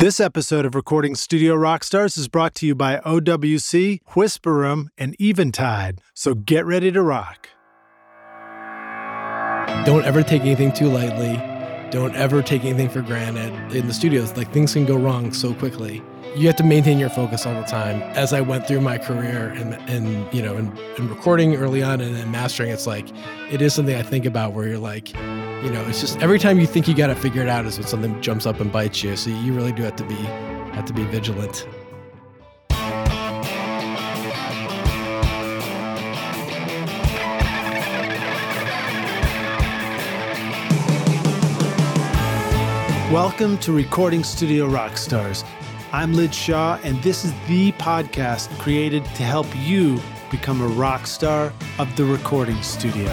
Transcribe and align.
This 0.00 0.18
episode 0.18 0.64
of 0.64 0.74
Recording 0.74 1.14
Studio 1.14 1.54
Rockstars 1.54 2.16
is 2.16 2.26
brought 2.26 2.54
to 2.54 2.66
you 2.66 2.74
by 2.74 3.00
OWC, 3.00 4.00
Whisper 4.16 4.54
Room, 4.54 4.88
and 4.96 5.14
Eventide. 5.20 6.00
So 6.14 6.34
get 6.34 6.64
ready 6.64 6.90
to 6.90 7.02
rock. 7.02 7.50
Don't 9.84 10.06
ever 10.06 10.22
take 10.22 10.40
anything 10.40 10.72
too 10.72 10.86
lightly. 10.86 11.36
Don't 11.90 12.16
ever 12.16 12.40
take 12.40 12.64
anything 12.64 12.88
for 12.88 13.02
granted. 13.02 13.52
In 13.76 13.88
the 13.88 13.92
studios, 13.92 14.34
like 14.38 14.50
things 14.54 14.72
can 14.72 14.86
go 14.86 14.96
wrong 14.96 15.34
so 15.34 15.52
quickly. 15.52 16.02
You 16.34 16.46
have 16.46 16.56
to 16.56 16.64
maintain 16.64 16.98
your 16.98 17.10
focus 17.10 17.44
all 17.44 17.52
the 17.52 17.66
time. 17.66 18.00
As 18.16 18.32
I 18.32 18.40
went 18.40 18.66
through 18.66 18.80
my 18.80 18.96
career 18.96 19.50
and 19.50 19.74
and 19.90 20.32
you 20.32 20.40
know, 20.40 20.56
and, 20.56 20.78
and 20.96 21.10
recording 21.10 21.56
early 21.56 21.82
on 21.82 22.00
and 22.00 22.16
then 22.16 22.30
mastering, 22.30 22.70
it's 22.70 22.86
like 22.86 23.06
it 23.50 23.60
is 23.60 23.74
something 23.74 23.96
I 23.96 24.02
think 24.02 24.24
about 24.24 24.54
where 24.54 24.66
you're 24.66 24.78
like, 24.78 25.14
you 25.62 25.70
know, 25.70 25.86
it's 25.86 26.00
just 26.00 26.18
every 26.20 26.38
time 26.38 26.58
you 26.58 26.66
think 26.66 26.88
you 26.88 26.94
got 26.94 27.08
to 27.08 27.14
figure 27.14 27.42
it 27.42 27.48
out 27.48 27.66
is 27.66 27.78
when 27.78 27.86
something 27.86 28.18
jumps 28.22 28.46
up 28.46 28.60
and 28.60 28.72
bites 28.72 29.02
you. 29.02 29.14
So 29.14 29.28
you 29.28 29.52
really 29.52 29.72
do 29.72 29.82
have 29.82 29.96
to 29.96 30.04
be 30.04 30.14
have 30.14 30.86
to 30.86 30.94
be 30.94 31.04
vigilant. 31.04 31.66
Welcome 43.12 43.58
to 43.58 43.72
Recording 43.72 44.24
Studio 44.24 44.66
Rockstars. 44.66 45.44
I'm 45.92 46.14
Lij 46.14 46.32
Shaw, 46.32 46.78
and 46.84 47.02
this 47.02 47.24
is 47.24 47.32
the 47.48 47.72
podcast 47.72 48.56
created 48.58 49.04
to 49.04 49.24
help 49.24 49.48
you 49.56 50.00
become 50.30 50.62
a 50.62 50.68
rock 50.68 51.06
star 51.06 51.52
of 51.78 51.94
the 51.96 52.04
recording 52.04 52.62
studio. 52.62 53.10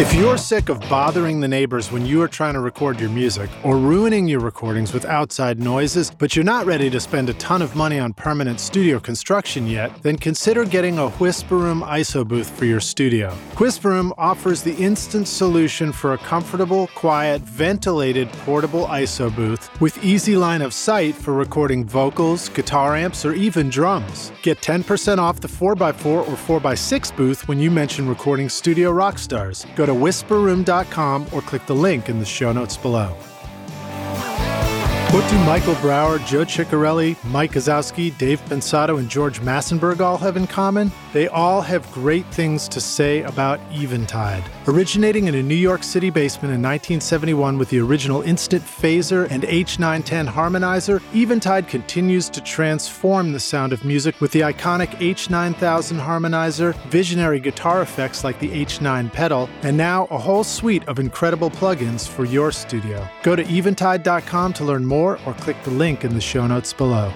If 0.00 0.12
you're 0.12 0.36
sick 0.36 0.70
of 0.70 0.80
bothering 0.90 1.38
the 1.38 1.46
neighbors 1.46 1.92
when 1.92 2.04
you 2.04 2.20
are 2.20 2.26
trying 2.26 2.54
to 2.54 2.60
record 2.60 2.98
your 2.98 3.10
music 3.10 3.48
or 3.62 3.78
ruining 3.78 4.26
your 4.26 4.40
recordings 4.40 4.92
with 4.92 5.04
outside 5.04 5.60
noises, 5.60 6.10
but 6.10 6.34
you're 6.34 6.44
not 6.44 6.66
ready 6.66 6.90
to 6.90 6.98
spend 6.98 7.30
a 7.30 7.34
ton 7.34 7.62
of 7.62 7.76
money 7.76 8.00
on 8.00 8.12
permanent 8.12 8.58
studio 8.58 8.98
construction 8.98 9.68
yet, 9.68 9.92
then 10.02 10.16
consider 10.16 10.64
getting 10.64 10.98
a 10.98 11.10
Whisper 11.10 11.56
Room 11.56 11.82
ISO 11.82 12.26
booth 12.26 12.50
for 12.58 12.64
your 12.64 12.80
studio. 12.80 13.30
Whisper 13.56 13.90
Room 13.90 14.12
offers 14.18 14.62
the 14.62 14.74
instant 14.78 15.28
solution 15.28 15.92
for 15.92 16.14
a 16.14 16.18
comfortable, 16.18 16.88
quiet, 16.96 17.40
ventilated 17.42 18.28
portable 18.44 18.86
ISO 18.86 19.32
booth 19.36 19.70
with 19.80 20.04
easy 20.04 20.34
line 20.34 20.62
of 20.62 20.74
sight 20.74 21.14
for 21.14 21.34
recording 21.34 21.86
vocals, 21.86 22.48
guitar 22.48 22.96
amps, 22.96 23.24
or 23.24 23.32
even 23.34 23.70
drums. 23.70 24.32
Get 24.42 24.60
10% 24.60 25.18
off 25.18 25.38
the 25.38 25.46
4x4 25.46 26.04
or 26.04 26.24
4x6 26.60 27.16
booth 27.16 27.46
when 27.46 27.60
you 27.60 27.70
mention 27.70 28.08
Recording 28.08 28.48
Studio 28.48 28.90
Rockstars. 28.90 29.72
Go 29.76 29.83
to 29.86 29.92
whisperroom.com 29.92 31.26
or 31.32 31.40
click 31.42 31.66
the 31.66 31.74
link 31.74 32.08
in 32.08 32.18
the 32.18 32.24
show 32.24 32.52
notes 32.52 32.76
below. 32.76 33.16
What 35.14 35.30
do 35.30 35.38
Michael 35.44 35.76
Brauer, 35.76 36.18
Joe 36.18 36.44
Chiccarelli, 36.44 37.14
Mick 37.18 37.52
Guzauski, 37.52 38.18
Dave 38.18 38.44
Pensado, 38.46 38.98
and 38.98 39.08
George 39.08 39.40
Massenburg 39.42 40.00
all 40.00 40.18
have 40.18 40.36
in 40.36 40.48
common? 40.48 40.90
They 41.12 41.28
all 41.28 41.60
have 41.60 41.88
great 41.92 42.26
things 42.34 42.66
to 42.70 42.80
say 42.80 43.22
about 43.22 43.60
Eventide. 43.70 44.42
Originating 44.66 45.28
in 45.28 45.36
a 45.36 45.42
New 45.44 45.54
York 45.54 45.84
City 45.84 46.10
basement 46.10 46.52
in 46.52 46.60
1971 46.60 47.58
with 47.58 47.70
the 47.70 47.78
original 47.78 48.22
Instant 48.22 48.64
Phaser 48.64 49.30
and 49.30 49.44
H910 49.44 50.26
harmonizer, 50.26 51.00
Eventide 51.14 51.68
continues 51.68 52.28
to 52.30 52.40
transform 52.40 53.30
the 53.30 53.38
sound 53.38 53.72
of 53.72 53.84
music 53.84 54.20
with 54.20 54.32
the 54.32 54.40
iconic 54.40 54.88
H9000 54.98 56.00
harmonizer, 56.00 56.74
visionary 56.86 57.38
guitar 57.38 57.82
effects 57.82 58.24
like 58.24 58.40
the 58.40 58.50
H9 58.50 59.12
pedal, 59.12 59.48
and 59.62 59.76
now 59.76 60.08
a 60.10 60.18
whole 60.18 60.42
suite 60.42 60.82
of 60.88 60.98
incredible 60.98 61.50
plugins 61.50 62.08
for 62.08 62.24
your 62.24 62.50
studio. 62.50 63.06
Go 63.22 63.36
to 63.36 63.44
eventide.com 63.44 64.52
to 64.54 64.64
learn 64.64 64.84
more 64.84 65.03
or 65.12 65.34
click 65.34 65.62
the 65.62 65.70
link 65.70 66.04
in 66.04 66.14
the 66.14 66.20
show 66.20 66.46
notes 66.46 66.72
below. 66.72 67.12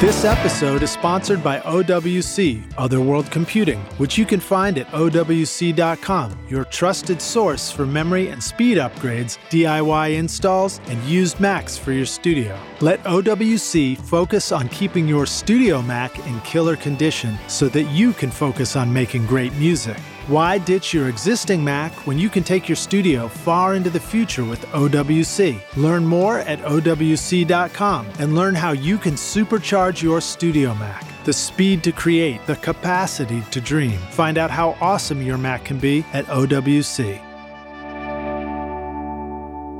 This 0.00 0.24
episode 0.24 0.84
is 0.84 0.92
sponsored 0.92 1.42
by 1.42 1.58
OWC, 1.58 2.72
Other 2.78 3.00
World 3.00 3.28
Computing, 3.32 3.80
which 3.98 4.16
you 4.16 4.24
can 4.24 4.38
find 4.38 4.78
at 4.78 4.86
OWC.com, 4.92 6.38
your 6.48 6.64
trusted 6.66 7.20
source 7.20 7.72
for 7.72 7.84
memory 7.84 8.28
and 8.28 8.40
speed 8.40 8.78
upgrades, 8.78 9.38
DIY 9.50 10.14
installs, 10.14 10.80
and 10.86 11.02
used 11.02 11.40
Macs 11.40 11.76
for 11.76 11.90
your 11.90 12.06
studio. 12.06 12.56
Let 12.80 13.02
OWC 13.02 13.98
focus 13.98 14.52
on 14.52 14.68
keeping 14.68 15.08
your 15.08 15.26
studio 15.26 15.82
Mac 15.82 16.16
in 16.28 16.40
killer 16.42 16.76
condition 16.76 17.36
so 17.48 17.68
that 17.70 17.90
you 17.90 18.12
can 18.12 18.30
focus 18.30 18.76
on 18.76 18.92
making 18.92 19.26
great 19.26 19.52
music. 19.54 19.98
Why 20.28 20.58
ditch 20.58 20.92
your 20.92 21.08
existing 21.08 21.64
Mac 21.64 21.90
when 22.06 22.18
you 22.18 22.28
can 22.28 22.44
take 22.44 22.68
your 22.68 22.76
studio 22.76 23.28
far 23.28 23.74
into 23.74 23.88
the 23.88 23.98
future 23.98 24.44
with 24.44 24.60
OWC? 24.72 25.58
Learn 25.74 26.04
more 26.04 26.40
at 26.40 26.58
OWC.com 26.58 28.06
and 28.18 28.34
learn 28.34 28.54
how 28.54 28.72
you 28.72 28.98
can 28.98 29.14
supercharge 29.14 30.02
your 30.02 30.20
studio 30.20 30.74
Mac. 30.74 31.02
The 31.24 31.32
speed 31.32 31.82
to 31.84 31.92
create, 31.92 32.46
the 32.46 32.56
capacity 32.56 33.40
to 33.52 33.58
dream. 33.62 33.98
Find 34.10 34.36
out 34.36 34.50
how 34.50 34.76
awesome 34.82 35.22
your 35.22 35.38
Mac 35.38 35.64
can 35.64 35.78
be 35.78 36.04
at 36.12 36.26
OWC. 36.26 37.24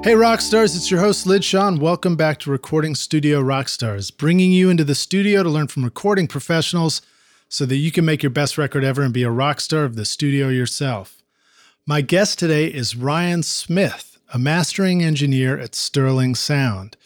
Hey 0.02 0.14
Rockstars, 0.14 0.74
it's 0.74 0.90
your 0.90 1.00
host 1.00 1.26
Lij 1.26 1.44
Shaw. 1.44 1.76
Welcome 1.76 2.16
back 2.16 2.38
to 2.38 2.50
Recording 2.50 2.94
Studio 2.94 3.42
Rockstars, 3.42 4.16
bringing 4.16 4.52
you 4.52 4.70
into 4.70 4.84
the 4.84 4.94
studio 4.94 5.42
to 5.42 5.50
learn 5.50 5.66
from 5.66 5.84
recording 5.84 6.26
professionals 6.26 7.02
so 7.48 7.64
that 7.66 7.76
you 7.76 7.90
can 7.90 8.04
make 8.04 8.22
your 8.22 8.30
best 8.30 8.58
record 8.58 8.84
ever 8.84 9.02
and 9.02 9.14
be 9.14 9.22
a 9.22 9.30
rock 9.30 9.60
star 9.60 9.84
of 9.84 9.96
the 9.96 10.04
studio 10.04 10.48
yourself. 10.48 11.22
My 11.86 12.02
guest 12.02 12.38
today 12.38 12.66
is 12.66 12.96
Ryan 12.96 13.42
Smith, 13.42 14.18
a 14.32 14.38
mastering 14.38 15.02
engineer 15.02 15.58
at 15.58 15.74
Sterling 15.74 16.34
Sound. 16.34 16.96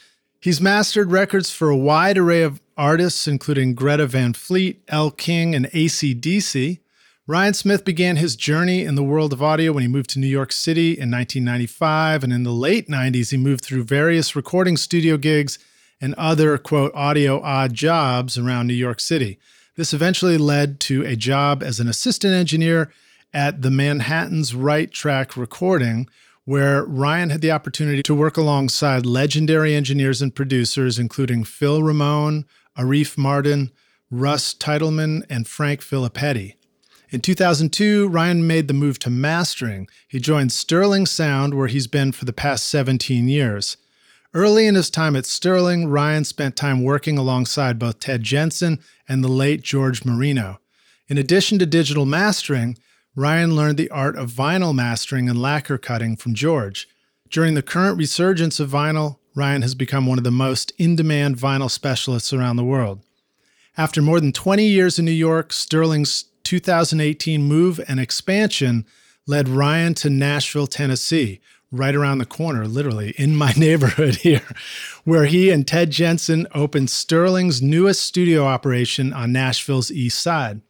He's 0.40 0.60
mastered 0.60 1.12
records 1.12 1.52
for 1.52 1.70
a 1.70 1.76
wide 1.76 2.18
array 2.18 2.42
of 2.42 2.60
artists, 2.76 3.28
including 3.28 3.74
Greta 3.74 4.08
Van 4.08 4.32
Fleet, 4.32 4.82
Elle 4.88 5.12
King, 5.12 5.54
and 5.54 5.70
AC/DC. 5.72 6.80
Ryan 7.28 7.54
Smith 7.54 7.84
began 7.84 8.16
his 8.16 8.34
journey 8.34 8.82
in 8.82 8.96
the 8.96 9.04
world 9.04 9.32
of 9.32 9.40
audio 9.40 9.70
when 9.70 9.82
he 9.82 9.88
moved 9.88 10.10
to 10.10 10.18
New 10.18 10.26
York 10.26 10.50
City 10.50 10.98
in 10.98 11.08
1995, 11.08 12.24
and 12.24 12.32
in 12.32 12.42
the 12.42 12.50
late 12.50 12.88
90s, 12.88 13.30
he 13.30 13.36
moved 13.36 13.64
through 13.64 13.84
various 13.84 14.34
recording 14.34 14.76
studio 14.76 15.16
gigs 15.16 15.60
and 16.00 16.14
other, 16.14 16.58
quote, 16.58 16.92
audio 16.96 17.40
odd 17.40 17.74
jobs 17.74 18.36
around 18.36 18.66
New 18.66 18.74
York 18.74 18.98
City. 18.98 19.38
This 19.74 19.94
eventually 19.94 20.36
led 20.36 20.80
to 20.80 21.02
a 21.02 21.16
job 21.16 21.62
as 21.62 21.80
an 21.80 21.88
assistant 21.88 22.34
engineer 22.34 22.92
at 23.32 23.62
the 23.62 23.70
Manhattan's 23.70 24.54
Right 24.54 24.90
Track 24.90 25.34
Recording, 25.34 26.08
where 26.44 26.84
Ryan 26.84 27.30
had 27.30 27.40
the 27.40 27.52
opportunity 27.52 28.02
to 28.02 28.14
work 28.14 28.36
alongside 28.36 29.06
legendary 29.06 29.74
engineers 29.74 30.20
and 30.20 30.34
producers, 30.34 30.98
including 30.98 31.44
Phil 31.44 31.82
Ramone, 31.82 32.44
Arif 32.76 33.16
Mardin, 33.16 33.70
Russ 34.10 34.52
Titelman, 34.52 35.24
and 35.30 35.48
Frank 35.48 35.80
Filipetti. 35.80 36.56
In 37.08 37.20
2002, 37.20 38.08
Ryan 38.08 38.46
made 38.46 38.68
the 38.68 38.74
move 38.74 38.98
to 38.98 39.10
mastering. 39.10 39.88
He 40.06 40.18
joined 40.18 40.52
Sterling 40.52 41.06
Sound, 41.06 41.54
where 41.54 41.68
he's 41.68 41.86
been 41.86 42.12
for 42.12 42.26
the 42.26 42.32
past 42.34 42.66
17 42.66 43.26
years. 43.26 43.78
Early 44.34 44.66
in 44.66 44.76
his 44.76 44.88
time 44.88 45.14
at 45.14 45.26
Sterling, 45.26 45.88
Ryan 45.88 46.24
spent 46.24 46.56
time 46.56 46.82
working 46.82 47.18
alongside 47.18 47.78
both 47.78 48.00
Ted 48.00 48.22
Jensen 48.22 48.78
and 49.06 49.22
the 49.22 49.28
late 49.28 49.60
George 49.60 50.06
Marino. 50.06 50.58
In 51.06 51.18
addition 51.18 51.58
to 51.58 51.66
digital 51.66 52.06
mastering, 52.06 52.78
Ryan 53.14 53.54
learned 53.54 53.76
the 53.76 53.90
art 53.90 54.16
of 54.16 54.30
vinyl 54.30 54.74
mastering 54.74 55.28
and 55.28 55.40
lacquer 55.40 55.76
cutting 55.76 56.16
from 56.16 56.32
George. 56.32 56.88
During 57.30 57.52
the 57.52 57.62
current 57.62 57.98
resurgence 57.98 58.58
of 58.58 58.70
vinyl, 58.70 59.18
Ryan 59.34 59.60
has 59.60 59.74
become 59.74 60.06
one 60.06 60.16
of 60.16 60.24
the 60.24 60.30
most 60.30 60.72
in 60.78 60.96
demand 60.96 61.36
vinyl 61.36 61.70
specialists 61.70 62.32
around 62.32 62.56
the 62.56 62.64
world. 62.64 63.02
After 63.76 64.00
more 64.00 64.18
than 64.18 64.32
20 64.32 64.64
years 64.64 64.98
in 64.98 65.04
New 65.04 65.10
York, 65.10 65.52
Sterling's 65.52 66.24
2018 66.44 67.42
move 67.42 67.80
and 67.86 68.00
expansion 68.00 68.86
led 69.26 69.48
Ryan 69.48 69.92
to 69.94 70.08
Nashville, 70.08 70.66
Tennessee, 70.66 71.40
right 71.72 71.94
around 71.94 72.18
the 72.18 72.26
corner, 72.26 72.68
literally 72.68 73.14
in 73.16 73.34
my 73.34 73.52
neighborhood 73.56 74.16
here, 74.16 74.46
where 75.04 75.24
he 75.24 75.50
and 75.50 75.66
Ted 75.66 75.90
Jensen 75.90 76.46
opened 76.54 76.90
Sterling's 76.90 77.62
newest 77.62 78.02
studio 78.02 78.44
operation 78.44 79.12
on 79.12 79.32
Nashville's 79.32 79.90
east 79.90 80.20
side. 80.20 80.60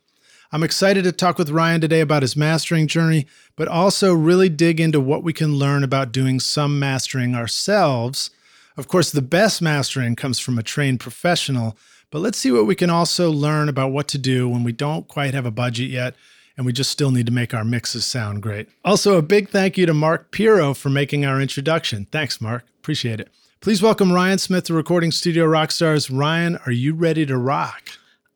I'm 0.53 0.63
excited 0.63 1.05
to 1.05 1.13
talk 1.13 1.39
with 1.39 1.51
Ryan 1.51 1.81
today 1.81 2.01
about 2.01 2.23
his 2.23 2.37
mastering 2.37 2.87
journey, 2.87 3.27
but 3.57 3.69
also 3.69 4.15
really 4.15 4.49
dig 4.49 4.81
into 4.81 5.01
what 5.01 5.25
we 5.25 5.33
can 5.33 5.57
learn 5.57 5.83
about 5.83 6.13
doing 6.13 6.39
some 6.41 6.79
mastering 6.79 7.35
ourselves. 7.35 8.31
Of 8.77 8.87
course, 8.87 9.11
the 9.11 9.23
best 9.23 9.61
mastering 9.61 10.15
comes 10.15 10.39
from 10.39 10.59
a 10.59 10.63
trained 10.63 11.01
professional, 11.01 11.77
but 12.11 12.21
let's 12.21 12.39
see 12.39 12.53
what 12.53 12.67
we 12.67 12.75
can 12.75 12.91
also 12.91 13.31
learn 13.31 13.69
about 13.69 13.93
what 13.93 14.09
to 14.09 14.19
do 14.19 14.47
when 14.47 14.63
we 14.63 14.73
don't 14.73 15.09
quite 15.09 15.33
have 15.33 15.47
a 15.47 15.51
budget 15.51 15.91
yet 15.91 16.15
and 16.57 16.67
we 16.67 16.73
just 16.73 16.91
still 16.91 17.11
need 17.11 17.27
to 17.27 17.33
make 17.33 17.55
our 17.55 17.65
mixes 17.65 18.05
sound 18.05 18.43
great. 18.43 18.69
Also, 18.85 19.17
a 19.17 19.23
big 19.23 19.49
thank 19.49 19.77
you 19.79 19.87
to 19.87 19.95
Mark 19.95 20.31
Piro 20.31 20.75
for 20.75 20.89
making 20.91 21.25
our 21.25 21.41
introduction. 21.41 22.07
Thanks, 22.13 22.41
Mark. 22.41 22.65
Appreciate 22.79 23.21
it. 23.21 23.31
Please 23.61 23.81
welcome 23.83 24.13
Ryan 24.13 24.39
Smith 24.39 24.65
to 24.65 24.75
Recording 24.75 25.13
Studio 25.13 25.47
Rockstars. 25.47 26.11
Ryan, 26.13 26.59
are 26.67 26.73
you 26.73 26.95
ready 26.95 27.25
to 27.27 27.37
rock? 27.39 27.91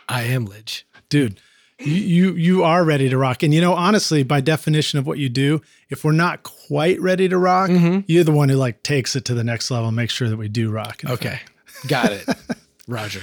I 0.09 0.23
am, 0.23 0.47
Lij. 0.47 0.85
Dude, 1.09 1.41
you, 1.81 1.95
you 1.95 2.35
you 2.35 2.63
are 2.65 2.85
ready 2.85 3.09
to 3.09 3.19
rock. 3.19 3.43
And 3.43 3.53
you 3.53 3.61
know, 3.61 3.75
honestly, 3.75 4.23
by 4.23 4.41
definition 4.41 4.99
of 5.01 5.07
what 5.07 5.19
you 5.19 5.29
do, 5.29 5.61
if 5.91 6.05
we're 6.05 6.13
not 6.13 6.43
quite 6.45 7.01
ready 7.01 7.29
to 7.29 7.37
rock, 7.37 7.71
Mm-hmm. 7.71 8.01
you're 8.07 8.23
the 8.25 8.31
one 8.33 8.49
who 8.49 8.55
like 8.57 8.83
takes 8.85 9.17
it 9.17 9.25
to 9.27 9.35
the 9.35 9.43
next 9.45 9.71
level 9.71 9.89
and 9.89 9.97
makes 9.97 10.13
sure 10.15 10.29
that 10.29 10.37
we 10.37 10.49
do 10.49 10.71
rock. 10.71 11.03
Okay. 11.05 11.41
Got 11.89 12.13
it. 12.13 12.29
Roger. 12.89 13.21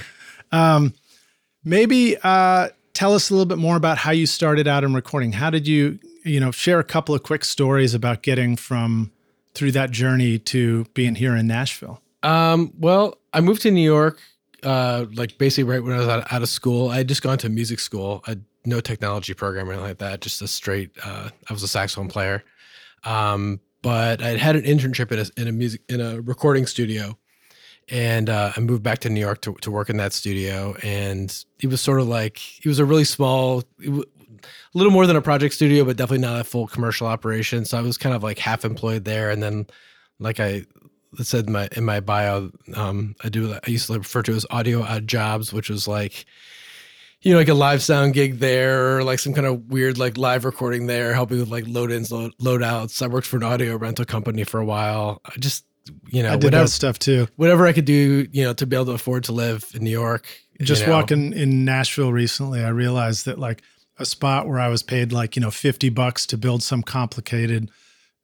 maybe 1.64 2.16
uh, 2.22 2.68
tell 2.94 3.12
us 3.14 3.28
a 3.28 3.34
little 3.34 3.46
bit 3.46 3.58
more 3.58 3.76
about 3.76 3.98
how 3.98 4.12
you 4.12 4.26
started 4.26 4.66
out 4.66 4.84
in 4.84 4.94
recording. 4.94 5.32
How 5.32 5.50
did 5.50 5.68
you, 5.68 5.98
you 6.24 6.40
know, 6.40 6.50
share 6.50 6.78
a 6.78 6.84
couple 6.84 7.14
of 7.14 7.22
quick 7.22 7.44
stories 7.44 7.92
about 7.92 8.22
getting 8.22 8.56
from 8.56 9.12
through 9.54 9.72
that 9.72 9.90
journey 9.90 10.38
to 10.38 10.84
being 10.94 11.16
here 11.16 11.36
in 11.36 11.46
Nashville? 11.46 12.00
Um, 12.22 12.72
well, 12.78 13.18
I 13.32 13.40
moved 13.40 13.62
to 13.62 13.70
New 13.70 13.82
York, 13.82 14.18
uh, 14.62 15.06
like 15.12 15.36
basically 15.36 15.64
right 15.64 15.82
when 15.82 15.92
I 15.92 15.98
was 15.98 16.08
out, 16.08 16.32
out 16.32 16.42
of 16.42 16.48
school. 16.48 16.88
I 16.88 16.96
had 16.98 17.08
just 17.08 17.22
gone 17.22 17.38
to 17.38 17.48
music 17.48 17.80
school. 17.80 18.22
I 18.26 18.30
had 18.30 18.44
no 18.64 18.80
technology 18.80 19.34
program 19.34 19.68
or 19.68 19.72
anything 19.72 19.88
like 19.88 19.98
that. 19.98 20.20
Just 20.20 20.40
a 20.40 20.48
straight. 20.48 20.90
Uh, 21.04 21.28
I 21.48 21.52
was 21.52 21.62
a 21.62 21.68
saxophone 21.68 22.08
player, 22.08 22.42
um, 23.04 23.60
but 23.82 24.22
I 24.22 24.36
had 24.38 24.56
an 24.56 24.62
internship 24.62 25.12
in 25.12 25.18
a, 25.18 25.40
in 25.40 25.48
a 25.48 25.52
music 25.52 25.82
in 25.88 26.00
a 26.00 26.20
recording 26.22 26.64
studio, 26.64 27.18
and 27.88 28.30
uh, 28.30 28.52
I 28.56 28.60
moved 28.60 28.82
back 28.82 29.00
to 29.00 29.10
New 29.10 29.20
York 29.20 29.40
to, 29.42 29.54
to 29.62 29.70
work 29.70 29.90
in 29.90 29.96
that 29.98 30.12
studio. 30.12 30.74
And 30.82 31.44
it 31.60 31.68
was 31.68 31.80
sort 31.80 32.00
of 32.00 32.08
like 32.08 32.40
it 32.64 32.68
was 32.68 32.78
a 32.78 32.84
really 32.84 33.04
small. 33.04 33.62
W- 33.80 34.04
a 34.74 34.76
little 34.78 34.92
more 34.92 35.06
than 35.06 35.16
a 35.16 35.22
project 35.22 35.54
studio, 35.54 35.84
but 35.84 35.96
definitely 35.96 36.18
not 36.26 36.40
a 36.40 36.44
full 36.44 36.66
commercial 36.66 37.06
operation. 37.06 37.64
So 37.64 37.78
I 37.78 37.80
was 37.80 37.96
kind 37.96 38.14
of 38.14 38.22
like 38.22 38.38
half 38.38 38.64
employed 38.64 39.04
there, 39.04 39.30
and 39.30 39.42
then, 39.42 39.66
like 40.18 40.38
I 40.38 40.66
said 41.22 41.46
in 41.46 41.52
my 41.52 41.68
in 41.72 41.84
my 41.84 42.00
bio, 42.00 42.50
um, 42.74 43.14
I 43.22 43.28
do 43.28 43.54
I 43.54 43.70
used 43.70 43.86
to 43.86 43.98
refer 43.98 44.22
to 44.22 44.34
as 44.34 44.46
audio 44.50 44.82
odd 44.82 45.06
jobs, 45.06 45.52
which 45.52 45.70
was 45.70 45.86
like, 45.88 46.26
you 47.22 47.32
know, 47.32 47.38
like 47.38 47.48
a 47.48 47.54
live 47.54 47.82
sound 47.82 48.14
gig 48.14 48.38
there, 48.38 48.98
or 48.98 49.04
like 49.04 49.18
some 49.18 49.32
kind 49.32 49.46
of 49.46 49.66
weird 49.66 49.98
like 49.98 50.18
live 50.18 50.44
recording 50.44 50.86
there, 50.86 51.14
helping 51.14 51.38
with 51.38 51.48
like 51.48 51.64
load 51.66 51.90
ins, 51.90 52.12
load, 52.12 52.32
load 52.38 52.62
outs. 52.62 53.00
I 53.00 53.06
worked 53.06 53.26
for 53.26 53.36
an 53.36 53.44
audio 53.44 53.76
rental 53.76 54.04
company 54.04 54.44
for 54.44 54.60
a 54.60 54.64
while. 54.64 55.20
I 55.24 55.32
just 55.38 55.64
you 56.10 56.22
know 56.22 56.30
I 56.30 56.36
did 56.36 56.44
whatever 56.44 56.64
that 56.64 56.70
stuff 56.70 56.98
too. 56.98 57.28
whatever 57.36 57.66
I 57.66 57.72
could 57.72 57.84
do, 57.84 58.26
you 58.32 58.44
know, 58.44 58.52
to 58.54 58.66
be 58.66 58.76
able 58.76 58.86
to 58.86 58.92
afford 58.92 59.24
to 59.24 59.32
live 59.32 59.70
in 59.74 59.84
New 59.84 59.90
York. 59.90 60.26
you 60.58 60.66
Just 60.66 60.86
know. 60.86 60.92
walking 60.92 61.32
in 61.32 61.64
Nashville 61.64 62.12
recently, 62.12 62.62
I 62.64 62.68
realized 62.70 63.26
that 63.26 63.38
like 63.38 63.62
a 63.98 64.04
spot 64.04 64.48
where 64.48 64.58
I 64.58 64.68
was 64.68 64.82
paid 64.82 65.12
like, 65.12 65.36
you 65.36 65.40
know, 65.42 65.50
50 65.50 65.88
bucks 65.90 66.26
to 66.26 66.36
build 66.36 66.62
some 66.62 66.82
complicated 66.82 67.70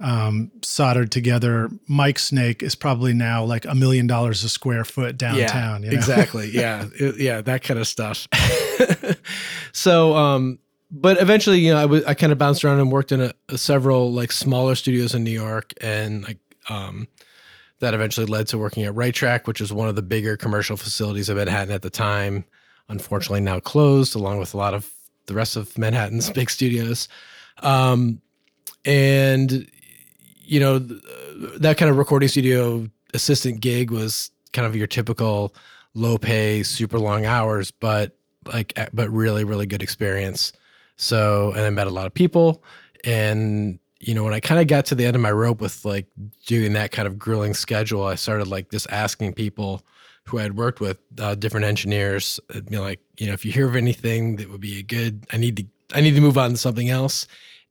um, 0.00 0.50
soldered 0.62 1.12
together 1.12 1.68
mic 1.86 2.18
snake 2.18 2.62
is 2.62 2.74
probably 2.74 3.12
now 3.12 3.44
like 3.44 3.66
a 3.66 3.74
million 3.74 4.06
dollars 4.06 4.42
a 4.44 4.48
square 4.48 4.82
foot 4.84 5.18
downtown. 5.18 5.82
Yeah, 5.82 5.90
you 5.90 5.92
know? 5.94 5.98
exactly. 5.98 6.50
Yeah, 6.54 6.86
It- 6.98 7.20
yeah, 7.20 7.42
that 7.42 7.62
kind 7.62 7.78
of 7.78 7.86
stuff. 7.86 8.26
so, 9.72 10.14
um, 10.14 10.58
but 10.90 11.20
eventually, 11.20 11.58
you 11.60 11.72
know, 11.72 11.78
I 11.78 11.84
was 11.86 12.04
I 12.04 12.14
kind 12.14 12.32
of 12.32 12.38
bounced 12.38 12.64
around 12.64 12.80
and 12.80 12.90
worked 12.90 13.12
in 13.12 13.20
a, 13.20 13.32
a 13.48 13.58
several 13.58 14.12
like 14.12 14.32
smaller 14.32 14.74
studios 14.74 15.14
in 15.14 15.22
New 15.22 15.30
York, 15.30 15.72
and 15.80 16.24
like 16.24 16.38
um, 16.68 17.06
that 17.80 17.94
eventually 17.94 18.26
led 18.26 18.46
to 18.48 18.58
working 18.58 18.84
at 18.84 18.94
Right 18.94 19.14
Track, 19.14 19.46
which 19.46 19.60
is 19.60 19.72
one 19.72 19.88
of 19.88 19.96
the 19.96 20.02
bigger 20.02 20.36
commercial 20.36 20.76
facilities 20.76 21.28
of 21.28 21.36
Manhattan 21.36 21.72
at 21.72 21.82
the 21.82 21.90
time. 21.90 22.44
Unfortunately, 22.88 23.40
now 23.40 23.60
closed, 23.60 24.14
along 24.14 24.38
with 24.38 24.54
a 24.54 24.56
lot 24.56 24.74
of 24.74 24.90
the 25.26 25.34
rest 25.34 25.56
of 25.56 25.76
Manhattan's 25.76 26.30
big 26.34 26.50
studios. 26.50 27.08
Um, 27.62 28.20
and 28.84 29.68
you 30.42 30.60
know, 30.60 30.78
th- 30.78 31.00
that 31.58 31.78
kind 31.78 31.90
of 31.90 31.96
recording 31.96 32.28
studio 32.28 32.88
assistant 33.14 33.60
gig 33.60 33.90
was 33.90 34.30
kind 34.52 34.66
of 34.66 34.76
your 34.76 34.86
typical 34.86 35.54
low 35.94 36.18
pay, 36.18 36.62
super 36.62 36.98
long 36.98 37.24
hours, 37.24 37.70
but 37.70 38.16
like, 38.46 38.78
but 38.92 39.08
really, 39.10 39.44
really 39.44 39.66
good 39.66 39.82
experience. 39.82 40.52
So, 40.96 41.52
and 41.52 41.60
I 41.62 41.70
met 41.70 41.86
a 41.86 41.90
lot 41.90 42.06
of 42.06 42.14
people. 42.14 42.62
And, 43.04 43.78
you 44.00 44.14
know, 44.14 44.24
when 44.24 44.34
I 44.34 44.40
kind 44.40 44.60
of 44.60 44.66
got 44.66 44.86
to 44.86 44.94
the 44.94 45.04
end 45.04 45.14
of 45.14 45.22
my 45.22 45.30
rope 45.30 45.60
with 45.60 45.84
like 45.84 46.06
doing 46.46 46.72
that 46.72 46.90
kind 46.90 47.06
of 47.06 47.18
grueling 47.18 47.54
schedule, 47.54 48.04
I 48.04 48.14
started 48.14 48.48
like 48.48 48.70
just 48.70 48.90
asking 48.90 49.34
people 49.34 49.82
who 50.24 50.38
I 50.38 50.42
had 50.42 50.56
worked 50.56 50.80
with, 50.80 50.98
uh, 51.18 51.34
different 51.34 51.66
engineers, 51.66 52.40
I'd 52.54 52.70
be 52.70 52.78
like, 52.78 53.00
you 53.18 53.26
know, 53.26 53.32
if 53.32 53.44
you 53.44 53.52
hear 53.52 53.68
of 53.68 53.76
anything 53.76 54.36
that 54.36 54.50
would 54.50 54.60
be 54.60 54.78
a 54.78 54.82
good, 54.82 55.26
I 55.32 55.36
need 55.36 55.56
to, 55.58 55.66
I 55.94 56.00
need 56.00 56.14
to 56.14 56.20
move 56.20 56.38
on 56.38 56.50
to 56.50 56.56
something 56.56 56.88
else 56.88 57.26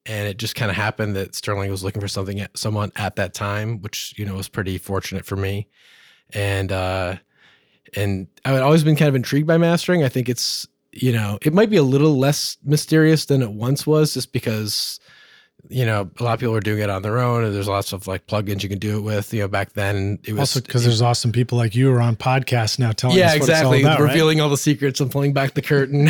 and 0.05 0.27
it 0.27 0.37
just 0.37 0.55
kind 0.55 0.71
of 0.71 0.75
happened 0.75 1.15
that 1.15 1.35
Sterling 1.35 1.69
was 1.69 1.83
looking 1.83 2.01
for 2.01 2.07
something 2.07 2.39
at 2.39 2.57
someone 2.57 2.91
at 2.95 3.15
that 3.17 3.33
time, 3.33 3.79
which 3.81 4.13
you 4.17 4.25
know 4.25 4.35
was 4.35 4.49
pretty 4.49 4.77
fortunate 4.77 5.25
for 5.25 5.35
me. 5.35 5.67
And 6.33 6.71
uh, 6.71 7.17
and 7.95 8.27
I 8.45 8.51
had 8.51 8.61
always 8.61 8.83
been 8.83 8.95
kind 8.95 9.09
of 9.09 9.15
intrigued 9.15 9.47
by 9.47 9.57
mastering. 9.57 10.03
I 10.03 10.09
think 10.09 10.29
it's 10.29 10.67
you 10.91 11.11
know 11.11 11.37
it 11.43 11.53
might 11.53 11.69
be 11.69 11.77
a 11.77 11.83
little 11.83 12.17
less 12.17 12.57
mysterious 12.63 13.25
than 13.25 13.41
it 13.41 13.51
once 13.51 13.85
was, 13.85 14.13
just 14.13 14.33
because 14.33 14.99
you 15.67 15.85
know 15.85 16.09
a 16.19 16.23
lot 16.23 16.33
of 16.33 16.39
people 16.39 16.55
are 16.55 16.61
doing 16.61 16.81
it 16.81 16.89
on 16.89 17.01
their 17.01 17.19
own, 17.19 17.43
and 17.43 17.53
there's 17.53 17.67
lots 17.67 17.91
of 17.91 18.07
like 18.07 18.25
plugins 18.27 18.63
you 18.63 18.69
can 18.69 18.79
do 18.79 18.97
it 18.97 19.01
with. 19.01 19.33
You 19.33 19.41
know, 19.41 19.47
back 19.47 19.73
then 19.73 20.19
it 20.23 20.31
was 20.31 20.39
Also, 20.39 20.61
because 20.61 20.83
there's 20.83 21.01
awesome 21.01 21.31
people 21.31 21.57
like 21.57 21.75
you 21.75 21.91
are 21.91 22.01
on 22.01 22.15
podcasts 22.15 22.79
now 22.79 22.91
telling 22.91 23.17
yeah, 23.17 23.33
exactly. 23.33 23.81
about, 23.81 23.99
right? 23.99 24.07
Revealing 24.07 24.41
all 24.41 24.49
the 24.49 24.57
secrets 24.57 24.99
and 24.99 25.11
pulling 25.11 25.33
back 25.33 25.53
the 25.53 25.61
curtain 25.61 26.07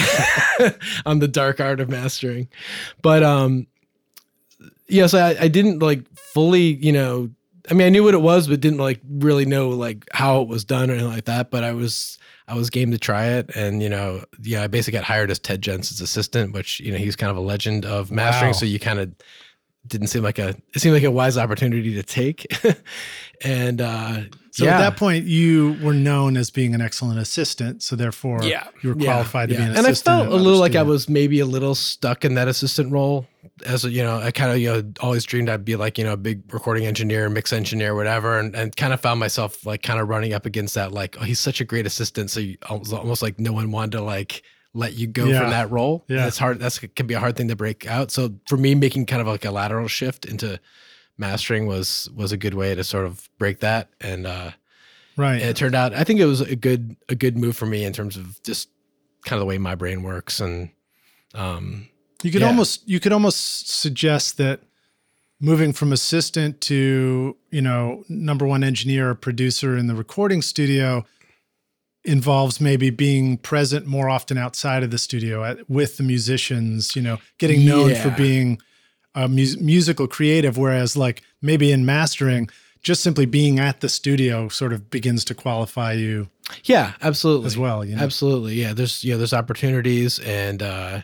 on 1.06 1.20
the 1.20 1.28
dark 1.28 1.60
art 1.60 1.80
of 1.80 1.90
mastering. 1.90 2.48
But 3.02 3.24
um 3.24 3.68
yeah, 4.88 5.08
so 5.08 5.20
I, 5.20 5.44
I 5.44 5.48
didn't 5.48 5.80
like 5.80 6.04
fully, 6.16 6.74
you 6.76 6.92
know, 6.92 7.30
I 7.70 7.74
mean 7.74 7.88
I 7.88 7.90
knew 7.90 8.04
what 8.04 8.14
it 8.14 8.22
was, 8.22 8.48
but 8.48 8.60
didn't 8.60 8.80
like 8.80 9.02
really 9.10 9.46
know 9.46 9.70
like 9.70 10.08
how 10.12 10.42
it 10.42 10.48
was 10.48 10.64
done 10.64 10.90
or 10.90 10.94
anything 10.94 11.12
like 11.12 11.26
that. 11.26 11.52
But 11.52 11.64
I 11.64 11.74
was 11.74 12.18
I 12.50 12.56
was 12.56 12.70
game 12.70 12.92
to 12.92 12.98
try 12.98 13.28
it. 13.28 13.56
And, 13.56 13.82
you 13.82 13.90
know, 13.90 14.24
yeah, 14.42 14.64
I 14.64 14.68
basically 14.68 14.98
got 14.98 15.06
hired 15.06 15.30
as 15.32 15.40
Ted 15.40 15.62
Jensen's 15.62 16.02
assistant, 16.02 16.54
which, 16.54 16.80
you 16.80 16.92
know, 16.92 16.98
he's 16.98 17.16
kind 17.16 17.30
of 17.30 17.38
a 17.38 17.42
legend 17.42 17.86
of 17.86 18.12
mastering. 18.12 18.50
Wow. 18.50 18.54
So 18.54 18.66
you 18.66 18.80
kind 18.80 19.00
of 19.00 19.14
didn't 19.88 20.08
seem 20.08 20.24
like 20.24 20.40
a 20.40 20.50
it 20.74 20.80
seemed 20.80 20.94
like 20.94 21.04
a 21.04 21.12
wise 21.12 21.38
opportunity 21.38 21.94
to 21.96 22.04
take. 22.04 22.48
and 23.44 23.82
uh 23.82 24.22
So 24.52 24.66
yeah. 24.66 24.76
at 24.76 24.80
that 24.80 24.98
point, 24.98 25.26
you 25.26 25.78
were 25.82 25.94
known 25.94 26.38
as 26.38 26.50
being 26.50 26.76
an 26.76 26.82
excellent 26.82 27.20
assistant. 27.20 27.82
So 27.84 27.96
therefore, 27.96 28.44
yeah, 28.44 28.68
you 28.82 28.90
were 28.90 29.00
yeah, 29.00 29.06
qualified 29.06 29.50
to 29.50 29.56
be 29.56 29.62
yeah. 29.62 29.70
an 29.70 29.78
and 29.78 29.88
I 29.88 29.94
felt 29.94 30.28
a 30.28 30.36
little 30.36 30.60
like 30.60 30.76
I 30.76 30.84
was 30.84 31.08
maybe 31.08 31.40
a 31.40 31.46
little 31.46 31.76
stuck 31.76 32.26
in 32.26 32.34
that 32.36 32.48
assistant 32.48 32.92
role. 32.92 33.28
As 33.66 33.86
a, 33.86 33.90
you 33.92 34.04
know, 34.04 34.18
I 34.18 34.32
kind 34.32 34.52
of 34.52 34.58
you 34.58 34.70
know 34.72 34.94
always 35.02 35.24
dreamed 35.26 35.50
I'd 35.50 35.66
be 35.66 35.76
like 35.76 35.98
you 35.98 36.04
know 36.04 36.14
a 36.14 36.18
big 36.18 36.54
recording 36.54 36.86
engineer, 36.86 37.30
mix 37.30 37.52
engineer, 37.54 37.96
whatever, 37.96 38.40
and, 38.40 38.56
and 38.56 38.76
kind 38.76 38.94
of 38.94 39.02
found 39.02 39.20
myself 39.20 39.66
like 39.66 39.84
kind 39.84 40.00
of 40.00 40.08
running 40.10 40.34
up 40.34 40.46
against 40.46 40.76
that. 40.76 40.92
Like, 40.92 41.18
oh, 41.20 41.24
he's 41.24 41.40
such 41.40 41.62
a 41.62 41.66
great 41.66 41.86
assistant, 41.86 42.30
so 42.32 42.40
you, 42.40 42.58
almost 42.70 43.22
like 43.22 43.40
no 43.40 43.52
one 43.54 43.72
wanted 43.72 43.94
to 43.94 44.02
like 44.02 44.44
let 44.74 44.94
you 44.94 45.08
go 45.08 45.26
Yeah. 45.26 45.40
from 45.42 45.50
that 45.50 45.72
role. 45.72 46.06
Yeah. 46.08 46.28
it's 46.28 46.38
hard. 46.38 46.60
That's 46.60 46.80
can 46.80 47.08
be 47.08 47.16
a 47.16 47.20
hard 47.20 47.36
thing 47.36 47.48
to 47.48 47.56
break 47.56 47.88
out. 47.88 48.12
So 48.12 48.34
for 48.48 48.58
me, 48.58 48.76
making 48.76 49.06
kind 49.08 49.22
of 49.22 49.28
like 49.28 49.46
a 49.46 49.52
lateral 49.52 49.88
shift 49.88 50.26
into 50.26 50.60
mastering 51.18 51.66
was 51.68 52.10
was 52.16 52.32
a 52.32 52.38
good 52.38 52.54
way 52.54 52.76
to 52.76 52.84
sort 52.84 53.06
of 53.06 53.28
break 53.40 53.60
that 53.60 53.90
and. 54.00 54.26
uh 54.28 54.52
right. 55.18 55.42
and 55.42 55.50
it 55.50 55.56
turned 55.58 55.76
out 55.76 55.94
I 55.94 56.06
think 56.06 56.22
it 56.22 56.26
was 56.26 56.40
a 56.40 56.56
good 56.56 56.96
a 57.10 57.16
good 57.16 57.38
move 57.38 57.58
for 57.58 57.66
me 57.66 57.84
in 57.84 57.92
terms 57.92 58.16
of 58.16 58.42
just 58.44 58.70
kind 59.26 59.34
of 59.38 59.42
the 59.42 59.46
way 59.46 59.58
my 59.58 59.76
brain 59.76 60.02
works 60.02 60.40
and 60.40 60.70
um 61.36 61.90
You 62.24 62.32
could 62.32 62.42
Yeah. 62.42 62.48
almost 62.48 62.88
you 62.88 63.00
could 63.00 63.14
almost 63.14 63.70
suggest 63.70 64.38
that 64.38 64.62
moving 65.42 65.72
from 65.72 65.94
assistant 65.94 66.60
to 66.62 67.38
you 67.52 67.62
know 67.62 68.04
number 68.10 68.46
one 68.46 68.64
engineer 68.64 69.10
or 69.12 69.16
producer 69.16 69.78
in 69.78 69.88
the 69.88 69.96
recording 69.96 70.42
studio 70.42 71.06
involves 72.06 72.62
maybe 72.62 72.90
being 72.90 73.38
present 73.38 73.86
more 73.86 74.10
often 74.10 74.38
outside 74.38 74.84
of 74.84 74.92
the 74.92 74.98
studio 74.98 75.44
at, 75.44 75.70
with 75.70 75.98
the 75.98 76.04
musicians. 76.04 76.96
You 76.96 77.02
know, 77.02 77.18
getting 77.38 77.66
known 77.66 77.96
for 77.96 78.10
being 78.12 78.60
a 79.16 79.28
mus- 79.28 79.58
musical 79.60 80.08
creative, 80.08 80.58
whereas 80.58 80.96
like 80.98 81.22
maybe 81.42 81.72
in 81.72 81.86
mastering. 81.86 82.50
Just 82.82 83.04
simply 83.04 83.26
being 83.26 83.60
at 83.60 83.82
the 83.82 83.90
studio 83.90 84.48
sort 84.48 84.72
of 84.72 84.90
begins 84.90 85.26
to 85.26 85.36
qualify 85.36 85.92
you 85.92 86.30
yeah 86.64 86.94
absolutely 87.02 87.48
as 87.48 87.58
well. 87.58 87.84
You 87.84 87.98
know, 87.98 88.02
absolutely 88.02 88.54
yeah 88.56 88.72
there's 88.72 89.04
you 89.04 89.12
know 89.12 89.18
there's 89.18 89.34
opportunities 89.34 90.18
and 90.20 90.64
uh 90.64 91.02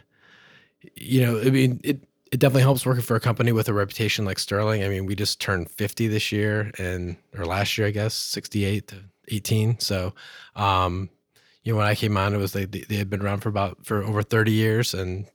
you 0.95 1.21
know 1.25 1.39
I 1.39 1.49
mean 1.49 1.79
it 1.83 2.03
it 2.31 2.39
definitely 2.39 2.63
helps 2.63 2.85
working 2.85 3.03
for 3.03 3.15
a 3.15 3.19
company 3.19 3.51
with 3.51 3.69
a 3.69 3.73
reputation 3.73 4.25
like 4.25 4.39
Sterling. 4.39 4.83
I 4.83 4.89
mean 4.89 5.05
we 5.05 5.15
just 5.15 5.39
turned 5.39 5.69
50 5.71 6.07
this 6.07 6.31
year 6.31 6.71
and 6.77 7.17
or 7.37 7.45
last 7.45 7.77
year 7.77 7.87
I 7.87 7.91
guess 7.91 8.13
68 8.13 8.87
to 8.89 8.95
18 9.29 9.79
so 9.79 10.13
um 10.55 11.09
you 11.63 11.71
know 11.73 11.77
when 11.77 11.87
I 11.87 11.95
came 11.95 12.17
on 12.17 12.33
it 12.33 12.37
was 12.37 12.53
they 12.53 12.65
they 12.65 12.95
had 12.95 13.09
been 13.09 13.21
around 13.21 13.41
for 13.41 13.49
about 13.49 13.85
for 13.85 14.03
over 14.03 14.21
30 14.21 14.51
years 14.51 14.93
and 14.93 15.25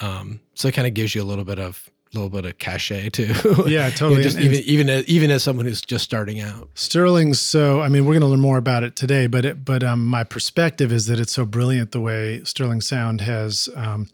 um 0.00 0.40
so 0.54 0.68
it 0.68 0.74
kind 0.74 0.86
of 0.88 0.94
gives 0.94 1.14
you 1.14 1.22
a 1.22 1.24
little 1.24 1.44
bit 1.44 1.58
of 1.58 1.88
a 2.14 2.16
little 2.16 2.30
bit 2.30 2.46
of 2.46 2.56
cachet 2.58 3.10
too. 3.10 3.26
Yeah, 3.44 3.64
You 3.66 3.78
know, 3.78 3.90
totally. 3.90 4.22
just 4.22 4.36
And- 4.38 4.46
and- 4.46 4.54
even 4.54 4.64
even 4.68 4.88
as, 4.88 5.04
even 5.06 5.30
as 5.30 5.42
someone 5.42 5.66
who's 5.66 5.82
just 5.82 6.04
starting 6.04 6.40
out. 6.40 6.70
Sterling's 6.74 7.38
so 7.40 7.80
I 7.82 7.88
mean 7.88 8.04
we're 8.06 8.14
going 8.14 8.22
to 8.22 8.26
learn 8.28 8.40
more 8.40 8.56
about 8.58 8.82
it 8.82 8.96
today, 8.96 9.26
but 9.26 9.44
it, 9.44 9.64
but 9.64 9.82
um, 9.84 10.06
my 10.06 10.24
perspective 10.24 10.90
is 10.90 11.04
that 11.06 11.20
it's 11.20 11.32
so 11.34 11.44
brilliant 11.44 11.92
the 11.92 12.00
way 12.00 12.42
Sterling 12.44 12.80
Sound 12.80 13.20
has 13.20 13.68
um, 13.76 14.08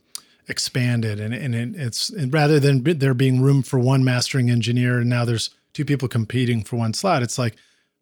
expanded, 0.48 1.20
and 1.20 1.34
and 1.34 1.54
it, 1.54 1.74
it's 1.76 2.10
and 2.10 2.32
rather 2.32 2.60
than 2.60 2.82
there 2.82 3.14
being 3.14 3.40
room 3.40 3.62
for 3.62 3.78
one 3.78 4.04
mastering 4.04 4.50
engineer, 4.50 4.98
and 4.98 5.10
now 5.10 5.24
there's 5.24 5.50
two 5.72 5.84
people 5.84 6.08
competing 6.08 6.62
for 6.62 6.76
one 6.76 6.94
slot. 6.94 7.22
It's 7.22 7.38
like 7.38 7.56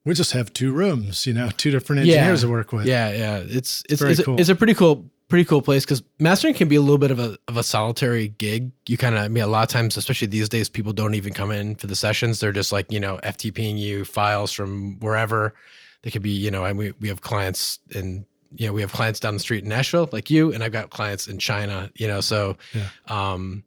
we 0.04 0.14
just 0.14 0.32
have 0.32 0.52
two 0.52 0.72
rooms, 0.72 1.26
you 1.26 1.34
know, 1.34 1.50
two 1.56 1.70
different 1.70 2.00
engineers 2.00 2.42
to 2.42 2.48
work 2.48 2.72
with. 2.72 2.86
Yeah, 2.86 3.10
yeah. 3.10 3.36
It's 3.38 3.82
it's 3.88 4.02
it's, 4.02 4.20
a, 4.20 4.24
cool. 4.24 4.40
it's 4.40 4.48
a 4.48 4.54
pretty 4.54 4.74
cool 4.74 5.10
pretty 5.28 5.44
cool 5.46 5.62
place 5.62 5.82
because 5.82 6.02
mastering 6.18 6.52
can 6.52 6.68
be 6.68 6.76
a 6.76 6.80
little 6.80 6.98
bit 6.98 7.10
of 7.10 7.18
a 7.18 7.38
of 7.48 7.56
a 7.56 7.62
solitary 7.62 8.28
gig. 8.28 8.70
You 8.86 8.98
kind 8.98 9.14
of, 9.14 9.22
I 9.22 9.28
mean, 9.28 9.42
a 9.42 9.46
lot 9.46 9.62
of 9.62 9.68
times, 9.68 9.96
especially 9.96 10.28
these 10.28 10.48
days, 10.48 10.68
people 10.68 10.92
don't 10.92 11.14
even 11.14 11.32
come 11.32 11.50
in 11.50 11.74
for 11.76 11.86
the 11.86 11.96
sessions. 11.96 12.40
They're 12.40 12.52
just 12.52 12.72
like 12.72 12.92
you 12.92 13.00
know 13.00 13.18
FTPing 13.24 13.78
you 13.78 14.04
files 14.04 14.52
from 14.52 14.98
wherever. 15.00 15.54
They 16.02 16.10
could 16.10 16.22
be, 16.22 16.30
you 16.30 16.50
know, 16.50 16.64
and 16.64 16.76
we 16.76 16.92
we 17.00 17.08
have 17.08 17.22
clients 17.22 17.78
in 17.90 18.26
you 18.56 18.66
know 18.66 18.72
we 18.72 18.80
have 18.80 18.92
clients 18.92 19.20
down 19.20 19.34
the 19.34 19.40
street 19.40 19.62
in 19.64 19.68
Nashville 19.68 20.08
like 20.12 20.30
you, 20.30 20.52
and 20.52 20.62
I've 20.64 20.72
got 20.72 20.90
clients 20.90 21.26
in 21.28 21.38
China. 21.38 21.90
You 21.96 22.08
know, 22.08 22.20
so 22.20 22.56
Yeah. 22.74 22.88
um, 23.08 23.64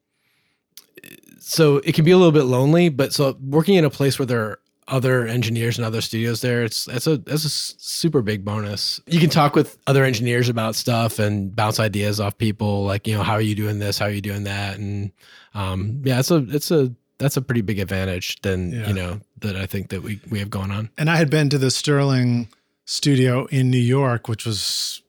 so 1.39 1.77
it 1.77 1.93
can 1.93 2.05
be 2.05 2.11
a 2.11 2.17
little 2.17 2.31
bit 2.31 2.43
lonely. 2.43 2.89
But 2.89 3.13
so 3.13 3.37
working 3.41 3.75
in 3.75 3.85
a 3.85 3.89
place 3.89 4.17
where 4.19 4.25
there 4.25 4.41
are 4.41 4.59
other 4.87 5.25
engineers 5.25 5.77
and 5.77 5.85
other 5.85 6.01
studios 6.01 6.41
there, 6.41 6.63
it's 6.63 6.85
that's 6.85 7.07
a 7.07 7.17
that's 7.17 7.43
a 7.45 7.49
super 7.49 8.21
big 8.21 8.45
bonus. 8.45 9.01
You 9.07 9.19
can 9.19 9.29
talk 9.29 9.55
with 9.55 9.77
other 9.87 10.03
engineers 10.03 10.49
about 10.49 10.75
stuff 10.75 11.19
and 11.19 11.55
bounce 11.55 11.79
ideas 11.79 12.19
off 12.19 12.37
people, 12.37 12.83
like 12.83 13.07
you 13.07 13.15
know 13.15 13.23
how 13.23 13.33
are 13.33 13.41
you 13.41 13.55
doing 13.55 13.79
this, 13.79 13.97
how 13.99 14.05
are 14.05 14.11
you 14.11 14.21
doing 14.21 14.43
that, 14.43 14.77
and 14.77 15.11
um, 15.53 16.01
yeah, 16.03 16.19
it's 16.19 16.31
a 16.31 16.45
it's 16.49 16.71
a 16.71 16.93
that's 17.17 17.37
a 17.37 17.41
pretty 17.41 17.61
big 17.61 17.79
advantage 17.79 18.41
than 18.41 18.73
Yeah. 18.73 18.87
you 18.87 18.93
know 18.93 19.21
that 19.39 19.55
I 19.55 19.65
think 19.65 19.89
that 19.89 20.03
we 20.03 20.19
we 20.29 20.39
have 20.39 20.49
going 20.49 20.71
on. 20.71 20.89
And 20.97 21.09
I 21.09 21.15
had 21.15 21.29
been 21.29 21.49
to 21.49 21.57
the 21.57 21.71
Sterling 21.71 22.47
studio 22.85 23.45
in 23.47 23.69
New 23.69 23.77
York, 23.77 24.27
which 24.27 24.45
was 24.45 25.01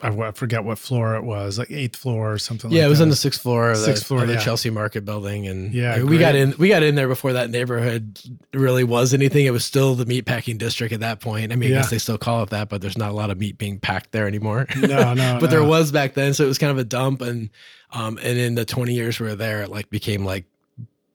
I 0.00 0.08
I 0.08 0.32
forget 0.32 0.64
what 0.64 0.78
floor 0.78 1.14
it 1.14 1.24
was, 1.24 1.58
like 1.58 1.70
eighth 1.70 1.96
floor 1.96 2.32
or 2.32 2.38
something. 2.38 2.70
Yeah, 2.70 2.80
like 2.80 2.86
it 2.86 2.88
was 2.90 2.98
that. 2.98 3.04
on 3.04 3.08
the 3.08 3.16
sixth 3.16 3.40
floor 3.40 3.70
of 3.70 3.78
the, 3.78 3.84
Sixth 3.84 4.06
floor, 4.06 4.22
of 4.22 4.28
the 4.28 4.34
yeah. 4.34 4.40
Chelsea 4.40 4.68
Market 4.68 5.04
building, 5.04 5.46
and 5.46 5.72
Yeah, 5.72 6.02
we 6.02 6.18
got 6.18 6.34
in 6.34 6.54
we 6.58 6.68
got 6.68 6.82
in 6.82 6.94
there 6.94 7.08
before 7.08 7.32
that 7.32 7.50
neighborhood 7.50 8.18
really 8.52 8.84
was 8.84 9.14
anything. 9.14 9.46
It 9.46 9.52
was 9.52 9.64
still 9.64 9.94
the 9.94 10.04
meatpacking 10.04 10.58
district 10.58 10.92
at 10.92 11.00
that 11.00 11.20
point. 11.20 11.52
I 11.52 11.56
mean, 11.56 11.72
I 11.72 11.76
guess 11.76 11.90
they 11.90 11.98
still 11.98 12.18
call 12.18 12.42
it 12.42 12.50
that, 12.50 12.68
but 12.68 12.82
there's 12.82 12.98
not 12.98 13.10
a 13.10 13.14
lot 13.14 13.30
of 13.30 13.38
meat 13.38 13.56
being 13.56 13.78
packed 13.78 14.12
there 14.12 14.26
anymore. 14.26 14.66
No, 14.76 15.14
no, 15.14 15.38
but 15.40 15.50
there 15.50 15.64
was 15.64 15.90
back 15.90 16.14
then, 16.14 16.34
so 16.34 16.44
it 16.44 16.48
was 16.48 16.58
kind 16.58 16.72
of 16.72 16.78
a 16.78 16.84
dump. 16.84 17.22
And 17.22 17.50
um, 17.92 18.18
and 18.22 18.38
in 18.38 18.56
the 18.56 18.64
20 18.64 18.92
years 18.92 19.18
we 19.20 19.26
were 19.26 19.36
there, 19.36 19.62
it 19.62 19.70
like 19.70 19.88
became 19.88 20.24
like 20.24 20.44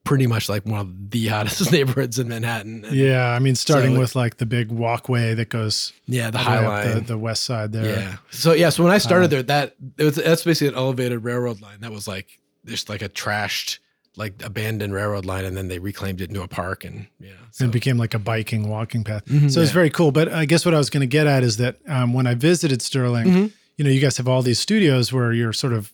pretty 0.04 0.26
much 0.28 0.50
like 0.50 0.66
one 0.66 0.80
of 0.80 1.12
the 1.12 1.28
hottest 1.34 1.72
neighborhoods 1.72 2.18
in 2.20 2.28
Manhattan. 2.28 2.86
And, 2.86 2.96
Yeah, 2.96 3.30
I 3.30 3.40
mean, 3.40 3.56
starting 3.56 3.94
So- 3.96 4.00
with 4.00 4.16
like 4.16 4.38
the 4.38 4.46
big 4.46 4.72
walkway 4.72 5.34
that 5.36 5.50
goes 5.50 5.94
yeah, 6.08 6.32
the 6.32 6.38
High 6.40 6.66
Line. 6.68 6.94
the, 6.96 7.02
the 7.02 7.18
west 7.18 7.44
side 7.44 7.72
there. 7.72 7.86
Yeah. 8.00 8.16
So 8.32 8.54
yeah, 8.54 8.70
so 8.70 8.84
when 8.84 8.92
I 8.92 8.98
started 8.98 9.26
Uh, 9.26 9.28
there, 9.28 9.44
that 9.44 9.76
it 9.98 10.04
was 10.04 10.16
that's 10.16 10.44
basically 10.44 10.70
an 10.70 10.76
elevated 10.76 11.24
railroad 11.24 11.62
line. 11.62 11.82
That 11.82 11.92
was 11.92 12.08
like 12.08 12.40
just 12.66 12.90
like 12.90 13.02
a 13.02 13.10
trashed, 13.10 13.80
like 14.16 14.44
abandoned 14.44 14.94
railroad 14.94 15.26
line, 15.26 15.46
and 15.46 15.56
then 15.56 15.68
they 15.68 15.80
reclaimed 15.80 16.22
it 16.22 16.30
into 16.30 16.42
a 16.42 16.48
park, 16.48 16.84
and 16.86 17.08
yeah. 17.20 17.32
So, 17.52 17.66
and 17.66 17.72
it 17.72 17.74
became 17.74 17.98
like 17.98 18.14
a 18.14 18.20
biking 18.20 18.68
walking 18.68 19.04
path. 19.04 19.26
Mhm, 19.26 19.52
So 19.52 19.62
it's 19.62 19.70
yeah. 19.72 19.74
very 19.74 19.90
cool. 19.90 20.12
But 20.12 20.32
I 20.32 20.46
guess 20.46 20.66
what 20.66 20.74
I 20.74 20.78
was 20.78 20.90
going 20.90 21.02
to 21.02 21.08
get 21.08 21.28
at 21.28 21.44
is 21.44 21.58
that 21.58 21.78
um, 21.88 22.14
when 22.14 22.26
I 22.28 22.34
visited 22.36 22.82
Sterling, 22.82 23.28
Mhm. 23.28 23.52
you 23.78 23.86
know, 23.86 23.92
you 23.92 24.02
guys 24.02 24.18
have 24.18 24.28
all 24.28 24.42
these 24.42 24.60
studios 24.60 25.14
where 25.14 25.32
you're 25.34 25.54
sort 25.54 25.74
of 25.74 25.92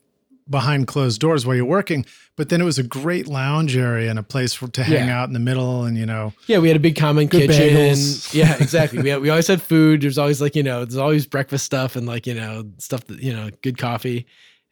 behind 0.49 0.85
closed 0.87 1.19
doors 1.19 1.45
while 1.45 1.55
you're 1.55 1.65
working, 1.65 2.05
but 2.35 2.49
then 2.49 2.61
it 2.61 2.65
was 2.65 2.77
a 2.77 2.83
great 2.83 3.27
lounge 3.27 3.75
area 3.75 4.09
and 4.09 4.19
a 4.19 4.23
place 4.23 4.53
for, 4.53 4.67
to 4.67 4.83
hang 4.83 5.07
Yeah. 5.07 5.19
out 5.21 5.27
in 5.27 5.33
the 5.33 5.39
middle 5.39 5.85
and, 5.85 5.97
you 5.97 6.05
know, 6.05 6.33
yeah, 6.45 6.59
we 6.59 6.67
had 6.67 6.77
a 6.77 6.79
big 6.79 6.95
common 6.95 7.27
Good 7.27 7.49
kitchen. 7.49 7.75
bagels. 7.75 8.33
Yeah, 8.33 8.55
exactly. 8.61 9.01
we 9.01 9.09
had, 9.09 9.21
we 9.21 9.29
always 9.29 9.47
had 9.47 9.61
food. 9.61 10.01
There's 10.01 10.17
always 10.19 10.41
like 10.41 10.55
you 10.55 10.61
know, 10.63 10.85
there's 10.85 10.97
always 10.97 11.25
breakfast 11.25 11.65
stuff 11.65 11.95
and 11.95 12.05
like 12.05 12.27
you 12.27 12.35
know 12.35 12.63
stuff 12.77 13.05
that 13.05 13.19
you 13.23 13.33
know, 13.33 13.49
good 13.63 13.77
coffee, 13.77 14.25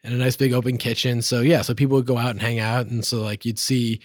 and 0.04 0.14
a 0.14 0.16
nice 0.16 0.36
big 0.36 0.52
open 0.52 0.76
kitchen. 0.78 1.22
So 1.22 1.40
yeah, 1.40 1.62
so 1.62 1.74
people 1.74 1.96
would 1.96 2.06
go 2.06 2.18
out 2.18 2.30
and 2.30 2.40
hang 2.40 2.58
out, 2.60 2.86
and 2.86 3.04
so 3.04 3.20
like 3.22 3.44
you'd 3.44 3.58
see 3.58 4.00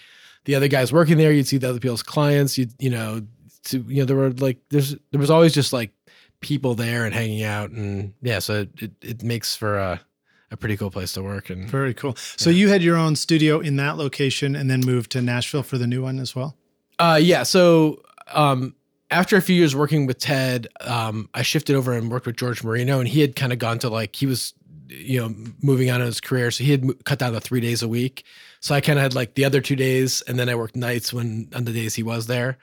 the 0.46 0.56
other 0.56 0.68
guys 0.70 0.92
working 0.92 1.18
there. 1.18 1.32
You'd 1.32 1.46
see 1.48 1.58
the 1.58 1.70
other 1.70 1.80
people's 1.80 2.02
clients. 2.04 2.58
You 2.58 2.68
you 2.80 2.90
know, 2.90 3.22
to 3.66 3.86
you 3.88 3.98
know, 4.00 4.06
there 4.06 4.16
were 4.18 4.32
like 4.32 4.58
there's 4.70 4.96
there 5.12 5.20
was 5.20 5.30
always 5.30 5.54
just 5.54 5.72
like 5.74 5.92
people 6.42 6.74
there 6.74 7.06
and 7.06 7.14
hanging 7.14 7.44
out, 7.44 7.70
and 7.72 8.14
yeah, 8.22 8.40
so 8.40 8.62
it 8.62 8.70
it, 8.82 8.92
it 9.02 9.24
makes 9.24 9.56
for 9.56 9.78
a 9.78 10.02
a 10.52 10.58
pretty 10.58 10.78
cool 10.78 10.92
place 10.92 11.14
to 11.14 11.24
work. 11.24 11.50
And 11.50 11.70
very 11.70 11.94
cool. 11.94 12.16
So 12.16 12.50
you 12.50 12.70
had 12.70 12.82
your 12.82 12.98
own 12.98 13.16
studio 13.16 13.60
in 13.60 13.76
that 13.78 13.98
location 13.98 14.56
and 14.56 14.70
then 14.70 14.82
moved 14.82 15.12
to 15.12 15.22
Nashville 15.22 15.64
for 15.64 15.78
the 15.78 15.88
new 15.88 16.02
one 16.02 16.20
as 16.20 16.36
well? 16.36 16.56
Uh, 16.98 17.20
yeah. 17.22 17.44
So 17.44 18.02
um, 18.34 18.76
after 19.12 19.38
a 19.38 19.42
few 19.42 19.56
years 19.56 19.76
working 19.76 20.06
with 20.06 20.20
Ted, 20.20 20.68
um, 20.82 21.30
I 21.34 21.42
shifted 21.42 21.76
over 21.76 21.94
and 21.94 22.12
worked 22.12 22.26
with 22.26 22.38
George 22.38 22.64
Marino, 22.64 23.00
and 23.00 23.08
he 23.08 23.22
had 23.22 23.36
kind 23.36 23.54
of 23.54 23.60
gone 23.60 23.80
to 23.80 23.90
like 23.90 24.16
he 24.16 24.26
was, 24.26 24.54
you 24.88 25.20
know, 25.20 25.34
moving 25.62 25.90
on 25.90 26.02
in 26.02 26.08
his 26.08 26.22
career, 26.22 26.52
so 26.52 26.64
he 26.64 26.72
had 26.72 26.84
mo- 26.84 26.94
cut 27.06 27.20
down 27.20 27.34
to 27.34 27.40
three 27.40 27.62
days 27.62 27.82
a 27.82 27.88
week. 27.88 28.24
So 28.60 28.76
I 28.76 28.82
kind 28.82 29.00
of 29.00 29.04
had 29.04 29.16
like 29.16 29.36
the 29.36 29.46
other 29.46 29.62
two 29.62 29.76
days, 29.76 30.22
and 30.24 30.38
then 30.38 30.50
I 30.50 30.56
worked 30.56 30.76
nights 30.76 31.14
when 31.14 31.50
on 31.56 31.66
the 31.66 31.72
days 31.72 31.96
he 31.96 32.04
was 32.04 32.28
there, 32.28 32.58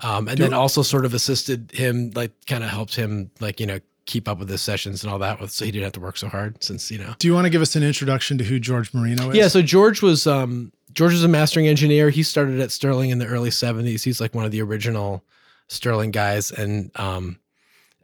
um, 0.00 0.28
and 0.28 0.36
Do- 0.36 0.44
then 0.44 0.54
also 0.54 0.82
sort 0.82 1.04
of 1.04 1.14
assisted 1.14 1.72
him, 1.72 2.12
like 2.14 2.32
kind 2.46 2.64
of 2.64 2.70
helped 2.70 2.94
him, 2.94 3.30
like 3.40 3.60
you 3.60 3.66
know, 3.66 3.80
keep 4.10 4.28
up 4.28 4.38
with 4.38 4.48
his 4.48 4.60
sessions 4.60 5.02
and 5.02 5.12
all 5.12 5.18
that, 5.20 5.40
with 5.40 5.50
so 5.50 5.64
he 5.64 5.70
didn't 5.70 5.84
have 5.84 5.92
to 5.92 6.00
work 6.00 6.16
so 6.16 6.28
hard 6.28 6.62
since 6.62 6.90
you 6.90 6.98
know. 6.98 7.14
Do 7.18 7.28
you 7.28 7.34
want 7.34 7.46
to 7.46 7.50
give 7.50 7.62
us 7.62 7.76
an 7.76 7.82
introduction 7.82 8.36
to 8.38 8.44
who 8.44 8.58
George 8.58 8.92
Marino 8.92 9.30
is? 9.30 9.36
Yeah, 9.36 9.48
so 9.48 9.62
George 9.62 10.02
was 10.02 10.26
um 10.26 10.72
George 10.92 11.12
was 11.12 11.24
a 11.24 11.28
mastering 11.28 11.68
engineer. 11.68 12.10
He 12.10 12.22
started 12.22 12.60
at 12.60 12.72
Sterling 12.72 13.10
in 13.10 13.18
the 13.18 13.26
early 13.26 13.50
70s. 13.50 14.02
He's 14.02 14.20
like 14.20 14.34
one 14.34 14.44
of 14.44 14.50
the 14.50 14.60
original 14.60 15.24
Sterling 15.68 16.10
guys 16.10 16.50
and 16.50 16.90
um 16.98 17.38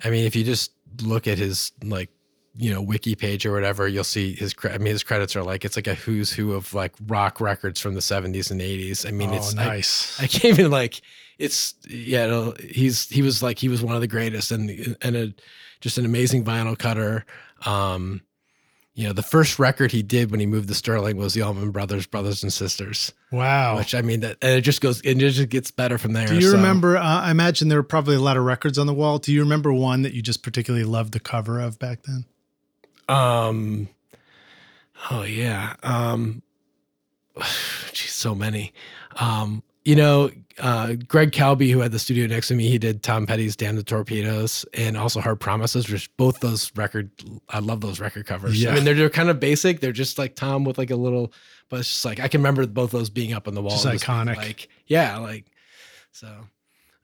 I 0.04 0.10
mean 0.10 0.24
if 0.24 0.36
you 0.36 0.44
just 0.44 0.70
look 1.02 1.26
at 1.26 1.38
his 1.38 1.72
like 1.82 2.10
you 2.54 2.72
know 2.72 2.80
wiki 2.80 3.14
page 3.14 3.44
or 3.44 3.52
whatever 3.52 3.86
you'll 3.88 4.04
see 4.04 4.34
his 4.34 4.54
I 4.62 4.78
mean 4.78 4.92
his 4.92 5.02
credits 5.02 5.34
are 5.34 5.42
like 5.42 5.64
it's 5.64 5.76
like 5.76 5.88
a 5.88 5.94
who's 5.94 6.32
who 6.32 6.52
of 6.52 6.72
like 6.72 6.94
rock 7.08 7.40
records 7.40 7.80
from 7.80 7.94
the 7.94 8.00
70s 8.00 8.50
and 8.52 8.60
80s. 8.60 9.06
I 9.06 9.10
mean 9.10 9.30
oh, 9.30 9.34
it's 9.34 9.52
nice. 9.52 10.18
I 10.20 10.28
can't 10.28 10.58
even 10.58 10.70
like 10.70 11.00
it's 11.38 11.74
yeah 11.88 12.52
he's 12.60 13.08
he 13.10 13.22
was 13.22 13.42
like 13.42 13.58
he 13.58 13.68
was 13.68 13.82
one 13.82 13.96
of 13.96 14.00
the 14.00 14.06
greatest 14.06 14.52
and 14.52 14.96
and 15.02 15.16
a 15.16 15.34
just 15.86 15.98
an 15.98 16.04
amazing 16.04 16.44
vinyl 16.44 16.76
cutter 16.76 17.24
um 17.64 18.20
you 18.94 19.06
know 19.06 19.12
the 19.12 19.22
first 19.22 19.60
record 19.60 19.92
he 19.92 20.02
did 20.02 20.32
when 20.32 20.40
he 20.40 20.46
moved 20.46 20.66
to 20.66 20.74
Sterling 20.74 21.16
was 21.16 21.32
the 21.32 21.42
Allman 21.42 21.70
Brothers 21.70 22.08
Brothers 22.08 22.42
and 22.42 22.52
Sisters 22.52 23.12
wow. 23.30 23.76
which 23.76 23.94
I 23.94 24.02
mean 24.02 24.18
that 24.20 24.36
and 24.42 24.58
it 24.58 24.62
just 24.62 24.80
goes 24.80 25.00
it 25.02 25.14
just 25.18 25.48
gets 25.48 25.70
better 25.70 25.96
from 25.96 26.12
there 26.12 26.26
Do 26.26 26.34
you 26.34 26.40
so- 26.50 26.56
remember? 26.56 26.96
Uh, 26.96 27.02
I 27.02 27.30
imagine 27.30 27.68
there 27.68 27.78
were 27.78 27.84
probably 27.84 28.16
a 28.16 28.20
lot 28.20 28.36
of 28.36 28.42
records 28.42 28.78
on 28.78 28.88
the 28.88 28.94
wall. 28.94 29.18
Do 29.18 29.32
you 29.32 29.42
remember 29.42 29.72
one 29.72 30.02
that 30.02 30.12
you 30.12 30.22
just 30.22 30.42
particularly 30.42 30.84
loved 30.84 31.12
the 31.12 31.20
cover 31.20 31.60
of 31.60 31.78
back 31.78 32.00
then? 32.02 32.24
um 33.08 33.88
oh 35.12 35.22
yeah 35.22 35.74
um 35.84 36.42
geez 37.92 38.12
so 38.12 38.34
many 38.34 38.72
um 39.20 39.62
you 39.86 39.94
know 39.94 40.30
uh 40.58 40.94
greg 41.06 41.30
calbi 41.32 41.70
who 41.70 41.78
had 41.80 41.92
the 41.92 41.98
studio 41.98 42.26
next 42.26 42.48
to 42.48 42.54
me 42.54 42.68
he 42.68 42.78
did 42.78 43.02
tom 43.02 43.26
petty's 43.26 43.54
damn 43.56 43.76
the 43.76 43.82
torpedoes 43.82 44.64
and 44.74 44.96
also 44.96 45.20
hard 45.20 45.38
promises 45.38 45.88
which 45.88 46.14
both 46.16 46.40
those 46.40 46.72
record 46.76 47.10
i 47.50 47.58
love 47.58 47.80
those 47.80 48.00
record 48.00 48.26
covers 48.26 48.60
Yeah. 48.62 48.70
i 48.70 48.74
mean 48.74 48.84
they're, 48.84 48.94
they're 48.94 49.10
kind 49.10 49.30
of 49.30 49.38
basic 49.38 49.80
they're 49.80 49.92
just 49.92 50.18
like 50.18 50.34
tom 50.34 50.64
with 50.64 50.76
like 50.78 50.90
a 50.90 50.96
little 50.96 51.32
but 51.68 51.80
it's 51.80 51.88
just 51.88 52.04
like 52.04 52.20
i 52.20 52.28
can 52.28 52.40
remember 52.40 52.66
both 52.66 52.90
those 52.90 53.10
being 53.10 53.32
up 53.32 53.46
on 53.46 53.54
the 53.54 53.62
wall 53.62 53.70
Just 53.72 53.84
and 53.86 54.00
iconic. 54.00 54.36
like 54.36 54.68
yeah 54.86 55.18
like 55.18 55.44
so 56.12 56.28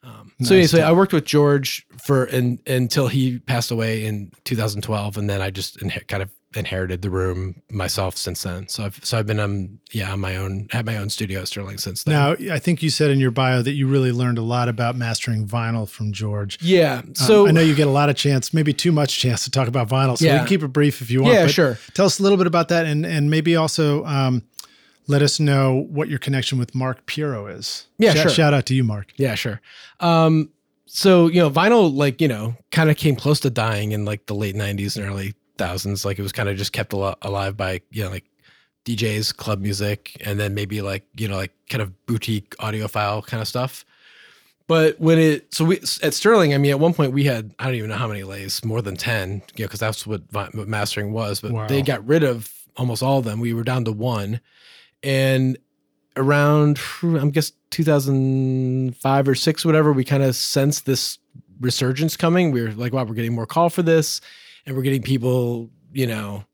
um, 0.05 0.33
Nice 0.41 0.49
so 0.49 0.55
anyway, 0.55 0.67
so. 0.67 0.81
I 0.81 0.91
worked 0.91 1.12
with 1.12 1.25
George 1.25 1.87
for 2.05 2.25
in, 2.25 2.59
until 2.67 3.07
he 3.07 3.39
passed 3.39 3.71
away 3.71 4.05
in 4.05 4.33
2012, 4.43 5.17
and 5.17 5.31
then 5.31 5.41
I 5.41 5.51
just 5.51 5.79
kind 6.09 6.25
of 6.25 6.31
inherited 6.54 7.02
the 7.02 7.11
room 7.11 7.62
myself 7.71 8.16
since 8.16 8.42
then. 8.42 8.68
So 8.68 8.85
I've 8.85 9.00
so 9.04 9.18
I've 9.18 9.26
been 9.26 9.40
um 9.40 9.78
yeah 9.92 10.12
on 10.12 10.21
my 10.21 10.37
own 10.37 10.68
had 10.71 10.85
my 10.87 10.97
own 10.97 11.09
studio 11.11 11.40
at 11.40 11.49
Sterling 11.49 11.78
since 11.78 12.04
then. 12.04 12.14
Now, 12.14 12.54
I 12.54 12.59
think 12.59 12.82
you 12.82 12.90
said 12.90 13.11
in 13.11 13.21
your 13.21 13.30
bio 13.30 13.62
that 13.62 13.73
you 13.73 13.87
really 13.87 14.12
learned 14.12 14.38
a 14.38 14.42
lot 14.42 14.68
about 14.68 14.97
mastering 14.97 15.47
vinyl 15.47 15.88
from 15.88 16.12
George. 16.12 16.59
yeah, 16.62 16.99
Um, 17.00 17.14
so 17.14 17.47
I 17.47 17.50
know 17.52 17.61
you 17.61 17.75
get 17.75 17.87
a 17.87 17.90
lot 17.90 18.09
of 18.11 18.16
chance, 18.16 18.52
maybe 18.54 18.73
too 18.73 18.92
much 18.92 19.18
chance 19.18 19.44
to 19.44 19.50
talk 19.50 19.68
about 19.68 19.88
vinyl. 19.88 20.16
So 20.18 20.25
we 20.25 20.30
Yeah. 20.30 20.38
can 20.38 20.47
keep 20.47 20.62
it 20.62 20.68
brief 20.68 21.00
if 21.02 21.11
you 21.11 21.23
want. 21.23 21.35
yeah 21.35 21.47
sure 21.47 21.78
Tell 21.94 22.06
us 22.06 22.18
a 22.18 22.23
little 22.23 22.38
bit 22.38 22.47
about 22.47 22.68
that, 22.68 22.87
and 22.87 23.04
and 23.06 23.30
maybe 23.30 23.56
also 23.56 24.04
um, 24.04 24.42
let 25.09 25.23
us 25.23 25.40
know 25.40 25.87
what 25.90 26.09
your 26.09 26.18
connection 26.18 26.59
with 26.59 26.75
Mark 26.75 27.06
Piro 27.06 27.47
is. 27.47 27.87
Yeah, 27.99 28.12
shout, 28.14 28.23
sure. 28.23 28.30
Shout 28.30 28.54
out 28.54 28.66
to 28.66 28.75
you, 28.75 28.85
Mark. 28.85 29.12
Yeah, 29.16 29.35
sure. 29.35 29.61
Um, 30.00 30.50
so 30.87 31.28
you 31.28 31.40
know, 31.40 31.50
vinyl 31.50 31.92
like 31.94 32.21
you 32.21 32.28
know 32.28 32.54
kind 32.71 32.90
of 32.90 32.97
came 32.97 33.16
close 33.16 33.40
to 33.40 33.50
dying 33.50 33.92
in 33.92 34.04
like 34.04 34.26
the 34.26 34.35
late 34.35 34.54
'90s 34.54 34.97
and 34.97 35.06
early 35.06 35.35
thousands. 35.66 36.04
Like 36.04 36.19
it 36.19 36.23
was 36.23 36.33
kind 36.33 36.49
of 36.49 36.57
just 36.57 36.73
kept 36.73 36.92
al- 36.95 37.16
alive 37.23 37.57
by 37.57 37.81
you 37.90 38.04
know 38.04 38.11
like 38.11 38.25
DJs, 38.85 39.37
club 39.37 39.61
music, 39.61 40.16
and 40.26 40.38
then 40.40 40.54
maybe 40.54 40.83
like 40.83 41.04
you 41.16 41.28
know 41.28 41.37
like 41.37 41.52
kind 41.71 41.83
of 41.83 41.88
boutique 42.07 42.57
audiophile 42.59 43.25
kind 43.26 43.40
of 43.40 43.49
stuff. 43.49 43.85
But 44.69 44.99
when 45.00 45.19
it 45.19 45.52
so 45.54 45.64
we 45.64 45.76
at 46.02 46.14
Sterling, 46.14 46.54
I 46.54 46.59
mean, 46.59 46.71
at 46.71 46.81
one 46.81 46.95
point 46.95 47.12
we 47.12 47.25
had 47.25 47.54
I 47.59 47.66
don't 47.66 47.75
even 47.75 47.90
know 47.90 47.97
how 47.97 48.09
many 48.09 48.23
lathes, 48.23 48.64
more 48.64 48.81
than 48.83 48.97
ten, 48.97 49.42
you 49.57 49.64
know, 49.64 49.69
because 49.69 49.81
that's 49.81 50.07
what, 50.07 50.23
vi- 50.31 50.50
what 50.54 50.69
mastering 50.69 51.12
was. 51.12 51.40
But 51.40 51.52
Wow. 51.52 51.66
they 51.69 51.83
got 51.83 52.07
rid 52.07 52.23
of 52.23 52.50
almost 52.76 53.02
all 53.02 53.19
of 53.19 53.25
them. 53.25 53.38
We 53.40 53.52
were 53.54 53.64
down 53.64 53.85
to 53.85 53.92
one, 53.92 54.40
and 55.02 55.59
around 56.16 56.78
I 57.02 57.26
guess 57.28 57.52
2005 57.71 59.28
or 59.28 59.35
six, 59.35 59.64
whatever, 59.64 59.92
we 59.92 60.04
kind 60.04 60.23
of 60.23 60.35
sensed 60.37 60.87
this 60.87 61.19
resurgence 61.61 62.16
coming. 62.16 62.50
We 62.52 62.62
were 62.62 62.73
like, 62.73 62.92
wow, 62.92 63.04
we're 63.04 63.14
getting 63.14 63.35
more 63.35 63.47
call 63.47 63.71
for 63.71 63.83
this, 63.83 64.21
and 64.66 64.76
we're 64.76 64.83
getting 64.83 65.02
people, 65.02 65.71
you 65.92 66.07
know, 66.07 66.45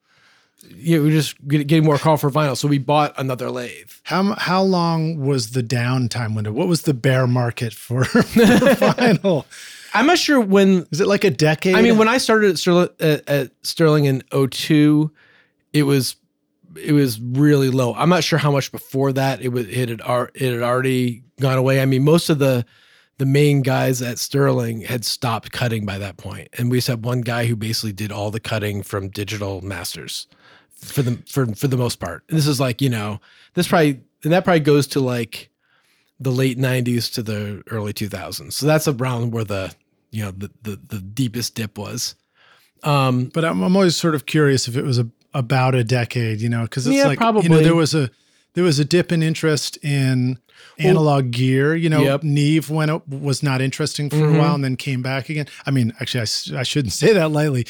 yeah, 0.74 0.98
we're 0.98 1.10
just 1.10 1.36
getting 1.46 1.84
more 1.84 1.98
call 1.98 2.16
for 2.16 2.30
vinyl. 2.30 2.56
So 2.56 2.68
we 2.68 2.78
bought 2.78 3.14
another 3.16 3.50
lathe. 3.50 3.90
How 4.02 4.34
how 4.34 4.62
long 4.62 5.18
was 5.20 5.52
the 5.52 5.62
downtime 5.62 6.34
window? 6.34 6.52
What 6.52 6.68
was 6.68 6.82
the 6.82 6.94
bear 6.94 7.26
market 7.26 7.72
for, 7.72 8.04
for 8.04 8.20
vinyl? 8.22 9.44
I'm 9.94 10.06
not 10.06 10.18
sure 10.18 10.40
when 10.40 10.86
Is 10.90 11.00
it 11.00 11.06
like 11.06 11.24
a 11.24 11.30
decade? 11.30 11.74
I 11.74 11.82
mean, 11.82 11.96
when 11.96 12.08
I 12.08 12.18
started 12.18 12.50
at 12.50 12.58
Sterling, 12.58 12.88
at, 13.00 13.28
at 13.28 13.50
Sterling 13.62 14.04
in 14.04 14.22
02, 14.32 15.10
it 15.72 15.84
was 15.84 16.16
it 16.76 16.92
was 16.92 17.20
really 17.20 17.70
low. 17.70 17.94
I'm 17.94 18.08
not 18.08 18.24
sure 18.24 18.38
how 18.38 18.50
much 18.50 18.70
before 18.70 19.12
that 19.12 19.40
it 19.40 19.48
was 19.48 19.66
it 19.68 19.88
had 19.88 20.00
it 20.34 20.52
had 20.52 20.62
already 20.62 21.22
gone 21.40 21.58
away. 21.58 21.80
I 21.80 21.86
mean, 21.86 22.04
most 22.04 22.30
of 22.30 22.38
the 22.38 22.66
the 23.18 23.26
main 23.26 23.62
guys 23.62 24.00
at 24.00 24.18
Sterling 24.18 24.82
had 24.82 25.04
stopped 25.04 25.52
cutting 25.52 25.84
by 25.84 25.98
that 25.98 26.16
point, 26.16 26.48
and 26.56 26.70
we 26.70 26.78
just 26.78 26.88
had 26.88 27.04
one 27.04 27.20
guy 27.20 27.46
who 27.46 27.56
basically 27.56 27.92
did 27.92 28.12
all 28.12 28.30
the 28.30 28.40
cutting 28.40 28.82
from 28.82 29.08
digital 29.08 29.60
masters 29.60 30.26
for 30.70 31.02
the 31.02 31.22
for 31.26 31.46
for 31.54 31.66
the 31.66 31.76
most 31.76 31.96
part. 32.00 32.24
And 32.28 32.38
this 32.38 32.46
is 32.46 32.60
like 32.60 32.80
you 32.80 32.88
know 32.88 33.20
this 33.54 33.68
probably 33.68 34.00
and 34.24 34.32
that 34.32 34.44
probably 34.44 34.60
goes 34.60 34.86
to 34.88 35.00
like 35.00 35.50
the 36.20 36.32
late 36.32 36.58
90s 36.58 37.12
to 37.14 37.22
the 37.22 37.62
early 37.70 37.92
2000s. 37.92 38.52
So 38.52 38.66
that's 38.66 38.88
around 38.88 39.32
where 39.32 39.44
the 39.44 39.74
you 40.10 40.24
know 40.24 40.30
the 40.30 40.50
the, 40.62 40.80
the 40.88 41.00
deepest 41.00 41.54
dip 41.54 41.78
was. 41.78 42.14
Um, 42.84 43.26
But 43.34 43.44
I'm, 43.44 43.62
I'm 43.62 43.74
always 43.76 43.96
sort 43.96 44.14
of 44.14 44.26
curious 44.26 44.68
if 44.68 44.76
it 44.76 44.84
was 44.84 44.98
a, 44.98 45.08
about 45.34 45.74
a 45.74 45.82
decade, 45.82 46.40
you 46.40 46.48
know, 46.48 46.62
because 46.62 46.86
it's 46.86 46.96
Yeah, 46.96 47.06
like 47.06 47.20
you 47.42 47.48
know 47.48 47.60
there 47.60 47.74
was 47.74 47.94
a 47.94 48.10
there 48.54 48.64
was 48.64 48.78
a 48.78 48.84
dip 48.84 49.12
in 49.12 49.22
interest 49.22 49.76
in 49.82 50.38
analog 50.78 51.30
gear. 51.30 51.74
You 51.74 51.88
know, 51.88 52.02
Yep. 52.02 52.22
Neve 52.22 52.70
when 52.70 52.90
it 52.90 53.06
was 53.08 53.42
not 53.42 53.60
interesting 53.60 54.10
for 54.10 54.16
Mhm. 54.16 54.36
a 54.36 54.38
while 54.38 54.54
and 54.54 54.62
then 54.64 54.76
came 54.76 55.02
back 55.02 55.28
again. 55.28 55.46
I 55.66 55.70
mean, 55.70 55.92
actually, 56.00 56.20
I, 56.20 56.60
I 56.60 56.62
shouldn't 56.62 56.92
say 57.02 57.12
that 57.12 57.30
lightly. 57.30 57.66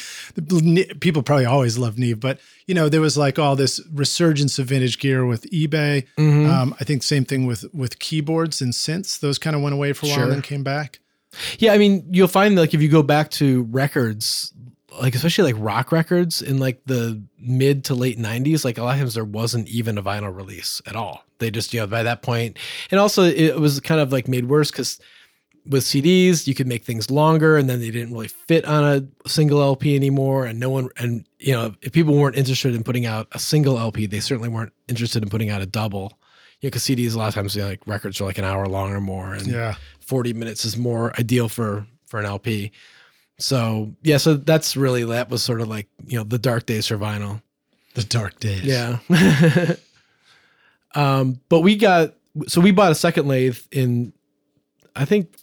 People 1.00 1.22
probably 1.22 1.44
always 1.46 1.78
love 1.78 1.98
Neve, 1.98 2.20
but 2.20 2.38
you 2.66 2.74
know, 2.74 2.88
there 2.88 3.00
was 3.00 3.16
like 3.16 3.38
all 3.38 3.56
this 3.56 3.80
resurgence 3.92 4.58
of 4.58 4.66
vintage 4.66 4.98
gear 4.98 5.24
with 5.24 5.50
eBay. 5.50 6.04
mhm. 6.18 6.48
Um, 6.48 6.74
I 6.80 6.84
think 6.84 7.02
same 7.02 7.24
thing 7.24 7.46
with 7.46 7.64
with 7.72 7.98
keyboards 7.98 8.60
and 8.60 8.72
synths. 8.72 9.18
Those 9.20 9.38
kind 9.38 9.56
of 9.56 9.62
went 9.62 9.74
away 9.74 9.92
for 9.92 10.06
a 10.06 10.08
while 10.10 10.16
Sure. 10.16 10.24
and 10.24 10.32
then 10.34 10.42
came 10.42 10.62
back. 10.62 11.00
Yeah, 11.58 11.72
I 11.72 11.78
mean, 11.78 12.04
you'll 12.10 12.28
find 12.28 12.56
like 12.56 12.74
if 12.74 12.82
you 12.82 12.88
go 12.88 13.02
back 13.02 13.30
to 13.32 13.62
records, 13.70 14.52
like 15.00 15.14
especially 15.14 15.52
like 15.52 15.62
rock 15.62 15.92
records 15.92 16.40
in 16.42 16.58
like 16.58 16.80
the 16.86 17.22
mid 17.38 17.84
to 17.84 17.94
late 17.94 18.18
'90s, 18.18 18.64
like 18.64 18.78
a 18.78 18.82
lot 18.82 18.94
of 18.94 18.98
times 19.00 19.14
there 19.14 19.24
wasn't 19.24 19.68
even 19.68 19.98
a 19.98 20.02
vinyl 20.02 20.34
release 20.34 20.80
at 20.86 20.96
all. 20.96 21.24
They 21.38 21.50
just 21.50 21.72
you 21.74 21.80
know 21.80 21.86
by 21.86 22.02
that 22.02 22.22
point, 22.22 22.58
and 22.90 22.98
also 23.00 23.22
it 23.24 23.58
was 23.60 23.80
kind 23.80 24.00
of 24.00 24.12
like 24.12 24.28
made 24.28 24.48
worse 24.48 24.70
because 24.70 24.98
with 25.66 25.84
CDs 25.84 26.46
you 26.46 26.54
could 26.54 26.66
make 26.66 26.84
things 26.84 27.10
longer, 27.10 27.56
and 27.56 27.68
then 27.68 27.80
they 27.80 27.90
didn't 27.90 28.12
really 28.12 28.28
fit 28.28 28.64
on 28.64 28.84
a 28.84 29.28
single 29.28 29.60
LP 29.62 29.94
anymore, 29.96 30.46
and 30.46 30.58
no 30.58 30.70
one 30.70 30.88
and 30.98 31.26
you 31.38 31.52
know 31.52 31.74
if 31.82 31.92
people 31.92 32.14
weren't 32.16 32.36
interested 32.36 32.74
in 32.74 32.82
putting 32.82 33.06
out 33.06 33.28
a 33.32 33.38
single 33.38 33.78
LP, 33.78 34.06
they 34.06 34.20
certainly 34.20 34.48
weren't 34.48 34.72
interested 34.88 35.22
in 35.22 35.28
putting 35.28 35.50
out 35.50 35.60
a 35.62 35.66
double. 35.66 36.18
You 36.60 36.66
know, 36.66 36.70
because 36.70 36.82
CDs 36.82 37.14
a 37.14 37.18
lot 37.18 37.28
of 37.28 37.34
times 37.34 37.54
you 37.54 37.62
know, 37.62 37.68
like 37.68 37.86
records 37.86 38.20
are 38.20 38.24
like 38.24 38.38
an 38.38 38.44
hour 38.44 38.66
long 38.66 38.92
or 38.92 39.00
more, 39.00 39.32
and 39.34 39.46
Yeah. 39.46 39.76
40 40.00 40.32
minutes 40.32 40.64
is 40.64 40.76
more 40.76 41.12
ideal 41.20 41.48
for 41.48 41.86
for 42.06 42.18
an 42.18 42.26
LP. 42.26 42.72
So 43.38 43.94
yeah, 44.02 44.16
so 44.16 44.34
that's 44.34 44.76
really 44.76 45.04
that 45.04 45.30
was 45.30 45.42
sort 45.42 45.60
of 45.60 45.68
like 45.68 45.86
you 46.06 46.18
know 46.18 46.24
the 46.24 46.38
dark 46.38 46.66
days 46.66 46.86
for 46.88 46.96
vinyl. 46.98 47.42
The 47.94 48.02
dark 48.04 48.40
days. 48.40 48.62
Yeah. 48.64 48.98
um, 50.94 51.40
but 51.48 51.60
we 51.60 51.76
got 51.76 52.14
so 52.46 52.60
we 52.60 52.70
bought 52.70 52.92
a 52.92 52.96
second 52.96 53.28
lathe 53.28 53.58
in 53.72 54.12
I 54.96 55.04
think 55.04 55.36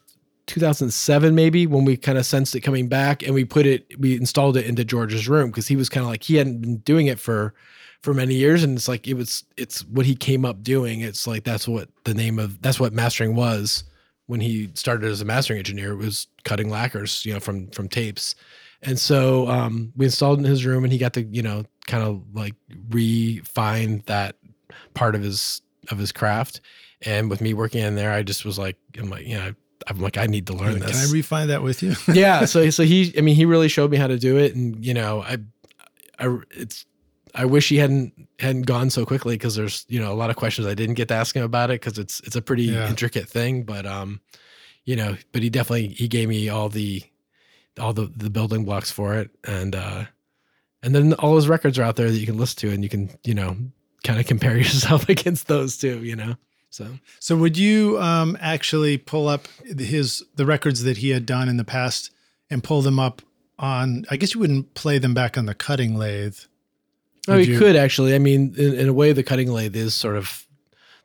2007 0.48 1.34
maybe 1.34 1.66
when 1.66 1.86
we 1.86 1.98
kind 1.98 2.18
of 2.18 2.26
sensed 2.26 2.56
it 2.56 2.62
coming 2.62 2.88
back 2.88 3.24
and 3.24 3.34
we 3.34 3.44
put 3.46 3.66
it 3.66 4.00
we 4.00 4.16
installed 4.16 4.58
it 4.58 4.66
into 4.66 4.86
George's 4.86 5.28
room 5.28 5.50
because 5.50 5.68
he 5.68 5.76
was 5.76 5.90
kind 5.90 6.04
of 6.04 6.10
like 6.10 6.24
he 6.24 6.36
hadn't 6.36 6.62
been 6.62 6.78
doing 6.78 7.08
it 7.08 7.20
for 7.20 7.54
for 8.02 8.14
many 8.14 8.36
years 8.36 8.64
and 8.64 8.78
it's 8.78 8.88
like 8.88 9.08
it 9.08 9.16
was 9.16 9.44
it's 9.58 9.84
what 9.86 10.06
he 10.06 10.16
came 10.16 10.46
up 10.46 10.62
doing. 10.62 11.02
It's 11.02 11.26
like 11.26 11.44
that's 11.44 11.68
what 11.68 11.90
the 12.04 12.14
name 12.14 12.38
of 12.38 12.62
that's 12.62 12.80
what 12.80 12.94
mastering 12.94 13.36
was 13.36 13.84
when 14.28 14.40
he 14.40 14.70
started 14.74 15.10
as 15.10 15.22
a 15.22 15.26
mastering 15.26 15.60
engineer 15.60 15.94
it 15.94 15.98
was 15.98 16.28
cutting 16.44 16.70
lacquers 16.70 17.26
you 17.26 17.34
know 17.34 17.40
from 17.40 17.68
from 17.70 17.88
tapes. 17.90 18.36
And 18.82 19.00
so 19.00 19.48
um, 19.48 19.92
we 19.96 20.06
installed 20.06 20.38
in 20.38 20.46
his 20.46 20.66
room 20.66 20.84
and 20.84 20.94
he 20.94 21.00
got 21.00 21.14
to 21.14 21.24
you 21.24 21.42
know 21.42 21.64
kind 21.88 22.04
of 22.04 22.24
like 22.34 22.54
refine 22.90 24.04
that 24.06 24.36
part 24.94 25.16
of 25.16 25.22
his 25.22 25.62
of 25.90 25.98
his 25.98 26.12
craft 26.12 26.62
and 27.02 27.30
with 27.30 27.42
me 27.42 27.54
working 27.54 27.82
in 27.84 27.96
there 27.96 28.12
i 28.12 28.24
just 28.24 28.46
was 28.46 28.58
like 28.58 28.78
i'm 28.98 29.10
like 29.10 29.26
you 29.26 29.36
know 29.38 29.54
i'm 29.88 30.00
like 30.00 30.18
i 30.18 30.26
need 30.26 30.48
to 30.48 30.54
learn 30.54 30.80
this. 30.80 30.92
Can 30.92 31.10
I 31.10 31.12
refine 31.12 31.48
that 31.50 31.62
with 31.62 31.84
you? 31.84 31.94
yeah 32.14 32.46
so 32.54 32.70
so 32.70 32.84
he 32.84 33.14
i 33.18 33.22
mean 33.22 33.36
he 33.36 33.46
really 33.46 33.68
showed 33.68 33.92
me 33.92 33.98
how 33.98 34.08
to 34.08 34.18
do 34.18 34.38
it 34.38 34.56
and 34.56 34.84
you 34.84 34.94
know 34.94 35.22
i 35.22 35.38
i 36.20 36.38
it's 36.52 36.86
i 37.36 37.44
wish 37.46 37.70
he 37.70 37.78
hadn't 37.78 38.14
hadn't 38.40 38.64
gone 38.64 38.90
so 38.90 39.06
quickly 39.06 39.36
because 39.36 39.56
there's 39.56 39.86
you 39.90 40.00
know 40.00 40.12
a 40.12 40.16
lot 40.16 40.30
of 40.30 40.36
questions 40.36 40.66
i 40.68 40.74
didn't 40.74 40.96
get 40.96 41.08
to 41.10 41.14
ask 41.14 41.36
him 41.36 41.44
about 41.44 41.70
it 41.70 41.80
because 41.82 41.98
it's 42.00 42.20
it's 42.22 42.36
a 42.36 42.42
pretty 42.42 42.64
Yeah. 42.64 42.88
intricate 42.90 43.28
thing 43.30 43.64
but 43.64 43.86
um 43.86 44.22
you 44.86 44.96
know 44.96 45.18
but 45.34 45.44
he 45.44 45.50
definitely 45.50 45.90
he 45.90 46.08
gave 46.08 46.30
me 46.30 46.48
all 46.50 46.70
the 46.70 47.04
all 47.80 47.92
the 47.94 48.06
the 48.16 48.30
building 48.30 48.64
blocks 48.66 48.90
for 48.90 49.16
it 49.16 49.30
and 49.44 49.76
uh 49.76 50.06
and 50.82 50.94
then 50.96 51.14
all 51.16 51.36
his 51.36 51.50
records 51.50 51.78
are 51.80 51.84
out 51.84 51.96
there 51.98 52.10
that 52.10 52.18
you 52.18 52.26
can 52.26 52.38
listen 52.38 52.60
to 52.60 52.74
and 52.74 52.84
you 52.84 52.90
can 52.90 53.10
you 53.26 53.34
know 53.34 53.58
kind 54.06 54.20
of 54.20 54.26
compare 54.26 54.56
yourself 54.66 55.10
against 55.10 55.48
those 55.48 55.78
two, 55.78 56.04
you 56.04 56.16
know 56.16 56.36
so 56.76 56.90
So 57.20 57.38
would 57.38 57.58
you 57.58 57.98
um, 58.02 58.38
actually 58.42 58.98
pull 58.98 59.30
up 59.30 59.48
his 59.64 60.24
the 60.36 60.46
records 60.46 60.84
that 60.84 60.98
he 60.98 61.12
had 61.12 61.26
done 61.26 61.48
in 61.48 61.56
the 61.56 61.64
past 61.64 62.12
and 62.50 62.62
pull 62.62 62.82
them 62.82 63.00
up 63.00 63.22
on? 63.58 64.06
I 64.12 64.18
guess 64.18 64.34
you 64.34 64.42
wouldn't 64.42 64.74
play 64.74 64.98
them 64.98 65.14
back 65.14 65.38
on 65.38 65.46
the 65.46 65.56
cutting 65.56 65.96
lathe. 65.96 66.38
Oh, 67.30 67.38
you, 67.38 67.54
you- 67.54 67.60
could 67.60 67.78
actually. 67.78 68.14
I 68.14 68.20
mean, 68.20 68.54
in, 68.58 68.74
in 68.74 68.90
a 68.90 68.94
way, 68.94 69.14
the 69.14 69.24
cutting 69.24 69.54
lathe 69.54 69.76
is 69.76 69.96
sort 69.96 70.18
of 70.18 70.46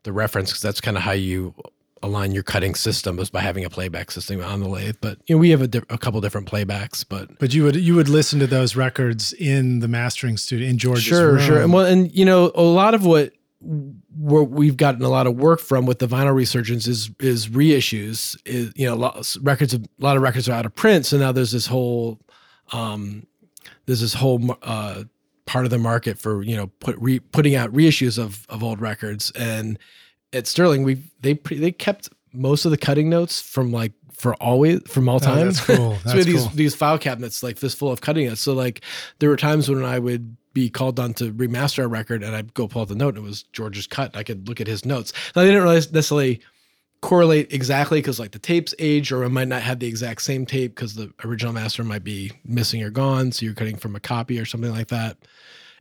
the 0.03 0.13
reference 0.13 0.51
because 0.51 0.63
that's 0.63 0.81
kind 0.81 0.97
of 0.97 1.05
how 1.05 1.13
you 1.13 1.55
align 2.03 2.33
your 2.33 2.43
cutting 2.43 2.75
system 2.75 3.19
is 3.19 3.31
by 3.31 3.41
having 3.41 3.65
a 3.65 3.71
playback 3.71 4.11
system 4.11 4.43
on 4.43 4.61
the 4.61 4.69
lathe. 4.69 4.97
But 5.01 5.19
you 5.27 5.35
know, 5.35 5.41
we 5.41 5.51
have 5.51 5.63
a, 5.63 5.69
di- 5.69 5.83
a 5.91 5.99
couple 5.99 6.21
different 6.21 6.51
playbacks, 6.51 7.05
but 7.07 7.39
But 7.39 7.53
you 7.53 7.65
would 7.65 7.77
you 7.77 7.95
would 7.95 8.09
listen 8.09 8.39
to 8.41 8.47
those 8.47 8.75
records 8.77 9.33
in 9.35 9.81
the 9.81 9.89
mastering 9.89 10.37
studio 10.37 10.69
in 10.69 10.79
George's. 10.79 11.05
sure, 11.05 11.35
room. 11.35 11.41
sure. 11.41 11.63
And 11.63 11.73
well, 11.73 11.87
and 11.87 12.11
you 12.13 12.25
know, 12.25 12.53
a 12.55 12.63
lot 12.63 12.95
of 12.95 13.05
what 13.05 13.33
where 13.63 14.43
we've 14.43 14.79
gotten 14.79 15.03
a 15.03 15.09
lot 15.11 15.27
of 15.27 15.37
work 15.37 15.61
from 15.61 15.85
with 15.85 15.99
the 15.99 16.07
vinyl 16.07 16.35
resurgence 16.35 16.87
is 16.87 17.11
is 17.21 17.49
reissues. 17.49 18.37
Is 18.47 18.73
you 18.75 18.87
know, 18.87 18.97
lots, 18.97 19.37
records 19.39 19.75
a 19.75 19.81
lot 19.99 20.17
of 20.17 20.23
records 20.23 20.49
are 20.49 20.53
out 20.53 20.65
of 20.67 20.75
print, 20.75 21.05
so 21.07 21.19
now 21.19 21.33
there's 21.33 21.53
this 21.53 21.67
whole 21.67 22.19
um, 22.73 23.27
there's 23.87 24.01
this 24.01 24.15
whole 24.15 24.57
uh, 24.63 25.05
part 25.45 25.65
of 25.67 25.71
the 25.71 25.79
market 25.79 26.19
for 26.19 26.43
you 26.43 26.57
know 26.57 26.69
put 26.81 26.97
re, 26.99 27.21
putting 27.21 27.55
out 27.55 27.71
reissues 27.73 28.19
of 28.19 28.47
of 28.49 28.63
old 28.65 28.81
records. 28.81 29.31
And 29.33 29.79
at 30.33 30.47
Sterling, 30.47 30.83
we 30.83 31.03
they 31.21 31.35
pre, 31.35 31.59
they 31.59 31.73
kept 31.73 32.09
most 32.33 32.65
of 32.65 32.71
the 32.71 32.77
cutting 32.77 33.09
notes 33.11 33.41
from 33.41 33.73
like 33.73 33.93
for 34.13 34.35
always 34.35 34.81
from 34.87 35.09
all 35.09 35.17
Oh, 35.17 35.19
time. 35.19 35.47
that's 35.47 35.65
cool. 35.65 35.97
so 36.05 36.13
we 36.13 36.19
had 36.19 36.27
these 36.27 36.41
cool. 36.43 36.51
these 36.55 36.75
file 36.75 36.99
cabinets 36.99 37.43
like 37.43 37.59
this 37.61 37.75
full 37.75 37.91
of 37.91 38.01
cutting 38.01 38.27
notes. 38.27 38.41
So 38.41 38.53
like 38.53 38.83
there 39.19 39.29
were 39.31 39.37
times 39.37 39.69
when 39.69 39.85
I 39.85 39.99
would 39.99 40.37
be 40.53 40.69
called 40.69 40.99
on 41.01 41.15
to 41.15 41.33
remaster 41.33 41.85
a 41.85 41.87
record 41.89 42.23
and 42.23 42.35
I'd 42.35 42.53
go 42.55 42.67
pull 42.69 42.83
out 42.83 42.89
the 42.89 42.95
note 42.97 43.15
and 43.17 43.25
it 43.25 43.29
was 43.29 43.45
George's 43.53 43.87
cut. 43.87 44.17
I 44.17 44.23
could 44.25 44.49
look 44.49 44.61
at 44.61 44.67
his 44.67 44.85
notes. 44.85 45.13
Now 45.35 45.43
they 45.43 45.49
didn't 45.49 45.63
really 45.63 45.77
necessarily 45.77 46.41
correlate 47.03 47.53
exactly 47.53 47.99
because 47.99 48.21
like 48.21 48.33
the 48.33 48.39
tape's 48.39 48.75
age 48.79 49.11
or 49.11 49.23
it 49.25 49.31
might 49.31 49.49
not 49.49 49.63
have 49.63 49.79
the 49.79 49.87
exact 49.87 50.21
same 50.23 50.45
tape 50.45 50.75
because 50.75 50.95
the 50.97 51.11
original 51.25 51.53
master 51.55 51.83
might 51.83 52.05
be 52.05 52.31
missing 52.45 52.83
or 52.83 52.91
gone. 52.91 53.33
So 53.33 53.47
you're 53.47 53.55
cutting 53.55 53.77
from 53.77 53.97
a 53.97 54.01
copy 54.01 54.39
or 54.39 54.45
something 54.45 54.71
like 54.73 54.89
that. 54.89 55.17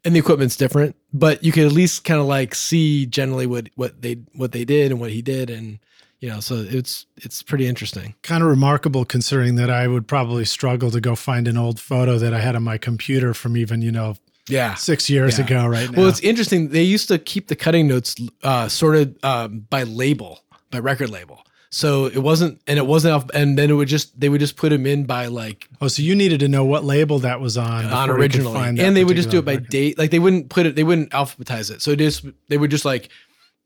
And 0.06 0.16
the 0.16 0.20
equipment's 0.20 0.56
different, 0.56 0.96
but 1.14 1.44
you 1.44 1.52
could 1.52 1.66
at 1.66 1.72
least 1.74 2.04
kind 2.06 2.20
of 2.22 2.26
like 2.26 2.56
see 2.56 3.06
generally 3.06 3.46
what 3.48 3.70
what 3.76 4.02
they 4.02 4.16
what 4.34 4.52
they 4.54 4.64
did 4.66 4.92
and 4.92 5.00
what 5.00 5.12
he 5.12 5.22
did 5.22 5.50
and 5.50 5.80
you 6.22 6.28
know, 6.30 6.42
so 6.42 6.56
it's 6.68 7.06
it's 7.18 7.42
pretty 7.42 7.66
interesting. 7.66 8.14
kind 8.24 8.44
of 8.44 8.50
remarkable 8.50 9.06
considering 9.06 9.56
that 9.56 9.70
I 9.70 9.88
would 9.88 10.06
probably 10.08 10.44
struggle 10.46 10.92
to 10.92 11.00
go 11.00 11.16
find 11.16 11.48
an 11.48 11.58
old 11.58 11.80
photo 11.80 12.18
that 12.18 12.34
I 12.34 12.42
had 12.42 12.56
on 12.58 12.64
my 12.64 12.78
computer 12.78 13.34
from 13.34 13.56
even 13.56 13.82
you 13.82 13.92
know 13.92 14.16
Yeah. 14.50 14.74
six 14.76 15.10
years 15.10 15.38
Yeah. 15.40 15.46
ago. 15.46 15.66
Right 15.68 15.90
now, 15.90 15.98
Well, 16.00 16.10
it's 16.10 16.20
interesting. 16.20 16.70
They 16.70 16.84
used 16.84 17.08
to 17.08 17.20
keep 17.20 17.48
the 17.48 17.56
cutting 17.56 17.88
notes 17.88 18.16
uh, 18.44 18.68
sorted 18.68 19.18
um, 19.24 19.66
by 19.70 19.84
label, 19.84 20.40
by 20.72 20.80
record 20.80 21.10
label. 21.10 21.42
So 21.72 22.08
it 22.08 22.18
wasn't, 22.18 22.60
and 22.66 22.80
it 22.80 22.88
wasn't, 22.88 23.14
off, 23.14 23.30
and 23.34 23.58
then 23.58 23.70
it 23.70 23.74
would 23.74 23.88
just 23.88 24.20
they 24.20 24.28
would 24.28 24.40
just 24.40 24.56
put 24.56 24.70
them 24.70 24.88
in 24.88 25.06
by 25.06 25.28
like 25.28 25.68
oh, 25.82 25.88
so 25.88 26.02
you 26.02 26.16
needed 26.16 26.40
to 26.40 26.48
know 26.48 26.66
what 26.66 26.84
label 26.84 27.20
that 27.20 27.40
was 27.40 27.58
on 27.58 27.86
on 27.86 28.10
originally, 28.10 28.80
and 28.80 28.98
they 28.98 29.04
would 29.04 29.16
just 29.16 29.30
do 29.30 29.38
it 29.38 29.46
by 29.46 29.54
record. 29.54 29.70
date. 29.70 29.98
Like 30.00 30.10
they 30.10 30.20
wouldn't 30.20 30.50
put 30.50 30.66
it, 30.66 30.76
they 30.76 30.84
wouldn't 30.84 31.12
alphabetize 31.12 31.70
it. 31.70 31.82
So 31.82 31.92
it 31.92 32.02
is 32.02 32.24
they 32.48 32.58
would 32.58 32.72
just 32.72 32.86
like 32.86 33.10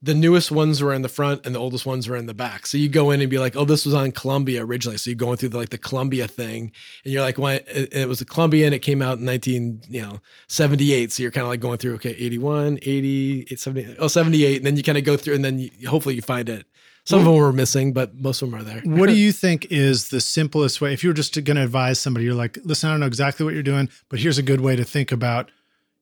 the 0.04 0.14
newest 0.14 0.52
ones 0.52 0.84
were 0.84 0.94
in 0.94 1.02
the 1.02 1.08
front 1.08 1.46
and 1.46 1.56
the 1.56 1.60
oldest 1.60 1.86
ones 1.86 2.10
were 2.10 2.18
in 2.18 2.26
the 2.26 2.34
back. 2.34 2.68
So 2.68 2.78
you 2.78 2.90
go 2.90 3.12
in 3.12 3.22
and 3.22 3.30
be 3.30 3.40
like, 3.40 3.56
oh, 3.56 3.64
this 3.64 3.86
was 3.86 3.94
on 3.94 4.12
Columbia 4.12 4.66
originally. 4.66 4.98
So 4.98 5.10
you're 5.10 5.16
going 5.16 5.38
through 5.38 5.50
the, 5.50 5.58
like 5.58 5.70
the 5.70 5.78
Columbia 5.78 6.28
thing, 6.28 6.74
and 7.06 7.14
you're 7.14 7.22
like, 7.22 7.38
why? 7.38 7.62
It, 7.68 7.94
it 7.94 8.08
was 8.10 8.20
a 8.20 8.26
Columbia 8.26 8.66
and 8.66 8.76
it 8.76 8.80
came 8.80 9.02
out 9.02 9.20
in 9.20 9.26
19, 9.26 9.84
you 9.88 10.02
know, 10.02 10.20
78. 10.50 11.14
So 11.14 11.24
you're 11.24 11.32
kind 11.32 11.44
of 11.44 11.50
like 11.50 11.62
going 11.62 11.78
through, 11.78 11.96
okay, 11.96 12.10
81, 12.10 12.80
80, 12.82 13.56
70, 13.56 13.96
oh, 13.98 14.10
78, 14.10 14.58
and 14.58 14.66
then 14.66 14.76
you 14.76 14.84
kind 14.84 14.98
of 14.98 15.06
go 15.06 15.16
through, 15.16 15.36
and 15.36 15.46
then 15.46 15.58
you, 15.58 15.72
hopefully 15.88 16.16
you 16.16 16.22
find 16.22 16.50
it. 16.50 16.66
Some 17.06 17.20
of 17.20 17.26
them 17.26 17.36
were 17.36 17.52
missing, 17.52 17.92
but 17.92 18.16
most 18.16 18.42
of 18.42 18.50
them 18.50 18.60
are 18.60 18.64
there. 18.64 18.82
what 18.86 19.08
do 19.10 19.16
you 19.16 19.32
think 19.34 19.68
is 19.70 20.08
the 20.10 20.22
simplest 20.22 20.80
way? 20.80 20.94
If 20.94 21.04
you 21.04 21.10
were 21.10 21.14
just 21.14 21.34
going 21.44 21.58
to 21.58 21.64
advise 21.64 22.00
somebody, 22.00 22.26
you're 22.26 22.34
like, 22.34 22.58
listen, 22.64 22.90
I 22.90 22.94
don't 22.94 23.02
know 23.02 23.08
exactly 23.08 23.44
what 23.44 23.54
you're 23.54 23.62
doing, 23.64 23.90
but 24.10 24.20
here's 24.20 24.38
a 24.38 24.44
good 24.44 24.62
way 24.62 24.76
to 24.78 24.86
think 24.86 25.12
about 25.12 25.52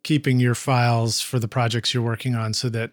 keeping 0.03 0.39
your 0.39 0.53
files 0.55 1.19
for 1.19 1.39
the 1.39 1.47
projects 1.47 1.93
you're 1.93 2.03
working 2.03 2.35
on 2.35 2.53
so 2.53 2.69
that 2.69 2.91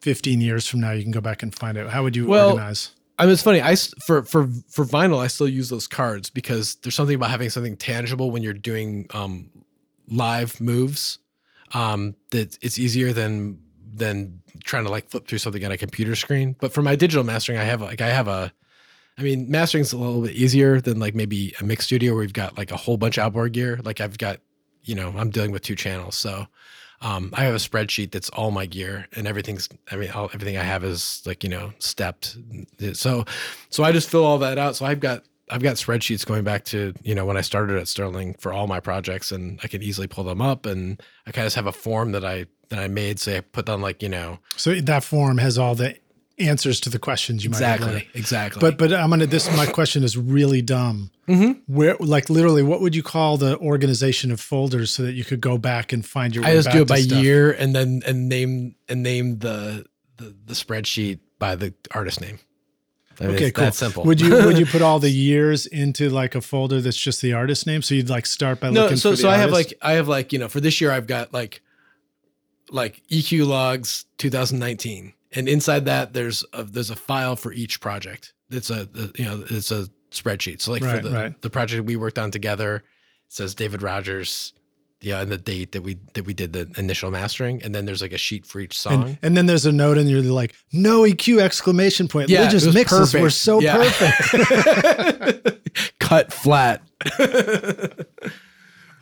15 0.00 0.40
years 0.40 0.66
from 0.66 0.80
now 0.80 0.90
you 0.92 1.02
can 1.02 1.12
go 1.12 1.20
back 1.20 1.42
and 1.42 1.54
find 1.54 1.78
it. 1.78 1.88
How 1.88 2.02
would 2.02 2.16
you 2.16 2.26
Well, 2.26 2.48
organize? 2.50 2.90
I 3.18 3.24
mean, 3.24 3.32
it's 3.32 3.42
funny. 3.42 3.62
I 3.62 3.76
for 4.04 4.24
for 4.24 4.46
for 4.68 4.84
vinyl, 4.84 5.18
I 5.20 5.28
still 5.28 5.48
use 5.48 5.68
those 5.70 5.86
cards 5.86 6.28
because 6.28 6.74
there's 6.82 6.94
something 6.94 7.14
about 7.14 7.30
having 7.30 7.48
something 7.48 7.76
tangible 7.76 8.30
when 8.30 8.42
you're 8.42 8.52
doing 8.52 9.06
um, 9.14 9.50
live 10.08 10.60
moves. 10.60 11.18
um, 11.72 12.14
that 12.30 12.58
it's 12.62 12.78
easier 12.78 13.12
than 13.12 13.58
than 13.96 14.40
trying 14.64 14.84
to 14.84 14.90
like 14.90 15.08
flip 15.08 15.26
through 15.26 15.38
something 15.38 15.64
on 15.64 15.72
a 15.72 15.78
computer 15.78 16.14
screen. 16.14 16.56
But 16.60 16.72
for 16.72 16.82
my 16.82 16.96
digital 16.96 17.24
mastering, 17.24 17.58
I 17.58 17.64
have 17.64 17.80
like 17.80 18.00
I 18.00 18.08
have 18.08 18.28
a 18.28 18.52
I 19.18 19.22
mean, 19.22 19.50
mastering's 19.50 19.92
a 19.92 19.96
little 19.96 20.22
bit 20.22 20.32
easier 20.32 20.80
than 20.80 20.98
like 20.98 21.14
maybe 21.14 21.54
a 21.60 21.64
mix 21.64 21.86
studio 21.86 22.12
where 22.12 22.20
we've 22.20 22.32
got 22.32 22.58
like 22.58 22.70
a 22.70 22.76
whole 22.76 22.98
bunch 22.98 23.16
of 23.16 23.24
outboard 23.24 23.52
gear. 23.52 23.80
Like 23.82 24.00
I've 24.00 24.18
got, 24.18 24.40
you 24.84 24.94
know, 24.94 25.14
I'm 25.16 25.30
dealing 25.30 25.52
with 25.52 25.62
two 25.62 25.74
channels, 25.74 26.16
so 26.16 26.46
um, 27.00 27.30
I 27.34 27.44
have 27.44 27.54
a 27.54 27.58
spreadsheet 27.58 28.10
that's 28.10 28.28
all 28.30 28.50
my 28.50 28.66
gear 28.66 29.06
and 29.14 29.26
everything's. 29.26 29.68
I 29.90 29.96
mean, 29.96 30.10
all, 30.10 30.30
everything 30.34 30.56
I 30.58 30.62
have 30.62 30.84
is 30.84 31.22
like 31.24 31.42
you 31.42 31.50
know 31.50 31.72
stepped. 31.78 32.36
So, 32.92 33.24
so 33.70 33.84
I 33.84 33.92
just 33.92 34.10
fill 34.10 34.24
all 34.24 34.38
that 34.38 34.58
out. 34.58 34.76
So 34.76 34.84
I've 34.84 35.00
got 35.00 35.24
I've 35.50 35.62
got 35.62 35.76
spreadsheets 35.76 36.26
going 36.26 36.44
back 36.44 36.64
to 36.66 36.94
you 37.02 37.14
know 37.14 37.24
when 37.24 37.36
I 37.36 37.40
started 37.40 37.76
at 37.76 37.88
Sterling 37.88 38.34
for 38.34 38.52
all 38.52 38.66
my 38.66 38.80
projects, 38.80 39.30
and 39.32 39.60
I 39.62 39.68
can 39.68 39.82
easily 39.82 40.06
pull 40.06 40.24
them 40.24 40.42
up. 40.42 40.66
And 40.66 41.00
I 41.26 41.32
kind 41.32 41.46
of 41.46 41.54
have 41.54 41.66
a 41.66 41.72
form 41.72 42.12
that 42.12 42.24
I 42.24 42.46
that 42.68 42.78
I 42.78 42.88
made. 42.88 43.20
So 43.20 43.36
I 43.36 43.40
put 43.40 43.68
on 43.68 43.80
like 43.80 44.02
you 44.02 44.08
know. 44.08 44.38
So 44.56 44.74
that 44.74 45.04
form 45.04 45.38
has 45.38 45.58
all 45.58 45.74
the 45.74 45.96
answers 46.38 46.80
to 46.80 46.90
the 46.90 46.98
questions 46.98 47.44
you 47.44 47.48
exactly, 47.48 47.86
might 47.86 47.94
exactly 48.14 48.20
exactly. 48.20 48.60
But 48.60 48.78
but 48.78 48.92
I'm 48.92 49.10
gonna 49.10 49.26
this 49.26 49.54
my 49.56 49.66
question 49.66 50.04
is 50.04 50.16
really 50.16 50.62
dumb. 50.62 51.10
Mm-hmm. 51.28 51.72
Where 51.72 51.96
like 51.98 52.30
literally, 52.30 52.62
what 52.62 52.80
would 52.80 52.94
you 52.94 53.02
call 53.02 53.36
the 53.36 53.58
organization 53.58 54.30
of 54.30 54.40
folders 54.40 54.90
so 54.90 55.02
that 55.04 55.12
you 55.12 55.24
could 55.24 55.40
go 55.40 55.58
back 55.58 55.92
and 55.92 56.04
find 56.04 56.34
your? 56.34 56.44
I 56.44 56.54
just 56.54 56.70
do 56.70 56.82
it 56.82 56.88
by 56.88 57.00
stuff? 57.00 57.22
year 57.22 57.52
and 57.52 57.74
then 57.74 58.02
and 58.06 58.28
name 58.28 58.74
and 58.88 59.02
name 59.02 59.38
the 59.38 59.86
the, 60.16 60.34
the 60.44 60.54
spreadsheet 60.54 61.20
by 61.38 61.56
the 61.56 61.74
artist 61.92 62.20
name. 62.20 62.38
I 63.20 63.26
mean, 63.26 63.34
okay, 63.36 63.50
cool. 63.50 63.72
Simple. 63.72 64.04
Would 64.04 64.20
you 64.20 64.30
would 64.44 64.58
you 64.58 64.66
put 64.66 64.82
all 64.82 64.98
the 64.98 65.10
years 65.28 65.66
into 65.66 66.10
like 66.10 66.34
a 66.34 66.40
folder 66.40 66.80
that's 66.80 66.96
just 66.96 67.22
the 67.22 67.32
artist 67.32 67.66
name? 67.66 67.82
So 67.82 67.94
you'd 67.94 68.10
like 68.10 68.26
start 68.26 68.60
by 68.60 68.70
no, 68.70 68.82
looking. 68.82 68.96
So 68.96 69.14
so 69.14 69.28
I 69.28 69.36
have 69.36 69.50
like 69.50 69.74
I 69.82 69.92
have 69.92 70.08
like 70.08 70.32
you 70.32 70.38
know 70.38 70.48
for 70.48 70.60
this 70.60 70.80
year 70.80 70.90
I've 70.90 71.06
got 71.06 71.32
like 71.32 71.62
like 72.70 73.02
EQ 73.08 73.46
logs 73.46 74.06
2019 74.18 75.12
and 75.32 75.48
inside 75.48 75.84
that 75.84 76.12
there's 76.12 76.44
a, 76.52 76.64
there's 76.64 76.90
a 76.90 76.96
file 76.96 77.36
for 77.36 77.52
each 77.52 77.80
project. 77.80 78.32
It's 78.50 78.70
a, 78.70 78.88
you 79.16 79.24
know 79.24 79.44
it's 79.48 79.70
a 79.70 79.88
spreadsheet. 80.10 80.60
So 80.60 80.72
like 80.72 80.82
right, 80.82 81.02
for 81.02 81.08
the 81.08 81.14
right. 81.14 81.42
the 81.42 81.50
project 81.50 81.84
we 81.84 81.96
worked 81.96 82.18
on 82.18 82.30
together, 82.30 82.76
it 82.76 82.82
says 83.28 83.54
David 83.54 83.82
Rogers, 83.82 84.52
yeah, 85.06 85.20
and 85.20 85.30
the 85.30 85.38
date 85.38 85.70
that 85.70 85.82
we 85.82 85.98
that 86.14 86.26
we 86.26 86.34
did 86.34 86.52
the 86.52 86.68
initial 86.76 87.12
mastering, 87.12 87.62
and 87.62 87.72
then 87.72 87.86
there's 87.86 88.02
like 88.02 88.12
a 88.12 88.18
sheet 88.18 88.44
for 88.44 88.58
each 88.58 88.76
song, 88.76 89.04
and, 89.04 89.18
and 89.22 89.36
then 89.36 89.46
there's 89.46 89.64
a 89.64 89.70
note, 89.70 89.98
and 89.98 90.10
you're 90.10 90.20
like, 90.20 90.52
no 90.72 91.02
EQ 91.02 91.40
exclamation 91.40 92.08
point. 92.08 92.28
Yeah, 92.28 92.48
just 92.48 92.74
mixes 92.74 93.12
perfect. 93.12 93.22
were 93.22 93.30
so 93.30 93.60
yeah. 93.60 93.76
perfect. 93.76 95.64
Cut 96.00 96.32
flat. 96.32 96.82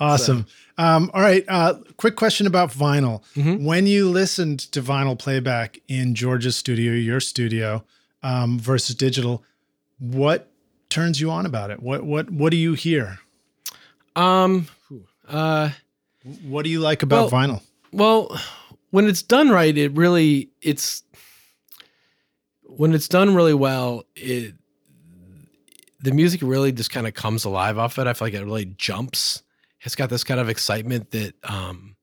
awesome. 0.00 0.46
So. 0.46 0.54
Um, 0.76 1.10
all 1.14 1.22
right. 1.22 1.42
Uh, 1.48 1.76
quick 1.96 2.16
question 2.16 2.46
about 2.46 2.68
vinyl. 2.68 3.22
Mm-hmm. 3.34 3.64
When 3.64 3.86
you 3.86 4.10
listened 4.10 4.58
to 4.72 4.82
vinyl 4.82 5.18
playback 5.18 5.78
in 5.88 6.14
George's 6.14 6.54
studio, 6.54 6.92
your 6.92 7.20
studio, 7.20 7.82
um, 8.22 8.58
versus 8.58 8.94
digital, 8.94 9.42
what 9.98 10.50
turns 10.90 11.18
you 11.18 11.30
on 11.30 11.46
about 11.46 11.70
it? 11.70 11.82
What 11.82 12.04
what 12.04 12.30
what 12.30 12.50
do 12.50 12.58
you 12.58 12.74
hear? 12.74 13.20
Um, 14.14 14.68
uh, 15.26 15.70
what 16.42 16.64
do 16.64 16.70
you 16.70 16.80
like 16.80 17.02
about 17.02 17.30
well, 17.30 17.42
vinyl? 17.42 17.62
Well, 17.92 18.40
when 18.90 19.06
it's 19.06 19.22
done 19.22 19.50
right, 19.50 19.76
it 19.76 19.92
really 19.92 20.50
it's 20.62 21.02
when 22.62 22.92
it's 22.94 23.08
done 23.08 23.34
really 23.34 23.54
well. 23.54 24.04
It 24.16 24.54
the 26.00 26.12
music 26.12 26.40
really 26.42 26.72
just 26.72 26.90
kind 26.90 27.06
of 27.06 27.14
comes 27.14 27.44
alive 27.44 27.78
off 27.78 27.98
it. 27.98 28.06
I 28.06 28.12
feel 28.12 28.26
like 28.26 28.34
it 28.34 28.44
really 28.44 28.66
jumps 28.66 29.42
it's 29.84 29.94
got 29.94 30.10
this 30.10 30.24
kind 30.24 30.40
of 30.40 30.48
excitement 30.48 31.10
that 31.10 31.34
um, 31.44 31.96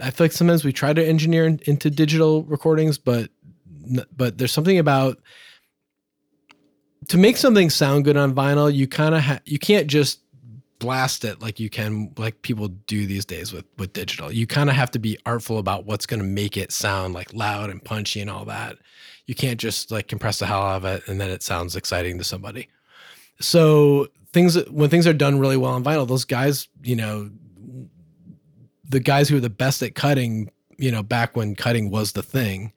I 0.00 0.10
feel 0.10 0.24
like 0.24 0.32
sometimes 0.32 0.64
we 0.64 0.72
try 0.72 0.92
to 0.92 1.06
engineer 1.06 1.46
in, 1.46 1.60
into 1.66 1.90
digital 1.90 2.44
recordings, 2.44 2.98
but 2.98 3.30
but 4.14 4.36
there's 4.36 4.52
something 4.52 4.78
about 4.78 5.18
to 7.08 7.16
make 7.16 7.36
something 7.36 7.70
sound 7.70 8.04
good 8.04 8.16
on 8.16 8.34
vinyl. 8.34 8.74
You 8.74 8.86
kind 8.86 9.14
of 9.14 9.22
ha- 9.22 9.40
you 9.44 9.58
can't 9.58 9.86
just 9.86 10.20
blast 10.78 11.24
it 11.24 11.40
like 11.40 11.58
you 11.58 11.68
can 11.68 12.12
like 12.16 12.42
people 12.42 12.68
do 12.68 13.06
these 13.06 13.24
days 13.24 13.52
with 13.52 13.64
with 13.78 13.92
digital. 13.92 14.32
You 14.32 14.46
kind 14.46 14.70
of 14.70 14.76
have 14.76 14.90
to 14.92 14.98
be 14.98 15.18
artful 15.26 15.58
about 15.58 15.86
what's 15.86 16.06
going 16.06 16.20
to 16.20 16.26
make 16.26 16.56
it 16.56 16.72
sound 16.72 17.14
like 17.14 17.32
loud 17.32 17.70
and 17.70 17.84
punchy 17.84 18.20
and 18.20 18.30
all 18.30 18.44
that. 18.46 18.76
You 19.26 19.34
can't 19.34 19.60
just 19.60 19.90
like 19.90 20.08
compress 20.08 20.38
the 20.38 20.46
hell 20.46 20.62
out 20.62 20.76
of 20.76 20.84
it 20.84 21.08
and 21.08 21.20
then 21.20 21.30
it 21.30 21.42
sounds 21.42 21.76
exciting 21.76 22.18
to 22.18 22.24
somebody. 22.24 22.68
So 23.40 24.08
things 24.32 24.56
when 24.68 24.90
things 24.90 25.06
are 25.06 25.12
done 25.12 25.38
really 25.38 25.56
well 25.56 25.72
on 25.72 25.84
vinyl, 25.84 26.06
those 26.06 26.24
guys, 26.24 26.68
you 26.82 26.96
know, 26.96 27.30
the 28.88 29.00
guys 29.00 29.28
who 29.28 29.36
are 29.36 29.40
the 29.40 29.50
best 29.50 29.82
at 29.82 29.94
cutting, 29.94 30.50
you 30.78 30.90
know, 30.90 31.02
back 31.02 31.36
when 31.36 31.54
cutting 31.54 31.90
was 31.90 32.12
the 32.12 32.22
thing, 32.22 32.72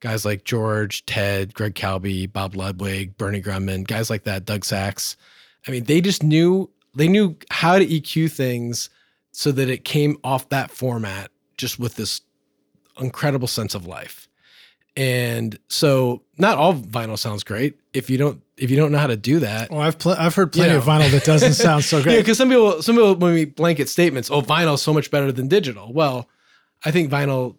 guys 0.00 0.24
like 0.24 0.44
George, 0.44 1.06
Ted, 1.06 1.54
Greg 1.54 1.74
Calbi, 1.74 2.30
Bob 2.30 2.54
Ludwig, 2.54 3.16
Bernie 3.16 3.40
Grundman, 3.40 3.86
guys 3.86 4.10
like 4.10 4.24
that, 4.24 4.44
Doug 4.44 4.64
Sax. 4.64 5.16
I 5.66 5.70
mean, 5.70 5.84
they 5.84 6.00
just 6.00 6.22
knew 6.22 6.70
they 6.94 7.08
knew 7.08 7.36
how 7.50 7.78
to 7.78 7.86
EQ 7.86 8.30
things 8.30 8.90
so 9.32 9.50
that 9.52 9.68
it 9.68 9.84
came 9.84 10.16
off 10.22 10.48
that 10.50 10.70
format 10.70 11.30
just 11.56 11.78
with 11.78 11.96
this 11.96 12.20
incredible 13.00 13.48
sense 13.48 13.74
of 13.74 13.86
life. 13.86 14.28
And 14.96 15.58
so 15.68 16.22
not 16.38 16.56
all 16.56 16.74
vinyl 16.74 17.18
sounds 17.18 17.42
great. 17.42 17.76
If 17.92 18.08
you 18.08 18.16
don't 18.16 18.40
if 18.56 18.70
you 18.70 18.76
don't 18.76 18.92
know 18.92 18.98
how 18.98 19.08
to 19.08 19.16
do 19.16 19.40
that. 19.40 19.70
Well, 19.70 19.80
I've 19.80 19.98
pl- 19.98 20.12
I've 20.12 20.34
heard 20.34 20.52
plenty 20.52 20.70
you 20.70 20.74
know. 20.74 20.78
of 20.78 20.84
vinyl 20.84 21.10
that 21.10 21.24
doesn't 21.24 21.54
sound 21.54 21.84
so 21.84 22.00
great. 22.00 22.14
yeah, 22.14 22.20
because 22.20 22.38
some 22.38 22.48
people 22.48 22.80
some 22.82 22.94
people 22.94 23.16
when 23.16 23.34
we 23.34 23.44
blanket 23.44 23.88
statements, 23.88 24.30
oh, 24.30 24.40
vinyl 24.40 24.74
is 24.74 24.82
so 24.82 24.92
much 24.92 25.10
better 25.10 25.32
than 25.32 25.48
digital. 25.48 25.92
Well, 25.92 26.28
I 26.84 26.92
think 26.92 27.10
vinyl 27.10 27.56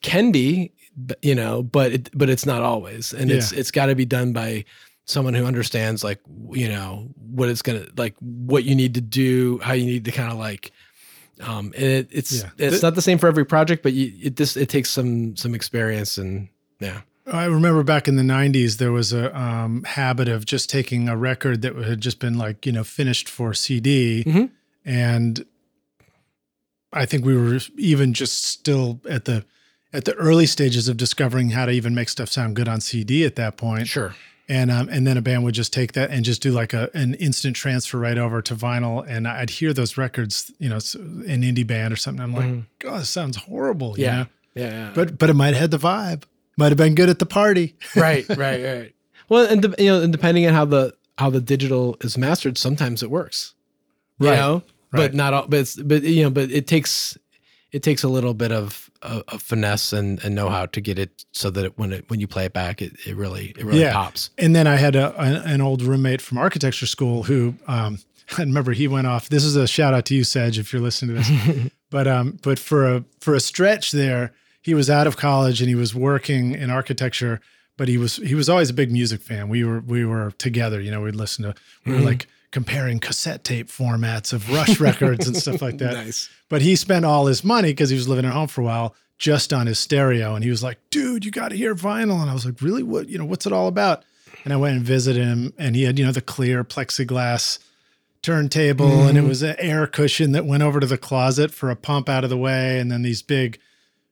can 0.00 0.32
be, 0.32 0.72
you 1.20 1.34
know, 1.34 1.62
but 1.62 1.92
it, 1.92 2.10
but 2.14 2.30
it's 2.30 2.46
not 2.46 2.62
always, 2.62 3.12
and 3.12 3.28
yeah. 3.28 3.36
it's 3.36 3.52
it's 3.52 3.70
got 3.70 3.86
to 3.86 3.94
be 3.94 4.06
done 4.06 4.32
by 4.32 4.64
someone 5.08 5.34
who 5.34 5.46
understands 5.46 6.04
like 6.04 6.20
you 6.50 6.68
know 6.68 7.08
what 7.30 7.48
it's 7.48 7.62
gonna 7.62 7.86
like 7.96 8.14
what 8.20 8.64
you 8.64 8.74
need 8.74 8.94
to 8.94 9.00
do, 9.00 9.58
how 9.58 9.72
you 9.72 9.86
need 9.86 10.04
to 10.04 10.12
kind 10.12 10.30
of 10.30 10.38
like. 10.38 10.72
Um, 11.40 11.72
it, 11.76 12.08
it's 12.10 12.42
yeah. 12.42 12.50
it's 12.58 12.82
not 12.82 12.96
the 12.96 13.02
same 13.02 13.16
for 13.16 13.28
every 13.28 13.44
project, 13.44 13.84
but 13.84 13.92
you, 13.92 14.12
it 14.20 14.36
this 14.36 14.56
it 14.56 14.68
takes 14.68 14.90
some 14.90 15.36
some 15.36 15.54
experience 15.54 16.18
and 16.18 16.48
yeah. 16.80 17.02
I 17.30 17.44
remember 17.44 17.82
back 17.82 18.08
in 18.08 18.16
the 18.16 18.22
90s, 18.22 18.78
there 18.78 18.90
was 18.90 19.12
a 19.12 19.38
um, 19.38 19.84
habit 19.84 20.28
of 20.28 20.46
just 20.46 20.70
taking 20.70 21.08
a 21.08 21.16
record 21.16 21.60
that 21.60 21.76
had 21.76 22.00
just 22.00 22.20
been 22.20 22.38
like, 22.38 22.64
you 22.64 22.72
know, 22.72 22.84
finished 22.84 23.28
for 23.28 23.52
CD. 23.52 24.24
Mm-hmm. 24.24 24.44
And 24.86 25.44
I 26.90 27.04
think 27.04 27.26
we 27.26 27.36
were 27.36 27.58
even 27.76 28.14
just 28.14 28.44
still 28.44 29.00
at 29.08 29.26
the 29.26 29.44
at 29.92 30.04
the 30.04 30.14
early 30.14 30.46
stages 30.46 30.88
of 30.88 30.96
discovering 30.96 31.50
how 31.50 31.66
to 31.66 31.72
even 31.72 31.94
make 31.94 32.08
stuff 32.08 32.28
sound 32.28 32.56
good 32.56 32.68
on 32.68 32.80
CD 32.80 33.24
at 33.24 33.36
that 33.36 33.56
point. 33.56 33.88
Sure. 33.88 34.14
And 34.50 34.70
um, 34.70 34.88
and 34.88 35.06
then 35.06 35.18
a 35.18 35.20
band 35.20 35.44
would 35.44 35.54
just 35.54 35.74
take 35.74 35.92
that 35.92 36.10
and 36.10 36.24
just 36.24 36.40
do 36.40 36.52
like 36.52 36.72
a 36.72 36.90
an 36.94 37.14
instant 37.14 37.54
transfer 37.54 37.98
right 37.98 38.16
over 38.16 38.40
to 38.40 38.54
vinyl, 38.54 39.04
and 39.06 39.28
I'd 39.28 39.50
hear 39.50 39.74
those 39.74 39.98
records, 39.98 40.50
you 40.58 40.70
know, 40.70 40.76
an 40.76 41.42
indie 41.42 41.66
band 41.66 41.92
or 41.92 41.96
something. 41.96 42.22
I'm 42.22 42.32
like, 42.32 42.46
mm-hmm. 42.46 42.60
God, 42.78 43.02
this 43.02 43.10
sounds 43.10 43.36
horrible. 43.36 43.94
Yeah. 43.98 44.16
know? 44.16 44.26
yeah, 44.54 44.70
yeah. 44.70 44.92
But 44.94 45.18
but 45.18 45.28
it 45.28 45.34
might 45.34 45.48
have 45.48 45.56
had 45.56 45.70
the 45.70 45.76
vibe 45.76 46.22
might 46.58 46.72
have 46.72 46.76
been 46.76 46.94
good 46.94 47.08
at 47.08 47.20
the 47.20 47.26
party. 47.26 47.76
right, 47.96 48.28
right, 48.30 48.62
right. 48.62 48.94
Well, 49.30 49.46
and 49.46 49.62
the, 49.62 49.82
you 49.82 49.90
know, 49.90 50.02
and 50.02 50.12
depending 50.12 50.46
on 50.46 50.52
how 50.52 50.64
the 50.66 50.94
how 51.16 51.30
the 51.30 51.40
digital 51.40 51.96
is 52.00 52.18
mastered, 52.18 52.58
sometimes 52.58 53.02
it 53.02 53.10
works. 53.10 53.54
You 54.18 54.28
right. 54.28 54.36
know, 54.36 54.54
right. 54.92 55.10
but 55.10 55.14
not 55.14 55.32
all. 55.32 55.46
But 55.46 55.60
it's, 55.60 55.76
but 55.76 56.02
you 56.02 56.24
know, 56.24 56.30
but 56.30 56.50
it 56.50 56.66
takes 56.66 57.16
it 57.70 57.82
takes 57.82 58.02
a 58.02 58.08
little 58.08 58.34
bit 58.34 58.50
of 58.52 58.87
a, 59.02 59.38
finesse 59.38 59.92
and, 59.92 60.22
and 60.24 60.34
know 60.34 60.48
how 60.48 60.66
to 60.66 60.80
get 60.80 60.98
it 60.98 61.24
so 61.32 61.50
that 61.50 61.64
it, 61.64 61.78
when 61.78 61.92
it 61.92 62.04
when 62.08 62.20
you 62.20 62.26
play 62.26 62.44
it 62.44 62.52
back, 62.52 62.82
it, 62.82 62.94
it 63.06 63.16
really 63.16 63.54
it 63.56 63.64
really 63.64 63.80
yeah. 63.80 63.92
pops. 63.92 64.30
And 64.38 64.54
then 64.54 64.66
I 64.66 64.76
had 64.76 64.96
a, 64.96 65.14
a, 65.20 65.42
an 65.44 65.60
old 65.60 65.82
roommate 65.82 66.20
from 66.20 66.38
architecture 66.38 66.86
school 66.86 67.24
who 67.24 67.54
um, 67.66 67.98
I 68.38 68.42
remember 68.42 68.72
he 68.72 68.88
went 68.88 69.06
off. 69.06 69.28
This 69.28 69.44
is 69.44 69.56
a 69.56 69.66
shout 69.66 69.94
out 69.94 70.04
to 70.06 70.14
you, 70.14 70.24
Sedge, 70.24 70.58
if 70.58 70.72
you're 70.72 70.82
listening 70.82 71.16
to 71.16 71.22
this. 71.22 71.72
but 71.90 72.06
um, 72.06 72.38
but 72.42 72.58
for 72.58 72.86
a 72.86 73.04
for 73.20 73.34
a 73.34 73.40
stretch 73.40 73.92
there, 73.92 74.32
he 74.62 74.74
was 74.74 74.90
out 74.90 75.06
of 75.06 75.16
college 75.16 75.60
and 75.60 75.68
he 75.68 75.74
was 75.74 75.94
working 75.94 76.52
in 76.52 76.70
architecture, 76.70 77.40
but 77.76 77.88
he 77.88 77.96
was 77.96 78.16
he 78.16 78.34
was 78.34 78.48
always 78.48 78.70
a 78.70 78.74
big 78.74 78.90
music 78.90 79.22
fan. 79.22 79.48
We 79.48 79.64
were 79.64 79.80
we 79.80 80.04
were 80.04 80.32
together, 80.32 80.80
you 80.80 80.90
know, 80.90 81.00
we'd 81.02 81.16
listen 81.16 81.44
to 81.44 81.54
we 81.84 81.92
were 81.92 81.98
mm-hmm. 81.98 82.06
like 82.06 82.26
comparing 82.50 82.98
cassette 82.98 83.44
tape 83.44 83.68
formats 83.68 84.32
of 84.32 84.50
Rush 84.50 84.80
records 84.80 85.26
and 85.26 85.36
stuff 85.36 85.60
like 85.60 85.78
that. 85.78 85.94
Nice. 85.94 86.30
But 86.48 86.62
he 86.62 86.76
spent 86.76 87.04
all 87.04 87.26
his 87.26 87.44
money 87.44 87.70
because 87.70 87.90
he 87.90 87.96
was 87.96 88.08
living 88.08 88.24
at 88.24 88.32
home 88.32 88.48
for 88.48 88.62
a 88.62 88.64
while 88.64 88.94
just 89.18 89.52
on 89.52 89.66
his 89.66 89.78
stereo. 89.78 90.34
And 90.34 90.44
he 90.44 90.50
was 90.50 90.62
like, 90.62 90.78
dude, 90.90 91.24
you 91.24 91.30
got 91.30 91.48
to 91.48 91.56
hear 91.56 91.74
vinyl. 91.74 92.20
And 92.20 92.30
I 92.30 92.34
was 92.34 92.46
like, 92.46 92.60
really? 92.62 92.82
What, 92.82 93.08
you 93.08 93.18
know, 93.18 93.24
what's 93.24 93.46
it 93.46 93.52
all 93.52 93.66
about? 93.68 94.04
And 94.44 94.52
I 94.52 94.56
went 94.56 94.76
and 94.76 94.84
visited 94.84 95.22
him 95.22 95.52
and 95.58 95.74
he 95.74 95.82
had, 95.82 95.98
you 95.98 96.06
know, 96.06 96.12
the 96.12 96.20
clear 96.20 96.64
plexiglass 96.64 97.58
turntable 98.22 98.86
mm-hmm. 98.86 99.08
and 99.08 99.18
it 99.18 99.20
mm-hmm. 99.20 99.28
was 99.28 99.42
an 99.42 99.56
air 99.58 99.86
cushion 99.86 100.32
that 100.32 100.44
went 100.44 100.62
over 100.62 100.80
to 100.80 100.86
the 100.86 100.98
closet 100.98 101.50
for 101.52 101.70
a 101.70 101.76
pump 101.76 102.08
out 102.08 102.24
of 102.24 102.30
the 102.30 102.36
way. 102.36 102.78
And 102.78 102.90
then 102.90 103.02
these 103.02 103.22
big 103.22 103.58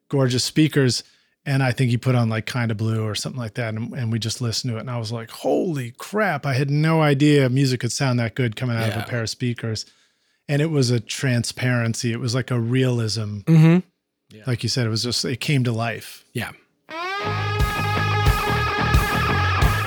gorgeous 0.09 0.45
speakers. 0.45 1.03
And 1.47 1.63
I 1.63 1.71
think 1.71 1.91
he 1.91 1.97
put 1.97 2.17
on 2.17 2.29
like 2.29 2.45
kind 2.45 2.73
of 2.73 2.77
blue 2.77 3.07
or 3.07 3.15
something 3.15 3.41
like 3.41 3.55
that. 3.55 3.73
And, 3.75 3.95
and, 3.95 4.11
we 4.11 4.19
just 4.19 4.41
listened 4.41 4.73
to 4.73 4.79
it. 4.79 4.81
And 4.81 4.91
I 4.91 4.99
was 4.99 5.13
like, 5.13 5.31
holy 5.31 5.93
crap. 5.93 6.45
I 6.45 6.55
had 6.55 6.71
no 6.71 7.03
idea 7.03 7.49
music 7.49 7.81
could 7.81 7.93
sound 7.93 8.19
that 8.19 8.35
good 8.35 8.57
coming 8.57 8.77
out 8.77 8.89
yeah. 8.89 8.99
of 8.99 9.07
a 9.07 9.09
pair 9.09 9.23
of 9.23 9.31
speakers. 9.31 9.87
And 10.49 10.61
it 10.61 10.71
was 10.71 10.91
a 10.91 10.99
transparency, 10.99 12.13
it 12.13 12.19
was 12.19 12.35
like 12.35 12.51
a 12.51 12.59
realism. 12.59 13.41
Mm-hmm. 13.41 13.79
Yeah. 14.37 14.43
Like 14.47 14.65
you 14.65 14.69
said, 14.69 14.87
it 14.87 14.91
was 14.91 15.05
just 15.05 15.25
it 15.25 15.41
came 15.41 15.63
to 15.65 15.73
life. 15.73 16.25
Yeah. 16.33 16.51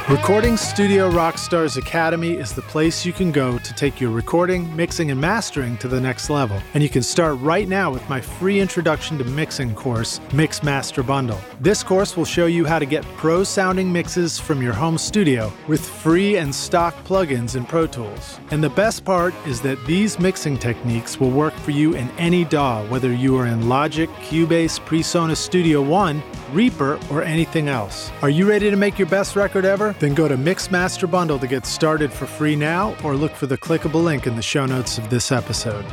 Recording 0.10 0.58
Studio 0.58 1.08
Rockstars 1.12 1.78
Academy 1.78 2.32
is 2.32 2.52
the 2.52 2.64
place 2.64 3.06
you 3.06 3.14
can 3.14 3.32
go 3.32 3.60
to 3.60 3.74
take 3.76 4.02
your 4.02 4.10
recording, 4.10 4.76
mixing, 4.76 5.12
and 5.12 5.22
mastering 5.22 5.78
to 5.78 5.88
the 5.88 6.02
next 6.02 6.32
level. 6.32 6.60
And 6.74 6.82
you 6.82 6.90
can 6.90 7.04
start 7.04 7.38
right 7.42 7.68
now 7.68 7.92
with 7.92 8.10
my 8.10 8.20
free 8.20 8.60
introduction 8.60 9.20
to 9.20 9.24
mixing 9.24 9.76
course, 9.76 10.20
Mix 10.34 10.64
Master 10.64 11.04
Bundle. 11.04 11.40
This 11.62 11.84
course 11.84 12.18
will 12.18 12.26
show 12.26 12.48
you 12.48 12.66
how 12.66 12.80
to 12.80 12.88
get 12.88 13.04
pro 13.18 13.44
sounding 13.44 13.94
mixes 13.94 14.40
from 14.40 14.64
your 14.64 14.74
home 14.74 14.98
studio 14.98 15.54
with 15.68 15.88
free 15.88 16.38
and 16.38 16.56
stock 16.56 16.96
plugins 17.04 17.56
in 17.56 17.64
Pro 17.64 17.86
Tools. 17.86 18.40
And 18.50 18.64
the 18.64 18.70
best 18.72 19.06
part 19.06 19.36
is 19.46 19.62
that 19.62 19.78
these 19.86 20.18
mixing 20.18 20.58
techniques 20.58 21.20
will 21.20 21.30
work 21.30 21.54
for 21.54 21.70
you 21.70 21.94
in 21.94 22.10
any 22.18 22.46
DAW, 22.46 22.84
whether 22.88 23.14
you 23.14 23.38
are 23.38 23.46
in 23.46 23.70
Logic, 23.70 24.10
Cubase, 24.22 24.80
PreSonus 24.80 25.38
Studio 25.38 25.84
One, 25.84 26.24
Reaper, 26.52 27.00
or 27.12 27.22
anything 27.22 27.68
else. 27.68 28.10
Are 28.24 28.30
you 28.32 28.50
ready 28.50 28.72
to 28.72 28.76
make 28.76 28.98
your 28.98 29.08
best 29.08 29.36
record 29.36 29.66
ever? 29.66 29.94
Then 30.00 30.14
go 30.14 30.28
to 30.28 30.38
Mixmaster 30.38 31.10
Bundle 31.10 31.40
to 31.40 31.48
get 31.48 31.66
started 31.66 32.12
for 32.12 32.26
free 32.26 32.56
now, 32.56 32.96
or 33.04 33.16
look 33.16 33.34
for 33.34 33.48
the 33.48 33.58
clickable 33.58 34.04
link 34.04 34.28
in 34.28 34.36
the 34.36 34.42
show 34.42 34.66
notes 34.66 34.98
of 34.98 35.10
this 35.10 35.32
episode. 35.32 35.86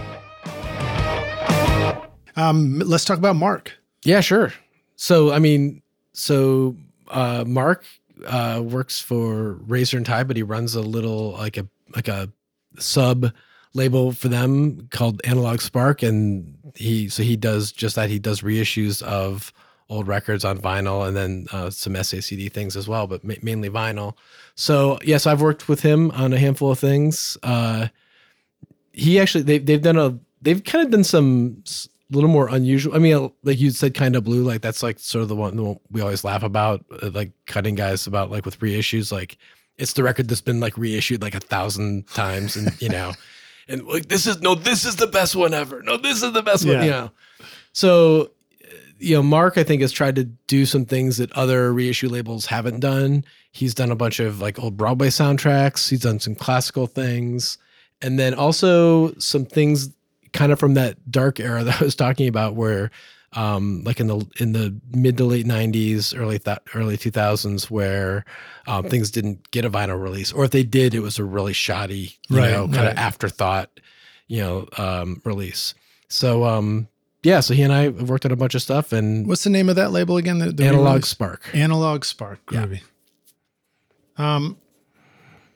Um, 2.36 2.78
let's 2.80 3.04
talk 3.04 3.18
about 3.18 3.36
Mark. 3.36 3.72
Yeah, 4.04 4.20
sure. 4.20 4.52
So, 4.94 5.32
I 5.32 5.38
mean, 5.38 5.82
so 6.12 6.76
uh, 7.08 7.44
Mark 7.46 7.84
uh, 8.26 8.62
works 8.64 9.00
for 9.00 9.54
Razor 9.66 9.96
and 9.96 10.06
Tie, 10.06 10.24
but 10.24 10.36
he 10.36 10.42
runs 10.42 10.74
a 10.74 10.82
little 10.82 11.32
like 11.32 11.56
a 11.56 11.66
like 11.94 12.08
a 12.08 12.30
sub 12.78 13.32
label 13.74 14.12
for 14.12 14.28
them 14.28 14.88
called 14.90 15.20
Analog 15.24 15.60
Spark, 15.60 16.02
and 16.02 16.56
he 16.74 17.08
so 17.08 17.22
he 17.22 17.36
does 17.36 17.72
just 17.72 17.96
that. 17.96 18.10
He 18.10 18.18
does 18.18 18.40
reissues 18.42 19.02
of 19.02 19.52
old 19.88 20.08
records 20.08 20.44
on 20.44 20.58
vinyl 20.58 21.06
and 21.06 21.16
then 21.16 21.46
uh, 21.52 21.70
some 21.70 21.94
SACD 21.94 22.50
things 22.52 22.76
as 22.76 22.88
well, 22.88 23.06
but 23.06 23.22
ma- 23.22 23.34
mainly 23.42 23.70
vinyl. 23.70 24.14
So 24.54 24.98
yes, 25.04 25.26
I've 25.26 25.40
worked 25.40 25.68
with 25.68 25.80
him 25.80 26.10
on 26.12 26.32
a 26.32 26.38
handful 26.38 26.70
of 26.72 26.78
things. 26.78 27.36
Uh, 27.42 27.88
he 28.92 29.20
actually 29.20 29.42
they've 29.44 29.64
they've 29.64 29.82
done 29.82 29.96
a 29.98 30.18
they've 30.42 30.62
kind 30.64 30.84
of 30.84 30.90
done 30.90 31.04
some 31.04 31.62
s- 31.66 31.88
little 32.10 32.30
more 32.30 32.48
unusual. 32.48 32.94
I 32.94 32.98
mean, 32.98 33.30
like 33.42 33.58
you 33.60 33.70
said, 33.70 33.94
kind 33.94 34.16
of 34.16 34.24
blue. 34.24 34.42
Like 34.42 34.60
that's 34.62 34.82
like 34.82 34.98
sort 34.98 35.22
of 35.22 35.28
the 35.28 35.36
one, 35.36 35.56
the 35.56 35.62
one 35.64 35.78
we 35.90 36.00
always 36.00 36.24
laugh 36.24 36.42
about, 36.42 36.84
uh, 37.02 37.10
like 37.10 37.32
cutting 37.46 37.74
guys 37.74 38.06
about 38.06 38.30
like 38.30 38.44
with 38.44 38.58
reissues. 38.60 39.12
Like 39.12 39.36
it's 39.76 39.92
the 39.92 40.02
record 40.02 40.28
that's 40.28 40.40
been 40.40 40.60
like 40.60 40.76
reissued 40.78 41.20
like 41.22 41.34
a 41.34 41.40
thousand 41.40 42.06
times, 42.08 42.56
and 42.56 42.80
you 42.80 42.88
know, 42.88 43.12
and 43.68 43.86
like 43.86 44.08
this 44.08 44.26
is 44.26 44.40
no, 44.40 44.54
this 44.54 44.84
is 44.84 44.96
the 44.96 45.06
best 45.06 45.36
one 45.36 45.52
ever. 45.54 45.82
No, 45.82 45.96
this 45.96 46.22
is 46.22 46.32
the 46.32 46.42
best 46.42 46.64
Yeah. 46.64 46.74
one. 46.76 46.84
You 46.84 46.90
know, 46.90 47.10
so 47.72 48.30
you 48.98 49.14
know, 49.14 49.22
Mark, 49.22 49.58
I 49.58 49.62
think, 49.62 49.82
has 49.82 49.92
tried 49.92 50.16
to 50.16 50.24
do 50.24 50.64
some 50.66 50.84
things 50.84 51.18
that 51.18 51.30
other 51.32 51.72
reissue 51.72 52.08
labels 52.08 52.46
haven't 52.46 52.80
done. 52.80 53.24
He's 53.52 53.74
done 53.74 53.90
a 53.90 53.96
bunch 53.96 54.20
of 54.20 54.40
like 54.40 54.58
old 54.58 54.76
Broadway 54.76 55.08
soundtracks. 55.08 55.88
He's 55.88 56.00
done 56.00 56.18
some 56.20 56.34
classical 56.34 56.86
things, 56.86 57.58
and 58.02 58.18
then 58.18 58.34
also 58.34 59.12
some 59.18 59.44
things 59.44 59.90
kind 60.32 60.52
of 60.52 60.58
from 60.58 60.74
that 60.74 60.96
dark 61.10 61.40
era 61.40 61.64
that 61.64 61.80
I 61.80 61.84
was 61.84 61.94
talking 61.96 62.28
about, 62.28 62.54
where, 62.54 62.90
um, 63.32 63.82
like 63.84 64.00
in 64.00 64.06
the 64.06 64.26
in 64.40 64.52
the 64.52 64.74
mid 64.92 65.16
to 65.18 65.24
late 65.24 65.46
'90s, 65.46 66.18
early 66.18 66.38
th- 66.38 66.58
early 66.74 66.96
2000s, 66.96 67.70
where 67.70 68.24
um, 68.66 68.84
things 68.88 69.10
didn't 69.10 69.50
get 69.50 69.64
a 69.64 69.70
vinyl 69.70 70.00
release, 70.02 70.32
or 70.32 70.44
if 70.44 70.50
they 70.52 70.62
did, 70.62 70.94
it 70.94 71.00
was 71.00 71.18
a 71.18 71.24
really 71.24 71.52
shoddy, 71.52 72.16
you 72.28 72.38
Right, 72.38 72.50
know, 72.50 72.64
kind 72.66 72.76
right. 72.78 72.92
of 72.92 72.98
afterthought, 72.98 73.80
you 74.28 74.40
know, 74.40 74.66
um, 74.78 75.20
release. 75.24 75.74
So, 76.08 76.44
um, 76.44 76.88
yeah, 77.26 77.40
so 77.40 77.54
he 77.54 77.62
and 77.62 77.72
I 77.72 77.82
have 77.82 78.08
worked 78.08 78.24
on 78.24 78.30
a 78.30 78.36
bunch 78.36 78.54
of 78.54 78.62
stuff, 78.62 78.92
and 78.92 79.26
What's 79.26 79.42
the 79.42 79.50
name 79.50 79.68
of 79.68 79.74
that 79.74 79.90
label 79.90 80.16
again? 80.16 80.38
The, 80.38 80.52
the 80.52 80.64
Analog 80.64 80.86
re-release? 80.86 81.08
Spark. 81.08 81.50
Analog 81.52 82.04
Spark. 82.04 82.38
Yeah. 82.52 82.66
Um, 84.16 84.56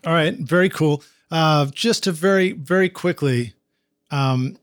all 0.04 0.12
right, 0.12 0.36
very 0.36 0.68
cool. 0.68 1.04
Uh, 1.30 1.66
just 1.66 2.04
to 2.04 2.12
very, 2.12 2.52
very 2.52 2.88
quickly, 2.88 3.54
um, 4.10 4.56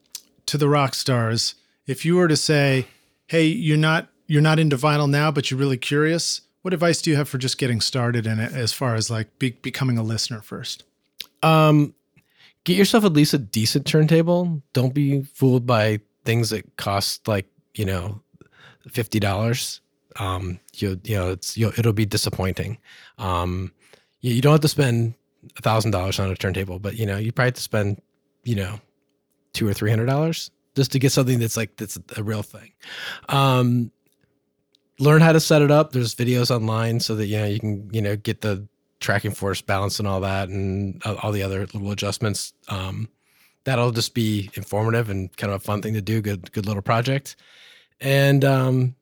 to 0.48 0.58
the 0.58 0.68
rock 0.68 0.96
stars, 0.96 1.56
if 1.86 2.04
you 2.04 2.18
were 2.18 2.28
to 2.28 2.36
say, 2.36 2.88
"Hey, 3.28 3.46
you're 3.46 3.78
not 3.78 4.10
you're 4.28 4.42
not 4.42 4.60
into 4.60 4.76
vinyl 4.76 5.10
now, 5.10 5.32
but 5.32 5.50
you're 5.50 5.60
really 5.60 5.78
curious," 5.78 6.42
what 6.62 6.74
advice 6.74 7.02
do 7.02 7.10
you 7.10 7.16
have 7.16 7.30
for 7.30 7.38
just 7.38 7.58
getting 7.58 7.80
started 7.80 8.28
in 8.28 8.40
it, 8.42 8.52
as 8.52 8.74
far 8.74 8.96
as 8.96 9.10
like 9.10 9.40
be, 9.40 9.52
becoming 9.52 9.98
a 9.98 10.04
listener 10.04 10.42
first? 10.42 10.84
Um, 11.42 11.94
get 12.66 12.76
yourself 12.76 13.06
at 13.06 13.14
least 13.14 13.34
a 13.34 13.38
decent 13.38 13.86
turntable. 13.86 14.62
Don't 14.74 14.94
be 14.94 15.22
fooled 15.24 15.66
by 15.66 16.02
things 16.28 16.50
that 16.50 16.76
cost 16.76 17.28
like 17.28 17.48
you 17.74 17.86
know 17.86 18.22
fifty 18.90 19.20
dollars. 19.20 19.82
Um, 20.20 20.60
you 20.74 21.00
you 21.06 21.16
know 21.16 21.32
it's 21.32 21.58
you 21.58 21.70
it'll 21.78 21.94
be 21.94 22.06
disappointing. 22.06 22.78
Um, 23.18 23.72
you, 24.22 24.34
you 24.34 24.42
don't 24.42 24.52
have 24.52 24.62
to 24.62 24.68
spend 24.68 25.16
a 25.58 25.62
thousand 25.62 25.92
dollars 25.92 26.20
on 26.20 26.30
a 26.30 26.36
turntable, 26.36 26.80
but 26.80 26.96
you 26.96 27.06
know 27.06 27.18
you 27.18 27.32
probably 27.32 27.48
have 27.48 27.56
to 27.56 27.62
spend 27.62 28.02
you 28.44 28.56
know 28.56 28.80
two 29.54 29.68
or 29.68 29.74
three 29.74 29.90
hundred 29.90 30.08
dollars 30.08 30.52
just 30.76 30.92
to 30.92 31.00
get 31.00 31.12
something 31.12 31.40
that's 31.40 31.58
like 31.58 31.78
that's 31.78 31.98
a 32.18 32.24
real 32.24 32.44
thing. 32.44 32.74
Um, 33.30 33.92
learn 35.00 35.22
how 35.22 35.32
to 35.32 35.40
set 35.40 35.62
it 35.62 35.72
up. 35.72 35.94
There's 35.94 36.14
videos 36.14 36.52
online 36.52 37.00
so 37.00 37.16
that 37.16 37.28
you 37.28 37.38
know 37.38 37.46
you 37.46 37.60
can 37.60 37.90
you 37.94 38.02
know 38.02 38.18
get 38.18 38.42
the 38.42 38.68
tracking 39.00 39.32
force 39.32 39.62
balance 39.62 40.00
and 40.00 40.08
all 40.08 40.20
that 40.22 40.50
and 40.50 41.02
all 41.06 41.16
all 41.24 41.32
the 41.32 41.44
other 41.44 41.62
little 41.62 41.92
adjustments. 41.92 42.54
Um, 42.68 43.08
that'll 43.68 43.92
just 43.92 44.14
be 44.14 44.50
informative 44.54 45.10
and 45.10 45.36
kind 45.36 45.52
of 45.52 45.62
a 45.62 45.64
fun 45.64 45.82
thing 45.82 45.94
to 45.94 46.02
do. 46.02 46.22
Good 46.22 46.52
good 46.54 46.66
little 46.66 46.82
project. 46.82 47.36
And 48.00 48.46
um, 48.46 48.96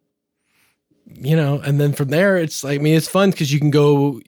you 1.06 1.36
know, 1.36 1.62
and 1.63 1.80
then 1.80 1.93
from 1.93 2.10
there, 2.10 2.38
it's 2.38 2.63
like 2.63 2.80
I 2.80 2.84
mean, 2.84 2.95
it's 2.95 3.08
fun 3.08 3.30
because 3.30 3.54
you 3.54 3.60
can 3.60 3.69
go. 3.69 4.21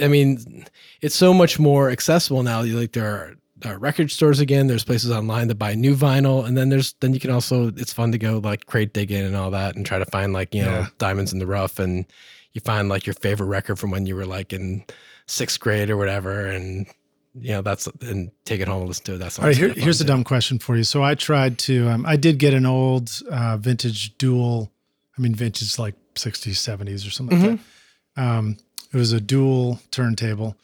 I 0.00 0.06
mean, 0.06 0.64
it's 1.00 1.16
so 1.16 1.34
much 1.34 1.58
more 1.58 1.90
accessible 1.90 2.42
now. 2.44 2.62
Like 2.62 2.92
there 2.92 3.06
are, 3.06 3.34
there 3.56 3.74
are 3.74 3.78
record 3.78 4.12
stores 4.12 4.38
again. 4.38 4.68
There's 4.68 4.84
places 4.84 5.10
online 5.10 5.48
to 5.48 5.56
buy 5.56 5.74
new 5.74 5.96
vinyl, 5.96 6.46
and 6.46 6.56
then 6.56 6.68
there's 6.68 6.92
then 7.00 7.12
you 7.12 7.18
can 7.18 7.32
also. 7.32 7.68
It's 7.76 7.92
fun 7.92 8.12
to 8.12 8.18
go 8.18 8.38
like 8.38 8.66
crate 8.66 8.92
digging 8.92 9.24
and 9.24 9.34
all 9.34 9.50
that, 9.50 9.74
and 9.74 9.84
try 9.84 9.98
to 9.98 10.06
find 10.06 10.32
like 10.32 10.54
you 10.54 10.62
know 10.62 10.86
diamonds 10.98 11.32
in 11.32 11.40
the 11.40 11.48
rough, 11.48 11.80
and 11.80 12.06
you 12.52 12.60
find 12.60 12.88
like 12.88 13.06
your 13.06 13.14
favorite 13.14 13.48
record 13.48 13.80
from 13.80 13.90
when 13.90 14.06
you 14.06 14.14
were 14.14 14.26
like 14.26 14.52
in 14.52 14.84
sixth 15.26 15.58
grade 15.58 15.90
or 15.90 15.96
whatever, 15.96 16.46
and 16.46 16.86
you 17.34 17.52
know 17.52 17.62
that's 17.62 17.86
and 18.02 18.30
take 18.44 18.60
it 18.60 18.68
home 18.68 18.80
and 18.80 18.88
listen 18.88 19.04
to 19.06 19.14
it. 19.14 19.18
That's 19.18 19.38
All 19.38 19.46
right, 19.46 19.56
here, 19.56 19.68
here's 19.70 20.00
a 20.00 20.04
dumb 20.04 20.24
question 20.24 20.58
for 20.58 20.76
you. 20.76 20.84
So 20.84 21.02
I 21.02 21.14
tried 21.14 21.58
to, 21.60 21.88
um, 21.88 22.04
I 22.06 22.16
did 22.16 22.38
get 22.38 22.54
an 22.54 22.66
old 22.66 23.10
uh, 23.30 23.56
vintage 23.56 24.16
dual, 24.18 24.72
I 25.16 25.22
mean, 25.22 25.34
vintage 25.34 25.78
like 25.78 25.94
60s, 26.14 26.52
70s 26.52 27.06
or 27.06 27.10
something 27.10 27.40
like 27.40 27.60
that. 28.16 28.22
Um, 28.22 28.56
it 28.92 28.96
was 28.96 29.12
a 29.12 29.20
dual 29.20 29.80
turntable. 29.90 30.56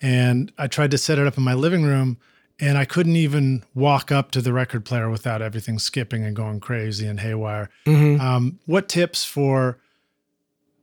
And 0.00 0.52
I 0.58 0.66
tried 0.66 0.90
to 0.92 0.98
set 0.98 1.18
it 1.18 1.26
up 1.26 1.36
in 1.38 1.44
my 1.44 1.54
living 1.54 1.82
room 1.82 2.18
and 2.58 2.78
I 2.78 2.84
couldn't 2.86 3.16
even 3.16 3.64
walk 3.74 4.10
up 4.10 4.30
to 4.32 4.40
the 4.40 4.52
record 4.52 4.84
player 4.84 5.10
without 5.10 5.42
everything 5.42 5.78
skipping 5.78 6.24
and 6.24 6.34
going 6.34 6.60
crazy 6.60 7.06
and 7.06 7.20
haywire. 7.20 7.68
Mhm. 7.86 8.20
Um, 8.20 8.58
what 8.64 8.88
tips 8.88 9.24
for 9.24 9.78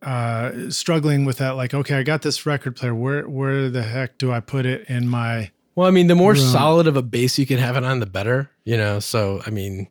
uh, 0.04 0.70
struggling 0.70 1.26
with 1.26 1.38
that? 1.38 1.52
Like, 1.52 1.74
okay, 1.74 1.96
I 1.96 2.04
got 2.04 2.22
this 2.22 2.46
record 2.46 2.76
player. 2.76 2.94
Where, 2.96 3.28
where 3.28 3.70
the 3.70 3.84
heck 3.84 4.18
do 4.18 4.32
I 4.32 4.40
put 4.40 4.66
it 4.66 4.88
in 4.90 5.08
my, 5.08 5.52
Well, 5.76 5.88
I 5.88 5.92
mean, 5.92 6.08
the 6.08 6.16
more 6.16 6.32
Right. 6.34 6.40
solid 6.42 6.88
of 6.88 6.96
a 6.98 7.02
base 7.02 7.38
you 7.40 7.46
can 7.46 7.58
have 7.60 7.76
it 7.78 7.84
on, 7.84 8.00
the 8.00 8.06
better, 8.06 8.50
you 8.66 8.78
know. 8.78 9.00
So, 9.00 9.42
I 9.46 9.50
mean, 9.50 9.88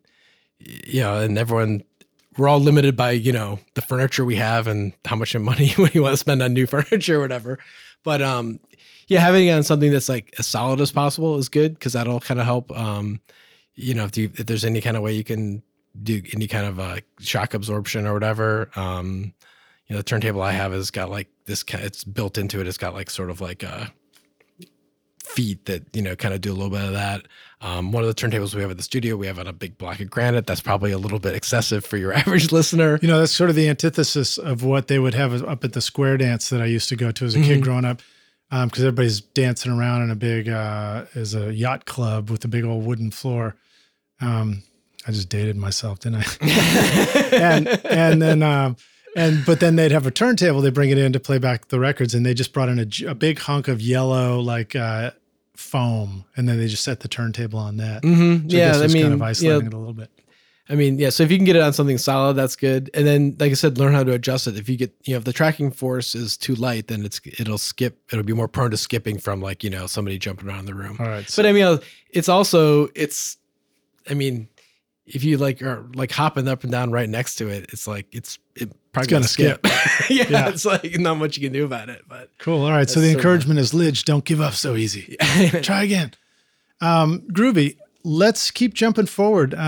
you 0.61 1.01
know, 1.01 1.19
and 1.19 1.37
everyone, 1.39 1.83
we're 2.39 2.49
all 2.49 2.61
limited 2.61 2.97
by, 2.97 3.11
you 3.11 3.33
know, 3.33 3.59
the 3.75 3.83
furniture 3.83 4.25
we 4.25 4.37
have 4.37 4.67
and 4.67 4.93
how 5.05 5.17
much 5.17 5.35
money 5.39 5.75
we 5.77 6.01
want 6.01 6.13
to 6.13 6.17
spend 6.17 6.43
on 6.43 6.53
new 6.55 6.67
furniture 6.75 7.19
or 7.19 7.21
whatever. 7.21 7.59
But, 8.05 8.23
um, 8.23 8.61
yeah, 9.09 9.21
having 9.21 9.47
it 9.49 9.53
on 9.53 9.63
something 9.65 9.91
that's 9.93 10.09
like 10.09 10.35
as 10.39 10.47
solid 10.47 10.81
as 10.81 10.93
possible 10.93 11.37
is 11.37 11.49
good 11.49 11.75
because 11.75 11.93
that'll 11.93 12.21
kind 12.21 12.41
of 12.41 12.47
help. 12.47 12.71
Um, 12.77 13.21
you 13.75 13.95
know, 13.95 14.05
if, 14.05 14.17
you, 14.17 14.31
if 14.35 14.47
there's 14.47 14.65
any 14.65 14.81
kind 14.81 14.97
of 14.97 15.03
way 15.03 15.13
you 15.13 15.25
can 15.25 15.63
do 16.03 16.23
any 16.35 16.47
kind 16.47 16.67
of 16.67 16.79
uh, 16.81 16.97
shock 17.21 17.53
absorption 17.55 18.07
or 18.07 18.15
whatever, 18.15 18.71
um, 18.77 19.35
you 19.93 19.97
know, 19.97 19.99
the 19.99 20.05
turntable 20.05 20.41
I 20.41 20.53
have 20.53 20.73
has 20.73 20.91
got 20.91 21.11
like 21.11 21.29
this, 21.45 21.63
kind 21.63 21.85
it's 21.85 22.03
built 22.03 22.39
into 22.39 22.63
it. 22.63 22.67
It's 22.67 22.79
got 22.79 22.95
like 22.95 23.11
sort 23.11 23.29
of 23.29 23.43
like 23.43 23.63
a, 23.63 23.93
feet 25.23 25.67
that 25.67 25.85
you 25.95 26.03
know 26.03 26.17
kind 26.17 26.33
of 26.35 26.41
do 26.41 26.51
a 26.51 26.55
little 26.55 26.71
bit 26.71 26.83
of 26.83 26.93
that. 26.93 27.27
Um, 27.61 27.93
one 27.93 28.03
of 28.03 28.09
the 28.09 28.15
turntables 28.15 28.55
we 28.55 28.63
have 28.63 28.71
at 28.71 28.77
the 28.79 28.83
studio, 28.83 29.17
we 29.17 29.27
have 29.27 29.39
on 29.39 29.47
a 29.47 29.53
big 29.53 29.77
block 29.77 30.01
of 30.01 30.09
granite. 30.11 30.47
That's 30.47 30.63
probably 30.63 30.93
a 30.93 30.99
little 30.99 31.19
bit 31.19 31.35
excessive 31.35 31.85
for 31.85 31.99
your 31.99 32.13
average 32.23 32.53
listener. 32.53 32.99
You 33.03 33.09
know, 33.09 33.19
that's 33.21 33.33
sort 33.37 33.51
of 33.51 33.57
the 33.57 33.69
antithesis 33.69 34.39
of 34.39 34.65
what 34.65 34.89
they 34.89 34.99
would 34.99 35.13
have 35.15 35.45
up 35.45 35.63
at 35.63 35.75
the 35.75 35.83
square 35.83 36.17
dance 36.17 36.49
that 36.49 36.63
I 36.63 36.67
used 36.67 36.89
to 36.89 36.97
go 36.97 37.11
to 37.13 37.25
as 37.27 37.35
a 37.35 37.39
Mhm. 37.39 37.45
kid 37.45 37.63
growing 37.63 37.85
up. 37.85 38.01
Because 38.51 38.81
everybody's 38.85 39.21
dancing 39.21 39.73
around 39.73 40.03
in 40.03 40.11
a 40.11 40.17
big, 40.17 40.49
uh, 40.49 41.05
is 41.15 41.35
a 41.35 41.53
yacht 41.55 41.85
club 41.87 42.31
with 42.31 42.45
a 42.45 42.49
big 42.49 42.65
old 42.65 42.85
wooden 42.87 43.11
floor. 43.11 43.57
Um, 44.21 44.63
I 45.07 45.13
just 45.13 45.29
dated 45.29 45.57
myself, 45.57 46.01
didn't 46.01 46.25
I? 46.43 47.29
and 47.33 47.69
and 47.87 48.21
then 48.23 48.43
um, 48.43 48.77
and 49.17 49.45
but 49.45 49.61
then 49.61 49.77
they'd 49.77 49.93
have 49.93 50.07
a 50.07 50.11
turntable. 50.11 50.61
They 50.61 50.71
bring 50.71 50.91
it 50.91 50.99
in 50.99 51.13
to 51.13 51.21
play 51.21 51.39
back 51.39 51.69
the 51.69 51.81
records, 51.81 52.15
and 52.15 52.25
they 52.25 52.35
just 52.35 52.53
brought 52.53 52.69
in 52.69 52.79
a, 52.79 53.11
a 53.11 53.15
big 53.15 53.39
hunk 53.39 53.69
of 53.69 53.81
yellow 53.81 54.41
like 54.41 54.75
uh, 54.77 55.11
foam, 55.57 56.25
and 56.37 56.49
then 56.49 56.59
they 56.59 56.67
just 56.69 56.85
set 56.85 57.01
the 57.01 57.09
turntable 57.09 57.59
on 57.59 57.77
that. 57.79 58.03
Mm-hmm. 58.03 58.47
I 58.47 58.49
Yeah, 58.49 58.73
guess 58.73 58.81
I 58.81 58.87
mean, 58.89 59.03
kind 59.03 59.15
of 59.15 59.23
isolating 59.23 59.67
it 59.67 59.75
a 59.75 59.79
little 59.79 59.95
bit. 59.95 60.11
I 60.69 60.75
mean, 60.75 60.99
yeah. 60.99 61.11
So 61.11 61.25
if 61.25 61.31
you 61.31 61.37
can 61.37 61.45
get 61.45 61.57
it 61.57 61.63
on 61.63 61.73
something 61.73 61.99
solid, 61.99 62.35
that's 62.35 62.57
good. 62.57 62.89
And 62.95 63.07
then, 63.07 63.37
like 63.39 63.51
I 63.51 63.55
said, 63.55 63.79
learn 63.79 63.93
how 63.93 64.05
to 64.05 64.13
adjust 64.13 64.47
it. 64.47 64.57
If 64.57 64.69
you 64.69 64.77
get, 64.77 64.95
you 65.05 65.13
know, 65.13 65.19
if 65.19 65.25
the 65.25 65.33
tracking 65.33 65.71
force 65.73 66.15
is 66.15 66.37
too 66.37 66.55
light, 66.55 66.87
then 66.87 67.05
it's 67.05 67.21
it'll 67.39 67.59
skip. 67.59 67.99
It'll 68.13 68.25
be 68.25 68.33
more 68.33 68.49
prone 68.49 68.71
to 68.71 68.77
skipping 68.77 69.19
from 69.19 69.43
like 69.43 69.65
you 69.65 69.71
know 69.71 69.87
somebody 69.87 70.19
jumping 70.19 70.49
around 70.49 70.67
the 70.67 70.75
room. 70.75 70.97
All 71.01 71.07
right. 71.07 71.29
So 71.29 71.43
But 71.43 71.49
I 71.49 71.53
mean, 71.53 71.79
it's 72.11 72.29
also 72.29 72.89
it's. 72.95 73.37
I 74.09 74.15
mean, 74.15 74.49
if 75.05 75.25
you 75.25 75.37
like 75.37 75.61
are 75.63 75.85
like 75.95 76.13
hopping 76.13 76.49
up 76.49 76.63
and 76.63 76.73
down 76.73 76.91
right 76.91 77.09
next 77.09 77.35
to 77.37 77.49
it, 77.49 77.67
it's 77.73 77.87
like 77.87 78.07
it's 78.13 78.39
it 78.55 78.73
probably 78.93 79.09
gonna 79.11 79.25
skip. 79.29 79.61
yeah, 80.11 80.27
Yeah. 80.29 80.49
it's 80.49 80.65
like 80.65 80.99
not 80.99 81.17
much 81.17 81.37
you 81.37 81.43
can 81.43 81.53
do 81.53 81.65
about 81.65 81.89
it. 81.89 82.03
But 82.09 82.31
cool. 82.39 82.63
All 82.65 82.71
right. 82.73 82.89
So 82.89 83.01
the 83.01 83.11
so 83.13 83.17
encouragement 83.17 83.59
is 83.61 83.73
Lij, 83.75 84.05
don't 84.05 84.25
give 84.25 84.41
up 84.41 84.55
so 84.55 84.77
easy. 84.77 85.17
Try 85.63 85.85
again. 85.85 86.13
Um, 86.81 87.21
groovy. 87.33 87.77
Let's 88.05 88.51
keep 88.51 88.75
jumping 88.75 89.07
forward. 89.07 89.55
Um, 89.55 89.61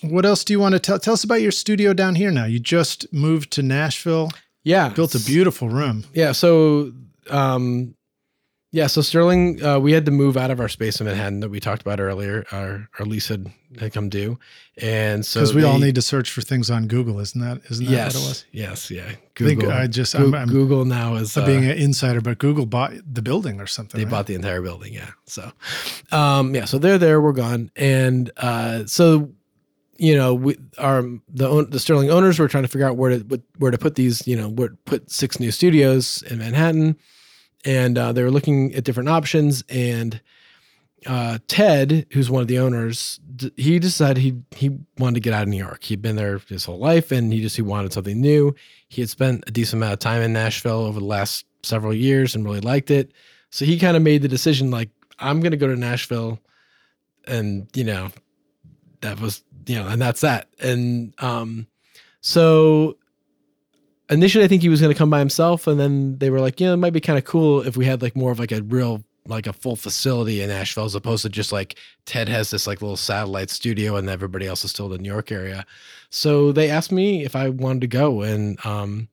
Mm-hmm. 0.00 0.10
What 0.14 0.24
else 0.24 0.44
do 0.44 0.52
you 0.52 0.60
want 0.60 0.74
to 0.74 0.78
tell? 0.78 1.00
Tell 1.00 1.14
us 1.14 1.24
about 1.24 1.42
your 1.42 1.50
studio 1.50 1.92
down 1.92 2.14
here 2.14 2.30
now. 2.30 2.44
You 2.44 2.60
just 2.60 3.12
moved 3.12 3.50
to 3.54 3.62
Nashville, 3.64 4.30
yeah, 4.62 4.90
built 4.90 5.16
a 5.16 5.18
beautiful 5.18 5.68
room. 5.68 6.04
Yeah. 6.14 6.30
So, 6.30 6.92
um, 7.30 7.96
yeah. 8.70 8.86
So 8.86 9.00
Sterling, 9.00 9.62
uh, 9.64 9.78
we 9.78 9.92
had 9.92 10.04
to 10.06 10.10
move 10.10 10.36
out 10.36 10.50
of 10.50 10.60
our 10.60 10.68
space 10.68 11.00
in 11.00 11.06
Manhattan 11.06 11.40
that 11.40 11.48
we 11.48 11.60
talked 11.60 11.82
about 11.82 12.00
earlier. 12.00 12.44
Our 12.52 12.88
our 12.98 13.06
lease 13.06 13.28
had, 13.28 13.50
had 13.80 13.92
come 13.92 14.08
due, 14.08 14.38
and 14.80 15.24
so 15.24 15.40
Because 15.40 15.54
we 15.54 15.64
all 15.64 15.78
need 15.78 15.94
to 15.94 16.02
search 16.02 16.30
for 16.30 16.40
things 16.42 16.70
on 16.70 16.86
Google, 16.86 17.18
isn't 17.20 17.40
that? 17.40 17.60
Isn't 17.70 17.86
that 17.86 17.92
Yes. 17.92 18.14
what 18.14 18.22
it 18.22 18.26
was? 18.28 18.44
Yes. 18.52 18.90
Yeah. 18.90 19.04
I 19.06 19.08
think 19.44 19.60
Google. 19.60 19.70
I 19.72 19.86
just 19.86 20.16
Goo- 20.16 20.26
I'm, 20.26 20.34
I'm 20.34 20.48
Google 20.48 20.84
now 20.84 21.14
is 21.14 21.36
uh, 21.36 21.46
being 21.46 21.64
an 21.64 21.78
insider, 21.78 22.20
but 22.20 22.38
Google 22.38 22.66
bought 22.66 22.92
the 23.10 23.22
building 23.22 23.60
or 23.60 23.66
something. 23.66 23.98
they 23.98 24.04
right? 24.04 24.10
bought 24.10 24.26
the 24.26 24.34
entire 24.34 24.60
building. 24.62 24.92
Yeah. 24.92 25.10
So, 25.26 25.50
um, 26.12 26.54
yeah. 26.54 26.64
So 26.64 26.78
they're 26.78 26.98
there. 26.98 27.20
We're 27.20 27.32
gone, 27.32 27.70
and 27.76 28.30
uh, 28.36 28.84
so 28.86 29.30
you 29.96 30.14
know, 30.16 30.34
we 30.34 30.56
our 30.78 31.02
the 31.28 31.66
the 31.68 31.80
Sterling 31.80 32.10
owners 32.10 32.38
were 32.38 32.46
trying 32.48 32.62
to 32.64 32.68
figure 32.68 32.86
out 32.86 32.96
where 32.96 33.18
to 33.18 33.42
where 33.58 33.70
to 33.70 33.78
put 33.78 33.94
these. 33.96 34.26
You 34.28 34.36
know, 34.36 34.48
where 34.48 34.70
put 34.84 35.10
six 35.10 35.40
new 35.40 35.50
studios 35.50 36.22
in 36.30 36.38
Manhattan, 36.38 36.96
and 37.68 37.98
uh, 37.98 38.12
they 38.12 38.22
were 38.22 38.30
looking 38.30 38.74
at 38.74 38.84
different 38.84 39.10
options. 39.10 39.62
And 39.68 40.22
uh, 41.06 41.38
Ted, 41.48 42.06
who's 42.12 42.30
one 42.30 42.40
of 42.40 42.48
the 42.48 42.58
owners, 42.58 43.20
d- 43.36 43.52
he 43.58 43.78
decided 43.78 44.22
he 44.22 44.36
he 44.56 44.70
wanted 44.96 45.16
to 45.16 45.20
get 45.20 45.34
out 45.34 45.42
of 45.42 45.48
New 45.48 45.58
York. 45.58 45.84
He'd 45.84 46.00
been 46.00 46.16
there 46.16 46.38
his 46.48 46.64
whole 46.64 46.78
life, 46.78 47.12
and 47.12 47.30
he 47.30 47.42
just 47.42 47.56
he 47.56 47.62
wanted 47.62 47.92
something 47.92 48.18
new. 48.18 48.54
He 48.88 49.02
had 49.02 49.10
spent 49.10 49.44
a 49.46 49.50
decent 49.50 49.80
amount 49.82 49.92
of 49.92 49.98
time 49.98 50.22
in 50.22 50.32
Nashville 50.32 50.80
over 50.80 50.98
the 50.98 51.04
last 51.04 51.44
several 51.62 51.92
years 51.92 52.34
and 52.34 52.42
really 52.42 52.60
liked 52.60 52.90
it. 52.90 53.12
So 53.50 53.66
he 53.66 53.78
kind 53.78 53.98
of 53.98 54.02
made 54.02 54.22
the 54.22 54.28
decision 54.28 54.70
like, 54.70 54.88
I'm 55.18 55.40
going 55.40 55.50
to 55.50 55.58
go 55.58 55.68
to 55.68 55.76
Nashville, 55.76 56.40
and 57.26 57.68
you 57.74 57.84
know, 57.84 58.08
that 59.02 59.20
was 59.20 59.44
you 59.66 59.74
know, 59.74 59.86
and 59.88 60.00
that's 60.00 60.22
that. 60.22 60.48
And 60.58 61.12
um, 61.18 61.66
so 62.22 62.96
initially, 64.10 64.44
I 64.44 64.48
think 64.48 64.62
he 64.62 64.68
was 64.68 64.80
going 64.80 64.92
to 64.92 64.98
come 64.98 65.10
by 65.10 65.18
himself, 65.18 65.66
and 65.66 65.78
then 65.78 66.18
they 66.18 66.30
were 66.30 66.40
like, 66.40 66.60
yeah, 66.60 66.72
it 66.72 66.76
might 66.78 66.92
be 66.92 67.00
kind 67.00 67.18
of 67.18 67.24
cool 67.24 67.62
if 67.62 67.76
we 67.76 67.84
had 67.84 68.02
like 68.02 68.16
more 68.16 68.32
of 68.32 68.38
like 68.38 68.52
a 68.52 68.62
real 68.62 69.04
like 69.28 69.46
a 69.46 69.52
full 69.52 69.76
facility 69.76 70.40
in 70.40 70.48
Nashville 70.48 70.86
as 70.86 70.94
opposed 70.94 71.22
to 71.22 71.28
just 71.28 71.52
like 71.52 71.78
Ted 72.06 72.28
has 72.28 72.50
this 72.50 72.66
like 72.66 72.80
little 72.80 72.96
satellite 72.96 73.50
studio 73.50 73.96
and 73.96 74.08
everybody 74.08 74.46
else 74.46 74.64
is 74.64 74.70
still 74.70 74.86
in 74.86 74.92
the 74.92 74.98
New 74.98 75.10
York 75.10 75.30
area. 75.30 75.66
So 76.10 76.50
they 76.50 76.70
asked 76.70 76.90
me 76.90 77.24
if 77.24 77.36
I 77.36 77.50
wanted 77.50 77.82
to 77.82 77.86
go 77.86 78.22
and 78.22 78.64
um 78.64 79.08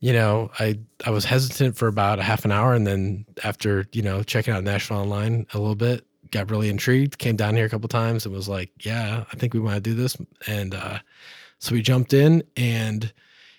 you 0.00 0.12
know, 0.12 0.50
I 0.60 0.78
I 1.06 1.10
was 1.10 1.24
hesitant 1.24 1.76
for 1.76 1.88
about 1.88 2.18
a 2.20 2.22
half 2.22 2.44
an 2.44 2.52
hour 2.52 2.74
and 2.74 2.86
then 2.86 3.24
after, 3.42 3.86
you 3.92 4.02
know, 4.02 4.22
checking 4.22 4.54
out 4.54 4.64
Nashville 4.64 4.98
online 4.98 5.46
a 5.54 5.58
little 5.58 5.74
bit, 5.74 6.06
got 6.30 6.50
really 6.50 6.68
intrigued, 6.68 7.18
came 7.18 7.34
down 7.36 7.56
here 7.56 7.64
a 7.66 7.70
couple 7.70 7.88
times 7.88 8.24
and 8.26 8.34
was 8.34 8.48
like, 8.48 8.70
yeah, 8.84 9.24
I 9.32 9.36
think 9.36 9.54
we 9.54 9.60
want 9.60 9.76
to 9.76 9.80
do 9.80 9.94
this 9.94 10.16
and 10.46 10.74
uh 10.74 10.98
so 11.58 11.74
we 11.74 11.82
jumped 11.82 12.12
in 12.12 12.44
and 12.56 13.12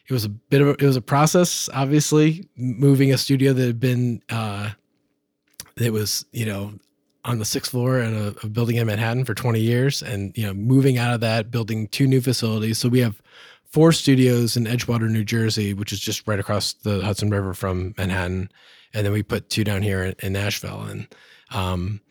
it 0.10 0.13
was 0.13 0.26
a 0.26 0.30
bit 0.30 0.62
of 0.62 0.67
a, 0.69 0.72
it 0.72 0.84
was 0.84 0.95
a 0.95 1.02
process 1.02 1.69
obviously 1.74 2.48
moving 2.56 3.13
a 3.13 3.17
studio 3.17 3.54
that 3.54 3.65
had 3.65 3.80
been 3.80 4.22
uh 4.30 4.72
it 5.78 5.93
was 5.93 6.26
you 6.32 6.45
know 6.45 6.74
on 7.26 7.39
the 7.39 7.45
sixth 7.45 7.72
floor 7.72 8.00
in 8.00 8.15
a, 8.15 8.34
a 8.43 8.50
building 8.50 8.78
in 8.78 8.88
Manhattan 8.88 9.26
for 9.26 9.34
20 9.34 9.60
years, 9.60 10.02
and 10.02 10.36
you 10.38 10.45
know 10.45 10.54
moving 10.54 10.98
out 10.98 11.13
of 11.13 11.22
that, 11.22 11.52
building 11.52 11.88
two 11.88 12.08
new 12.08 12.22
facilities. 12.22 12.78
So 12.78 12.89
we 12.89 13.00
have 13.00 13.22
four 13.65 13.91
studios 13.91 14.58
in 14.58 14.65
Edgewater, 14.65 15.10
New 15.10 15.24
Jersey, 15.24 15.74
which 15.74 15.93
is 15.93 16.00
just 16.00 16.28
right 16.28 16.39
across 16.39 16.74
the 16.74 17.02
Hudson 17.02 17.30
River 17.30 17.54
from 17.54 17.93
Manhattan, 17.98 18.50
and 18.93 19.06
then 19.06 19.13
we 19.13 19.24
put 19.24 19.50
two 19.50 19.63
down 19.63 19.82
here 19.82 20.04
in, 20.04 20.15
in 20.19 20.34
Nashville, 20.34 20.82
and 20.82 21.08
um, 21.52 22.02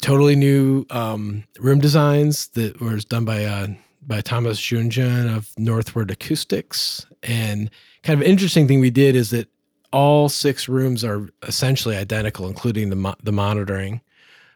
totally 0.00 0.36
new 0.36 0.86
um, 0.90 1.44
room 1.58 1.78
designs 1.78 2.48
that 2.48 2.80
was 2.80 3.04
done 3.04 3.24
by 3.24 3.44
uh, 3.44 3.68
by 4.06 4.20
Thomas 4.20 4.60
Jouanjean 4.60 5.34
of 5.36 5.50
Northward 5.58 6.10
Acoustics, 6.10 7.06
and 7.22 7.70
kind 8.02 8.20
of 8.20 8.26
interesting 8.26 8.68
thing 8.68 8.80
we 8.80 8.90
did 8.90 9.16
is 9.16 9.30
that 9.30 9.48
all 9.92 10.28
six 10.28 10.68
rooms 10.68 11.04
are 11.04 11.28
essentially 11.42 11.96
identical, 11.96 12.46
including 12.46 12.90
the 12.90 12.96
mo- 12.96 13.16
the 13.22 13.32
monitoring. 13.32 14.00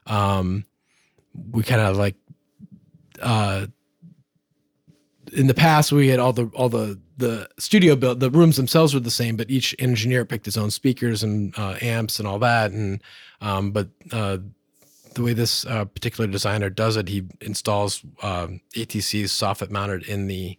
Um, 0.06 0.64
we 1.50 1.62
kind 1.62 1.80
of 1.80 1.96
like 1.96 2.16
uh, 3.20 3.66
in 5.32 5.46
the 5.46 5.54
past 5.54 5.92
we 5.92 6.08
had 6.08 6.18
all 6.18 6.32
the 6.32 6.46
all 6.54 6.68
the 6.68 6.98
the 7.16 7.48
studio 7.58 7.94
built 7.96 8.20
the 8.20 8.30
rooms 8.30 8.56
themselves 8.56 8.94
were 8.94 9.00
the 9.00 9.10
same, 9.10 9.36
but 9.36 9.50
each 9.50 9.74
engineer 9.78 10.24
picked 10.24 10.46
his 10.46 10.56
own 10.56 10.70
speakers 10.70 11.22
and 11.22 11.54
uh, 11.58 11.76
amps 11.80 12.18
and 12.18 12.26
all 12.26 12.38
that. 12.38 12.70
And 12.72 13.02
um, 13.40 13.70
but 13.72 13.88
uh, 14.12 14.38
the 15.14 15.22
way 15.22 15.32
this 15.32 15.64
uh, 15.66 15.84
particular 15.84 16.28
designer 16.30 16.70
does 16.70 16.96
it, 16.96 17.08
he 17.08 17.24
installs 17.40 18.02
um, 18.22 18.60
ATCs 18.74 19.24
soffit 19.24 19.70
mounted 19.70 20.04
in 20.04 20.26
the 20.26 20.58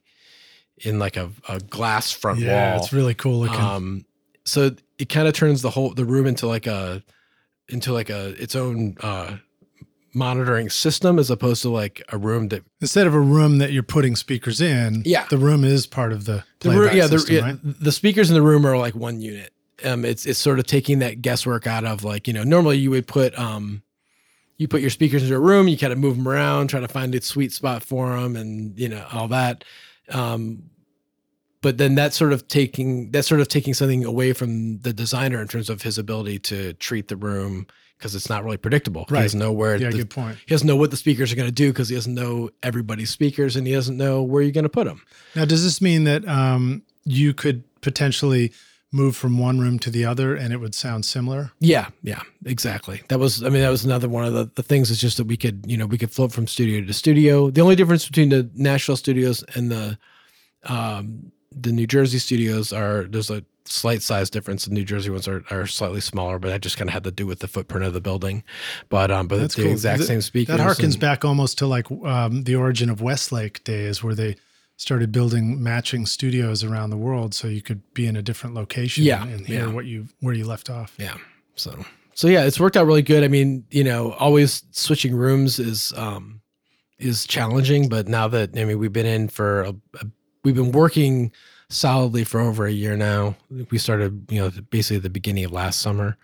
in 0.77 0.97
like 0.99 1.15
a, 1.17 1.29
a 1.47 1.59
glass 1.59 2.11
front 2.11 2.39
yeah, 2.39 2.71
wall. 2.75 2.83
it's 2.83 2.91
really 2.93 3.13
cool 3.13 3.39
looking. 3.41 3.59
Um, 3.59 4.05
so 4.45 4.71
it 4.97 5.09
kind 5.09 5.27
of 5.27 5.33
turns 5.33 5.61
the 5.61 5.69
whole 5.69 5.93
the 5.93 6.05
room 6.05 6.25
into 6.27 6.47
like 6.47 6.67
a 6.67 7.03
into 7.69 7.93
like 7.93 8.09
a 8.09 8.29
its 8.41 8.55
own 8.55 8.97
uh, 9.01 9.37
monitoring 10.13 10.69
system 10.69 11.17
as 11.19 11.29
opposed 11.29 11.61
to 11.61 11.69
like 11.69 12.01
a 12.09 12.17
room 12.17 12.49
that 12.49 12.63
Instead 12.81 13.07
of 13.07 13.13
a 13.13 13.19
room 13.19 13.59
that 13.59 13.71
you're 13.71 13.83
putting 13.83 14.15
speakers 14.15 14.59
in, 14.59 15.03
Yeah. 15.05 15.25
the 15.29 15.37
room 15.37 15.63
is 15.63 15.85
part 15.87 16.11
of 16.11 16.25
the 16.25 16.43
the 16.59 16.71
room, 16.71 16.95
yeah, 16.95 17.07
the, 17.07 17.19
system, 17.19 17.35
yeah, 17.35 17.41
right? 17.43 17.59
the 17.63 17.91
speakers 17.91 18.29
in 18.29 18.33
the 18.33 18.41
room 18.41 18.65
are 18.65 18.77
like 18.77 18.95
one 18.95 19.21
unit. 19.21 19.53
Um, 19.85 20.03
it's 20.05 20.25
it's 20.25 20.37
sort 20.39 20.59
of 20.59 20.67
taking 20.67 20.99
that 20.99 21.21
guesswork 21.21 21.65
out 21.65 21.85
of 21.85 22.03
like 22.03 22.27
you 22.27 22.33
know 22.33 22.43
normally 22.43 22.77
you 22.77 22.89
would 22.91 23.07
put 23.07 23.37
um 23.39 23.81
you 24.61 24.67
put 24.67 24.79
your 24.81 24.91
speakers 24.91 25.23
into 25.23 25.35
a 25.35 25.39
room, 25.39 25.67
you 25.67 25.75
kind 25.75 25.91
of 25.91 25.97
move 25.97 26.15
them 26.17 26.27
around, 26.27 26.67
try 26.67 26.79
to 26.79 26.87
find 26.87 27.15
a 27.15 27.21
sweet 27.21 27.51
spot 27.51 27.81
for 27.81 28.15
them, 28.19 28.35
and 28.35 28.79
you 28.79 28.87
know 28.87 29.03
all 29.11 29.27
that. 29.27 29.63
Um, 30.09 30.69
but 31.61 31.79
then 31.79 31.95
that's 31.95 32.15
sort 32.15 32.31
of 32.31 32.47
taking 32.47 33.09
that's 33.09 33.27
sort 33.27 33.41
of 33.41 33.47
taking 33.47 33.73
something 33.73 34.05
away 34.05 34.33
from 34.33 34.77
the 34.81 34.93
designer 34.93 35.41
in 35.41 35.47
terms 35.47 35.67
of 35.67 35.81
his 35.81 35.97
ability 35.97 36.37
to 36.39 36.73
treat 36.73 37.07
the 37.07 37.15
room 37.15 37.65
because 37.97 38.13
it's 38.13 38.29
not 38.29 38.43
really 38.43 38.57
predictable. 38.57 39.05
Right. 39.09 39.19
He 39.19 39.25
doesn't 39.25 39.39
know 39.39 39.51
where 39.51 39.77
Yeah, 39.77 39.89
the, 39.89 39.97
good 39.97 40.09
point. 40.11 40.37
he 40.45 40.53
doesn't 40.53 40.67
know 40.67 40.75
what 40.75 40.91
the 40.91 40.97
speakers 40.97 41.31
are 41.31 41.35
going 41.35 41.47
to 41.49 41.51
do 41.53 41.71
because 41.71 41.89
he 41.89 41.95
doesn't 41.95 42.13
know 42.13 42.51
everybody's 42.61 43.09
speakers 43.09 43.55
and 43.55 43.65
he 43.65 43.73
doesn't 43.73 43.97
know 43.97 44.21
where 44.21 44.43
you're 44.43 44.51
going 44.51 44.63
to 44.63 44.69
put 44.69 44.85
them. 44.85 45.01
Now, 45.35 45.45
does 45.45 45.63
this 45.63 45.81
mean 45.81 46.03
that 46.05 46.27
um, 46.27 46.83
you 47.03 47.33
could 47.33 47.63
potentially 47.81 48.53
move 48.93 49.15
from 49.15 49.37
one 49.39 49.59
room 49.59 49.79
to 49.79 49.89
the 49.89 50.03
other 50.05 50.35
and 50.35 50.51
it 50.53 50.57
would 50.57 50.75
sound 50.75 51.05
similar? 51.05 51.51
Yeah, 51.59 51.87
yeah, 52.03 52.21
exactly. 52.45 53.01
That 53.07 53.19
was, 53.19 53.41
I 53.43 53.49
mean, 53.49 53.61
that 53.61 53.69
was 53.69 53.85
another 53.85 54.09
one 54.09 54.25
of 54.25 54.33
the, 54.33 54.49
the 54.55 54.63
things 54.63 54.89
is 54.91 54.99
just 54.99 55.17
that 55.17 55.27
we 55.27 55.37
could, 55.37 55.63
you 55.65 55.77
know, 55.77 55.85
we 55.85 55.97
could 55.97 56.11
float 56.11 56.31
from 56.33 56.45
studio 56.47 56.85
to 56.85 56.93
studio. 56.93 57.49
The 57.49 57.61
only 57.61 57.75
difference 57.75 58.05
between 58.05 58.29
the 58.29 58.49
Nashville 58.53 58.97
studios 58.97 59.43
and 59.55 59.71
the, 59.71 59.97
um, 60.65 61.31
the 61.51 61.71
New 61.71 61.87
Jersey 61.87 62.19
studios 62.19 62.71
are 62.73 63.03
there's 63.09 63.29
a 63.29 63.43
slight 63.65 64.01
size 64.01 64.29
difference. 64.29 64.65
The 64.65 64.73
New 64.73 64.83
Jersey 64.83 65.09
ones 65.09 65.27
are, 65.27 65.43
are 65.51 65.67
slightly 65.67 66.01
smaller, 66.01 66.39
but 66.39 66.49
that 66.49 66.61
just 66.61 66.77
kind 66.77 66.89
of 66.89 66.93
had 66.93 67.03
to 67.05 67.11
do 67.11 67.25
with 67.25 67.39
the 67.39 67.47
footprint 67.47 67.85
of 67.85 67.93
the 67.93 68.01
building. 68.01 68.43
But 68.89 69.11
um, 69.11 69.27
but 69.27 69.37
That's 69.37 69.45
it's 69.47 69.55
the 69.55 69.63
cool. 69.63 69.71
exact 69.71 69.97
Th- 69.99 70.07
same 70.07 70.21
speakers. 70.21 70.57
That 70.57 70.65
harkens 70.65 70.93
and- 70.93 70.99
back 70.99 71.25
almost 71.25 71.57
to 71.59 71.67
like 71.67 71.89
um, 72.05 72.43
the 72.43 72.55
origin 72.55 72.89
of 72.89 73.01
Westlake 73.01 73.63
days 73.63 74.03
where 74.03 74.15
they 74.15 74.35
started 74.81 75.11
building 75.11 75.61
matching 75.61 76.07
studios 76.07 76.63
around 76.63 76.89
the 76.89 76.97
world 76.97 77.35
so 77.35 77.47
you 77.47 77.61
could 77.61 77.81
be 77.93 78.07
in 78.07 78.15
a 78.15 78.21
different 78.23 78.55
location 78.55 79.03
Yeah, 79.03 79.23
and 79.27 79.45
hear 79.45 79.67
yeah. 79.67 79.71
what 79.71 79.85
you 79.85 80.07
where 80.21 80.33
you 80.33 80.43
left 80.43 80.71
off. 80.71 80.95
Yeah. 80.97 81.17
So 81.53 81.85
so 82.15 82.27
yeah, 82.27 82.45
it's 82.45 82.59
worked 82.59 82.75
out 82.75 82.87
really 82.87 83.03
good. 83.03 83.23
I 83.23 83.27
mean, 83.27 83.63
you 83.69 83.83
know, 83.83 84.13
always 84.13 84.63
switching 84.71 85.13
rooms 85.13 85.59
is 85.59 85.93
um 85.95 86.41
is 86.97 87.27
challenging, 87.27 87.89
but 87.89 88.07
now 88.07 88.27
that 88.29 88.57
I 88.57 88.65
mean 88.65 88.79
we've 88.79 88.91
been 88.91 89.05
in 89.05 89.27
for 89.27 89.61
a, 89.61 89.75
a 89.99 90.05
we've 90.43 90.55
been 90.55 90.71
working 90.71 91.31
solidly 91.69 92.23
for 92.23 92.39
over 92.41 92.65
a 92.65 92.71
year 92.71 92.97
now. 92.97 93.35
We 93.69 93.77
started, 93.77 94.25
you 94.31 94.39
know, 94.41 94.49
basically 94.71 94.97
the 94.97 95.11
beginning 95.11 95.45
of 95.45 95.51
last 95.51 95.79
summer. 95.79 96.17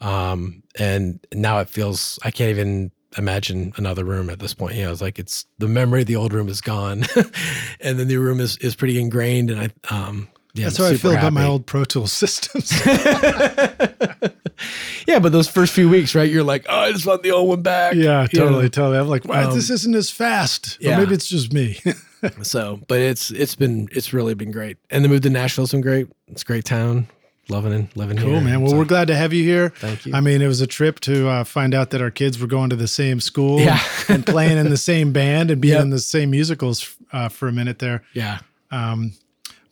Um 0.00 0.62
and 0.78 1.18
now 1.32 1.58
it 1.58 1.68
feels 1.68 2.20
I 2.22 2.30
can't 2.30 2.50
even 2.50 2.92
imagine 3.16 3.72
another 3.76 4.04
room 4.04 4.30
at 4.30 4.38
this 4.38 4.54
point. 4.54 4.76
You 4.76 4.84
know, 4.84 4.92
it's 4.92 5.02
like 5.02 5.18
it's 5.18 5.46
the 5.58 5.68
memory 5.68 6.02
of 6.02 6.06
the 6.06 6.16
old 6.16 6.32
room 6.32 6.48
is 6.48 6.60
gone 6.60 7.04
and 7.80 7.98
the 7.98 8.04
new 8.04 8.20
room 8.20 8.40
is 8.40 8.56
is 8.58 8.74
pretty 8.74 9.00
ingrained 9.00 9.50
and 9.50 9.60
I 9.60 9.70
um 9.94 10.28
yeah, 10.56 10.66
That's 10.66 10.76
how 10.76 10.86
I 10.86 10.96
feel 10.96 11.10
about 11.16 11.32
my 11.32 11.44
old 11.46 11.66
Pro 11.66 11.82
Tools 11.84 12.12
systems. 12.12 12.70
yeah, 15.06 15.18
but 15.18 15.32
those 15.32 15.48
first 15.48 15.72
few 15.72 15.88
weeks, 15.90 16.14
right? 16.14 16.30
You're 16.30 16.44
like, 16.44 16.64
oh, 16.68 16.78
I 16.78 16.92
just 16.92 17.06
want 17.06 17.24
the 17.24 17.32
old 17.32 17.48
one 17.48 17.62
back. 17.62 17.94
Yeah, 17.94 18.22
You 18.30 18.38
totally, 18.38 18.62
know? 18.62 18.68
totally. 18.68 18.98
I'm 18.98 19.08
like, 19.08 19.24
wow, 19.24 19.48
Um, 19.48 19.54
this 19.56 19.68
isn't 19.70 19.94
as 19.96 20.10
fast. 20.10 20.78
Or 20.80 20.84
yeah. 20.84 20.98
maybe 20.98 21.12
it's 21.14 21.26
just 21.28 21.52
me. 21.52 21.80
So, 22.42 22.80
but 22.88 23.00
it's 23.00 23.30
it's 23.32 23.54
been 23.54 23.86
it's 23.92 24.12
really 24.14 24.32
been 24.34 24.50
great, 24.50 24.76
and 24.90 25.04
the 25.04 25.08
move 25.10 25.20
to 25.22 25.30
Nashville's 25.30 25.72
been 25.72 25.80
great. 25.82 26.06
It's 26.28 26.40
a 26.42 26.46
great 26.46 26.64
town, 26.64 27.06
loving 27.48 27.72
and 27.72 27.88
living 27.96 28.16
here. 28.16 28.26
cool, 28.26 28.40
man. 28.40 28.60
Well, 28.60 28.70
So, 28.70 28.78
we're 28.78 28.84
glad 28.84 29.08
to 29.08 29.16
have 29.16 29.32
you 29.32 29.44
here. 29.44 29.70
thank 29.70 30.06
you. 30.06 30.14
I 30.14 30.20
mean, 30.20 30.40
it 30.42 30.46
was 30.46 30.60
a 30.60 30.66
trip 30.66 31.00
to 31.00 31.28
uh, 31.28 31.44
find 31.44 31.74
out 31.74 31.90
that 31.90 32.00
our 32.00 32.10
kids 32.10 32.38
were 32.38 32.46
going 32.46 32.70
to 32.70 32.76
the 32.76 32.88
same 32.88 33.20
school 33.20 33.60
Yeah. 33.60 33.80
and 34.08 34.24
playing 34.26 34.58
in 34.58 34.70
the 34.70 34.76
same 34.76 35.12
band 35.12 35.50
and 35.50 35.60
being 35.60 35.74
Yep. 35.74 35.82
in 35.82 35.90
the 35.90 35.98
same 36.00 36.30
musicals 36.30 36.96
uh, 37.12 37.28
for 37.28 37.48
a 37.48 37.52
minute 37.52 37.78
there. 37.78 38.02
yeah, 38.14 38.38
Um, 38.70 39.12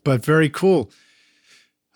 but 0.04 0.24
very 0.24 0.48
cool. 0.50 0.90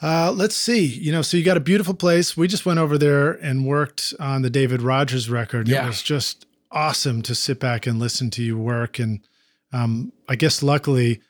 Uh, 0.03 0.31
let's 0.31 0.55
see. 0.55 0.85
You 0.85 1.11
know, 1.13 1.23
so 1.23 1.37
you 1.37 1.43
got 1.45 1.57
a 1.57 1.61
beautiful 1.61 1.95
place. 1.95 2.37
We 2.37 2.49
just 2.49 2.67
went 2.67 2.79
over 2.79 2.99
there 2.99 3.33
and 3.33 3.65
worked 3.67 4.13
on 4.21 4.43
the 4.43 4.51
David 4.51 4.83
Rogers 4.83 5.31
record. 5.31 5.69
Yeah. 5.69 5.85
It 5.85 5.87
was 5.89 6.03
just 6.03 6.47
awesome 6.71 7.23
to 7.23 7.35
sit 7.35 7.59
back 7.59 7.87
and 7.87 7.99
listen 7.99 8.31
to 8.33 8.43
you 8.43 8.59
work. 8.59 8.99
And 8.99 9.21
um, 9.73 10.13
I 10.29 10.37
guess 10.37 10.63
luckily, 10.63 11.21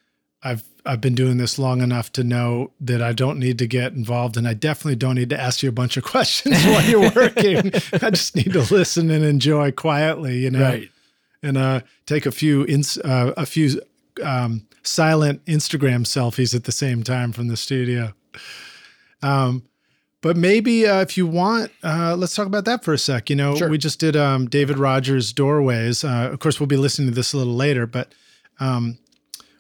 I've 0.43 0.65
I've 0.87 1.01
been 1.01 1.15
doing 1.15 1.37
this 1.37 1.59
long 1.59 1.81
enough 1.83 2.13
to 2.13 2.25
know 2.25 2.73
that 2.81 3.03
I 3.03 3.13
don't 3.13 3.39
need 3.39 3.59
to 3.59 3.67
get 3.67 3.93
involved, 3.93 4.37
and 4.37 4.47
I 4.47 4.55
definitely 4.55 4.97
don't 4.97 5.17
need 5.17 5.31
to 5.31 5.41
ask 5.41 5.63
you 5.63 5.69
a 5.69 5.73
bunch 5.73 5.97
of 5.97 6.05
questions 6.15 6.63
while 6.65 6.85
you're 6.85 7.11
working. 7.11 7.73
I 8.03 8.11
just 8.11 8.37
need 8.37 8.53
to 8.53 8.61
listen 8.73 9.11
and 9.11 9.25
enjoy 9.25 9.73
quietly. 9.73 10.39
You 10.39 10.51
know, 10.51 10.63
right. 10.63 10.91
and 11.43 11.57
uh, 11.59 11.81
take 12.07 12.27
a 12.27 12.33
few 12.33 12.65
ins- 12.67 12.99
uh, 12.99 13.33
a 13.37 13.47
few 13.47 13.81
um, 14.23 14.67
silent 14.83 15.45
Instagram 15.47 16.05
selfies 16.07 16.55
at 16.55 16.65
the 16.65 16.73
same 16.73 17.03
time 17.03 17.33
from 17.33 17.49
the 17.49 17.57
studio. 17.57 18.15
Um, 19.23 19.65
but 20.23 20.37
maybe 20.37 20.87
uh, 20.87 21.01
if 21.03 21.17
you 21.17 21.27
want, 21.27 21.71
uh, 21.85 22.17
let's 22.17 22.35
talk 22.35 22.47
about 22.47 22.65
that 22.65 22.83
for 22.85 22.93
a 22.95 22.99
sec. 22.99 23.31
You 23.31 23.37
know, 23.37 23.55
Sure. 23.57 23.69
we 23.69 23.79
just 23.79 24.01
did 24.01 24.17
um, 24.17 24.47
David 24.49 24.79
Rogers' 24.79 25.33
Doorways. 25.33 26.03
Uh, 26.05 26.31
of 26.33 26.39
course, 26.41 26.59
we'll 26.59 26.67
be 26.67 26.77
listening 26.77 27.09
to 27.09 27.15
this 27.15 27.33
a 27.33 27.37
little 27.39 27.55
later. 27.55 27.87
But 27.87 28.13
um, 28.59 28.99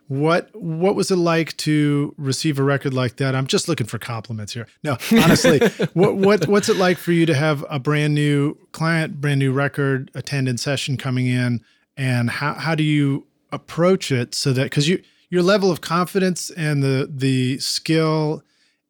what 0.08 0.50
what 0.54 0.94
was 0.94 1.10
it 1.10 1.16
like 1.16 1.56
to 1.58 2.14
receive 2.16 2.58
a 2.58 2.62
record 2.62 2.94
like 2.94 3.16
that? 3.16 3.34
I'm 3.34 3.46
just 3.46 3.68
looking 3.68 3.86
for 3.86 3.98
compliments 3.98 4.52
here. 4.52 4.66
No, 4.84 4.96
honestly, 5.12 5.58
what 5.94 6.16
what 6.16 6.46
what's 6.46 6.68
it 6.68 6.76
like 6.76 6.98
for 6.98 7.12
you 7.12 7.26
to 7.26 7.34
have 7.34 7.64
a 7.68 7.78
brand 7.78 8.14
new 8.14 8.56
client, 8.72 9.20
brand 9.20 9.40
new 9.40 9.52
record, 9.52 10.10
attended 10.14 10.60
session 10.60 10.96
coming 10.96 11.26
in, 11.26 11.60
and 11.96 12.30
how 12.30 12.54
how 12.54 12.74
do 12.74 12.84
you 12.84 13.26
approach 13.52 14.12
it 14.12 14.34
so 14.34 14.52
that 14.52 14.64
because 14.64 14.88
you 14.88 15.02
your 15.28 15.42
level 15.42 15.70
of 15.70 15.80
confidence 15.80 16.50
and 16.50 16.82
the 16.82 17.10
the 17.12 17.58
skill 17.58 18.42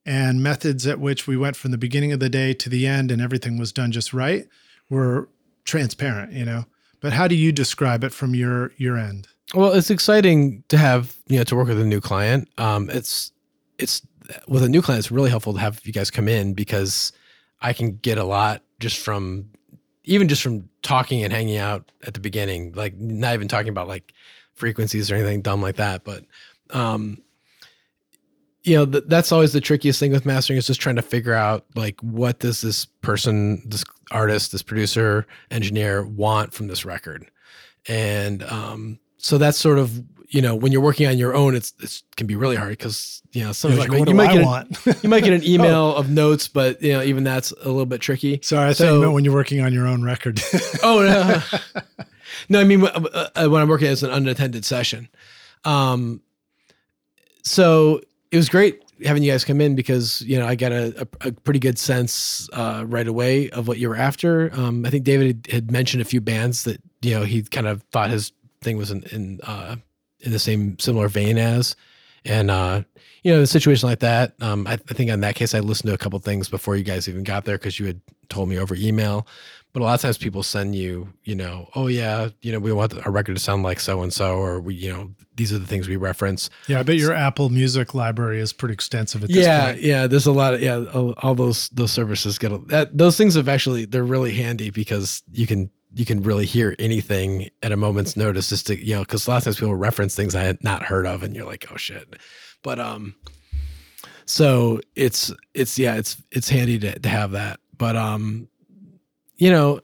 and 0.04 0.42
methods 0.42 0.86
at 0.86 1.00
which 1.00 1.26
we 1.26 1.36
went 1.36 1.56
from 1.56 1.70
the 1.70 1.78
beginning 1.78 2.12
of 2.12 2.20
the 2.20 2.28
day 2.28 2.52
to 2.52 2.68
the 2.68 2.86
end 2.86 3.10
and 3.10 3.20
everything 3.20 3.58
was 3.58 3.72
done 3.72 3.90
just 3.90 4.12
right 4.12 4.46
were 4.88 5.28
transparent, 5.64 6.32
you 6.32 6.44
know. 6.44 6.64
But 7.00 7.12
how 7.12 7.26
do 7.26 7.34
you 7.34 7.52
describe 7.52 8.04
it 8.04 8.12
from 8.12 8.34
your 8.34 8.72
your 8.76 8.96
end? 8.98 9.28
Well, 9.54 9.72
it's 9.72 9.90
exciting 9.90 10.64
to 10.68 10.78
have 10.78 11.16
you 11.28 11.38
know 11.38 11.44
to 11.44 11.56
work 11.56 11.68
with 11.68 11.80
a 11.80 11.84
new 11.84 12.00
client. 12.00 12.48
Um, 12.58 12.90
it's 12.90 13.32
it's 13.78 14.02
with 14.48 14.62
a 14.62 14.68
new 14.68 14.82
client. 14.82 15.00
It's 15.00 15.12
really 15.12 15.30
helpful 15.30 15.52
to 15.54 15.60
have 15.60 15.80
you 15.84 15.92
guys 15.92 16.10
come 16.10 16.28
in 16.28 16.54
because 16.54 17.12
I 17.60 17.72
can 17.72 17.96
get 17.96 18.18
a 18.18 18.24
lot 18.24 18.62
just 18.80 18.98
from 18.98 19.48
even 20.04 20.28
just 20.28 20.42
from 20.42 20.68
talking 20.82 21.22
and 21.22 21.32
hanging 21.32 21.58
out 21.58 21.90
at 22.06 22.14
the 22.14 22.20
beginning. 22.20 22.72
Like 22.72 22.96
not 22.98 23.34
even 23.34 23.48
talking 23.48 23.68
about 23.68 23.88
like 23.88 24.12
frequencies 24.54 25.10
or 25.10 25.14
anything 25.14 25.42
dumb 25.42 25.62
like 25.62 25.76
that, 25.76 26.04
but 26.04 26.24
um, 26.70 27.22
you 28.64 28.76
know 28.76 28.86
th- 28.86 29.04
that's 29.06 29.30
always 29.30 29.52
the 29.52 29.60
trickiest 29.60 30.00
thing 30.00 30.10
with 30.10 30.26
mastering 30.26 30.58
is 30.58 30.66
just 30.66 30.80
trying 30.80 30.96
to 30.96 31.02
figure 31.02 31.34
out 31.34 31.66
like 31.76 32.00
what 32.00 32.40
does 32.40 32.60
this 32.62 32.84
person, 32.84 33.62
this 33.68 33.84
artist, 34.10 34.50
this 34.50 34.62
producer, 34.62 35.26
engineer 35.52 36.04
want 36.04 36.52
from 36.52 36.66
this 36.66 36.84
record, 36.84 37.30
and 37.88 38.42
um, 38.44 38.98
so 39.26 39.38
that's 39.38 39.58
sort 39.58 39.80
of 39.80 40.04
you 40.28 40.40
know 40.40 40.54
when 40.54 40.70
you're 40.70 40.80
working 40.80 41.08
on 41.08 41.18
your 41.18 41.34
own, 41.34 41.56
it's 41.56 41.72
it 41.80 42.00
can 42.16 42.28
be 42.28 42.36
really 42.36 42.54
hard 42.54 42.70
because 42.70 43.22
you 43.32 43.42
know 43.42 43.50
sometimes 43.50 43.88
like, 43.88 44.08
you 44.08 44.14
might 44.14 44.30
I 44.30 44.34
get 44.34 44.86
an, 44.86 45.00
you 45.02 45.08
might 45.08 45.24
get 45.24 45.32
an 45.32 45.42
email 45.44 45.96
of 45.96 46.08
notes, 46.08 46.46
but 46.46 46.80
you 46.80 46.92
know 46.92 47.02
even 47.02 47.24
that's 47.24 47.50
a 47.50 47.66
little 47.66 47.86
bit 47.86 48.00
tricky. 48.00 48.38
Sorry, 48.44 48.70
I 48.70 48.72
thought 48.74 48.92
you 48.92 49.00
meant 49.00 49.14
when 49.14 49.24
you're 49.24 49.34
working 49.34 49.60
on 49.62 49.72
your 49.72 49.88
own 49.88 50.04
record. 50.04 50.40
Oh 50.84 51.02
no, 51.02 51.42
no. 52.48 52.60
I 52.60 52.64
mean 52.64 52.84
uh, 52.84 53.28
uh, 53.34 53.48
when 53.48 53.62
I'm 53.62 53.68
working 53.68 53.88
as 53.88 54.04
an 54.04 54.10
unattended 54.10 54.64
session. 54.64 55.08
Um, 55.64 56.20
so 57.42 58.00
it 58.30 58.36
was 58.36 58.48
great 58.48 58.80
having 59.04 59.22
you 59.22 59.32
guys 59.32 59.44
come 59.44 59.60
in 59.60 59.74
because 59.74 60.22
you 60.22 60.38
know 60.38 60.46
I 60.46 60.54
got 60.54 60.70
a, 60.70 61.08
a, 61.20 61.28
a 61.28 61.32
pretty 61.32 61.58
good 61.58 61.78
sense 61.78 62.48
uh, 62.52 62.84
right 62.86 63.08
away 63.08 63.50
of 63.50 63.66
what 63.66 63.78
you 63.78 63.88
were 63.88 63.96
after. 63.96 64.50
Um, 64.54 64.86
I 64.86 64.90
think 64.90 65.04
David 65.04 65.26
had, 65.26 65.52
had 65.52 65.70
mentioned 65.72 66.00
a 66.00 66.04
few 66.04 66.20
bands 66.20 66.62
that 66.64 66.80
you 67.02 67.14
know 67.14 67.24
he 67.24 67.42
kind 67.42 67.66
of 67.66 67.82
thought 67.90 68.10
his 68.10 68.32
thing 68.60 68.76
was 68.76 68.90
in 68.90 69.02
in, 69.04 69.40
uh, 69.42 69.76
in 70.20 70.32
the 70.32 70.38
same 70.38 70.78
similar 70.78 71.08
vein 71.08 71.38
as, 71.38 71.76
and 72.24 72.50
uh, 72.50 72.82
you 73.22 73.32
know, 73.32 73.42
a 73.42 73.46
situation 73.46 73.88
like 73.88 74.00
that, 74.00 74.34
um, 74.40 74.66
I, 74.66 74.72
I 74.74 74.76
think 74.76 75.10
in 75.10 75.20
that 75.20 75.34
case, 75.34 75.54
I 75.54 75.60
listened 75.60 75.88
to 75.88 75.94
a 75.94 75.98
couple 75.98 76.18
things 76.20 76.48
before 76.48 76.76
you 76.76 76.84
guys 76.84 77.08
even 77.08 77.24
got 77.24 77.44
there 77.44 77.58
because 77.58 77.78
you 77.78 77.86
had 77.86 78.00
told 78.28 78.48
me 78.48 78.58
over 78.58 78.74
email. 78.74 79.26
But 79.72 79.82
a 79.82 79.84
lot 79.84 79.94
of 79.94 80.00
times 80.00 80.16
people 80.16 80.42
send 80.42 80.74
you, 80.74 81.12
you 81.24 81.34
know, 81.34 81.68
oh 81.74 81.86
yeah, 81.86 82.30
you 82.40 82.50
know, 82.50 82.58
we 82.58 82.72
want 82.72 82.94
our 83.04 83.12
record 83.12 83.36
to 83.36 83.42
sound 83.42 83.62
like 83.62 83.78
so 83.78 84.00
and 84.02 84.10
so, 84.10 84.36
or 84.36 84.58
we, 84.58 84.74
you 84.74 84.90
know, 84.90 85.10
these 85.36 85.52
are 85.52 85.58
the 85.58 85.66
things 85.66 85.86
we 85.86 85.96
reference. 85.96 86.48
yeah, 86.66 86.80
I 86.80 86.82
bet 86.82 86.96
your 86.96 87.12
Apple 87.12 87.50
Music 87.50 87.92
library 87.92 88.40
is 88.40 88.54
pretty 88.54 88.72
extensive 88.72 89.22
at 89.22 89.28
this 89.28 89.44
Yeah, 89.44 89.72
point. 89.72 89.82
yeah. 89.82 90.06
There's 90.06 90.24
a 90.24 90.32
lot 90.32 90.54
of 90.54 90.62
yeah. 90.62 90.82
All, 90.94 91.12
all 91.18 91.34
those 91.34 91.68
those 91.70 91.92
services 91.92 92.38
get 92.38 92.52
a, 92.52 92.58
that, 92.68 92.96
those 92.96 93.18
things 93.18 93.34
have 93.34 93.48
actually 93.50 93.84
they're 93.84 94.02
really 94.02 94.32
handy 94.34 94.70
because 94.70 95.22
you 95.30 95.46
can 95.46 95.70
you 95.96 96.04
can 96.04 96.22
really 96.22 96.44
hear 96.46 96.76
anything 96.78 97.48
at 97.62 97.72
a 97.72 97.76
moment's 97.76 98.16
notice 98.16 98.50
just 98.50 98.66
to 98.68 98.78
you 98.84 98.94
know 98.94 99.00
because 99.00 99.26
a 99.26 99.30
lot 99.30 99.38
of 99.38 99.44
times 99.44 99.56
people 99.56 99.74
reference 99.74 100.14
things 100.14 100.34
I 100.34 100.42
had 100.42 100.62
not 100.62 100.82
heard 100.82 101.06
of 101.06 101.22
and 101.22 101.34
you're 101.34 101.46
like 101.46 101.66
oh 101.72 101.76
shit, 101.76 102.16
but 102.62 102.78
um, 102.78 103.14
so 104.24 104.80
it's 104.94 105.32
it's 105.54 105.78
yeah 105.78 105.96
it's 105.96 106.16
it's 106.30 106.48
handy 106.48 106.78
to 106.80 106.98
to 106.98 107.08
have 107.08 107.32
that 107.32 107.60
but 107.78 107.96
um, 107.96 108.48
you 109.36 109.50
know, 109.50 109.80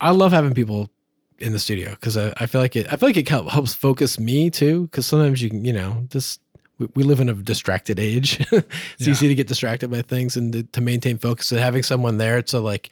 I 0.00 0.10
love 0.12 0.30
having 0.32 0.54
people 0.54 0.88
in 1.38 1.52
the 1.52 1.58
studio 1.58 1.90
because 1.90 2.16
I, 2.16 2.32
I 2.36 2.46
feel 2.46 2.60
like 2.60 2.76
it 2.76 2.86
I 2.92 2.96
feel 2.96 3.08
like 3.08 3.16
it 3.16 3.28
help, 3.28 3.48
helps 3.48 3.74
focus 3.74 4.20
me 4.20 4.50
too 4.50 4.82
because 4.82 5.06
sometimes 5.06 5.42
you 5.42 5.50
can 5.50 5.64
you 5.64 5.72
know 5.72 6.04
just 6.08 6.40
we, 6.78 6.88
we 6.94 7.02
live 7.02 7.20
in 7.20 7.28
a 7.28 7.34
distracted 7.34 7.98
age. 7.98 8.40
it's 8.52 8.66
Yeah. 8.98 9.10
easy 9.10 9.28
to 9.28 9.34
get 9.34 9.46
distracted 9.48 9.90
by 9.90 10.02
things 10.02 10.36
and 10.36 10.52
to, 10.52 10.62
to 10.64 10.80
maintain 10.80 11.18
focus. 11.18 11.50
And 11.52 11.60
having 11.60 11.82
someone 11.84 12.18
there 12.18 12.42
to 12.42 12.58
like 12.60 12.90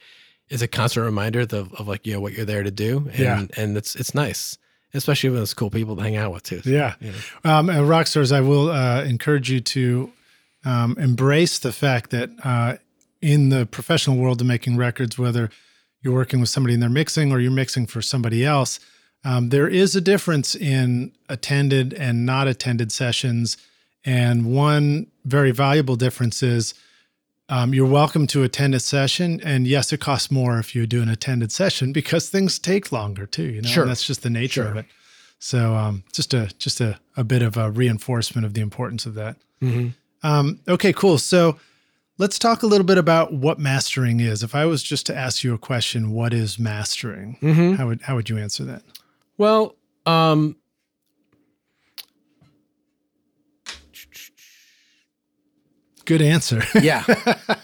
is 0.49 0.61
a 0.61 0.67
constant 0.67 1.05
reminder 1.05 1.41
of, 1.41 1.53
of 1.73 1.87
like 1.87 2.05
you 2.05 2.13
know 2.13 2.21
what 2.21 2.33
you're 2.33 2.45
there 2.45 2.63
to 2.63 2.71
do. 2.71 3.09
And, 3.11 3.19
Yeah. 3.19 3.45
and 3.57 3.77
it's 3.77 3.95
it's 3.95 4.13
nice, 4.13 4.57
especially 4.93 5.29
when 5.31 5.41
it's 5.41 5.53
cool 5.53 5.69
people 5.69 5.95
to 5.95 6.01
hang 6.03 6.15
out 6.15 6.31
with 6.33 6.43
too. 6.43 6.61
Yeah. 6.65 6.95
You 6.99 7.11
know? 7.11 7.51
Um, 7.51 7.69
and 7.69 7.79
Rockstars, 7.87 8.31
I 8.31 8.41
will 8.41 8.69
uh, 8.69 9.03
encourage 9.03 9.49
you 9.49 9.59
to 9.61 10.11
um, 10.65 10.97
embrace 10.97 11.59
the 11.59 11.71
fact 11.71 12.09
that 12.11 12.29
uh, 12.43 12.75
in 13.21 13.49
the 13.49 13.65
professional 13.65 14.17
world 14.17 14.41
of 14.41 14.47
making 14.47 14.77
records, 14.77 15.17
whether 15.17 15.49
you're 16.01 16.13
working 16.13 16.39
with 16.39 16.49
somebody 16.49 16.73
in 16.73 16.79
their 16.81 16.89
mixing 16.89 17.31
or 17.31 17.39
you're 17.39 17.51
mixing 17.51 17.85
for 17.85 18.01
somebody 18.01 18.45
else, 18.45 18.79
um, 19.25 19.49
there 19.49 19.67
is 19.69 19.95
a 19.95 20.01
difference 20.01 20.53
in 20.55 21.11
attended 21.29 21.93
and 21.93 22.25
not 22.25 22.47
attended 22.47 22.91
sessions. 22.91 23.57
And 24.05 24.45
one 24.53 25.07
very 25.23 25.51
valuable 25.51 25.95
difference 25.95 26.43
is 26.43 26.73
um, 27.49 27.73
you're 27.73 27.85
welcome 27.87 28.25
to 28.27 28.43
attend 28.43 28.73
a 28.75 28.79
session. 28.79 29.41
And 29.43 29.67
yes, 29.67 29.91
it 29.93 29.99
costs 29.99 30.31
more 30.31 30.59
if 30.59 30.73
you 30.75 30.87
do 30.87 31.01
an 31.01 31.09
attended 31.09 31.51
session 31.51 31.91
because 31.93 32.29
things 32.29 32.57
take 32.59 32.91
longer 32.91 33.25
too. 33.25 33.43
You 33.43 33.61
know, 33.61 33.69
Sure. 33.69 33.83
And 33.83 33.89
that's 33.91 34.05
just 34.05 34.23
the 34.23 34.29
nature 34.29 34.67
of 34.67 34.77
it. 34.77 34.85
So 35.39 35.75
um, 35.75 36.03
just 36.13 36.33
a 36.33 36.47
just 36.57 36.79
a, 36.79 36.99
a 37.17 37.23
bit 37.23 37.41
of 37.41 37.57
a 37.57 37.69
reinforcement 37.69 38.45
of 38.45 38.53
the 38.53 38.61
importance 38.61 39.05
of 39.05 39.13
that. 39.15 39.35
Mhm. 39.61 39.93
Um, 40.23 40.61
okay, 40.69 40.93
cool. 40.93 41.17
So 41.17 41.57
let's 42.17 42.39
talk 42.39 42.63
a 42.63 42.65
little 42.65 42.85
bit 42.85 42.97
about 42.97 43.33
what 43.33 43.59
mastering 43.59 44.21
is. 44.21 44.41
If 44.41 44.55
I 44.55 44.65
was 44.65 44.81
just 44.81 45.05
to 45.07 45.15
ask 45.15 45.43
you 45.43 45.53
a 45.53 45.57
question, 45.57 46.11
what 46.11 46.33
is 46.33 46.57
mastering? 46.57 47.37
Mhm. 47.41 47.75
How 47.75 47.87
would 47.87 48.01
how 48.03 48.15
would 48.15 48.29
you 48.29 48.37
answer 48.37 48.63
that? 48.63 48.83
Well, 49.37 49.75
um, 50.05 50.55
Good 56.05 56.21
answer. 56.21 56.61
yeah, 56.81 57.03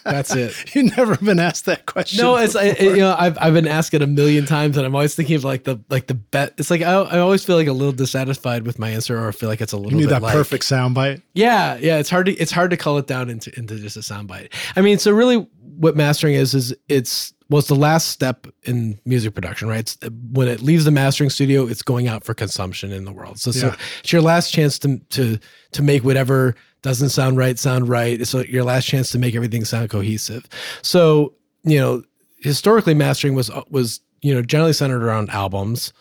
that's 0.03 0.33
it. 0.33 0.53
You've 0.75 0.95
never 0.95 1.17
been 1.17 1.39
asked 1.39 1.65
that 1.65 1.85
question. 1.85 2.23
No, 2.23 2.37
it's 2.37 2.55
I, 2.55 2.69
you 2.79 2.97
know 2.97 3.15
I've 3.17 3.37
I've 3.39 3.53
been 3.53 3.67
asked 3.67 3.93
it 3.93 4.01
a 4.01 4.07
million 4.07 4.45
times, 4.45 4.77
and 4.77 4.85
I'm 4.85 4.95
always 4.95 5.13
thinking 5.13 5.35
of 5.35 5.43
like 5.43 5.65
the 5.65 5.79
like 5.89 6.07
the 6.07 6.13
bet. 6.13 6.53
It's 6.57 6.71
like 6.71 6.81
I, 6.81 6.93
I 6.93 7.19
always 7.19 7.43
feel 7.43 7.57
like 7.57 7.67
a 7.67 7.73
little 7.73 7.91
dissatisfied 7.91 8.65
with 8.65 8.79
my 8.79 8.89
answer, 8.89 9.19
or 9.19 9.27
I 9.27 9.31
feel 9.31 9.49
like 9.49 9.59
it's 9.59 9.73
a 9.73 9.77
little. 9.77 9.91
you 9.91 10.05
need 10.05 10.11
that 10.11 10.21
like, 10.21 10.33
perfect 10.33 10.63
soundbite. 10.63 11.21
Yeah, 11.33 11.77
yeah. 11.77 11.97
It's 11.97 12.09
hard 12.09 12.27
to 12.27 12.33
it's 12.33 12.51
hard 12.51 12.71
to 12.71 12.77
cull 12.77 12.97
it 12.97 13.07
down 13.07 13.29
into 13.29 13.57
into 13.59 13.77
just 13.77 13.97
a 13.97 14.01
soundbite. 14.01 14.53
I 14.75 14.81
mean, 14.81 14.99
so 14.99 15.11
really, 15.11 15.47
what 15.77 15.97
mastering 15.97 16.35
is 16.35 16.53
is 16.53 16.75
it's 16.87 17.33
well, 17.49 17.59
it's 17.59 17.67
the 17.67 17.75
last 17.75 18.09
step 18.09 18.45
in 18.63 18.99
music 19.05 19.33
production, 19.33 19.67
right? 19.67 19.79
It's, 19.79 19.97
when 20.31 20.47
it 20.47 20.61
leaves 20.61 20.85
the 20.85 20.91
mastering 20.91 21.31
studio, 21.31 21.65
it's 21.65 21.81
going 21.81 22.07
out 22.07 22.23
for 22.23 22.35
consumption 22.35 22.91
in 22.91 23.05
the 23.05 23.11
world. 23.11 23.39
So, 23.39 23.51
so 23.51 23.75
it's 24.01 24.13
your 24.13 24.21
last 24.21 24.51
chance 24.51 24.77
to 24.79 24.99
to 25.09 25.39
to 25.71 25.81
make 25.81 26.03
whatever 26.03 26.55
doesn't 26.81 27.09
sound 27.09 27.37
right 27.37 27.57
sound 27.57 27.89
right. 27.89 28.21
It's 28.21 28.33
your 28.33 28.63
last 28.63 28.85
chance 28.85 29.11
to 29.11 29.19
make 29.19 29.35
everything 29.35 29.65
sound 29.65 29.89
cohesive. 29.89 30.47
So 30.81 31.33
you 31.63 31.79
know, 31.79 32.03
historically 32.37 32.93
mastering 32.93 33.35
was 33.35 33.49
was 33.69 33.99
you 34.21 34.33
know 34.33 34.41
generally 34.41 34.73
centered 34.73 35.03
around 35.03 35.29
albums, 35.31 35.91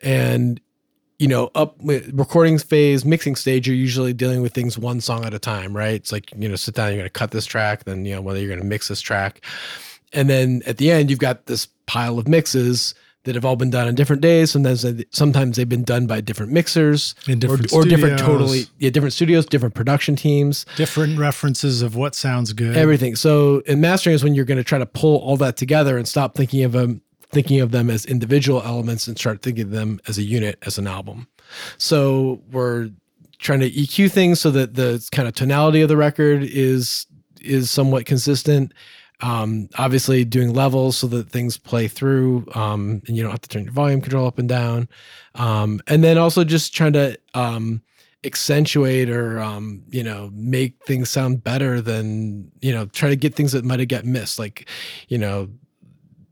and 0.00 0.58
you 1.18 1.28
know 1.28 1.50
up 1.54 1.76
recording 1.82 2.58
phase, 2.58 3.04
mixing 3.04 3.36
stage, 3.36 3.66
you're 3.66 3.76
usually 3.76 4.12
dealing 4.12 4.42
with 4.42 4.54
things 4.54 4.78
one 4.78 5.00
song 5.00 5.24
at 5.24 5.34
a 5.34 5.38
time, 5.38 5.76
right? 5.76 5.94
It's 5.94 6.12
like 6.12 6.32
you 6.36 6.48
know 6.48 6.56
sit 6.56 6.74
down, 6.74 6.88
you're 6.88 6.96
going 6.96 7.04
to 7.04 7.10
cut 7.10 7.30
this 7.30 7.46
track, 7.46 7.84
then 7.84 8.04
you 8.04 8.14
know 8.14 8.22
whether 8.22 8.38
you're 8.38 8.48
going 8.48 8.60
to 8.60 8.66
mix 8.66 8.88
this 8.88 9.00
track, 9.00 9.44
and 10.14 10.30
then 10.30 10.62
at 10.66 10.78
the 10.78 10.90
end 10.90 11.10
you've 11.10 11.18
got 11.18 11.46
this 11.46 11.66
pile 11.86 12.18
of 12.18 12.26
mixes 12.28 12.94
that 13.24 13.34
have 13.34 13.44
all 13.44 13.56
been 13.56 13.70
done 13.70 13.88
on 13.88 13.94
different 13.94 14.20
days. 14.22 14.50
Sometimes 14.50 14.84
sometimes 15.10 15.56
they've 15.56 15.68
been 15.68 15.82
done 15.84 16.06
by 16.06 16.20
different 16.20 16.52
mixers 16.52 17.14
In 17.26 17.38
different 17.38 17.72
or, 17.72 17.80
or 17.80 17.84
different 17.84 18.18
totally 18.18 18.66
yeah 18.78 18.90
different 18.90 19.14
studios, 19.14 19.46
different 19.46 19.74
production 19.74 20.14
teams, 20.14 20.66
Different 20.76 21.18
references 21.18 21.82
of 21.82 21.96
what 21.96 22.14
sounds 22.14 22.52
good. 22.52 22.76
everything. 22.76 23.16
So 23.16 23.60
in 23.66 23.80
mastering 23.80 24.14
is 24.14 24.22
when 24.22 24.34
you're 24.34 24.44
going 24.44 24.58
to 24.58 24.64
try 24.64 24.78
to 24.78 24.86
pull 24.86 25.16
all 25.18 25.36
that 25.38 25.56
together 25.56 25.96
and 25.96 26.06
stop 26.06 26.34
thinking 26.34 26.64
of 26.64 26.72
them 26.72 27.00
thinking 27.30 27.60
of 27.60 27.72
them 27.72 27.90
as 27.90 28.04
individual 28.06 28.62
elements 28.62 29.08
and 29.08 29.18
start 29.18 29.42
thinking 29.42 29.64
of 29.64 29.70
them 29.70 30.00
as 30.06 30.18
a 30.18 30.22
unit 30.22 30.56
as 30.62 30.78
an 30.78 30.86
album. 30.86 31.26
So 31.78 32.40
we're 32.52 32.90
trying 33.38 33.60
to 33.60 33.70
EQ 33.70 34.10
things 34.12 34.40
so 34.40 34.50
that 34.52 34.74
the 34.74 35.06
kind 35.10 35.26
of 35.26 35.34
tonality 35.34 35.80
of 35.82 35.88
the 35.88 35.96
record 35.96 36.42
is 36.42 37.06
is 37.40 37.70
somewhat 37.70 38.06
consistent 38.06 38.72
um, 39.20 39.68
obviously 39.78 40.24
doing 40.24 40.52
levels 40.52 40.96
so 40.98 41.06
that 41.06 41.30
things 41.30 41.56
play 41.56 41.88
through 41.88 42.44
um, 42.54 43.00
and 43.06 43.16
you 43.16 43.22
don't 43.22 43.30
have 43.30 43.40
to 43.40 43.48
turn 43.48 43.64
your 43.64 43.72
volume 43.72 44.00
control 44.00 44.26
up 44.26 44.38
and 44.38 44.48
down 44.48 44.88
um, 45.36 45.80
and 45.86 46.02
then 46.02 46.18
also 46.18 46.44
just 46.44 46.74
trying 46.74 46.92
to 46.92 47.16
um, 47.34 47.80
accentuate 48.24 49.08
or 49.08 49.40
um, 49.40 49.82
you 49.90 50.02
know 50.02 50.30
make 50.34 50.74
things 50.84 51.10
sound 51.10 51.44
better 51.44 51.80
than 51.80 52.50
you 52.60 52.72
know 52.72 52.86
try 52.86 53.08
to 53.08 53.16
get 53.16 53.34
things 53.34 53.52
that 53.52 53.64
might 53.64 53.78
have 53.78 53.88
got 53.88 54.04
missed 54.04 54.38
like 54.38 54.68
you 55.08 55.18
know 55.18 55.48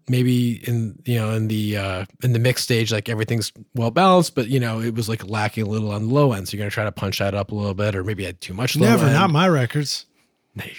maybe 0.08 0.54
in 0.68 1.00
you 1.04 1.16
know 1.16 1.30
in 1.30 1.46
the 1.46 1.76
uh 1.76 2.04
in 2.24 2.32
the 2.32 2.38
mix 2.38 2.62
stage 2.62 2.92
like 2.92 3.08
everything's 3.08 3.52
well 3.74 3.90
balanced 3.90 4.34
but 4.34 4.48
you 4.48 4.58
know 4.58 4.80
it 4.80 4.94
was 4.94 5.08
like 5.08 5.24
lacking 5.28 5.64
a 5.64 5.68
little 5.68 5.92
on 5.92 6.08
the 6.08 6.12
low 6.12 6.32
end 6.32 6.48
so 6.48 6.56
you're 6.56 6.60
going 6.60 6.68
to 6.68 6.74
try 6.74 6.82
to 6.84 6.90
punch 6.90 7.20
that 7.20 7.34
up 7.34 7.52
a 7.52 7.54
little 7.54 7.72
bit 7.72 7.94
or 7.94 8.02
maybe 8.02 8.24
had 8.24 8.40
too 8.40 8.52
much 8.52 8.74
low 8.74 8.86
Never, 8.86 9.04
end. 9.04 9.14
not 9.14 9.30
my 9.30 9.48
records. 9.48 10.06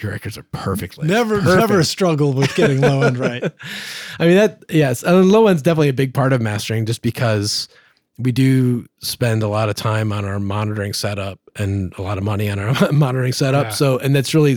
Your 0.01 0.11
records 0.11 0.37
are 0.37 0.43
perfectly 0.43 1.07
Never, 1.07 1.39
perfect. 1.41 1.59
never 1.59 1.83
struggled 1.83 2.35
with 2.35 2.53
getting 2.55 2.79
low 2.81 3.01
end 3.01 3.17
right. 3.17 3.43
I 4.19 4.25
mean 4.27 4.35
that 4.35 4.63
yes, 4.69 5.01
and 5.03 5.29
low 5.31 5.47
end's 5.47 5.61
definitely 5.63 5.89
a 5.89 5.93
big 5.93 6.13
part 6.13 6.31
of 6.31 6.41
mastering, 6.41 6.85
just 6.85 7.01
because 7.01 7.67
we 8.19 8.31
do 8.31 8.85
spend 9.01 9.41
a 9.41 9.47
lot 9.47 9.69
of 9.69 9.75
time 9.75 10.13
on 10.13 10.25
our 10.25 10.39
monitoring 10.39 10.93
setup 10.93 11.39
and 11.55 11.91
a 11.97 12.01
lot 12.03 12.19
of 12.19 12.23
money 12.23 12.49
on 12.49 12.59
our 12.59 12.91
monitoring 12.91 13.33
setup. 13.33 13.65
Yeah. 13.65 13.71
So, 13.71 13.97
and 13.97 14.15
that's 14.15 14.35
really, 14.35 14.55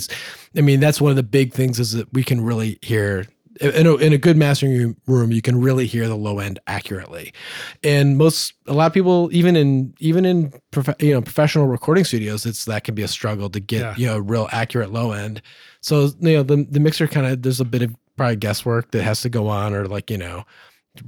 I 0.56 0.60
mean, 0.60 0.78
that's 0.80 1.00
one 1.00 1.10
of 1.10 1.16
the 1.16 1.22
big 1.22 1.54
things 1.54 1.80
is 1.80 1.92
that 1.92 2.12
we 2.12 2.22
can 2.22 2.42
really 2.42 2.78
hear. 2.82 3.26
In 3.60 3.86
a, 3.86 3.94
in 3.96 4.12
a 4.12 4.18
good 4.18 4.36
mastering 4.36 4.96
room, 5.06 5.32
you 5.32 5.40
can 5.40 5.60
really 5.60 5.86
hear 5.86 6.08
the 6.08 6.16
low 6.16 6.38
end 6.40 6.58
accurately, 6.66 7.32
and 7.82 8.18
most 8.18 8.52
a 8.66 8.74
lot 8.74 8.86
of 8.86 8.92
people, 8.92 9.30
even 9.32 9.56
in 9.56 9.94
even 9.98 10.24
in 10.24 10.52
prof, 10.72 10.90
you 11.00 11.12
know 11.12 11.22
professional 11.22 11.66
recording 11.66 12.04
studios, 12.04 12.44
it's 12.44 12.66
that 12.66 12.84
can 12.84 12.94
be 12.94 13.02
a 13.02 13.08
struggle 13.08 13.48
to 13.50 13.60
get 13.60 13.80
Yeah. 13.80 13.94
you 13.96 14.06
know 14.06 14.18
real 14.18 14.48
accurate 14.52 14.92
low 14.92 15.12
end. 15.12 15.40
So 15.80 16.10
you 16.20 16.36
know 16.36 16.42
the 16.42 16.66
the 16.70 16.80
mixer 16.80 17.06
kind 17.08 17.26
of 17.26 17.42
there's 17.42 17.60
a 17.60 17.64
bit 17.64 17.82
of 17.82 17.94
probably 18.16 18.36
guesswork 18.36 18.90
that 18.90 19.02
has 19.02 19.22
to 19.22 19.28
go 19.28 19.48
on, 19.48 19.72
or 19.74 19.86
like 19.86 20.10
you 20.10 20.18
know 20.18 20.44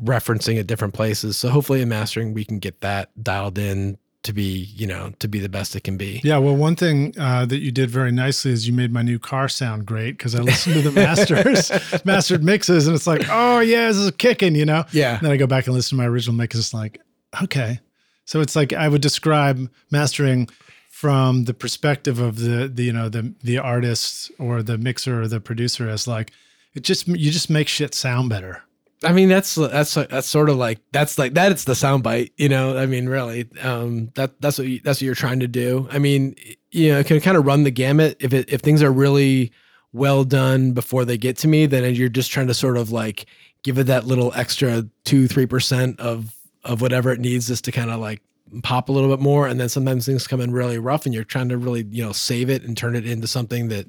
referencing 0.03 0.59
at 0.59 0.67
different 0.67 0.95
places. 0.95 1.37
So 1.37 1.49
hopefully 1.49 1.83
in 1.83 1.89
mastering 1.89 2.35
we 2.35 2.45
can 2.45 2.59
get 2.59 2.81
that 2.81 3.11
dialed 3.23 3.59
in 3.59 3.99
to 4.29 4.35
be 4.35 4.69
you 4.77 4.87
know 4.87 5.11
to 5.21 5.27
be 5.27 5.41
the 5.41 5.49
best 5.49 5.75
it 5.75 5.85
can 5.85 5.97
be. 5.97 6.21
Yeah, 6.23 6.37
well, 6.37 6.55
one 6.55 6.77
thing 6.77 7.15
uh, 7.19 7.47
that 7.47 7.61
you 7.61 7.73
did 7.73 7.91
very 7.91 8.13
nicely 8.13 8.53
is 8.53 8.67
you 8.69 8.75
made 8.75 8.93
my 8.93 9.01
new 9.01 9.19
car 9.19 9.49
sound 9.49 9.87
great 9.87 10.19
because 10.19 10.35
I 10.35 10.41
listened 10.41 10.75
to 10.75 10.83
the 10.83 10.93
masters, 11.07 11.73
mastered 12.05 12.45
mixes, 12.45 12.87
and 12.87 12.95
it's 12.95 13.07
like, 13.07 13.23
oh 13.31 13.61
yeah, 13.61 13.89
this 13.89 13.97
is 13.97 14.11
kicking, 14.13 14.55
you 14.55 14.67
know. 14.67 14.85
Yeah. 14.93 15.19
then 15.19 15.31
I 15.31 15.39
go 15.39 15.47
back 15.47 15.67
and 15.67 15.75
listen 15.75 15.97
to 15.97 16.03
my 16.03 16.07
original 16.07 16.37
mix. 16.37 16.55
and 16.55 16.61
It's 16.61 16.75
like, 16.75 17.01
okay, 17.43 17.81
so 18.27 18.43
it's 18.43 18.55
like 18.55 18.75
I 18.75 18.87
would 18.87 19.01
describe 19.01 19.71
mastering 19.91 20.49
from 20.91 21.45
the 21.45 21.55
perspective 21.55 22.19
of 22.19 22.39
the, 22.39 22.69
the 22.69 22.85
you 22.85 22.93
know 22.93 23.09
the 23.09 23.33
the 23.43 23.57
artist 23.57 24.31
or 24.39 24.63
the 24.63 24.77
mixer 24.77 25.23
or 25.23 25.27
the 25.27 25.41
producer 25.41 25.89
as 25.89 26.07
like 26.07 26.33
it 26.75 26.83
just 26.83 27.09
you 27.09 27.31
just 27.31 27.49
make 27.49 27.67
shit 27.67 27.95
sound 27.95 28.29
better. 28.29 28.63
I 29.05 29.13
mean, 29.13 29.29
that's 29.29 29.55
that's 29.55 29.95
that's 29.95 30.27
sort 30.27 30.51
of 30.51 30.57
like 30.57 30.81
that's 30.93 31.19
like 31.19 31.35
that. 31.35 31.53
It's 31.53 31.65
the 31.65 31.75
soundbite, 31.75 32.33
you 32.37 32.49
know. 32.49 32.77
I 32.77 32.87
mean, 32.87 33.09
really, 33.09 33.49
um, 33.63 34.11
that 34.15 34.41
that's 34.41 34.59
what 34.59 34.67
you, 34.67 34.81
that's 34.83 34.99
what 34.99 35.03
you're 35.03 35.15
trying 35.15 35.41
to 35.41 35.49
do. 35.49 35.89
I 35.93 35.99
mean, 35.99 36.35
you 36.73 36.93
know, 36.93 36.99
it 36.99 37.07
can 37.07 37.21
kind 37.21 37.37
of 37.37 37.47
run 37.47 37.63
the 37.63 37.71
gamut. 37.71 38.17
If 38.19 38.33
it, 38.33 38.53
if 38.53 38.61
things 38.61 38.83
are 38.83 38.93
really 38.93 39.53
well 39.93 40.25
done 40.25 40.73
before 40.73 41.05
they 41.05 41.17
get 41.17 41.37
to 41.39 41.49
me, 41.49 41.67
then 41.67 41.95
you're 41.95 42.09
just 42.09 42.33
trying 42.33 42.49
to 42.49 42.55
sort 42.55 42.77
of 42.77 42.91
like 42.91 43.27
give 43.63 43.79
it 43.79 43.85
that 43.85 44.05
little 44.05 44.33
extra 44.35 44.85
two 45.05 45.29
three 45.29 45.47
percent 45.47 46.01
of 46.01 46.35
of 46.65 46.81
whatever 46.81 47.13
it 47.13 47.21
needs 47.21 47.47
just 47.47 47.65
to 47.67 47.73
kind 47.73 47.91
of 47.91 48.01
like 48.01 48.21
pop 48.63 48.89
a 48.89 48.93
little 48.93 49.11
bit 49.11 49.21
more. 49.21 49.47
And 49.47 49.61
then 49.61 49.69
sometimes 49.69 50.07
things 50.07 50.27
come 50.27 50.41
in 50.41 50.51
really 50.51 50.79
rough, 50.79 51.07
and 51.07 51.15
you're 51.15 51.23
trying 51.23 51.51
to 51.51 51.59
really 51.59 51.87
you 51.89 52.05
know 52.05 52.13
save 52.13 52.51
it 52.51 52.65
and 52.65 52.77
turn 52.77 52.97
it 52.97 53.07
into 53.07 53.29
something 53.29 53.69
that 53.69 53.87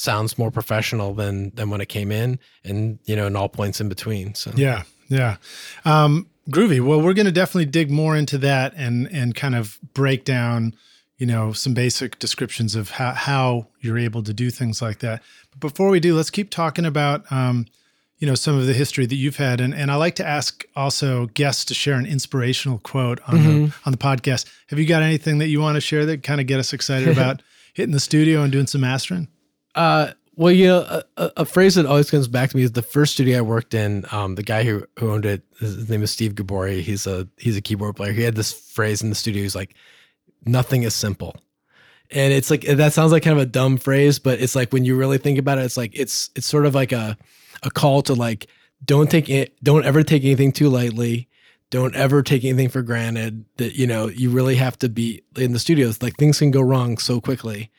sounds 0.00 0.38
more 0.38 0.50
professional 0.50 1.14
than 1.14 1.50
than 1.54 1.70
when 1.70 1.80
it 1.80 1.88
came 1.88 2.10
in, 2.10 2.38
and 2.64 2.98
you 3.04 3.14
know, 3.14 3.26
in 3.26 3.36
all 3.36 3.48
points 3.48 3.80
in 3.80 3.88
between. 3.88 4.34
So 4.34 4.50
Yeah, 4.54 4.84
yeah. 5.08 5.36
Um, 5.84 6.26
groovy. 6.50 6.80
Well, 6.80 7.00
we're 7.00 7.14
going 7.14 7.26
to 7.26 7.32
definitely 7.32 7.66
dig 7.66 7.90
more 7.90 8.16
into 8.16 8.38
that 8.38 8.72
and 8.76 9.06
and 9.12 9.34
kind 9.34 9.54
of 9.54 9.78
break 9.94 10.24
down, 10.24 10.74
you 11.18 11.26
know, 11.26 11.52
some 11.52 11.74
basic 11.74 12.18
descriptions 12.18 12.74
of 12.74 12.90
how 12.90 13.12
how 13.12 13.66
you're 13.80 13.98
able 13.98 14.22
to 14.22 14.32
do 14.32 14.50
things 14.50 14.80
like 14.80 15.00
that. 15.00 15.22
But 15.50 15.60
before 15.60 15.90
we 15.90 16.00
do, 16.00 16.16
let's 16.16 16.30
keep 16.30 16.50
talking 16.50 16.86
about, 16.86 17.30
um, 17.30 17.66
you 18.18 18.26
know, 18.26 18.34
some 18.34 18.58
of 18.58 18.66
the 18.66 18.74
history 18.74 19.06
that 19.06 19.16
you've 19.16 19.36
had, 19.36 19.60
and 19.60 19.74
and 19.74 19.90
I 19.90 19.96
like 19.96 20.14
to 20.16 20.26
ask 20.26 20.64
also 20.74 21.26
guests 21.26 21.66
to 21.66 21.74
share 21.74 21.94
an 21.94 22.06
inspirational 22.06 22.78
quote 22.78 23.20
on 23.26 23.36
the 23.42 23.74
on 23.84 23.92
the 23.92 23.98
podcast. 23.98 24.50
Have 24.68 24.78
you 24.78 24.86
got 24.86 25.02
anything 25.02 25.38
that 25.38 25.48
you 25.48 25.60
want 25.60 25.76
to 25.76 25.80
share 25.80 26.06
that 26.06 26.22
kind 26.22 26.40
of 26.40 26.46
get 26.46 26.58
us 26.58 26.72
excited 26.72 27.08
about 27.16 27.42
hitting 27.74 27.92
the 27.92 28.00
studio 28.00 28.42
and 28.42 28.50
doing 28.50 28.66
some 28.66 28.80
mastering? 28.80 29.28
Uh, 29.74 30.12
well, 30.36 30.52
you 30.52 30.68
know, 30.68 31.02
a, 31.16 31.32
a- 31.36 31.44
phrase 31.44 31.74
that 31.74 31.84
always 31.84 32.10
comes 32.10 32.26
back 32.26 32.50
to 32.50 32.56
me 32.56 32.62
is 32.62 32.72
the 32.72 32.82
first 32.82 33.12
studio 33.12 33.38
I 33.38 33.40
worked 33.42 33.74
in. 33.74 34.06
Um, 34.10 34.36
the 34.36 34.42
guy 34.42 34.64
who 34.64 34.86
who 34.98 35.10
owned 35.10 35.26
it, 35.26 35.42
his 35.58 35.90
name 35.90 36.02
is 36.02 36.10
Steve 36.10 36.34
Gabori. 36.34 36.80
He's 36.80 37.06
a 37.06 37.28
he's 37.36 37.56
a 37.56 37.60
keyboard 37.60 37.96
player. 37.96 38.12
He 38.12 38.22
had 38.22 38.36
this 38.36 38.52
phrase 38.52 39.02
in 39.02 39.10
the 39.10 39.14
studio. 39.14 39.42
He's 39.42 39.54
like, 39.54 39.74
"Nothing 40.46 40.84
is 40.84 40.94
simple," 40.94 41.36
and 42.10 42.32
it's 42.32 42.50
like 42.50 42.62
that 42.62 42.92
sounds 42.94 43.12
like 43.12 43.22
kind 43.22 43.36
of 43.36 43.42
a 43.42 43.46
dumb 43.46 43.76
phrase, 43.76 44.18
but 44.18 44.40
it's 44.40 44.56
like 44.56 44.72
when 44.72 44.84
you 44.84 44.96
really 44.96 45.18
think 45.18 45.38
about 45.38 45.58
it, 45.58 45.64
it's 45.64 45.76
like 45.76 45.92
it's 45.94 46.30
it's 46.34 46.46
sort 46.46 46.64
of 46.64 46.74
like 46.74 46.92
a 46.92 47.18
a 47.62 47.70
call 47.70 48.00
to 48.02 48.14
like 48.14 48.46
don't 48.84 49.10
take 49.10 49.28
it, 49.28 49.62
don't 49.62 49.84
ever 49.84 50.02
take 50.02 50.24
anything 50.24 50.52
too 50.52 50.70
lightly. 50.70 51.28
Don't 51.68 51.94
ever 51.94 52.22
take 52.22 52.44
anything 52.44 52.70
for 52.70 52.82
granted. 52.82 53.44
That 53.58 53.74
you 53.74 53.86
know 53.86 54.08
you 54.08 54.30
really 54.30 54.56
have 54.56 54.78
to 54.78 54.88
be 54.88 55.22
in 55.36 55.52
the 55.52 55.58
studios. 55.58 56.00
Like 56.00 56.16
things 56.16 56.38
can 56.38 56.50
go 56.50 56.62
wrong 56.62 56.96
so 56.96 57.20
quickly 57.20 57.70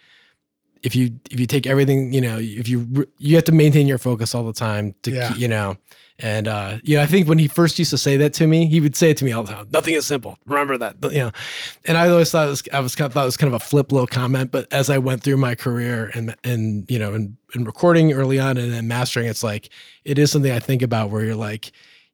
if 0.83 0.95
you 0.95 1.11
if 1.29 1.39
you 1.39 1.45
take 1.45 1.67
everything 1.67 2.11
you 2.13 2.21
know 2.21 2.37
if 2.39 2.67
you 2.67 3.07
you 3.17 3.35
have 3.35 3.43
to 3.45 3.51
maintain 3.51 3.87
your 3.87 3.97
focus 3.97 4.33
all 4.35 4.43
the 4.45 4.53
time 4.53 4.93
to 5.03 5.11
Yeah. 5.11 5.29
keep, 5.29 5.39
you 5.39 5.47
know 5.47 5.77
and 6.19 6.47
uh 6.47 6.77
you 6.83 6.97
know 6.97 7.03
i 7.03 7.05
think 7.05 7.27
when 7.27 7.37
he 7.39 7.47
first 7.47 7.77
used 7.79 7.91
to 7.91 7.97
say 7.97 8.17
that 8.17 8.33
to 8.33 8.47
me 8.47 8.65
he 8.67 8.79
would 8.79 8.95
say 8.95 9.11
it 9.11 9.17
to 9.17 9.25
me 9.25 9.31
all 9.31 9.43
the 9.43 9.53
time 9.53 9.67
nothing 9.71 9.93
is 9.93 10.05
simple 10.05 10.37
remember 10.45 10.77
that 10.77 10.95
you 11.03 11.19
know 11.19 11.31
and 11.85 11.97
i 11.97 12.07
always 12.09 12.31
thought 12.31 12.47
it 12.47 12.49
was 12.49 12.63
i 12.73 12.79
was 12.79 12.95
kind 12.95 13.05
of 13.07 13.13
thought 13.13 13.23
it 13.23 13.25
was 13.25 13.37
kind 13.37 13.53
of 13.53 13.61
a 13.61 13.63
flip 13.65 13.91
little 13.91 14.07
comment 14.07 14.51
but 14.51 14.71
as 14.73 14.89
i 14.89 14.97
went 14.97 15.23
through 15.23 15.37
my 15.37 15.55
career 15.55 16.11
and 16.15 16.35
and 16.43 16.89
you 16.89 16.99
know 16.99 17.13
in, 17.13 17.35
in 17.55 17.63
recording 17.63 18.11
early 18.13 18.39
on 18.39 18.57
and 18.57 18.71
then 18.71 18.87
mastering 18.87 19.27
it's 19.27 19.43
like 19.43 19.69
it 20.05 20.17
is 20.19 20.31
something 20.31 20.51
i 20.51 20.59
think 20.59 20.81
about 20.81 21.09
where 21.09 21.23
you're 21.23 21.35
like 21.35 21.71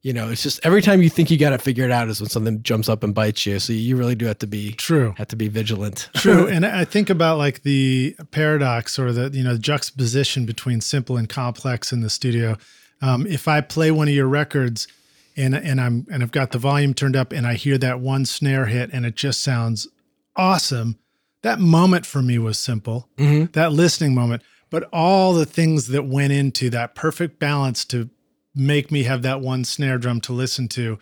you 0.07 0.13
know 0.13 0.29
it's 0.29 0.41
just 0.41 0.65
every 0.65 0.81
time 0.81 1.01
you 1.01 1.09
think 1.09 1.29
you 1.29 1.37
got 1.37 1.51
it 1.51 1.61
figured 1.61 1.91
out 1.91 2.07
is 2.07 2.21
when 2.21 2.29
something 2.29 2.63
jumps 2.63 2.87
up 2.87 3.03
and 3.03 3.13
bites 3.13 3.45
you 3.45 3.59
so 3.59 3.73
you 3.73 3.97
really 3.97 4.15
do 4.15 4.25
have 4.25 4.39
to 4.39 4.47
be 4.47 4.71
True. 4.71 5.13
have 5.17 5.27
to 5.27 5.35
be 5.35 5.49
vigilant 5.49 6.09
True, 6.15 6.47
and 6.47 6.65
I 6.65 6.85
think 6.85 7.09
about 7.09 7.37
like 7.37 7.63
the 7.63 8.15
paradox 8.31 8.97
or 8.97 9.11
the 9.11 9.29
you 9.37 9.43
know 9.43 9.57
juxtaposition 9.57 10.45
between 10.45 10.79
simple 10.79 11.17
and 11.17 11.27
complex 11.27 11.91
in 11.91 11.99
the 11.99 12.09
studio. 12.09 12.57
Um, 13.01 13.27
if 13.27 13.49
I 13.49 13.59
play 13.59 13.91
one 13.91 14.07
of 14.07 14.13
your 14.13 14.27
records 14.27 14.87
and 15.35 15.53
and 15.53 15.81
I'm 15.81 16.07
and 16.09 16.23
I've 16.23 16.31
got 16.31 16.51
the 16.51 16.57
volume 16.57 16.93
turned 16.93 17.17
up 17.17 17.33
and 17.33 17.45
I 17.45 17.55
hear 17.55 17.77
that 17.79 17.99
one 17.99 18.25
snare 18.25 18.67
hit 18.67 18.89
and 18.93 19.05
it 19.05 19.15
just 19.15 19.43
sounds 19.43 19.89
awesome, 20.37 20.97
that 21.41 21.59
moment 21.59 22.05
for 22.05 22.21
me 22.21 22.37
was 22.37 22.57
simple. 22.57 23.09
Mhm. 23.17 23.51
That 23.51 23.73
listening 23.73 24.15
moment, 24.15 24.41
but 24.69 24.87
all 24.93 25.33
the 25.33 25.45
things 25.45 25.87
that 25.87 26.05
went 26.05 26.31
into 26.31 26.69
that 26.69 26.95
perfect 26.95 27.39
balance 27.39 27.83
to 27.85 28.09
make 28.57 28.91
me 28.91 29.03
have 29.03 29.21
that 29.21 29.41
one 29.41 29.63
snare 29.63 29.97
drum 29.97 30.21
to 30.21 30.33
listen 30.33 30.67
to 30.69 30.99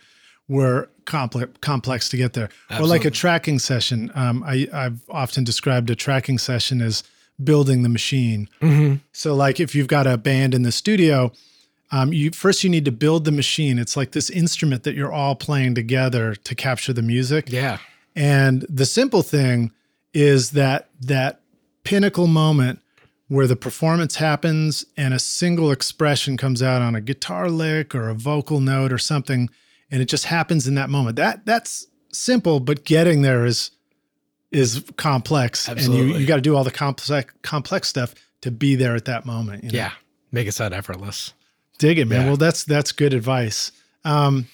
were 0.48 0.88
complex 1.04 1.50
complex 1.60 2.08
to 2.10 2.16
get 2.16 2.32
there. 2.34 2.48
Or 2.70 2.86
like 2.86 3.04
a 3.04 3.10
tracking 3.10 3.58
session. 3.58 4.12
Um, 4.14 4.42
I, 4.44 4.68
I've 4.72 5.00
often 5.10 5.44
described 5.44 5.90
a 5.90 5.94
tracking 5.96 6.38
session 6.38 6.80
as 6.80 7.02
building 7.42 7.82
the 7.82 7.88
machine. 7.88 8.48
Mhm. 8.62 9.00
So, 9.12 9.34
like 9.34 9.60
if 9.60 9.74
you've 9.74 9.88
got 9.88 10.06
a 10.06 10.16
band 10.16 10.54
in 10.54 10.62
the 10.62 10.72
studio, 10.72 11.32
um, 11.90 12.12
you 12.12 12.30
first 12.30 12.62
you 12.64 12.70
need 12.70 12.84
to 12.84 12.92
build 12.92 13.24
the 13.24 13.32
machine. 13.32 13.78
It's 13.78 13.96
like 13.96 14.12
this 14.12 14.30
instrument 14.30 14.84
that 14.84 14.94
you're 14.94 15.12
all 15.12 15.34
playing 15.34 15.74
together 15.74 16.34
to 16.34 16.54
capture 16.54 16.92
the 16.92 17.02
music. 17.02 17.46
yeah 17.50 17.78
And 18.14 18.64
the 18.68 18.86
simple 18.86 19.22
thing 19.22 19.72
is 20.14 20.52
that 20.52 20.88
that 21.00 21.40
pinnacle 21.84 22.26
moment 22.26 22.80
where 23.28 23.46
the 23.46 23.56
performance 23.56 24.16
happens 24.16 24.84
and 24.96 25.12
a 25.12 25.18
single 25.18 25.72
expression 25.72 26.36
comes 26.36 26.62
out 26.62 26.82
on 26.82 26.94
a 26.94 27.00
guitar 27.00 27.50
lick 27.50 27.94
or 27.94 28.08
a 28.08 28.14
vocal 28.14 28.60
note 28.60 28.92
or 28.92 28.98
something 28.98 29.50
and 29.90 30.02
it 30.02 30.06
just 30.06 30.24
happens 30.26 30.66
in 30.66 30.74
that 30.74 30.90
moment. 30.90 31.16
That 31.16 31.46
that's 31.46 31.86
simple, 32.12 32.60
but 32.60 32.84
getting 32.84 33.22
there 33.22 33.44
is 33.44 33.70
is 34.52 34.84
complex 34.96 35.68
Absolutely. 35.68 36.00
and 36.02 36.14
you 36.14 36.20
you 36.20 36.26
got 36.26 36.36
to 36.36 36.42
do 36.42 36.56
all 36.56 36.64
the 36.64 36.70
complex 36.70 37.32
complex 37.42 37.88
stuff 37.88 38.14
to 38.42 38.50
be 38.50 38.74
there 38.74 38.94
at 38.94 39.04
that 39.06 39.26
moment. 39.26 39.64
you 39.64 39.70
know? 39.70 39.76
Yeah. 39.76 39.92
Make 40.32 40.48
it 40.48 40.52
sound 40.52 40.74
effortless. 40.74 41.32
Dig 41.78 41.98
it, 41.98 42.06
man. 42.06 42.22
Yeah. 42.22 42.26
Well, 42.28 42.36
that's 42.36 42.64
that's 42.64 42.92
good 42.92 43.14
advice. 43.14 43.72
Um, 44.04 44.46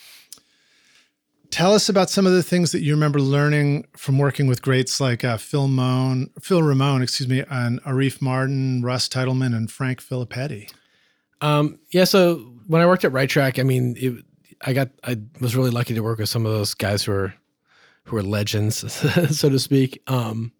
tell 1.52 1.74
us 1.74 1.88
about 1.90 2.10
some 2.10 2.26
of 2.26 2.32
the 2.32 2.42
things 2.42 2.72
that 2.72 2.80
you 2.80 2.94
remember 2.94 3.20
learning 3.20 3.86
from 3.94 4.18
working 4.18 4.46
with 4.46 4.62
greats 4.62 5.00
like 5.00 5.22
uh, 5.22 5.36
Phil 5.36 5.68
Moan, 5.68 6.30
Phil 6.40 6.62
Ramone, 6.62 7.02
excuse 7.02 7.28
me, 7.28 7.44
and 7.48 7.80
Arif 7.84 8.18
Mardin, 8.18 8.82
Russ 8.82 9.08
Titelman, 9.08 9.54
and 9.54 9.70
Frank 9.70 10.02
Filipetti. 10.02 10.72
Um, 11.42 11.78
yeah. 11.92 12.04
So 12.04 12.36
when 12.66 12.80
I 12.80 12.86
worked 12.86 13.04
at 13.04 13.12
Right 13.12 13.28
Track, 13.28 13.58
I 13.58 13.64
mean, 13.64 13.94
it, 13.98 14.24
I 14.62 14.72
got, 14.72 14.88
I 15.04 15.18
was 15.40 15.54
really 15.54 15.70
lucky 15.70 15.94
to 15.94 16.00
work 16.00 16.18
with 16.18 16.30
some 16.30 16.46
of 16.46 16.52
those 16.52 16.72
guys 16.72 17.04
who 17.04 17.12
are, 17.12 17.34
who 18.04 18.16
are 18.16 18.22
legends, 18.22 18.76
so 19.36 19.50
to 19.50 19.58
speak. 19.58 20.02
Um, 20.06 20.52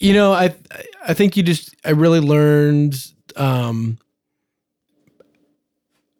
you 0.00 0.14
know, 0.14 0.32
I, 0.32 0.54
I 1.06 1.14
think 1.14 1.36
you 1.36 1.44
just, 1.44 1.76
I 1.84 1.90
really 1.90 2.20
learned, 2.20 2.96
um, 3.36 3.98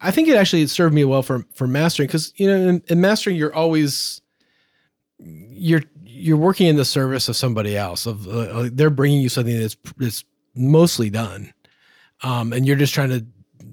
I 0.00 0.10
think 0.10 0.28
it 0.28 0.36
actually 0.36 0.66
served 0.66 0.94
me 0.94 1.04
well 1.04 1.22
for, 1.22 1.44
for 1.54 1.66
mastering. 1.66 2.08
Cause 2.08 2.32
you 2.36 2.46
know, 2.46 2.56
in, 2.56 2.82
in 2.88 3.00
mastering, 3.00 3.36
you're 3.36 3.54
always, 3.54 4.22
you're, 5.18 5.82
you're 6.02 6.36
working 6.36 6.66
in 6.66 6.76
the 6.76 6.84
service 6.84 7.28
of 7.28 7.36
somebody 7.36 7.76
else 7.76 8.06
of 8.06 8.26
uh, 8.28 8.68
they're 8.72 8.90
bringing 8.90 9.20
you 9.20 9.28
something 9.28 9.58
that's, 9.58 9.76
that's 9.96 10.24
mostly 10.54 11.10
done 11.10 11.52
um, 12.22 12.52
and 12.52 12.66
you're 12.66 12.76
just 12.76 12.94
trying 12.94 13.10
to 13.10 13.24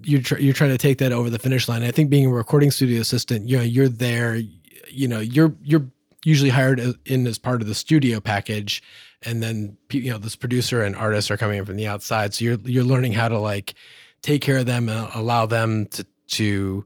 you're 0.04 0.22
tr- 0.22 0.38
you're 0.38 0.54
trying 0.54 0.70
to 0.70 0.78
take 0.78 1.00
that 1.00 1.12
over 1.12 1.30
the 1.30 1.40
finish 1.40 1.68
line. 1.68 1.84
I 1.84 1.92
think 1.92 2.10
being 2.10 2.28
a 2.28 2.30
recording 2.30 2.72
studio 2.72 3.02
assistant, 3.02 3.48
you 3.48 3.58
know, 3.58 3.64
you're 3.64 3.90
there. 3.90 4.42
You 4.90 5.08
know, 5.08 5.20
you're 5.20 5.54
you're 5.64 5.86
usually 6.24 6.50
hired 6.50 6.82
in 7.06 7.28
as 7.28 7.38
part 7.38 7.62
of 7.62 7.68
the 7.68 7.76
studio 7.76 8.20
package, 8.20 8.82
and 9.24 9.44
then 9.44 9.78
you 9.92 10.12
know 10.12 10.18
this 10.18 10.36
producer 10.36 10.82
and 10.84 10.96
artists 10.96 11.30
are 11.30 11.38
coming 11.38 11.58
in 11.58 11.66
from 11.66 11.76
the 11.76 11.88
outside. 11.88 12.34
So 12.34 12.46
you're 12.46 12.60
you're 12.64 12.84
learning 12.84 13.14
how 13.14 13.28
to 13.28 13.38
like 13.38 13.74
take 14.22 14.42
care 14.42 14.58
of 14.58 14.66
them 14.66 14.90
and 14.90 15.10
allow 15.14 15.46
them 15.46 15.88
to 15.88 16.06
to 16.28 16.86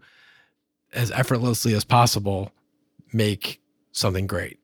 as 0.94 1.12
effortlessly 1.12 1.74
as 1.74 1.84
possible 1.84 2.52
make 3.14 3.62
something 3.92 4.28
great. 4.28 4.60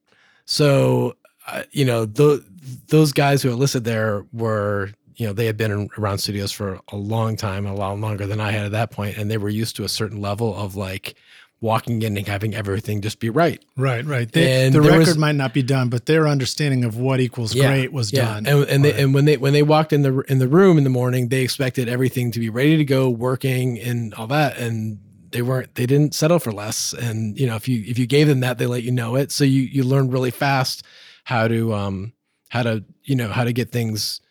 So 0.46 1.16
uh, 1.48 1.64
you 1.72 1.86
know 1.86 2.06
th- 2.06 2.42
those 2.88 3.14
guys 3.14 3.42
who 3.42 3.50
are 3.50 3.56
listed 3.56 3.84
there 3.84 4.26
were 4.34 4.92
you 5.16 5.26
know 5.26 5.34
they 5.34 5.46
had 5.46 5.58
been 5.58 5.72
in, 5.72 5.90
around 5.98 6.18
studios 6.18 6.52
for 6.52 6.80
a 6.92 6.96
long 6.98 7.36
time 7.36 7.66
a 7.66 7.74
lot 7.74 7.98
longer 7.98 8.28
than 8.28 8.42
i 8.42 8.52
had 8.52 8.66
at 8.66 8.72
that 8.72 8.92
point 8.92 9.18
and 9.18 9.32
they 9.32 9.38
were 9.38 9.50
used 9.50 9.76
to 9.76 9.86
a 9.86 9.90
certain 9.90 10.20
level 10.20 10.54
of 10.56 10.76
like 10.76 11.16
walking 11.60 12.02
in 12.04 12.16
and 12.18 12.28
having 12.28 12.54
everything 12.54 13.02
just 13.02 13.20
be 13.20 13.30
right. 13.32 13.64
Right, 13.76 14.06
right. 14.06 14.32
They, 14.32 14.66
And 14.66 14.76
the 14.76 14.82
record 14.82 15.00
was- 15.08 15.18
might 15.18 15.36
not 15.36 15.54
be 15.54 15.64
done, 15.64 15.90
but 15.90 16.06
their 16.06 16.28
understanding 16.28 16.84
of 16.86 16.98
what 16.98 17.20
equals 17.20 17.56
Yeah, 17.56 17.68
great 17.70 17.92
was 17.92 18.12
done. 18.12 18.46
and, 18.46 18.64
and 18.66 18.86
they 18.86 19.02
and 19.02 19.14
when 19.14 19.26
they 19.26 19.38
when 19.38 19.54
they 19.54 19.64
walked 19.64 19.92
in 19.92 20.04
the 20.04 20.20
in 20.28 20.38
the 20.40 20.48
room 20.48 20.78
in 20.78 20.84
the 20.84 20.90
morning 20.92 21.30
they 21.30 21.42
expected 21.42 21.90
everything 21.90 22.32
to 22.32 22.40
be 22.40 22.50
ready 22.50 22.78
to 22.78 22.86
go 22.86 23.10
working 23.10 23.80
and 23.80 24.14
all 24.14 24.28
that. 24.28 24.58
And 24.58 25.00
they 25.32 25.42
weren't 25.42 25.74
they 25.76 25.86
didn't 25.88 26.14
settle 26.14 26.38
for 26.40 26.52
less. 26.52 26.94
And 26.94 27.38
you 27.40 27.48
know 27.48 27.56
if 27.56 27.68
you 27.68 27.84
if 27.88 27.98
you 27.98 28.06
gave 28.06 28.28
them 28.28 28.42
that 28.42 28.60
they 28.60 28.68
let 28.68 28.84
you 28.84 28.92
know 28.92 29.16
it. 29.16 29.32
So 29.32 29.44
you 29.44 29.64
you 29.64 29.84
learn 29.84 30.12
really 30.12 30.32
fast 30.32 30.84
how 31.24 31.48
to 31.48 31.74
um 31.74 32.14
how 32.50 32.62
to 32.64 32.84
you 33.04 33.16
know 33.16 33.30
how 33.30 33.44
to 33.44 33.52
get 33.52 33.72
things 33.72 34.22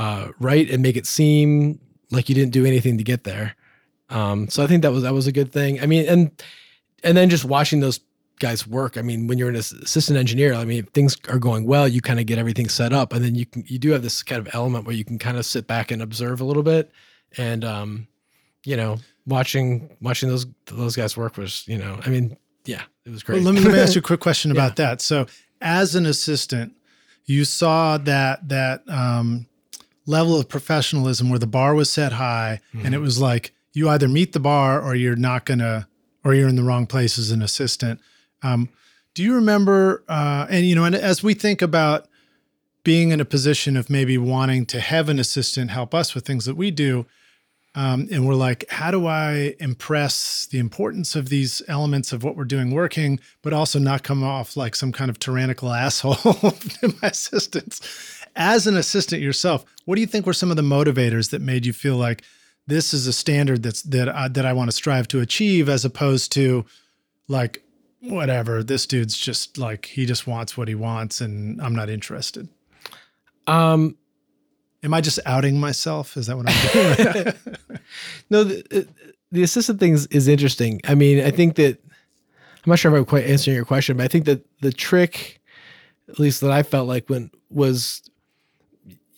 uh 0.00 0.28
right 0.40 0.68
and 0.68 0.82
make 0.82 0.96
it 0.96 1.06
seem 1.06 1.78
like 2.10 2.28
you 2.28 2.34
didn't 2.34 2.52
do 2.52 2.66
anything 2.66 2.98
to 2.98 3.04
get 3.04 3.22
there 3.24 3.54
um 4.10 4.48
so 4.48 4.62
i 4.62 4.66
think 4.66 4.82
that 4.82 4.92
was 4.92 5.02
that 5.02 5.12
was 5.14 5.26
a 5.26 5.32
good 5.32 5.52
thing 5.52 5.80
i 5.80 5.86
mean 5.86 6.06
and 6.08 6.30
and 7.02 7.16
then 7.16 7.28
just 7.28 7.44
watching 7.44 7.80
those 7.80 8.00
guys 8.38 8.66
work 8.66 8.96
i 8.98 9.02
mean 9.02 9.26
when 9.26 9.38
you're 9.38 9.48
an 9.48 9.56
assistant 9.56 10.18
engineer 10.18 10.52
i 10.54 10.64
mean 10.64 10.84
things 10.94 11.16
are 11.28 11.38
going 11.38 11.64
well 11.66 11.88
you 11.88 12.00
kind 12.00 12.20
of 12.20 12.26
get 12.26 12.38
everything 12.38 12.68
set 12.68 12.92
up 12.92 13.12
and 13.12 13.24
then 13.24 13.34
you 13.34 13.46
can 13.46 13.64
you 13.66 13.78
do 13.78 13.90
have 13.90 14.02
this 14.02 14.22
kind 14.22 14.38
of 14.46 14.54
element 14.54 14.84
where 14.84 14.94
you 14.94 15.04
can 15.04 15.18
kind 15.18 15.36
of 15.38 15.46
sit 15.46 15.66
back 15.66 15.90
and 15.90 16.02
observe 16.02 16.40
a 16.40 16.44
little 16.44 16.62
bit 16.62 16.90
and 17.38 17.64
um 17.64 18.06
you 18.64 18.76
know 18.76 18.98
watching 19.26 19.88
watching 20.02 20.28
those 20.28 20.46
those 20.66 20.94
guys 20.94 21.16
work 21.16 21.36
was 21.36 21.66
you 21.66 21.78
know 21.78 21.98
i 22.04 22.10
mean 22.10 22.36
yeah 22.66 22.82
it 23.06 23.10
was 23.10 23.22
great 23.22 23.36
Well, 23.36 23.44
let 23.44 23.54
me 23.54 23.60
let 23.60 23.72
me 23.72 23.78
ask 23.80 23.94
you 23.94 24.00
a 24.00 24.02
quick 24.02 24.20
question 24.20 24.50
Yeah. 24.54 24.60
about 24.60 24.76
that. 24.76 25.00
So, 25.00 25.26
as 25.60 25.94
an 25.94 26.04
assistant, 26.06 26.74
you 27.24 27.44
saw 27.44 27.96
that 27.98 28.48
that 28.48 28.82
um, 28.88 29.46
level 30.06 30.38
of 30.38 30.48
professionalism 30.48 31.30
where 31.30 31.38
the 31.38 31.46
bar 31.46 31.74
was 31.74 31.88
set 31.90 32.12
high, 32.12 32.60
and 32.72 32.82
Mm-hmm. 32.82 32.94
it 32.94 32.98
was 33.00 33.20
like 33.20 33.52
you 33.76 33.90
either 33.90 34.08
meet 34.08 34.32
the 34.32 34.40
bar 34.40 34.80
or 34.80 34.94
you're 34.94 35.16
not 35.16 35.44
gonna, 35.44 35.86
or 36.24 36.32
you're 36.32 36.48
in 36.48 36.56
the 36.56 36.62
wrong 36.62 36.86
place 36.86 37.18
as 37.18 37.30
an 37.30 37.42
assistant. 37.42 38.00
Um, 38.42 38.70
do 39.12 39.22
you 39.22 39.34
remember? 39.34 40.02
Uh, 40.08 40.46
and 40.48 40.64
you 40.64 40.74
know, 40.74 40.84
and 40.84 40.94
as 40.94 41.22
we 41.22 41.34
think 41.34 41.60
about 41.60 42.08
being 42.84 43.10
in 43.10 43.20
a 43.20 43.24
position 43.24 43.76
of 43.76 43.90
maybe 43.90 44.16
wanting 44.16 44.64
to 44.64 44.80
have 44.80 45.10
an 45.10 45.18
assistant 45.18 45.70
help 45.70 45.94
us 45.94 46.14
with 46.14 46.24
things 46.24 46.46
that 46.46 46.56
we 46.56 46.70
do, 46.70 47.04
um, 47.74 48.08
and 48.10 48.26
we're 48.26 48.34
like, 48.34 48.64
how 48.70 48.90
do 48.90 49.06
I 49.06 49.54
impress 49.60 50.46
the 50.46 50.58
importance 50.58 51.14
of 51.14 51.28
these 51.28 51.60
elements 51.68 52.14
of 52.14 52.24
what 52.24 52.34
we're 52.34 52.44
doing 52.44 52.70
working, 52.70 53.20
but 53.42 53.52
also 53.52 53.78
not 53.78 54.02
come 54.02 54.24
off 54.24 54.56
like 54.56 54.74
some 54.74 54.90
kind 54.90 55.10
of 55.10 55.18
tyrannical 55.18 55.70
asshole 55.74 56.14
to 56.14 56.94
my 57.02 57.08
assistants? 57.08 58.24
As 58.34 58.66
an 58.66 58.76
assistant 58.78 59.20
yourself, 59.20 59.66
what 59.84 59.96
do 59.96 60.00
you 60.00 60.06
think 60.06 60.24
were 60.24 60.32
some 60.32 60.50
of 60.50 60.56
the 60.56 60.62
motivators 60.62 61.28
that 61.30 61.42
made 61.42 61.66
you 61.66 61.74
feel 61.74 61.96
like 61.96 62.22
this 62.66 62.92
is 62.92 63.06
a 63.06 63.12
standard 63.12 63.62
that's 63.62 63.82
that 63.82 64.08
I, 64.08 64.28
that 64.28 64.44
I 64.46 64.52
want 64.52 64.68
to 64.70 64.76
strive 64.76 65.08
to 65.08 65.20
achieve, 65.20 65.68
as 65.68 65.84
opposed 65.84 66.32
to 66.32 66.64
like 67.28 67.62
whatever 68.00 68.62
this 68.62 68.86
dude's 68.86 69.16
just 69.16 69.58
like 69.58 69.86
he 69.86 70.06
just 70.06 70.26
wants 70.26 70.56
what 70.56 70.68
he 70.68 70.74
wants, 70.74 71.20
and 71.20 71.60
I'm 71.60 71.74
not 71.74 71.88
interested. 71.90 72.48
um 73.46 73.96
Am 74.82 74.94
I 74.94 75.00
just 75.00 75.18
outing 75.26 75.58
myself? 75.58 76.16
Is 76.16 76.26
that 76.28 76.36
what 76.36 76.46
I'm 76.48 76.72
doing? 76.72 77.34
No, 78.30 78.44
the, 78.44 78.86
the 79.32 79.42
assistant 79.42 79.80
thing 79.80 79.94
is, 79.94 80.06
is 80.08 80.28
interesting. 80.28 80.80
I 80.84 80.94
mean, 80.94 81.24
I 81.24 81.30
think 81.30 81.56
that 81.56 81.78
I'm 82.64 82.70
not 82.70 82.78
sure 82.78 82.92
if 82.92 82.98
I'm 82.98 83.04
quite 83.04 83.24
answering 83.26 83.56
your 83.56 83.64
question, 83.64 83.96
but 83.96 84.04
I 84.04 84.08
think 84.08 84.26
that 84.26 84.44
the 84.60 84.72
trick, 84.72 85.40
at 86.08 86.18
least 86.20 86.40
that 86.40 86.50
I 86.50 86.62
felt 86.62 86.86
like 86.88 87.08
when 87.08 87.30
was 87.50 88.02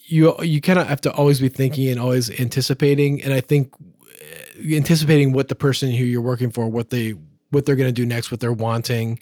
you 0.08 0.34
you 0.42 0.60
kind 0.60 0.78
of 0.78 0.86
have 0.86 1.00
to 1.02 1.12
always 1.12 1.40
be 1.40 1.48
thinking 1.48 1.88
and 1.88 2.00
always 2.00 2.30
anticipating, 2.40 3.22
and 3.22 3.32
I 3.32 3.40
think 3.40 3.72
uh, 3.80 4.74
anticipating 4.74 5.32
what 5.32 5.48
the 5.48 5.54
person 5.54 5.90
who 5.90 6.04
you're 6.04 6.20
working 6.20 6.50
for, 6.50 6.68
what 6.68 6.90
they 6.90 7.14
what 7.50 7.66
they're 7.66 7.76
going 7.76 7.88
to 7.88 7.92
do 7.92 8.04
next, 8.06 8.30
what 8.30 8.40
they're 8.40 8.52
wanting, 8.52 9.20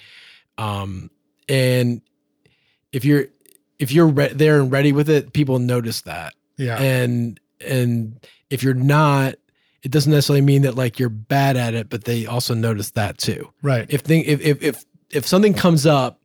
um, 0.59 1.11
and 1.49 2.01
if 2.93 3.05
you're 3.05 3.26
if 3.78 3.93
you're 3.93 4.09
re- 4.09 4.32
there 4.32 4.61
and 4.61 4.72
ready 4.72 4.93
with 4.93 5.11
it, 5.11 5.32
people 5.32 5.59
notice 5.59 6.03
that 6.03 6.34
yeah. 6.57 6.80
and 6.80 7.39
and 7.66 8.18
if 8.51 8.62
you're 8.62 8.74
not 8.74 9.34
it 9.82 9.91
doesn't 9.91 10.12
necessarily 10.12 10.41
mean 10.41 10.62
that 10.62 10.74
like 10.74 10.99
you're 10.99 11.09
bad 11.09 11.57
at 11.57 11.74
it 11.74 11.89
but 11.89 12.05
they 12.05 12.26
also 12.26 12.55
notice 12.55 12.91
that 12.93 13.18
too 13.18 13.53
Right. 13.62 13.87
if 13.89 14.01
thing 14.03 14.24
if 14.24 14.41
if 14.41 14.62
if, 14.62 14.84
if 15.11 15.26
something 15.26 15.55
comes 15.55 15.87
up 15.87 16.20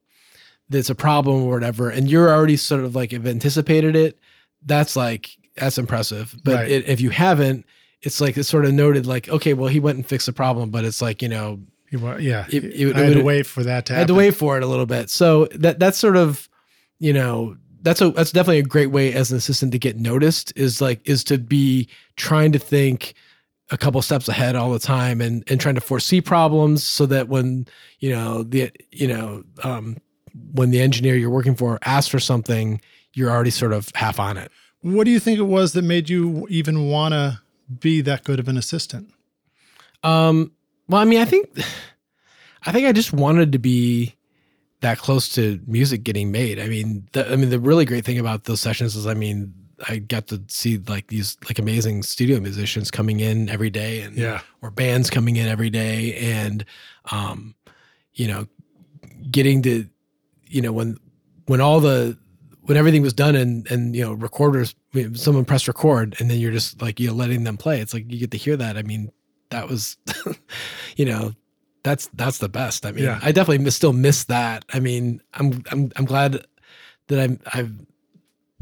that's 0.69 0.89
a 0.89 0.95
problem 0.95 1.43
or 1.43 1.51
whatever 1.51 1.89
and 1.89 2.09
you're 2.09 2.29
already 2.29 2.57
sort 2.57 2.83
of 2.83 2.95
like 2.95 3.11
have 3.11 3.27
anticipated 3.27 3.95
it 3.95 4.19
that's 4.65 4.95
like 4.95 5.29
that's 5.57 5.77
impressive 5.77 6.35
but 6.43 6.55
Right. 6.55 6.71
it, 6.71 6.87
if 6.87 7.01
you 7.01 7.09
haven't 7.09 7.65
it's 8.01 8.19
like 8.21 8.37
it's 8.37 8.49
sort 8.49 8.65
of 8.65 8.73
noted 8.73 9.05
like 9.05 9.27
okay 9.29 9.53
well 9.53 9.67
he 9.67 9.79
went 9.79 9.97
and 9.97 10.05
fixed 10.07 10.25
the 10.27 10.33
problem 10.33 10.69
but 10.71 10.83
it's 10.85 11.01
like 11.01 11.21
you 11.21 11.29
know 11.29 11.59
wa- 11.93 12.15
yeah. 12.15 12.45
It- 12.49 12.63
it- 12.65 12.95
I 12.95 12.99
had 13.01 13.13
to 13.13 13.21
wait 13.23 13.45
for 13.45 13.63
that 13.63 13.85
to 13.87 13.93
I 13.93 13.95
happen. 13.97 14.01
had 14.01 14.07
to 14.07 14.13
wait 14.13 14.31
for 14.35 14.55
it 14.57 14.63
a 14.63 14.67
little 14.67 14.85
bit. 14.85 15.09
So 15.09 15.47
that 15.55 15.77
that's 15.77 15.97
sort 15.97 16.15
of, 16.15 16.47
you 16.99 17.11
know, 17.11 17.57
that's 17.81 17.99
a 18.01 18.11
that's 18.11 18.31
definitely 18.31 18.59
a 18.59 18.63
great 18.63 18.91
way 18.91 19.11
as 19.13 19.29
an 19.31 19.37
assistant 19.37 19.73
to 19.73 19.77
get 19.79 19.99
noticed 19.99 20.53
is 20.55 20.79
like 20.79 21.01
is 21.03 21.23
to 21.25 21.37
be 21.37 21.89
trying 22.15 22.53
to 22.53 22.59
think 22.59 23.13
a 23.71 23.77
couple 23.77 24.01
steps 24.01 24.29
ahead 24.29 24.55
all 24.55 24.71
the 24.71 24.79
time 24.79 25.19
and 25.19 25.43
and 25.47 25.59
trying 25.59 25.75
to 25.75 25.81
foresee 25.81 26.21
problems 26.21 26.81
so 26.87 27.05
that 27.07 27.27
when 27.27 27.65
you 27.99 28.09
know 28.11 28.43
the 28.43 28.71
you 28.91 29.07
know 29.07 29.43
um 29.63 29.97
when 30.53 30.71
the 30.71 30.79
engineer 30.79 31.15
you're 31.15 31.29
working 31.29 31.55
for 31.55 31.77
asks 31.83 32.07
for 32.09 32.19
something 32.21 32.79
you're 33.13 33.29
already 33.29 33.49
sort 33.49 33.73
of 33.73 33.89
half 33.95 34.19
on 34.19 34.37
it 34.37 34.51
What 34.81 35.05
do 35.05 35.11
you 35.11 35.19
think 35.19 35.39
it 35.39 35.43
was 35.43 35.73
that 35.73 35.83
made 35.83 36.09
you 36.09 36.47
even 36.49 36.89
want 36.89 37.13
to 37.13 37.41
be 37.79 38.01
that 38.01 38.23
good 38.23 38.39
of 38.39 38.47
an 38.47 38.57
assistant? 38.57 39.11
Um, 40.03 40.51
well, 40.87 41.01
I 41.01 41.05
mean, 41.05 41.19
I 41.19 41.25
think, 41.25 41.49
I 42.65 42.71
think 42.71 42.87
I 42.87 42.91
just 42.91 43.13
wanted 43.13 43.51
to 43.51 43.59
be 43.59 44.15
that 44.81 44.97
close 44.97 45.29
to 45.35 45.59
music 45.67 46.03
getting 46.03 46.31
made. 46.31 46.59
I 46.59 46.67
mean, 46.67 47.07
the, 47.11 47.31
I 47.31 47.35
mean, 47.35 47.49
the 47.49 47.59
really 47.59 47.85
great 47.85 48.03
thing 48.03 48.17
about 48.19 48.45
those 48.45 48.61
sessions 48.61 48.95
is, 48.95 49.05
I 49.05 49.13
mean, 49.13 49.53
I 49.87 49.97
got 49.97 50.27
to 50.27 50.41
see 50.47 50.77
like 50.77 51.07
these 51.07 51.37
like 51.45 51.59
amazing 51.59 52.03
studio 52.03 52.39
musicians 52.39 52.91
coming 52.91 53.19
in 53.19 53.49
every 53.49 53.69
day, 53.69 54.01
and 54.01 54.15
yeah, 54.15 54.41
or 54.61 54.69
bands 54.69 55.09
coming 55.09 55.37
in 55.37 55.47
every 55.47 55.69
day, 55.71 56.13
and 56.15 56.63
um, 57.11 57.55
you 58.13 58.27
know, 58.27 58.47
getting 59.31 59.63
to, 59.63 59.87
you 60.47 60.61
know, 60.61 60.71
when 60.71 60.97
when 61.47 61.61
all 61.61 61.79
the 61.79 62.15
when 62.63 62.77
everything 62.77 63.01
was 63.01 63.13
done 63.13 63.35
and 63.35 63.69
and 63.71 63.95
you 63.95 64.03
know 64.03 64.13
recorders 64.13 64.75
someone 65.13 65.45
pressed 65.45 65.67
record 65.67 66.15
and 66.19 66.29
then 66.29 66.39
you're 66.39 66.51
just 66.51 66.81
like 66.81 66.99
you 66.99 67.07
know 67.07 67.13
letting 67.13 67.43
them 67.43 67.57
play. 67.57 67.79
It's 67.81 67.93
like 67.93 68.11
you 68.11 68.19
get 68.19 68.31
to 68.31 68.37
hear 68.37 68.57
that. 68.57 68.77
I 68.77 68.83
mean 68.83 69.11
that 69.49 69.67
was 69.67 69.97
you 70.95 71.05
know 71.05 71.33
that's 71.83 72.09
that's 72.13 72.37
the 72.37 72.49
best. 72.49 72.85
I 72.85 72.91
mean 72.91 73.05
Yeah. 73.05 73.19
i 73.23 73.31
definitely 73.31 73.63
miss, 73.63 73.75
still 73.75 73.93
miss 73.93 74.25
that. 74.25 74.65
I 74.73 74.79
mean 74.79 75.21
i'm 75.33 75.63
i'm 75.71 75.91
i'm 75.95 76.05
glad 76.05 76.45
that 77.07 77.19
i'm 77.19 77.39
i've 77.53 77.73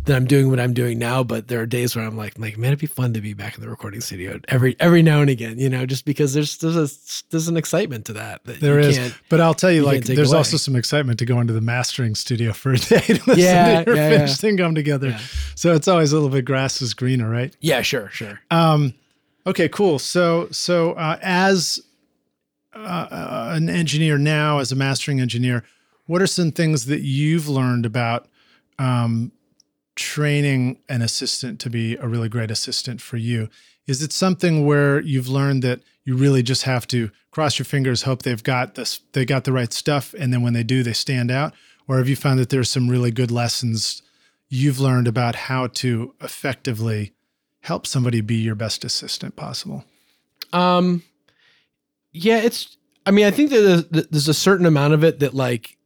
that 0.05 0.15
i'm 0.15 0.25
doing 0.25 0.49
what 0.49 0.59
i'm 0.59 0.73
doing 0.73 0.97
now 0.97 1.23
but 1.23 1.47
there 1.47 1.59
are 1.61 1.65
days 1.65 1.95
where 1.95 2.05
i'm 2.05 2.17
like 2.17 2.37
like 2.39 2.57
man 2.57 2.69
it'd 2.69 2.79
be 2.79 2.87
fun 2.87 3.13
to 3.13 3.21
be 3.21 3.33
back 3.33 3.55
in 3.55 3.61
the 3.61 3.69
recording 3.69 4.01
studio 4.01 4.39
every 4.47 4.75
every 4.79 5.01
now 5.03 5.21
and 5.21 5.29
again 5.29 5.59
you 5.59 5.69
know 5.69 5.85
just 5.85 6.03
because 6.05 6.33
there's 6.33 6.57
there's 6.57 6.75
a 6.75 6.87
there's 7.29 7.47
an 7.47 7.57
excitement 7.57 8.05
to 8.05 8.13
that, 8.13 8.43
that 8.45 8.59
There 8.59 8.79
you 8.81 8.87
is, 8.89 8.97
can't- 8.97 9.15
but 9.29 9.39
I'll 9.41 9.53
tell 9.53 9.71
you, 9.71 9.81
you 9.81 9.85
like, 9.85 10.03
there's 10.05 10.31
away. 10.31 10.37
also 10.37 10.57
some 10.57 10.75
excitement 10.75 11.19
to 11.19 11.25
go 11.25 11.39
into 11.39 11.53
the 11.53 11.61
mastering 11.61 12.15
studio 12.15 12.53
for 12.53 12.71
a 12.73 12.77
day 12.77 12.99
to 13.01 13.13
listen 13.13 13.37
Yeah, 13.37 13.83
to 13.83 13.91
your 13.91 13.95
yeah, 13.97 14.09
finished 14.09 14.41
yeah. 14.43 14.49
thing 14.49 14.57
come 14.57 14.73
together. 14.73 15.09
Yeah. 15.09 15.19
So 15.55 15.73
it's 15.75 15.87
always 15.87 16.11
a 16.11 16.15
little 16.15 16.29
bit 16.29 16.45
grass 16.45 16.81
is 16.81 16.93
greener, 16.95 17.29
right? 17.29 17.55
yeah 17.59 17.81
sure 17.81 18.09
sure 18.09 18.39
Um, 18.49 18.93
okay, 19.45 19.69
cool. 19.69 19.99
So, 19.99 20.47
so 20.51 20.93
uh, 20.93 21.17
as 21.21 21.79
uh, 22.75 22.79
uh, 22.79 23.51
an 23.53 23.69
engineer 23.69 24.17
now, 24.17 24.59
as 24.59 24.71
a 24.71 24.75
mastering 24.75 25.19
engineer, 25.19 25.63
what 26.07 26.21
are 26.21 26.27
some 26.27 26.51
things 26.51 26.85
that 26.85 27.01
you've 27.01 27.47
learned 27.47 27.85
about 27.85 28.27
um, 28.79 29.31
training 29.99 30.79
an 30.87 31.01
assistant 31.01 31.59
to 31.59 31.69
be 31.69 31.95
a 31.97 32.07
really 32.07 32.29
great 32.29 32.49
assistant 32.49 33.01
for 33.01 33.17
you? 33.17 33.49
Is 33.85 34.01
it 34.01 34.13
something 34.13 34.65
where 34.65 35.01
you've 35.01 35.27
learned 35.27 35.61
that 35.63 35.81
you 36.05 36.15
really 36.15 36.41
just 36.41 36.63
have 36.63 36.87
to 36.87 37.11
cross 37.31 37.59
your 37.59 37.65
fingers, 37.65 38.03
hope 38.03 38.23
they've 38.23 38.43
got 38.43 38.75
this, 38.75 39.01
they 39.11 39.25
got 39.25 39.43
the 39.43 39.51
right 39.51 39.73
stuff, 39.73 40.15
and 40.17 40.31
then 40.31 40.41
when 40.41 40.53
they 40.53 40.63
do, 40.63 40.83
they 40.83 40.93
stand 40.93 41.29
out? 41.29 41.53
Or 41.87 41.97
have 41.97 42.07
you 42.07 42.15
found 42.15 42.39
that 42.39 42.49
there's 42.49 42.69
some 42.69 42.87
really 42.87 43.11
good 43.11 43.29
lessons 43.29 44.01
you've 44.47 44.79
learned 44.79 45.07
about 45.07 45.35
how 45.35 45.67
to 45.67 46.15
effectively 46.21 47.13
help 47.61 47.85
somebody 47.85 48.21
be 48.21 48.35
your 48.35 48.55
best 48.55 48.85
assistant 48.85 49.35
possible? 49.35 49.83
Um, 50.53 51.03
yeah, 52.13 52.37
it's. 52.37 52.77
I 53.05 53.11
mean, 53.11 53.25
I 53.25 53.31
think 53.31 53.49
that 53.49 53.87
there's, 53.91 54.07
there's 54.07 54.27
a 54.27 54.33
certain 54.33 54.65
amount 54.65 54.93
of 54.93 55.03
it 55.03 55.19
that 55.19 55.33
like, 55.33 55.77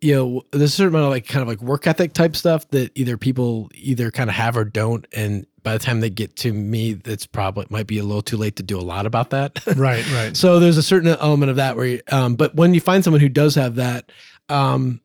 you 0.00 0.14
know, 0.14 0.42
there's 0.52 0.72
a 0.72 0.76
certain 0.76 0.94
amount 0.94 1.06
of 1.06 1.10
like 1.10 1.26
kind 1.26 1.42
of 1.42 1.48
like 1.48 1.60
work 1.60 1.86
ethic 1.86 2.12
type 2.12 2.36
stuff 2.36 2.68
that 2.70 2.92
either 2.94 3.16
people 3.16 3.68
either 3.74 4.10
kind 4.10 4.30
of 4.30 4.36
have 4.36 4.56
or 4.56 4.64
don't, 4.64 5.06
and 5.12 5.46
by 5.62 5.72
the 5.72 5.78
time 5.78 6.00
they 6.00 6.10
get 6.10 6.36
to 6.36 6.52
me, 6.52 6.94
that's 6.94 7.26
probably 7.26 7.66
might 7.68 7.86
be 7.86 7.98
a 7.98 8.04
little 8.04 8.22
too 8.22 8.36
late 8.36 8.56
to 8.56 8.62
do 8.62 8.78
a 8.78 8.82
lot 8.82 9.06
about 9.06 9.30
that. 9.30 9.58
Right, 9.76 10.10
right. 10.12 10.36
So 10.36 10.60
there's 10.60 10.76
a 10.76 10.82
certain 10.82 11.08
element 11.08 11.50
of 11.50 11.56
that 11.56 11.76
where, 11.76 11.86
you, 11.86 12.00
um, 12.10 12.36
but 12.36 12.54
when 12.54 12.74
you 12.74 12.80
find 12.80 13.04
someone 13.04 13.20
who 13.20 13.28
does 13.28 13.54
have 13.54 13.76
that, 13.76 14.10
um, 14.48 15.00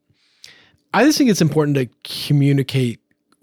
I 0.93 1.03
just 1.03 1.17
think 1.17 1.29
it's 1.29 1.41
important 1.41 1.77
to 1.77 1.89
communicate 2.03 2.99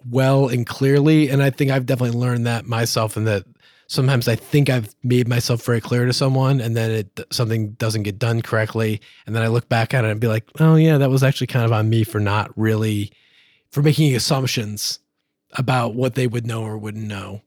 well 0.09 0.49
and 0.49 0.67
clearly. 0.67 1.29
And 1.29 1.43
I 1.43 1.51
think 1.51 1.71
I've 1.71 1.87
definitely 1.87 2.19
learned 2.19 2.47
that 2.47 2.67
myself 2.67 3.17
and 3.17 3.27
that 3.27 3.45
sometimes 3.91 4.29
I 4.29 4.37
think 4.37 4.71
I've 4.71 4.95
made 5.03 5.27
myself 5.27 5.65
very 5.65 5.81
clear 5.81 6.07
to 6.07 6.13
someone 6.13 6.61
and 6.61 6.77
then 6.77 6.93
it 6.93 7.21
something 7.33 7.73
doesn't 7.73 8.05
get 8.05 8.21
done 8.21 8.41
correctly. 8.41 9.01
And 9.27 9.35
then 9.35 9.43
I 9.43 9.49
look 9.49 9.69
back 9.69 9.93
at 9.93 10.05
it 10.05 10.11
and 10.13 10.21
be 10.21 10.29
like, 10.29 10.49
oh 10.61 10.77
yeah, 10.77 10.97
that 10.97 11.11
was 11.11 11.25
actually 11.25 11.49
kind 11.49 11.65
of 11.65 11.73
on 11.73 11.91
me 11.91 12.05
for 12.05 12.21
not 12.21 12.57
really, 12.57 13.11
for 13.73 13.83
making 13.83 14.15
assumptions 14.15 15.01
about 15.55 15.97
what 15.97 16.15
they 16.15 16.29
would 16.29 16.47
know 16.47 16.63
or 16.63 16.79
wouldn't 16.79 17.09
know. 17.09 17.43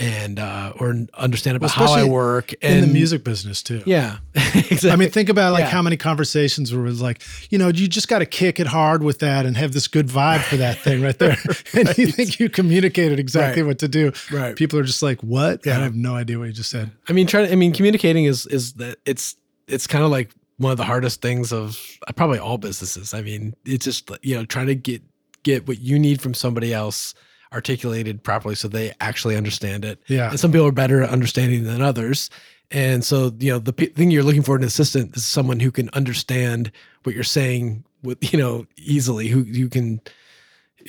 And 0.00 0.40
uh, 0.40 0.72
or 0.80 1.06
understand 1.14 1.56
about 1.56 1.76
Well, 1.76 1.86
how 1.88 1.94
I 1.94 2.04
work 2.04 2.52
In 2.54 2.58
and 2.78 2.82
the 2.82 2.92
music 2.92 3.22
business 3.22 3.62
too. 3.62 3.82
yeah, 3.86 4.18
exactly. 4.34 4.90
I 4.90 4.96
mean, 4.96 5.10
think 5.10 5.28
about 5.28 5.52
like 5.52 5.60
Yeah. 5.62 5.70
how 5.70 5.82
many 5.82 5.96
conversations 5.96 6.72
were 6.72 6.82
was 6.82 7.00
like, 7.00 7.22
you 7.50 7.58
know, 7.58 7.68
you 7.68 7.86
just 7.86 8.08
got 8.08 8.18
to 8.18 8.26
kick 8.26 8.58
it 8.58 8.66
hard 8.66 9.04
with 9.04 9.20
that 9.20 9.46
and 9.46 9.56
have 9.56 9.72
this 9.72 9.86
good 9.86 10.08
vibe 10.08 10.40
for 10.40 10.56
that 10.56 10.78
thing 10.78 11.00
right 11.00 11.16
there. 11.18 11.36
and 11.74 11.96
you 11.96 12.08
think 12.08 12.40
you 12.40 12.48
communicated 12.48 13.20
exactly 13.20 13.62
Right. 13.62 13.68
what 13.68 13.78
to 13.78 13.88
do. 13.88 14.12
right. 14.32 14.56
People 14.56 14.78
are 14.80 14.84
just 14.84 15.02
like, 15.02 15.20
what? 15.22 15.64
Yeah. 15.64 15.78
I 15.78 15.82
have 15.82 15.94
no 15.94 16.16
idea 16.16 16.38
what 16.40 16.46
you 16.46 16.52
just 16.52 16.70
said. 16.70 16.90
I 17.08 17.12
mean, 17.12 17.26
trying. 17.28 17.52
I 17.52 17.54
mean, 17.54 17.72
communicating 17.72 18.24
is 18.24 18.46
is 18.46 18.72
that 18.74 18.96
it's 19.06 19.36
it's 19.68 19.86
kind 19.86 20.02
of 20.04 20.10
like 20.10 20.30
one 20.56 20.72
of 20.72 20.76
the 20.78 20.84
hardest 20.84 21.22
things 21.22 21.52
of 21.52 21.78
uh, 22.08 22.12
probably 22.12 22.38
all 22.38 22.58
businesses. 22.58 23.14
I 23.14 23.22
mean, 23.22 23.54
it's 23.64 23.84
just 23.84 24.10
you 24.22 24.34
know 24.36 24.44
trying 24.44 24.66
to 24.66 24.74
get 24.74 25.02
get 25.44 25.68
what 25.68 25.78
you 25.80 25.98
need 25.98 26.20
from 26.20 26.34
somebody 26.34 26.72
else 26.74 27.14
articulated 27.54 28.22
properly 28.22 28.54
so 28.54 28.68
they 28.68 28.92
actually 29.00 29.36
understand 29.36 29.84
it. 29.84 30.02
Yeah. 30.08 30.30
And 30.30 30.40
some 30.40 30.52
people 30.52 30.66
are 30.66 30.72
better 30.72 31.02
at 31.02 31.10
understanding 31.10 31.64
than 31.64 31.80
others. 31.80 32.28
And 32.70 33.04
so, 33.04 33.32
you 33.38 33.52
know, 33.52 33.58
the 33.58 33.72
p- 33.72 33.86
thing 33.86 34.10
you're 34.10 34.22
looking 34.22 34.42
for 34.42 34.56
in 34.56 34.62
an 34.62 34.66
assistant 34.66 35.16
is 35.16 35.24
someone 35.24 35.60
who 35.60 35.70
can 35.70 35.88
understand 35.90 36.72
what 37.04 37.14
you're 37.14 37.24
saying 37.24 37.84
with, 38.02 38.32
you 38.32 38.38
know, 38.38 38.66
easily, 38.76 39.28
who 39.28 39.42
you 39.44 39.68
can, 39.68 40.00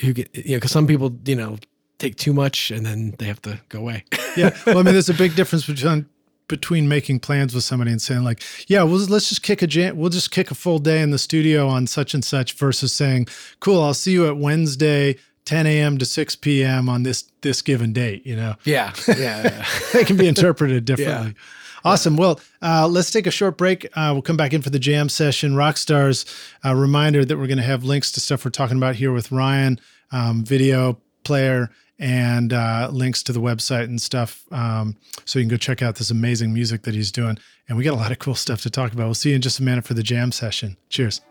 who 0.01 0.13
get, 0.13 0.35
you 0.35 0.51
know, 0.51 0.57
because 0.57 0.71
some 0.71 0.87
people, 0.87 1.15
you 1.25 1.35
know, 1.35 1.57
take 1.99 2.15
too 2.15 2.33
much 2.33 2.71
and 2.71 2.85
then 2.85 3.15
they 3.19 3.25
have 3.25 3.41
to 3.43 3.59
go 3.69 3.79
away. 3.79 4.03
yeah. 4.37 4.55
Well, 4.65 4.79
I 4.79 4.83
mean, 4.83 4.93
there's 4.93 5.09
a 5.09 5.13
big 5.13 5.35
difference 5.35 5.65
between 5.65 6.07
between 6.47 6.87
making 6.87 7.19
plans 7.19 7.55
with 7.55 7.63
somebody 7.63 7.91
and 7.91 8.01
saying 8.01 8.23
like, 8.23 8.41
yeah, 8.67 8.83
we'll, 8.83 8.99
let's 9.07 9.29
just 9.29 9.41
kick 9.41 9.63
a 9.63 9.67
jam, 9.67 9.97
we'll 9.97 10.11
just 10.11 10.29
kick 10.29 10.51
a 10.51 10.55
full 10.55 10.77
day 10.77 11.01
in 11.01 11.09
the 11.09 11.17
studio 11.17 11.67
on 11.67 11.87
such 11.87 12.13
and 12.13 12.23
such 12.23 12.53
versus 12.53 12.93
saying, 12.93 13.27
cool, 13.59 13.81
I'll 13.81 13.95
see 13.95 14.11
you 14.11 14.27
at 14.27 14.37
Wednesday, 14.37 15.17
10 15.45 15.67
a.m. 15.67 15.97
to 15.97 16.05
6 16.05 16.35
p.m. 16.37 16.89
on 16.89 17.03
this 17.03 17.23
this 17.41 17.61
given 17.61 17.93
date. 17.93 18.25
You 18.25 18.35
know, 18.35 18.55
yeah. 18.63 18.93
Yeah. 19.07 19.65
they 19.93 20.03
can 20.03 20.17
be 20.17 20.27
interpreted 20.27 20.85
differently. 20.85 21.35
Awesome. 21.83 22.17
Well, 22.17 22.39
uh, 22.63 22.87
let's 22.87 23.11
take 23.11 23.27
a 23.27 23.31
short 23.31 23.57
break. 23.57 23.85
Uh, 23.95 24.09
we'll 24.11 24.23
come 24.23 24.37
back 24.37 24.53
in 24.53 24.63
for 24.63 24.71
the 24.71 24.79
jam 24.79 25.07
session. 25.07 25.53
Rockstars, 25.53 26.25
a 26.63 26.75
reminder 26.75 27.23
that 27.23 27.37
we're 27.37 27.45
going 27.45 27.59
to 27.59 27.63
have 27.63 27.83
links 27.83 28.11
to 28.13 28.19
stuff 28.19 28.43
we're 28.43 28.49
talking 28.49 28.77
about 28.77 28.95
here 28.95 29.11
with 29.11 29.31
Ryan, 29.31 29.79
um, 30.11 30.43
video 30.43 30.99
player, 31.23 31.69
and 31.99 32.53
uh, 32.53 32.89
links 32.91 33.21
to 33.23 33.33
the 33.33 33.39
website 33.39 33.83
and 33.83 34.01
stuff. 34.01 34.45
Um, 34.51 34.97
so 35.25 35.37
you 35.37 35.45
can 35.45 35.49
go 35.49 35.57
check 35.57 35.83
out 35.83 35.95
this 35.95 36.09
amazing 36.09 36.53
music 36.53 36.81
that 36.83 36.95
he's 36.95 37.11
doing. 37.11 37.37
And 37.69 37.77
we 37.77 37.83
got 37.83 37.93
a 37.93 37.97
lot 37.97 38.11
of 38.11 38.17
cool 38.17 38.35
stuff 38.35 38.61
to 38.61 38.71
talk 38.71 38.91
about. 38.91 39.05
We'll 39.05 39.13
see 39.13 39.29
you 39.29 39.35
in 39.35 39.43
just 39.43 39.59
a 39.59 39.63
minute 39.63 39.85
for 39.85 39.93
the 39.93 40.03
jam 40.03 40.31
session. 40.31 40.77
Cheers. 40.89 41.21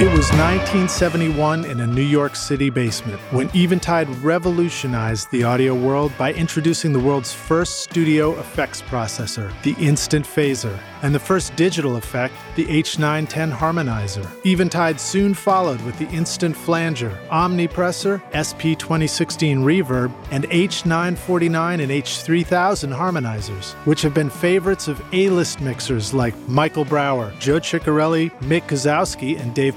It 0.00 0.06
was 0.06 0.30
1971 0.30 1.66
in 1.66 1.80
a 1.80 1.86
New 1.86 2.00
York 2.00 2.34
City 2.34 2.70
basement 2.70 3.20
when 3.32 3.50
Eventide 3.54 4.08
revolutionized 4.24 5.30
the 5.30 5.44
audio 5.44 5.74
world 5.74 6.10
by 6.16 6.32
introducing 6.32 6.94
the 6.94 6.98
world's 6.98 7.34
first 7.34 7.80
studio 7.80 8.30
effects 8.40 8.80
processor, 8.80 9.52
the 9.62 9.74
Instant 9.78 10.24
Phaser, 10.24 10.78
and 11.02 11.14
the 11.14 11.18
first 11.18 11.54
digital 11.54 11.96
effect, 11.96 12.32
the 12.56 12.64
H910 12.64 13.52
Harmonizer. 13.52 14.26
Eventide 14.46 14.98
soon 14.98 15.34
followed 15.34 15.82
with 15.82 15.98
the 15.98 16.08
Instant 16.08 16.56
Flanger, 16.56 17.10
Omnipressor, 17.30 18.22
SP2016 18.32 19.58
Reverb, 19.58 20.14
and 20.30 20.44
H949 20.44 21.82
and 21.82 21.92
H3000 21.92 22.94
harmonizers, 22.96 23.74
which 23.84 24.00
have 24.00 24.14
been 24.14 24.30
favorites 24.30 24.88
of 24.88 25.02
A-list 25.12 25.60
mixers 25.60 26.14
like 26.14 26.34
Michael 26.48 26.86
Brauer, 26.86 27.32
Joe 27.38 27.60
Chiccarelli, 27.60 28.30
Mick 28.40 28.62
Guzauski, 28.62 29.38
and 29.38 29.54
Dave 29.54 29.76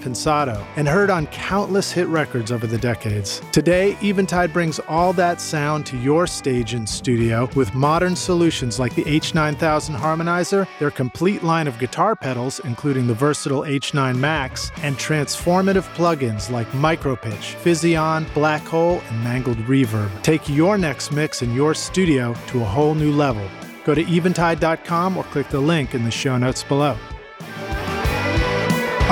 And 0.76 0.88
heard 0.88 1.10
on 1.10 1.28
countless 1.28 1.92
hit 1.92 2.08
records 2.08 2.52
over 2.52 2.68
the 2.68 2.78
decades. 2.78 3.42
Today, 3.52 3.98
Eventide 4.02 4.54
brings 4.54 4.80
all 4.80 5.14
that 5.14 5.40
sound 5.40 5.86
to 5.88 5.98
your 5.98 6.28
stage 6.28 6.74
and 6.74 6.88
studio 6.88 7.50
with 7.56 7.74
modern 7.74 8.16
solutions 8.16 8.80
like 8.80 8.96
the 8.96 9.04
H9000 9.04 9.96
harmonizer, 9.96 10.68
their 10.80 10.92
complete 10.92 11.44
line 11.44 11.68
of 11.68 11.80
guitar 11.80 12.16
pedals, 12.16 12.60
including 12.66 13.08
the 13.08 13.14
versatile 13.14 13.62
H9 13.62 14.18
Max, 14.18 14.72
and 14.82 14.98
transformative 14.98 15.84
plugins 15.96 16.50
like 16.50 16.68
Micropitch, 16.70 17.56
Physion, 17.56 18.26
Black 18.34 18.62
Hole, 18.64 19.02
and 19.10 19.24
Mangled 19.24 19.58
Reverb. 19.60 20.10
Take 20.24 20.48
your 20.50 20.78
next 20.78 21.12
mix 21.12 21.42
in 21.42 21.54
your 21.54 21.74
studio 21.74 22.34
to 22.48 22.62
a 22.62 22.66
whole 22.66 22.96
new 22.96 23.12
level. 23.12 23.48
Go 23.86 23.94
to 23.94 24.04
eventide.com 24.04 25.18
or 25.18 25.24
click 25.26 25.50
the 25.50 25.60
link 25.60 25.94
in 25.94 26.04
the 26.04 26.12
show 26.12 26.38
notes 26.38 26.64
below. 26.64 26.98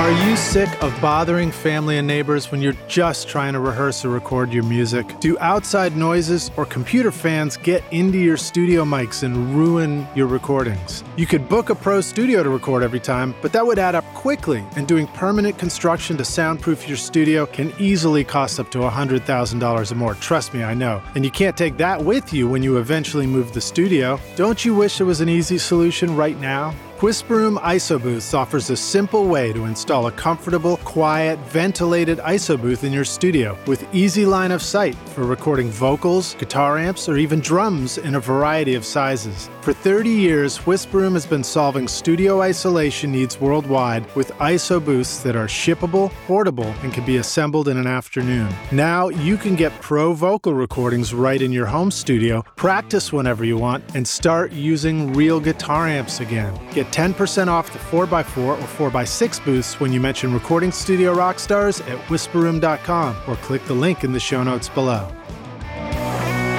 Are 0.02 0.28
you 0.28 0.36
sick 0.36 0.68
of 0.82 1.00
bothering 1.00 1.52
family 1.52 1.96
and 1.96 2.08
neighbors 2.08 2.50
when 2.50 2.60
you're 2.60 2.74
just 2.88 3.28
trying 3.28 3.52
to 3.52 3.60
rehearse 3.60 4.04
or 4.04 4.08
record 4.08 4.52
your 4.52 4.64
music? 4.64 5.06
Do 5.20 5.38
outside 5.38 5.96
noises 5.96 6.50
or 6.56 6.66
computer 6.66 7.12
fans 7.12 7.56
get 7.56 7.84
into 7.92 8.18
your 8.18 8.36
studio 8.36 8.84
mics 8.84 9.22
and 9.22 9.54
ruin 9.54 10.04
your 10.16 10.26
recordings? 10.26 11.04
You 11.16 11.26
could 11.26 11.48
book 11.48 11.70
a 11.70 11.76
pro 11.76 12.00
studio 12.00 12.42
to 12.42 12.50
record 12.50 12.82
every 12.82 12.98
time, 12.98 13.32
but 13.42 13.52
that 13.52 13.64
would 13.64 13.78
add 13.78 13.94
up 13.94 14.04
quickly, 14.12 14.64
and 14.74 14.88
doing 14.88 15.06
permanent 15.06 15.56
construction 15.56 16.16
to 16.16 16.24
soundproof 16.24 16.88
your 16.88 16.96
studio 16.96 17.46
can 17.46 17.72
easily 17.78 18.24
cost 18.24 18.58
up 18.58 18.72
to 18.72 18.78
$100,000 18.78 19.92
or 19.92 19.94
more. 19.94 20.14
Trust 20.14 20.52
me, 20.52 20.64
I 20.64 20.74
know. 20.74 21.00
And 21.14 21.24
you 21.24 21.30
can't 21.30 21.56
take 21.56 21.76
that 21.76 22.02
with 22.04 22.32
you 22.32 22.48
when 22.48 22.64
you 22.64 22.78
eventually 22.78 23.28
move 23.28 23.52
the 23.52 23.60
studio. 23.60 24.18
Don't 24.34 24.64
you 24.64 24.74
wish 24.74 24.98
there 24.98 25.06
was 25.06 25.20
an 25.20 25.28
easy 25.28 25.58
solution 25.58 26.16
right 26.16 26.40
now? 26.40 26.74
Whisperroom 27.02 27.60
ISO 27.62 28.00
Booths 28.00 28.32
offers 28.32 28.70
a 28.70 28.76
simple 28.76 29.26
way 29.26 29.52
to 29.52 29.64
install 29.64 30.06
a 30.06 30.12
comfortable, 30.12 30.76
quiet, 30.84 31.36
ventilated 31.48 32.18
ISO 32.18 32.56
booth 32.56 32.84
in 32.84 32.92
your 32.92 33.04
studio 33.04 33.58
with 33.66 33.92
easy 33.92 34.24
line 34.24 34.52
of 34.52 34.62
sight 34.62 34.94
for 35.08 35.24
recording 35.24 35.68
vocals, 35.68 36.36
guitar 36.36 36.78
amps, 36.78 37.08
or 37.08 37.16
even 37.16 37.40
drums 37.40 37.98
in 37.98 38.14
a 38.14 38.20
variety 38.20 38.76
of 38.76 38.84
sizes. 38.84 39.50
For 39.62 39.72
30 39.72 40.10
years, 40.10 40.58
Whisperroom 40.58 41.14
has 41.14 41.26
been 41.26 41.42
solving 41.42 41.88
studio 41.88 42.40
isolation 42.40 43.10
needs 43.10 43.40
worldwide 43.40 44.06
with 44.14 44.30
ISO 44.34 44.78
booths 44.78 45.24
that 45.24 45.34
are 45.34 45.48
shippable, 45.48 46.12
portable, 46.28 46.72
and 46.84 46.92
can 46.92 47.04
be 47.04 47.16
assembled 47.16 47.66
in 47.66 47.78
an 47.78 47.86
afternoon. 47.88 48.48
Now 48.70 49.08
you 49.08 49.36
can 49.36 49.56
get 49.56 49.72
pro 49.80 50.12
vocal 50.12 50.54
recordings 50.54 51.12
right 51.12 51.42
in 51.42 51.50
your 51.50 51.66
home 51.66 51.90
studio, 51.90 52.44
practice 52.54 53.12
whenever 53.12 53.44
you 53.44 53.58
want, 53.58 53.82
and 53.96 54.06
start 54.06 54.52
using 54.52 55.12
real 55.14 55.40
guitar 55.40 55.88
amps 55.88 56.20
again. 56.20 56.56
Get 56.72 56.91
10% 56.92 57.48
off 57.48 57.72
the 57.72 57.78
4x4 57.78 58.38
or 58.38 58.90
4x6 58.90 59.44
booths 59.44 59.80
when 59.80 59.92
you 59.92 60.00
mention 60.00 60.32
Recording 60.32 60.70
Studio 60.70 61.14
Rockstars 61.14 61.80
at 61.90 61.98
whisperroom.com 62.08 63.16
or 63.26 63.36
click 63.36 63.64
the 63.64 63.74
link 63.74 64.04
in 64.04 64.12
the 64.12 64.20
show 64.20 64.42
notes 64.42 64.68
below. 64.68 65.10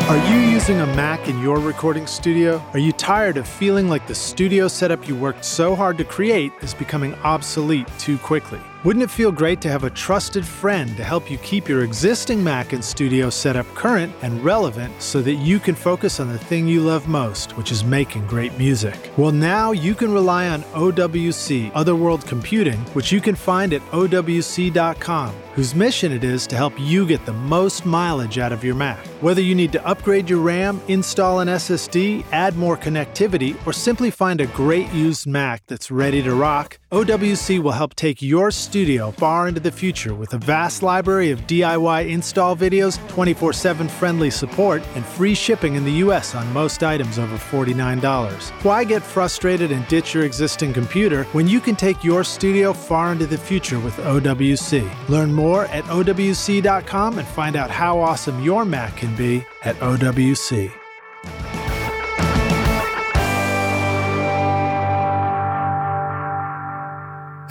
Are 0.10 0.34
you 0.34 0.40
using 0.40 0.82
a 0.82 0.88
Mac 0.88 1.30
in 1.30 1.40
your 1.40 1.60
recording 1.60 2.08
studio? 2.08 2.62
Are 2.74 2.80
you 2.80 2.92
tired 2.92 3.38
of 3.38 3.48
feeling 3.48 3.88
like 3.88 4.06
the 4.06 4.16
studio 4.16 4.68
setup 4.68 5.08
you 5.08 5.16
worked 5.16 5.46
so 5.46 5.76
hard 5.76 5.98
to 6.00 6.04
create 6.04 6.52
is 6.62 6.74
becoming 6.74 7.14
obsolete 7.24 7.88
too 8.00 8.18
quickly? 8.18 8.60
Wouldn't 8.84 9.04
it 9.04 9.12
feel 9.12 9.32
great 9.32 9.62
to 9.62 9.70
have 9.70 9.86
a 9.86 9.90
trusted 9.90 10.46
friend 10.46 10.98
to 10.98 11.06
help 11.06 11.32
you 11.32 11.38
keep 11.38 11.70
your 11.70 11.86
existing 11.86 12.44
Mac 12.44 12.74
and 12.74 12.84
studio 12.84 13.30
setup 13.30 13.66
current 13.76 14.14
and 14.22 14.44
relevant 14.44 15.02
so 15.02 15.22
that 15.22 15.36
you 15.36 15.58
can 15.58 15.74
focus 15.74 16.20
on 16.20 16.28
the 16.28 16.38
thing 16.38 16.68
you 16.68 16.82
love 16.82 17.08
most, 17.08 17.56
which 17.56 17.72
is 17.72 17.86
making 17.86 18.28
great 18.28 18.58
music? 18.58 19.10
Well, 19.16 19.32
now 19.32 19.72
you 19.72 19.96
can 19.96 20.12
rely 20.12 20.50
on 20.50 20.64
OWC, 20.74 21.72
Other 21.74 21.96
World 21.96 22.28
Computing, 22.28 22.80
which 22.94 23.10
you 23.10 23.22
can 23.22 23.36
find 23.36 23.72
at 23.74 23.82
OWC.com, 23.92 25.34
whose 25.54 25.74
mission 25.74 26.12
it 26.12 26.26
is 26.26 26.46
to 26.48 26.58
help 26.58 26.74
you 26.78 27.08
get 27.08 27.26
the 27.26 27.32
most 27.32 27.86
mileage 27.86 28.38
out 28.38 28.52
of 28.52 28.66
your 28.66 28.76
Mac. 28.76 29.00
Whether 29.22 29.42
you 29.42 29.56
need 29.56 29.72
to 29.72 29.88
upgrade 29.88 30.30
your 30.30 30.42
RAM, 30.42 30.82
install 30.90 31.40
an 31.40 31.48
SSD, 31.48 32.26
add 32.34 32.58
more 32.58 32.76
connectivity, 32.76 33.56
or 33.66 33.72
simply 33.72 34.12
find 34.12 34.42
a 34.42 34.48
great 34.48 34.92
used 34.92 35.26
Mac 35.26 35.66
that's 35.68 35.90
ready 35.90 36.22
to 36.24 36.36
rock, 36.36 36.80
OWC 36.94 37.58
will 37.58 37.72
help 37.72 37.96
take 37.96 38.22
your 38.22 38.52
studio 38.52 39.10
far 39.10 39.48
into 39.48 39.60
the 39.60 39.72
future 39.72 40.14
with 40.14 40.32
a 40.36 40.38
vast 40.38 40.84
library 40.84 41.32
of 41.32 41.40
DIY 41.48 42.08
install 42.08 42.56
videos, 42.56 43.00
24 43.08 43.52
7 43.52 43.90
friendly 43.90 44.30
support, 44.30 44.84
and 44.94 45.04
free 45.04 45.34
shipping 45.34 45.74
in 45.74 45.86
the 45.86 46.04
US 46.04 46.36
on 46.36 46.54
most 46.54 46.84
items 46.84 47.18
over 47.18 47.36
$49. 47.36 48.52
Why 48.64 48.84
get 48.84 49.02
frustrated 49.02 49.72
and 49.72 49.88
ditch 49.88 50.14
your 50.14 50.24
existing 50.24 50.72
computer 50.72 51.24
when 51.32 51.48
you 51.48 51.60
can 51.60 51.76
take 51.76 52.04
your 52.04 52.24
studio 52.24 52.74
far 52.74 53.12
into 53.12 53.26
the 53.26 53.40
future 53.40 53.80
with 53.80 53.96
OWC? 53.96 54.88
Learn 55.10 55.34
more 55.34 55.66
at 55.78 55.86
OWC.com 55.86 57.18
and 57.18 57.28
find 57.28 57.56
out 57.56 57.72
how 57.72 58.00
awesome 58.00 58.44
your 58.44 58.66
Mac 58.66 58.98
can 58.98 59.16
be 59.16 59.44
at 59.64 59.76
OWC. 59.78 60.72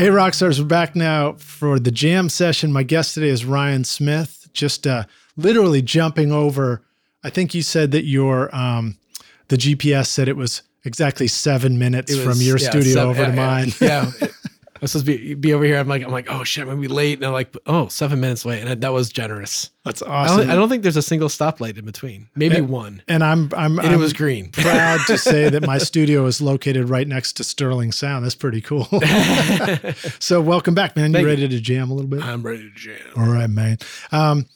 Hey, 0.02 0.08
Rockstars, 0.08 0.58
we're 0.58 0.66
back 0.66 0.96
now 0.96 1.34
for 1.34 1.78
the 1.78 1.92
jam 1.92 2.28
session. 2.28 2.72
My 2.72 2.82
guest 2.82 3.14
today 3.14 3.28
is 3.28 3.44
Ryan 3.44 3.84
Smith, 3.84 4.48
just 4.52 4.84
uh, 4.84 5.04
literally 5.36 5.80
jumping 5.80 6.32
over. 6.32 6.82
I 7.22 7.30
think 7.30 7.54
you 7.54 7.62
said 7.62 7.92
that 7.92 8.02
your 8.02 8.52
um, 8.52 8.98
the 9.46 9.56
GPS 9.56 10.08
said 10.08 10.26
it 10.26 10.36
was 10.36 10.62
exactly 10.84 11.28
seven 11.28 11.78
minutes 11.78 12.10
It 12.10 12.24
from 12.24 12.40
your 12.40 12.58
yeah, 12.58 12.70
studio 12.70 12.94
seven- 12.94 13.10
over 13.10 13.24
to 13.26 13.30
yeah, 13.30 13.36
mine. 13.36 13.72
Yeah. 13.80 14.10
I 14.82 14.84
was 14.84 14.90
supposed 14.90 15.06
to 15.06 15.16
be, 15.16 15.34
be 15.34 15.54
over 15.54 15.62
here. 15.62 15.78
I'm 15.78 15.86
like, 15.86 16.02
I'm 16.02 16.10
like, 16.10 16.26
oh 16.28 16.42
shit, 16.42 16.62
I'm 16.62 16.68
gonna 16.68 16.80
be 16.80 16.88
late. 16.88 17.16
And 17.18 17.24
I'm 17.24 17.32
like, 17.32 17.56
oh, 17.68 17.86
seven 17.86 18.18
minutes 18.18 18.44
late. 18.44 18.66
And 18.66 18.80
that 18.82 18.92
was 18.92 19.10
generous. 19.10 19.70
That's 19.84 20.02
I, 20.02 20.06
awesome. 20.08 20.36
don't, 20.38 20.50
I 20.50 20.54
don't 20.56 20.68
think 20.68 20.82
there's 20.82 20.96
a 20.96 21.02
single 21.02 21.28
stoplight 21.28 21.78
in 21.78 21.84
between. 21.84 22.28
Maybe 22.34 22.56
And- 22.56 22.68
one. 22.68 23.00
and 23.06 23.22
I'm 23.22 23.48
I'm, 23.56 23.78
And 23.78 23.86
I'm 23.86 23.94
it 23.94 23.98
was 23.98 24.12
green. 24.12 24.50
proud 24.52 24.98
to 25.06 25.16
say 25.16 25.48
that 25.50 25.64
my 25.64 25.78
studio 25.78 26.26
is 26.26 26.42
located 26.42 26.88
right 26.88 27.06
next 27.06 27.34
to 27.34 27.44
Sterling 27.44 27.92
Sound. 27.92 28.24
That's 28.24 28.34
pretty 28.34 28.60
cool. 28.60 28.86
so 30.18 30.40
welcome 30.40 30.74
back, 30.74 30.96
man. 30.96 31.10
You 31.10 31.14
Thank 31.14 31.22
you. 31.22 31.28
ready 31.28 31.48
to 31.48 31.60
jam 31.60 31.88
a 31.90 31.94
little 31.94 32.10
bit? 32.10 32.20
I'm 32.20 32.42
ready 32.42 32.64
to 32.68 32.74
jam. 32.74 32.96
All 33.16 33.28
right, 33.28 33.48
man. 33.48 33.78
Um, 34.10 34.46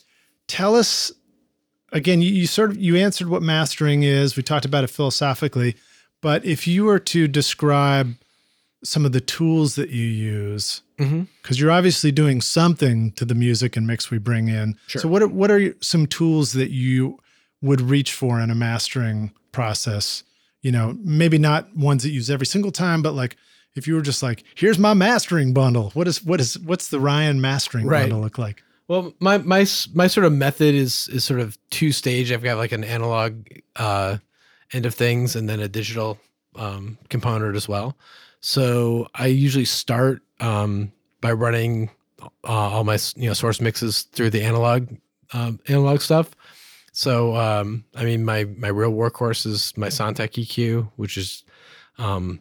tell 0.48 0.74
us 0.74 1.12
again. 1.92 2.20
You, 2.20 2.30
you 2.32 2.46
sort 2.48 2.70
of 2.70 2.78
you 2.78 2.96
answered 2.96 3.28
what 3.28 3.42
mastering 3.42 4.02
is. 4.02 4.36
We 4.36 4.42
talked 4.42 4.64
about 4.64 4.82
it 4.82 4.88
philosophically, 4.90 5.76
but 6.20 6.44
if 6.44 6.66
you 6.66 6.84
were 6.84 6.98
to 6.98 7.28
describe 7.28 8.14
some 8.86 9.04
of 9.04 9.12
the 9.12 9.20
tools 9.20 9.74
that 9.74 9.90
you 9.90 10.04
use, 10.04 10.82
because 10.96 11.58
you're 11.60 11.70
obviously 11.72 12.12
doing 12.12 12.40
something 12.40 13.10
to 13.12 13.24
the 13.24 13.34
music 13.34 13.76
and 13.76 13.86
mix 13.86 14.10
we 14.10 14.18
bring 14.18 14.48
in. 14.48 14.76
Sure. 14.86 15.02
So 15.02 15.08
what 15.08 15.22
are, 15.22 15.28
what 15.28 15.50
are 15.50 15.74
some 15.80 16.06
tools 16.06 16.52
that 16.52 16.70
you 16.70 17.18
would 17.62 17.80
reach 17.80 18.12
for 18.12 18.40
in 18.40 18.50
a 18.50 18.54
mastering 18.54 19.32
process? 19.52 20.22
You 20.62 20.72
know, 20.72 20.96
maybe 21.02 21.38
not 21.38 21.76
ones 21.76 22.02
that 22.02 22.10
you 22.10 22.16
use 22.16 22.30
every 22.30 22.46
single 22.46 22.70
time, 22.72 23.02
but 23.02 23.12
like 23.12 23.36
if 23.74 23.86
you 23.86 23.94
were 23.94 24.02
just 24.02 24.22
like, 24.22 24.44
here's 24.54 24.78
my 24.78 24.94
mastering 24.94 25.52
bundle. 25.52 25.90
What 25.94 26.08
is 26.08 26.24
what 26.24 26.40
is 26.40 26.58
what's 26.60 26.88
the 26.88 27.00
Ryan 27.00 27.40
mastering 27.40 27.86
Right. 27.86 28.02
bundle 28.02 28.20
look 28.20 28.38
like? 28.38 28.62
Well, 28.88 29.12
my 29.20 29.38
my 29.38 29.66
my 29.94 30.06
sort 30.06 30.24
of 30.26 30.32
method 30.32 30.74
is 30.74 31.08
is 31.08 31.24
sort 31.24 31.40
of 31.40 31.58
two 31.70 31.90
stage. 31.92 32.30
I've 32.32 32.42
got 32.42 32.56
like 32.56 32.72
an 32.72 32.84
analog 32.84 33.46
uh, 33.74 34.18
end 34.72 34.86
of 34.86 34.94
things 34.94 35.34
and 35.36 35.48
then 35.48 35.60
a 35.60 35.68
digital 35.68 36.18
um, 36.54 36.96
component 37.10 37.56
as 37.56 37.68
well. 37.68 37.96
So 38.46 39.08
I 39.12 39.26
usually 39.26 39.64
start 39.64 40.22
um, 40.38 40.92
by 41.20 41.32
running 41.32 41.90
uh, 42.22 42.26
all 42.44 42.84
my 42.84 42.96
you 43.16 43.26
know 43.26 43.32
source 43.32 43.60
mixes 43.60 44.02
through 44.02 44.30
the 44.30 44.40
analog 44.40 44.86
um, 45.32 45.58
analog 45.66 46.00
stuff. 46.00 46.30
So 46.92 47.34
um, 47.34 47.84
I 47.96 48.04
mean, 48.04 48.24
my 48.24 48.44
my 48.44 48.68
real 48.68 48.92
workhorse 48.92 49.46
is 49.46 49.76
my 49.76 49.88
Sontec 49.88 50.40
EQ, 50.40 50.88
which 50.94 51.16
is 51.16 51.42
um, 51.98 52.40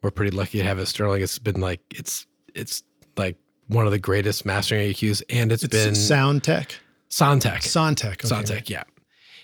we're 0.00 0.10
pretty 0.10 0.34
lucky 0.34 0.56
to 0.60 0.64
have 0.64 0.78
it 0.78 0.86
Sterling. 0.86 1.20
It's 1.20 1.38
been 1.38 1.60
like 1.60 1.82
it's 1.94 2.26
it's 2.54 2.82
like 3.18 3.36
one 3.68 3.84
of 3.84 3.92
the 3.92 3.98
greatest 3.98 4.46
mastering 4.46 4.90
EQs, 4.94 5.22
and 5.28 5.52
It's 5.52 5.66
been 5.66 5.94
Sound 5.94 6.42
Tech, 6.42 6.74
Sontec. 7.10 7.58
Sontech, 7.58 8.24
okay. 8.24 8.28
Sontec, 8.28 8.70
yeah. 8.70 8.84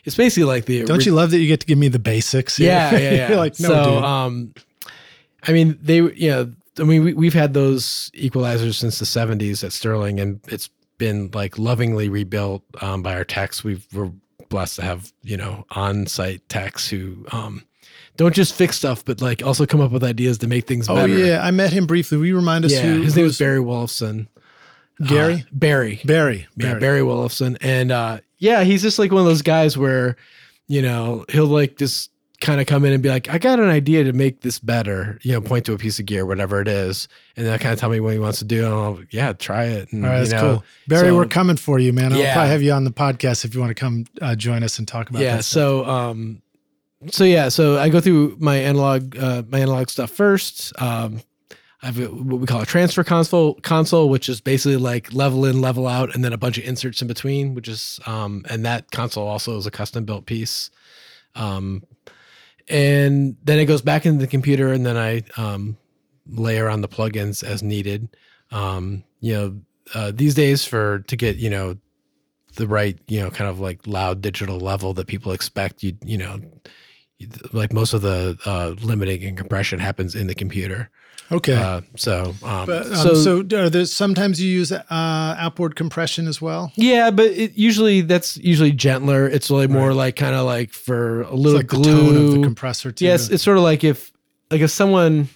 It's 0.06 0.16
basically 0.16 0.44
like 0.44 0.64
the 0.64 0.82
Don't 0.84 1.04
you 1.04 1.12
love 1.12 1.30
that 1.32 1.40
you 1.40 1.46
get 1.46 1.60
to 1.60 1.66
give 1.66 1.76
me 1.76 1.88
the 1.88 1.98
basics? 1.98 2.56
here? 2.56 2.68
yeah, 2.68 2.96
yeah, 2.96 3.28
yeah. 3.28 3.36
Like, 3.36 3.60
no, 3.60 3.68
so, 3.68 3.84
dude. 3.84 4.02
um, 4.02 4.54
I 5.46 5.52
mean, 5.52 5.78
they, 5.80 5.96
you 5.96 6.30
know, 6.30 6.52
I 6.78 6.82
mean, 6.84 7.04
we, 7.04 7.14
we've 7.14 7.34
had 7.34 7.54
those 7.54 8.10
equalizers 8.14 8.74
since 8.74 8.98
the 8.98 9.04
'70s 9.04 9.64
at 9.64 9.72
Sterling, 9.72 10.20
and 10.20 10.40
it's 10.48 10.68
been 10.98 11.30
like 11.32 11.58
lovingly 11.58 12.08
rebuilt 12.08 12.62
um, 12.80 13.02
by 13.02 13.14
our 13.14 13.24
techs. 13.24 13.64
We've, 13.64 13.86
we're 13.92 14.12
blessed 14.48 14.76
to 14.76 14.82
have 14.82 15.12
you 15.22 15.36
know 15.36 15.64
on-site 15.70 16.48
techs 16.48 16.88
who 16.88 17.24
um, 17.32 17.64
don't 18.16 18.34
just 18.34 18.54
fix 18.54 18.76
stuff, 18.76 19.04
but 19.04 19.20
like 19.20 19.42
also 19.42 19.64
come 19.66 19.80
up 19.80 19.90
with 19.92 20.04
ideas 20.04 20.38
to 20.38 20.46
make 20.46 20.66
things 20.66 20.88
oh 20.88 20.94
better. 20.94 21.16
yeah, 21.16 21.40
I 21.42 21.50
met 21.50 21.72
him 21.72 21.86
briefly. 21.86 22.18
We 22.18 22.32
remind 22.32 22.64
us 22.64 22.72
yeah. 22.72 22.82
who 22.82 23.02
His 23.02 23.16
name 23.16 23.24
was 23.24 23.38
Barry 23.38 23.60
Wolfson. 23.60 24.26
Gary? 25.06 25.34
Uh, 25.34 25.38
Barry. 25.52 26.00
Barry. 26.04 26.46
Yeah, 26.56 26.68
Barry. 26.68 26.80
Barry 26.80 27.00
Wolfson. 27.00 27.56
And 27.60 27.90
uh 27.90 28.18
yeah, 28.38 28.64
he's 28.64 28.82
just 28.82 28.98
like 28.98 29.12
one 29.12 29.20
of 29.20 29.26
those 29.26 29.42
guys 29.42 29.76
where, 29.76 30.16
you 30.66 30.82
know, 30.82 31.24
he'll 31.28 31.46
like 31.46 31.76
just 31.76 32.09
kind 32.40 32.60
of 32.60 32.66
come 32.66 32.84
in 32.86 32.92
and 32.92 33.02
be 33.02 33.08
like, 33.10 33.28
I 33.28 33.38
got 33.38 33.60
an 33.60 33.68
idea 33.68 34.02
to 34.04 34.12
make 34.14 34.40
this 34.40 34.58
better, 34.58 35.18
you 35.22 35.32
know, 35.32 35.40
point 35.42 35.66
to 35.66 35.74
a 35.74 35.78
piece 35.78 35.98
of 35.98 36.06
gear, 36.06 36.24
whatever 36.24 36.60
it 36.62 36.68
is. 36.68 37.06
And 37.36 37.46
then 37.46 37.58
kind 37.58 37.72
of 37.74 37.78
tell 37.78 37.90
me 37.90 38.00
what 38.00 38.14
he 38.14 38.18
wants 38.18 38.38
to 38.38 38.44
do. 38.46 38.64
And 38.64 38.74
I'll, 38.74 38.98
yeah, 39.10 39.32
try 39.34 39.64
it. 39.66 39.92
And, 39.92 40.04
All 40.06 40.10
right, 40.10 40.24
you 40.26 40.32
know, 40.32 40.40
cool. 40.40 40.64
Barry, 40.88 41.08
so- 41.08 41.16
we're 41.16 41.26
coming 41.26 41.56
for 41.56 41.78
you, 41.78 41.92
man. 41.92 42.12
I'll 42.12 42.18
Yeah. 42.18 42.32
probably 42.32 42.50
have 42.50 42.62
you 42.62 42.72
on 42.72 42.84
the 42.84 42.90
podcast 42.92 43.44
if 43.44 43.54
you 43.54 43.60
want 43.60 43.70
to 43.70 43.74
come 43.74 44.06
uh, 44.22 44.34
join 44.36 44.62
us 44.62 44.78
and 44.78 44.88
talk 44.88 45.10
about 45.10 45.20
yeah. 45.22 45.40
So, 45.40 45.84
um, 45.84 46.40
so 47.10 47.24
yeah, 47.24 47.48
so 47.50 47.78
I 47.78 47.88
go 47.90 48.00
through 48.00 48.36
my 48.40 48.56
analog, 48.56 49.16
uh, 49.18 49.42
my 49.48 49.60
analog 49.60 49.90
stuff 49.90 50.10
first. 50.10 50.72
Um, 50.80 51.20
I 51.82 51.86
have 51.86 51.98
what 51.98 52.40
we 52.40 52.46
call 52.46 52.60
a 52.60 52.66
transfer 52.66 53.02
console, 53.04 53.54
console, 53.54 54.10
which 54.10 54.28
is 54.28 54.40
basically 54.42 54.76
like 54.76 55.12
level 55.14 55.46
in, 55.46 55.60
level 55.62 55.86
out, 55.86 56.14
and 56.14 56.22
then 56.22 56.34
a 56.34 56.38
bunch 56.38 56.58
of 56.58 56.64
inserts 56.64 57.00
in 57.00 57.08
between. 57.08 57.54
Which 57.54 57.68
is, 57.68 58.00
um, 58.06 58.44
and 58.50 58.66
that 58.66 58.90
console 58.90 59.26
also 59.26 59.56
is 59.56 59.66
a 59.66 59.70
custom 59.70 60.04
built 60.04 60.26
piece. 60.26 60.70
Um, 61.34 61.82
and 62.68 63.36
then 63.44 63.58
it 63.58 63.66
goes 63.66 63.82
back 63.82 64.06
into 64.06 64.20
the 64.20 64.26
computer, 64.26 64.72
and 64.72 64.84
then 64.84 64.96
I 64.96 65.22
um, 65.36 65.76
layer 66.26 66.68
on 66.68 66.80
the 66.80 66.88
plugins 66.88 67.42
as 67.42 67.62
needed. 67.62 68.08
Um, 68.50 69.04
you 69.20 69.34
know, 69.34 69.60
uh, 69.94 70.12
these 70.14 70.34
days 70.34 70.64
for 70.64 71.00
to 71.00 71.16
get 71.16 71.36
you 71.36 71.50
know 71.50 71.76
the 72.56 72.66
right 72.66 72.98
you 73.06 73.20
know 73.20 73.30
kind 73.30 73.48
of 73.48 73.60
like 73.60 73.86
loud 73.86 74.20
digital 74.20 74.58
level 74.58 74.94
that 74.94 75.06
people 75.06 75.32
expect, 75.32 75.82
you 75.82 75.96
you 76.04 76.18
know, 76.18 76.40
like 77.52 77.72
most 77.72 77.92
of 77.92 78.02
the 78.02 78.36
uh, 78.46 78.74
limiting 78.84 79.24
and 79.24 79.36
compression 79.36 79.78
happens 79.78 80.14
in 80.14 80.26
the 80.26 80.34
computer. 80.34 80.90
Okay. 81.32 81.54
Uh, 81.54 81.80
so, 81.96 82.34
um, 82.42 82.66
but, 82.66 82.86
um, 82.86 82.94
so, 82.96 83.14
so, 83.14 83.38
are 83.58 83.70
there, 83.70 83.84
sometimes 83.84 84.40
you 84.40 84.50
use 84.50 84.72
uh, 84.72 84.82
outboard 84.90 85.76
compression 85.76 86.26
as 86.28 86.40
well. 86.42 86.72
yeah, 86.76 87.10
but 87.10 87.26
it 87.26 87.56
usually 87.56 88.00
that's 88.00 88.36
usually 88.38 88.72
gentler. 88.72 89.26
It's 89.28 89.50
really 89.50 89.66
more 89.68 89.88
Right. 89.88 89.96
like 89.96 90.16
kind 90.16 90.34
of 90.34 90.44
like 90.46 90.72
for 90.72 91.22
a 91.22 91.26
It's 91.26 91.32
little 91.32 91.58
like 91.58 91.66
glue. 91.66 91.82
the 91.82 91.90
tone 91.90 92.16
of 92.26 92.32
the 92.32 92.42
compressor 92.42 92.92
too. 92.92 93.04
Yes, 93.04 93.28
it's 93.30 93.42
sort 93.42 93.56
of 93.56 93.62
like 93.62 93.84
if 93.84 94.12
like 94.50 94.60
if 94.60 94.70
someone 94.70 95.28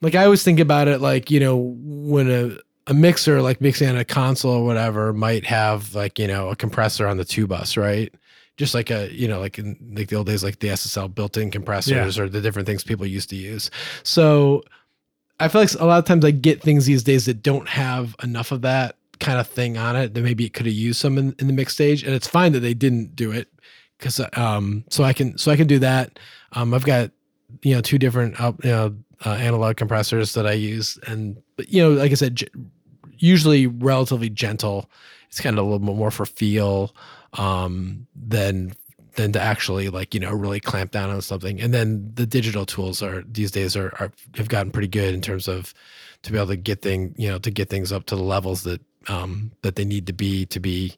like 0.00 0.14
I 0.14 0.24
always 0.24 0.42
think 0.42 0.60
about 0.60 0.88
it 0.88 1.00
like 1.00 1.30
you 1.30 1.40
know 1.40 1.56
when 1.56 2.30
a 2.30 2.56
a 2.86 2.92
mixer 2.94 3.40
like 3.40 3.60
mixing 3.62 3.88
on 3.88 3.96
a 3.96 4.04
console 4.04 4.52
or 4.56 4.64
whatever 4.66 5.12
might 5.14 5.46
have 5.46 5.94
like 5.94 6.18
you 6.18 6.26
know 6.26 6.50
a 6.50 6.56
compressor 6.56 7.06
on 7.06 7.16
the 7.16 7.24
two 7.24 7.46
bus 7.46 7.76
right 7.78 8.12
just 8.56 8.74
like 8.74 8.90
a 8.90 9.12
you 9.12 9.26
know 9.26 9.40
like 9.40 9.58
in 9.58 9.76
like 9.96 10.08
the 10.08 10.16
old 10.16 10.26
days 10.26 10.44
like 10.44 10.60
the 10.60 10.68
ssl 10.68 11.12
built-in 11.12 11.50
compressors 11.50 12.18
or 12.18 12.28
the 12.28 12.40
different 12.40 12.66
things 12.66 12.84
people 12.84 13.06
used 13.06 13.30
to 13.30 13.36
use. 13.36 13.70
So 14.02 14.62
i 15.40 15.48
feel 15.48 15.60
like 15.60 15.72
a 15.74 15.84
lot 15.84 15.98
of 15.98 16.04
times 16.04 16.24
i 16.24 16.30
get 16.30 16.62
things 16.62 16.86
these 16.86 17.02
days 17.02 17.26
that 17.26 17.42
don't 17.42 17.68
have 17.68 18.14
enough 18.22 18.52
of 18.52 18.62
that 18.62 18.96
kind 19.20 19.38
of 19.38 19.46
thing 19.46 19.76
on 19.76 19.96
it 19.96 20.14
that 20.14 20.22
maybe 20.22 20.44
it 20.44 20.52
could 20.52 20.66
have 20.66 20.74
used 20.74 21.00
some 21.00 21.18
in, 21.18 21.34
in 21.38 21.46
the 21.46 21.52
mix 21.52 21.72
stage 21.72 22.02
and 22.02 22.14
it's 22.14 22.28
fine 22.28 22.52
that 22.52 22.60
they 22.60 22.74
didn't 22.74 23.16
do 23.16 23.30
it 23.32 23.48
because 23.98 24.20
um 24.34 24.84
so 24.90 25.04
i 25.04 25.12
can 25.12 25.36
so 25.38 25.50
i 25.50 25.56
can 25.56 25.66
do 25.66 25.78
that. 25.78 26.18
Um 26.52 26.74
i've 26.74 26.84
got 26.84 27.10
you 27.62 27.74
know 27.74 27.80
two 27.80 27.98
different 27.98 28.40
uh, 28.40 28.52
you 28.62 28.70
know 28.70 28.96
uh, 29.24 29.34
analog 29.34 29.76
compressors 29.76 30.34
that 30.34 30.46
i 30.46 30.52
use 30.52 30.98
and 31.06 31.40
but 31.56 31.68
you 31.68 31.82
know 31.82 31.90
like 31.90 32.10
i 32.10 32.14
said 32.14 32.42
usually 33.18 33.66
relatively 33.66 34.30
gentle. 34.30 34.90
It's 35.28 35.40
kind 35.40 35.58
of 35.58 35.64
a 35.64 35.68
little 35.68 35.84
bit 35.84 35.96
more 35.96 36.10
for 36.10 36.26
feel 36.26 36.94
um 37.34 38.06
than 38.14 38.72
than 39.16 39.32
to 39.32 39.40
actually 39.40 39.88
like 39.88 40.14
you 40.14 40.20
know 40.20 40.32
really 40.32 40.60
clamp 40.60 40.90
down 40.90 41.10
on 41.10 41.20
something 41.20 41.60
and 41.60 41.72
then 41.72 42.10
the 42.14 42.26
digital 42.26 42.66
tools 42.66 43.02
are 43.02 43.22
these 43.22 43.50
days 43.50 43.76
are, 43.76 43.94
are 44.00 44.12
have 44.34 44.48
gotten 44.48 44.72
pretty 44.72 44.88
good 44.88 45.14
in 45.14 45.20
terms 45.20 45.46
of 45.48 45.72
to 46.22 46.32
be 46.32 46.38
able 46.38 46.48
to 46.48 46.56
get 46.56 46.82
thing 46.82 47.14
you 47.16 47.28
know 47.28 47.38
to 47.38 47.50
get 47.50 47.70
things 47.70 47.92
up 47.92 48.06
to 48.06 48.16
the 48.16 48.22
levels 48.22 48.64
that 48.64 48.80
um 49.08 49.52
that 49.62 49.76
they 49.76 49.84
need 49.84 50.06
to 50.06 50.12
be 50.12 50.46
to 50.46 50.58
be 50.58 50.96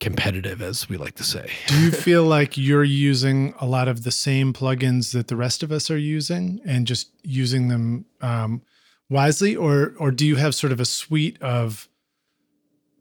competitive, 0.00 0.62
as 0.62 0.88
we 0.88 0.96
like 0.96 1.14
to 1.14 1.22
say. 1.22 1.48
Do 1.68 1.78
you 1.78 1.90
feel 1.92 2.24
like 2.24 2.56
you're 2.56 2.82
using 2.82 3.54
a 3.60 3.66
lot 3.66 3.86
of 3.86 4.02
the 4.02 4.10
same 4.10 4.52
plugins 4.52 5.12
that 5.12 5.28
the 5.28 5.36
rest 5.36 5.62
of 5.62 5.70
us 5.70 5.90
are 5.90 5.98
using 5.98 6.60
and 6.64 6.86
just 6.86 7.10
using 7.22 7.68
them 7.68 8.06
um, 8.20 8.62
wisely, 9.08 9.54
or 9.54 9.94
or 9.98 10.10
do 10.10 10.26
you 10.26 10.36
have 10.36 10.54
sort 10.54 10.72
of 10.72 10.80
a 10.80 10.84
suite 10.84 11.40
of 11.42 11.88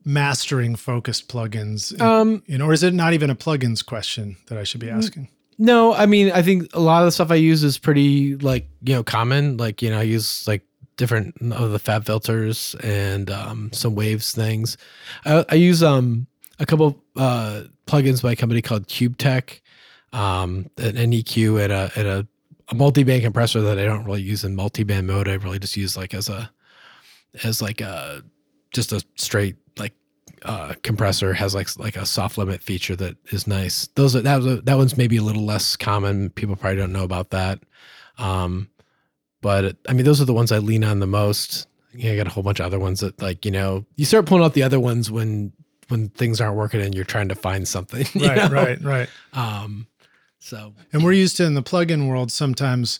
mastering 0.05 0.75
focused 0.75 1.27
plugins? 1.29 1.99
Um, 1.99 2.43
you 2.45 2.57
know, 2.57 2.65
or 2.65 2.73
is 2.73 2.83
it 2.83 2.93
not 2.93 3.13
even 3.13 3.29
a 3.29 3.35
plugins 3.35 3.85
question 3.85 4.37
that 4.47 4.57
I 4.57 4.63
should 4.63 4.81
be 4.81 4.89
asking? 4.89 5.29
No, 5.57 5.93
I 5.93 6.05
mean, 6.05 6.31
I 6.31 6.41
think 6.41 6.73
a 6.73 6.79
lot 6.79 7.01
of 7.01 7.07
the 7.07 7.11
stuff 7.11 7.31
I 7.31 7.35
use 7.35 7.63
is 7.63 7.77
pretty 7.77 8.37
like 8.37 8.67
you 8.81 8.93
know 8.93 9.03
common. 9.03 9.57
Like 9.57 9.81
you 9.81 9.89
know, 9.89 9.99
I 9.99 10.03
use 10.03 10.47
like 10.47 10.63
different 10.95 11.35
of 11.53 11.71
the 11.71 11.79
FabFilters 11.79 12.75
and 12.83 13.29
um, 13.29 13.71
some 13.73 13.95
waves 13.95 14.33
things. 14.33 14.77
I, 15.25 15.45
I 15.49 15.55
use 15.55 15.83
um 15.83 16.27
a 16.59 16.65
couple 16.65 17.01
uh, 17.15 17.63
plugins 17.87 18.21
by 18.21 18.33
a 18.33 18.35
company 18.35 18.61
called 18.61 18.87
Cube-Tec, 18.87 19.61
um, 20.13 20.69
an 20.77 21.11
EQ 21.11 21.63
and 21.63 21.73
a, 21.73 21.91
and 21.95 22.07
a, 22.07 22.27
a 22.69 22.75
multi-band 22.75 23.23
compressor 23.23 23.61
that 23.61 23.79
I 23.79 23.85
don't 23.85 24.03
really 24.03 24.21
use 24.21 24.43
in 24.43 24.55
multi-band 24.55 25.07
mode. 25.07 25.27
I 25.27 25.33
really 25.35 25.59
just 25.59 25.77
use 25.77 25.97
like 25.97 26.13
as 26.13 26.29
a 26.29 26.51
as 27.43 27.61
like 27.61 27.81
a 27.81 28.23
just 28.71 28.91
a 28.91 29.03
straight 29.15 29.55
uh, 30.43 30.73
compressor 30.83 31.33
has 31.33 31.55
like 31.55 31.67
like 31.77 31.95
a 31.95 32.05
soft 32.05 32.37
limit 32.37 32.61
feature 32.61 32.95
that 32.95 33.15
is 33.31 33.47
nice. 33.47 33.87
Those 33.95 34.15
are, 34.15 34.21
that 34.21 34.65
that 34.65 34.77
one's 34.77 34.97
maybe 34.97 35.17
a 35.17 35.23
little 35.23 35.45
less 35.45 35.75
common. 35.75 36.29
People 36.31 36.55
probably 36.55 36.77
don't 36.77 36.93
know 36.93 37.03
about 37.03 37.31
that. 37.31 37.59
Um, 38.17 38.69
but 39.41 39.77
I 39.87 39.93
mean, 39.93 40.05
those 40.05 40.21
are 40.21 40.25
the 40.25 40.33
ones 40.33 40.51
I 40.51 40.57
lean 40.57 40.83
on 40.83 40.99
the 40.99 41.07
most. 41.07 41.67
Yeah, 41.93 42.11
I 42.11 42.17
got 42.17 42.27
a 42.27 42.29
whole 42.29 42.43
bunch 42.43 42.59
of 42.59 42.65
other 42.65 42.79
ones 42.79 42.99
that 42.99 43.21
like 43.21 43.45
you 43.45 43.51
know 43.51 43.85
you 43.95 44.05
start 44.05 44.25
pulling 44.25 44.43
out 44.43 44.53
the 44.53 44.63
other 44.63 44.79
ones 44.79 45.09
when 45.09 45.53
when 45.87 46.09
things 46.09 46.39
aren't 46.39 46.55
working 46.55 46.81
and 46.81 46.93
you're 46.93 47.03
trying 47.03 47.29
to 47.29 47.35
find 47.35 47.67
something. 47.67 48.05
Right, 48.15 48.37
know? 48.37 48.49
right, 48.49 48.81
right. 48.83 49.09
Um, 49.33 49.87
so, 50.39 50.73
and 50.93 51.03
we're 51.03 51.13
used 51.13 51.37
to 51.37 51.45
in 51.45 51.53
the 51.53 51.63
plugin 51.63 52.07
world 52.07 52.31
sometimes 52.31 52.99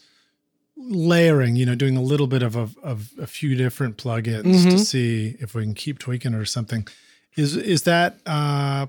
layering, 0.76 1.56
you 1.56 1.66
know, 1.66 1.76
doing 1.76 1.98
a 1.98 2.02
little 2.02 2.28
bit 2.28 2.42
of 2.42 2.56
a, 2.56 2.70
of 2.82 3.12
a 3.20 3.28
few 3.28 3.56
different 3.56 3.98
plugins 3.98 4.44
mm-hmm. 4.44 4.70
to 4.70 4.80
see 4.80 5.36
if 5.40 5.54
we 5.54 5.64
can 5.64 5.74
keep 5.74 6.00
tweaking 6.00 6.34
or 6.34 6.46
something. 6.46 6.88
Is 7.40 7.56
is 7.56 7.84
that 7.84 8.20
uh, 8.26 8.88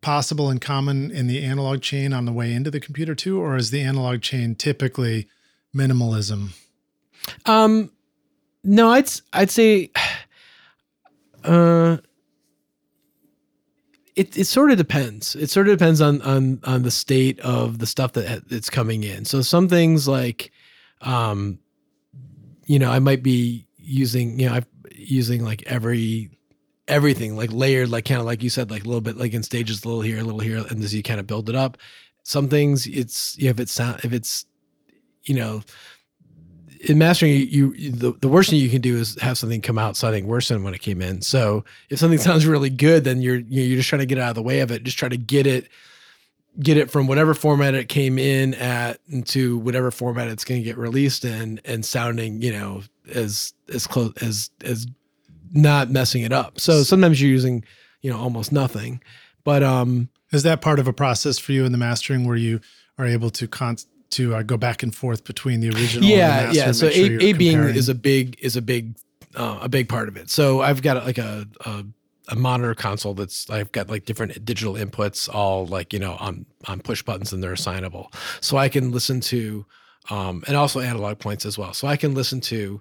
possible 0.00 0.50
and 0.50 0.60
common 0.60 1.12
in 1.12 1.28
the 1.28 1.44
analog 1.44 1.82
chain 1.82 2.12
on 2.12 2.24
the 2.24 2.32
way 2.32 2.52
into 2.52 2.68
the 2.68 2.80
computer 2.80 3.14
too, 3.14 3.40
or 3.40 3.56
is 3.56 3.70
the 3.70 3.80
analog 3.80 4.22
chain 4.22 4.56
typically 4.56 5.28
minimalism? 5.74 6.48
Um, 7.46 7.92
no, 8.64 8.90
I'd 8.90 9.08
I'd 9.32 9.50
say. 9.50 9.90
Uh, 11.44 11.96
it, 14.14 14.36
it 14.38 14.44
sort 14.44 14.70
of 14.70 14.76
depends. 14.78 15.34
It 15.34 15.50
sort 15.50 15.68
of 15.68 15.76
depends 15.76 16.00
on 16.00 16.22
on 16.22 16.60
on 16.62 16.84
the 16.84 16.90
state 16.92 17.40
of 17.40 17.80
the 17.80 17.86
stuff 17.86 18.12
that 18.12 18.48
that's 18.48 18.70
coming 18.70 19.02
in. 19.02 19.24
So 19.24 19.42
some 19.42 19.68
things 19.68 20.06
like, 20.06 20.52
um, 21.00 21.58
you 22.66 22.78
know, 22.78 22.92
I 22.92 23.00
might 23.00 23.24
be 23.24 23.66
using 23.76 24.38
you 24.38 24.48
know 24.48 24.54
I'm 24.54 24.66
using 24.92 25.42
like 25.42 25.64
every 25.66 26.30
everything 26.92 27.36
like 27.36 27.50
layered, 27.52 27.88
like 27.88 28.04
kind 28.04 28.20
of 28.20 28.26
like 28.26 28.42
you 28.42 28.50
said, 28.50 28.70
like 28.70 28.84
a 28.84 28.86
little 28.86 29.00
bit 29.00 29.16
like 29.16 29.32
in 29.32 29.42
stages, 29.42 29.84
a 29.84 29.88
little 29.88 30.02
here, 30.02 30.18
a 30.18 30.22
little 30.22 30.40
here, 30.40 30.58
and 30.68 30.82
as 30.84 30.94
you 30.94 31.02
kind 31.02 31.18
of 31.18 31.26
build 31.26 31.48
it 31.48 31.54
up. 31.54 31.78
Some 32.22 32.48
things 32.48 32.86
it's 32.86 33.36
you 33.38 33.44
know, 33.44 33.50
if 33.50 33.60
it's 33.60 33.72
sound 33.72 34.00
if 34.04 34.12
it's 34.12 34.46
you 35.24 35.34
know 35.34 35.62
in 36.88 36.98
mastering, 36.98 37.32
you, 37.32 37.72
you 37.72 37.90
the, 37.92 38.12
the 38.20 38.28
worst 38.28 38.50
thing 38.50 38.58
you 38.58 38.68
can 38.68 38.80
do 38.80 38.98
is 38.98 39.20
have 39.20 39.38
something 39.38 39.60
come 39.60 39.78
out 39.78 39.96
sounding 39.96 40.26
worse 40.26 40.48
than 40.48 40.64
when 40.64 40.74
it 40.74 40.80
came 40.80 41.00
in. 41.00 41.22
So 41.22 41.64
if 41.88 41.98
something 41.98 42.18
sounds 42.18 42.46
really 42.46 42.70
good, 42.70 43.04
then 43.04 43.22
you're 43.22 43.38
you're 43.38 43.76
just 43.76 43.88
trying 43.88 44.00
to 44.00 44.06
get 44.06 44.18
out 44.18 44.30
of 44.30 44.34
the 44.34 44.42
way 44.42 44.60
of 44.60 44.70
it. 44.70 44.84
Just 44.84 44.98
try 44.98 45.08
to 45.08 45.16
get 45.16 45.46
it 45.46 45.68
get 46.60 46.76
it 46.76 46.90
from 46.90 47.06
whatever 47.06 47.32
format 47.32 47.74
it 47.74 47.88
came 47.88 48.18
in 48.18 48.52
at 48.54 49.00
into 49.08 49.56
whatever 49.58 49.90
format 49.90 50.28
it's 50.28 50.44
going 50.44 50.60
to 50.60 50.64
get 50.64 50.76
released 50.76 51.24
in 51.24 51.58
and 51.64 51.82
sounding 51.82 52.42
you 52.42 52.52
know 52.52 52.82
as 53.14 53.54
as 53.72 53.86
close 53.86 54.12
as 54.20 54.50
as 54.62 54.86
not 55.52 55.90
messing 55.90 56.22
it 56.22 56.32
up 56.32 56.58
so 56.58 56.82
sometimes 56.82 57.20
you're 57.20 57.30
using 57.30 57.64
you 58.00 58.10
know 58.10 58.18
almost 58.18 58.52
nothing 58.52 59.00
but 59.44 59.62
um 59.62 60.08
is 60.32 60.42
that 60.42 60.60
part 60.60 60.78
of 60.78 60.88
a 60.88 60.92
process 60.92 61.38
for 61.38 61.52
you 61.52 61.64
in 61.64 61.72
the 61.72 61.78
mastering 61.78 62.26
where 62.26 62.36
you 62.36 62.60
are 62.98 63.06
able 63.06 63.30
to 63.30 63.46
con- 63.46 63.76
to 64.12 64.34
uh, 64.34 64.42
go 64.42 64.56
back 64.56 64.82
and 64.82 64.94
forth 64.94 65.24
between 65.24 65.60
the 65.60 65.68
original. 65.70 66.08
Yeah, 66.08 66.46
the 66.46 66.54
yeah. 66.54 66.72
So 66.72 66.90
sure 66.90 67.20
A, 67.20 67.32
being 67.32 67.58
is 67.60 67.88
a 67.88 67.94
big 67.94 68.38
is 68.40 68.56
a 68.56 68.62
big 68.62 68.94
uh, 69.34 69.58
a 69.62 69.68
big 69.68 69.88
part 69.88 70.08
of 70.08 70.16
it. 70.16 70.30
So 70.30 70.60
I've 70.60 70.82
got 70.82 71.04
like 71.04 71.18
a, 71.18 71.46
a 71.64 71.84
a 72.28 72.36
monitor 72.36 72.74
console 72.74 73.14
that's 73.14 73.50
I've 73.50 73.72
got 73.72 73.90
like 73.90 74.04
different 74.04 74.44
digital 74.44 74.74
inputs 74.74 75.32
all 75.32 75.66
like 75.66 75.92
you 75.92 75.98
know 75.98 76.16
on 76.20 76.46
on 76.66 76.80
push 76.80 77.02
buttons 77.02 77.32
and 77.32 77.42
they're 77.42 77.52
assignable. 77.52 78.12
So 78.40 78.56
I 78.56 78.68
can 78.68 78.92
listen 78.92 79.20
to 79.22 79.66
um 80.10 80.44
and 80.46 80.56
also 80.56 80.80
analog 80.80 81.18
points 81.18 81.44
as 81.46 81.58
well. 81.58 81.72
So 81.72 81.88
I 81.88 81.96
can 81.96 82.14
listen 82.14 82.40
to 82.42 82.80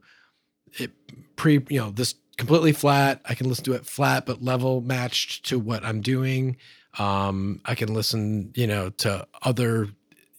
it 0.77 0.91
pre 1.35 1.65
you 1.69 1.79
know 1.79 1.91
this 1.91 2.15
completely 2.41 2.73
flat. 2.73 3.21
I 3.23 3.35
can 3.35 3.47
listen 3.47 3.65
to 3.65 3.73
it 3.73 3.85
flat 3.85 4.25
but 4.25 4.43
level 4.43 4.81
matched 4.81 5.45
to 5.45 5.59
what 5.59 5.85
I'm 5.85 6.01
doing. 6.01 6.57
Um 6.99 7.61
I 7.63 7.75
can 7.75 7.93
listen, 7.93 8.51
you 8.55 8.67
know, 8.67 8.89
to 9.03 9.25
other 9.43 9.87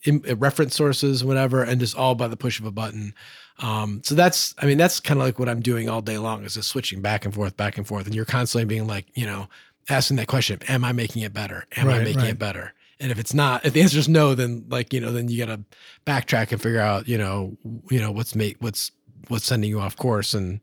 in, 0.05 0.23
uh, 0.29 0.37
reference 0.37 0.75
sources, 0.75 1.25
whatever, 1.25 1.63
and 1.63 1.81
just 1.81 1.97
all 1.97 2.15
by 2.15 2.29
the 2.29 2.37
push 2.37 2.59
of 2.61 2.67
a 2.67 2.71
button. 2.71 3.15
Um, 3.59 4.01
so 4.03 4.15
that's, 4.15 4.55
I 4.59 4.67
mean, 4.67 4.79
that's 4.79 4.99
kind 4.99 5.21
of 5.21 5.27
like 5.27 5.39
what 5.39 5.49
I'm 5.49 5.61
doing 5.61 5.89
all 5.89 6.03
day 6.03 6.19
long 6.19 6.45
is 6.45 6.55
just 6.55 6.69
switching 6.69 7.01
back 7.01 7.25
and 7.25 7.33
forth, 7.33 7.57
back 7.57 7.79
and 7.79 7.87
forth. 7.87 8.07
And 8.07 8.15
you're 8.15 8.25
constantly 8.25 8.65
being 8.65 8.89
like, 8.89 9.07
you 9.15 9.27
know, 9.27 9.49
asking 9.89 10.17
that 10.17 10.27
question, 10.27 10.59
am 10.69 10.85
I 10.85 10.93
making 10.93 11.23
it 11.23 11.33
better? 11.33 11.67
Am 11.77 11.87
right, 11.87 12.01
I 12.01 12.05
making 12.05 12.23
right. 12.23 12.31
it 12.31 12.39
better? 12.39 12.73
And 12.99 13.13
if 13.13 13.19
it's 13.19 13.35
not, 13.35 13.65
if 13.65 13.73
the 13.75 13.83
answer 13.83 13.99
is 13.99 14.09
no, 14.09 14.35
then 14.35 14.65
like, 14.69 14.93
you 14.93 15.01
know, 15.01 15.13
then 15.13 15.29
you 15.29 15.45
got 15.45 15.55
to 15.55 15.63
backtrack 16.05 16.51
and 16.51 16.61
figure 16.61 16.81
out, 16.81 17.07
you 17.07 17.19
know, 17.19 17.57
you 17.91 18.01
know, 18.01 18.11
what's 18.11 18.35
make, 18.35 18.57
what's, 18.59 18.91
what's 19.29 19.45
sending 19.45 19.71
you 19.71 19.79
off 19.79 19.97
course 19.97 20.35
and, 20.35 20.61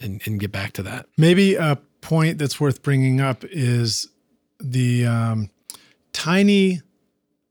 and, 0.00 0.20
and 0.26 0.40
get 0.40 0.52
back 0.52 0.72
to 0.74 0.82
that. 0.82 1.06
Maybe 1.16 1.54
a 1.54 1.78
point 2.00 2.38
that's 2.38 2.60
worth 2.60 2.82
bringing 2.82 3.20
up 3.20 3.44
is 3.44 4.08
the 4.58 5.06
um, 5.06 5.50
tiny 6.12 6.82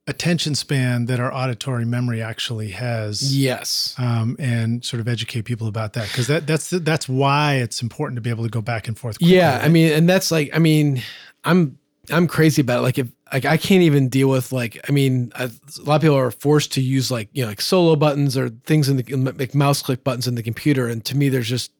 attention 0.08 0.56
span 0.56 1.06
that 1.06 1.20
our 1.20 1.32
auditory 1.34 1.86
memory 1.86 2.22
actually 2.22 2.72
has. 2.72 3.36
Yes. 3.36 3.95
Um, 3.97 4.36
and 4.39 4.84
sort 4.84 5.00
of 5.00 5.08
educate 5.08 5.43
people 5.43 5.68
about 5.68 5.93
that 5.93 6.08
because 6.08 6.28
that 6.28 6.47
that's 6.47 6.72
that's 6.72 7.08
why 7.08 7.56
it's 7.56 7.82
important 7.82 8.18
to 8.18 8.22
be 8.22 8.30
able 8.30 8.43
to 8.43 8.50
go 8.50 8.62
back 8.62 8.88
and 8.88 8.97
forth. 8.97 9.20
Quickly, 9.20 9.36
yeah, 9.36 9.58
right? 9.58 9.66
I 9.66 9.70
mean, 9.70 9.93
and 9.93 10.10
that's 10.10 10.32
like, 10.32 10.50
I 10.54 10.60
mean, 10.60 11.04
I'm 11.43 11.78
I'm 12.12 12.28
crazy 12.28 12.62
about 12.62 12.80
it. 12.80 12.82
Like 12.82 12.97
if 12.97 13.08
like 13.32 13.45
I 13.45 13.58
can't 13.58 13.84
even 13.84 14.10
deal 14.10 14.30
with 14.30 14.52
like 14.52 14.80
I 14.88 14.91
mean 14.91 15.32
a 15.36 15.52
lot 15.84 15.97
of 15.97 16.02
people 16.02 16.18
are 16.18 16.32
forced 16.32 16.74
to 16.74 16.82
use 16.82 17.12
like 17.12 17.30
you 17.34 17.43
know 17.43 17.50
like 17.50 17.62
solo 17.62 17.95
buttons 17.95 18.38
or 18.38 18.50
things 18.50 18.89
in 18.89 18.97
the 18.97 19.34
like 19.38 19.54
mouse 19.54 19.82
click 19.82 20.04
buttons 20.04 20.28
in 20.28 20.36
the 20.36 20.43
computer, 20.43 20.88
and 20.88 21.06
to 21.06 21.16
me 21.16 21.30
there's 21.30 21.47
just 21.47 21.72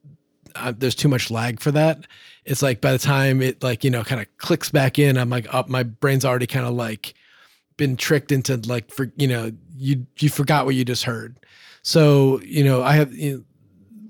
uh, 0.54 0.72
there's 0.76 0.94
too 0.94 1.08
much 1.08 1.30
lag 1.30 1.60
for 1.60 1.70
that. 1.72 2.06
It's 2.44 2.62
like 2.62 2.80
by 2.80 2.92
the 2.92 2.98
time 2.98 3.42
it 3.42 3.62
like 3.62 3.84
you 3.84 3.90
know 3.90 4.02
kind 4.02 4.20
of 4.20 4.26
clicks 4.38 4.70
back 4.70 4.98
in, 4.98 5.16
I'm 5.16 5.30
like 5.30 5.52
up, 5.54 5.68
my 5.68 5.82
brain's 5.82 6.24
already 6.24 6.46
kind 6.46 6.66
of 6.66 6.74
like 6.74 7.14
been 7.76 7.96
tricked 7.96 8.32
into 8.32 8.56
like 8.66 8.90
for 8.90 9.12
you 9.16 9.26
know 9.26 9.52
you 9.76 10.06
you 10.18 10.28
forgot 10.28 10.66
what 10.66 10.74
you 10.74 10.84
just 10.84 11.04
heard. 11.04 11.36
So 11.82 12.40
you 12.42 12.64
know 12.64 12.82
I 12.82 12.92
have 12.92 13.12
you 13.14 13.38
know, 13.38 13.44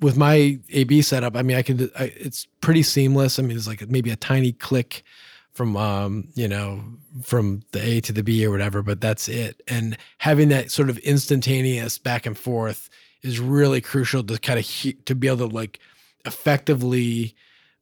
with 0.00 0.16
my 0.16 0.58
AB 0.70 1.02
setup. 1.02 1.36
I 1.36 1.42
mean 1.42 1.56
I 1.56 1.62
can 1.62 1.90
I, 1.98 2.04
it's 2.16 2.46
pretty 2.60 2.82
seamless. 2.82 3.38
I 3.38 3.42
mean 3.42 3.56
it's 3.56 3.66
like 3.66 3.88
maybe 3.88 4.10
a 4.10 4.16
tiny 4.16 4.52
click 4.52 5.04
from 5.52 5.76
um 5.76 6.28
you 6.34 6.48
know 6.48 6.82
from 7.22 7.62
the 7.72 7.80
A 7.82 8.00
to 8.00 8.12
the 8.12 8.22
B 8.22 8.44
or 8.44 8.50
whatever, 8.50 8.82
but 8.82 9.00
that's 9.00 9.28
it. 9.28 9.62
And 9.68 9.96
having 10.18 10.48
that 10.48 10.70
sort 10.70 10.90
of 10.90 10.98
instantaneous 10.98 11.98
back 11.98 12.26
and 12.26 12.38
forth 12.38 12.88
is 13.22 13.38
really 13.38 13.80
crucial 13.80 14.22
to 14.24 14.38
kind 14.38 14.58
of 14.58 14.64
he- 14.64 14.94
to 14.94 15.14
be 15.14 15.28
able 15.28 15.48
to 15.48 15.54
like 15.54 15.78
effectively 16.24 17.34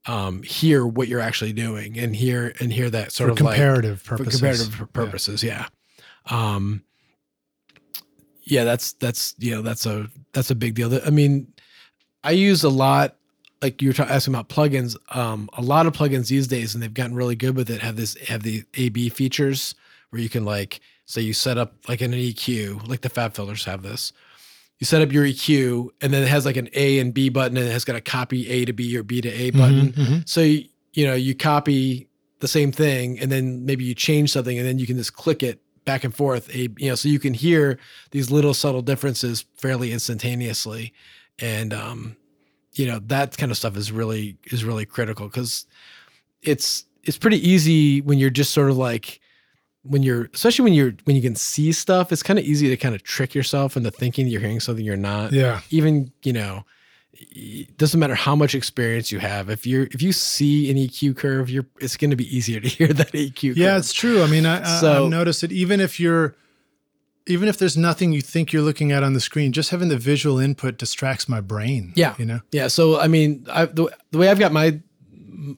um, 0.06 0.42
hear 0.42 0.86
what 0.86 1.08
you're 1.08 1.20
actually 1.20 1.52
doing 1.52 1.98
and 1.98 2.14
hear 2.16 2.54
and 2.60 2.72
hear 2.72 2.88
that 2.90 3.12
sort 3.12 3.28
for 3.28 3.32
of 3.32 3.40
like 3.40 3.56
comparative 3.56 4.00
for 4.00 4.16
purposes. 4.16 4.40
comparative 4.40 4.72
pur- 4.72 4.84
Yeah. 5.02 5.04
purposes. 5.06 5.42
Yeah. 5.42 5.66
Um, 6.26 6.82
yeah, 8.44 8.64
that's 8.64 8.92
that's 8.94 9.34
you 9.38 9.54
know 9.54 9.62
that's 9.62 9.84
a 9.86 10.08
that's 10.32 10.50
a 10.50 10.54
big 10.54 10.74
deal. 10.74 10.98
I 11.04 11.10
mean, 11.10 11.52
I 12.24 12.30
use 12.30 12.64
a 12.64 12.70
lot 12.70 13.16
like 13.60 13.82
you 13.82 13.88
were 13.96 14.04
asking 14.04 14.34
about 14.34 14.48
plugins. 14.48 14.96
Um, 15.14 15.50
a 15.54 15.62
lot 15.62 15.86
of 15.86 15.92
plugins 15.92 16.28
these 16.28 16.46
days, 16.46 16.74
and 16.74 16.82
they've 16.82 16.94
gotten 16.94 17.14
really 17.14 17.36
good 17.36 17.56
with 17.56 17.68
it. 17.70 17.82
Have 17.82 17.96
this 17.96 18.16
have 18.28 18.42
the 18.42 18.64
A/B 18.74 19.10
features 19.10 19.74
where 20.10 20.22
you 20.22 20.28
can 20.30 20.44
like 20.46 20.80
say 21.04 21.20
you 21.20 21.34
set 21.34 21.58
up 21.58 21.74
like 21.88 22.00
an 22.00 22.12
EQ, 22.12 22.88
like 22.88 23.02
the 23.02 23.10
FabFilters 23.10 23.64
have 23.64 23.82
this. 23.82 24.12
You 24.78 24.84
set 24.84 25.02
up 25.02 25.12
your 25.12 25.24
EQ, 25.24 25.88
and 26.00 26.12
then 26.12 26.22
it 26.22 26.28
has 26.28 26.44
like 26.46 26.56
an 26.56 26.68
A 26.74 26.98
and 27.00 27.12
B 27.12 27.28
button, 27.30 27.56
and 27.56 27.66
it 27.66 27.72
has 27.72 27.84
got 27.84 27.96
a 27.96 28.00
copy 28.00 28.48
A 28.48 28.64
to 28.64 28.72
B 28.72 28.96
or 28.96 29.02
B 29.02 29.20
to 29.20 29.28
A 29.28 29.50
button. 29.50 29.92
Mhm, 29.92 30.06
mhm. 30.06 30.28
So 30.28 30.40
you, 30.40 30.64
you 30.92 31.06
know, 31.06 31.14
you 31.14 31.34
copy 31.34 32.08
the 32.40 32.48
same 32.48 32.70
thing 32.70 33.18
and 33.18 33.32
then 33.32 33.64
maybe 33.64 33.84
you 33.84 33.94
change 33.94 34.30
something 34.30 34.56
and 34.56 34.66
then 34.66 34.78
you 34.78 34.86
can 34.86 34.96
just 34.96 35.14
click 35.14 35.42
it 35.42 35.60
back 35.84 36.04
and 36.04 36.14
forth. 36.14 36.48
A, 36.54 36.68
you 36.78 36.88
know, 36.88 36.94
so 36.94 37.08
you 37.08 37.18
can 37.18 37.34
hear 37.34 37.78
these 38.12 38.30
little 38.30 38.54
subtle 38.54 38.82
differences 38.82 39.44
fairly 39.56 39.92
instantaneously. 39.92 40.92
And 41.40 41.72
um, 41.72 42.16
you 42.74 42.86
know, 42.86 43.00
that 43.06 43.36
kind 43.36 43.50
of 43.50 43.58
stuff 43.58 43.76
is 43.76 43.90
really 43.90 44.36
is 44.44 44.64
really 44.64 44.86
critical 44.86 45.26
because 45.26 45.66
it's 46.42 46.84
it's 47.02 47.18
pretty 47.18 47.48
easy 47.48 48.00
when 48.02 48.18
you're 48.18 48.30
just 48.30 48.52
sort 48.52 48.70
of 48.70 48.76
like 48.76 49.20
when 49.82 50.02
you're 50.02 50.28
especially 50.34 50.64
when 50.64 50.72
you're 50.74 50.92
when 51.04 51.16
you 51.16 51.22
can 51.22 51.34
see 51.36 51.72
stuff, 51.72 52.12
it's 52.12 52.22
kind 52.22 52.38
of 52.38 52.44
easy 52.44 52.68
to 52.68 52.76
kind 52.76 52.94
of 52.94 53.02
trick 53.02 53.34
yourself 53.34 53.76
into 53.76 53.90
thinking 53.90 54.26
you're 54.26 54.40
hearing 54.40 54.60
something 54.60 54.84
you're 54.84 54.96
not 54.96 55.32
Yeah. 55.32 55.60
even 55.70 56.12
you 56.22 56.32
know 56.32 56.64
it 57.20 57.76
doesn't 57.78 57.98
matter 57.98 58.14
how 58.14 58.36
much 58.36 58.54
experience 58.54 59.10
you 59.10 59.18
have 59.18 59.48
if 59.50 59.66
you're 59.66 59.84
if 59.90 60.00
you 60.02 60.12
see 60.12 60.70
an 60.70 60.76
eq 60.76 61.16
curve 61.16 61.50
you're 61.50 61.66
it's 61.80 61.96
going 61.96 62.10
to 62.10 62.16
be 62.16 62.36
easier 62.36 62.60
to 62.60 62.68
hear 62.76 62.88
that 62.88 63.12
eq 63.12 63.40
curve. 63.48 63.56
Yeah, 63.56 63.76
it's 63.78 63.92
true. 63.92 64.22
I 64.22 64.26
mean, 64.28 64.46
I, 64.46 64.60
I, 64.62 64.80
So- 64.80 65.04
I've 65.04 65.10
noticed 65.10 65.42
it. 65.42 65.50
Even 65.52 65.80
if 65.80 65.98
you're, 65.98 66.36
even 67.26 67.48
if 67.48 67.58
there's 67.58 67.76
nothing 67.76 68.12
you 68.12 68.20
think 68.22 68.52
you're 68.52 68.62
looking 68.62 68.90
at 68.92 69.02
on 69.02 69.12
the 69.14 69.20
screen, 69.20 69.52
just 69.52 69.70
having 69.70 69.88
the 69.88 69.96
visual 69.98 70.38
input 70.38 70.78
distracts 70.78 71.28
my 71.28 71.40
brain. 71.40 71.92
Yeah. 71.96 72.14
you 72.18 72.24
know. 72.26 72.40
yeah 72.52 72.68
so 72.68 72.98
i 73.00 73.06
mean 73.08 73.46
I, 73.50 73.64
the, 73.66 73.88
the 74.10 74.18
way 74.18 74.28
i've 74.28 74.38
got 74.38 74.52
my 74.52 74.80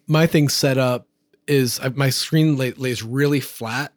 my 0.07 0.27
thing 0.27 0.49
set 0.49 0.79
up 0.79 1.07
is 1.47 1.81
I, 1.81 1.89
my 1.91 2.11
screen 2.11 2.57
lay, 2.57 2.73
lays 2.73 3.03
really 3.03 3.41
flat 3.41 3.93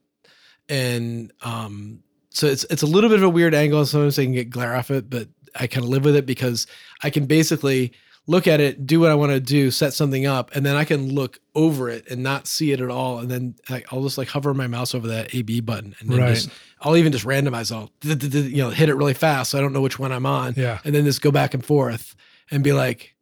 and 0.69 1.31
um 1.41 1.99
so 2.29 2.47
it's 2.47 2.63
it's 2.69 2.81
a 2.83 2.87
little 2.87 3.09
bit 3.09 3.19
of 3.19 3.23
a 3.23 3.29
weird 3.29 3.53
angle 3.53 3.85
sometimes 3.85 4.17
i 4.17 4.23
can 4.23 4.33
get 4.33 4.49
glare 4.49 4.75
off 4.75 4.89
it 4.91 5.09
but 5.09 5.27
i 5.55 5.67
kind 5.67 5.83
of 5.83 5.89
live 5.89 6.05
with 6.05 6.15
it 6.15 6.25
because 6.25 6.67
i 7.03 7.09
can 7.09 7.25
basically 7.25 7.91
look 8.25 8.47
at 8.47 8.61
it 8.61 8.87
do 8.87 8.99
what 9.01 9.11
i 9.11 9.15
want 9.15 9.31
to 9.31 9.39
do 9.39 9.69
set 9.69 9.93
something 9.93 10.25
up 10.25 10.55
and 10.55 10.65
then 10.65 10.75
i 10.77 10.85
can 10.85 11.13
look 11.13 11.39
over 11.55 11.89
it 11.89 12.09
and 12.09 12.23
not 12.23 12.47
see 12.47 12.71
it 12.71 12.79
at 12.79 12.89
all 12.89 13.19
and 13.19 13.29
then 13.29 13.53
I, 13.69 13.83
i'll 13.91 14.01
just 14.03 14.17
like 14.17 14.29
hover 14.29 14.53
my 14.53 14.67
mouse 14.67 14.95
over 14.95 15.07
that 15.09 15.35
ab 15.35 15.59
button 15.65 15.95
and 15.99 16.09
then 16.09 16.19
Right. 16.19 16.33
just 16.35 16.49
i'll 16.81 16.95
even 16.95 17.11
just 17.11 17.25
randomize 17.25 17.71
i'll 17.71 17.91
you 18.01 18.63
know 18.63 18.69
hit 18.69 18.87
it 18.89 18.95
really 18.95 19.13
fast 19.13 19.51
so 19.51 19.57
i 19.57 19.61
don't 19.61 19.73
know 19.73 19.81
which 19.81 19.99
one 19.99 20.11
i'm 20.13 20.25
on 20.25 20.53
Yeah. 20.55 20.79
and 20.85 20.95
then 20.95 21.03
just 21.03 21.21
go 21.21 21.31
back 21.31 21.53
and 21.53 21.63
forth 21.65 22.15
and 22.51 22.63
be 22.63 22.73
like, 22.73 23.15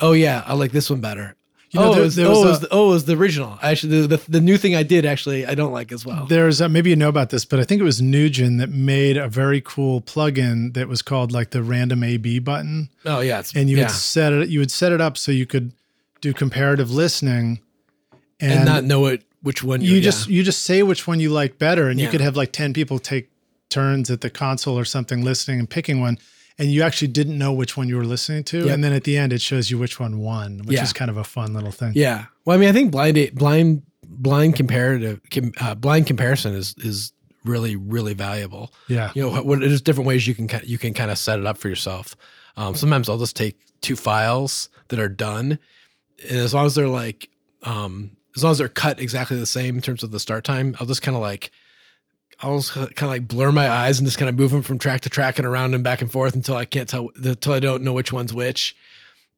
"Oh 0.00 0.12
yeah, 0.12 0.42
I 0.46 0.54
like 0.54 0.72
this 0.72 0.88
one 0.90 1.00
better." 1.02 1.36
You 1.70 1.80
know, 1.80 1.86
oh, 1.88 1.92
there- 1.92 2.00
it 2.00 2.04
was, 2.04 2.16
there 2.16 2.26
oh, 2.26 2.30
was 2.30 2.38
it 2.40 2.44
a- 2.44 2.48
was 2.48 2.60
the, 2.60 2.68
oh, 2.70 2.86
it 2.86 2.90
was 2.92 3.04
the 3.04 3.16
original. 3.16 3.58
Actually, 3.62 4.00
the, 4.06 4.16
the 4.16 4.30
the 4.30 4.40
new 4.40 4.56
thing 4.56 4.74
I 4.74 4.82
did 4.82 5.04
actually 5.04 5.44
I 5.46 5.54
don't 5.54 5.72
like 5.72 5.92
as 5.92 6.06
well. 6.06 6.24
There's 6.26 6.62
uh, 6.62 6.68
maybe 6.68 6.88
you 6.90 6.96
know 6.96 7.10
about 7.10 7.28
this, 7.30 7.44
but 7.44 7.60
I 7.60 7.64
think 7.64 7.80
it 7.80 7.84
was 7.84 8.00
Nugent 8.00 8.58
that 8.58 8.70
made 8.70 9.16
a 9.18 9.28
very 9.28 9.60
cool 9.60 10.00
plugin 10.00 10.72
that 10.74 10.88
was 10.88 11.02
called 11.02 11.30
like 11.30 11.50
the 11.50 11.62
random 11.62 12.02
A/B 12.02 12.38
button, 12.38 12.88
oh 13.04 13.20
yeah, 13.20 13.40
it's, 13.40 13.54
and 13.54 13.68
you 13.68 13.76
yeah. 13.76 13.84
would 13.84 13.90
set 13.90 14.32
it. 14.32 14.48
You 14.48 14.60
would 14.60 14.70
set 14.70 14.92
it 14.92 15.00
up 15.02 15.18
so 15.18 15.30
you 15.30 15.44
could 15.44 15.72
do 16.22 16.32
comparative 16.32 16.90
listening, 16.90 17.60
and, 18.40 18.52
and, 18.52 18.64
not 18.64 18.84
know 18.84 19.04
it 19.06 19.24
which 19.42 19.62
one 19.62 19.82
you 19.82 19.90
you're- 19.90 20.00
just 20.00 20.28
you 20.28 20.42
just 20.42 20.62
say 20.62 20.82
which 20.82 21.06
one 21.06 21.20
you 21.20 21.28
like 21.30 21.58
better, 21.58 21.88
and 21.88 22.00
you 22.00 22.08
could 22.08 22.22
have 22.22 22.34
like 22.36 22.50
ten 22.50 22.72
people 22.72 22.98
take 22.98 23.28
turns 23.68 24.10
at 24.10 24.22
the 24.22 24.30
console 24.30 24.78
or 24.78 24.84
something 24.86 25.22
listening 25.22 25.58
and 25.58 25.68
picking 25.68 26.00
one. 26.00 26.16
And 26.58 26.72
you 26.72 26.82
actually 26.82 27.08
didn't 27.08 27.38
know 27.38 27.52
which 27.52 27.76
one 27.76 27.88
you 27.88 27.96
were 27.96 28.04
listening 28.04 28.42
to, 28.44 28.64
Yep. 28.64 28.74
and 28.74 28.82
then 28.84 28.92
at 28.92 29.04
the 29.04 29.16
end 29.16 29.32
it 29.32 29.40
shows 29.40 29.70
you 29.70 29.78
which 29.78 30.00
one 30.00 30.18
won, 30.18 30.58
which 30.64 30.76
Yeah. 30.76 30.82
is 30.82 30.92
kind 30.92 31.10
of 31.10 31.16
a 31.16 31.24
fun 31.24 31.54
little 31.54 31.70
thing. 31.70 31.92
yeah. 31.94 32.26
Well, 32.44 32.56
I 32.56 32.60
mean, 32.60 32.68
I 32.68 32.72
think 32.72 32.90
blind 32.90 33.34
blind 33.34 33.82
blind 34.04 34.56
comparative 34.56 35.20
uh, 35.60 35.74
blind 35.74 36.06
comparison 36.06 36.54
is 36.54 36.74
is 36.78 37.12
really 37.44 37.76
really 37.76 38.14
valuable. 38.14 38.72
Yeah. 38.88 39.12
you 39.14 39.22
know 39.22 39.28
what, 39.30 39.46
what 39.46 39.60
there's 39.60 39.80
different 39.82 40.06
ways 40.08 40.26
you 40.26 40.34
can 40.34 40.48
you 40.64 40.78
can 40.78 40.94
kind 40.94 41.10
of 41.10 41.18
set 41.18 41.38
it 41.38 41.46
up 41.46 41.58
for 41.58 41.68
yourself 41.68 42.16
um, 42.56 42.74
sometimes 42.74 43.08
i'll 43.08 43.18
just 43.18 43.36
take 43.36 43.56
two 43.80 43.94
files 43.96 44.68
that 44.88 44.98
are 44.98 45.08
done 45.08 45.58
and 46.28 46.38
as 46.38 46.52
long 46.52 46.66
as 46.66 46.74
they're 46.74 46.88
like 46.88 47.28
um, 47.62 48.10
as 48.36 48.42
long 48.42 48.50
as 48.52 48.58
they're 48.58 48.68
cut 48.68 48.98
exactly 49.00 49.38
the 49.38 49.46
same 49.46 49.76
in 49.76 49.82
terms 49.82 50.02
of 50.02 50.10
the 50.10 50.18
start 50.20 50.42
time 50.44 50.74
i'll 50.80 50.86
just 50.86 51.02
kind 51.02 51.14
of 51.16 51.22
like 51.22 51.50
i'll 52.40 52.58
just 52.58 52.72
kind 52.72 52.88
of 52.88 53.08
like 53.08 53.26
blur 53.26 53.50
my 53.50 53.68
eyes 53.68 53.98
and 53.98 54.06
just 54.06 54.18
kind 54.18 54.28
of 54.28 54.38
move 54.38 54.50
them 54.50 54.62
from 54.62 54.78
track 54.78 55.00
to 55.00 55.10
track 55.10 55.38
and 55.38 55.46
around 55.46 55.74
and 55.74 55.82
back 55.82 56.00
and 56.00 56.12
forth 56.12 56.34
until 56.34 56.56
i 56.56 56.64
can't 56.64 56.88
tell 56.88 57.10
until 57.16 57.52
i 57.52 57.60
don't 57.60 57.82
know 57.82 57.92
which 57.92 58.12
one's 58.12 58.32
which. 58.32 58.76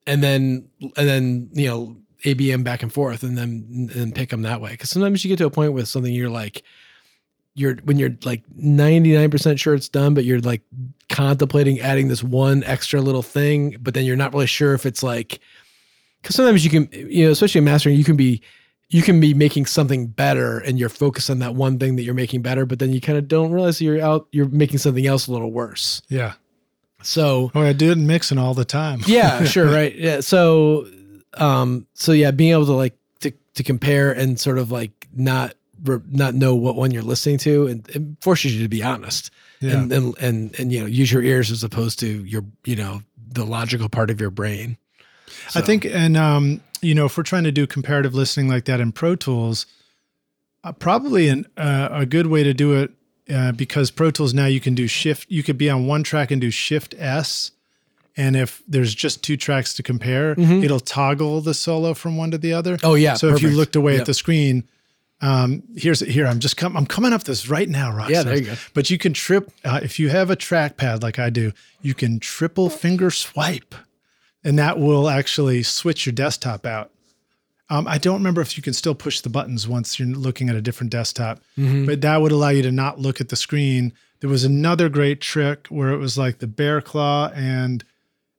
And 0.06 0.22
then 0.22 0.68
and 0.80 1.08
then 1.08 1.50
you 1.52 1.68
know 1.68 1.96
abm 2.24 2.64
back 2.64 2.82
and 2.82 2.92
forth 2.92 3.22
and 3.22 3.36
then 3.36 3.90
and 3.94 4.14
pick 4.14 4.30
them 4.30 4.42
that 4.42 4.60
way. 4.60 4.72
Because 4.72 4.90
sometimes 4.90 5.24
you 5.24 5.28
get 5.28 5.38
to 5.38 5.46
a 5.46 5.50
point 5.50 5.72
with 5.72 5.88
something 5.88 6.12
you're 6.12 6.30
like 6.30 6.62
you're 7.54 7.76
when 7.84 7.98
you're 7.98 8.16
like 8.24 8.42
99% 8.58 9.58
sure 9.58 9.74
it's 9.74 9.88
done 9.88 10.14
but 10.14 10.24
you're 10.24 10.40
like 10.40 10.62
contemplating 11.08 11.80
adding 11.80 12.08
this 12.08 12.22
one 12.22 12.64
extra 12.64 13.00
little 13.00 13.22
thing 13.22 13.76
but 13.80 13.94
then 13.94 14.04
you're 14.04 14.16
not 14.16 14.32
really 14.32 14.46
sure 14.46 14.72
if 14.74 14.86
it's 14.86 15.02
like 15.02 15.40
because 16.22 16.36
sometimes 16.36 16.64
you 16.64 16.70
can 16.70 16.88
you 16.92 17.26
know 17.26 17.32
especially 17.32 17.58
in 17.58 17.64
mastering 17.64 17.96
you 17.96 18.04
can 18.04 18.16
be 18.16 18.40
you 18.90 19.02
can 19.02 19.20
be 19.20 19.32
making 19.34 19.66
something 19.66 20.06
better 20.08 20.58
and 20.58 20.78
you're 20.78 20.88
focused 20.88 21.30
on 21.30 21.38
that 21.38 21.54
one 21.54 21.78
thing 21.78 21.96
that 21.96 22.02
you're 22.02 22.14
making 22.14 22.42
better 22.42 22.66
but 22.66 22.78
then 22.80 22.92
you 22.92 23.00
kind 23.00 23.16
of 23.18 23.28
don't 23.28 23.52
realize 23.52 23.80
you're 23.80 24.00
out 24.02 24.26
you're 24.32 24.48
making 24.48 24.78
something 24.78 25.06
else 25.06 25.26
a 25.28 25.32
little 25.32 25.50
worse 25.52 26.02
Yeah. 26.08 26.34
so 27.02 27.50
Oh, 27.54 27.62
I 27.62 27.72
do 27.72 27.90
it 27.90 27.98
in 27.98 28.06
mixing 28.06 28.38
all 28.38 28.54
the 28.54 28.64
time. 28.64 29.00
yeah 29.06 29.44
sure 29.54 29.66
right 29.70 29.94
yeah 29.96 30.20
so 30.20 30.86
um 31.34 31.86
so 31.94 32.12
yeah 32.12 32.30
being 32.32 32.52
able 32.52 32.66
to 32.66 32.72
like 32.72 32.96
to 33.20 33.32
to 33.54 33.62
compare 33.62 34.12
and 34.12 34.38
sort 34.38 34.58
of 34.58 34.70
like 34.70 35.08
not 35.14 35.54
not 36.10 36.34
know 36.34 36.54
what 36.54 36.76
one 36.76 36.90
you're 36.90 37.02
listening 37.02 37.38
to 37.38 37.66
and 37.68 37.88
it 37.90 38.02
forces 38.20 38.54
you 38.54 38.62
to 38.62 38.68
be 38.68 38.82
honest 38.82 39.30
Yeah. 39.60 39.78
and, 39.78 39.92
and 39.92 40.18
and 40.18 40.58
and 40.60 40.72
you 40.72 40.80
know 40.80 40.86
use 40.86 41.10
your 41.12 41.22
ears 41.22 41.50
as 41.50 41.62
opposed 41.64 41.98
to 42.00 42.24
your 42.24 42.44
you 42.64 42.76
know 42.76 43.02
the 43.32 43.44
logical 43.44 43.88
part 43.88 44.10
of 44.10 44.20
your 44.20 44.30
brain 44.30 44.76
I 45.54 45.60
think, 45.60 45.84
and 45.84 46.16
um, 46.16 46.60
you 46.82 46.94
know, 46.94 47.06
if 47.06 47.16
we're 47.16 47.22
trying 47.24 47.44
to 47.44 47.52
do 47.52 47.66
comparative 47.66 48.14
listening 48.14 48.48
like 48.48 48.64
that 48.66 48.80
in 48.80 48.92
Pro 48.92 49.16
Tools, 49.16 49.66
uh, 50.64 50.72
probably 50.72 51.28
an, 51.28 51.46
uh, 51.56 51.88
a 51.90 52.06
good 52.06 52.26
way 52.26 52.42
to 52.42 52.52
do 52.54 52.72
it 52.74 52.90
uh, 53.32 53.52
because 53.52 53.90
Pro 53.90 54.10
Tools 54.10 54.34
now 54.34 54.46
you 54.46 54.60
can 54.60 54.74
do 54.74 54.86
shift. 54.86 55.26
You 55.30 55.42
could 55.42 55.56
be 55.58 55.70
on 55.70 55.86
one 55.86 56.02
track 56.02 56.30
and 56.30 56.40
do 56.40 56.50
Shift 56.50 56.94
S, 56.98 57.52
and 58.16 58.36
if 58.36 58.62
there's 58.68 58.94
just 58.94 59.22
two 59.22 59.36
tracks 59.36 59.72
to 59.74 59.82
compare, 59.82 60.34
Mhm. 60.34 60.62
it'll 60.64 60.80
toggle 60.80 61.40
the 61.40 61.54
solo 61.54 61.94
from 61.94 62.16
one 62.16 62.30
to 62.32 62.38
the 62.38 62.52
other. 62.52 62.76
oh 62.82 62.94
yeah 62.94 63.14
so 63.14 63.28
if 63.34 63.40
you 63.42 63.50
looked 63.50 63.76
away 63.76 63.92
Yep. 63.92 64.00
at 64.00 64.06
the 64.06 64.14
screen, 64.14 64.64
um, 65.22 65.62
here's 65.76 66.02
it 66.02 66.08
here 66.08 66.26
I'm 66.26 66.40
just 66.40 66.56
come 66.56 66.76
I'm 66.76 66.86
coming 66.86 67.12
up 67.12 67.24
this 67.24 67.48
right 67.48 67.68
now, 67.68 67.90
Rockstar. 67.92 68.08
Yeah, 68.10 68.22
there 68.24 68.36
you 68.38 68.44
go. 68.46 68.54
But 68.74 68.90
you 68.90 68.98
can 68.98 69.12
trip 69.12 69.50
uh, 69.64 69.80
if 69.82 69.98
you 69.98 70.08
have 70.08 70.28
a 70.30 70.36
trackpad 70.36 71.02
like 71.02 71.18
I 71.18 71.30
do. 71.30 71.52
You 71.82 71.94
can 71.94 72.18
triple 72.20 72.68
finger 72.68 73.10
swipe, 73.10 73.74
and 74.44 74.58
that 74.58 74.78
will 74.78 75.08
actually 75.08 75.62
switch 75.62 76.06
your 76.06 76.12
desktop 76.12 76.64
out. 76.66 76.90
Um, 77.68 77.86
I 77.86 77.98
don't 77.98 78.16
remember 78.16 78.40
if 78.40 78.56
you 78.56 78.62
can 78.62 78.72
still 78.72 78.94
push 78.96 79.20
the 79.20 79.28
buttons 79.28 79.68
once 79.68 79.98
you're 79.98 80.08
looking 80.08 80.48
at 80.48 80.56
a 80.56 80.60
different 80.62 80.90
desktop, 80.90 81.40
Mhm. 81.56 81.86
but 81.86 82.00
that 82.00 82.20
would 82.20 82.32
allow 82.32 82.48
you 82.48 82.62
to 82.62 82.72
not 82.72 82.98
look 82.98 83.20
at 83.20 83.28
the 83.28 83.36
screen. 83.36 83.92
There 84.20 84.28
was 84.30 84.42
another 84.44 84.88
great 84.88 85.20
trick 85.20 85.68
where 85.68 85.90
it 85.90 85.98
was 85.98 86.18
like 86.18 86.38
the 86.40 86.46
bear 86.48 86.80
claw 86.80 87.28
and 87.34 87.84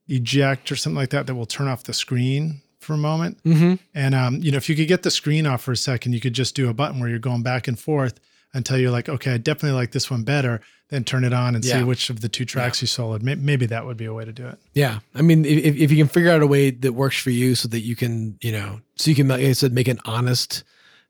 eject 0.08 0.70
or 0.70 0.76
something 0.76 0.96
like 0.96 1.10
that 1.10 1.26
that 1.26 1.34
will 1.34 1.46
turn 1.46 1.68
off 1.68 1.84
the 1.84 1.92
screen 1.94 2.60
for 2.80 2.94
a 2.94 2.98
moment. 2.98 3.42
Mhm. 3.44 3.78
And 3.94 4.14
um, 4.14 4.42
you 4.42 4.50
know, 4.50 4.56
if 4.58 4.68
you 4.68 4.76
could 4.76 4.88
get 4.88 5.02
the 5.02 5.10
screen 5.10 5.46
off 5.46 5.62
for 5.62 5.72
a 5.72 5.76
second, 5.76 6.12
you 6.12 6.20
could 6.20 6.34
just 6.34 6.54
do 6.54 6.68
a 6.68 6.74
button 6.74 7.00
where 7.00 7.08
you're 7.08 7.18
going 7.18 7.42
back 7.42 7.68
and 7.68 7.78
forth 7.78 8.18
until 8.52 8.76
you're 8.76 8.90
like, 8.90 9.08
okay, 9.08 9.32
I 9.34 9.38
definitely 9.38 9.76
like 9.78 9.92
this 9.92 10.10
one 10.10 10.24
better. 10.24 10.60
Then 10.92 11.04
turn 11.04 11.24
it 11.24 11.32
on 11.32 11.54
and 11.54 11.64
Yeah. 11.64 11.78
see 11.78 11.84
which 11.84 12.10
of 12.10 12.20
the 12.20 12.28
two 12.28 12.44
tracks 12.44 12.82
you 12.82 12.86
soloed. 12.86 13.22
May- 13.22 13.34
Maybe 13.36 13.64
that 13.66 13.86
would 13.86 13.96
be 13.96 14.04
a 14.04 14.12
way 14.12 14.26
to 14.26 14.32
do 14.32 14.46
it. 14.46 14.58
Yeah, 14.74 14.98
I 15.14 15.22
mean, 15.22 15.44
if, 15.46 15.74
if 15.74 15.90
you 15.90 15.96
can 15.96 16.06
figure 16.06 16.30
out 16.30 16.42
a 16.42 16.46
way 16.46 16.70
that 16.70 16.92
works 16.92 17.16
for 17.16 17.30
you, 17.30 17.54
so 17.54 17.66
that 17.68 17.80
you 17.80 17.96
can, 17.96 18.36
you 18.42 18.52
know, 18.52 18.80
so 18.96 19.08
you 19.10 19.16
can, 19.16 19.26
like 19.28 19.40
I 19.42 19.52
said, 19.52 19.72
make 19.72 19.88
an 19.88 19.98
honest 20.04 20.64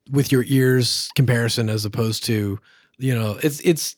with 0.08 0.30
your 0.30 0.44
ears 0.46 1.10
comparison, 1.16 1.68
as 1.68 1.84
opposed 1.84 2.22
to, 2.26 2.60
you 2.98 3.12
know, 3.14 3.38
it's 3.42 3.58
it's 3.60 3.96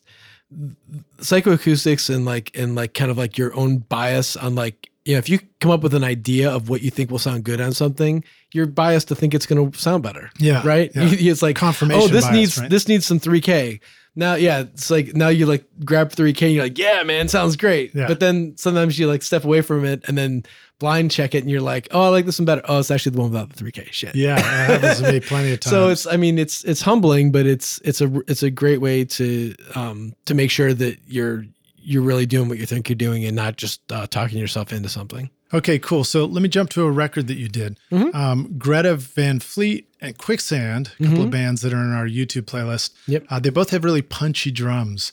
psychoacoustics 1.19 2.13
and 2.13 2.25
like 2.25 2.51
and 2.57 2.75
like 2.75 2.93
kind 2.93 3.11
of 3.11 3.17
like 3.17 3.37
your 3.37 3.55
own 3.55 3.77
bias 3.79 4.35
on 4.35 4.55
like, 4.55 4.89
you 5.05 5.13
know, 5.13 5.19
if 5.19 5.29
you 5.29 5.39
come 5.59 5.71
up 5.71 5.81
with 5.83 5.93
an 5.93 6.03
idea 6.03 6.49
of 6.51 6.69
what 6.69 6.81
you 6.81 6.89
think 6.89 7.11
will 7.11 7.19
sound 7.19 7.43
good 7.43 7.61
on 7.61 7.73
something, 7.73 8.23
you're 8.53 8.65
biased 8.65 9.07
to 9.09 9.15
think 9.15 9.33
it's 9.33 9.45
going 9.45 9.71
to 9.71 9.77
sound 9.77 10.01
better, 10.03 10.29
Yeah. 10.39 10.65
right? 10.65 10.91
yeah. 10.95 11.03
it's 11.11 11.41
like, 11.41 11.57
oh, 11.57 11.59
Confirmation 11.59 12.01
oh, 12.03 12.07
this 12.07 12.25
bias, 12.25 12.33
needs 12.35 12.57
right? 12.57 12.69
this 12.69 12.87
needs 12.87 13.05
some 13.05 13.19
3K. 13.19 13.79
Now 14.15 14.35
yeah 14.35 14.59
it's 14.61 14.89
like 14.89 15.15
now 15.15 15.27
you 15.29 15.45
like 15.45 15.65
grab 15.83 16.11
3k 16.11 16.41
and 16.43 16.53
you're 16.53 16.63
like 16.63 16.77
yeah 16.77 17.03
man 17.03 17.27
sounds 17.27 17.55
great. 17.55 17.93
Yeah. 17.93 18.07
but 18.07 18.19
then 18.19 18.55
sometimes 18.57 18.97
you 18.97 19.07
like 19.07 19.21
step 19.23 19.43
away 19.43 19.61
from 19.61 19.83
it 19.85 20.03
and 20.07 20.17
then 20.17 20.43
blind 20.79 21.09
check 21.11 21.33
it 21.35 21.39
and 21.39 21.49
you're 21.49 21.61
like 21.61 21.87
oh 21.91 22.03
i 22.03 22.07
like 22.09 22.25
this 22.25 22.39
one 22.39 22.45
better. 22.45 22.61
Oh 22.65 22.79
it's 22.79 22.91
actually 22.91 23.13
the 23.15 23.21
one 23.21 23.31
without 23.31 23.49
the 23.53 23.63
3k 23.63 23.91
shit. 23.91 24.15
Yeah, 24.15 24.35
that 24.35 24.81
happens 24.81 25.01
to 25.01 25.11
me 25.11 25.19
plenty 25.19 25.51
of 25.53 25.59
times. 25.61 25.71
so 25.71 25.89
it's 25.89 26.07
i 26.07 26.17
mean 26.17 26.37
it's 26.39 26.63
it's 26.63 26.81
humbling 26.81 27.31
but 27.31 27.45
it's 27.45 27.79
it's 27.83 28.01
a 28.01 28.11
it's 28.27 28.43
a 28.43 28.49
great 28.49 28.81
way 28.81 29.05
to 29.05 29.53
um 29.75 30.13
to 30.25 30.33
make 30.33 30.51
sure 30.51 30.73
that 30.73 30.97
you're 31.07 31.45
you're 31.77 32.01
really 32.01 32.25
doing 32.25 32.49
what 32.49 32.57
you 32.57 32.65
think 32.65 32.89
you're 32.89 32.95
doing 32.95 33.25
and 33.25 33.35
not 33.35 33.57
just 33.57 33.79
uh, 33.91 34.07
talking 34.07 34.39
yourself 34.39 34.73
into 34.73 34.89
something 34.89 35.29
Okay, 35.53 35.79
cool. 35.79 36.03
So 36.03 36.25
let 36.25 36.41
me 36.41 36.49
jump 36.49 36.69
to 36.71 36.83
a 36.83 36.91
record 36.91 37.27
that 37.27 37.37
you 37.37 37.47
did. 37.47 37.77
Mhm. 37.91 38.13
Um, 38.15 38.55
Greta 38.57 38.95
Van 38.95 39.39
Fleet 39.39 39.87
and 40.01 40.17
Quicksand, 40.17 40.91
a 40.99 41.03
couple 41.03 41.19
Mhm. 41.19 41.25
of 41.25 41.31
bands 41.31 41.61
that 41.61 41.71
are 41.73 41.83
in 41.83 41.91
our 41.93 42.07
YouTube 42.07 42.43
playlist. 42.43 42.91
Yep. 43.07 43.25
Uh, 43.29 43.39
they 43.39 43.49
both 43.49 43.69
have 43.69 43.83
really 43.83 44.01
punchy 44.01 44.51
drums. 44.51 45.11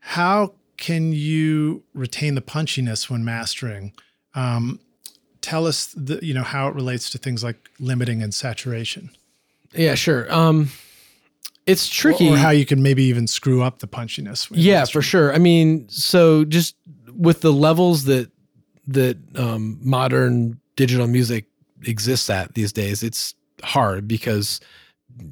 How 0.00 0.54
can 0.78 1.12
you 1.12 1.82
retain 1.94 2.34
the 2.34 2.40
punchiness 2.40 3.10
when 3.10 3.24
mastering? 3.24 3.92
Um, 4.34 4.80
tell 5.42 5.66
us, 5.66 5.88
the, 5.94 6.18
you 6.22 6.32
know, 6.34 6.42
how 6.44 6.68
it 6.68 6.74
relates 6.74 7.10
to 7.10 7.18
things 7.18 7.44
like 7.44 7.56
limiting 7.78 8.22
and 8.22 8.32
saturation, 8.34 9.10
yeah 9.74 9.94
sure 9.94 10.32
um 10.32 10.70
it's 11.66 11.86
or, 11.90 11.92
tricky 11.92 12.28
or 12.30 12.38
how 12.38 12.48
you 12.48 12.64
can 12.64 12.82
maybe 12.82 13.02
even 13.04 13.26
screw 13.26 13.62
up 13.62 13.80
the 13.80 13.86
punchiness. 13.86 14.48
yeah 14.50 14.78
mastering. 14.78 14.92
for 14.92 15.02
sure 15.06 15.34
i 15.34 15.38
mean 15.38 15.86
so 15.90 16.42
just 16.46 16.74
with 17.14 17.42
the 17.42 17.52
levels 17.52 18.04
that 18.04 18.30
that 18.88 19.16
um, 19.36 19.78
modern 19.82 20.58
digital 20.76 21.06
music 21.06 21.44
exists 21.84 22.28
at 22.28 22.54
these 22.54 22.72
days 22.72 23.02
it's 23.02 23.34
hard 23.62 24.08
because 24.08 24.60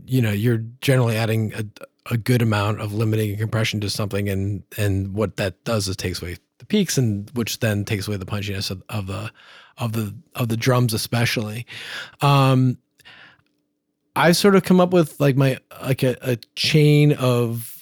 you 0.06 0.20
know 0.20 0.30
you're 0.30 0.62
generally 0.80 1.16
adding 1.16 1.52
a, 1.54 1.64
a 2.12 2.16
good 2.16 2.42
amount 2.42 2.80
of 2.80 2.92
limiting 2.92 3.30
and 3.30 3.38
compression 3.38 3.80
to 3.80 3.90
something 3.90 4.28
and 4.28 4.62
and 4.78 5.14
what 5.14 5.36
that 5.36 5.62
does 5.64 5.88
is 5.88 5.96
takes 5.96 6.22
away 6.22 6.36
the 6.58 6.66
peaks 6.66 6.96
and 6.96 7.30
which 7.34 7.60
then 7.60 7.84
takes 7.84 8.06
away 8.06 8.16
the 8.16 8.26
punchiness 8.26 8.70
of, 8.70 8.82
of 8.88 9.06
the 9.06 9.30
of 9.78 9.92
the 9.92 10.14
of 10.34 10.48
the 10.48 10.56
drums 10.56 10.94
especially 10.94 11.66
um 12.20 12.78
i've 14.14 14.36
sort 14.36 14.54
of 14.54 14.62
come 14.62 14.80
up 14.80 14.92
with 14.92 15.18
like 15.20 15.36
my 15.36 15.58
like 15.82 16.02
a, 16.02 16.16
a 16.22 16.36
chain 16.54 17.12
of 17.14 17.76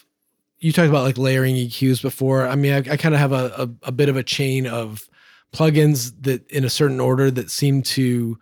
you 0.65 0.73
talked 0.73 0.89
about 0.89 1.03
like 1.03 1.19
layering 1.19 1.57
EQs 1.57 2.01
before. 2.01 2.49
I 2.49 2.55
mean, 2.55 2.73
I, 2.73 2.79
I 2.79 2.97
kind 2.97 3.15
of 3.15 3.21
have 3.21 3.33
a, 3.33 3.53
a, 3.59 3.89
a 3.89 3.93
bit 3.93 4.09
of 4.09 4.17
a 4.17 4.23
chain 4.23 4.67
of 4.67 5.07
plugins 5.55 6.13
that 6.23 6.51
in 6.51 6.65
a 6.65 6.71
certain 6.71 7.01
order 7.01 7.31
that 7.31 7.51
seem 7.51 7.83
to 7.83 8.37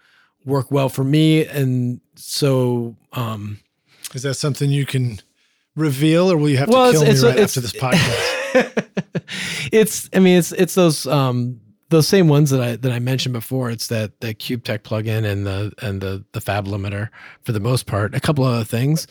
work 0.44 0.70
well 0.70 0.88
for 0.88 1.04
me. 1.04 1.46
And 1.46 2.00
so, 2.16 2.96
um, 3.12 3.60
Is 4.14 4.22
that 4.24 4.34
something 4.34 4.70
you 4.70 4.86
can 4.86 5.20
reveal, 5.76 6.30
or 6.32 6.36
will 6.36 6.48
you 6.50 6.56
have 6.58 6.68
Well, 6.68 6.92
to 6.92 6.98
kill 6.98 7.02
it's- 7.02 7.22
me 7.22 7.28
it's- 7.28 7.36
right 7.36 7.38
it's- 7.38 7.56
after 7.56 7.60
this 7.60 7.72
podcast? 7.72 9.22
it's, 9.72 10.10
I 10.12 10.18
mean, 10.18 10.38
it's, 10.38 10.52
it's 10.52 10.74
those, 10.74 11.06
um, 11.06 11.60
those 11.90 12.08
same 12.08 12.28
ones 12.28 12.50
that 12.50 12.60
I, 12.60 12.76
that 12.76 12.90
I 12.92 12.98
mentioned 12.98 13.32
before. 13.34 13.70
It's 13.70 13.88
that, 13.88 14.18
that 14.20 14.38
Cube-Tec 14.38 14.82
plugin 14.82 15.24
and 15.24 15.46
the, 15.46 15.72
and 15.82 16.00
the, 16.00 16.24
the 16.32 16.40
fab 16.40 16.66
limiter 16.66 17.08
for 17.42 17.52
the 17.52 17.60
most 17.60 17.86
part, 17.86 18.14
a 18.14 18.20
couple 18.20 18.44
other 18.44 18.64
things 18.64 19.06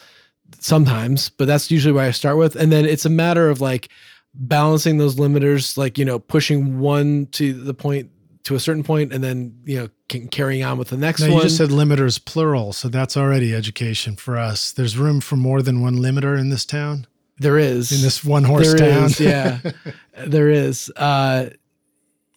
sometimes, 0.59 1.29
but 1.29 1.45
that's 1.47 1.71
usually 1.71 1.93
where 1.93 2.05
I 2.07 2.11
start 2.11 2.37
with. 2.37 2.55
And 2.55 2.71
then 2.71 2.83
it's 2.85 3.05
a 3.05 3.09
matter 3.09 3.49
of 3.49 3.61
like 3.61 3.89
balancing 4.33 4.97
those 4.97 5.15
limiters, 5.15 5.77
like, 5.77 5.97
you 5.97 6.05
know, 6.05 6.19
pushing 6.19 6.79
one 6.79 7.27
to 7.27 7.53
the 7.53 7.73
point 7.73 8.09
to 8.43 8.55
a 8.55 8.59
certain 8.59 8.83
point 8.83 9.13
and 9.13 9.23
then, 9.23 9.55
you 9.65 9.77
know, 9.77 9.89
can, 10.09 10.27
carrying 10.27 10.63
on 10.63 10.77
with 10.77 10.89
the 10.89 10.97
next 10.97 11.21
No, 11.21 11.27
one. 11.27 11.35
you 11.37 11.41
just 11.43 11.57
said 11.57 11.69
limiters 11.69 12.23
plural, 12.23 12.73
so 12.73 12.87
that's 12.89 13.15
already 13.15 13.53
education 13.53 14.15
for 14.15 14.37
us. 14.37 14.71
There's 14.71 14.97
room 14.97 15.21
for 15.21 15.35
more 15.35 15.61
than 15.61 15.81
one 15.81 15.97
limiter 15.97 16.39
in 16.39 16.49
this 16.49 16.65
town, 16.65 17.05
there 17.37 17.57
is 17.57 17.91
in 17.91 18.01
this 18.01 18.23
one 18.23 18.43
horse 18.43 18.73
There 18.73 18.89
town. 18.91 19.03
is, 19.05 19.19
yeah. 19.19 19.59
there 20.27 20.49
is. 20.49 20.91
Uh, 20.95 21.49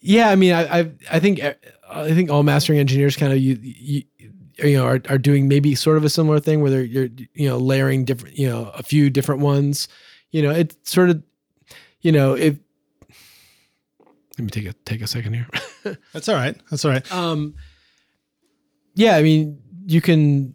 yeah, 0.00 0.30
I 0.30 0.36
mean, 0.36 0.52
I, 0.52 0.80
I, 0.80 0.90
I 1.12 1.20
think, 1.20 1.40
I 1.42 2.08
think 2.14 2.30
all 2.30 2.42
mastering 2.42 2.78
engineers 2.78 3.16
kind 3.16 3.32
of 3.32 3.38
you, 3.38 3.58
you, 3.62 4.02
you 4.58 4.76
know, 4.76 4.84
are, 4.84 5.00
are 5.08 5.18
doing 5.18 5.48
maybe 5.48 5.74
sort 5.74 5.96
of 5.96 6.04
a 6.04 6.08
similar 6.10 6.38
thing 6.40 6.60
where 6.60 6.70
they're 6.70 6.82
you're 6.84 7.08
you 7.34 7.48
know 7.48 7.56
layering 7.58 8.04
different, 8.04 8.38
you 8.38 8.48
know, 8.48 8.70
a 8.74 8.82
few 8.82 9.10
different 9.10 9.40
ones. 9.40 9.88
You 10.30 10.42
know, 10.42 10.50
it 10.50 10.76
sort 10.86 11.10
of, 11.10 11.22
you 12.04 12.12
know, 12.12 12.34
if. 12.34 12.56
Let 14.38 14.44
me 14.44 14.50
take 14.50 14.66
a 14.66 14.72
take 14.84 15.00
a 15.00 15.06
second 15.06 15.34
here. 15.34 15.48
That's 16.12 16.28
all 16.28 16.34
right. 16.36 16.56
That's 16.70 16.84
all 16.84 16.90
right. 16.90 17.12
Um, 17.12 17.54
yeah, 18.94 19.16
I 19.16 19.22
mean, 19.22 19.60
you 19.86 20.00
can. 20.00 20.54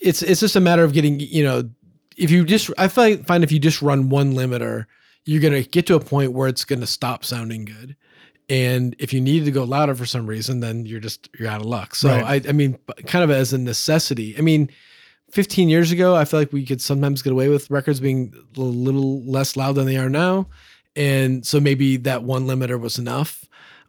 It's 0.00 0.22
it's 0.22 0.40
just 0.40 0.56
a 0.56 0.60
matter 0.60 0.82
of 0.82 0.92
getting 0.92 1.20
you 1.20 1.44
know, 1.44 1.68
if 2.16 2.30
you 2.30 2.44
just 2.44 2.70
I 2.78 2.88
find 2.88 3.26
find 3.26 3.44
if 3.44 3.52
you 3.52 3.58
just 3.58 3.82
run 3.82 4.08
one 4.08 4.34
limiter, 4.34 4.86
you're 5.24 5.42
gonna 5.42 5.62
get 5.62 5.86
to 5.86 5.94
a 5.94 6.00
point 6.00 6.32
where 6.32 6.48
it's 6.48 6.64
gonna 6.64 6.86
stop 6.86 7.24
sounding 7.24 7.64
good, 7.64 7.96
and 8.48 8.94
if 8.98 9.12
you 9.12 9.20
need 9.20 9.44
to 9.44 9.50
go 9.50 9.64
louder 9.64 9.94
for 9.96 10.06
some 10.06 10.26
reason, 10.26 10.60
then 10.60 10.86
you're 10.86 11.00
just 11.00 11.28
you're 11.38 11.48
out 11.48 11.60
of 11.60 11.66
luck. 11.66 11.96
So 11.96 12.08
Right. 12.08 12.46
I 12.46 12.50
I 12.50 12.52
mean, 12.52 12.78
kind 13.06 13.24
of 13.24 13.30
as 13.30 13.52
a 13.52 13.58
necessity. 13.58 14.36
I 14.38 14.40
mean. 14.40 14.70
15 15.36 15.68
years 15.68 15.92
ago, 15.92 16.16
I 16.16 16.24
feel 16.24 16.40
like 16.40 16.52
we 16.52 16.64
could 16.64 16.80
sometimes 16.80 17.20
get 17.22 17.32
away 17.32 17.48
with 17.48 17.70
records 17.70 18.00
being 18.00 18.32
a 18.56 18.60
little 18.60 19.22
less 19.24 19.54
loud 19.56 19.74
than 19.74 19.84
they 19.86 19.98
are 19.98 20.08
now. 20.08 20.48
And 20.96 21.44
so 21.46 21.60
maybe 21.60 21.98
that 21.98 22.22
one 22.22 22.46
limiter 22.46 22.80
was 22.80 22.98
enough. 22.98 23.44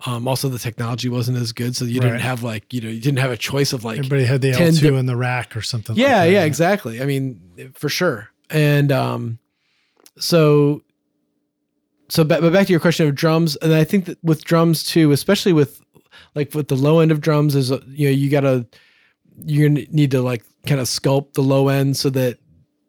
Um, 0.05 0.27
also, 0.27 0.49
the 0.49 0.59
technology 0.59 1.07
wasn't 1.09 1.37
as 1.37 1.53
good, 1.53 1.73
so 1.75 1.85
you 1.85 2.01
Right. 2.01 2.07
didn't 2.09 2.19
have 2.21 2.43
like 2.43 2.71
you 2.73 2.81
know 2.81 2.89
you 2.89 2.99
didn't 3.01 3.19
have 3.19 3.31
a 3.31 3.37
choice 3.37 3.71
of 3.73 3.83
like 3.85 3.97
Everybody 3.97 4.25
had 4.25 4.41
the 4.41 4.51
10 4.51 4.73
L2 4.73 4.81
di- 4.81 4.95
in 4.99 5.05
the 5.07 5.15
rack 5.15 5.55
or 5.55 5.61
something. 5.61 5.95
like 5.95 6.01
yeah 6.05 6.25
that. 6.25 6.31
yeah 6.31 6.43
exactly. 6.43 7.01
I 7.01 7.05
mean 7.05 7.71
for 7.73 7.89
sure. 7.89 8.29
And 8.51 8.91
um, 8.91 9.39
so 10.19 10.83
so 12.09 12.23
but 12.23 12.41
back 12.53 12.67
to 12.67 12.73
your 12.73 12.79
question 12.79 13.07
of 13.07 13.15
drums, 13.15 13.55
and 13.57 13.73
I 13.73 13.83
think 13.85 14.05
that 14.05 14.17
with 14.23 14.43
drums 14.43 14.83
too, 14.83 15.11
especially 15.11 15.53
with 15.53 15.81
like 16.35 16.53
with 16.53 16.67
the 16.67 16.75
low 16.75 16.99
end 16.99 17.11
of 17.11 17.19
drums, 17.21 17.55
is 17.55 17.71
uh, 17.71 17.79
you 17.87 18.07
know 18.07 18.11
you 18.13 18.29
gotta 18.29 18.53
you're 18.57 18.67
gonna 19.45 19.85
need 19.91 20.11
to 20.11 20.21
like 20.21 20.43
kind 20.65 20.81
of 20.81 20.87
sculpt 20.87 21.33
the 21.33 21.43
low 21.43 21.69
end 21.69 21.97
so 21.97 22.09
that 22.09 22.39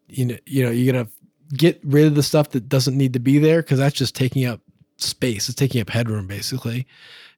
you 0.07 0.25
know 0.25 0.37
you 0.45 0.63
know 0.63 0.71
you're 0.71 0.91
gonna 0.91 1.07
get 1.53 1.79
rid 1.83 2.05
of 2.05 2.15
the 2.15 2.23
stuff 2.23 2.49
that 2.51 2.69
doesn't 2.69 2.97
need 2.97 3.13
to 3.13 3.19
be 3.19 3.39
there 3.39 3.61
because 3.61 3.79
that's 3.79 3.95
just 3.95 4.15
taking 4.15 4.45
up 4.45 4.61
space. 4.97 5.49
It's 5.49 5.55
taking 5.55 5.81
up 5.81 5.89
headroom 5.89 6.27
basically. 6.27 6.87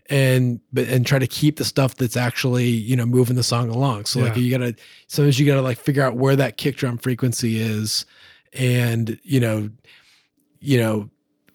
And 0.10 0.60
but 0.74 0.88
and 0.90 1.06
try 1.06 1.20
to 1.20 1.28
keep 1.28 1.58
the 1.58 1.64
stuff 1.64 1.96
that's 1.96 2.18
actually 2.18 2.68
you 2.68 2.96
know 2.96 3.06
moving 3.06 3.36
the 3.36 3.44
song 3.44 3.70
along. 3.70 4.06
So 4.06 4.20
like 4.20 4.36
you 4.36 4.52
gotta 4.52 4.76
sometimes 5.08 5.40
you 5.40 5.46
gotta 5.46 5.62
like 5.62 5.78
figure 5.78 6.04
out 6.04 6.18
where 6.18 6.36
that 6.36 6.58
kick 6.58 6.76
drum 6.76 6.98
frequency 6.98 7.60
is 7.60 8.06
and 8.54 9.18
you 9.24 9.40
know 9.40 9.70
you 10.60 10.78
know 10.78 11.10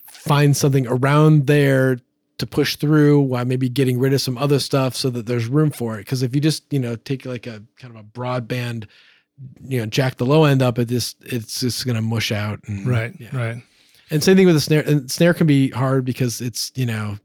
find 0.07 0.57
something 0.57 0.87
around 0.87 1.47
there 1.47 1.99
to 2.39 2.47
push 2.47 2.77
through 2.77 3.21
while 3.21 3.45
maybe 3.45 3.69
getting 3.69 3.99
rid 3.99 4.13
of 4.13 4.21
some 4.21 4.37
other 4.37 4.59
stuff 4.59 4.95
so 4.95 5.09
that 5.11 5.27
there's 5.27 5.47
room 5.47 5.71
for 5.71 5.95
it 5.97 6.01
because 6.01 6.23
if 6.23 6.35
you 6.35 6.41
just 6.41 6.71
you 6.73 6.79
know 6.79 6.95
take 6.97 7.25
like 7.25 7.47
a 7.47 7.63
kind 7.79 7.95
of 7.97 8.01
a 8.01 8.05
broadband 8.05 8.87
you 9.65 9.79
know 9.79 9.87
jack 9.87 10.17
the 10.17 10.27
low 10.27 10.45
end 10.45 10.63
up 10.63 10.79
it 10.79 10.87
just 10.89 11.17
it's 11.25 11.61
just 11.61 11.87
gonna 11.87 12.03
mush 12.03 12.33
out 12.33 12.61
and 12.67 12.87
Right, 12.87 13.15
yeah. 13.19 13.37
right. 13.37 13.63
and 14.11 14.23
same 14.23 14.37
thing 14.37 14.47
with 14.47 14.55
the 14.55 14.61
snare 14.61 14.83
and 14.87 15.11
snare 15.11 15.33
can 15.35 15.47
be 15.47 15.71
hard 15.71 16.05
because 16.05 16.41
it's 16.41 16.73
you 16.75 16.87
know 16.87 17.17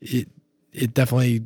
it 0.00 0.28
it 0.72 0.94
definitely 0.94 1.44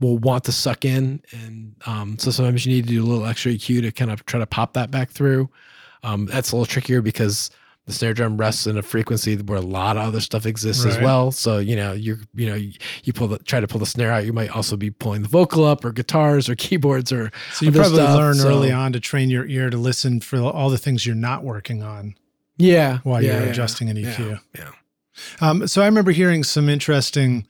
will 0.00 0.18
want 0.18 0.44
to 0.44 0.52
suck 0.52 0.84
in 0.84 1.20
and 1.32 1.74
um 1.86 2.16
so 2.18 2.30
sometimes 2.30 2.64
you 2.64 2.72
need 2.74 2.86
to 2.86 2.90
do 2.94 3.02
a 3.02 3.06
little 3.06 3.26
extra 3.26 3.52
EQ 3.52 3.82
to 3.82 3.92
kind 3.92 4.10
of 4.10 4.24
try 4.26 4.38
to 4.40 4.46
pop 4.46 4.72
that 4.74 4.90
back 4.90 5.10
through 5.10 5.48
um 6.04 6.26
that's 6.26 6.52
a 6.52 6.56
little 6.56 6.66
trickier 6.66 7.02
because 7.02 7.50
the 7.90 7.96
snare 7.96 8.14
drum 8.14 8.36
rests 8.36 8.66
in 8.66 8.78
a 8.78 8.82
frequency 8.82 9.36
where 9.36 9.58
a 9.58 9.62
lot 9.62 9.96
of 9.96 10.02
other 10.04 10.20
stuff 10.20 10.46
exists 10.46 10.84
as 10.84 10.98
well 10.98 11.30
so 11.32 11.58
you 11.58 11.74
know 11.76 11.92
you're 11.92 12.18
you 12.34 12.46
know 12.48 12.54
you, 12.54 12.72
you 13.04 13.12
pull 13.12 13.26
the 13.28 13.38
try 13.40 13.60
to 13.60 13.66
pull 13.66 13.80
the 13.80 13.86
snare 13.86 14.10
out 14.12 14.24
you 14.24 14.32
might 14.32 14.50
also 14.50 14.76
be 14.76 14.90
pulling 14.90 15.22
the 15.22 15.28
vocal 15.28 15.64
up 15.64 15.84
or 15.84 15.92
guitars 15.92 16.48
or 16.48 16.54
keyboards 16.54 17.12
or 17.12 17.30
So 17.52 17.66
you 17.66 17.72
probably 17.72 17.96
stuff, 17.98 18.16
learn 18.16 18.34
so- 18.36 18.48
early 18.48 18.72
on 18.72 18.92
to 18.92 19.00
train 19.00 19.30
your 19.30 19.46
ear 19.46 19.68
to 19.70 19.76
listen 19.76 20.20
for 20.20 20.38
all 20.40 20.70
the 20.70 20.78
things 20.78 21.04
you're 21.04 21.14
not 21.14 21.44
working 21.44 21.82
on 21.82 22.14
yeah 22.56 22.98
while 23.04 23.22
yeah, 23.22 23.34
you're 23.36 23.44
yeah, 23.46 23.50
adjusting 23.50 23.88
an 23.90 23.96
EQ. 23.96 24.40
yeah 24.56 24.70
Um, 25.40 25.66
so 25.66 25.82
I 25.82 25.86
remember 25.86 26.12
hearing 26.12 26.44
some 26.44 26.68
interesting, 26.68 27.46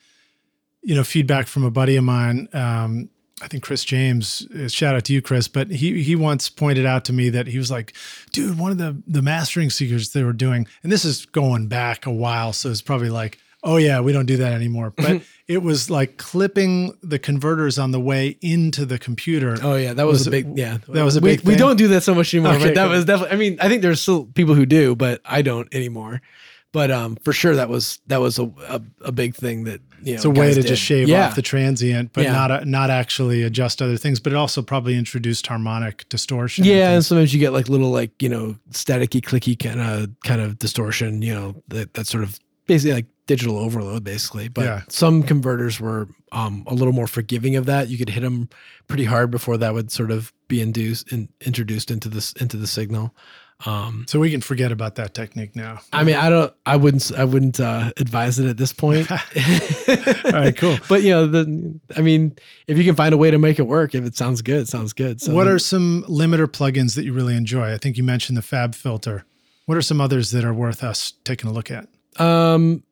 you 0.83 0.95
know, 0.95 1.05
feedback 1.05 1.47
from 1.47 1.65
a 1.65 1.71
buddy 1.71 1.97
of 1.97 2.05
mine. 2.05 2.49
Um, 2.53 3.11
I 3.43 3.49
think 3.49 3.62
Chris 3.62 3.85
James. 3.85 4.47
uh, 4.55 4.69
Shout 4.69 4.95
out 4.95 5.05
to 5.07 5.12
you, 5.12 5.23
Chris. 5.23 5.49
But 5.49 5.71
he 5.71 6.03
he 6.03 6.15
once 6.17 6.49
pointed 6.51 6.87
out 6.87 7.05
to 7.07 7.12
me 7.12 7.31
that 7.31 7.47
he 7.47 7.59
was 7.59 7.71
like, 7.71 7.95
"Dude, 8.33 8.59
one 8.59 8.71
of 8.73 8.79
the 8.79 9.03
the 9.07 9.23
mastering 9.23 9.71
secrets 9.71 10.09
they 10.11 10.23
were 10.25 10.33
doing, 10.33 10.67
and 10.83 10.91
this 10.93 11.05
is 11.05 11.27
going 11.27 11.69
back 11.69 12.07
a 12.07 12.11
while, 12.11 12.53
so 12.53 12.71
it's 12.71 12.83
probably 12.83 13.11
like." 13.11 13.39
Oh 13.62 13.77
yeah, 13.77 14.01
we 14.01 14.12
don't 14.12 14.25
do 14.25 14.39
that 14.39 14.53
anymore. 14.55 14.91
But 14.97 15.21
it 15.47 15.62
was 15.62 15.91
like 15.91 16.17
clipping 16.17 16.97
the 17.03 17.19
converters 17.19 17.79
on 17.79 17.91
the 17.91 18.01
way 18.01 18.39
into 18.41 18.87
the 18.87 18.99
computer. 18.99 19.55
Oh 19.62 19.75
yeah, 19.77 19.93
that 19.93 20.07
was, 20.07 20.21
Was 20.21 20.27
a 20.29 20.31
big 20.31 20.57
yeah. 20.57 20.79
that 20.89 21.05
was 21.05 21.17
a 21.17 21.21
we, 21.21 21.37
big 21.37 21.41
We 21.45 21.53
thing? 21.53 21.59
don't 21.59 21.77
do 21.77 21.89
that 21.89 22.03
so 22.03 22.15
much 22.15 22.33
anymore, 22.33 22.55
Okay, 22.55 22.65
but 22.69 22.75
that 22.75 22.85
cool. 22.85 22.93
was 22.97 23.05
definitely. 23.05 23.35
I 23.37 23.39
mean, 23.39 23.59
I 23.61 23.69
think 23.69 23.83
there's 23.83 24.01
still 24.01 24.25
people 24.25 24.55
who 24.55 24.65
do, 24.65 24.97
but 24.97 25.21
I 25.27 25.43
don't 25.43 25.69
anymore. 25.75 26.23
But 26.72 26.90
um, 26.90 27.16
for 27.24 27.32
sure 27.32 27.55
that 27.56 27.68
was 27.68 28.01
that 28.06 28.20
was 28.20 28.38
a 28.38 28.44
a, 28.68 28.80
a 29.06 29.12
big 29.12 29.34
thing 29.34 29.64
that 29.64 29.80
you 30.02 30.12
know. 30.12 30.16
It's 30.16 30.24
a 30.24 30.30
way 30.30 30.48
to 30.55 30.62
did. 30.62 30.66
just 30.68 30.82
shave 30.82 31.09
yeah. 31.09 31.26
off 31.26 31.34
the 31.34 31.42
transient, 31.42 32.12
but 32.12 32.24
Yeah. 32.24 32.32
not 32.32 32.66
not 32.66 32.90
actually 32.90 33.42
adjust 33.42 33.82
other 33.82 33.97
things. 33.97 34.20
But 34.20 34.32
it 34.32 34.36
also 34.36 34.62
probably 34.62 34.97
introduced 34.97 35.47
harmonic 35.47 36.09
distortion. 36.09 36.64
Yeah, 36.64 36.92
and 36.92 37.05
sometimes 37.05 37.34
you 37.34 37.40
get 37.40 37.52
like 37.52 37.68
little 37.68 37.90
like 37.90 38.10
you 38.22 38.28
know 38.28 38.56
staticky, 38.70 39.20
clicky 39.20 39.59
kind 39.59 39.80
of 39.80 40.10
kind 40.24 40.40
of 40.40 40.59
distortion. 40.59 41.22
You 41.22 41.34
know 41.34 41.62
that 41.68 41.92
that's 41.94 42.10
sort 42.10 42.24
of 42.24 42.38
basically 42.66 42.92
like 42.94 43.06
digital 43.26 43.59
overload, 43.59 44.02
basically. 44.05 44.48
But 44.48 44.64
Yeah. 44.64 44.82
some 44.88 45.22
converters 45.22 45.78
were 45.80 46.09
um, 46.32 46.64
a 46.66 46.74
little 46.74 46.92
more 46.92 47.06
forgiving 47.06 47.55
of 47.56 47.66
that. 47.66 47.88
You 47.88 47.97
could 47.98 48.09
hit 48.09 48.22
them 48.22 48.48
pretty 48.88 49.05
hard 49.05 49.30
before 49.30 49.56
that 49.59 49.72
would 49.74 49.90
sort 49.92 50.10
of 50.10 50.32
be 50.48 50.60
induced 50.60 51.12
and 51.12 51.28
introduced 51.40 51.90
into 51.90 52.09
this 52.09 52.32
into 52.34 52.56
the 52.56 52.66
signal. 52.66 53.14
Um, 53.66 54.07
so 54.09 54.19
we 54.19 54.31
can 54.31 54.41
forget 54.41 54.73
about 54.73 54.95
that 54.95 55.12
technique 55.12 55.55
now. 55.55 55.81
I 55.93 56.03
mean, 56.03 56.16
I 56.16 56.31
don't, 56.31 56.53
I 56.65 56.77
wouldn't, 56.77 57.12
I 57.12 57.24
wouldn't 57.24 57.61
uh, 57.61 57.93
advise 57.99 58.39
it 58.39 58.49
at 58.49 58.57
this 58.57 58.73
point. 58.73 59.11
All 60.24 60.32
right, 60.32 60.57
cool. 60.57 60.78
But 60.89 61.03
you 61.03 61.11
know, 61.11 61.27
the, 61.27 61.78
I 61.97 62.01
mean, 62.01 62.37
if 62.66 62.78
you 62.78 62.85
can 62.85 62.95
find 62.95 63.12
a 63.12 63.19
way 63.19 63.31
to 63.31 63.39
make 63.39 63.59
it 63.59 63.66
work, 63.66 63.95
if 63.95 64.05
it 64.05 64.16
sounds 64.16 64.41
good, 64.41 64.62
it 64.62 64.69
sounds 64.69 64.93
good. 64.93 65.20
So 65.20 65.35
what 65.35 65.47
are 65.47 65.59
some 65.59 66.05
limiter 66.09 66.47
plugins 66.47 66.95
that 66.95 67.05
you 67.05 67.12
really 67.12 67.37
enjoy? 67.37 67.73
I 67.73 67.78
think 67.78 67.97
you 67.97 68.05
mentioned 68.05 68.39
the 68.39 68.43
FabFilter. 68.43 69.24
What 69.66 69.77
are 69.77 69.82
some 69.82 70.01
others 70.01 70.31
that 70.31 70.45
are 70.45 70.55
worth 70.55 70.82
us 70.82 71.12
taking 71.24 71.51
a 71.51 71.53
look 71.53 71.70
at? 71.70 71.87
Um. 72.19 72.82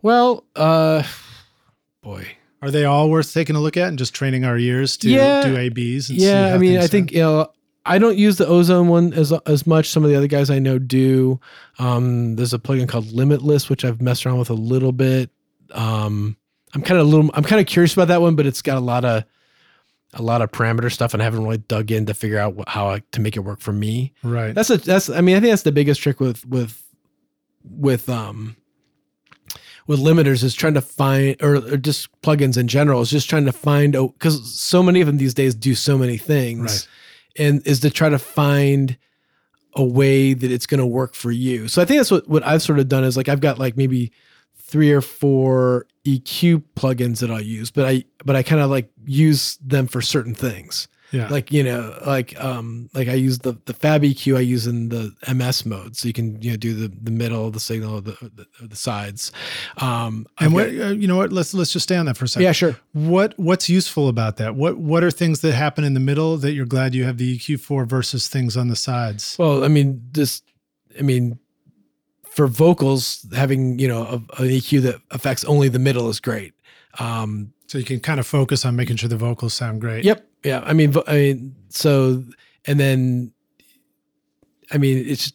Well, 0.00 0.44
uh, 0.54 1.02
boy, 2.02 2.37
Are 2.62 2.70
they 2.70 2.84
all 2.84 3.08
worth 3.10 3.32
taking 3.32 3.54
a 3.56 3.60
look 3.60 3.76
at 3.76 3.88
and 3.88 3.98
just 3.98 4.14
training 4.14 4.44
our 4.44 4.58
ears 4.58 4.96
to 4.98 5.08
Yeah. 5.10 5.42
do 5.42 5.56
ABs? 5.56 6.10
And 6.10 6.18
yeah. 6.18 6.54
I 6.54 6.58
mean, 6.58 6.78
I 6.78 6.86
think 6.86 7.12
you 7.12 7.20
know, 7.20 7.52
I 7.86 7.98
don't 7.98 8.18
use 8.18 8.36
the 8.36 8.46
ozone 8.46 8.88
one 8.88 9.12
as 9.14 9.32
as 9.46 9.66
much. 9.66 9.88
Some 9.88 10.04
of 10.04 10.10
the 10.10 10.16
other 10.16 10.26
guys 10.26 10.50
I 10.50 10.58
know 10.58 10.78
do. 10.78 11.40
Um, 11.78 12.36
there's 12.36 12.52
a 12.52 12.58
plugin 12.58 12.88
called 12.88 13.12
Limitless, 13.12 13.70
which 13.70 13.84
I've 13.84 14.02
messed 14.02 14.26
around 14.26 14.38
with 14.38 14.50
a 14.50 14.54
little 14.54 14.92
bit. 14.92 15.30
Um, 15.72 16.36
I'm 16.74 16.82
kind 16.82 17.00
of 17.00 17.06
a 17.06 17.10
little, 17.10 17.30
I'm 17.34 17.44
kind 17.44 17.60
of 17.60 17.66
curious 17.66 17.92
about 17.94 18.08
that 18.08 18.20
one, 18.20 18.34
but 18.36 18.44
it's 18.44 18.60
got 18.60 18.76
a 18.76 18.80
lot 18.80 19.04
of 19.04 19.24
a 20.14 20.22
lot 20.22 20.42
of 20.42 20.50
parameter 20.50 20.90
stuff, 20.92 21.12
and 21.14 21.22
I 21.22 21.24
haven't 21.24 21.44
really 21.44 21.58
dug 21.58 21.90
in 21.92 22.06
to 22.06 22.14
figure 22.14 22.38
out 22.38 22.56
wh- 22.58 22.68
how 22.70 22.88
I, 22.88 23.02
to 23.12 23.20
make 23.20 23.36
it 23.36 23.40
work 23.40 23.60
for 23.60 23.72
me. 23.72 24.12
right. 24.22 24.54
That's 24.54 24.70
a 24.70 24.78
that's 24.78 25.08
I 25.08 25.20
mean 25.20 25.36
I 25.36 25.40
think 25.40 25.52
that's 25.52 25.62
the 25.62 25.72
biggest 25.72 26.00
trick 26.02 26.18
with 26.18 26.44
with 26.46 26.82
with 27.64 28.08
um 28.08 28.56
with 29.88 29.98
limiters 29.98 30.44
is 30.44 30.54
trying 30.54 30.74
to 30.74 30.80
find 30.80 31.34
or, 31.42 31.56
or 31.56 31.76
just 31.76 32.08
plugins 32.22 32.56
in 32.56 32.68
general 32.68 33.00
is 33.00 33.10
just 33.10 33.28
trying 33.28 33.46
to 33.46 33.52
find 33.52 33.92
because 33.92 34.54
so 34.54 34.82
many 34.82 35.00
of 35.00 35.06
them 35.08 35.16
these 35.16 35.34
days 35.34 35.54
do 35.56 35.74
so 35.74 35.98
many 35.98 36.16
things 36.18 36.86
Right. 37.36 37.44
and 37.46 37.66
is 37.66 37.80
to 37.80 37.90
try 37.90 38.08
to 38.08 38.18
find 38.18 38.96
a 39.74 39.82
way 39.84 40.34
that 40.34 40.50
it's 40.52 40.66
going 40.66 40.78
to 40.80 40.86
work 40.86 41.14
for 41.14 41.30
you. 41.30 41.68
So 41.68 41.82
I 41.82 41.84
think 41.84 41.98
that's 41.98 42.10
what 42.10 42.28
what 42.28 42.46
I've 42.46 42.62
sort 42.62 42.78
of 42.78 42.88
done 42.88 43.02
is 43.02 43.16
like 43.16 43.28
I've 43.28 43.40
got 43.40 43.58
like 43.58 43.76
maybe 43.76 44.12
three 44.56 44.92
or 44.92 45.00
four 45.00 45.86
EQ 46.04 46.62
plugins 46.76 47.20
that 47.20 47.30
I'll 47.30 47.40
use, 47.40 47.70
but 47.70 47.84
I 47.86 48.04
but 48.24 48.36
I 48.36 48.42
kind 48.42 48.60
of 48.60 48.70
like 48.70 48.90
use 49.06 49.56
them 49.64 49.86
for 49.86 50.00
certain 50.02 50.34
things 50.34 50.86
yeah. 51.10 51.28
like 51.28 51.50
you 51.52 51.62
know 51.64 51.96
like 52.06 52.38
um 52.42 52.88
like 52.94 53.08
i 53.08 53.14
use 53.14 53.38
the 53.38 53.52
the 53.64 53.72
fab 53.74 54.02
eq 54.02 54.36
i 54.36 54.40
use 54.40 54.66
in 54.66 54.88
the 54.90 55.12
ms 55.34 55.64
mode 55.64 55.96
so 55.96 56.06
you 56.06 56.12
can 56.12 56.40
you 56.42 56.50
know 56.50 56.56
do 56.56 56.74
the 56.74 56.88
the 57.02 57.10
middle 57.10 57.50
the 57.50 57.60
signal 57.60 58.00
the 58.00 58.12
the, 58.34 58.46
the 58.66 58.76
sides 58.76 59.32
um 59.78 60.26
and 60.38 60.46
I've 60.48 60.52
what 60.52 60.76
got- 60.76 60.86
uh, 60.86 60.92
you 60.92 61.06
know 61.08 61.16
what? 61.16 61.32
Let's 61.32 61.54
let's 61.54 61.72
just 61.72 61.84
stay 61.84 61.96
on 61.96 62.06
that 62.06 62.16
for 62.16 62.24
a 62.24 62.28
second. 62.28 62.44
yeah 62.44 62.52
sure 62.52 62.76
What 62.92 63.34
what's 63.38 63.68
useful 63.68 64.08
about 64.08 64.36
that? 64.36 64.54
What 64.54 64.78
what 64.78 65.02
are 65.02 65.10
things 65.10 65.40
that 65.40 65.52
happen 65.54 65.84
in 65.84 65.94
the 65.94 66.00
middle 66.00 66.36
that 66.38 66.52
you're 66.52 66.66
glad 66.66 66.94
you 66.94 67.04
have 67.04 67.16
the 67.18 67.38
EQ 67.38 67.60
for 67.60 67.84
versus 67.86 68.28
things 68.28 68.56
on 68.56 68.68
the 68.68 68.76
sides? 68.76 69.36
well 69.38 69.64
i 69.64 69.68
mean 69.68 70.00
this 70.12 70.42
i 70.98 71.02
mean 71.02 71.38
for 72.24 72.46
vocals 72.46 73.26
having 73.34 73.78
you 73.78 73.88
know 73.88 74.02
a, 74.04 74.14
an 74.42 74.48
eq 74.48 74.80
that 74.82 75.00
affects 75.10 75.44
only 75.44 75.68
the 75.68 75.78
middle 75.78 76.08
is 76.08 76.20
great 76.20 76.52
um 76.98 77.52
So 77.66 77.78
you 77.78 77.84
can 77.84 78.00
kind 78.00 78.18
of 78.20 78.26
focus 78.26 78.64
on 78.64 78.76
making 78.76 78.96
sure 78.96 79.08
the 79.10 79.16
vocals 79.16 79.52
sound 79.54 79.80
great. 79.80 80.04
Yep. 80.04 80.24
Yeah. 80.44 80.62
I 80.64 80.72
mean, 80.72 80.94
I 81.06 81.14
mean, 81.14 81.56
so, 81.68 82.22
and 82.66 82.78
then, 82.78 83.32
I 84.70 84.78
mean, 84.78 85.04
it's, 85.06 85.32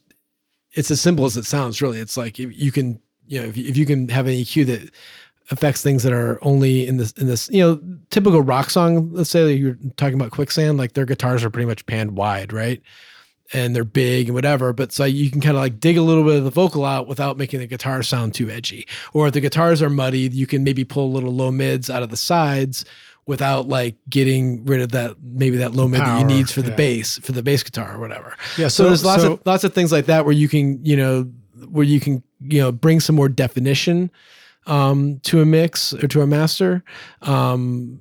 it's 0.73 0.91
as 0.91 1.01
simple 1.01 1.25
as 1.25 1.37
it 1.37 1.45
sounds, 1.45 1.81
really. 1.81 1.99
It's 1.99 2.17
like 2.17 2.39
you 2.39 2.71
can, 2.71 2.99
you 3.27 3.39
know, 3.39 3.47
if 3.47 3.57
you, 3.57 3.67
if 3.67 3.77
you 3.77 3.85
can 3.85 4.09
have 4.09 4.27
an 4.27 4.33
EQ 4.33 4.65
that 4.67 4.91
affects 5.51 5.81
things 5.81 6.03
that 6.03 6.13
are 6.13 6.39
only 6.43 6.87
in 6.87 6.97
this, 6.97 7.11
in 7.13 7.27
this, 7.27 7.49
you 7.49 7.61
know, 7.61 7.81
typical 8.09 8.41
rock 8.41 8.69
song, 8.69 9.11
let's 9.11 9.29
say 9.29 9.43
that 9.43 9.55
you're 9.55 9.77
talking 9.97 10.15
about 10.15 10.31
quicksand, 10.31 10.77
like 10.77 10.93
their 10.93 11.05
guitars 11.05 11.43
are 11.43 11.49
pretty 11.49 11.67
much 11.67 11.85
panned 11.85 12.15
wide, 12.15 12.53
right? 12.53 12.81
And 13.51 13.75
they're 13.75 13.83
big 13.83 14.27
and 14.27 14.35
whatever, 14.35 14.73
but 14.73 14.91
so 14.91 15.03
you 15.03 15.29
can 15.29 15.41
kind 15.41 15.55
of 15.55 15.61
like 15.61 15.79
dig 15.79 15.97
a 15.97 16.01
little 16.01 16.23
bit 16.23 16.37
of 16.37 16.43
the 16.43 16.49
vocal 16.49 16.85
out 16.85 17.07
without 17.07 17.37
making 17.37 17.59
the 17.59 17.67
guitar 17.67 18.01
sound 18.01 18.33
too 18.33 18.49
edgy. 18.49 18.87
Or 19.11 19.27
if 19.27 19.33
the 19.33 19.41
guitars 19.41 19.81
are 19.81 19.89
muddy 19.89 20.29
you 20.31 20.47
can 20.47 20.63
maybe 20.63 20.85
pull 20.85 21.11
little 21.11 21.33
low 21.33 21.51
mids 21.51 21.89
out 21.89 22.03
of 22.03 22.09
the 22.09 22.17
sides 22.17 22.85
without 23.25 23.67
like 23.67 23.95
getting 24.09 24.65
rid 24.65 24.81
of 24.81 24.91
that 24.91 25.15
maybe 25.21 25.57
that 25.57 25.73
low 25.73 25.87
mid 25.87 26.01
that 26.01 26.19
you 26.19 26.25
need 26.25 26.49
for 26.49 26.61
the 26.61 26.69
yeah. 26.69 26.75
bass 26.75 27.17
for 27.19 27.31
the 27.31 27.43
bass 27.43 27.63
guitar 27.63 27.95
or 27.95 27.99
whatever. 27.99 28.35
Yeah. 28.57 28.67
So, 28.67 28.83
there's 28.83 29.05
lots 29.05 29.23
so- 29.23 29.33
of 29.33 29.41
lots 29.45 29.63
of 29.63 29.73
things 29.73 29.91
like 29.91 30.05
that 30.07 30.25
where 30.25 30.33
you 30.33 30.47
can 30.47 30.83
you 30.83 30.97
know 30.97 31.31
where 31.69 31.85
you 31.85 31.99
can 31.99 32.23
you 32.41 32.59
know 32.59 32.71
bring 32.71 32.99
some 32.99 33.15
more 33.15 33.29
definition 33.29 34.11
um, 34.65 35.19
to 35.23 35.41
a 35.41 35.45
mix 35.45 35.93
or 35.93 36.07
to 36.07 36.21
a 36.21 36.27
master 36.27 36.83
um, 37.21 37.99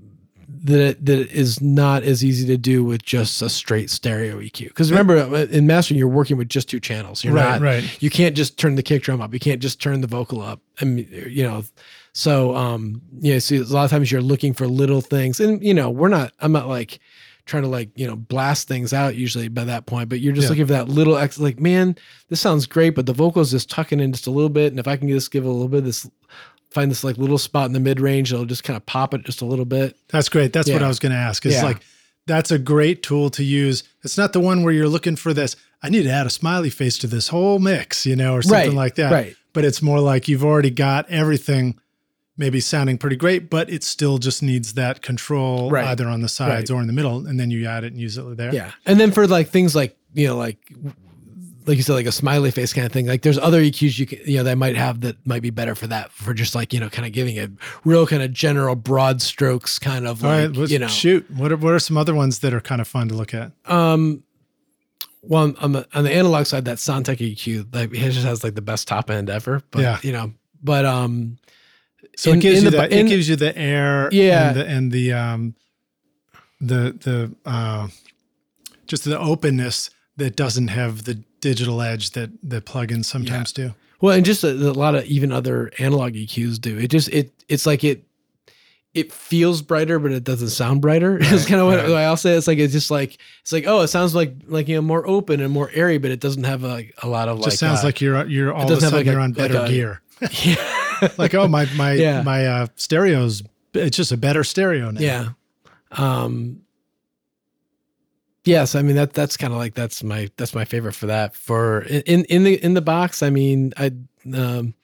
that 0.64 1.04
that 1.04 1.30
is 1.30 1.60
not 1.60 2.02
as 2.02 2.24
easy 2.24 2.46
to 2.46 2.56
do 2.56 2.84
with 2.84 3.02
just 3.02 3.42
a 3.42 3.48
straight 3.48 3.90
stereo 3.90 4.38
EQ. 4.40 4.68
Because 4.68 4.90
remember 4.90 5.18
uh, 5.18 5.46
in 5.46 5.66
mastering 5.66 5.98
you're 5.98 6.08
working 6.08 6.36
with 6.36 6.48
just 6.48 6.68
two 6.68 6.80
channels. 6.80 7.24
You're 7.24 7.34
right, 7.34 7.60
not 7.60 7.62
right. 7.62 8.02
you 8.02 8.10
can't 8.10 8.36
just 8.36 8.58
turn 8.58 8.76
the 8.76 8.82
kick 8.82 9.02
drum 9.02 9.20
up. 9.20 9.32
You 9.32 9.40
can't 9.40 9.60
just 9.60 9.80
turn 9.80 10.00
the 10.00 10.06
vocal 10.06 10.40
up. 10.40 10.60
I 10.80 10.84
mean, 10.84 11.08
you 11.28 11.42
know, 11.42 11.64
so 12.12 12.54
um, 12.56 13.00
yeah. 13.20 13.38
So 13.38 13.56
a 13.56 13.62
lot 13.64 13.84
of 13.84 13.90
times 13.90 14.10
you're 14.12 14.20
looking 14.22 14.52
for 14.54 14.66
little 14.68 15.00
things, 15.00 15.40
and 15.40 15.62
you 15.62 15.74
know, 15.74 15.90
we're 15.90 16.08
not. 16.08 16.32
I'm 16.40 16.52
not 16.52 16.68
like 16.68 16.98
trying 17.44 17.62
to 17.64 17.68
like 17.68 17.90
you 17.96 18.06
know 18.06 18.16
blast 18.16 18.68
things 18.68 18.92
out 18.92 19.16
usually 19.16 19.48
by 19.48 19.64
that 19.64 19.86
point, 19.86 20.08
but 20.08 20.20
you're 20.20 20.32
just 20.32 20.44
Yeah. 20.44 20.50
looking 20.50 20.66
for 20.66 20.72
that 20.74 20.88
little 20.88 21.16
ex. 21.16 21.38
Like, 21.38 21.58
man, 21.60 21.96
this 22.28 22.40
sounds 22.40 22.66
great, 22.66 22.90
but 22.90 23.06
the 23.06 23.12
vocals 23.12 23.50
just 23.50 23.70
tucking 23.70 24.00
in 24.00 24.12
just 24.12 24.26
a 24.26 24.30
little 24.30 24.50
bit, 24.50 24.72
and 24.72 24.78
if 24.78 24.86
I 24.86 24.96
can 24.96 25.08
just 25.08 25.30
give 25.30 25.44
a 25.44 25.50
little 25.50 25.68
bit 25.68 25.78
of 25.78 25.84
this. 25.84 26.08
Find 26.70 26.90
this 26.90 27.04
like 27.04 27.18
little 27.18 27.36
spot 27.36 27.66
in 27.66 27.74
the 27.74 27.80
mid 27.80 28.00
range, 28.00 28.32
it'll 28.32 28.46
just 28.46 28.64
kind 28.64 28.78
of 28.78 28.86
pop 28.86 29.12
it 29.12 29.24
just 29.26 29.42
a 29.42 29.44
little 29.44 29.66
bit. 29.66 29.94
That's 30.08 30.30
great. 30.30 30.54
That's 30.54 30.70
what 30.70 30.82
I 30.82 30.88
was 30.88 30.98
going 30.98 31.12
to 31.12 31.18
ask. 31.18 31.44
It's 31.44 31.56
Yeah. 31.56 31.64
like 31.64 31.82
that's 32.26 32.50
a 32.50 32.58
great 32.58 33.02
tool 33.02 33.28
to 33.28 33.44
use. 33.44 33.82
It's 34.04 34.16
not 34.16 34.32
the 34.32 34.40
one 34.40 34.62
where 34.62 34.72
you're 34.72 34.88
looking 34.88 35.16
for 35.16 35.34
this. 35.34 35.54
I 35.82 35.90
need 35.90 36.04
to 36.04 36.10
add 36.10 36.24
a 36.26 36.30
smiley 36.30 36.70
face 36.70 36.96
to 36.98 37.06
this 37.06 37.28
whole 37.28 37.58
mix, 37.58 38.06
you 38.06 38.16
know, 38.16 38.32
or 38.34 38.40
something 38.40 38.68
Right, 38.70 38.74
like 38.74 38.94
that. 38.94 39.12
right. 39.12 39.36
But 39.52 39.66
it's 39.66 39.82
more 39.82 40.00
like 40.00 40.28
you've 40.28 40.46
already 40.46 40.70
got 40.70 41.06
everything 41.10 41.78
maybe 42.42 42.58
sounding 42.60 42.98
pretty 42.98 43.16
great, 43.16 43.48
but 43.48 43.70
it 43.70 43.82
still 43.84 44.18
just 44.18 44.42
needs 44.42 44.74
that 44.74 45.00
control 45.00 45.70
Right. 45.70 45.86
either 45.86 46.08
on 46.08 46.20
the 46.22 46.28
sides 46.28 46.70
or 46.70 46.80
in 46.80 46.86
the 46.88 46.92
middle, 46.92 47.26
and 47.26 47.38
then 47.38 47.50
you 47.50 47.66
add 47.66 47.84
it 47.84 47.92
and 47.92 48.00
use 48.00 48.18
it 48.18 48.36
there. 48.36 48.52
Yeah. 48.52 48.72
And 48.84 48.98
then 49.00 49.12
for 49.12 49.26
like 49.26 49.48
things 49.50 49.74
like, 49.76 49.96
you 50.14 50.26
know, 50.26 50.36
like 50.36 50.58
like 51.64 51.76
you 51.76 51.82
said, 51.84 51.92
like 51.94 52.06
a 52.06 52.12
smiley 52.12 52.50
face 52.50 52.72
kind 52.72 52.84
of 52.84 52.92
thing. 52.92 53.06
Like 53.06 53.22
there's 53.22 53.38
other 53.38 53.60
EQs 53.62 53.96
you 53.96 54.04
can, 54.04 54.18
you 54.26 54.38
know, 54.38 54.42
that 54.42 54.58
might 54.58 54.74
have 54.76 55.00
that 55.02 55.24
might 55.24 55.42
be 55.42 55.50
better 55.50 55.76
for 55.76 55.86
that, 55.86 56.10
for 56.10 56.34
just 56.34 56.56
like, 56.56 56.72
you 56.72 56.80
know, 56.80 56.88
kind 56.88 57.06
of 57.06 57.12
giving 57.12 57.38
a 57.38 57.48
real 57.84 58.04
kind 58.04 58.20
of 58.20 58.32
general 58.32 58.74
broad 58.74 59.22
strokes 59.22 59.78
kind 59.78 60.04
of 60.08 60.24
All 60.24 60.30
like, 60.30 60.56
right, 60.56 60.68
you 60.70 60.80
know. 60.80 60.88
shoot. 60.88 61.24
What 61.30 61.52
are, 61.52 61.56
what 61.56 61.72
are 61.72 61.78
some 61.78 61.96
other 61.96 62.14
ones 62.16 62.40
that 62.40 62.52
are 62.52 62.60
kind 62.60 62.80
of 62.80 62.88
fun 62.88 63.06
to 63.10 63.14
look 63.14 63.32
at? 63.32 63.52
Um 63.66 64.24
well 65.22 65.54
on 65.60 65.70
the 65.70 65.86
on 65.94 66.02
the 66.02 66.12
analog 66.12 66.46
side, 66.46 66.64
that 66.64 66.78
Sontec 66.78 67.18
EQ, 67.18 67.72
like 67.72 67.92
it 67.94 68.10
just 68.10 68.26
has 68.26 68.42
like 68.42 68.56
the 68.56 68.60
best 68.62 68.88
top 68.88 69.08
end 69.08 69.30
ever. 69.30 69.62
But 69.70 69.82
Yeah. 69.82 69.98
you 70.02 70.10
know, 70.10 70.32
but 70.64 70.84
um 70.84 71.38
So 72.16 72.30
in- 72.32 72.38
it 72.38 72.40
gives 72.42 72.62
you 72.62 72.70
the- 72.70 72.76
that. 72.76 72.92
in- 72.92 73.06
it 73.06 73.08
gives 73.10 73.28
you 73.28 73.36
the 73.36 73.56
air. 73.56 74.08
Yeah. 74.12 74.48
And 74.48 74.56
the, 74.56 74.66
and 74.66 74.92
the 74.92 75.12
um, 75.12 75.54
the 76.60 76.96
the 77.00 77.50
uh, 77.50 77.88
just 78.86 79.04
the 79.04 79.18
openness 79.18 79.90
that 80.16 80.36
doesn't 80.36 80.68
have 80.68 81.04
the 81.04 81.14
digital 81.40 81.80
edge 81.82 82.10
that 82.10 82.30
the 82.42 82.60
plugins 82.60 83.06
sometimes 83.06 83.52
do. 83.52 83.74
Well, 84.00 84.16
and 84.16 84.24
just 84.24 84.44
a, 84.44 84.50
a 84.50 84.72
lot 84.74 84.94
of 84.94 85.04
even 85.06 85.32
other 85.32 85.70
analog 85.78 86.12
EQs 86.14 86.60
do. 86.60 86.76
It 86.78 86.88
just 86.88 87.08
it 87.08 87.32
it's 87.48 87.66
like 87.66 87.82
it 87.84 88.04
it 88.94 89.10
feels 89.10 89.62
brighter, 89.62 89.98
but 89.98 90.12
it 90.12 90.22
doesn't 90.22 90.50
sound 90.50 90.82
brighter. 90.82 91.16
it's 91.20 91.46
kind 91.46 91.60
of 91.60 91.66
what 91.68 91.78
right. 91.78 92.04
I'll 92.04 92.16
say. 92.16 92.32
It's 92.36 92.46
like 92.46 92.58
it's 92.58 92.72
just 92.72 92.90
like 92.90 93.16
it's 93.40 93.52
like 93.52 93.64
oh, 93.66 93.80
it 93.80 93.88
sounds 93.88 94.14
like 94.14 94.34
like 94.46 94.68
you 94.68 94.74
know 94.76 94.82
more 94.82 95.06
open 95.08 95.40
and 95.40 95.52
more 95.52 95.70
airy, 95.72 95.98
but 95.98 96.10
it 96.10 96.20
doesn't 96.20 96.44
have 96.44 96.62
like 96.62 96.94
a 97.02 97.08
lot 97.08 97.28
of 97.28 97.38
Just 97.38 97.48
like 97.50 97.58
sounds 97.58 97.80
uh, 97.80 97.86
like 97.86 98.00
you're 98.00 98.26
you're 98.26 98.52
all 98.52 98.70
of 98.70 98.76
a 98.78 98.80
sudden 98.80 98.98
like 98.98 99.06
a- 99.06 99.10
you're 99.12 99.20
on 99.20 99.30
like 99.30 99.36
better 99.50 99.64
a- 99.64 99.68
gear. 99.68 100.00
yeah, 100.44 100.54
like 101.18 101.34
oh 101.34 101.48
my 101.48 101.66
my 101.76 101.92
Yeah. 101.92 102.22
my 102.22 102.46
uh, 102.46 102.66
stereos. 102.76 103.42
It's 103.74 103.96
just 103.96 104.12
a 104.12 104.16
better 104.16 104.44
stereo 104.44 104.90
now. 104.90 105.00
yeah. 105.00 105.28
Um. 105.92 106.62
Yes, 108.44 108.74
I 108.74 108.82
mean 108.82 108.96
that 108.96 109.12
that's 109.12 109.36
kind 109.36 109.52
of 109.52 109.58
like 109.58 109.74
that's 109.74 110.02
my 110.02 110.28
that's 110.36 110.54
my 110.54 110.64
favorite 110.64 110.94
for 110.94 111.06
that 111.06 111.36
for 111.36 111.82
in 111.82 112.24
in 112.24 112.42
the 112.44 112.62
in 112.62 112.74
the 112.74 112.80
box. 112.80 113.22
I 113.22 113.30
mean, 113.30 113.72
I 113.76 113.92
um 114.34 114.74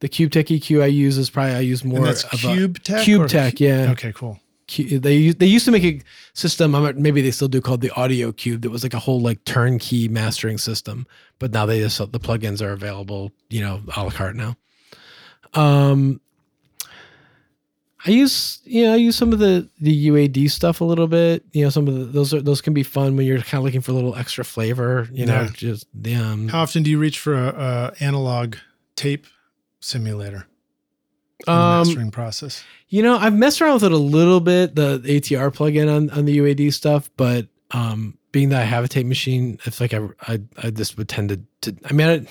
the 0.00 0.08
Cube-Tec 0.08 0.46
EQ 0.46 0.82
I 0.82 0.86
use 0.86 1.18
is 1.18 1.28
probably 1.28 1.54
I 1.54 1.60
use 1.60 1.84
more 1.84 1.98
And 1.98 2.06
that's 2.06 2.22
of 2.24 2.44
a 2.44 2.54
Cube-Tec. 2.54 3.02
Cube 3.02 3.28
Tech, 3.28 3.58
yeah. 3.58 3.88
Okay, 3.90 4.12
cool. 4.12 4.38
they 4.68 5.30
they 5.30 5.46
used 5.46 5.64
to 5.64 5.72
make 5.72 5.82
a 5.82 6.00
system. 6.34 6.70
Maybe 7.02 7.20
they 7.20 7.32
still 7.32 7.48
do 7.48 7.60
called 7.60 7.80
the 7.80 7.90
Audio 7.90 8.30
Cube. 8.30 8.62
That 8.62 8.70
was 8.70 8.84
like 8.84 8.94
a 8.94 9.00
whole 9.00 9.20
like 9.20 9.44
turnkey 9.44 10.06
mastering 10.06 10.58
system. 10.58 11.04
But 11.40 11.50
now 11.52 11.66
they 11.66 11.80
just 11.80 11.98
the 11.98 12.20
plugins 12.20 12.62
are 12.62 12.70
available, 12.70 13.32
you 13.50 13.60
know, 13.62 13.80
a 13.96 14.04
la 14.04 14.10
carte 14.10 14.36
now. 14.36 14.56
Um, 15.54 16.20
I 18.06 18.10
use 18.10 18.60
you 18.64 18.84
know 18.84 18.92
I 18.92 18.96
use 18.96 19.16
some 19.16 19.32
of 19.32 19.38
the 19.40 19.68
the 19.80 20.08
UAD 20.08 20.50
stuff 20.50 20.80
a 20.80 20.84
little 20.84 21.08
bit. 21.08 21.44
You 21.52 21.64
know, 21.64 21.70
some 21.70 21.88
of 21.88 21.94
the, 21.94 22.04
those 22.04 22.32
are 22.32 22.40
those 22.40 22.60
can 22.60 22.72
be 22.72 22.82
fun 22.84 23.16
when 23.16 23.26
you're 23.26 23.38
kind 23.38 23.58
of 23.60 23.64
looking 23.64 23.80
for 23.80 23.90
a 23.90 23.94
little 23.94 24.14
extra 24.14 24.44
flavor. 24.44 25.08
You 25.12 25.26
know, 25.26 25.42
Yeah. 25.42 25.50
just 25.52 25.86
um, 26.16 26.48
How 26.48 26.62
often 26.62 26.82
do 26.84 26.90
you 26.90 26.98
reach 26.98 27.18
for 27.18 27.34
a, 27.34 27.48
a 27.48 27.92
analog 28.04 28.56
tape 28.94 29.26
simulator 29.80 30.46
um 31.48 31.70
mastering 31.70 32.10
process? 32.10 32.62
You 32.88 33.02
know, 33.02 33.16
I've 33.18 33.34
messed 33.34 33.60
around 33.60 33.74
with 33.74 33.84
it 33.84 33.92
a 33.92 33.96
little 33.98 34.40
bit, 34.40 34.74
the 34.76 34.98
ATR 35.04 35.52
plugin 35.54 35.94
on, 35.94 36.08
on 36.10 36.24
the 36.24 36.38
UAD 36.38 36.72
stuff, 36.72 37.10
but 37.16 37.48
um, 37.72 38.16
being 38.32 38.48
that 38.48 38.62
I 38.62 38.64
have 38.64 38.82
a 38.84 38.88
tape 38.88 39.06
machine, 39.06 39.58
it's 39.64 39.78
like 39.80 39.92
I, 39.92 40.08
I, 40.22 40.40
I 40.62 40.70
just 40.70 40.96
would 40.96 41.08
tend 41.08 41.28
to, 41.28 41.40
to 41.70 41.76
I 41.84 41.92
mean, 41.92 42.08
I, 42.08 42.26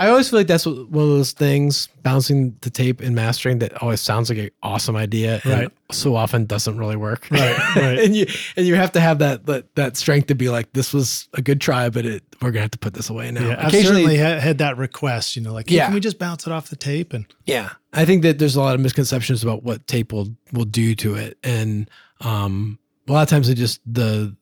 I 0.00 0.08
always 0.08 0.30
feel 0.30 0.38
like 0.40 0.46
that's 0.46 0.64
one 0.64 0.78
of 0.78 0.90
those 0.92 1.32
things, 1.32 1.88
bouncing 2.02 2.56
the 2.62 2.70
tape 2.70 3.00
and 3.02 3.14
mastering 3.14 3.58
that 3.58 3.80
always 3.82 4.00
sounds 4.00 4.30
like 4.30 4.38
an 4.38 4.50
awesome 4.62 4.96
idea. 4.96 5.40
And 5.44 5.52
Right. 5.52 5.68
so 5.92 6.16
often 6.16 6.46
doesn't 6.46 6.78
really 6.78 6.96
work. 6.96 7.28
Right, 7.30 7.58
right. 7.76 7.98
and 8.04 8.16
you, 8.16 8.26
and 8.56 8.66
you 8.66 8.76
have 8.76 8.92
to 8.92 9.00
have 9.00 9.18
that, 9.18 9.44
that, 9.46 9.74
that 9.74 9.98
strength 9.98 10.28
to 10.28 10.34
be 10.34 10.48
like, 10.48 10.72
this 10.72 10.94
was 10.94 11.28
a 11.34 11.42
good 11.42 11.60
try, 11.60 11.90
but 11.90 12.06
it, 12.06 12.22
we're 12.40 12.48
going 12.50 12.54
to 12.54 12.60
have 12.62 12.70
to 12.70 12.78
put 12.78 12.94
this 12.94 13.10
away 13.10 13.30
now. 13.30 13.46
Yeah, 13.48 13.66
I've 13.66 13.72
certainly 13.72 14.16
ha- 14.16 14.40
had 14.40 14.56
that 14.58 14.78
request. 14.78 15.36
You 15.36 15.42
know, 15.42 15.52
like, 15.52 15.68
hey, 15.68 15.76
Yeah. 15.76 15.84
can 15.86 15.94
we 15.94 16.00
just 16.00 16.18
bounce 16.18 16.46
it 16.46 16.52
off 16.52 16.70
the 16.70 16.76
tape? 16.76 17.12
And 17.12 17.26
Yeah, 17.44 17.68
I 17.92 18.06
think 18.06 18.22
that 18.22 18.38
there's 18.38 18.56
a 18.56 18.60
lot 18.60 18.74
of 18.74 18.80
misconceptions 18.80 19.42
about 19.42 19.62
what 19.64 19.86
tape 19.86 20.12
will 20.14 20.34
will 20.52 20.64
do 20.64 20.94
to 20.94 21.14
it, 21.16 21.36
and 21.44 21.90
um, 22.22 22.78
a 23.06 23.12
lot 23.12 23.22
of 23.22 23.28
times 23.28 23.48
it 23.50 23.56
just 23.56 23.80
the 23.86 24.34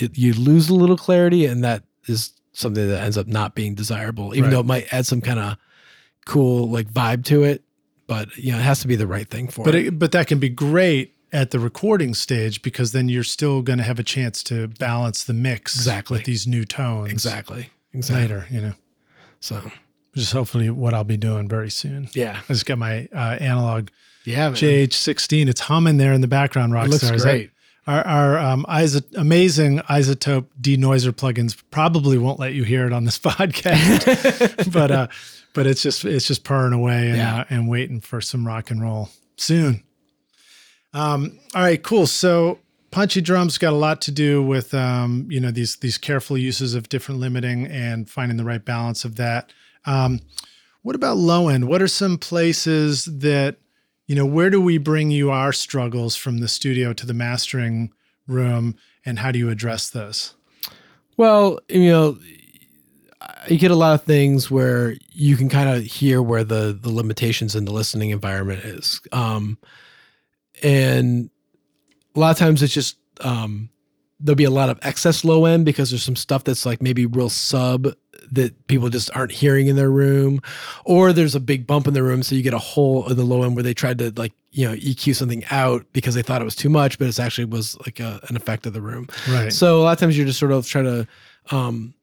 it, 0.00 0.18
you 0.18 0.34
lose 0.34 0.68
a 0.68 0.74
little 0.74 0.96
clarity, 0.98 1.46
and 1.46 1.64
that 1.64 1.84
is 2.06 2.32
something 2.58 2.88
that 2.88 3.02
ends 3.02 3.16
up 3.16 3.26
not 3.26 3.54
being 3.54 3.74
desirable, 3.74 4.34
even 4.34 4.44
Right. 4.44 4.50
though 4.50 4.60
it 4.60 4.66
might 4.66 4.92
add 4.92 5.06
some 5.06 5.20
kind 5.20 5.38
of 5.38 5.56
cool 6.26 6.68
like 6.68 6.90
vibe 6.90 7.24
to 7.26 7.44
it. 7.44 7.62
But 8.06 8.36
you 8.36 8.52
know, 8.52 8.58
it 8.58 8.62
has 8.62 8.80
to 8.80 8.88
be 8.88 8.96
the 8.96 9.06
right 9.06 9.28
thing 9.28 9.48
for 9.48 9.64
but 9.64 9.74
it. 9.74 9.86
it, 9.86 9.98
but 9.98 10.12
that 10.12 10.26
can 10.26 10.38
be 10.38 10.48
great 10.48 11.14
at 11.32 11.50
the 11.50 11.58
recording 11.60 12.14
stage 12.14 12.62
because 12.62 12.92
then 12.92 13.08
you're 13.10 13.22
still 13.22 13.60
going 13.60 13.76
to 13.78 13.84
have 13.84 13.98
a 13.98 14.02
chance 14.02 14.42
to 14.44 14.68
balance 14.68 15.24
the 15.24 15.34
mix 15.34 15.74
Exactly. 15.76 16.16
with 16.18 16.24
these 16.26 16.46
new 16.46 16.64
tones 16.64 17.12
exactly, 17.12 17.68
exactly. 17.92 18.22
later. 18.22 18.46
You 18.50 18.60
know, 18.62 18.72
So 19.40 19.56
which 20.12 20.22
is 20.22 20.32
hopefully 20.32 20.70
what 20.70 20.94
I'll 20.94 21.04
be 21.04 21.18
doing 21.18 21.48
very 21.48 21.70
soon. 21.70 22.08
yeah, 22.14 22.40
I 22.48 22.52
just 22.54 22.64
got 22.64 22.78
my 22.78 23.08
uh, 23.14 23.36
analog 23.40 23.88
yeah, 24.24 24.48
man. 24.48 24.54
JH16. 24.56 25.48
It's 25.48 25.60
humming 25.60 25.98
there 25.98 26.12
in 26.14 26.22
the 26.22 26.28
background. 26.28 26.74
it 26.74 26.88
looks 26.88 27.10
great. 27.22 27.50
Our, 27.88 28.06
our 28.06 28.38
um, 28.38 28.66
iso- 28.68 29.16
amazing 29.16 29.78
iZotope 29.80 30.46
denoiser 30.60 31.10
plugins 31.10 31.56
probably 31.70 32.18
won't 32.18 32.38
let 32.38 32.52
you 32.52 32.62
hear 32.62 32.86
it 32.86 32.92
on 32.92 33.04
this 33.04 33.18
podcast, 33.28 34.70
but 34.72 34.90
uh, 34.90 35.08
but 35.54 35.66
it's 35.66 35.82
just 35.82 36.04
it's 36.04 36.26
just 36.26 36.44
purring 36.44 36.74
away 36.74 37.08
and 37.08 37.16
Yeah. 37.16 37.40
uh, 37.40 37.44
and 37.48 37.66
waiting 37.68 38.00
for 38.00 38.20
some 38.20 38.46
rock 38.46 38.70
and 38.70 38.82
roll 38.82 39.08
soon. 39.36 39.82
Um, 40.92 41.38
all 41.54 41.62
right, 41.62 41.82
cool. 41.82 42.06
So 42.06 42.58
punchy 42.90 43.20
drums 43.20 43.58
got 43.58 43.72
a 43.72 43.76
lot 43.76 44.00
to 44.02 44.10
do 44.12 44.42
with 44.42 44.74
um, 44.74 45.26
you 45.30 45.40
know 45.40 45.50
these 45.50 45.76
these 45.76 45.98
careful 45.98 46.36
uses 46.38 46.74
of 46.74 46.88
different 46.88 47.20
limiting 47.20 47.66
and 47.66 48.08
finding 48.08 48.36
the 48.36 48.44
right 48.44 48.64
balance 48.64 49.04
of 49.04 49.16
that. 49.16 49.50
Um, 49.86 50.20
what 50.82 50.94
about 50.94 51.16
low 51.16 51.48
end? 51.48 51.68
What 51.68 51.82
are 51.82 51.88
some 51.88 52.18
places 52.18 53.04
that 53.06 53.56
you 54.08 54.16
know 54.16 54.26
where 54.26 54.50
do 54.50 54.60
we 54.60 54.78
bring 54.78 55.10
you 55.10 55.30
our 55.30 55.52
struggles 55.52 56.16
from 56.16 56.38
the 56.38 56.48
studio 56.48 56.92
to 56.94 57.06
the 57.06 57.14
mastering 57.14 57.92
room, 58.26 58.74
and 59.04 59.18
how 59.18 59.30
do 59.30 59.38
you 59.38 59.50
address 59.50 59.90
those? 59.90 60.34
Well, 61.18 61.60
you 61.68 61.90
know, 61.90 62.18
you 63.48 63.58
get 63.58 63.70
a 63.70 63.76
lot 63.76 63.94
of 63.94 64.02
things 64.02 64.50
where 64.50 64.96
you 65.12 65.36
can 65.36 65.48
kind 65.50 65.68
of 65.68 65.84
hear 65.84 66.22
where 66.22 66.42
the 66.42 66.76
the 66.80 66.90
limitations 66.90 67.54
in 67.54 67.66
the 67.66 67.72
listening 67.72 68.10
environment 68.10 68.64
is, 68.64 69.00
um, 69.12 69.58
and 70.62 71.28
a 72.16 72.18
lot 72.18 72.30
of 72.30 72.38
times 72.38 72.62
it's 72.62 72.72
just 72.72 72.96
um, 73.20 73.68
there'll 74.20 74.36
be 74.36 74.44
a 74.44 74.50
lot 74.50 74.70
of 74.70 74.78
excess 74.82 75.22
low 75.22 75.44
end 75.44 75.66
because 75.66 75.90
there's 75.90 76.02
some 76.02 76.16
stuff 76.16 76.44
that's 76.44 76.64
like 76.64 76.80
maybe 76.80 77.04
real 77.04 77.28
sub 77.28 77.88
that 78.32 78.66
people 78.66 78.88
just 78.88 79.10
aren't 79.14 79.32
hearing 79.32 79.66
in 79.66 79.76
their 79.76 79.90
room, 79.90 80.40
or 80.84 81.12
there's 81.12 81.34
a 81.34 81.40
big 81.40 81.66
bump 81.66 81.86
in 81.86 81.94
the 81.94 82.02
room, 82.02 82.22
so 82.22 82.34
you 82.34 82.42
get 82.42 82.54
a 82.54 82.58
hole 82.58 83.08
in 83.08 83.16
the 83.16 83.24
low 83.24 83.42
end 83.42 83.54
where 83.54 83.62
they 83.62 83.74
tried 83.74 83.98
to 83.98 84.12
like 84.16 84.32
you 84.52 84.66
know 84.66 84.74
EQ 84.74 85.14
something 85.14 85.44
out 85.50 85.84
because 85.92 86.14
they 86.14 86.22
thought 86.22 86.40
it 86.40 86.44
was 86.44 86.56
too 86.56 86.68
much, 86.68 86.98
but 86.98 87.06
it's 87.06 87.20
actually 87.20 87.44
was 87.44 87.78
like 87.80 88.00
a, 88.00 88.20
an 88.28 88.36
effect 88.36 88.66
of 88.66 88.72
the 88.72 88.80
room. 88.80 89.08
Right. 89.28 89.52
So 89.52 89.80
a 89.80 89.82
lot 89.82 89.92
of 89.92 89.98
times 89.98 90.16
you're 90.16 90.26
just 90.26 90.38
sort 90.38 90.52
of 90.52 90.66
trying 90.66 90.84
to, 90.84 91.06
um, 91.54 91.94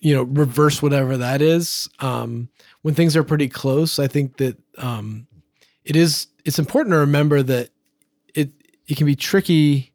you 0.00 0.14
know, 0.14 0.22
reverse 0.24 0.82
whatever 0.82 1.16
that 1.16 1.42
is. 1.42 1.88
Um, 2.00 2.48
when 2.82 2.94
things 2.94 3.16
are 3.16 3.24
pretty 3.24 3.48
close, 3.48 3.98
I 3.98 4.06
think 4.06 4.38
that 4.38 4.58
um, 4.78 5.26
it 5.84 5.96
is. 5.96 6.26
It's 6.44 6.58
important 6.58 6.92
to 6.94 6.98
remember 6.98 7.42
that 7.42 7.70
it 8.34 8.50
it 8.86 8.96
can 8.96 9.06
be 9.06 9.16
tricky. 9.16 9.92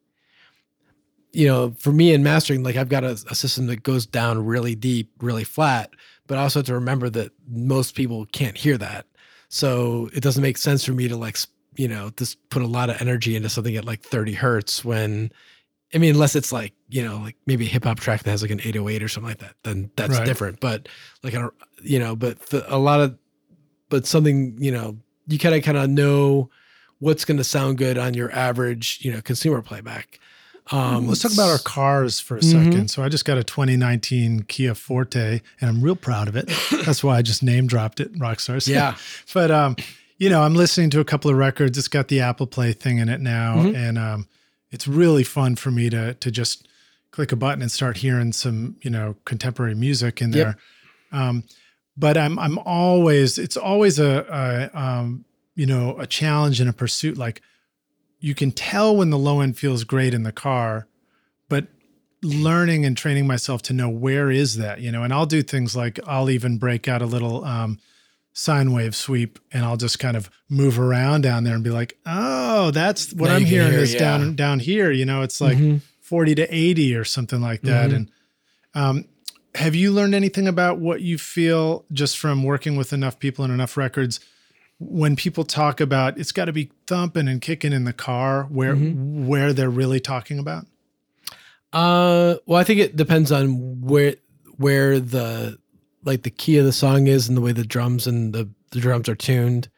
You 1.36 1.48
know, 1.48 1.76
for 1.78 1.92
me 1.92 2.14
in 2.14 2.24
mastering, 2.24 2.64
like 2.64 2.76
I've 2.78 2.90
got 2.90 3.04
a, 3.04 3.12
a 3.30 3.36
system 3.36 3.68
that 3.68 3.84
goes 3.84 4.06
down 4.06 4.46
really 4.46 4.76
deep, 4.76 5.12
really 5.20 5.44
flat, 5.44 5.90
but 6.28 6.38
I 6.38 6.42
also 6.42 6.60
have 6.60 6.66
to 6.68 6.74
remember 6.74 7.10
that 7.12 7.32
most 7.48 7.96
people 7.96 8.26
can't 8.28 8.58
hear 8.58 8.78
that. 8.78 9.06
So 9.50 10.10
it 10.14 10.22
doesn't 10.22 10.42
make 10.42 10.58
sense 10.58 10.84
for 10.86 10.94
me 10.94 11.08
to 11.08 11.16
like, 11.18 11.38
you 11.76 11.88
know, 11.88 12.10
just 12.18 12.38
put 12.50 12.62
a 12.62 12.68
lot 12.68 12.90
of 12.90 13.02
energy 13.02 13.36
into 13.36 13.50
something 13.50 13.76
at 13.76 13.86
like 13.86 14.02
30 14.02 14.34
hertz 14.34 14.84
when 14.86 15.32
I 15.94 15.98
mean, 15.98 16.14
unless 16.16 16.36
it's 16.36 16.52
like, 16.52 16.74
you 16.90 17.04
know, 17.04 17.18
like 17.18 17.36
maybe 17.46 17.66
a 17.66 17.70
hip 17.70 17.84
hop 17.84 18.00
track 18.00 18.24
that 18.24 18.32
has 18.32 18.42
like 18.42 18.52
an 18.52 18.60
808 18.60 19.04
or 19.04 19.08
something 19.08 19.30
like 19.30 19.40
that, 19.40 19.56
then 19.64 19.92
that's 19.96 20.18
Right. 20.18 20.26
different. 20.26 20.60
But 20.60 20.90
like, 21.24 21.34
a, 21.34 21.52
you 21.84 22.00
know, 22.00 22.16
but 22.16 22.40
the, 22.48 22.66
a 22.74 22.78
lot 22.78 23.00
of, 23.02 23.18
but 23.90 24.06
something, 24.06 24.58
you 24.60 24.72
know, 24.72 24.98
you 25.28 25.38
kind 25.40 25.56
of 25.56 25.64
kind 25.64 25.78
of 25.78 25.90
know 25.90 26.50
what's 27.00 27.24
going 27.24 27.38
to 27.38 27.44
sound 27.44 27.78
good 27.78 27.98
on 27.98 28.14
your 28.14 28.32
average, 28.32 29.00
you 29.02 29.12
know, 29.12 29.22
consumer 29.22 29.62
playback. 29.62 30.20
Um, 30.72 31.08
Let's 31.08 31.22
talk 31.22 31.34
about 31.34 31.50
our 31.50 31.60
cars 31.60 32.20
for 32.20 32.38
a 32.38 32.40
Mhm. 32.40 32.52
second. 32.52 32.88
So 32.90 33.04
I 33.04 33.10
just 33.10 33.24
got 33.26 33.38
a 33.38 33.44
2019 33.44 34.44
Kia 34.48 34.74
Forte, 34.74 35.42
and 35.62 35.70
I'm 35.70 35.82
real 35.82 35.96
proud 35.96 36.28
of 36.28 36.36
it. 36.36 36.50
That's 36.86 37.04
why 37.04 37.18
I 37.18 37.22
just 37.22 37.44
name 37.44 37.68
dropped 37.68 38.00
it, 38.00 38.14
Rockstars. 38.18 38.68
Yeah. 38.72 38.96
but 39.34 39.52
um, 39.52 39.76
you 40.18 40.30
know, 40.30 40.42
I'm 40.42 40.56
listening 40.56 40.90
to 40.92 41.00
a 41.00 41.06
couple 41.06 41.30
of 41.30 41.38
records. 41.38 41.78
It's 41.78 41.88
got 41.88 42.08
the 42.08 42.20
Apple 42.22 42.48
Play 42.48 42.74
thing 42.74 42.98
in 42.98 43.10
it 43.10 43.22
now, 43.22 43.58
Mhm. 43.58 43.76
and 43.76 43.98
um, 44.00 44.28
it's 44.72 44.88
really 44.88 45.24
fun 45.24 45.56
for 45.56 45.70
me 45.72 45.90
to 45.92 46.16
to 46.16 46.32
just 46.32 46.68
click 47.12 47.32
a 47.32 47.36
button 47.36 47.62
and 47.62 47.72
start 47.72 47.98
hearing 47.98 48.34
some 48.34 48.76
you 48.82 48.90
know 48.90 49.16
contemporary 49.26 49.76
music 49.76 50.20
in 50.22 50.32
Yep. 50.34 50.58
there. 51.12 51.20
Um, 51.22 51.44
but 51.96 52.18
I'm 52.18 52.40
I'm 52.40 52.58
always 52.60 53.38
it's 53.38 53.56
always 53.56 54.00
a, 54.00 54.26
a 54.74 54.78
um, 54.80 55.26
you 55.56 55.68
know 55.68 55.96
a 56.00 56.08
challenge 56.08 56.60
and 56.60 56.70
a 56.70 56.74
pursuit. 56.74 57.18
Like 57.18 57.42
you 58.26 58.34
can 58.34 58.52
tell 58.52 58.96
when 58.98 59.10
the 59.12 59.18
low 59.28 59.40
end 59.42 59.58
feels 59.58 59.84
great 59.84 60.14
in 60.14 60.24
the 60.24 60.32
car, 60.32 60.88
but 61.48 61.68
learning 62.24 62.84
and 62.86 62.98
training 62.98 63.28
myself 63.28 63.62
to 63.62 63.74
know 63.74 63.88
where 63.88 64.32
is 64.32 64.58
that 64.58 64.82
you 64.82 64.92
know 64.92 65.04
and 65.04 65.14
i'll 65.14 65.28
do 65.28 65.44
things 65.44 65.76
like 65.76 66.00
i'll 66.08 66.30
even 66.32 66.58
break 66.58 66.88
out 66.88 67.02
a 67.04 67.06
little 67.06 67.46
um, 67.46 67.78
sine 68.34 68.72
wave 68.74 68.96
sweep 68.96 69.38
and 69.54 69.64
I'll 69.64 69.78
just 69.78 70.00
kind 70.00 70.18
of 70.18 70.30
move 70.50 70.80
around 70.80 71.22
down 71.22 71.44
there 71.46 71.56
and 71.56 71.64
be 71.64 71.70
like, 71.70 71.98
oh, 72.06 72.72
that's 72.72 73.14
what 73.14 73.28
Now 73.30 73.36
I'm 73.36 73.46
hearing 73.46 73.72
hear, 73.72 73.80
is 73.80 73.94
yeah. 73.94 74.00
down 74.00 74.36
down 74.36 74.60
here. 74.60 74.92
You 74.92 75.06
know, 75.06 75.22
it's 75.22 75.40
like 75.40 75.58
Mhm. 75.58 75.80
40 76.02 76.36
to 76.36 76.48
80 76.54 76.96
or 76.96 77.06
something 77.06 77.42
like 77.42 77.62
that. 77.62 77.92
Mhm. 77.92 77.96
And 77.96 78.12
um, 78.74 79.06
have 79.56 79.74
you 79.74 79.90
learned 79.92 80.14
anything 80.16 80.48
about 80.50 80.80
what 80.80 81.00
you 81.02 81.18
feel 81.18 81.86
just 81.94 82.18
from 82.18 82.44
working 82.44 82.76
with 82.76 82.92
enough 82.92 83.20
people 83.20 83.46
and 83.46 83.54
enough 83.54 83.78
records? 83.78 84.20
When 84.80 85.16
people 85.16 85.44
talk 85.46 85.80
about 85.80 86.18
it's 86.18 86.32
got 86.34 86.46
to 86.46 86.54
be 86.54 86.72
thumping 86.86 87.28
and 87.28 87.42
kicking 87.42 87.72
in 87.74 87.86
the 87.86 87.94
car, 87.94 88.44
where 88.44 88.76
Mm-hmm. 88.76 89.28
where 89.28 89.54
they're 89.54 89.70
really 89.70 90.00
talking 90.00 90.38
about? 90.40 90.66
Uh, 91.74 92.36
well, 92.46 92.60
I 92.60 92.64
think 92.64 92.80
it 92.80 92.96
depends 92.96 93.32
on 93.32 93.82
where 93.82 94.16
where 94.58 95.00
the 95.00 95.58
like 96.04 96.24
the 96.24 96.30
key 96.30 96.58
of 96.58 96.66
the 96.66 96.72
song 96.72 97.08
is 97.08 97.28
and 97.28 97.36
the 97.38 97.42
way 97.42 97.52
the 97.52 97.66
drums 97.66 98.06
and 98.08 98.34
the, 98.34 98.50
the 98.72 98.80
drums 98.80 99.10
are 99.10 99.16
tuned. 99.16 99.70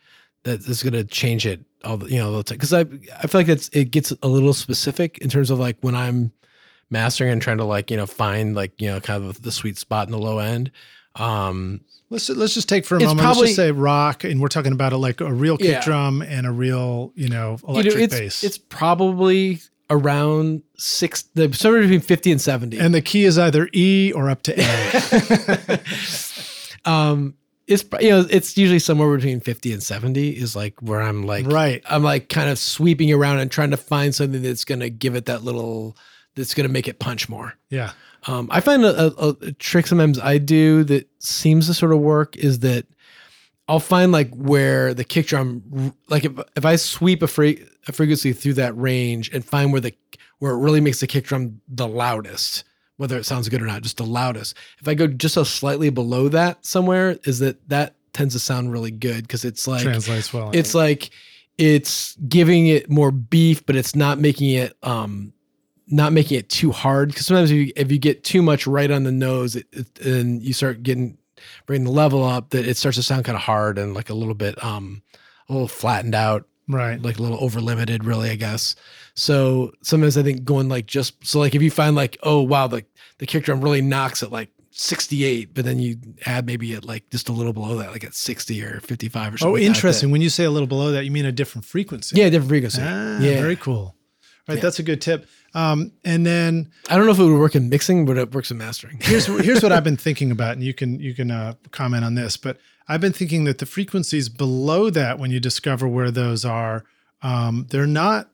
That 0.43 0.61
is 0.67 0.81
going 0.83 0.93
to 0.93 1.03
change 1.03 1.45
it 1.45 1.61
all 1.83 1.97
the 1.97 2.09
you 2.09 2.17
know 2.17 2.41
because 2.43 2.73
I 2.73 2.81
I 2.81 3.27
feel 3.27 3.41
like 3.41 3.47
it's 3.49 3.69
it 3.69 3.91
gets 3.91 4.13
a 4.23 4.27
little 4.27 4.53
specific 4.53 5.17
in 5.19 5.29
terms 5.29 5.49
of 5.51 5.59
like 5.59 5.77
when 5.81 5.95
I'm 5.95 6.31
mastering 6.89 7.31
and 7.31 7.41
trying 7.41 7.57
to 7.57 7.65
like 7.65 7.91
you 7.91 7.97
know 7.97 8.05
find 8.07 8.55
like 8.55 8.79
you 8.81 8.89
know 8.89 8.99
kind 8.99 9.23
of 9.25 9.41
the 9.41 9.51
sweet 9.51 9.77
spot 9.77 10.07
in 10.07 10.11
the 10.11 10.17
low 10.19 10.39
end. 10.39 10.71
Um, 11.15 11.81
Let's 12.09 12.29
let's 12.29 12.53
just 12.53 12.69
take 12.69 12.85
for 12.85 12.95
a 12.95 12.99
It's 12.99 13.07
moment. 13.07 13.27
let's 13.27 13.39
just 13.41 13.55
say 13.57 13.71
rock, 13.71 14.23
and 14.23 14.39
we're 14.39 14.47
talking 14.47 14.71
about 14.71 14.93
a, 14.93 14.97
like 14.97 15.19
a 15.19 15.33
real 15.33 15.57
kick 15.57 15.67
Yeah. 15.67 15.83
drum 15.83 16.21
and 16.21 16.47
a 16.47 16.51
real 16.51 17.11
you 17.15 17.27
know 17.29 17.57
you 17.61 17.67
know, 17.67 17.79
electric 17.79 18.03
it's 18.03 18.19
bass. 18.19 18.43
it's 18.43 18.57
probably 18.57 19.59
around 19.89 20.61
six 20.77 21.23
the 21.33 21.51
somewhere 21.53 21.81
between 21.81 21.99
fifty 22.01 22.31
and 22.31 22.39
seventy. 22.41 22.77
and 22.79 22.93
the 22.95 23.01
key 23.01 23.25
is 23.25 23.37
either 23.37 23.67
E 23.73 24.11
or 24.13 24.29
up 24.29 24.41
to 24.43 24.53
A. 24.57 25.79
um 26.89 27.35
it's 27.67 27.83
you 27.99 28.09
know 28.09 28.25
it's 28.29 28.57
usually 28.57 28.79
somewhere 28.79 29.13
between 29.15 29.41
50 29.41 29.73
and 29.73 29.83
70 29.83 30.29
is 30.29 30.55
like 30.55 30.81
where 30.81 31.01
i'm 31.01 31.25
like 31.25 31.45
Right. 31.47 31.83
i'm 31.89 32.03
like 32.03 32.29
kind 32.29 32.49
of 32.49 32.57
sweeping 32.57 33.11
around 33.11 33.39
and 33.39 33.51
trying 33.51 33.71
to 33.71 33.77
find 33.77 34.15
something 34.15 34.41
that's 34.41 34.63
going 34.63 34.79
to 34.79 34.89
give 34.89 35.15
it 35.15 35.25
that 35.25 35.43
little 35.43 35.97
that's 36.35 36.53
going 36.53 36.67
to 36.67 36.71
make 36.71 36.87
it 36.87 36.99
punch 36.99 37.27
more 37.27 37.55
Yeah. 37.69 37.91
Um, 38.27 38.47
i 38.51 38.59
find 38.59 38.83
a, 38.85 39.07
a, 39.21 39.29
a 39.41 39.51
trick 39.53 39.87
sometimes 39.87 40.19
i 40.19 40.37
do 40.37 40.83
that 40.83 41.09
seems 41.19 41.67
to 41.67 41.73
sort 41.73 41.91
of 41.91 41.99
work 41.99 42.35
is 42.37 42.59
that 42.59 42.85
i'll 43.67 43.79
find 43.79 44.11
like 44.11 44.29
where 44.35 44.93
the 44.93 45.03
kick 45.03 45.27
drum 45.27 45.93
like 46.09 46.25
if, 46.25 46.31
if 46.55 46.65
i 46.65 46.75
sweep 46.75 47.21
a, 47.23 47.27
fre- 47.27 47.61
a 47.87 47.91
frequency 47.91 48.33
through 48.33 48.53
that 48.53 48.77
range 48.77 49.29
and 49.33 49.43
find 49.43 49.71
where 49.71 49.81
the 49.81 49.93
where 50.39 50.53
it 50.53 50.59
really 50.59 50.81
makes 50.81 50.99
the 50.99 51.07
kick 51.07 51.25
drum 51.25 51.59
the 51.67 51.87
loudest 51.87 52.63
whether 52.97 53.17
it 53.17 53.25
sounds 53.25 53.47
good 53.47 53.61
or 53.61 53.65
not, 53.65 53.83
just 53.83 53.97
the 53.97 54.05
loudest. 54.05 54.55
If 54.79 54.87
I 54.87 54.95
go 54.95 55.07
just 55.07 55.37
a 55.37 55.45
slightly 55.45 55.89
below 55.89 56.29
that 56.29 56.65
somewhere, 56.65 57.17
is 57.23 57.39
that 57.39 57.67
that 57.69 57.95
tends 58.13 58.33
to 58.33 58.39
sound 58.39 58.71
really 58.71 58.91
good 58.91 59.21
because 59.21 59.45
it's 59.45 59.67
like 59.67 59.83
Translates 59.83 60.33
well. 60.33 60.51
it's 60.53 60.73
like 60.73 61.11
it's 61.57 62.15
giving 62.27 62.67
it 62.67 62.89
more 62.89 63.11
beef, 63.11 63.65
but 63.65 63.75
it's 63.75 63.95
not 63.95 64.19
making 64.19 64.49
it 64.49 64.75
um 64.83 65.33
not 65.87 66.13
making 66.13 66.37
it 66.37 66.49
too 66.49 66.71
hard. 66.71 67.09
Because 67.09 67.25
sometimes 67.25 67.51
if 67.51 67.57
you, 67.57 67.73
if 67.75 67.91
you 67.91 67.97
get 67.97 68.23
too 68.23 68.41
much 68.41 68.67
right 68.67 68.91
on 68.91 69.03
the 69.03 69.11
nose, 69.11 69.55
it, 69.55 69.65
it, 69.71 69.99
and 70.05 70.41
you 70.43 70.53
start 70.53 70.83
getting 70.83 71.17
bringing 71.65 71.85
the 71.85 71.91
level 71.91 72.23
up, 72.23 72.49
that 72.49 72.67
it 72.67 72.77
starts 72.77 72.97
to 72.97 73.03
sound 73.03 73.23
kind 73.25 73.35
of 73.35 73.41
hard 73.43 73.77
and 73.77 73.93
like 73.93 74.09
a 74.09 74.13
little 74.13 74.33
bit 74.33 74.61
um 74.63 75.01
a 75.49 75.53
little 75.53 75.67
flattened 75.67 76.15
out 76.15 76.45
right. 76.67 77.01
like 77.01 77.19
a 77.19 77.21
little 77.21 77.41
over 77.41 77.61
limited 77.61 78.03
really 78.03 78.29
i 78.29 78.35
guess 78.35 78.75
so 79.13 79.71
sometimes 79.81 80.17
i 80.17 80.23
think 80.23 80.43
going 80.43 80.67
like 80.67 80.87
just 80.87 81.13
so 81.25 81.39
like 81.39 81.55
if 81.55 81.61
you 81.61 81.71
find 81.71 81.95
like 81.95 82.17
oh 82.23 82.41
wow 82.41 82.67
the, 82.67 82.83
the 83.19 83.25
kick 83.25 83.45
drum 83.45 83.61
really 83.61 83.81
knocks 83.81 84.23
at 84.23 84.31
like 84.31 84.49
68 84.71 85.53
but 85.53 85.63
then 85.63 85.79
you 85.79 85.97
add 86.25 86.45
maybe 86.45 86.73
at 86.73 86.83
like 86.85 87.09
just 87.11 87.29
a 87.29 87.31
little 87.31 87.53
below 87.53 87.77
that 87.77 87.91
like 87.91 88.03
at 88.03 88.13
60 88.13 88.61
or 88.63 88.79
55 88.81 89.33
or 89.33 89.37
something 89.37 89.49
Oh, 89.49 89.53
like 89.53 89.63
interesting. 89.63 90.11
When 90.11 90.21
you 90.21 90.29
say 90.29 90.43
a 90.43 90.51
little 90.51 90.67
below 90.67 90.91
that, 90.91 91.05
you 91.05 91.11
mean 91.11 91.25
a 91.25 91.31
different 91.31 91.65
frequency. 91.65 92.17
yeah 92.19 92.29
different 92.29 92.49
frequency 92.49 92.81
Ah, 92.83 93.19
yeah 93.19 93.39
Very 93.41 93.55
cool. 93.55 93.95
Right, 94.47 94.55
Yeah. 94.55 94.61
That's 94.61 94.79
a 94.79 94.83
good 94.83 95.01
tip. 95.01 95.27
Um, 95.57 95.91
and 96.05 96.23
then 96.23 96.69
i 96.87 96.95
don't 96.95 97.05
know 97.07 97.11
if 97.13 97.19
it 97.19 97.23
would 97.23 97.39
work 97.39 97.55
in 97.55 97.67
mixing 97.67 98.05
but 98.05 98.15
it 98.15 98.31
works 98.35 98.51
in 98.51 98.59
mastering 98.59 98.99
here's 99.01 99.25
here's 99.25 99.63
what 99.63 99.71
I've 99.71 99.83
been 99.89 99.97
thinking 99.97 100.29
about, 100.29 100.51
and 100.53 100.63
you 100.63 100.73
can 100.73 100.99
you 100.99 101.13
can 101.15 101.31
uh, 101.31 101.53
comment 101.71 102.03
on 102.05 102.13
this. 102.15 102.37
But 102.37 102.57
I've 102.87 103.01
been 103.01 103.13
thinking 103.13 103.45
that 103.45 103.57
the 103.57 103.65
frequencies 103.65 104.29
below 104.29 104.89
that, 104.91 105.17
when 105.19 105.31
you 105.31 105.39
discover 105.39 105.87
where 105.87 106.11
those 106.11 106.45
are, 106.45 106.85
um, 107.21 107.65
they're 107.71 107.87
not. 107.87 108.29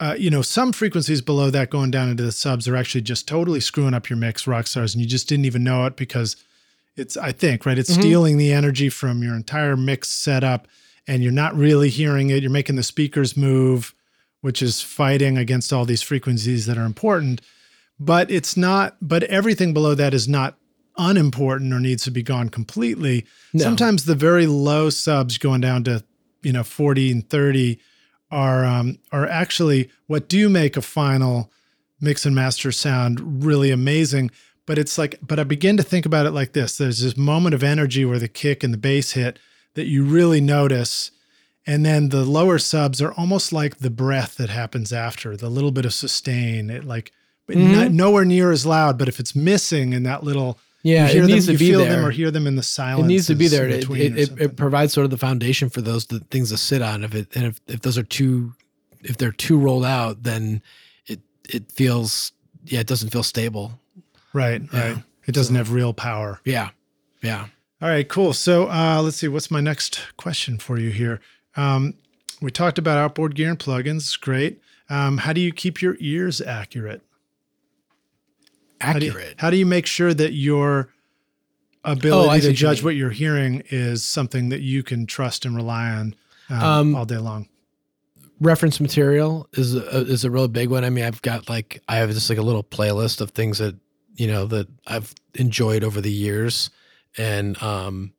Uh, 0.00 0.14
you 0.18 0.28
know, 0.28 0.42
some 0.42 0.72
frequencies 0.72 1.22
below 1.22 1.50
that 1.50 1.70
going 1.70 1.90
down 1.90 2.08
into 2.10 2.22
the 2.24 2.32
subs 2.32 2.66
are 2.68 2.76
actually 2.76 3.00
just 3.00 3.26
totally 3.28 3.60
screwing 3.60 3.94
up 3.94 4.10
your 4.10 4.16
mix, 4.18 4.46
rock 4.46 4.66
stars, 4.66 4.92
and 4.94 5.00
you 5.02 5.08
just 5.08 5.28
didn't 5.28 5.44
even 5.46 5.62
know 5.64 5.86
it 5.86 5.96
because 5.96 6.36
it's 6.96 7.16
I 7.16 7.32
think 7.32 7.64
right, 7.64 7.78
it's 7.78 7.90
Mhm. 7.90 8.00
stealing 8.00 8.36
the 8.36 8.52
energy 8.52 8.88
from 8.90 9.22
your 9.22 9.34
entire 9.36 9.76
mix 9.76 10.08
setup, 10.10 10.66
and 11.06 11.22
you're 11.22 11.32
not 11.32 11.56
really 11.56 11.88
hearing 11.90 12.28
it. 12.30 12.42
You're 12.42 12.50
making 12.50 12.76
the 12.76 12.82
speakers 12.82 13.36
move, 13.36 13.94
which 14.44 14.60
is 14.60 14.82
fighting 14.82 15.38
against 15.38 15.72
all 15.72 15.86
these 15.86 16.02
frequencies 16.02 16.66
that 16.66 16.76
are 16.76 16.84
important 16.84 17.40
but 17.98 18.30
it's 18.30 18.56
not 18.56 18.96
but 19.00 19.22
everything 19.24 19.72
below 19.72 19.94
that 19.94 20.14
is 20.14 20.28
not 20.28 20.56
unimportant 20.96 21.72
or 21.72 21.80
needs 21.80 22.04
to 22.04 22.10
be 22.10 22.22
gone 22.22 22.48
completely. 22.48 23.26
No. 23.52 23.64
sometimes 23.64 24.04
the 24.04 24.14
very 24.14 24.46
low 24.46 24.90
subs 24.90 25.38
going 25.38 25.60
down 25.60 25.84
to 25.84 26.04
you 26.42 26.52
know 26.52 26.62
40 26.62 27.12
and 27.12 27.28
30 27.28 27.78
are 28.30 28.64
um 28.64 28.98
are 29.12 29.28
actually 29.28 29.90
what 30.06 30.28
do 30.28 30.48
make 30.48 30.76
a 30.76 30.82
final 30.82 31.50
mix 32.00 32.26
and 32.26 32.34
master 32.34 32.72
sound 32.72 33.44
really 33.44 33.70
amazing. 33.70 34.30
But 34.66 34.78
it's 34.78 34.96
like 34.96 35.18
but 35.22 35.38
i 35.38 35.44
begin 35.44 35.76
to 35.76 35.82
think 35.82 36.06
about 36.06 36.26
it 36.26 36.32
like 36.32 36.52
this. 36.52 36.78
There's 36.78 37.00
this 37.00 37.16
moment 37.16 37.54
of 37.54 37.62
energy 37.62 38.04
where 38.04 38.18
the 38.18 38.28
kick 38.28 38.64
and 38.64 38.72
the 38.72 38.78
bass 38.78 39.12
hit 39.12 39.38
that 39.74 39.86
you 39.86 40.04
really 40.04 40.40
notice 40.40 41.10
and 41.66 41.84
then 41.84 42.10
the 42.10 42.24
lower 42.24 42.58
subs 42.58 43.00
are 43.00 43.12
almost 43.12 43.52
like 43.52 43.78
the 43.78 43.90
breath 43.90 44.36
that 44.36 44.50
happens 44.50 44.92
after 44.92 45.36
the 45.36 45.48
little 45.48 45.70
bit 45.72 45.84
of 45.84 45.94
sustain 45.94 46.70
it 46.70 46.84
like 46.84 47.12
but 47.46 47.56
Mhm. 47.56 47.72
not, 47.72 47.92
nowhere 47.92 48.24
near 48.24 48.50
as 48.52 48.64
loud 48.66 48.98
but 48.98 49.08
if 49.08 49.20
it's 49.20 49.34
missing 49.34 49.92
in 49.92 50.02
that 50.04 50.22
little 50.24 50.58
yeah 50.82 51.06
you 51.06 51.12
hear 51.14 51.24
it 51.24 51.26
needs 51.28 51.46
them, 51.46 51.56
to 51.56 51.64
you 51.64 51.68
be 51.70 51.72
feel 51.72 51.80
there 51.84 51.96
them 51.96 52.04
or 52.04 52.10
hear 52.10 52.30
them 52.30 52.46
in 52.46 52.56
the 52.56 52.62
silence 52.62 53.04
it 53.04 53.08
needs 53.08 53.26
to 53.26 53.34
be 53.34 53.48
there. 53.48 53.68
It, 53.68 53.88
it, 53.90 54.40
it, 54.40 54.56
provides 54.56 54.92
sort 54.92 55.04
of 55.04 55.10
the 55.10 55.16
foundation 55.18 55.68
for 55.70 55.80
those 55.80 56.06
the 56.06 56.20
things 56.20 56.50
to 56.50 56.56
sit 56.58 56.82
on. 56.82 57.02
If 57.04 57.14
it 57.14 57.28
and 57.34 57.44
if, 57.46 57.60
if 57.66 57.80
those 57.80 57.96
are 57.98 58.02
too 58.02 58.54
if 59.02 59.16
they're 59.18 59.32
too 59.32 59.58
rolled 59.58 59.84
out, 59.84 60.22
then 60.22 60.62
it 61.06 61.20
it 61.48 61.70
feels 61.72 62.32
yeah 62.66 62.80
it 62.80 62.86
doesn't 62.86 63.10
feel 63.10 63.22
stable. 63.22 63.78
right 64.34 64.60
Yeah. 64.72 64.88
right 64.88 64.98
it 65.26 65.32
doesn't 65.34 65.54
have 65.56 65.72
real 65.72 65.92
power 65.94 66.40
Yeah, 66.44 66.70
yeah. 67.22 67.46
all 67.80 67.88
right 67.88 68.06
cool 68.08 68.32
so 68.34 68.68
uh, 68.70 69.00
let's 69.02 69.16
see 69.16 69.28
what's 69.28 69.50
my 69.50 69.60
next 69.60 70.00
question 70.18 70.58
for 70.58 70.78
you 70.78 70.90
here 70.90 71.20
um, 71.56 71.94
we 72.40 72.50
talked 72.50 72.78
about 72.78 72.98
outboard 72.98 73.34
gear 73.34 73.50
and 73.50 73.58
plugins 73.58 73.96
it's 73.98 74.16
great 74.16 74.60
um, 74.90 75.18
how 75.18 75.32
do 75.32 75.40
you 75.40 75.52
keep 75.52 75.80
your 75.80 75.96
ears 76.00 76.40
accurate 76.40 77.02
How 78.80 78.94
do 78.94 79.06
you- 79.06 79.12
Accurate. 79.12 79.34
How 79.38 79.50
do 79.50 79.56
you, 79.56 79.66
make 79.66 79.86
sure 79.86 80.12
that 80.14 80.32
your 80.34 80.90
ability 81.84 82.46
Oh, 82.46 82.50
to 82.50 82.52
judge 82.52 82.82
what 82.82 82.94
you're 82.96 83.10
hearing 83.10 83.62
is 83.70 84.04
something 84.04 84.48
that 84.50 84.60
you 84.60 84.82
can 84.82 85.06
trust 85.06 85.44
and 85.44 85.54
rely 85.56 85.90
on 85.90 86.14
um, 86.50 86.62
Um, 86.62 86.94
all 86.96 87.04
day 87.06 87.18
long? 87.18 87.48
reference 88.40 88.80
material 88.80 89.48
is 89.52 89.74
a, 89.74 90.00
is 90.02 90.24
a 90.24 90.30
real 90.30 90.48
big 90.48 90.68
one. 90.68 90.84
I 90.84 90.90
mean, 90.90 91.04
I've 91.04 91.22
got 91.22 91.48
like 91.48 91.80
I 91.88 91.96
have 91.96 92.10
just 92.10 92.28
like 92.28 92.38
a 92.38 92.42
little 92.42 92.64
playlist 92.64 93.20
of 93.20 93.30
things 93.30 93.58
that 93.58 93.76
you 94.16 94.26
know 94.26 94.44
that 94.46 94.66
I've 94.86 95.14
enjoyed 95.34 95.82
over 95.84 96.00
the 96.00 96.12
years, 96.12 96.68
and 97.16 97.60
um, 97.62 98.12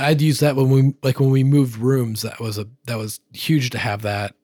I'd 0.00 0.20
use 0.20 0.40
that 0.40 0.56
when 0.56 0.70
we 0.70 0.94
like 1.02 1.20
when 1.20 1.30
we 1.30 1.44
moved 1.44 1.76
rooms. 1.76 2.22
That 2.22 2.40
was 2.40 2.58
a 2.58 2.66
that 2.86 2.98
was 2.98 3.20
huge 3.32 3.70
to 3.70 3.78
have 3.78 4.02
that. 4.02 4.34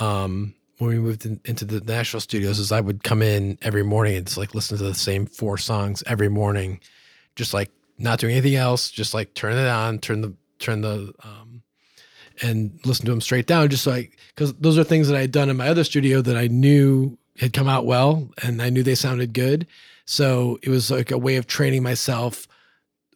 Um, 0.00 0.54
when 0.78 0.90
we 0.90 0.98
moved 0.98 1.26
in, 1.26 1.40
into 1.44 1.64
the 1.64 1.80
Nashville 1.80 2.20
studios, 2.20 2.58
is 2.58 2.70
I 2.70 2.80
would 2.80 3.02
come 3.02 3.22
in 3.22 3.58
every 3.62 3.82
morning 3.82 4.16
and 4.16 4.26
just 4.26 4.38
like 4.38 4.54
listen 4.54 4.78
to 4.78 4.84
the 4.84 4.94
same 4.94 5.26
four 5.26 5.58
songs 5.58 6.04
every 6.06 6.28
morning, 6.28 6.80
just 7.34 7.52
like 7.52 7.70
not 7.98 8.20
doing 8.20 8.32
anything 8.32 8.54
else, 8.54 8.90
just 8.90 9.14
like 9.14 9.34
turn 9.34 9.54
it 9.54 9.68
on, 9.68 9.98
turn 9.98 10.20
the 10.20 10.34
turn 10.58 10.82
the 10.82 11.12
um, 11.24 11.62
and 12.42 12.78
listen 12.84 13.06
to 13.06 13.10
them 13.10 13.20
straight 13.20 13.46
down, 13.46 13.68
just 13.68 13.86
like 13.86 14.18
because 14.34 14.54
those 14.54 14.78
are 14.78 14.84
things 14.84 15.08
that 15.08 15.16
I 15.16 15.22
had 15.22 15.32
done 15.32 15.50
in 15.50 15.56
my 15.56 15.68
other 15.68 15.84
studio 15.84 16.22
that 16.22 16.36
I 16.36 16.46
knew 16.46 17.18
had 17.38 17.52
come 17.52 17.68
out 17.68 17.86
well, 17.86 18.30
and 18.42 18.62
I 18.62 18.70
knew 18.70 18.82
they 18.82 18.94
sounded 18.94 19.32
good. 19.32 19.66
So 20.04 20.58
it 20.62 20.70
was 20.70 20.90
like 20.90 21.10
a 21.10 21.18
way 21.18 21.36
of 21.36 21.46
training 21.46 21.82
myself 21.82 22.48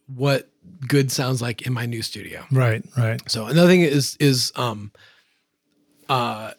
what 0.07 0.49
good 0.87 1.11
sounds 1.11 1.41
like 1.41 1.63
in 1.63 1.73
my 1.73 1.85
new 1.85 2.01
studio. 2.01 2.45
Right, 2.51 2.83
right. 2.97 3.21
So 3.29 3.45
another 3.45 3.67
thing 3.67 3.81
is 3.81 4.17
is 4.19 4.51
um 4.55 4.91
uh 6.09 6.51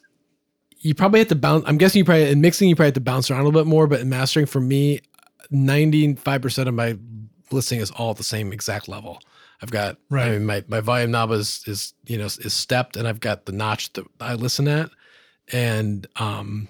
you 0.81 0.95
probably 0.95 1.21
have 1.21 1.29
to 1.29 1.35
bounce 1.37 1.65
I'm 1.67 1.79
guessing 1.79 2.01
you 2.01 2.05
probably 2.05 2.31
in 2.31 2.41
mixing 2.41 2.69
you 2.69 2.77
probably 2.77 2.89
have 2.89 2.95
to 2.95 3.01
bounce 3.01 3.31
around 3.31 3.41
a 3.41 3.45
little 3.45 3.61
bit 3.61 3.69
more, 3.69 3.87
but 3.87 4.01
in 4.01 4.09
mastering 4.09 4.47
for 4.47 4.61
me, 4.61 5.01
95% 5.53 6.69
of 6.69 6.75
my 6.75 6.97
listening 7.51 7.81
is 7.81 7.91
all 7.91 8.11
at 8.13 8.17
the 8.17 8.25
same 8.25 8.53
exact 8.53 8.89
level. 8.89 9.21
I've 9.63 9.71
got 9.71 9.99
Right. 10.11 10.27
I 10.27 10.31
mean 10.33 10.47
my 10.47 10.65
my 10.69 10.81
volume 10.81 11.11
knob 11.11 11.31
is 11.31 11.63
is 11.67 11.95
you 12.07 12.19
know 12.19 12.27
is 12.27 12.53
stepped 12.53 12.97
and 12.97 13.07
I've 13.07 13.21
got 13.21 13.47
the 13.47 13.53
notch 13.53 13.93
that 13.95 14.05
I 14.21 14.35
listen 14.35 14.69
at 14.69 14.91
and 15.53 16.07
um 16.17 16.69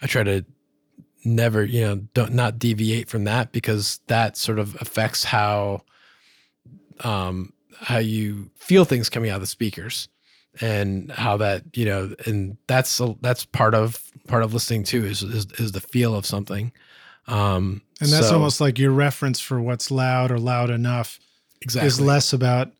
I 0.00 0.06
try 0.06 0.22
to 0.22 0.44
never 1.24 1.64
you 1.64 1.80
know 1.80 1.96
don't 2.14 2.34
not 2.34 2.58
deviate 2.58 3.08
from 3.08 3.24
that 3.24 3.52
because 3.52 4.00
that 4.06 4.36
sort 4.36 4.58
of 4.58 4.76
affects 4.80 5.24
how 5.24 5.82
um 7.04 7.52
how 7.80 7.98
you 7.98 8.50
feel 8.56 8.84
things 8.84 9.08
coming 9.08 9.30
out 9.30 9.36
of 9.36 9.40
the 9.42 9.46
speakers 9.46 10.08
and 10.60 11.12
how 11.12 11.36
that 11.36 11.62
you 11.76 11.84
know 11.84 12.12
and 12.26 12.56
that's 12.66 12.98
a, 13.00 13.14
that's 13.20 13.44
part 13.44 13.74
of 13.74 14.02
part 14.26 14.42
of 14.42 14.52
listening 14.52 14.82
too 14.84 15.04
is 15.04 15.22
is, 15.22 15.46
is 15.58 15.72
the 15.72 15.80
feel 15.80 16.14
of 16.14 16.26
something. 16.26 16.72
Um 17.26 17.82
And 18.00 18.10
that's 18.10 18.28
so- 18.28 18.34
almost 18.34 18.60
like 18.60 18.78
your 18.78 18.90
reference 18.92 19.38
for 19.40 19.60
what's 19.60 19.90
loud 19.90 20.30
or 20.30 20.38
loud 20.38 20.70
enough 20.70 21.18
exactly. 21.60 21.86
is 21.88 22.00
less 22.00 22.32
about 22.32 22.72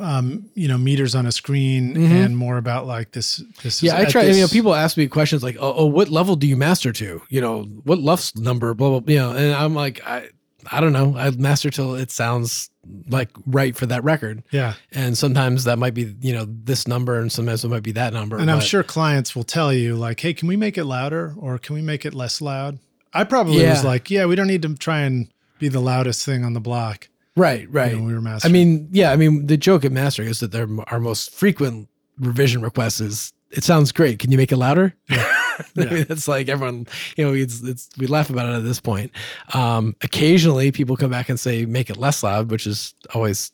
um, 0.00 0.50
you 0.56 0.66
know, 0.66 0.76
meters 0.76 1.14
on 1.14 1.26
a 1.26 1.30
screen 1.32 1.94
Mhm. 1.94 2.24
and 2.24 2.36
more 2.36 2.56
about 2.58 2.88
like 2.88 3.12
this 3.12 3.40
this 3.62 3.84
yeah 3.84 3.96
i 3.96 4.04
try 4.04 4.24
this- 4.24 4.36
you 4.36 4.42
know 4.42 4.48
people 4.48 4.74
ask 4.74 4.96
me 4.96 5.06
questions 5.06 5.44
like 5.44 5.56
oh, 5.60 5.74
oh 5.76 5.86
what 5.86 6.08
level 6.08 6.34
do 6.34 6.46
you 6.48 6.56
master 6.56 6.90
to? 6.92 7.22
You 7.28 7.40
know 7.40 7.62
what 7.84 8.00
LUFS 8.00 8.34
number 8.34 8.74
blah 8.74 8.88
blah 8.90 9.00
blah 9.00 9.12
you 9.12 9.20
know 9.20 9.30
and 9.30 9.54
i'm 9.54 9.74
like 9.76 10.00
i 10.04 10.28
i 10.72 10.80
don't 10.80 10.92
know 10.92 11.16
i 11.16 11.30
master 11.30 11.70
till 11.70 11.94
it 11.94 12.10
sounds 12.10 12.70
like 13.08 13.30
right 13.46 13.74
for 13.76 13.86
that 13.86 14.04
record 14.04 14.42
Yeah. 14.52 14.74
and 14.92 15.16
sometimes 15.18 15.64
that 15.64 15.78
might 15.78 15.94
be 15.94 16.14
you 16.20 16.32
know 16.32 16.46
this 16.48 16.86
number 16.86 17.18
and 17.20 17.30
sometimes 17.32 17.64
it 17.64 17.68
might 17.68 17.82
be 17.82 17.92
that 17.92 18.12
number 18.12 18.38
And 18.38 18.50
I'm 18.50 18.60
sure 18.60 18.82
clients 18.82 19.34
will 19.34 19.42
tell 19.44 19.72
you, 19.72 19.96
like, 19.96 20.20
hey, 20.20 20.32
can 20.34 20.46
we 20.46 20.56
make 20.56 20.78
it 20.78 20.84
louder 20.84 21.34
or 21.36 21.58
can 21.58 21.74
we 21.74 21.82
make 21.82 22.04
it 22.06 22.14
less 22.14 22.40
loud? 22.40 22.78
I 23.12 23.24
probably 23.24 23.66
was 23.66 23.82
like, 23.84 24.08
yeah, 24.10 24.26
we 24.26 24.36
don't 24.36 24.46
need 24.46 24.62
to 24.62 24.74
try 24.76 25.00
and 25.00 25.28
be 25.58 25.68
the 25.68 25.80
loudest 25.80 26.24
thing 26.24 26.44
on 26.44 26.52
the 26.52 26.60
block. 26.60 27.08
right 27.34 27.62
you 27.62 27.68
right 27.70 27.92
know, 27.92 27.98
when 27.98 28.06
we 28.06 28.14
were 28.14 28.38
I 28.44 28.48
mean, 28.48 28.88
yeah, 28.92 29.10
I 29.10 29.16
mean, 29.16 29.46
the 29.46 29.56
joke 29.56 29.84
at 29.84 29.90
mastering 29.92 30.28
is 30.28 30.38
that 30.40 30.54
our 30.86 31.00
most 31.00 31.32
frequent 31.34 31.88
revision 32.20 32.62
request 32.62 33.00
is, 33.00 33.32
"It 33.50 33.64
sounds 33.64 33.90
great. 33.92 34.18
Can 34.20 34.30
you 34.30 34.38
make 34.38 34.52
it 34.52 34.56
louder?" 34.58 34.94
I 35.10 35.16
mean, 35.76 36.06
it's 36.08 36.28
like 36.28 36.48
everyone, 36.48 36.86
you 37.16 37.24
know, 37.24 37.32
it's 37.34 37.62
it's 37.62 37.88
we 37.98 38.06
laugh 38.06 38.30
about 38.30 38.48
it 38.48 38.56
at 38.56 38.64
this 38.64 38.80
point. 38.80 39.10
Um, 39.54 39.94
occasionally, 40.02 40.72
people 40.72 40.96
come 40.96 41.10
back 41.10 41.28
and 41.28 41.38
say, 41.38 41.64
"Make 41.66 41.90
it 41.90 41.96
less 41.96 42.22
loud," 42.22 42.50
which 42.50 42.66
is 42.66 42.94
always 43.14 43.52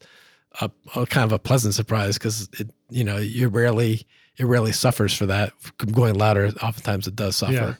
a, 0.60 0.70
a 0.96 1.06
kind 1.06 1.24
of 1.24 1.32
a 1.32 1.38
pleasant 1.38 1.74
surprise 1.74 2.18
because 2.18 2.48
it 2.58 2.70
you 2.90 3.04
know 3.04 3.16
you 3.18 3.48
rarely 3.48 4.06
it 4.38 4.44
rarely 4.46 4.72
suffers 4.72 5.14
for 5.14 5.26
that 5.26 5.52
going 5.92 6.14
louder. 6.14 6.52
Oftentimes 6.62 7.06
it 7.06 7.16
does 7.16 7.36
suffer. 7.36 7.52
Yeah. 7.52 7.74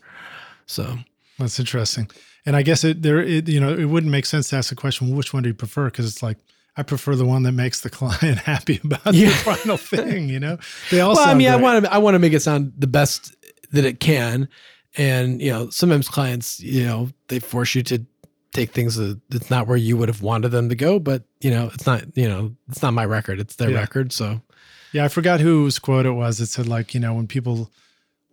So 0.66 0.98
That's 1.38 1.58
interesting. 1.58 2.10
And 2.44 2.56
I 2.56 2.62
guess 2.62 2.82
it 2.84 3.02
there 3.02 3.20
it, 3.20 3.48
you 3.48 3.60
know 3.60 3.72
it 3.72 3.84
wouldn't 3.86 4.10
make 4.12 4.26
sense 4.26 4.48
to 4.50 4.56
ask 4.56 4.70
the 4.70 4.76
question, 4.76 5.08
well, 5.08 5.16
which 5.16 5.32
one 5.32 5.42
do 5.42 5.48
you 5.48 5.54
prefer? 5.54 5.86
Because 5.86 6.06
it's 6.06 6.22
like 6.22 6.38
I 6.76 6.82
prefer 6.82 7.14
the 7.16 7.26
one 7.26 7.42
that 7.42 7.52
makes 7.52 7.82
the 7.82 7.90
client 8.00 8.38
happy 8.38 8.80
about 8.82 9.12
Yeah. 9.14 9.28
the 9.28 9.34
final 9.34 9.76
thing. 9.76 10.28
You 10.28 10.40
know, 10.40 10.58
they 10.90 11.00
all. 11.00 11.14
well, 11.14 11.28
I 11.28 11.34
mean, 11.34 11.48
I 11.48 11.56
want 11.56 11.84
to 11.84 11.92
I 11.92 11.98
want 11.98 12.14
to 12.14 12.18
make 12.18 12.32
it 12.32 12.40
sound 12.40 12.72
the 12.78 12.86
best 12.86 13.34
that 13.72 13.84
it 13.84 14.00
can, 14.00 14.48
and 14.96 15.40
you 15.40 15.50
know, 15.50 15.70
sometimes 15.70 16.08
clients, 16.08 16.60
you 16.60 16.84
know, 16.84 17.08
they 17.28 17.38
force 17.38 17.74
you 17.74 17.82
to 17.84 18.04
take 18.52 18.72
things 18.72 18.96
that 18.96 19.18
that's 19.30 19.50
not 19.50 19.66
where 19.66 19.78
you 19.78 19.96
would 19.96 20.08
have 20.08 20.20
wanted 20.22 20.50
them 20.50 20.68
to 20.68 20.74
go, 20.74 20.98
but 20.98 21.22
you 21.40 21.50
know, 21.50 21.70
it's 21.72 21.86
not 21.86 22.04
you 22.16 22.28
know, 22.28 22.54
it's 22.68 22.82
not 22.82 22.92
my 22.92 23.04
record, 23.04 23.40
it's 23.40 23.56
their 23.56 23.70
Yeah. 23.70 23.80
record, 23.80 24.12
so 24.12 24.42
Yeah, 24.92 25.04
I 25.04 25.08
forgot 25.08 25.40
whose 25.40 25.78
quote 25.78 26.04
it 26.04 26.10
was. 26.10 26.38
It 26.40 26.46
said 26.46 26.66
like, 26.66 26.92
you 26.94 27.00
know, 27.00 27.14
when 27.14 27.26
people 27.26 27.70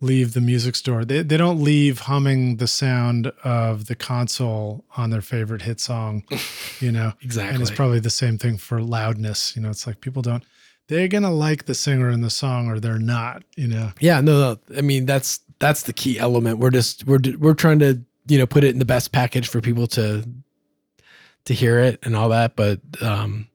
leave 0.02 0.32
the 0.32 0.40
music 0.40 0.76
store, 0.76 1.04
they, 1.04 1.22
they 1.22 1.36
don't 1.36 1.62
leave 1.62 2.00
humming 2.00 2.56
the 2.56 2.66
sound 2.66 3.28
of 3.44 3.86
the 3.86 3.94
console 3.94 4.84
on 4.96 5.10
their 5.10 5.20
favorite 5.22 5.62
hit 5.62 5.80
song, 5.80 6.24
you 6.80 6.92
know. 6.92 7.12
exactly. 7.22 7.54
And 7.54 7.62
it's 7.62 7.70
probably 7.70 8.00
the 8.00 8.10
same 8.10 8.36
thing 8.38 8.56
for 8.58 8.82
loudness. 8.82 9.54
You 9.56 9.62
know, 9.62 9.70
it's 9.70 9.86
like 9.86 10.00
people 10.02 10.20
don't 10.22 10.44
they're 10.90 11.08
gonna 11.08 11.32
like 11.32 11.66
the 11.66 11.74
singer 11.74 12.08
and 12.08 12.22
the 12.22 12.30
song 12.30 12.68
or 12.68 12.80
they're 12.80 12.98
not, 12.98 13.44
you 13.56 13.68
know. 13.68 13.92
yeah, 14.00 14.20
no, 14.20 14.40
no, 14.40 14.76
I 14.76 14.80
mean 14.82 15.06
that's 15.06 15.38
that's 15.60 15.84
the 15.84 15.92
key 15.92 16.18
element. 16.18 16.58
We're 16.58 16.70
just 16.70 17.06
we're 17.06 17.20
we're 17.38 17.54
trying 17.54 17.78
to 17.78 18.02
you 18.26 18.38
know 18.38 18.46
put 18.46 18.64
it 18.64 18.70
in 18.70 18.80
the 18.80 18.84
best 18.84 19.12
package 19.12 19.48
for 19.48 19.60
people 19.60 19.86
to 19.86 20.24
to 21.44 21.54
hear 21.54 21.78
it 21.78 22.00
and 22.02 22.16
all 22.16 22.28
that, 22.30 22.56
but 22.56 22.80
um, 23.00 23.46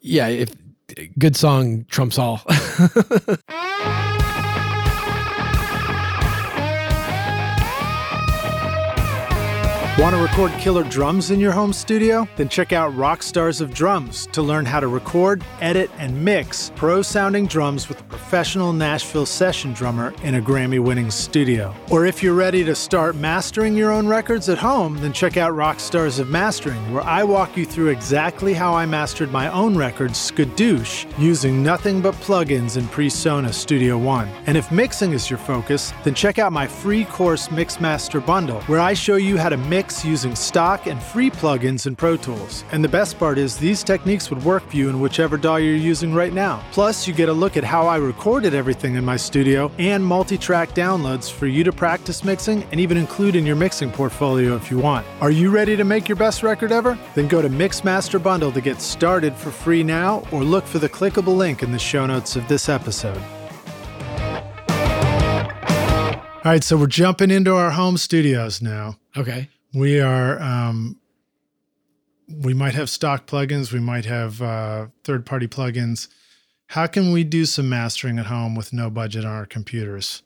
yeah, 0.00 0.28
if 0.28 0.54
good 1.18 1.36
song 1.36 1.86
trumps 1.88 2.18
all. 2.18 2.42
Want 9.96 10.16
to 10.16 10.20
record 10.20 10.50
killer 10.58 10.82
drums 10.82 11.30
in 11.30 11.38
your 11.38 11.52
home 11.52 11.72
studio? 11.72 12.26
Then 12.34 12.48
check 12.48 12.72
out 12.72 12.92
Rockstars 12.94 13.60
of 13.60 13.72
Drums 13.72 14.26
to 14.32 14.42
learn 14.42 14.64
how 14.66 14.80
to 14.80 14.88
record, 14.88 15.44
edit, 15.60 15.88
and 15.98 16.24
mix 16.24 16.72
pro 16.74 17.00
sounding 17.00 17.46
drums 17.46 17.88
with 17.88 18.00
a 18.00 18.04
professional 18.04 18.72
Nashville 18.72 19.24
session 19.24 19.72
drummer 19.72 20.12
in 20.24 20.34
a 20.34 20.42
Grammy 20.42 20.80
winning 20.80 21.12
studio. 21.12 21.72
Or 21.92 22.06
if 22.06 22.24
you're 22.24 22.34
ready 22.34 22.64
to 22.64 22.74
start 22.74 23.14
mastering 23.14 23.76
your 23.76 23.92
own 23.92 24.08
records 24.08 24.48
at 24.48 24.58
home, 24.58 24.98
then 24.98 25.12
check 25.12 25.36
out 25.36 25.52
Rockstars 25.52 26.18
of 26.18 26.28
Mastering, 26.28 26.92
where 26.92 27.04
I 27.04 27.22
walk 27.22 27.56
you 27.56 27.64
through 27.64 27.90
exactly 27.90 28.52
how 28.52 28.74
I 28.74 28.86
mastered 28.86 29.30
my 29.30 29.48
own 29.52 29.76
record, 29.76 30.10
Skadoosh, 30.10 31.06
using 31.20 31.62
nothing 31.62 32.00
but 32.00 32.14
plugins 32.16 32.76
in 32.76 32.82
PreSonus 32.86 33.54
Studio 33.54 33.96
One. 33.96 34.28
And 34.46 34.56
if 34.56 34.72
mixing 34.72 35.12
is 35.12 35.30
your 35.30 35.38
focus, 35.38 35.92
then 36.02 36.14
check 36.14 36.40
out 36.40 36.52
my 36.52 36.66
free 36.66 37.04
course 37.04 37.46
Mixmaster 37.46 38.24
Bundle, 38.26 38.60
where 38.62 38.80
I 38.80 38.92
show 38.94 39.14
you 39.14 39.38
how 39.38 39.50
to 39.50 39.56
mix 39.56 39.83
using 40.04 40.34
stock 40.34 40.86
and 40.86 41.02
free 41.02 41.30
plugins 41.30 41.86
in 41.86 41.96
Pro 41.96 42.16
Tools. 42.16 42.64
And 42.72 42.82
the 42.82 42.88
best 42.88 43.18
part 43.18 43.36
is 43.36 43.58
these 43.58 43.82
techniques 43.82 44.30
would 44.30 44.42
work 44.44 44.62
for 44.68 44.76
you 44.76 44.88
in 44.88 45.00
whichever 45.00 45.36
DAW 45.36 45.56
you're 45.56 45.76
using 45.76 46.14
right 46.14 46.32
now. 46.32 46.64
Plus, 46.72 47.06
you 47.06 47.12
get 47.12 47.28
a 47.28 47.32
look 47.32 47.56
at 47.56 47.64
how 47.64 47.86
I 47.86 47.96
recorded 47.96 48.54
everything 48.54 48.94
in 48.94 49.04
my 49.04 49.16
studio 49.16 49.70
and 49.78 50.04
multi-track 50.04 50.70
downloads 50.70 51.30
for 51.30 51.46
you 51.46 51.64
to 51.64 51.72
practice 51.72 52.24
mixing 52.24 52.62
and 52.72 52.80
even 52.80 52.96
include 52.96 53.36
in 53.36 53.44
your 53.44 53.56
mixing 53.56 53.90
portfolio 53.90 54.56
if 54.56 54.70
you 54.70 54.78
want. 54.78 55.06
Are 55.20 55.30
you 55.30 55.50
ready 55.50 55.76
to 55.76 55.84
make 55.84 56.08
your 56.08 56.16
best 56.16 56.42
record 56.42 56.72
ever? 56.72 56.98
Then 57.14 57.28
go 57.28 57.42
to 57.42 57.48
Mixmaster 57.50 58.22
Bundle 58.22 58.52
to 58.52 58.60
get 58.60 58.80
started 58.80 59.34
for 59.34 59.50
free 59.50 59.82
now 59.82 60.26
or 60.32 60.42
look 60.42 60.64
for 60.64 60.78
the 60.78 60.88
clickable 60.88 61.36
link 61.36 61.62
in 61.62 61.72
the 61.72 61.78
show 61.78 62.06
notes 62.06 62.36
of 62.36 62.48
this 62.48 62.68
episode. 62.68 63.22
All 66.44 66.50
right, 66.50 66.62
so 66.62 66.76
we're 66.76 66.88
jumping 66.88 67.30
into 67.30 67.54
our 67.54 67.70
home 67.70 67.96
studios 67.96 68.60
now. 68.60 68.98
okay. 69.16 69.48
We 69.74 70.00
are, 70.00 70.40
um, 70.40 71.00
we 72.28 72.54
might 72.54 72.74
have 72.74 72.88
stock 72.88 73.26
plugins, 73.26 73.72
we 73.72 73.80
might 73.80 74.04
have 74.04 74.40
uh, 74.40 74.86
third 75.02 75.26
party 75.26 75.48
plugins. 75.48 76.08
How 76.68 76.86
can 76.86 77.12
we 77.12 77.24
do 77.24 77.44
some 77.44 77.68
mastering 77.68 78.18
at 78.18 78.26
home 78.26 78.54
with 78.54 78.72
no 78.72 78.88
budget 78.88 79.24
on 79.24 79.32
our 79.32 79.46
computers? 79.46 80.22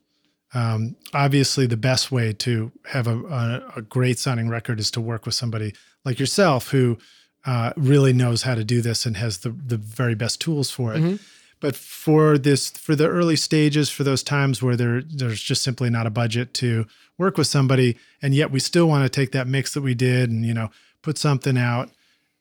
Um, 0.54 0.96
obviously, 1.12 1.66
the 1.66 1.76
best 1.76 2.10
way 2.12 2.32
to 2.34 2.72
have 2.86 3.06
a, 3.06 3.18
a, 3.18 3.72
a 3.76 3.82
great 3.82 4.18
sounding 4.18 4.48
record 4.48 4.80
is 4.80 4.90
to 4.92 5.00
work 5.00 5.26
with 5.26 5.34
somebody 5.34 5.74
like 6.04 6.18
yourself 6.18 6.70
who 6.70 6.98
uh, 7.44 7.72
really 7.76 8.12
knows 8.12 8.42
how 8.42 8.54
to 8.54 8.64
do 8.64 8.80
this 8.80 9.04
and 9.06 9.16
has 9.16 9.38
the, 9.38 9.50
the 9.50 9.76
very 9.76 10.14
best 10.14 10.40
tools 10.40 10.70
for 10.70 10.94
it. 10.94 11.20
But 11.60 11.74
for 11.74 12.38
this, 12.38 12.70
for 12.70 12.94
the 12.94 13.08
early 13.08 13.36
stages, 13.36 13.90
for 13.90 14.04
those 14.04 14.22
times 14.22 14.62
where 14.62 14.76
there 14.76 15.02
there's 15.02 15.42
just 15.42 15.62
simply 15.62 15.90
not 15.90 16.06
a 16.06 16.10
budget 16.10 16.54
to 16.54 16.86
work 17.16 17.36
with 17.36 17.48
somebody, 17.48 17.96
and 18.22 18.34
yet 18.34 18.50
we 18.50 18.60
still 18.60 18.86
want 18.86 19.04
to 19.04 19.08
take 19.08 19.32
that 19.32 19.48
mix 19.48 19.74
that 19.74 19.82
we 19.82 19.94
did 19.94 20.30
and 20.30 20.44
you 20.44 20.54
know 20.54 20.70
put 21.02 21.18
something 21.18 21.58
out. 21.58 21.90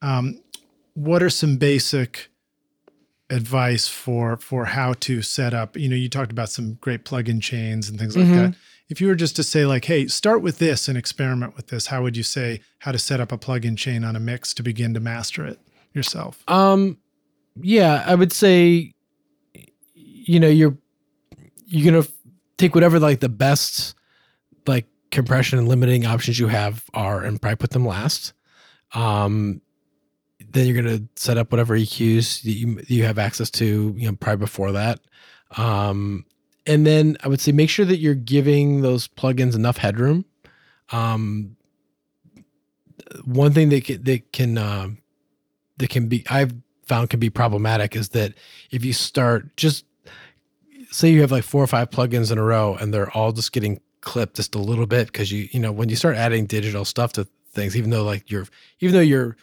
Um, 0.01 0.39
what 0.93 1.23
are 1.23 1.29
some 1.29 1.57
basic 1.57 2.29
advice 3.29 3.87
for 3.87 4.37
for 4.37 4.65
how 4.65 4.93
to 4.93 5.21
set 5.21 5.53
up? 5.53 5.75
You 5.75 5.89
know, 5.89 5.95
you 5.95 6.09
talked 6.09 6.31
about 6.31 6.49
some 6.49 6.75
great 6.75 7.03
plugin 7.03 7.41
chains 7.41 7.89
and 7.89 7.99
things 7.99 8.15
like 8.15 8.27
that. 8.27 8.55
If 8.89 9.01
you 9.01 9.07
were 9.07 9.15
just 9.15 9.35
to 9.35 9.43
say 9.43 9.65
like, 9.65 9.85
hey, 9.85 10.07
start 10.07 10.41
with 10.41 10.59
this 10.59 10.87
and 10.87 10.97
experiment 10.97 11.55
with 11.57 11.67
this, 11.67 11.87
how 11.87 12.03
would 12.03 12.15
you 12.15 12.23
say 12.23 12.61
how 12.79 12.91
to 12.91 12.99
set 12.99 13.19
up 13.19 13.31
a 13.31 13.37
plugin 13.37 13.77
chain 13.77 14.03
on 14.03 14.15
a 14.15 14.19
mix 14.19 14.53
to 14.53 14.63
begin 14.63 14.93
to 14.93 14.99
master 14.99 15.45
it 15.45 15.59
yourself? 15.93 16.41
Um, 16.47 16.97
yeah, 17.61 18.03
I 18.07 18.15
would 18.15 18.31
say, 18.31 18.93
you 20.27 20.39
know, 20.39 20.47
you're 20.47 20.77
you're 21.65 21.91
gonna 21.91 22.07
take 22.57 22.75
whatever 22.75 22.99
like 22.99 23.21
the 23.21 23.29
best 23.29 23.95
like 24.67 24.85
compression 25.09 25.57
and 25.57 25.67
limiting 25.67 26.05
options 26.05 26.37
you 26.37 26.47
have 26.47 26.83
are, 26.93 27.23
and 27.23 27.41
probably 27.41 27.55
put 27.55 27.71
them 27.71 27.85
last. 27.85 28.33
Um, 28.93 29.61
then 30.49 30.67
you're 30.67 30.81
gonna 30.81 31.03
set 31.15 31.37
up 31.37 31.51
whatever 31.51 31.75
EQs 31.77 32.43
you 32.43 32.81
you 32.87 33.05
have 33.05 33.17
access 33.17 33.49
to, 33.51 33.95
you 33.97 34.07
know, 34.07 34.15
probably 34.15 34.45
before 34.45 34.73
that. 34.73 34.99
Um, 35.55 36.25
and 36.65 36.85
then 36.85 37.17
I 37.23 37.29
would 37.29 37.39
say 37.39 37.53
make 37.53 37.69
sure 37.69 37.85
that 37.85 37.97
you're 37.97 38.13
giving 38.13 38.81
those 38.81 39.07
plugins 39.07 39.55
enough 39.55 39.77
headroom. 39.77 40.25
Um, 40.91 41.55
one 43.23 43.53
thing 43.53 43.69
that 43.69 43.85
can, 43.85 44.03
that 44.03 44.33
can 44.33 44.57
um 44.57 44.97
that 45.77 45.89
can 45.89 46.07
be 46.07 46.25
I've 46.29 46.53
found 46.85 47.09
can 47.09 47.19
be 47.19 47.29
problematic 47.29 47.95
is 47.95 48.09
that 48.09 48.33
if 48.71 48.83
you 48.83 48.93
start 48.93 49.55
just 49.57 49.85
say 50.91 51.09
you 51.09 51.21
have 51.21 51.31
like 51.31 51.43
four 51.43 51.63
or 51.63 51.67
five 51.67 51.89
plugins 51.89 52.31
in 52.31 52.37
a 52.37 52.43
row 52.43 52.75
and 52.75 52.93
they're 52.93 53.11
all 53.11 53.31
just 53.31 53.51
getting 53.51 53.79
clipped 54.01 54.35
just 54.35 54.55
a 54.55 54.59
little 54.59 54.85
bit 54.85 55.07
because 55.07 55.31
you 55.31 55.49
you 55.51 55.59
know 55.59 55.71
when 55.71 55.89
you 55.89 55.95
start 55.95 56.15
adding 56.15 56.45
digital 56.45 56.85
stuff 56.85 57.13
to 57.13 57.27
things 57.51 57.75
even 57.75 57.89
though 57.89 58.03
like 58.03 58.29
your 58.29 58.47
even 58.79 58.93
though 58.95 59.01
your 59.01 59.35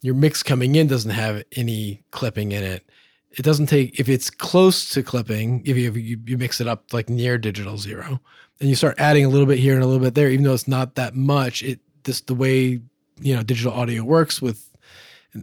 your 0.00 0.14
mix 0.14 0.42
coming 0.42 0.74
in 0.74 0.86
doesn't 0.86 1.10
have 1.10 1.42
any 1.56 2.02
clipping 2.10 2.52
in 2.52 2.62
it 2.62 2.84
it 3.32 3.42
doesn't 3.42 3.66
take 3.66 3.98
if 4.00 4.08
it's 4.08 4.30
close 4.30 4.88
to 4.90 5.02
clipping 5.02 5.62
if 5.64 5.76
you, 5.76 5.88
if 5.88 5.96
you 5.96 6.18
you 6.24 6.38
mix 6.38 6.60
it 6.60 6.66
up 6.66 6.92
like 6.92 7.08
near 7.08 7.38
digital 7.38 7.76
zero 7.76 8.20
and 8.60 8.68
you 8.68 8.74
start 8.74 8.98
adding 8.98 9.24
a 9.24 9.28
little 9.28 9.46
bit 9.46 9.58
here 9.58 9.74
and 9.74 9.82
a 9.82 9.86
little 9.86 10.02
bit 10.02 10.14
there 10.14 10.30
even 10.30 10.44
though 10.44 10.54
it's 10.54 10.68
not 10.68 10.94
that 10.94 11.14
much 11.14 11.62
it 11.62 11.80
this 12.04 12.20
the 12.22 12.34
way 12.34 12.80
you 13.20 13.34
know 13.36 13.42
digital 13.42 13.72
audio 13.72 14.02
works 14.02 14.40
with 14.40 14.74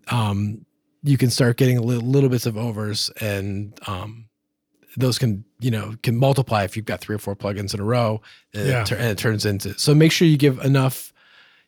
um 0.07 0.65
you 1.03 1.17
can 1.19 1.29
start 1.29 1.57
getting 1.57 1.79
little, 1.79 2.03
little 2.03 2.29
bits 2.29 2.47
of 2.47 2.57
overs 2.57 3.11
and 3.21 3.79
um 3.87 4.24
those 4.97 5.17
can 5.19 5.43
you 5.59 5.71
know 5.71 5.93
can 6.03 6.15
multiply 6.17 6.63
if 6.63 6.75
you've 6.75 6.85
got 6.85 7.01
three 7.01 7.15
or 7.15 7.19
four 7.19 7.35
plugins 7.35 7.73
in 7.73 7.79
a 7.79 7.83
row 7.83 8.21
and, 8.53 8.67
Yeah. 8.67 8.81
it, 8.83 8.91
and 8.91 9.01
it 9.09 9.17
turns 9.17 9.45
into 9.45 9.77
so 9.77 9.93
make 9.95 10.11
sure 10.11 10.27
you 10.27 10.37
give 10.37 10.59
enough 10.59 11.11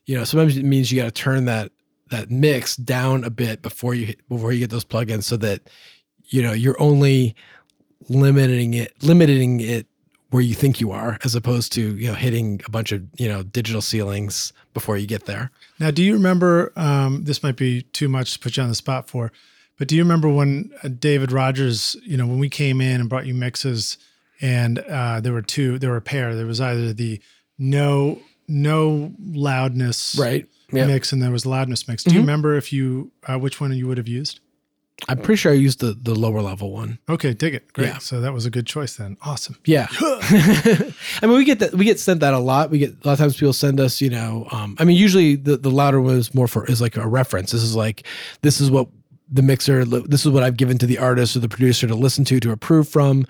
you 0.05 0.15
know 0.17 0.23
sometimes 0.23 0.55
it 0.57 0.63
means 0.65 0.91
you 0.91 0.99
got 1.01 1.05
to 1.05 1.11
turn 1.11 1.45
that 1.45 1.71
that 2.09 2.31
mix 2.31 2.75
down 2.77 3.23
a 3.25 3.29
bit 3.29 3.61
before 3.61 3.93
you 3.93 4.05
hit- 4.07 4.29
before 4.29 4.51
you 4.53 4.59
get 4.59 4.69
those 4.69 4.85
plugins 4.85 5.23
so 5.23 5.35
that 5.37 5.61
you 6.27 6.41
know 6.41 6.53
you're 6.53 6.79
only 6.81 7.35
limiting 8.09 8.73
it 8.73 8.93
limiting 9.03 9.59
it 9.59 9.87
where 10.29 10.41
you 10.43 10.53
think 10.55 10.79
you 10.81 10.91
are 10.91 11.17
as 11.23 11.35
opposed 11.35 11.71
to 11.73 11.95
you 11.97 12.07
know 12.07 12.13
hitting 12.13 12.61
a 12.65 12.69
bunch 12.71 12.91
of 12.91 13.03
you 13.17 13.27
know 13.27 13.43
digital 13.43 13.81
ceilings 13.81 14.53
before 14.73 14.97
you 14.97 15.07
get 15.07 15.25
there 15.25 15.51
Now, 15.79 15.91
do 15.91 16.03
you 16.03 16.13
remember? 16.13 16.71
Um, 16.75 17.23
this 17.23 17.41
might 17.43 17.55
be 17.55 17.81
too 17.93 18.07
much 18.07 18.33
to 18.33 18.39
put 18.39 18.57
you 18.57 18.63
on 18.63 18.69
the 18.69 18.75
spot 18.75 19.09
for, 19.09 19.31
but 19.77 19.87
do 19.87 19.95
you 19.95 20.03
remember 20.03 20.29
when 20.29 20.71
uh, 20.83 20.87
David 20.87 21.31
Rogers, 21.31 21.95
you 22.03 22.17
know, 22.17 22.25
when 22.27 22.39
we 22.39 22.49
came 22.49 22.81
in 22.81 23.01
and 23.01 23.09
brought 23.09 23.25
you 23.25 23.33
mixes, 23.33 23.97
and 24.41 24.79
uh, 24.79 25.19
there 25.19 25.33
were 25.33 25.41
two, 25.41 25.79
there 25.79 25.89
were 25.89 25.97
a 25.97 26.01
pair. 26.01 26.35
There 26.35 26.45
was 26.45 26.61
either 26.61 26.93
the 26.93 27.21
no 27.57 28.19
no 28.47 29.11
loudness 29.19 30.15
right 30.19 30.45
Mm-hmm. 30.71 30.87
mix, 30.87 31.13
and 31.13 31.21
there 31.21 31.31
was 31.31 31.45
loudness 31.45 31.87
mix. 31.87 32.03
Do 32.03 32.13
you 32.13 32.19
remember 32.19 32.57
if 32.57 32.73
you 32.73 33.09
uh, 33.25 33.39
which 33.39 33.61
one 33.61 33.71
you 33.71 33.87
would 33.87 33.97
have 33.97 34.07
used? 34.09 34.41
i'm 35.07 35.19
pretty 35.19 35.35
sure 35.37 35.51
i 35.51 35.55
used 35.55 35.79
the 35.79 35.95
the 36.01 36.15
lower 36.15 36.41
level 36.41 36.71
one 36.71 36.97
Okay, 37.07 37.31
dig 37.35 37.53
it. 37.53 37.71
Great. 37.71 37.85
Yeah. 37.87 37.97
So 37.99 38.19
that 38.19 38.33
was 38.33 38.45
a 38.47 38.49
good 38.49 38.65
choice 38.65 38.95
then. 38.97 39.15
Awesome. 39.21 39.55
Yeah. 39.63 39.87
I 40.01 40.91
mean, 41.21 41.37
we 41.37 41.45
get 41.45 41.59
that 41.59 41.73
we 41.73 41.85
get 41.85 41.99
sent 41.99 42.19
that 42.21 42.33
a 42.33 42.39
lot. 42.39 42.69
We 42.71 42.79
get 42.79 42.89
a 43.03 43.07
lot 43.07 43.13
of 43.13 43.19
times 43.19 43.37
people 43.37 43.53
send 43.53 43.79
us, 43.79 44.01
you 44.01 44.09
know, 44.09 44.47
um, 44.51 44.75
I 44.79 44.83
mean, 44.85 44.97
usually 44.97 45.35
the, 45.35 45.55
the 45.55 45.69
louder 45.69 46.01
one 46.01 46.15
is 46.15 46.33
more 46.33 46.47
for 46.47 46.65
is 46.65 46.81
like 46.81 46.97
a 46.97 47.07
reference. 47.07 47.51
This 47.51 47.61
is 47.63 47.75
like 47.75 48.05
this 48.41 48.59
is 48.59 48.71
what 48.71 48.87
the 49.29 49.41
mixer. 49.41 49.85
This 49.85 50.25
is 50.25 50.31
what 50.31 50.43
I've 50.43 50.57
given 50.57 50.77
to 50.79 50.85
the 50.85 50.97
artist 50.97 51.35
or 51.35 51.39
the 51.39 51.49
producer 51.49 51.87
to 51.87 51.95
listen 51.95 52.25
to 52.25 52.39
to 52.39 52.51
approve 52.51 52.87
from, 52.87 53.25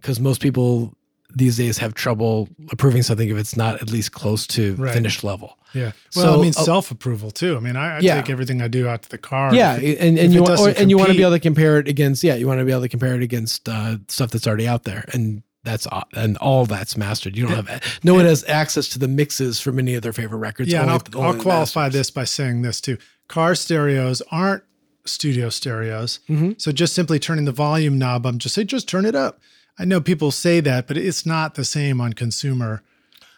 because 0.00 0.20
most 0.20 0.40
people 0.42 0.94
these 1.34 1.58
days 1.58 1.76
have 1.78 1.92
trouble 1.92 2.48
approving 2.72 3.02
something 3.02 3.28
if 3.28 3.36
it's 3.36 3.54
not 3.56 3.80
at 3.82 3.90
least 3.90 4.12
close 4.12 4.46
to 4.46 4.74
Right. 4.76 4.94
finished 4.94 5.22
level. 5.22 5.58
Yeah. 5.74 5.92
Well, 6.16 6.24
So, 6.24 6.38
I 6.38 6.42
mean, 6.42 6.54
uh, 6.56 6.62
self 6.64 6.90
approval 6.90 7.30
too. 7.30 7.54
I 7.56 7.60
mean, 7.60 7.76
I, 7.76 7.96
I 7.96 8.00
Yeah. 8.00 8.14
take 8.16 8.30
everything 8.30 8.62
I 8.62 8.68
do 8.68 8.88
out 8.88 9.02
to 9.02 9.10
the 9.10 9.18
car. 9.18 9.54
Yeah, 9.54 9.76
If 9.76 10.00
and, 10.00 10.18
and 10.18 10.32
you 10.32 10.42
want, 10.42 10.58
or, 10.58 10.70
and 10.70 10.88
you 10.88 10.96
want 10.96 11.10
to 11.10 11.14
be 11.16 11.20
able 11.22 11.32
to 11.32 11.38
compare 11.40 11.78
it 11.78 11.86
against 11.86 12.24
yeah, 12.24 12.34
you 12.34 12.46
want 12.46 12.60
to 12.60 12.64
be 12.64 12.72
able 12.72 12.80
to 12.80 12.88
compare 12.88 13.14
it 13.14 13.22
against 13.22 13.68
uh, 13.68 13.98
stuff 14.08 14.30
that's 14.30 14.46
already 14.46 14.66
out 14.66 14.84
there, 14.84 15.04
and 15.12 15.42
that's 15.64 15.86
and 16.14 16.38
all 16.38 16.64
that's 16.64 16.96
mastered. 16.96 17.36
You 17.36 17.46
don't 17.46 17.66
have 17.66 17.98
no 18.02 18.14
one 18.14 18.24
has 18.24 18.42
access 18.48 18.88
to 18.90 18.98
the 18.98 19.08
mixes 19.08 19.60
for 19.60 19.70
many 19.70 19.94
of 19.94 20.02
their 20.02 20.14
favorite 20.14 20.38
records. 20.38 20.72
yeah, 20.72 20.80
and 20.80 20.90
only- 20.90 21.02
I'll, 21.14 21.22
I'll 21.34 21.40
qualify 21.42 21.84
masters. 21.84 21.92
this 22.00 22.10
by 22.10 22.24
saying 22.24 22.62
this 22.62 22.80
too. 22.80 22.96
Car 23.28 23.54
stereos 23.54 24.22
aren't 24.30 24.62
studio 25.08 25.48
stereos. 25.50 26.20
Mhm. 26.28 26.60
So 26.60 26.72
just 26.72 26.94
simply 26.94 27.18
turning 27.18 27.44
the 27.44 27.52
volume 27.52 27.98
knob, 27.98 28.26
I'm 28.26 28.38
just 28.38 28.54
say 28.54 28.64
just 28.64 28.88
turn 28.88 29.04
it 29.04 29.14
up. 29.14 29.40
I 29.78 29.84
know 29.84 30.00
people 30.00 30.30
say 30.30 30.60
that, 30.60 30.86
but 30.88 30.96
it's 30.96 31.24
not 31.24 31.54
the 31.54 31.64
same 31.64 32.00
on 32.00 32.12
consumer 32.12 32.82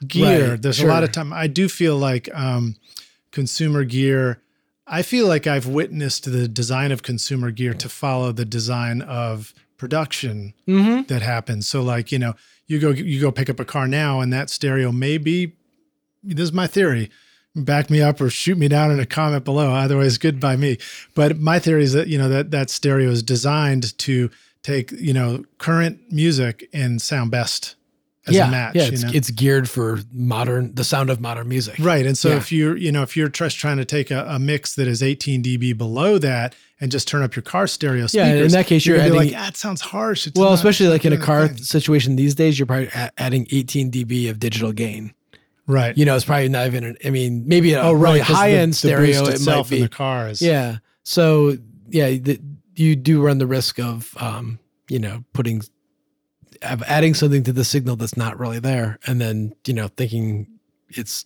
gear. 0.06 0.50
Right, 0.52 0.62
There's 0.62 0.80
a 0.80 0.86
lot 0.86 1.04
of 1.04 1.12
time. 1.12 1.32
I 1.32 1.46
do 1.46 1.68
feel 1.68 1.96
like 1.98 2.28
um, 2.34 2.76
consumer 3.30 3.84
gear. 3.84 4.40
I 4.86 5.02
feel 5.02 5.26
like 5.28 5.46
I've 5.46 5.66
witnessed 5.66 6.30
the 6.30 6.48
design 6.48 6.90
of 6.92 7.02
consumer 7.02 7.50
gear 7.50 7.74
to 7.74 7.88
follow 7.88 8.32
the 8.32 8.44
design 8.46 9.02
of 9.02 9.52
production 9.76 10.52
Mhm. 10.66 11.06
that 11.08 11.22
happens. 11.22 11.68
So 11.68 11.82
like, 11.82 12.10
you 12.10 12.18
know, 12.18 12.34
you 12.66 12.78
go 12.78 12.90
you 12.90 13.20
go 13.20 13.30
pick 13.30 13.48
up 13.50 13.60
a 13.60 13.64
car 13.64 13.86
now 13.86 14.20
and 14.20 14.32
that 14.32 14.50
stereo 14.50 14.92
may 14.92 15.18
be 15.18 15.52
this 16.22 16.44
is 16.44 16.52
my 16.52 16.66
theory. 16.66 17.10
Back 17.56 17.90
me 17.90 18.00
up 18.00 18.20
or 18.20 18.30
shoot 18.30 18.56
me 18.56 18.68
down 18.68 18.92
in 18.92 19.00
a 19.00 19.06
comment 19.06 19.44
below. 19.44 19.72
Either 19.72 19.98
way 19.98 20.06
is 20.06 20.18
good 20.18 20.38
by 20.38 20.54
me. 20.56 20.78
But 21.16 21.38
my 21.38 21.58
theory 21.58 21.82
is 21.82 21.92
that, 21.94 22.06
you 22.06 22.16
know, 22.16 22.28
that 22.28 22.52
that 22.52 22.70
stereo 22.70 23.10
is 23.10 23.24
designed 23.24 23.98
to 23.98 24.30
take, 24.62 24.92
you 24.92 25.12
know, 25.12 25.44
current 25.58 25.98
music 26.12 26.68
and 26.72 27.02
sound 27.02 27.32
best 27.32 27.74
as 28.28 28.34
yeah, 28.36 28.46
a 28.46 28.50
match. 28.52 28.74
yeah, 28.76 28.84
you 28.84 28.92
it's, 28.92 29.02
know? 29.02 29.10
it's 29.12 29.30
geared 29.30 29.68
for 29.68 29.98
modern, 30.12 30.72
the 30.76 30.84
sound 30.84 31.10
of 31.10 31.20
modern 31.20 31.48
music. 31.48 31.74
Right. 31.80 32.06
And 32.06 32.16
so 32.16 32.28
Yeah. 32.28 32.36
if 32.36 32.52
you're, 32.52 32.76
you 32.76 32.92
know, 32.92 33.02
if 33.02 33.16
you're 33.16 33.28
just 33.30 33.56
trying 33.58 33.78
to 33.78 33.84
take 33.84 34.12
a, 34.12 34.24
a 34.28 34.38
mix 34.38 34.74
that 34.76 34.86
is 34.86 35.02
18 35.02 35.42
dB 35.42 35.76
below 35.76 36.18
that 36.18 36.54
and 36.80 36.92
just 36.92 37.08
turn 37.08 37.22
up 37.22 37.34
your 37.34 37.42
car 37.42 37.66
stereo 37.66 38.06
speakers, 38.06 38.28
Yeah, 38.38 38.44
in 38.44 38.52
that 38.52 38.66
case, 38.66 38.86
you're 38.86 38.98
gonna 38.98 39.10
be 39.10 39.16
adding- 39.18 39.32
like, 39.32 39.42
ah, 39.42 39.48
it 39.48 39.56
sounds 39.56 39.80
harsh. 39.80 40.26
It's 40.28 40.38
Well, 40.38 40.50
not- 40.50 40.54
especially 40.54 40.86
like 40.88 41.04
in 41.04 41.12
a 41.12 41.18
car 41.18 41.48
thing." 41.48 41.56
situation 41.56 42.14
these 42.14 42.34
days, 42.36 42.58
you're 42.60 42.66
probably 42.66 42.88
a- 42.94 43.10
adding 43.18 43.48
18 43.50 43.90
dB 43.90 44.28
of 44.28 44.38
digital 44.38 44.70
gain. 44.72 45.14
Right. 45.66 45.96
You 45.96 46.04
know, 46.04 46.16
it's 46.16 46.24
probably 46.24 46.48
not 46.48 46.66
even. 46.66 46.84
An, 46.84 46.96
I 47.04 47.10
mean, 47.10 47.44
maybe 47.46 47.72
a 47.74 47.82
oh, 47.82 47.92
right. 47.92 48.02
really 48.02 48.18
'cause 48.20 48.28
the- 48.28 48.34
high 48.34 48.50
end 48.52 48.72
the 48.72 48.76
stereo. 48.76 49.24
It 49.26 49.34
itself 49.34 49.70
might 49.70 49.76
in 49.76 49.82
be. 49.82 49.86
the 49.88 49.94
cars. 49.94 50.42
Yeah. 50.42 50.78
So 51.04 51.56
yeah, 51.88 52.08
the, 52.10 52.40
you 52.74 52.96
do 52.96 53.22
run 53.22 53.38
the 53.38 53.46
risk 53.46 53.78
of, 53.78 54.14
um, 54.18 54.58
you 54.88 54.98
know, 54.98 55.24
putting, 55.32 55.62
of 56.62 56.82
adding 56.84 57.14
something 57.14 57.42
to 57.44 57.52
the 57.52 57.64
signal 57.64 57.96
that's 57.96 58.16
not 58.16 58.38
really 58.38 58.58
there, 58.58 58.98
and 59.06 59.20
then 59.20 59.54
you 59.66 59.74
know 59.74 59.88
thinking 59.88 60.46
it's 60.88 61.24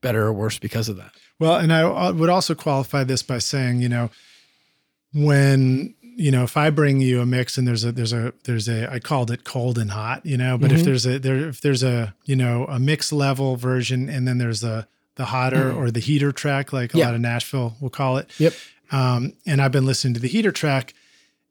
better 0.00 0.24
or 0.26 0.32
worse 0.32 0.58
because 0.58 0.88
of 0.88 0.96
that. 0.96 1.12
Well, 1.38 1.56
and 1.56 1.72
I 1.72 2.10
would 2.10 2.30
also 2.30 2.54
qualify 2.54 3.04
this 3.04 3.22
by 3.22 3.38
saying, 3.38 3.80
you 3.82 3.88
know, 3.88 4.10
when 5.12 5.94
you 6.18 6.30
know, 6.30 6.44
if 6.44 6.56
I 6.56 6.70
bring 6.70 7.00
you 7.02 7.20
a 7.20 7.26
mix 7.26 7.58
and 7.58 7.68
there's 7.68 7.84
a 7.84 7.92
there's 7.92 8.12
a 8.14 8.32
there's 8.44 8.68
a 8.68 8.90
I 8.90 8.98
called 8.98 9.30
it 9.30 9.44
cold 9.44 9.76
and 9.78 9.90
hot, 9.90 10.24
you 10.24 10.36
know, 10.38 10.56
but 10.58 10.72
if 10.72 10.80
Mhm. 10.80 10.84
there's 10.84 11.06
a 11.06 11.18
there 11.18 11.48
if 11.48 11.60
there's 11.60 11.82
a 11.82 12.14
you 12.24 12.34
know 12.36 12.64
a 12.68 12.78
mix 12.78 13.12
level 13.12 13.56
version 13.56 14.08
and 14.08 14.26
then 14.26 14.38
there's 14.38 14.60
the 14.60 14.86
the 15.16 15.26
hotter 15.26 15.70
or 15.72 15.90
the 15.90 16.00
heater 16.00 16.32
track, 16.32 16.72
like 16.72 16.94
a 16.94 16.98
Yeah. 16.98 17.06
lot 17.06 17.14
of 17.14 17.20
Nashville 17.20 17.76
will 17.80 17.90
call 17.90 18.16
it. 18.18 18.30
Yep. 18.38 18.54
Um, 18.92 19.32
and 19.46 19.60
I've 19.62 19.72
been 19.72 19.86
listening 19.86 20.14
to 20.14 20.20
the 20.20 20.28
heater 20.28 20.52
track. 20.52 20.94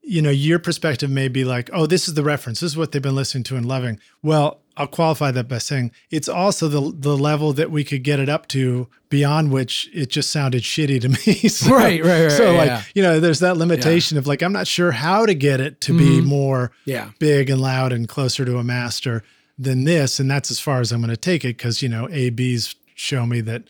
You 0.03 0.21
know, 0.21 0.29
your 0.29 0.59
perspective 0.59 1.09
may 1.09 1.27
be 1.29 1.43
like, 1.45 1.69
oh, 1.73 1.85
this 1.87 2.07
is 2.07 2.13
the 2.13 2.21
reference. 2.23 2.59
This 2.59 2.71
is 2.71 2.77
what 2.77 2.91
they've 2.91 3.01
been 3.01 3.15
listening 3.15 3.43
to 3.45 3.55
and 3.55 3.65
loving. 3.67 3.99
Well, 4.21 4.61
I'll 4.77 4.87
qualify 4.87 5.31
that 5.31 5.47
by 5.47 5.57
saying 5.59 5.91
it's 6.11 6.27
also 6.27 6.67
the 6.67 6.91
the 6.93 7.15
level 7.17 7.53
that 7.53 7.71
we 7.71 7.83
could 7.83 8.03
get 8.03 8.19
it 8.19 8.27
up 8.29 8.47
to 8.49 8.87
beyond 9.09 9.51
which 9.51 9.89
it 9.93 10.09
just 10.09 10.29
sounded 10.31 10.63
shitty 10.63 10.99
to 11.01 11.09
me. 11.09 11.49
So, 11.49 11.73
Right, 11.73 12.03
right, 12.03 12.23
right, 12.23 12.31
So 12.31 12.53
like, 12.53 12.67
yeah. 12.67 12.81
you 12.93 13.01
know, 13.01 13.19
there's 13.21 13.39
that 13.39 13.55
limitation 13.57 14.17
of 14.17 14.27
like, 14.27 14.41
I'm 14.41 14.51
not 14.51 14.67
sure 14.67 14.91
how 14.91 15.25
to 15.25 15.33
get 15.33 15.61
it 15.61 15.79
to 15.81 15.97
be 15.97 16.19
Mhm. 16.19 16.25
more 16.25 16.71
Yeah. 16.85 17.11
big 17.19 17.49
and 17.49 17.61
loud 17.61 17.93
and 17.93 18.07
closer 18.09 18.43
to 18.43 18.57
a 18.57 18.63
master 18.63 19.23
than 19.57 19.85
this. 19.85 20.19
And 20.19 20.29
that's 20.29 20.51
as 20.51 20.59
far 20.59 20.81
as 20.81 20.91
I'm 20.91 20.99
going 20.99 21.09
to 21.11 21.15
take 21.17 21.45
it 21.45 21.57
because, 21.57 21.81
you 21.81 21.87
know, 21.87 22.09
ABs 22.11 22.75
show 22.95 23.25
me 23.25 23.39
that 23.41 23.63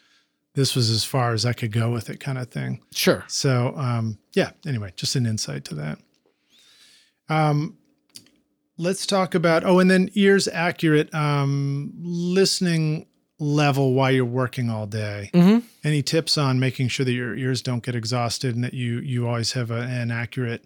this 0.55 0.73
was 0.75 0.89
as 0.89 1.03
far 1.03 1.33
as 1.33 1.45
I 1.45 1.53
could 1.53 1.71
go 1.71 1.91
with 1.91 2.09
it 2.09 2.19
kind 2.19 2.39
of 2.39 2.49
thing. 2.49 2.81
Sure. 2.93 3.23
So, 3.27 3.75
um, 3.77 4.17
yeah, 4.33 4.51
anyway, 4.65 4.93
just 4.95 5.15
an 5.15 5.27
insight 5.27 5.65
to 5.65 5.75
that. 5.75 5.99
Um, 7.29 7.77
let's 8.77 9.05
talk 9.05 9.35
about, 9.35 9.63
oh, 9.63 9.79
and 9.79 9.89
then 9.89 10.09
ears 10.13 10.47
accurate 10.47 11.13
um, 11.13 11.91
listening 12.01 13.07
level 13.39 13.93
while 13.93 14.11
you're 14.11 14.25
working 14.25 14.69
all 14.69 14.85
day. 14.87 15.29
hmm 15.33 15.59
Any 15.83 16.01
tips 16.01 16.37
on 16.37 16.59
making 16.59 16.87
sure 16.87 17.05
that 17.05 17.11
your 17.13 17.35
ears 17.35 17.61
don't 17.61 17.83
get 17.83 17.95
exhausted 17.95 18.55
and 18.55 18.63
that 18.63 18.73
you 18.73 18.99
you 18.99 19.27
always 19.27 19.53
have 19.53 19.71
a, 19.71 19.81
an 19.81 20.09
accurate 20.11 20.65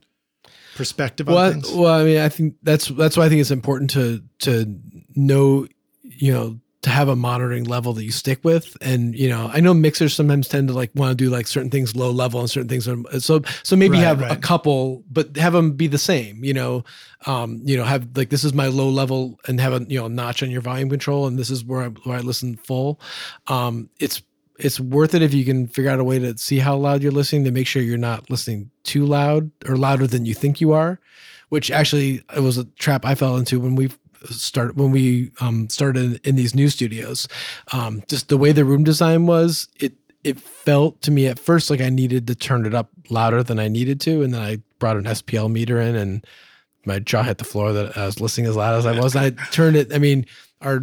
perspective 0.75 1.27
on 1.27 1.33
Well, 1.35 1.51
things? 1.51 1.71
well, 1.71 1.99
I 1.99 2.03
mean, 2.03 2.19
I 2.19 2.29
think 2.29 2.55
that's 2.63 2.87
that's 2.89 3.17
why 3.17 3.25
I 3.25 3.29
think 3.29 3.41
it's 3.41 3.51
important 3.51 3.89
to 3.91 4.21
to 4.39 4.79
know, 5.15 5.67
you 6.03 6.31
know, 6.31 6.59
to 6.81 6.89
have 6.89 7.09
a 7.09 7.15
monitoring 7.15 7.65
level 7.65 7.91
that 7.93 8.05
you 8.05 8.11
stick 8.11 8.39
with. 8.43 8.77
And 8.81 9.13
you 9.13 9.27
know, 9.27 9.49
I 9.53 9.59
know 9.59 9.73
mixers 9.73 10.13
sometimes 10.13 10.47
tend 10.47 10.69
to 10.69 10.73
like 10.73 10.91
want 10.95 11.11
to 11.11 11.15
do 11.15 11.29
like 11.29 11.45
certain 11.45 11.69
things 11.69 11.95
low 11.95 12.09
level 12.11 12.39
and 12.39 12.49
certain 12.49 12.69
things. 12.69 12.87
are- 12.87 13.19
So 13.19 13.41
so 13.63 13.75
maybe 13.75 13.97
Right, 13.97 14.03
have 14.05 14.21
a 14.31 14.35
couple, 14.37 15.03
but 15.11 15.35
have 15.35 15.53
them 15.53 15.73
be 15.73 15.87
the 15.87 15.97
same. 15.97 16.43
You 16.43 16.53
know, 16.53 16.83
um, 17.25 17.59
you 17.65 17.75
know, 17.75 17.83
have 17.83 18.07
like 18.15 18.29
this 18.29 18.43
is 18.45 18.53
my 18.53 18.67
low 18.67 18.89
level 18.89 19.37
and 19.47 19.59
have 19.59 19.73
a 19.73 19.85
you 19.89 19.99
know 19.99 20.07
notch 20.07 20.41
on 20.41 20.49
your 20.51 20.61
volume 20.61 20.89
control, 20.89 21.27
and 21.27 21.37
this 21.37 21.49
is 21.49 21.65
where 21.65 21.81
I 21.81 21.87
where 21.87 22.17
I 22.17 22.21
listen 22.21 22.55
full. 22.55 23.01
Um, 23.47 23.89
it's 23.99 24.21
it's 24.57 24.79
worth 24.79 25.13
it 25.15 25.21
if 25.21 25.33
you 25.33 25.43
can 25.45 25.67
figure 25.67 25.89
out 25.91 25.99
a 25.99 26.03
way 26.03 26.19
to 26.19 26.37
see 26.37 26.59
how 26.59 26.75
loud 26.77 27.01
you're 27.01 27.11
listening 27.13 27.43
to 27.45 27.51
make 27.51 27.67
sure 27.67 27.81
you're 27.81 27.97
not 27.97 28.29
listening 28.29 28.69
too 28.83 29.05
loud 29.05 29.51
or 29.67 29.75
louder 29.77 30.05
than 30.07 30.25
you 30.25 30.33
think 30.33 30.59
you 30.61 30.71
are 30.73 30.99
which 31.47 31.71
actually 31.71 32.21
it 32.35 32.41
was 32.41 32.57
a 32.59 32.65
trap 32.77 33.05
I 33.05 33.15
fell 33.15 33.35
into 33.37 33.59
when 33.59 33.75
we 33.75 33.89
started 34.25 34.77
when 34.77 34.91
we 34.91 35.31
um, 35.39 35.69
started 35.69 36.25
in 36.25 36.35
these 36.35 36.55
new 36.55 36.69
studios. 36.69 37.27
Um, 37.71 38.03
just 38.07 38.29
the 38.29 38.37
way 38.37 38.51
the 38.51 38.65
room 38.65 38.83
design 38.83 39.25
was, 39.25 39.67
it 39.79 39.93
it 40.23 40.39
felt 40.39 41.01
to 41.03 41.11
me 41.11 41.27
at 41.27 41.39
first 41.39 41.69
like 41.69 41.81
I 41.81 41.89
needed 41.89 42.27
to 42.27 42.35
turn 42.35 42.65
it 42.65 42.73
up 42.73 42.89
louder 43.09 43.41
than 43.43 43.59
I 43.59 43.67
needed 43.67 44.01
to, 44.01 44.21
and 44.21 44.33
then 44.33 44.41
I 44.41 44.57
brought 44.79 44.97
an 44.97 45.05
SPL 45.05 45.51
meter 45.51 45.79
in, 45.79 45.95
and 45.95 46.25
my 46.85 46.99
jaw 46.99 47.23
hit 47.23 47.37
the 47.37 47.43
floor 47.43 47.73
that 47.73 47.97
I 47.97 48.05
was 48.05 48.19
listening 48.19 48.47
as 48.47 48.55
loud 48.55 48.77
as 48.77 48.85
I 48.85 48.99
was. 48.99 49.15
I 49.15 49.31
turned 49.51 49.75
it. 49.75 49.93
I 49.93 49.97
mean, 49.97 50.25
our 50.61 50.81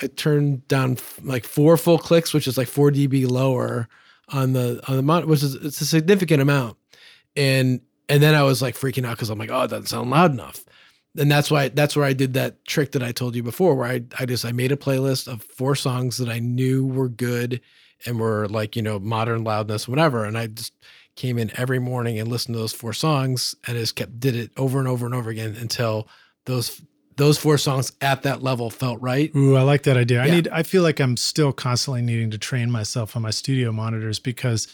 I 0.00 0.06
turned 0.06 0.66
down 0.68 0.98
like 1.22 1.44
four 1.44 1.76
full 1.76 1.98
clicks, 1.98 2.32
which 2.32 2.46
is 2.46 2.56
like 2.56 2.68
four 2.68 2.90
dB 2.90 3.28
lower 3.28 3.88
on 4.28 4.52
the 4.52 4.80
on 4.88 4.96
the 4.96 5.02
monitor, 5.02 5.28
which 5.28 5.42
is 5.42 5.54
it's 5.54 5.80
a 5.80 5.86
significant 5.86 6.42
amount. 6.42 6.76
And 7.36 7.80
and 8.08 8.22
then 8.22 8.34
I 8.34 8.42
was 8.42 8.62
like 8.62 8.76
freaking 8.76 9.06
out 9.06 9.16
because 9.16 9.30
I'm 9.30 9.38
like, 9.38 9.50
oh, 9.50 9.62
it 9.62 9.68
doesn't 9.68 9.86
sound 9.86 10.10
loud 10.10 10.32
enough. 10.32 10.64
And 11.18 11.30
that's 11.30 11.50
why 11.50 11.68
that's 11.68 11.96
where 11.96 12.04
I 12.04 12.12
did 12.12 12.34
that 12.34 12.64
trick 12.64 12.92
that 12.92 13.02
I 13.02 13.12
told 13.12 13.34
you 13.34 13.42
before, 13.42 13.74
where 13.74 13.88
I 13.88 14.02
I 14.18 14.26
just 14.26 14.44
I 14.44 14.52
made 14.52 14.72
a 14.72 14.76
playlist 14.76 15.26
of 15.26 15.42
four 15.42 15.74
songs 15.74 16.18
that 16.18 16.28
I 16.28 16.38
knew 16.38 16.86
were 16.86 17.08
good 17.08 17.60
and 18.06 18.20
were 18.20 18.46
like 18.48 18.76
you 18.76 18.82
know 18.82 18.98
modern 18.98 19.44
loudness, 19.44 19.88
whatever. 19.88 20.24
And 20.24 20.38
I 20.38 20.46
just 20.48 20.72
came 21.16 21.38
in 21.38 21.50
every 21.58 21.80
morning 21.80 22.18
and 22.18 22.28
listened 22.28 22.54
to 22.54 22.60
those 22.60 22.72
four 22.72 22.92
songs 22.92 23.56
and 23.66 23.76
just 23.76 23.96
kept 23.96 24.20
did 24.20 24.36
it 24.36 24.52
over 24.56 24.78
and 24.78 24.86
over 24.86 25.04
and 25.04 25.14
over 25.14 25.30
again 25.30 25.56
until 25.58 26.08
those 26.44 26.80
those 27.16 27.36
four 27.36 27.58
songs 27.58 27.92
at 28.00 28.22
that 28.22 28.42
level 28.42 28.70
felt 28.70 29.00
right. 29.02 29.34
Ooh, 29.34 29.56
I 29.56 29.62
like 29.62 29.82
that 29.82 29.96
idea. 29.96 30.22
I 30.22 30.30
need 30.30 30.48
I 30.48 30.62
feel 30.62 30.82
like 30.82 31.00
I'm 31.00 31.16
still 31.16 31.52
constantly 31.52 32.00
needing 32.02 32.30
to 32.30 32.38
train 32.38 32.70
myself 32.70 33.16
on 33.16 33.22
my 33.22 33.30
studio 33.30 33.72
monitors 33.72 34.20
because 34.20 34.68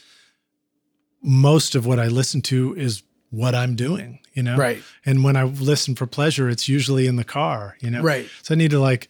most 1.22 1.74
of 1.74 1.86
what 1.86 1.98
I 1.98 2.08
listen 2.08 2.42
to 2.42 2.74
is 2.76 3.02
what 3.36 3.54
I'm 3.54 3.76
doing, 3.76 4.20
you 4.32 4.42
know? 4.42 4.56
Right. 4.56 4.82
And 5.04 5.24
when 5.24 5.36
I 5.36 5.44
listen 5.44 5.94
for 5.94 6.06
pleasure, 6.06 6.48
it's 6.48 6.68
usually 6.68 7.06
in 7.06 7.16
the 7.16 7.24
car, 7.24 7.76
you 7.80 7.90
know? 7.90 8.02
Right. 8.02 8.28
So 8.42 8.54
I 8.54 8.56
need 8.56 8.70
to 8.70 8.80
like 8.80 9.08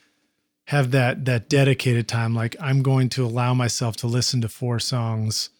have 0.66 0.92
that 0.92 1.24
that 1.26 1.48
dedicated 1.48 2.08
time. 2.08 2.34
Like 2.34 2.56
I'm 2.60 2.82
going 2.82 3.08
to 3.10 3.24
allow 3.24 3.54
myself 3.54 3.96
to 3.96 4.06
listen 4.06 4.40
to 4.40 4.48
four 4.48 4.78
songs 4.78 5.50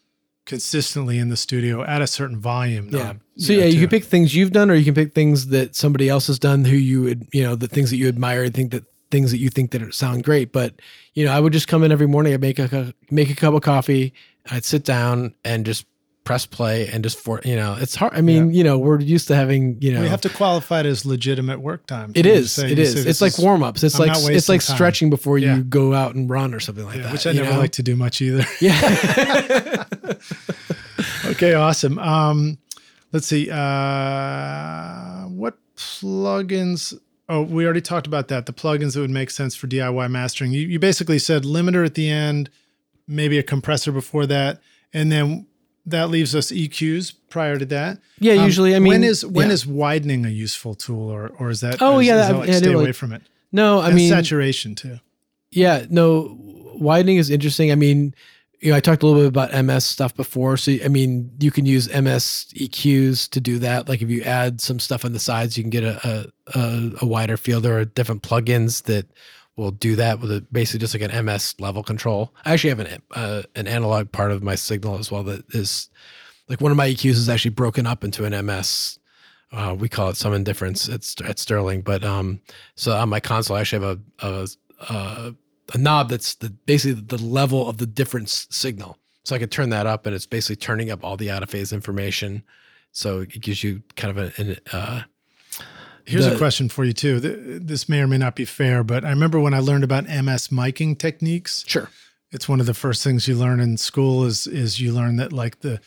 consistently 0.47 1.19
in 1.19 1.31
the 1.31 1.37
studio 1.37 1.83
at 1.83 2.03
a 2.03 2.07
certain 2.07 2.39
volume. 2.39 2.89
Yeah. 2.91 3.05
knob, 3.05 3.21
So 3.37 3.53
know, 3.53 3.61
yeah, 3.61 3.65
you 3.67 3.81
can 3.81 3.89
pick 3.89 4.05
things 4.05 4.35
you've 4.35 4.53
done, 4.53 4.71
or 4.71 4.75
you 4.75 4.85
can 4.85 4.95
pick 4.95 5.15
things 5.15 5.49
that 5.49 5.75
somebody 5.75 6.09
else 6.09 6.27
has 6.27 6.39
done 6.39 6.65
who 6.65 6.77
you 6.77 7.03
would, 7.03 7.27
you 7.33 7.43
know, 7.43 7.55
the 7.55 7.69
things 7.69 7.91
that 7.91 7.97
you 7.97 8.09
admire 8.09 8.45
and 8.45 8.55
think 8.55 8.71
that 8.73 8.85
things 9.11 9.31
that 9.31 9.39
you 9.39 9.49
think 9.49 9.71
that 9.71 9.95
sound 9.95 10.25
great. 10.25 10.53
But 10.53 10.75
you 11.15 11.25
know, 11.25 11.33
I 11.33 11.41
would 11.41 11.53
just 11.53 11.69
come 11.69 11.85
in 11.85 11.93
every 11.93 12.09
morning, 12.09 12.35
I'd 12.35 12.41
make 12.41 12.59
a 12.59 12.95
make 13.11 13.31
a 13.31 13.35
cup 13.35 13.55
of 13.55 13.63
coffee, 13.63 14.13
I'd 14.51 14.65
sit 14.65 14.85
down 14.85 15.35
and 15.45 15.65
just 15.65 15.87
press 16.25 16.47
play 16.47 16.89
and 16.89 17.05
just 17.05 17.19
for 17.19 17.41
you 17.45 17.55
know, 17.55 17.77
it's 17.79 17.95
hard. 17.95 18.15
I 18.15 18.23
mean, 18.23 18.51
you 18.53 18.65
know, 18.65 18.79
we're 18.79 18.99
used 19.01 19.29
to 19.29 19.37
having 19.37 19.77
you 19.81 19.93
know, 19.93 20.01
We 20.01 20.09
have 20.09 20.23
to 20.23 20.29
qualify 20.31 20.81
it 20.81 20.87
as 20.87 21.05
legitimate 21.05 21.61
work 21.61 21.87
time. 21.87 22.13
it 22.15 22.25
You 22.27 22.45
say- 22.45 22.73
it 22.73 22.79
is. 22.79 23.05
It's 23.07 23.21
like 23.21 23.39
warm 23.39 23.63
ups. 23.63 23.83
It's 23.85 23.95
I'm 24.01 24.09
like 24.09 24.17
it's 24.35 24.49
like 24.49 24.63
time. 24.65 24.75
stretching 24.77 25.11
before 25.11 25.37
Yeah. 25.39 25.57
you 25.57 25.63
go 25.65 25.93
out 25.93 26.15
and 26.15 26.29
run 26.29 26.55
or 26.55 26.61
something 26.61 26.85
like 26.87 26.97
yeah, 26.97 27.03
that. 27.03 27.13
which 27.13 27.27
I 27.27 27.33
never 27.33 27.53
know? 27.53 27.59
like 27.59 27.73
to 27.73 27.83
do 27.83 27.95
much 27.95 28.21
either. 28.23 28.45
Yeah. 28.61 29.85
okay, 31.27 31.55
awesome. 31.55 31.99
Um, 31.99 32.59
let's 33.13 33.27
see. 33.27 33.51
Uh, 33.51 35.25
what 35.29 35.59
plugins? 35.77 36.99
Oh, 37.29 37.43
we 37.43 37.65
already 37.65 37.81
talked 37.81 38.07
about 38.07 38.29
that. 38.29 38.47
The 38.47 38.53
plugins 38.53 38.95
that 38.95 39.01
would 39.01 39.11
make 39.11 39.31
sense 39.31 39.55
for 39.57 39.67
DIY 39.67 40.11
mastering. 40.11 40.53
You, 40.53 40.61
you 40.67 40.79
basically 40.79 41.19
said 41.19 41.43
limiter 41.45 41.85
at 41.85 41.95
the 41.95 42.09
end, 42.11 42.51
maybe 43.09 43.39
a 43.39 43.43
compressor 43.43 43.93
before 43.93 44.27
that, 44.27 44.61
and 44.93 45.11
then 45.11 45.47
that 45.87 46.11
leaves 46.11 46.35
us 46.35 46.51
EQs 46.51 47.13
prior 47.29 47.59
to 47.59 47.65
that. 47.67 47.99
Yeah, 48.19 48.35
Um, 48.35 48.45
usually. 48.47 48.75
I 48.75 48.79
mean, 48.79 48.89
when 48.93 49.05
is 49.05 49.25
when 49.27 49.49
yeah. 49.49 49.55
is 49.55 49.67
widening 49.67 50.25
a 50.25 50.31
useful 50.31 50.75
tool, 50.75 51.09
or 51.11 51.29
or 51.39 51.51
is 51.51 51.61
that? 51.61 51.81
Oh, 51.83 51.99
is- 51.99 52.07
yeah, 52.07 52.21
is 52.23 52.29
that- 52.29 52.37
like 52.39 52.49
yeah, 52.49 52.57
stay 52.59 52.73
away 52.73 52.85
like- 52.87 52.95
from 52.95 53.13
it. 53.13 53.23
no, 53.53 53.81
I 53.81 53.87
and 53.89 53.97
mean, 53.97 54.09
saturation 54.11 54.75
too. 54.75 54.99
Yeah, 55.51 55.85
no, 55.91 56.37
widening 56.75 57.17
is 57.19 57.31
interesting. 57.31 57.71
I 57.71 57.75
mean, 57.77 58.15
you 58.61 58.71
know, 58.71 58.77
I 58.77 58.81
talked 58.81 59.03
a 59.03 59.07
little 59.07 59.23
bit 59.23 59.29
about 59.29 59.53
MS 59.53 59.85
stuff 59.85 60.17
before. 60.17 60.57
So, 60.57 60.73
I 60.85 60.89
mean, 60.89 61.31
you 61.39 61.51
can 61.51 61.67
use 61.67 61.87
MS 61.91 62.47
EQs 62.57 63.29
to 63.31 63.41
do 63.41 63.59
that. 63.59 63.89
Like 63.89 64.01
if 64.03 64.09
you 64.11 64.23
add 64.23 64.61
some 64.61 64.81
stuff 64.81 65.05
on 65.05 65.13
the 65.13 65.19
sides, 65.21 65.57
you 65.59 65.63
can 65.63 65.71
get 65.71 65.85
a, 65.85 66.33
a, 66.55 66.91
a 67.03 67.07
wider 67.07 67.37
field. 67.37 67.63
There 67.63 67.79
are 67.79 67.85
different 67.85 68.23
plugins 68.23 68.85
that 68.85 69.07
will 69.57 69.71
do 69.71 69.97
that 69.97 70.21
with 70.21 70.31
a, 70.31 70.41
basically 70.53 70.81
just 70.81 70.95
like 70.95 71.11
an 71.11 71.25
MS 71.25 71.55
level 71.59 71.83
control. 71.83 72.35
I 72.45 72.53
actually 72.53 72.71
have 72.71 72.81
an 72.81 73.03
uh, 73.13 73.43
an 73.55 73.67
analog 73.67 74.13
part 74.13 74.31
of 74.31 74.43
my 74.43 74.55
signal 74.55 74.99
as 74.99 75.11
well 75.11 75.23
that 75.25 75.45
is 75.55 75.89
like 76.49 76.61
one 76.61 76.71
of 76.71 76.77
my 76.77 76.89
EQs 76.89 77.11
is 77.11 77.29
actually 77.29 77.53
broken 77.53 77.87
up 77.87 78.05
into 78.05 78.25
an 78.25 78.47
MS. 78.47 78.99
Uh, 79.53 79.77
we 79.79 79.89
call 79.89 80.11
it 80.11 80.17
sum 80.17 80.33
and 80.33 80.45
difference 80.45 80.89
at, 80.89 81.21
at 81.25 81.39
Sterling, 81.39 81.83
but 81.83 82.03
um, 82.03 82.41
so 82.75 82.93
on 82.93 83.09
my 83.09 83.21
console, 83.21 83.57
I 83.57 83.61
actually 83.61 83.87
have 83.87 84.01
a, 84.21 84.27
a, 84.27 84.49
a 84.93 85.35
a 85.73 85.79
knob 85.79 86.11
that's 86.11 86.35
the 86.35 86.51
basically 86.51 87.01
the 87.01 87.23
level 87.23 87.69
of 87.69 87.79
the 87.79 87.87
difference 87.87 88.47
signal. 88.51 88.99
So 89.25 89.35
I 89.35 89.39
can 89.39 89.49
turn 89.49 89.71
that 89.71 89.87
up, 89.87 90.05
and 90.05 90.15
it's 90.15 90.27
basically 90.27 90.57
turning 90.57 90.91
up 90.91 91.03
all 91.03 91.17
the 91.17 91.31
out 91.31 91.43
of 91.43 91.51
phase 91.51 91.73
information. 91.73 92.43
So 92.93 93.21
it 93.21 93.41
gives 93.41 93.65
you 93.65 93.83
kind 93.97 94.17
of 94.17 94.39
a, 94.39 94.41
an, 94.41 94.57
uh, 94.73 95.03
Here's 96.07 96.27
a 96.27 96.37
question 96.37 96.69
for 96.69 96.85
you 96.85 96.93
too. 96.93 97.21
This 97.21 97.89
may 97.89 98.01
or 98.01 98.07
may 98.07 98.19
not 98.19 98.37
be 98.37 98.45
fair, 98.45 98.85
but 98.85 99.05
I 99.05 99.11
remember 99.11 99.41
when 99.41 99.55
I 99.55 99.59
learned 99.61 99.85
about 99.85 100.05
MS 100.05 100.49
miking 100.49 100.99
techniques. 100.99 101.65
sure, 101.67 101.91
It's 102.33 102.49
one 102.49 102.61
of 102.61 102.67
the 102.67 102.75
first 102.75 103.03
things 103.05 103.27
you 103.29 103.37
learn 103.37 103.61
in 103.61 103.77
school 103.77 104.25
is 104.25 104.47
is 104.47 104.81
you 104.81 104.93
learn 104.93 105.17
that 105.17 105.33
like 105.33 105.61
the 105.61 105.81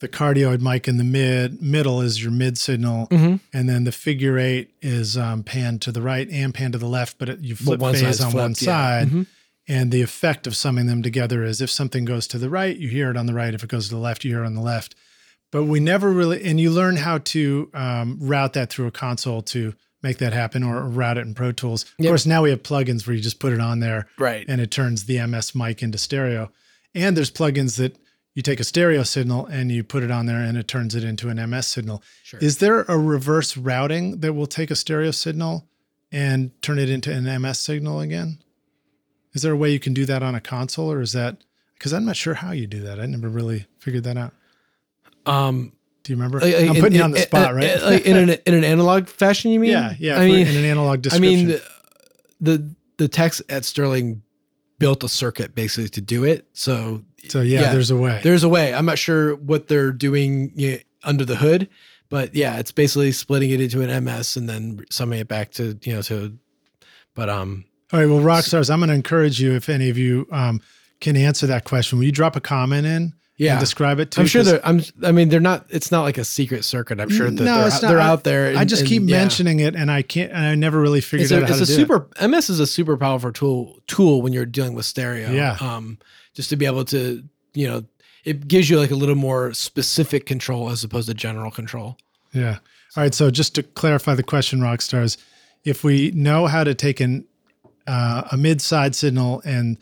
the 0.00 0.08
cardioid 0.08 0.60
mic 0.60 0.86
in 0.86 0.98
the 0.98 1.04
mid 1.04 1.62
middle 1.62 2.00
is 2.02 2.22
your 2.22 2.30
mid 2.32 2.58
signal, 2.58 3.06
Mhm. 3.08 3.40
and 3.52 3.68
then 3.68 3.84
the 3.84 3.92
figure 3.92 4.38
eight 4.38 4.70
is 4.82 5.16
um, 5.16 5.42
pan 5.42 5.78
to 5.78 5.90
the 5.92 6.02
right 6.02 6.28
and 6.30 6.52
pan 6.52 6.72
to 6.72 6.78
the 6.78 6.88
left, 6.88 7.16
but 7.18 7.28
it, 7.28 7.40
you 7.40 7.56
flip 7.56 7.80
one 7.80 7.94
phase 7.94 8.20
on 8.20 8.32
one 8.32 8.54
flipped, 8.54 8.62
yeah. 8.62 8.66
side. 8.66 9.08
Mhm. 9.10 9.26
And 9.66 9.90
the 9.92 10.02
effect 10.02 10.46
of 10.46 10.54
summing 10.54 10.86
them 10.86 11.02
together 11.02 11.42
is 11.42 11.62
if 11.62 11.70
something 11.70 12.04
goes 12.04 12.26
to 12.28 12.38
the 12.38 12.50
right, 12.50 12.76
you 12.76 12.88
hear 12.88 13.10
it 13.10 13.16
on 13.16 13.24
the 13.24 13.32
right. 13.32 13.54
If 13.54 13.64
it 13.64 13.70
goes 13.70 13.88
to 13.88 13.94
the 13.94 14.00
left, 14.00 14.22
you 14.24 14.30
hear 14.32 14.42
it 14.42 14.46
on 14.46 14.54
the 14.54 14.60
left. 14.60 14.94
But 15.54 15.64
we 15.66 15.78
never 15.78 16.10
really, 16.10 16.44
and 16.44 16.58
you 16.58 16.70
learn 16.72 16.96
how 16.96 17.18
to 17.18 17.70
um, 17.74 18.18
route 18.20 18.54
that 18.54 18.70
through 18.70 18.88
a 18.88 18.90
console 18.90 19.40
to 19.42 19.72
make 20.02 20.18
that 20.18 20.32
happen 20.32 20.64
or 20.64 20.82
route 20.82 21.16
it 21.16 21.20
in 21.20 21.32
Pro 21.32 21.52
Tools. 21.52 21.84
Of 21.84 21.90
Yep. 22.00 22.10
course, 22.10 22.26
now 22.26 22.42
we 22.42 22.50
have 22.50 22.64
plugins 22.64 23.06
where 23.06 23.14
you 23.14 23.22
just 23.22 23.38
put 23.38 23.52
it 23.52 23.60
on 23.60 23.78
there 23.78 24.08
right, 24.18 24.44
and 24.48 24.60
it 24.60 24.72
turns 24.72 25.04
the 25.04 25.24
MS 25.24 25.54
mic 25.54 25.80
into 25.80 25.96
stereo. 25.96 26.50
And 26.92 27.16
there's 27.16 27.30
plugins 27.30 27.76
that 27.76 27.96
you 28.34 28.42
take 28.42 28.58
a 28.58 28.64
stereo 28.64 29.04
signal 29.04 29.46
and 29.46 29.70
you 29.70 29.84
put 29.84 30.02
it 30.02 30.10
on 30.10 30.26
there 30.26 30.38
and 30.40 30.58
it 30.58 30.66
turns 30.66 30.96
it 30.96 31.04
into 31.04 31.28
an 31.28 31.36
MS 31.50 31.68
signal. 31.68 32.02
sure. 32.24 32.40
Is 32.40 32.58
there 32.58 32.82
a 32.82 32.98
reverse 32.98 33.56
routing 33.56 34.18
that 34.22 34.32
will 34.32 34.48
take 34.48 34.72
a 34.72 34.76
stereo 34.76 35.12
signal 35.12 35.68
and 36.10 36.50
turn 36.62 36.80
it 36.80 36.90
into 36.90 37.12
an 37.12 37.40
MS 37.40 37.60
signal 37.60 38.00
again? 38.00 38.40
Is 39.34 39.42
there 39.42 39.52
a 39.52 39.56
way 39.56 39.70
you 39.70 39.78
can 39.78 39.94
do 39.94 40.04
that 40.06 40.24
on 40.24 40.34
a 40.34 40.40
console 40.40 40.90
or 40.90 41.00
is 41.00 41.12
that 41.12 41.38
because 41.78 41.92
I'm 41.92 42.04
not 42.04 42.16
sure 42.16 42.34
how 42.34 42.50
you 42.50 42.66
do 42.66 42.80
that? 42.80 42.98
I 42.98 43.06
never 43.06 43.28
really 43.28 43.66
figured 43.78 44.02
that 44.02 44.16
out. 44.16 44.32
Um, 45.26 45.72
Do 46.02 46.12
you 46.12 46.16
remember? 46.16 46.40
like, 46.40 46.54
I'm 46.54 46.76
in- 46.76 46.82
putting 46.82 46.98
you 46.98 47.04
on 47.04 47.10
the 47.12 47.20
spot, 47.20 47.54
right? 47.54 47.80
like 47.82 48.06
in 48.06 48.16
an 48.16 48.36
in 48.46 48.54
an 48.54 48.64
analog 48.64 49.08
fashion, 49.08 49.50
you 49.50 49.60
mean? 49.60 49.70
yeah, 49.70 49.94
yeah. 49.98 50.18
I 50.18 50.26
mean, 50.26 50.46
in 50.46 50.56
an 50.56 50.64
analog 50.64 51.02
description. 51.02 51.32
I 51.32 51.36
mean, 51.36 51.46
the, 51.48 51.62
the 52.40 52.74
the 52.96 53.08
techs 53.08 53.42
at 53.48 53.64
Sterling 53.64 54.22
built 54.78 55.04
a 55.04 55.08
circuit 55.08 55.54
basically 55.54 55.88
to 55.90 56.00
do 56.00 56.24
it. 56.24 56.46
So 56.52 57.02
so 57.28 57.40
yeah, 57.40 57.62
yeah, 57.62 57.72
there's 57.72 57.90
a 57.90 57.96
way. 57.96 58.20
There's 58.22 58.44
a 58.44 58.48
way. 58.48 58.74
I'm 58.74 58.86
not 58.86 58.98
sure 58.98 59.34
what 59.36 59.68
they're 59.68 59.92
doing 59.92 60.52
you 60.54 60.72
know, 60.72 60.78
under 61.04 61.24
the 61.24 61.36
hood, 61.36 61.68
but 62.08 62.34
yeah, 62.34 62.58
it's 62.58 62.72
basically 62.72 63.12
splitting 63.12 63.50
it 63.50 63.60
into 63.60 63.82
an 63.82 64.04
MS 64.04 64.36
and 64.36 64.48
then 64.48 64.84
summing 64.90 65.20
it 65.20 65.28
back 65.28 65.52
to 65.52 65.78
you 65.82 65.94
know 65.94 66.02
to. 66.02 66.36
But 67.14 67.28
um, 67.28 67.64
All 67.92 68.00
right. 68.00 68.06
Well, 68.06 68.20
rock 68.20 68.44
stars, 68.44 68.70
I'm 68.70 68.80
going 68.80 68.88
to 68.88 68.94
encourage 68.94 69.40
you 69.40 69.54
if 69.54 69.68
any 69.68 69.88
of 69.88 69.96
you 69.96 70.26
um, 70.32 70.60
can 71.00 71.16
answer 71.16 71.46
that 71.46 71.64
question. 71.64 71.98
Will 71.98 72.04
you 72.06 72.12
drop 72.12 72.34
a 72.34 72.40
comment 72.40 72.86
in 72.86 73.12
yeah, 73.36 73.52
and 73.52 73.60
describe 73.60 73.98
it 73.98 74.10
too? 74.12 74.20
I'm 74.20 74.26
sure 74.26 74.42
they're. 74.42 74.64
I'm. 74.66 74.82
I 75.02 75.12
mean, 75.12 75.28
they're 75.28 75.40
not. 75.40 75.66
It's 75.70 75.90
not 75.90 76.02
like 76.02 76.18
a 76.18 76.24
secret 76.24 76.64
circuit. 76.64 77.00
I'm 77.00 77.08
sure 77.08 77.30
that 77.30 77.42
No, 77.42 77.58
they're, 77.58 77.66
it's 77.66 77.82
not. 77.82 77.88
they're 77.88 78.00
I- 78.00 78.06
out 78.08 78.24
there. 78.24 78.56
I 78.56 78.64
just 78.64 78.82
and, 78.82 78.88
keep 78.88 79.02
yeah. 79.02 79.18
mentioning 79.18 79.60
it, 79.60 79.74
and 79.74 79.90
I 79.90 80.02
can't. 80.02 80.30
And 80.32 80.44
I 80.44 80.54
never 80.54 80.80
really 80.80 81.00
figured 81.00 81.22
It's 81.24 81.32
a, 81.32 81.36
out 81.42 81.48
how 81.48 81.56
it's 81.56 81.58
to 81.58 81.62
a 81.64 81.66
do 81.66 81.82
super 81.82 82.08
MS 82.28 82.50
is 82.50 82.60
a 82.60 82.66
super 82.66 82.96
powerful 82.96 83.32
tool 83.32 83.80
tool 83.86 84.22
when 84.22 84.32
you're 84.32 84.46
dealing 84.46 84.74
with 84.74 84.86
stereo. 84.86 85.30
Yeah. 85.30 85.56
Um, 85.60 85.98
just 86.34 86.50
to 86.50 86.56
be 86.56 86.66
able 86.66 86.84
to, 86.86 87.22
you 87.54 87.66
know, 87.68 87.84
it 88.24 88.48
gives 88.48 88.70
you 88.70 88.78
like 88.78 88.90
a 88.90 88.96
little 88.96 89.14
more 89.14 89.52
specific 89.52 90.26
control 90.26 90.70
as 90.70 90.82
opposed 90.84 91.08
to 91.08 91.14
general 91.14 91.50
control. 91.50 91.96
Yeah. 92.32 92.58
All 92.96 93.02
right. 93.02 93.14
So 93.14 93.30
just 93.30 93.54
to 93.56 93.62
clarify 93.62 94.14
the 94.14 94.22
question, 94.22 94.60
rock 94.60 94.80
stars, 94.82 95.18
if 95.64 95.82
we 95.84 96.10
know 96.12 96.46
how 96.46 96.62
to 96.64 96.74
take 96.74 97.00
an 97.00 97.24
uh, 97.86 98.22
a 98.32 98.36
mid 98.36 98.62
side 98.62 98.94
signal 98.94 99.42
and 99.44 99.76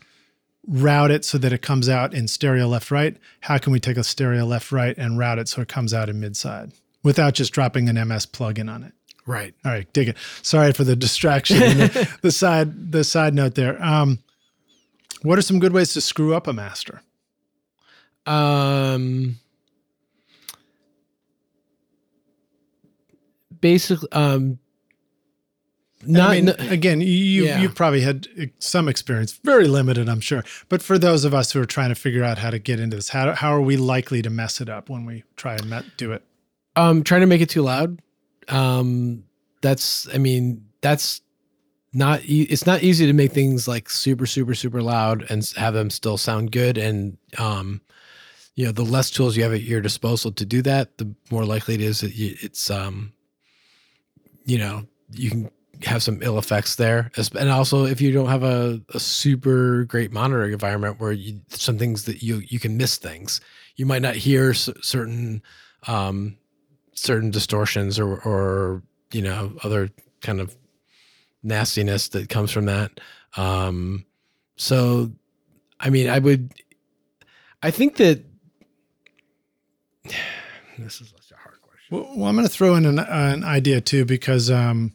route 0.67 1.11
it 1.11 1.25
so 1.25 1.37
that 1.37 1.51
it 1.51 1.61
comes 1.61 1.89
out 1.89 2.13
in 2.13 2.27
stereo 2.27 2.67
left 2.67 2.89
right, 2.91 3.17
how 3.41 3.57
can 3.57 3.73
we 3.73 3.79
take 3.79 3.97
a 3.97 4.03
stereo 4.03 4.45
left 4.45 4.71
right 4.71 4.97
and 4.97 5.17
route 5.17 5.39
it 5.39 5.49
so 5.49 5.61
it 5.61 5.67
comes 5.67 5.93
out 5.93 6.09
in 6.09 6.19
mid 6.19 6.37
side 6.37 6.71
without 7.03 7.33
just 7.33 7.51
dropping 7.51 7.89
an 7.89 7.95
MS 8.07 8.25
plugin 8.25 8.73
on 8.73 8.83
it? 8.83 8.93
Right. 9.25 9.53
All 9.63 9.71
right, 9.71 9.91
dig 9.93 10.09
it. 10.09 10.17
Sorry 10.41 10.73
for 10.73 10.83
the 10.83 10.95
distraction. 10.95 11.57
the, 11.57 12.17
the 12.21 12.31
side 12.31 12.91
the 12.91 13.03
side 13.03 13.33
note 13.33 13.55
there. 13.55 13.81
Um, 13.83 14.19
what 15.21 15.39
are 15.39 15.41
some 15.41 15.59
good 15.59 15.71
ways 15.71 15.93
to 15.93 16.01
screw 16.01 16.33
up 16.33 16.47
a 16.47 16.53
master? 16.53 17.01
Um. 18.25 19.39
Basically, 23.61 24.11
um. 24.11 24.59
Not 26.05 26.29
I 26.31 26.33
mean, 26.41 26.49
n- 26.49 26.69
again, 26.69 27.01
you 27.01 27.07
you 27.07 27.45
Yeah. 27.45 27.61
you've 27.61 27.75
probably 27.75 28.01
had 28.01 28.27
some 28.59 28.87
experience, 28.87 29.33
very 29.43 29.67
limited, 29.67 30.09
I'm 30.09 30.19
sure. 30.19 30.43
But 30.69 30.81
for 30.81 30.97
those 30.97 31.23
of 31.25 31.33
us 31.33 31.51
who 31.51 31.61
are 31.61 31.65
trying 31.65 31.89
to 31.89 31.95
figure 31.95 32.23
out 32.23 32.37
how 32.37 32.49
to 32.49 32.59
get 32.59 32.79
into 32.79 32.95
this, 32.97 33.09
how 33.09 33.33
how 33.33 33.53
are 33.53 33.61
we 33.61 33.77
likely 33.77 34.21
to 34.21 34.29
mess 34.29 34.61
it 34.61 34.69
up 34.69 34.89
when 34.89 35.05
we 35.05 35.23
try 35.35 35.55
and 35.55 35.83
do 35.97 36.11
it? 36.11 36.23
um 36.75 37.03
trying 37.03 37.21
to 37.21 37.27
make 37.27 37.39
it 37.41 37.49
too 37.49 37.61
loud 37.61 38.01
um 38.49 39.23
that's 39.61 40.07
i 40.11 40.17
mean 40.17 40.65
that's 40.81 41.21
not 41.93 42.19
e- 42.25 42.47
it's 42.49 42.65
not 42.65 42.81
easy 42.81 43.05
to 43.05 43.13
make 43.13 43.31
things 43.31 43.67
like 43.67 43.87
super 43.91 44.25
super 44.25 44.55
super 44.55 44.81
loud 44.81 45.23
and 45.29 45.47
have 45.55 45.75
them 45.75 45.91
still 45.91 46.17
sound 46.17 46.51
good 46.51 46.75
and 46.79 47.15
um 47.37 47.79
you 48.55 48.65
know 48.65 48.71
the 48.71 48.81
less 48.83 49.11
tools 49.11 49.37
you 49.37 49.43
have 49.43 49.53
at 49.53 49.61
your 49.61 49.81
disposal 49.81 50.31
to 50.31 50.45
do 50.45 50.63
that 50.63 50.97
the 50.97 51.13
more 51.29 51.45
likely 51.45 51.75
it 51.75 51.81
is 51.81 52.01
that 52.01 52.15
you, 52.15 52.35
it's 52.41 52.71
um 52.71 53.13
you 54.45 54.57
know 54.57 54.87
you 55.11 55.29
can 55.29 55.51
have 55.81 56.03
some 56.03 56.19
ill 56.21 56.37
effects 56.37 56.75
there. 56.75 57.11
And 57.37 57.49
also 57.49 57.85
if 57.85 57.99
you 57.99 58.11
don't 58.11 58.27
have 58.27 58.43
a, 58.43 58.79
a 58.89 58.99
super 58.99 59.83
great 59.85 60.11
monitoring 60.11 60.53
environment 60.53 60.99
where 60.99 61.11
you 61.11 61.41
some 61.49 61.77
things 61.77 62.05
that 62.05 62.21
you 62.21 62.41
you 62.47 62.59
can 62.59 62.77
miss 62.77 62.97
things 62.97 63.41
you 63.75 63.85
might 63.85 64.01
not 64.01 64.15
hear 64.15 64.51
s- 64.51 64.69
certain 64.81 65.41
um 65.87 66.37
certain 66.93 67.31
distortions 67.31 67.99
or 67.99 68.19
or 68.21 68.83
you 69.11 69.21
know 69.21 69.53
other 69.63 69.89
kind 70.21 70.39
of 70.39 70.55
nastiness 71.41 72.07
that 72.09 72.29
comes 72.29 72.51
from 72.51 72.65
that. 72.65 72.99
Um 73.35 74.05
so 74.55 75.11
i 75.79 75.89
mean 75.89 76.07
i 76.07 76.19
would 76.19 76.53
i 77.63 77.71
think 77.71 77.97
that 77.97 78.23
this 80.77 81.01
is 81.01 81.09
such 81.09 81.31
a 81.31 81.35
hard 81.35 81.61
question. 81.61 81.97
Well, 81.97 82.13
well 82.15 82.29
I'm 82.29 82.35
going 82.35 82.47
to 82.47 82.53
throw 82.53 82.75
in 82.75 82.85
an, 82.85 82.99
an 82.99 83.43
idea 83.43 83.81
too 83.81 84.05
because 84.05 84.51
um, 84.51 84.93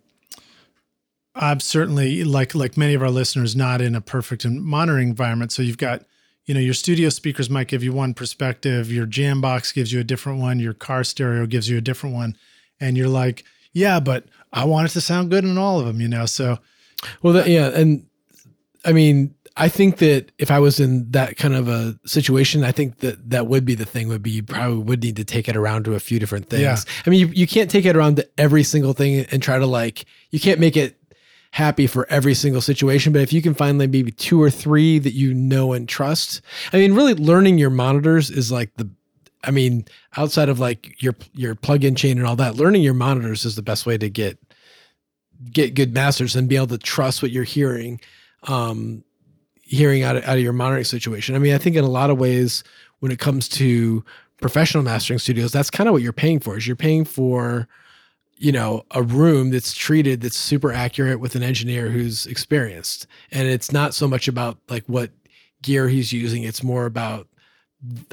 I'm 1.39 1.60
certainly 1.60 2.24
like 2.24 2.55
like 2.55 2.77
many 2.77 2.94
of 2.94 3.02
our 3.02 3.10
listeners 3.10 3.55
not 3.56 3.81
in 3.81 3.94
a 3.94 4.01
perfect 4.01 4.44
and 4.44 4.62
monitoring 4.62 5.09
environment. 5.10 5.52
So 5.52 5.62
you've 5.62 5.78
got 5.78 6.05
you 6.47 6.55
know 6.55 6.60
your 6.60 6.74
studio 6.74 7.09
speakers 7.10 7.48
might 7.48 7.69
give 7.69 7.82
you 7.85 7.93
one 7.93 8.15
perspective, 8.15 8.90
your 8.93 9.06
jam 9.06 9.40
box 9.40 9.70
gives 9.73 9.93
you 9.93 10.01
a 10.01 10.05
different 10.05 10.40
one, 10.40 10.59
your 10.59 10.74
car 10.74 11.05
stereo 11.05 11.47
gives 11.47 11.69
you 11.69 11.78
a 11.78 11.82
different 11.82 12.15
one, 12.15 12.36
and 12.81 12.97
you're 12.97 13.09
like, 13.09 13.44
yeah, 13.73 14.01
but 14.01 14.24
I 14.52 14.65
want 14.65 14.86
it 14.90 14.93
to 14.94 15.01
sound 15.01 15.31
good 15.31 15.44
in 15.44 15.56
all 15.59 15.78
of 15.78 15.86
them, 15.86 16.01
you 16.01 16.09
know. 16.09 16.27
So 16.27 16.59
well 17.23 17.32
that, 17.35 17.47
yeah 17.48 17.69
and 17.69 18.05
i 18.85 18.93
mean 18.93 19.32
i 19.56 19.69
think 19.69 19.98
that 19.98 20.32
if 20.39 20.51
i 20.51 20.59
was 20.59 20.81
in 20.81 21.09
that 21.12 21.36
kind 21.36 21.55
of 21.55 21.69
a 21.69 21.97
situation 22.05 22.65
i 22.65 22.73
think 22.73 22.98
that 22.98 23.31
that 23.31 23.47
would 23.47 23.65
be 23.65 23.77
the 23.77 23.85
thing 23.85 24.09
would 24.09 24.20
be 24.20 24.32
you 24.32 24.43
probably 24.43 24.78
would 24.78 25.01
need 25.01 25.15
to 25.15 25.23
take 25.24 25.48
it 25.48 25.55
around 25.56 25.85
to 25.85 25.94
a 25.94 26.01
few 26.01 26.19
different 26.19 26.51
things 26.51 26.62
Yeah. 26.62 26.77
i 27.06 27.10
mean 27.10 27.20
you, 27.20 27.27
you 27.28 27.47
can't 27.47 27.70
take 27.70 27.85
it 27.85 27.94
around 27.94 28.16
to 28.16 28.28
every 28.36 28.65
single 28.65 28.94
thing 28.94 29.27
and 29.31 29.40
try 29.40 29.60
to 29.60 29.66
like 29.66 30.06
you 30.32 30.40
can't 30.40 30.59
make 30.59 30.77
it 30.77 30.98
happy 31.59 31.89
for 31.89 32.06
every 32.09 32.35
single 32.35 32.60
situation 32.60 33.12
but 33.12 33.20
if 33.20 33.32
you 33.32 33.43
can 33.43 33.52
find 33.52 33.80
like 33.80 33.90
maybe 33.90 34.12
two 34.12 34.40
or 34.40 34.48
three 34.48 34.98
that 34.98 35.12
you 35.12 35.35
know 35.35 35.72
and 35.72 35.89
trust 35.89 36.40
i 36.72 36.76
mean 36.76 36.94
really 36.94 37.14
learning 37.14 37.59
your 37.59 37.70
monitors 37.70 38.30
is 38.30 38.52
like 38.52 38.72
the 38.76 38.89
I 39.44 39.51
mean, 39.51 39.86
outside 40.16 40.48
of 40.48 40.59
like 40.59 41.01
your 41.02 41.14
your 41.32 41.55
plug-in 41.55 41.94
chain 41.94 42.18
and 42.18 42.26
all 42.26 42.36
that, 42.36 42.56
learning 42.56 42.82
your 42.82 42.94
monitors 42.94 43.44
is 43.44 43.56
the 43.56 43.62
best 43.62 43.86
way 43.86 43.97
to 43.98 44.10
get 44.10 44.39
get 45.52 45.74
good 45.74 45.94
masters 45.94 46.35
and 46.35 46.48
be 46.48 46.56
able 46.56 46.66
to 46.66 46.78
trust 46.78 47.22
what 47.22 47.30
you're 47.30 47.44
hearing, 47.44 48.01
um, 48.44 49.05
hearing 49.62 50.02
out 50.02 50.16
of, 50.16 50.24
out 50.24 50.36
of 50.36 50.43
your 50.43 50.52
monitoring 50.52 50.85
situation. 50.85 51.36
I 51.36 51.39
mean, 51.39 51.55
I 51.55 51.59
think 51.59 51.76
in 51.76 51.85
a 51.85 51.89
lot 51.89 52.10
of 52.10 52.18
ways, 52.18 52.64
when 52.98 53.12
it 53.12 53.20
comes 53.20 53.48
to 53.51 54.05
professional 54.40 54.82
mastering 54.82 55.20
studios, 55.20 55.52
that's 55.52 55.70
kind 55.70 55.89
of 55.89 55.93
what 55.93 56.02
you're 56.02 56.12
paying 56.12 56.40
for. 56.40 56.56
Is 56.56 56.66
you're 56.66 56.76
paying 56.76 57.05
for 57.05 57.68
you 58.39 58.52
know 58.52 58.85
a 58.93 59.02
room 59.02 59.51
that's 59.51 59.74
treated 59.74 60.20
that's 60.20 60.36
super 60.36 60.73
accurate 60.73 61.20
with 61.20 61.35
an 61.35 61.43
engineer 61.43 61.89
who's 61.90 62.27
experienced 62.27 63.06
and 63.32 63.48
it's 63.48 63.73
not 63.73 63.94
so 63.94 64.06
much 64.09 64.28
about 64.28 64.59
like 64.69 64.85
what 64.86 65.10
gear 65.62 65.89
he's 65.89 66.12
using 66.12 66.43
it's 66.44 66.62
more 66.62 66.86
about 66.86 67.27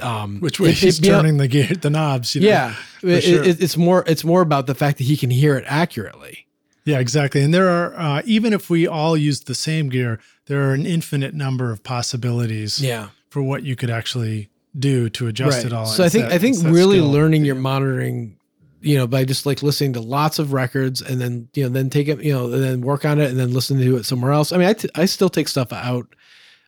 um 0.02 0.40
which 0.42 0.60
way 0.60 0.70
it- 0.70 0.76
he's 0.78 1.00
it 1.00 1.04
turning 1.04 1.38
the 1.38 1.48
gear, 1.48 1.68
the 1.68 1.90
knobs. 1.90 2.36
You 2.36 2.42
know? 2.42 2.48
yeah 2.48 2.76
It- 3.04 3.24
sure. 3.24 3.44
it's 3.44 3.78
more 3.78 4.04
it's 4.08 4.24
more 4.24 4.42
about 4.42 4.68
the 4.68 4.76
fact 4.76 4.98
that 5.00 5.04
he 5.06 5.18
can 5.18 5.30
hear 5.30 5.58
it 5.58 5.66
accurately 5.68 6.48
Yeah, 6.86 7.00
exactly. 7.00 7.42
And 7.42 7.52
there 7.52 7.68
are, 7.70 7.96
uh, 7.98 8.22
even 8.26 8.54
if 8.54 8.70
we 8.70 8.86
all 8.88 9.18
use 9.18 9.40
the 9.42 9.56
same 9.56 9.90
gear, 9.90 10.20
there 10.46 10.70
are 10.70 10.74
an 10.76 10.86
infinite 10.86 11.34
number 11.34 11.72
of 11.72 11.82
possibilities 11.84 12.80
yeah 12.80 13.08
for 13.30 13.42
what 13.42 13.64
you 13.64 13.76
could 13.76 13.90
actually 13.90 14.50
do 14.78 15.10
to 15.10 15.26
adjust 15.28 15.66
it 15.66 15.74
all. 15.74 15.86
So 15.88 16.04
I 16.04 16.10
think 16.10 16.26
that- 16.26 16.34
I 16.34 16.38
think 16.38 16.58
really 16.64 17.02
learning 17.02 17.44
your 17.46 17.56
monitoring, 17.56 18.38
you 18.86 18.96
know, 18.98 19.08
by 19.08 19.26
just 19.26 19.46
like 19.46 19.64
listening 19.64 19.94
to 19.94 20.00
lots 20.00 20.40
of 20.40 20.54
records 20.54 21.02
and 21.02 21.20
then 21.20 21.50
you 21.56 21.64
know 21.64 21.70
then 21.70 21.90
take 21.90 22.08
it, 22.08 22.22
you 22.24 22.32
know, 22.34 22.46
and 22.54 22.64
then 22.64 22.82
work 22.82 23.04
on 23.04 23.20
it 23.20 23.30
and 23.30 23.40
then 23.40 23.52
listen 23.54 23.80
to 23.80 23.98
it 23.98 24.06
somewhere 24.06 24.32
else. 24.32 24.52
I 24.52 24.58
mean, 24.58 24.68
I, 24.68 24.74
t- 24.74 24.90
I 24.96 25.06
still 25.06 25.30
take 25.30 25.48
stuff 25.48 25.74
out 25.74 26.08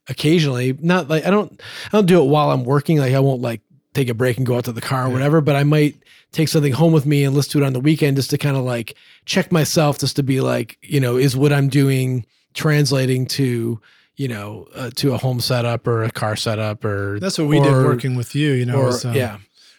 occasionally. 0.08 0.78
Not 0.82 1.08
like 1.10 1.26
I 1.26 1.30
don't 1.30 1.62
I 1.88 1.90
don't 1.92 2.06
do 2.08 2.22
it 2.22 2.26
while 2.26 2.52
I'm 2.52 2.64
working. 2.64 2.98
Like 2.98 3.14
I 3.14 3.20
won't 3.20 3.42
like 3.42 3.62
take 3.94 4.10
a 4.10 4.14
break 4.14 4.38
and 4.38 4.46
go 4.46 4.58
out 4.58 4.66
to 4.66 4.72
the 4.72 4.82
car 4.82 5.04
or 5.04 5.08
Yeah. 5.08 5.14
whatever. 5.14 5.42
But 5.42 5.56
I 5.56 5.64
might 5.64 5.96
take 6.32 6.48
something 6.50 6.74
home 6.74 6.94
with 6.94 7.06
me 7.06 7.24
and 7.24 7.36
listen 7.36 7.54
to 7.54 7.64
it 7.64 7.68
on 7.68 7.74
the 7.74 7.80
weekend 7.80 8.18
just 8.18 8.30
to 8.32 8.38
kind 8.38 8.58
of 8.58 8.64
like 8.64 8.96
check 9.26 9.52
myself, 9.52 9.98
just 10.00 10.16
to 10.18 10.24
be 10.24 10.42
like, 10.42 10.78
you 10.82 11.00
know, 11.00 11.18
is 11.18 11.36
what 11.36 11.54
I'm 11.54 11.70
doing 11.70 12.26
translating 12.54 13.26
to 13.28 13.80
you 14.16 14.28
know 14.28 14.68
uh, 14.76 14.90
to 14.96 15.14
a 15.14 15.18
home 15.18 15.40
setup 15.40 15.86
or 15.88 16.04
a 16.04 16.10
car 16.12 16.36
setup 16.36 16.84
or 16.84 17.20
That's 17.20 17.38
what 17.38 17.48
we 17.48 17.60
did 17.60 17.72
working 17.72 18.16
with 18.16 18.34
you. 18.34 18.54
You 18.54 18.66
know, 18.66 18.78
or 18.80 18.86
was, 18.86 19.06
um, 19.06 19.14
yeah 19.14 19.38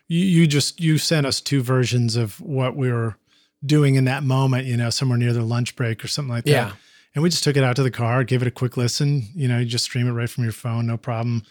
you, 0.08 0.24
you 0.24 0.46
just 0.46 0.80
you 0.80 0.98
sent 0.98 1.26
us 1.26 1.40
two 1.40 1.62
versions 1.62 2.16
of 2.16 2.40
what 2.40 2.74
we 2.76 2.90
were 2.90 3.16
doing 3.64 3.94
in 3.96 4.04
that 4.06 4.22
moment. 4.24 4.66
You 4.66 4.76
know, 4.76 4.90
somewhere 4.90 5.18
near 5.18 5.32
the 5.32 5.42
lunch 5.42 5.76
break 5.76 6.04
or 6.04 6.08
something 6.08 6.34
like 6.34 6.44
that. 6.44 6.50
yeah 6.50 6.72
And 7.14 7.22
we 7.22 7.30
just 7.30 7.44
took 7.44 7.56
it 7.56 7.64
out 7.64 7.76
to 7.76 7.82
the 7.82 7.90
car, 7.90 8.24
gave 8.24 8.42
it 8.42 8.48
a 8.48 8.52
quick 8.52 8.76
listen. 8.76 9.28
You 9.34 9.48
know, 9.48 9.58
you 9.58 9.66
just 9.66 9.84
stream 9.84 10.06
it 10.08 10.12
right 10.12 10.30
from 10.30 10.44
your 10.44 10.52
phone, 10.52 10.86
no 10.86 10.96
problem. 10.96 11.42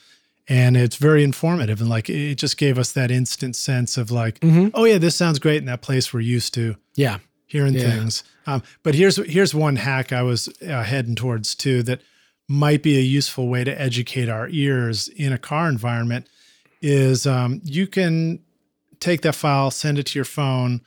And 0.49 0.77
it's 0.77 0.95
very 0.95 1.23
informative. 1.25 1.81
And 1.81 1.89
like, 1.89 2.09
it 2.09 2.35
just 2.35 2.57
gave 2.57 2.77
us 2.79 2.93
that 2.93 3.11
instant 3.11 3.55
sense 3.57 3.97
of 3.97 4.11
like, 4.11 4.39
Mhm. 4.39 4.71
oh, 4.73 4.85
yeah, 4.85 4.97
this 4.97 5.13
sounds 5.15 5.39
great 5.39 5.57
in 5.57 5.65
that 5.65 5.81
place 5.81 6.13
we're 6.13 6.21
used 6.21 6.53
to 6.53 6.75
yeah 6.95 7.17
hearing 7.47 7.73
Yeah. 7.75 7.89
things. 7.91 8.23
Um, 8.45 8.61
but 8.83 8.95
here's, 8.95 9.17
here's 9.29 9.53
one 9.53 9.75
hack 9.77 10.11
I 10.13 10.21
was 10.21 10.47
uh, 10.65 10.83
heading 10.83 11.15
towards 11.15 11.53
too 11.55 11.83
that 11.83 12.01
might 12.47 12.81
be 12.81 12.97
a 12.97 13.01
useful 13.01 13.47
way 13.49 13.63
to 13.65 13.81
educate 13.81 14.29
our 14.29 14.47
ears 14.49 15.09
in 15.09 15.33
a 15.33 15.37
car 15.37 15.67
environment 15.69 16.27
is 16.81 17.25
um, 17.27 17.59
you 17.65 17.87
can 17.87 18.39
take 18.99 19.21
that 19.21 19.35
file, 19.35 19.71
send 19.71 19.99
it 19.99 20.07
to 20.07 20.19
your 20.19 20.25
phone, 20.25 20.81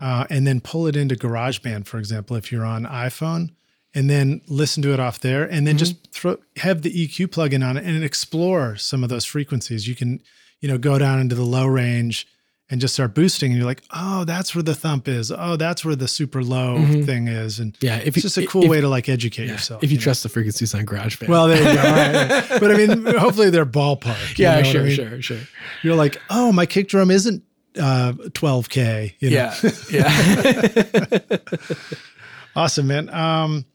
uh, 0.00 0.26
and 0.30 0.46
then 0.46 0.60
pull 0.60 0.86
it 0.86 0.96
into 0.96 1.14
GarageBand, 1.14 1.86
for 1.86 1.98
example, 1.98 2.36
if 2.36 2.50
you're 2.50 2.64
on 2.64 2.84
iPhone, 2.84 3.50
and 3.94 4.10
then 4.10 4.40
listen 4.48 4.82
to 4.82 4.92
it 4.92 5.00
off 5.00 5.20
there, 5.20 5.44
and 5.44 5.66
then 5.66 5.78
just 5.78 6.12
throw 6.12 6.36
have 6.56 6.82
the 6.82 6.90
EQ 6.90 7.28
plugin 7.28 7.66
on 7.66 7.76
it 7.76 7.84
and 7.84 8.02
explore 8.02 8.76
some 8.76 9.02
of 9.02 9.08
those 9.08 9.24
frequencies. 9.24 9.86
You 9.86 9.94
can, 9.94 10.20
you 10.60 10.68
know, 10.68 10.78
go 10.78 10.98
down 10.98 11.20
into 11.20 11.34
the 11.34 11.44
low 11.44 11.66
range 11.66 12.26
and 12.70 12.80
just 12.80 12.94
start 12.94 13.14
boosting, 13.14 13.50
and 13.52 13.58
you're 13.58 13.66
like, 13.66 13.82
oh, 13.92 14.24
that's 14.24 14.54
where 14.54 14.62
the 14.62 14.74
thump 14.74 15.06
is. 15.06 15.30
Oh, 15.30 15.56
that's 15.56 15.84
where 15.84 15.94
the 15.94 16.08
super 16.08 16.42
low 16.42 16.78
Mhm. 16.78 17.04
thing 17.04 17.28
is, 17.28 17.58
and 17.60 17.76
yeah 17.80 17.96
if 17.98 18.16
it's 18.16 18.22
just 18.22 18.38
a 18.38 18.46
cool 18.46 18.66
way 18.68 18.80
to 18.80 18.88
like 18.88 19.08
educate 19.08 19.46
yeah, 19.46 19.52
yourself. 19.52 19.84
if 19.84 19.90
you 19.92 19.98
know? 19.98 20.02
trust 20.02 20.22
the 20.22 20.28
frequencies 20.30 20.74
on 20.74 20.86
GarageBand. 20.86 21.28
Well, 21.28 21.46
there 21.48 21.58
you 21.58 21.64
go. 21.64 21.82
Right, 21.82 22.50
right. 22.50 22.60
But 22.60 22.70
I 22.72 22.76
mean, 22.76 23.04
hopefully 23.18 23.50
they're 23.50 23.66
ballpark. 23.66 24.38
yeah, 24.38 24.52
know 24.52 24.56
what 24.58 24.66
I 24.66 24.72
sure, 24.72 24.82
mean? 24.84 24.94
sure, 24.96 25.22
sure. 25.22 25.38
You're 25.82 25.94
like, 25.96 26.20
oh, 26.30 26.52
my 26.52 26.64
kick 26.64 26.88
drum 26.88 27.10
isn't 27.10 27.42
uh, 27.78 28.12
12k. 28.12 29.14
You 29.20 29.30
know? 29.30 29.36
Yeah, 29.36 29.54
yeah. 31.30 31.38
awesome, 32.56 32.86
man. 32.86 33.08
Um, 33.10 33.66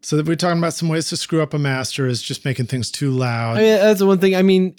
so 0.00 0.16
that 0.16 0.26
we're 0.26 0.34
talking 0.36 0.58
about 0.58 0.72
some 0.74 0.88
ways 0.88 1.08
to 1.10 1.16
screw 1.16 1.42
up 1.42 1.52
a 1.54 1.58
master 1.58 2.06
is 2.06 2.22
just 2.22 2.44
making 2.44 2.66
things 2.66 2.90
too 2.90 3.10
loud. 3.10 3.58
I 3.58 3.60
mean, 3.60 3.74
that's 3.76 3.98
the 4.00 4.06
one 4.06 4.18
thing. 4.18 4.34
I 4.34 4.42
mean, 4.42 4.74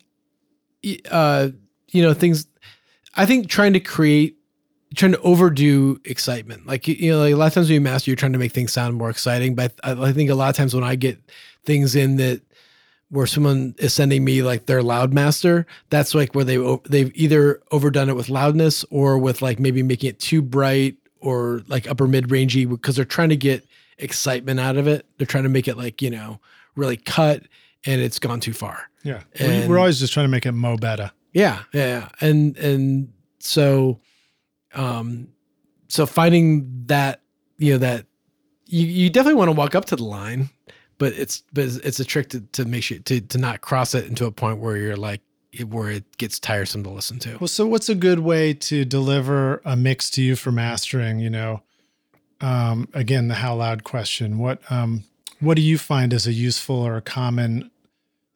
uh, 1.09 1.49
you 1.93 2.01
know, 2.03 2.13
things. 2.13 2.45
I 3.15 3.25
think 3.25 3.47
trying 3.47 3.73
to 3.73 3.79
create, 3.79 4.37
trying 4.95 5.11
to 5.13 5.21
overdo 5.21 5.99
excitement. 6.05 6.65
Like 6.67 6.87
you 6.87 7.11
know, 7.11 7.19
like 7.19 7.33
a 7.33 7.37
lot 7.37 7.47
of 7.47 7.53
times 7.53 7.67
when 7.69 7.75
you 7.75 7.81
master, 7.81 8.09
you're 8.11 8.15
trying 8.17 8.33
to 8.33 8.39
make 8.39 8.51
things 8.51 8.73
sound 8.73 8.95
more 8.95 9.09
exciting. 9.09 9.55
But 9.55 9.73
I, 9.83 9.91
I 9.91 10.11
think 10.11 10.29
a 10.29 10.35
lot 10.35 10.49
of 10.49 10.55
times 10.55 10.73
when 10.73 10.83
I 10.83 10.95
get 10.95 11.19
things 11.63 11.95
in 11.95 12.17
that 12.17 12.41
where 13.09 13.27
someone 13.27 13.75
is 13.77 13.93
sending 13.93 14.25
me 14.25 14.41
like 14.41 14.65
their 14.65 14.81
loud 14.81 15.13
master, 15.13 15.67
that's 15.91 16.15
like 16.15 16.33
where 16.33 16.43
they 16.43 16.57
they've 16.89 17.11
either 17.15 17.61
overdone 17.71 18.09
it 18.09 18.15
with 18.15 18.27
loudness 18.29 18.83
or 18.89 19.19
with 19.19 19.41
like 19.43 19.59
maybe 19.59 19.83
making 19.83 20.09
it 20.09 20.19
too 20.19 20.41
bright 20.41 20.95
or 21.19 21.61
like 21.67 21.87
upper 21.87 22.07
mid 22.07 22.29
rangey 22.29 22.67
because 22.67 22.95
they're 22.95 23.05
trying 23.05 23.29
to 23.29 23.37
get 23.37 23.65
excitement 23.99 24.59
out 24.59 24.77
of 24.77 24.87
it. 24.87 25.05
They're 25.17 25.27
trying 25.27 25.43
to 25.43 25.49
make 25.49 25.67
it 25.67 25.77
like 25.77 26.01
you 26.01 26.09
know 26.09 26.39
really 26.75 26.97
cut 26.97 27.43
and 27.85 28.01
it's 28.01 28.17
gone 28.17 28.39
too 28.39 28.53
far. 28.53 28.89
yeah, 29.03 29.21
and- 29.35 29.69
we're, 29.69 29.75
we're 29.75 29.79
always 29.79 29.99
just 29.99 30.11
trying 30.13 30.23
to 30.25 30.31
make 30.31 30.47
it 30.47 30.51
mo 30.53 30.75
better. 30.77 31.11
Yeah, 31.33 31.63
yeah. 31.73 32.09
And 32.21 32.55
and 32.57 33.13
so 33.39 33.99
um 34.73 35.27
so 35.87 36.05
finding 36.05 36.85
that 36.85 37.21
you 37.57 37.73
know 37.73 37.79
that 37.79 38.05
you, 38.65 38.85
you 38.85 39.09
definitely 39.09 39.37
want 39.37 39.49
to 39.49 39.53
walk 39.53 39.75
up 39.75 39.85
to 39.85 39.95
the 39.95 40.03
line, 40.03 40.49
but 40.97 41.13
it's 41.13 41.43
but 41.53 41.65
it's 41.83 41.99
a 41.99 42.05
trick 42.05 42.29
to, 42.29 42.41
to 42.53 42.65
make 42.65 42.83
sure 42.83 42.99
to 42.99 43.21
to 43.21 43.37
not 43.37 43.61
cross 43.61 43.93
it 43.93 44.05
into 44.05 44.25
a 44.25 44.31
point 44.31 44.59
where 44.59 44.77
you're 44.77 44.95
like 44.95 45.21
where 45.67 45.91
it 45.91 46.17
gets 46.17 46.39
tiresome 46.39 46.83
to 46.83 46.89
listen 46.89 47.19
to. 47.19 47.37
Well, 47.37 47.47
so 47.47 47.67
what's 47.67 47.89
a 47.89 47.95
good 47.95 48.19
way 48.19 48.53
to 48.55 48.85
deliver 48.85 49.61
a 49.65 49.75
mix 49.75 50.09
to 50.11 50.21
you 50.23 50.35
for 50.35 50.51
mastering? 50.51 51.19
You 51.19 51.29
know, 51.29 51.61
um, 52.41 52.87
again, 52.93 53.27
the 53.27 53.35
how 53.35 53.55
loud 53.55 53.83
question. 53.83 54.39
What 54.39 54.59
um, 54.71 55.03
what 55.39 55.55
do 55.55 55.61
you 55.61 55.77
find 55.77 56.13
as 56.13 56.25
a 56.25 56.33
useful 56.33 56.75
or 56.75 56.97
a 56.97 57.01
common 57.01 57.69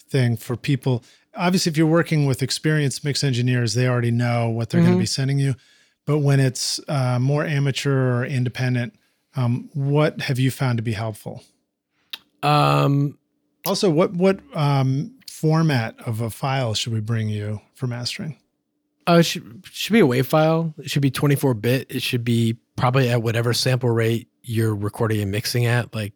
thing 0.09 0.37
for 0.37 0.55
people? 0.55 1.03
Obviously, 1.37 1.69
if 1.71 1.77
you're 1.77 1.87
working 1.87 2.25
with 2.25 2.41
experienced 2.43 3.03
mix 3.05 3.23
engineers, 3.23 3.73
they 3.73 3.87
already 3.87 4.11
know 4.11 4.49
what 4.49 4.69
they're 4.69 4.81
going 4.81 4.93
Mhm. 4.93 4.97
to 4.97 4.99
be 5.01 5.05
sending 5.05 5.39
you. 5.39 5.55
But 6.05 6.19
when 6.19 6.39
it's 6.39 6.79
uh, 6.87 7.19
more 7.19 7.45
amateur 7.45 8.19
or 8.19 8.25
independent, 8.25 8.93
um, 9.35 9.69
what 9.73 10.21
have 10.21 10.39
you 10.39 10.51
found 10.51 10.77
to 10.77 10.81
be 10.83 10.93
helpful? 10.93 11.43
Um 12.43 13.17
Also, 13.65 13.89
what 13.89 14.13
what 14.13 14.39
um, 14.55 15.13
format 15.29 15.95
of 16.05 16.21
a 16.21 16.29
file 16.29 16.73
should 16.73 16.93
we 16.93 16.99
bring 17.01 17.29
you 17.29 17.59
for 17.75 17.87
mastering? 17.87 18.37
uh, 19.09 19.17
it 19.19 19.23
should 19.23 19.63
should 19.71 19.93
be 19.93 19.99
a 19.99 20.05
WAV 20.05 20.25
file. 20.25 20.73
It 20.77 20.89
should 20.89 21.01
be 21.01 21.11
24 21.11 21.53
bit. 21.53 21.87
It 21.89 22.01
should 22.01 22.23
be 22.23 22.57
probably 22.75 23.09
at 23.09 23.21
whatever 23.23 23.53
sample 23.53 23.89
rate 23.89 24.27
you're 24.43 24.75
recording 24.75 25.21
and 25.21 25.31
mixing 25.31 25.65
at. 25.65 25.93
Like, 25.95 26.13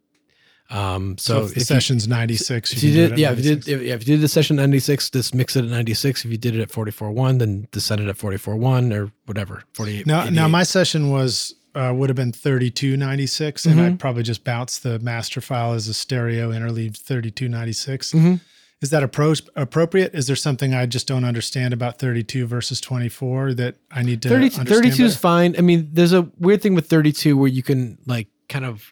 um, 0.72 1.18
So, 1.18 1.34
so, 1.34 1.46
the 1.46 1.52
if 1.52 1.58
you- 1.58 1.64
session's 1.64 2.08
96, 2.08 2.74
if 2.74 2.84
you 2.84 2.94
did, 2.94 3.18
yeah, 3.20 3.32
if 3.32 3.38
you 3.38 3.44
did, 3.56 3.68
if, 3.68 3.82
yeah, 3.82 3.94
if 3.96 4.08
you 4.08 4.16
did 4.16 4.22
the 4.22 4.28
session 4.28 4.56
96, 4.56 5.10
just 5.10 5.36
mix 5.36 5.56
it 5.56 5.66
at 5.66 5.70
96. 5.72 6.26
If 6.26 6.32
you 6.32 6.38
did 6.38 6.56
it 6.56 6.62
at 6.62 6.70
44.1, 6.70 7.40
then 7.40 7.68
set 7.74 8.00
it 8.00 8.08
at 8.08 8.18
44.1 8.18 8.94
or 8.94 9.12
whatever, 9.26 9.64
48. 9.74 10.08
Now, 10.08 10.30
now 10.30 10.48
my 10.48 10.64
session 10.64 11.10
was 11.10 11.54
uh, 11.74 11.94
would 11.96 12.10
have 12.10 12.18
been 12.18 12.34
3296, 12.34 13.66
and 13.66 13.80
I 13.80 13.92
probably 13.96 14.24
just 14.24 14.44
bounced 14.44 14.84
the 14.84 15.00
master 15.00 15.40
file 15.42 15.74
as 15.74 15.88
a 15.88 15.94
stereo 15.94 16.52
interleaved 16.52 16.98
3296. 16.98 18.12
Mhm. 18.14 18.42
Is 18.82 18.90
that 18.90 19.04
appro- 19.04 19.48
appropriate? 19.56 20.14
Is 20.16 20.26
there 20.28 20.36
something 20.36 20.74
I 20.74 20.86
just 20.88 21.08
don't 21.08 21.24
understand 21.24 21.74
about 21.74 22.00
32 22.00 22.48
versus 22.48 22.82
24 22.82 23.54
that 23.54 23.76
I 23.92 24.02
need 24.02 24.22
to 24.24 24.30
30, 24.30 24.44
understand 24.46 24.68
32 24.70 25.06
is 25.06 25.16
fine. 25.16 25.56
I 25.58 25.62
mean, 25.62 25.90
there's 25.94 26.14
a 26.14 26.24
weird 26.40 26.62
thing 26.64 26.74
with 26.74 26.88
32 26.88 27.38
where 27.38 27.48
you 27.48 27.62
can 27.64 28.00
like 28.08 28.28
kind 28.50 28.66
of, 28.66 28.92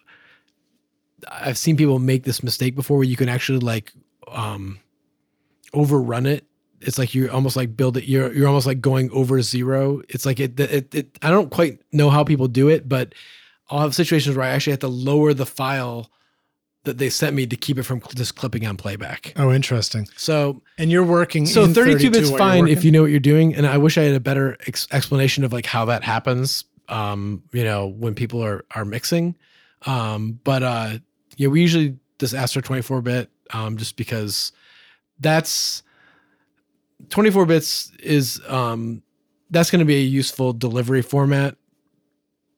I've 1.29 1.57
seen 1.57 1.77
people 1.77 1.99
make 1.99 2.23
this 2.23 2.43
mistake 2.43 2.75
before 2.75 2.97
where 2.97 3.07
you 3.07 3.15
can 3.15 3.29
actually 3.29 3.59
like 3.59 3.91
um 4.27 4.79
overrun 5.73 6.25
it. 6.25 6.45
It's 6.81 6.97
like 6.97 7.13
you're 7.13 7.31
almost 7.31 7.55
like 7.55 7.75
build 7.75 7.97
it. 7.97 8.05
You're 8.05 8.31
you're 8.33 8.47
almost 8.47 8.67
like 8.67 8.81
going 8.81 9.11
over 9.11 9.41
zero. 9.41 10.01
It's 10.09 10.25
like 10.25 10.39
it, 10.39 10.59
it, 10.59 10.95
it 10.95 11.19
I 11.21 11.29
don't 11.29 11.49
quite 11.49 11.79
know 11.91 12.09
how 12.09 12.23
people 12.23 12.47
do 12.47 12.69
it, 12.69 12.87
but 12.87 13.13
I'll 13.69 13.81
have 13.81 13.93
situations 13.93 14.35
where 14.35 14.45
I 14.45 14.49
actually 14.49 14.71
have 14.71 14.79
to 14.79 14.87
lower 14.87 15.33
the 15.33 15.45
file 15.45 16.09
that 16.85 16.97
they 16.97 17.09
sent 17.09 17.35
me 17.35 17.45
to 17.45 17.55
keep 17.55 17.77
it 17.77 17.83
from 17.83 18.01
just 18.15 18.35
clipping 18.35 18.65
on 18.65 18.77
playback. 18.77 19.33
Oh, 19.35 19.51
interesting. 19.51 20.07
So 20.15 20.61
And 20.77 20.89
you're 20.89 21.03
working 21.03 21.45
so 21.45 21.65
in 21.65 21.73
32 21.73 22.09
bits 22.09 22.31
fine 22.31 22.67
if 22.67 22.83
you 22.83 22.91
know 22.91 23.01
what 23.01 23.11
you're 23.11 23.19
doing 23.19 23.53
and 23.53 23.67
i 23.67 23.77
wish 23.77 23.97
i 23.97 24.03
had 24.03 24.15
a 24.15 24.19
better 24.19 24.57
ex- 24.65 24.87
explanation 24.91 25.43
of 25.43 25.51
like 25.51 25.65
how 25.65 25.85
that 25.85 26.03
happens 26.03 26.63
um 26.87 27.43
you 27.51 27.63
know 27.63 27.87
when 27.87 28.15
people 28.15 28.43
are 28.43 28.65
are 28.71 28.85
mixing 28.85 29.35
um 29.85 30.39
but 30.43 30.63
uh 30.63 30.97
yeah 31.38 31.47
we 31.47 31.61
usually 31.61 31.97
just 32.19 32.34
ask 32.34 32.53
for 32.53 32.61
24 32.61 33.01
bit 33.01 33.30
um 33.51 33.77
just 33.77 33.95
because 33.95 34.51
that's 35.19 35.84
24 37.10 37.45
bits 37.45 37.91
is 37.99 38.41
um, 38.47 39.01
that's 39.49 39.72
going 39.72 39.80
to 39.80 39.85
be 39.85 39.95
a 39.95 40.03
useful 40.03 40.53
delivery 40.53 41.01
format. 41.01 41.56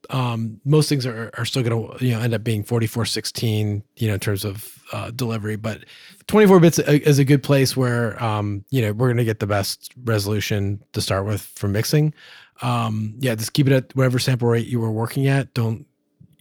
Um, 0.10 0.60
most 0.65 0.89
things 0.89 1.06
are, 1.06 1.30
are 1.38 1.45
still 1.45 1.64
going 1.64 1.98
to 1.98 2.06
you 2.06 2.11
know 2.11 2.19
end 2.19 2.34
up 2.34 2.43
being 2.43 2.64
4416 2.64 3.81
you 3.95 4.07
know 4.07 4.15
in 4.15 4.19
terms 4.19 4.43
of 4.43 4.77
uh, 4.91 5.11
delivery, 5.11 5.56
but 5.56 5.85
24 6.27 6.60
bits 6.60 6.80
is 6.80 7.19
a 7.19 7.23
good 7.23 7.43
place 7.43 7.77
where 7.77 8.22
um, 8.22 8.65
you 8.72 8.81
know 8.81 8.91
we're 8.91 9.07
going 9.07 9.18
to 9.18 9.23
get 9.23 9.39
the 9.39 9.48
best 9.48 9.93
resolution 10.03 10.84
to 10.93 11.02
start 11.02 11.26
with 11.26 11.41
for 11.41 11.68
mixing. 11.68 12.14
Um, 12.61 13.15
yeah, 13.19 13.35
just 13.35 13.53
keep 13.53 13.68
it 13.68 13.73
at 13.73 13.95
whatever 13.95 14.19
sample 14.19 14.48
rate 14.48 14.68
you 14.68 14.80
were 14.80 14.91
working 14.91 15.27
at. 15.27 15.53
Don't 15.53 15.85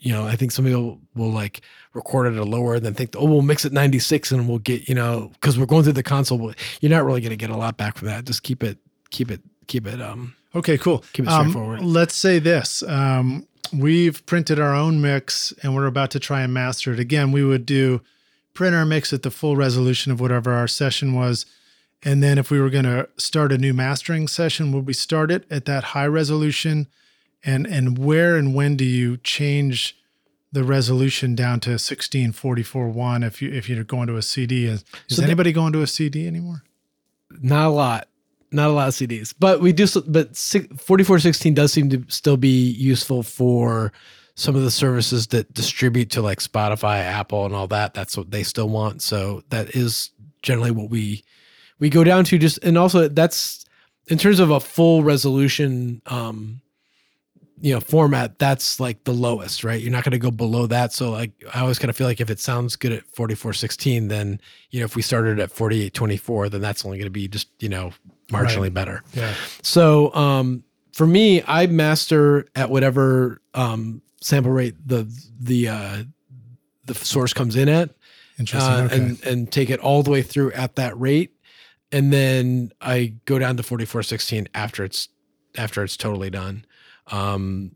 you 0.00 0.12
know? 0.12 0.26
I 0.26 0.36
think 0.36 0.52
some 0.52 0.64
people 0.64 0.98
will 1.14 1.30
like 1.30 1.60
record 1.94 2.26
it 2.26 2.32
at 2.36 2.38
a 2.38 2.44
lower 2.44 2.74
and 2.76 2.84
then 2.84 2.94
think, 2.94 3.14
oh, 3.16 3.24
we'll 3.24 3.42
mix 3.42 3.64
it 3.64 3.72
96 3.72 4.32
and 4.32 4.48
we'll 4.48 4.58
get 4.58 4.88
you 4.88 4.94
know 4.94 5.30
because 5.34 5.58
we're 5.58 5.66
going 5.66 5.84
through 5.84 5.92
the 5.94 6.02
console. 6.02 6.52
You're 6.80 6.90
not 6.90 7.04
really 7.04 7.20
going 7.20 7.30
to 7.30 7.36
get 7.36 7.50
a 7.50 7.56
lot 7.56 7.76
back 7.76 7.96
from 7.96 8.08
that. 8.08 8.24
Just 8.24 8.42
keep 8.42 8.62
it, 8.62 8.78
keep 9.10 9.30
it, 9.30 9.40
keep 9.66 9.86
it. 9.86 10.00
Um, 10.00 10.34
Okay, 10.52 10.76
cool. 10.78 11.04
Keep 11.12 11.26
it 11.26 11.28
Um, 11.30 11.50
straightforward. 11.50 11.80
let's 11.82 12.14
say 12.16 12.40
this. 12.40 12.82
Um, 12.82 13.46
we've 13.72 14.26
printed 14.26 14.58
our 14.58 14.74
own 14.74 15.00
mix 15.00 15.52
and 15.62 15.76
we're 15.76 15.86
about 15.86 16.10
to 16.10 16.18
try 16.18 16.40
and 16.42 16.52
master 16.52 16.92
it. 16.92 16.98
Again, 16.98 17.30
we 17.30 17.44
would 17.44 17.64
do 17.64 18.00
print 18.52 18.74
our 18.74 18.84
mix 18.84 19.12
at 19.12 19.22
the 19.22 19.30
full 19.30 19.54
resolution 19.54 20.10
of 20.10 20.20
whatever 20.20 20.52
our 20.52 20.66
session 20.66 21.14
was. 21.14 21.46
And 22.02 22.20
then 22.20 22.36
if 22.36 22.50
we 22.50 22.58
were 22.60 22.68
going 22.68 22.84
to 22.86 23.08
start 23.16 23.52
a 23.52 23.58
new 23.58 23.72
mastering 23.72 24.26
session, 24.26 24.72
would 24.72 24.88
we 24.88 24.92
start 24.92 25.30
it 25.30 25.44
at 25.52 25.66
that 25.66 25.84
high 25.84 26.06
resolution? 26.08 26.88
And 27.44 27.66
and 27.66 27.96
where 27.98 28.36
and 28.36 28.54
when 28.54 28.76
do 28.76 28.84
you 28.84 29.16
change 29.18 29.96
the 30.52 30.64
resolution 30.64 31.34
down 31.34 31.60
to 31.60 31.70
1644.1 31.70 33.24
if 33.26 33.40
you 33.40 33.50
if 33.50 33.68
you're 33.68 33.84
going 33.84 34.08
to 34.08 34.16
a 34.16 34.22
CD? 34.22 34.66
Is, 34.66 34.84
is 35.08 35.16
So 35.16 35.22
anybody 35.22 35.52
going 35.52 35.72
to 35.72 35.82
a 35.82 35.86
CD 35.86 36.26
anymore? 36.26 36.64
not 37.40 37.66
a 37.66 37.70
lot 37.70 38.08
not 38.50 38.68
a 38.68 38.72
lot 38.72 38.88
of 38.88 38.94
cds 38.94 39.34
but 39.38 39.60
we 39.60 39.72
do 39.72 39.86
but 40.06 40.36
4416 40.36 41.54
does 41.54 41.72
seem 41.72 41.88
to 41.90 42.04
still 42.08 42.36
be 42.36 42.70
useful 42.70 43.22
for 43.22 43.92
some 44.34 44.56
of 44.56 44.62
the 44.62 44.70
services 44.70 45.28
that 45.28 45.52
distribute 45.54 46.10
to 46.10 46.22
like 46.22 46.40
spotify 46.40 46.98
apple 46.98 47.46
and 47.46 47.54
all 47.54 47.68
that 47.68 47.94
that's 47.94 48.16
what 48.16 48.30
they 48.30 48.42
still 48.42 48.68
want 48.68 49.02
so 49.02 49.42
that 49.50 49.74
is 49.76 50.10
generally 50.42 50.70
what 50.70 50.90
we 50.90 51.22
we 51.78 51.88
go 51.88 52.02
down 52.02 52.24
to 52.24 52.38
just 52.38 52.58
and 52.64 52.76
also 52.76 53.08
that's 53.08 53.64
in 54.08 54.18
terms 54.18 54.40
of 54.40 54.50
a 54.50 54.60
full 54.60 55.02
resolution 55.02 56.02
um 56.06 56.60
you 57.62 57.74
know 57.74 57.80
format 57.80 58.38
that's 58.38 58.80
like 58.80 59.04
the 59.04 59.12
lowest 59.12 59.64
right 59.64 59.82
you're 59.82 59.92
not 59.92 60.02
going 60.04 60.12
to 60.12 60.18
go 60.18 60.30
below 60.30 60.66
that 60.66 60.92
so 60.92 61.10
like 61.10 61.30
i 61.54 61.60
always 61.60 61.78
kind 61.78 61.90
of 61.90 61.96
feel 61.96 62.06
like 62.06 62.20
if 62.20 62.30
it 62.30 62.40
sounds 62.40 62.74
good 62.76 62.90
at 62.92 63.02
4416 63.14 64.08
then 64.08 64.40
you 64.70 64.80
know 64.80 64.84
if 64.84 64.96
we 64.96 65.02
started 65.02 65.38
at 65.38 65.50
4824 65.50 66.48
then 66.48 66.60
that's 66.60 66.84
only 66.84 66.96
going 66.98 67.06
to 67.06 67.10
be 67.10 67.28
just 67.28 67.48
you 67.58 67.68
know 67.68 67.92
marginally 68.28 68.62
Right. 68.62 68.74
better 68.74 69.02
Yeah. 69.12 69.34
so 69.62 70.14
um 70.14 70.64
for 70.92 71.06
me 71.06 71.42
i 71.46 71.66
master 71.66 72.46
at 72.54 72.70
whatever 72.70 73.40
um 73.54 74.00
sample 74.20 74.52
rate 74.52 74.74
the 74.86 75.06
the 75.38 75.68
uh 75.68 76.02
the 76.86 76.94
source 76.94 77.32
comes 77.32 77.56
in 77.56 77.68
at 77.68 77.90
Interesting. 78.38 78.72
uh, 78.72 78.84
okay. 78.84 78.96
and 78.96 79.22
and 79.24 79.52
take 79.52 79.68
it 79.70 79.80
all 79.80 80.02
the 80.02 80.10
way 80.10 80.22
through 80.22 80.50
at 80.52 80.76
that 80.76 80.98
rate, 80.98 81.30
and 81.92 82.10
then 82.10 82.72
I 82.80 83.12
go 83.26 83.38
down 83.38 83.58
to 83.58 83.62
forty 83.62 83.84
four 83.84 84.02
sixteen 84.02 84.48
after 84.54 84.82
it's 84.82 85.08
after 85.58 85.84
it's 85.84 85.94
totally 85.98 86.30
done. 86.30 86.64
Um, 87.10 87.72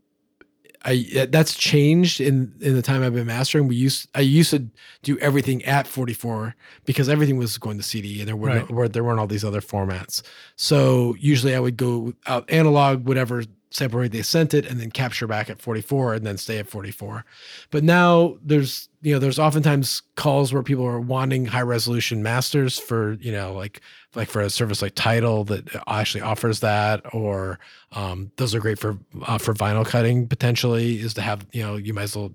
I 0.86 1.26
that's 1.30 1.54
changed 1.54 2.20
in 2.20 2.52
in 2.60 2.74
the 2.74 2.82
time 2.82 3.02
I've 3.02 3.14
been 3.14 3.26
mastering. 3.26 3.68
We 3.68 3.76
used 3.76 4.06
I 4.14 4.20
used 4.20 4.50
to 4.50 4.66
do 5.02 5.18
everything 5.18 5.64
at 5.64 5.86
forty 5.86 6.12
four 6.12 6.54
because 6.84 7.08
everything 7.08 7.38
was 7.38 7.56
going 7.56 7.78
to 7.78 7.82
CD 7.82 8.20
and 8.20 8.28
there 8.28 8.36
were, 8.36 8.48
Right. 8.48 8.70
no, 8.70 8.88
there 8.88 9.02
weren't 9.02 9.18
all 9.18 9.26
these 9.26 9.44
other 9.46 9.62
formats. 9.62 10.20
So 10.56 11.16
usually 11.18 11.54
I 11.54 11.60
would 11.60 11.78
go 11.78 12.12
out 12.26 12.44
analog 12.50 13.06
whatever 13.08 13.44
sample 13.70 13.98
rate 13.98 14.12
they 14.12 14.22
sent 14.22 14.52
it 14.54 14.66
and 14.66 14.78
then 14.78 14.88
capture 14.90 15.26
back 15.26 15.50
at 15.50 15.58
44 15.60 16.14
and 16.14 16.24
then 16.24 16.36
stay 16.36 16.58
at 16.58 16.68
44 16.68 17.24
but 17.72 17.82
now 17.82 18.36
there's 18.40 18.88
you 19.02 19.12
know 19.12 19.18
there's 19.18 19.36
oftentimes 19.40 20.00
calls 20.14 20.52
where 20.52 20.62
people 20.62 20.84
are 20.86 21.00
wanting 21.00 21.46
high 21.46 21.60
resolution 21.60 22.22
masters 22.22 22.78
for 22.78 23.14
you 23.14 23.32
know 23.32 23.52
like 23.52 23.80
like 24.14 24.28
for 24.28 24.40
a 24.40 24.50
service 24.50 24.82
like 24.82 24.94
Tidal 24.94 25.44
that 25.44 25.68
actually 25.86 26.22
offers 26.22 26.60
that 26.60 27.02
or 27.14 27.58
um, 27.92 28.30
those 28.36 28.54
are 28.54 28.60
great 28.60 28.78
for 28.78 28.98
uh, 29.26 29.38
for 29.38 29.54
vinyl 29.54 29.86
cutting 29.86 30.26
potentially 30.26 31.00
is 31.00 31.14
to 31.14 31.22
have 31.22 31.46
you 31.52 31.62
know 31.62 31.76
you 31.76 31.94
might 31.94 32.04
as 32.04 32.16
well 32.16 32.32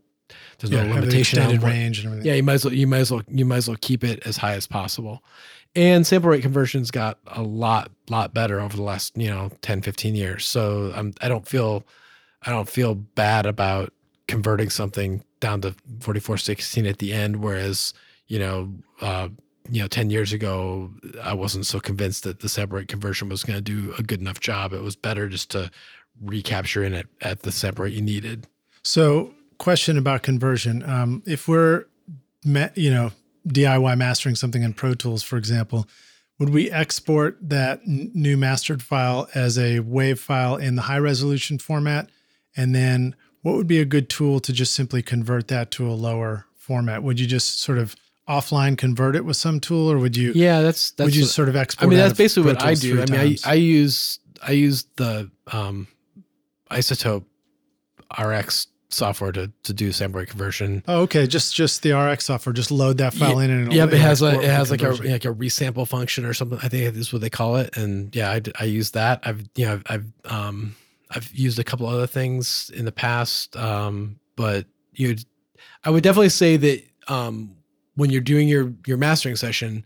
there's 0.60 0.72
yeah, 0.72 0.84
no 0.84 0.96
limitation 0.96 1.40
on 1.40 1.52
what, 1.60 1.64
range 1.64 2.06
yeah 2.22 2.34
you 2.34 2.44
might 2.44 2.54
as 2.54 2.66
well 2.66 2.74
you 2.74 2.88
might 2.88 3.00
as 3.00 3.12
well 3.12 3.22
you 3.28 3.46
might 3.46 3.58
as 3.58 3.68
well 3.68 3.78
keep 3.82 4.04
it 4.04 4.26
as 4.26 4.38
high 4.38 4.54
as 4.54 4.68
possible. 4.68 5.24
And 5.76 6.06
sample 6.06 6.32
rate 6.32 6.42
conversions 6.42 6.90
got 6.90 7.20
a 7.28 7.44
lot 7.44 7.92
lot 8.10 8.34
better 8.34 8.60
over 8.60 8.76
the 8.76 8.84
last 8.84 9.16
you 9.18 9.30
know 9.30 9.52
10 9.62 9.82
15 9.82 10.16
years. 10.16 10.48
So 10.48 10.92
I'm, 10.96 11.14
i 11.22 11.28
don't 11.28 11.48
feel 11.48 11.84
i 12.44 12.52
don't 12.52 12.70
feel 12.70 12.96
bad 12.96 13.46
about 13.46 13.94
converting 14.28 14.70
something 14.70 15.24
down 15.40 15.62
to 15.62 15.72
4416 16.02 16.86
at 16.86 17.00
the 17.00 17.14
end 17.14 17.38
whereas 17.38 17.94
you 18.28 18.40
know 18.40 18.72
uh 19.02 19.30
you 19.72 19.82
know 19.82 19.88
10 19.88 20.10
years 20.10 20.34
ago 20.34 20.92
i 21.24 21.34
wasn't 21.34 21.66
so 21.66 21.80
convinced 21.80 22.24
that 22.24 22.40
the 22.40 22.50
sample 22.50 22.78
rate 22.78 22.88
conversion 22.88 23.30
was 23.30 23.44
going 23.44 23.58
to 23.58 23.62
do 23.62 23.94
a 23.98 24.04
good 24.04 24.20
enough 24.22 24.40
job 24.40 24.74
it 24.74 24.82
was 24.82 24.96
better 24.96 25.28
just 25.30 25.52
to 25.52 25.70
recapture 26.22 26.84
in 26.84 26.94
it 26.94 27.08
at 27.22 27.42
the 27.44 27.52
sample 27.52 27.84
rate 27.86 27.94
you 27.94 28.02
needed 28.02 28.48
So, 28.84 29.34
question 29.58 29.98
about 29.98 30.24
conversion. 30.24 30.84
Um, 30.90 31.22
if 31.26 31.48
we're, 31.48 31.86
you 32.76 32.90
know, 32.90 33.12
DIY 33.48 33.98
mastering 33.98 34.36
something 34.36 34.64
in 34.64 34.74
Pro 34.74 34.94
Tools, 34.94 35.22
for 35.22 35.38
example, 35.38 35.86
would 36.40 36.50
we 36.50 36.72
export 36.72 37.38
that 37.42 37.82
n- 37.86 38.10
new 38.14 38.38
mastered 38.38 38.82
file 38.82 39.28
as 39.36 39.58
a 39.58 39.80
WAV 39.80 40.18
file 40.18 40.56
in 40.56 40.76
the 40.76 40.84
high 40.84 40.98
resolution 40.98 41.58
format? 41.60 42.10
And 42.56 42.74
then 42.74 43.16
what 43.42 43.56
would 43.56 43.68
be 43.68 43.80
a 43.80 43.86
good 43.86 44.10
tool 44.10 44.40
to 44.40 44.54
just 44.54 44.74
simply 44.74 45.02
convert 45.02 45.50
that 45.50 45.72
to 45.72 45.90
a 45.90 45.92
lower 45.92 46.46
format? 46.56 47.04
Would 47.04 47.20
you 47.20 47.28
just 47.28 47.62
sort 47.62 47.78
of 47.78 47.96
offline 48.30 48.78
convert 48.78 49.16
it 49.16 49.26
with 49.26 49.36
some 49.36 49.60
tool 49.60 49.92
or 49.92 49.98
would 49.98 50.16
you, 50.16 50.32
yeah 50.36 50.62
that's 50.62 50.92
that's 50.92 51.08
would 51.08 51.16
you 51.16 51.24
what- 51.24 51.32
sort 51.32 51.50
of 51.50 51.56
export? 51.56 51.88
I 51.88 51.90
mean, 51.90 51.98
that's 51.98 52.18
basically 52.18 52.54
what 52.54 52.62
I 52.62 52.76
do. 52.76 52.94
I 53.02 53.06
mean, 53.06 53.08
times? 53.08 53.46
I, 53.46 53.52
I 53.52 53.54
use 53.56 54.20
I 54.42 54.52
use 54.52 54.86
the 54.96 55.30
um, 55.52 55.88
iZotope 56.72 57.26
RX 58.18 58.68
software 58.92 59.32
to 59.32 59.52
to 59.64 59.74
do 59.74 59.92
sample 59.92 60.26
conversion. 60.26 60.84
Oh, 60.88 61.02
okay. 61.02 61.28
Just 61.28 61.56
just 61.56 61.84
the 61.84 61.92
RX 61.94 62.26
software. 62.26 62.54
Just 62.54 62.72
load 62.72 62.98
that 63.00 63.14
file 63.14 63.40
in 63.40 63.50
and 63.50 63.62
it'll, 63.64 63.74
yeah, 63.74 63.86
it 63.86 63.94
has 64.00 64.22
export 64.24 64.44
it 64.44 64.50
has 64.50 64.72
like 64.72 64.82
a 64.82 64.90
like 64.90 65.26
a 65.26 65.34
resample 65.34 65.88
function 65.88 66.26
or 66.26 66.34
something. 66.34 66.60
I 66.62 66.70
think 66.70 66.96
is 66.96 67.12
what 67.14 67.22
they 67.22 67.30
call 67.30 67.58
it. 67.58 67.76
And 67.78 68.16
yeah, 68.16 68.32
I, 68.32 68.42
I 68.60 68.64
use 68.66 68.92
that. 68.92 69.22
I've 69.24 69.44
you 69.56 69.66
know 69.66 69.74
I've, 69.74 69.84
I've 70.26 70.32
um 70.32 70.76
I've 71.12 71.32
used 71.32 71.60
a 71.60 71.64
couple 71.64 71.88
other 71.88 72.08
things 72.08 72.72
in 72.76 72.86
the 72.86 72.92
past. 72.92 73.56
Um, 73.56 74.20
but 74.36 74.66
you, 74.94 75.16
I 75.84 75.90
would 75.90 76.04
definitely 76.04 76.30
say 76.30 76.58
that 76.58 76.84
um 77.08 77.56
when 78.00 78.10
you're 78.10 78.22
doing 78.22 78.48
your 78.48 78.74
your 78.88 78.98
mastering 78.98 79.36
session, 79.36 79.84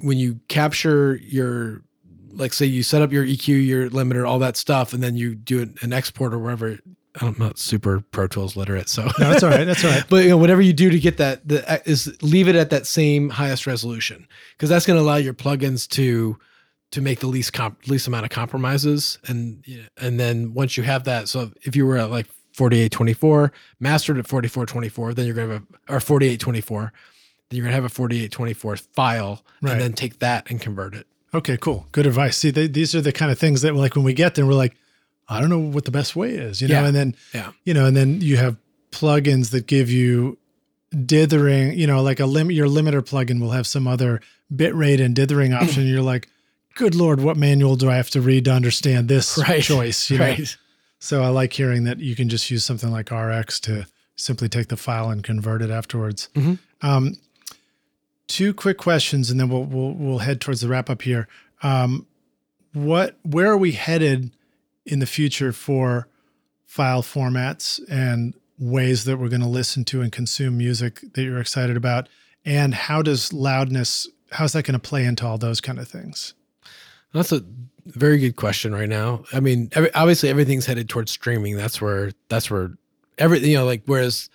when 0.00 0.18
you 0.18 0.38
capture 0.48 1.16
your 1.22 1.82
like 2.32 2.52
say 2.52 2.66
you 2.66 2.82
set 2.82 3.02
up 3.02 3.10
your 3.10 3.24
EQ, 3.24 3.66
your 3.66 3.90
limiter, 3.90 4.28
all 4.28 4.38
that 4.38 4.56
stuff, 4.56 4.92
and 4.92 5.02
then 5.02 5.16
you 5.16 5.34
do 5.34 5.62
an- 5.62 5.74
an 5.80 5.92
export 5.92 6.34
or 6.34 6.38
wherever. 6.38 6.78
I'm 7.20 7.34
not 7.38 7.58
super 7.58 8.00
Pro 8.12 8.28
Tools 8.28 8.54
literate, 8.54 8.88
so 8.88 9.04
No, 9.18 9.30
that's 9.30 9.42
all 9.42 9.50
right. 9.50 9.64
That's 9.64 9.82
all 9.82 9.90
right. 9.90 10.04
but 10.10 10.24
you 10.24 10.30
know, 10.30 10.36
whatever 10.36 10.60
you 10.60 10.74
do 10.74 10.90
to 10.90 11.00
get 11.00 11.16
that, 11.16 11.48
the, 11.48 11.82
is 11.84 12.14
leave 12.22 12.48
it 12.48 12.54
at 12.54 12.70
that 12.70 12.86
same 12.86 13.30
highest 13.30 13.66
resolution 13.66 14.28
because 14.52 14.68
that's 14.68 14.86
going 14.86 14.98
to 14.98 15.02
allow 15.02 15.16
your 15.16 15.34
plugins 15.34 15.88
to 15.90 16.38
to 16.90 17.00
make 17.00 17.20
the 17.20 17.26
least 17.26 17.52
comp, 17.52 17.86
least 17.88 18.06
amount 18.06 18.24
of 18.24 18.30
compromises, 18.30 19.18
and 19.26 19.64
and 19.96 20.20
then 20.20 20.54
once 20.54 20.76
you 20.76 20.82
have 20.82 21.04
that, 21.04 21.28
so 21.28 21.50
if 21.62 21.74
you 21.74 21.86
were 21.86 21.96
at 21.96 22.10
like 22.10 22.26
4824, 22.52 23.52
mastered 23.80 24.18
at 24.18 24.26
4424, 24.26 25.14
then 25.14 25.26
you're 25.26 25.34
going 25.34 25.48
to 25.48 25.54
have 25.54 25.62
a, 25.88 25.94
or 25.94 26.00
4824, 26.00 26.92
then 27.48 27.56
you're 27.56 27.64
going 27.64 27.70
to 27.72 27.74
have 27.76 27.84
a 27.84 27.88
4824 27.88 28.76
file, 28.76 29.42
Right. 29.60 29.72
and 29.72 29.80
then 29.80 29.92
take 29.92 30.18
that 30.20 30.50
and 30.50 30.60
convert 30.60 30.94
it. 30.94 31.06
Okay, 31.34 31.56
cool. 31.58 31.86
Good 31.92 32.06
advice. 32.06 32.36
See, 32.36 32.50
they, 32.50 32.66
these 32.68 32.94
are 32.94 33.00
the 33.00 33.12
kind 33.12 33.30
of 33.30 33.38
things 33.38 33.62
that, 33.62 33.74
like, 33.74 33.94
when 33.96 34.04
we 34.04 34.12
get 34.14 34.34
there, 34.34 34.46
we're 34.46 34.54
like, 34.54 34.76
I 35.28 35.40
don't 35.40 35.50
know 35.50 35.58
what 35.58 35.84
the 35.84 35.90
best 35.90 36.16
way 36.16 36.30
is, 36.34 36.62
you 36.62 36.68
know. 36.68 36.80
Yeah. 36.80 36.86
And 36.86 36.96
then, 36.96 37.16
Yeah. 37.34 37.52
you 37.64 37.74
know, 37.74 37.84
and 37.86 37.96
then 37.96 38.20
you 38.22 38.38
have 38.38 38.56
plugins 38.92 39.50
that 39.50 39.66
give 39.66 39.90
you 39.90 40.38
dithering. 41.04 41.78
You 41.78 41.86
know, 41.86 42.02
like 42.02 42.20
a 42.20 42.26
limit. 42.26 42.54
Your 42.54 42.66
limiter 42.66 43.02
plugin 43.02 43.40
will 43.40 43.50
have 43.50 43.66
some 43.66 43.86
other 43.86 44.20
bitrate 44.52 45.02
and 45.04 45.14
dithering 45.14 45.52
option. 45.60 45.86
You're 45.86 46.02
like, 46.02 46.28
good 46.74 46.94
lord, 46.94 47.20
what 47.20 47.36
manual 47.36 47.76
do 47.76 47.90
I 47.90 47.96
have 47.96 48.10
to 48.10 48.20
read 48.20 48.44
to 48.46 48.52
understand 48.52 49.08
this 49.08 49.36
Right. 49.48 49.62
choice? 49.62 50.10
You 50.10 50.18
know. 50.18 50.24
Right. 50.24 50.56
So 50.98 51.22
I 51.22 51.28
like 51.28 51.52
hearing 51.52 51.84
that 51.84 51.98
you 51.98 52.16
can 52.16 52.28
just 52.28 52.50
use 52.50 52.64
something 52.64 52.90
like 52.90 53.10
RX 53.10 53.60
to 53.60 53.86
simply 54.16 54.48
take 54.48 54.68
the 54.68 54.76
file 54.76 55.10
and 55.10 55.22
convert 55.22 55.62
it 55.62 55.70
afterwards. 55.70 56.28
Mhm. 56.34 56.58
Um, 56.80 57.14
two 58.28 58.54
quick 58.54 58.78
questions, 58.78 59.30
and 59.30 59.40
then 59.40 59.48
we'll 59.48 59.64
we'll 59.64 59.92
we'll 59.92 60.18
head 60.18 60.40
towards 60.40 60.60
the 60.60 60.68
wrap 60.68 60.88
up 60.88 61.02
here. 61.02 61.26
Um, 61.62 62.06
what 62.72 63.16
where 63.22 63.50
are 63.50 63.58
we 63.58 63.72
headed 63.72 64.30
in 64.86 65.00
the 65.00 65.06
future 65.06 65.52
for 65.52 66.06
file 66.66 67.02
formats 67.02 67.80
and 67.90 68.34
ways 68.58 69.04
that 69.04 69.16
we're 69.18 69.28
going 69.28 69.40
to 69.40 69.48
listen 69.48 69.84
to 69.86 70.02
and 70.02 70.12
consume 70.12 70.58
music 70.58 71.00
that 71.14 71.22
you're 71.22 71.40
excited 71.40 71.76
about? 71.76 72.08
And 72.44 72.74
how 72.74 73.02
does 73.02 73.32
loudness? 73.32 74.08
How's 74.30 74.52
that 74.52 74.64
going 74.64 74.78
to 74.78 74.88
play 74.88 75.04
into 75.04 75.26
all 75.26 75.38
those 75.38 75.60
kind 75.60 75.78
of 75.78 75.88
things? 75.88 76.34
That's 77.12 77.32
a 77.32 77.42
very 77.86 78.18
good 78.18 78.36
question 78.36 78.74
right 78.74 78.88
now. 78.88 79.24
I 79.32 79.40
mean, 79.40 79.70
every, 79.72 79.92
obviously 79.94 80.28
everything's 80.28 80.66
headed 80.66 80.88
towards 80.88 81.10
streaming. 81.10 81.56
That's 81.56 81.80
where 81.80 82.12
that's 82.28 82.50
where 82.50 82.72
everything 83.16 83.50
you 83.50 83.56
know, 83.56 83.64
like 83.64 83.82
whereas 83.86 84.28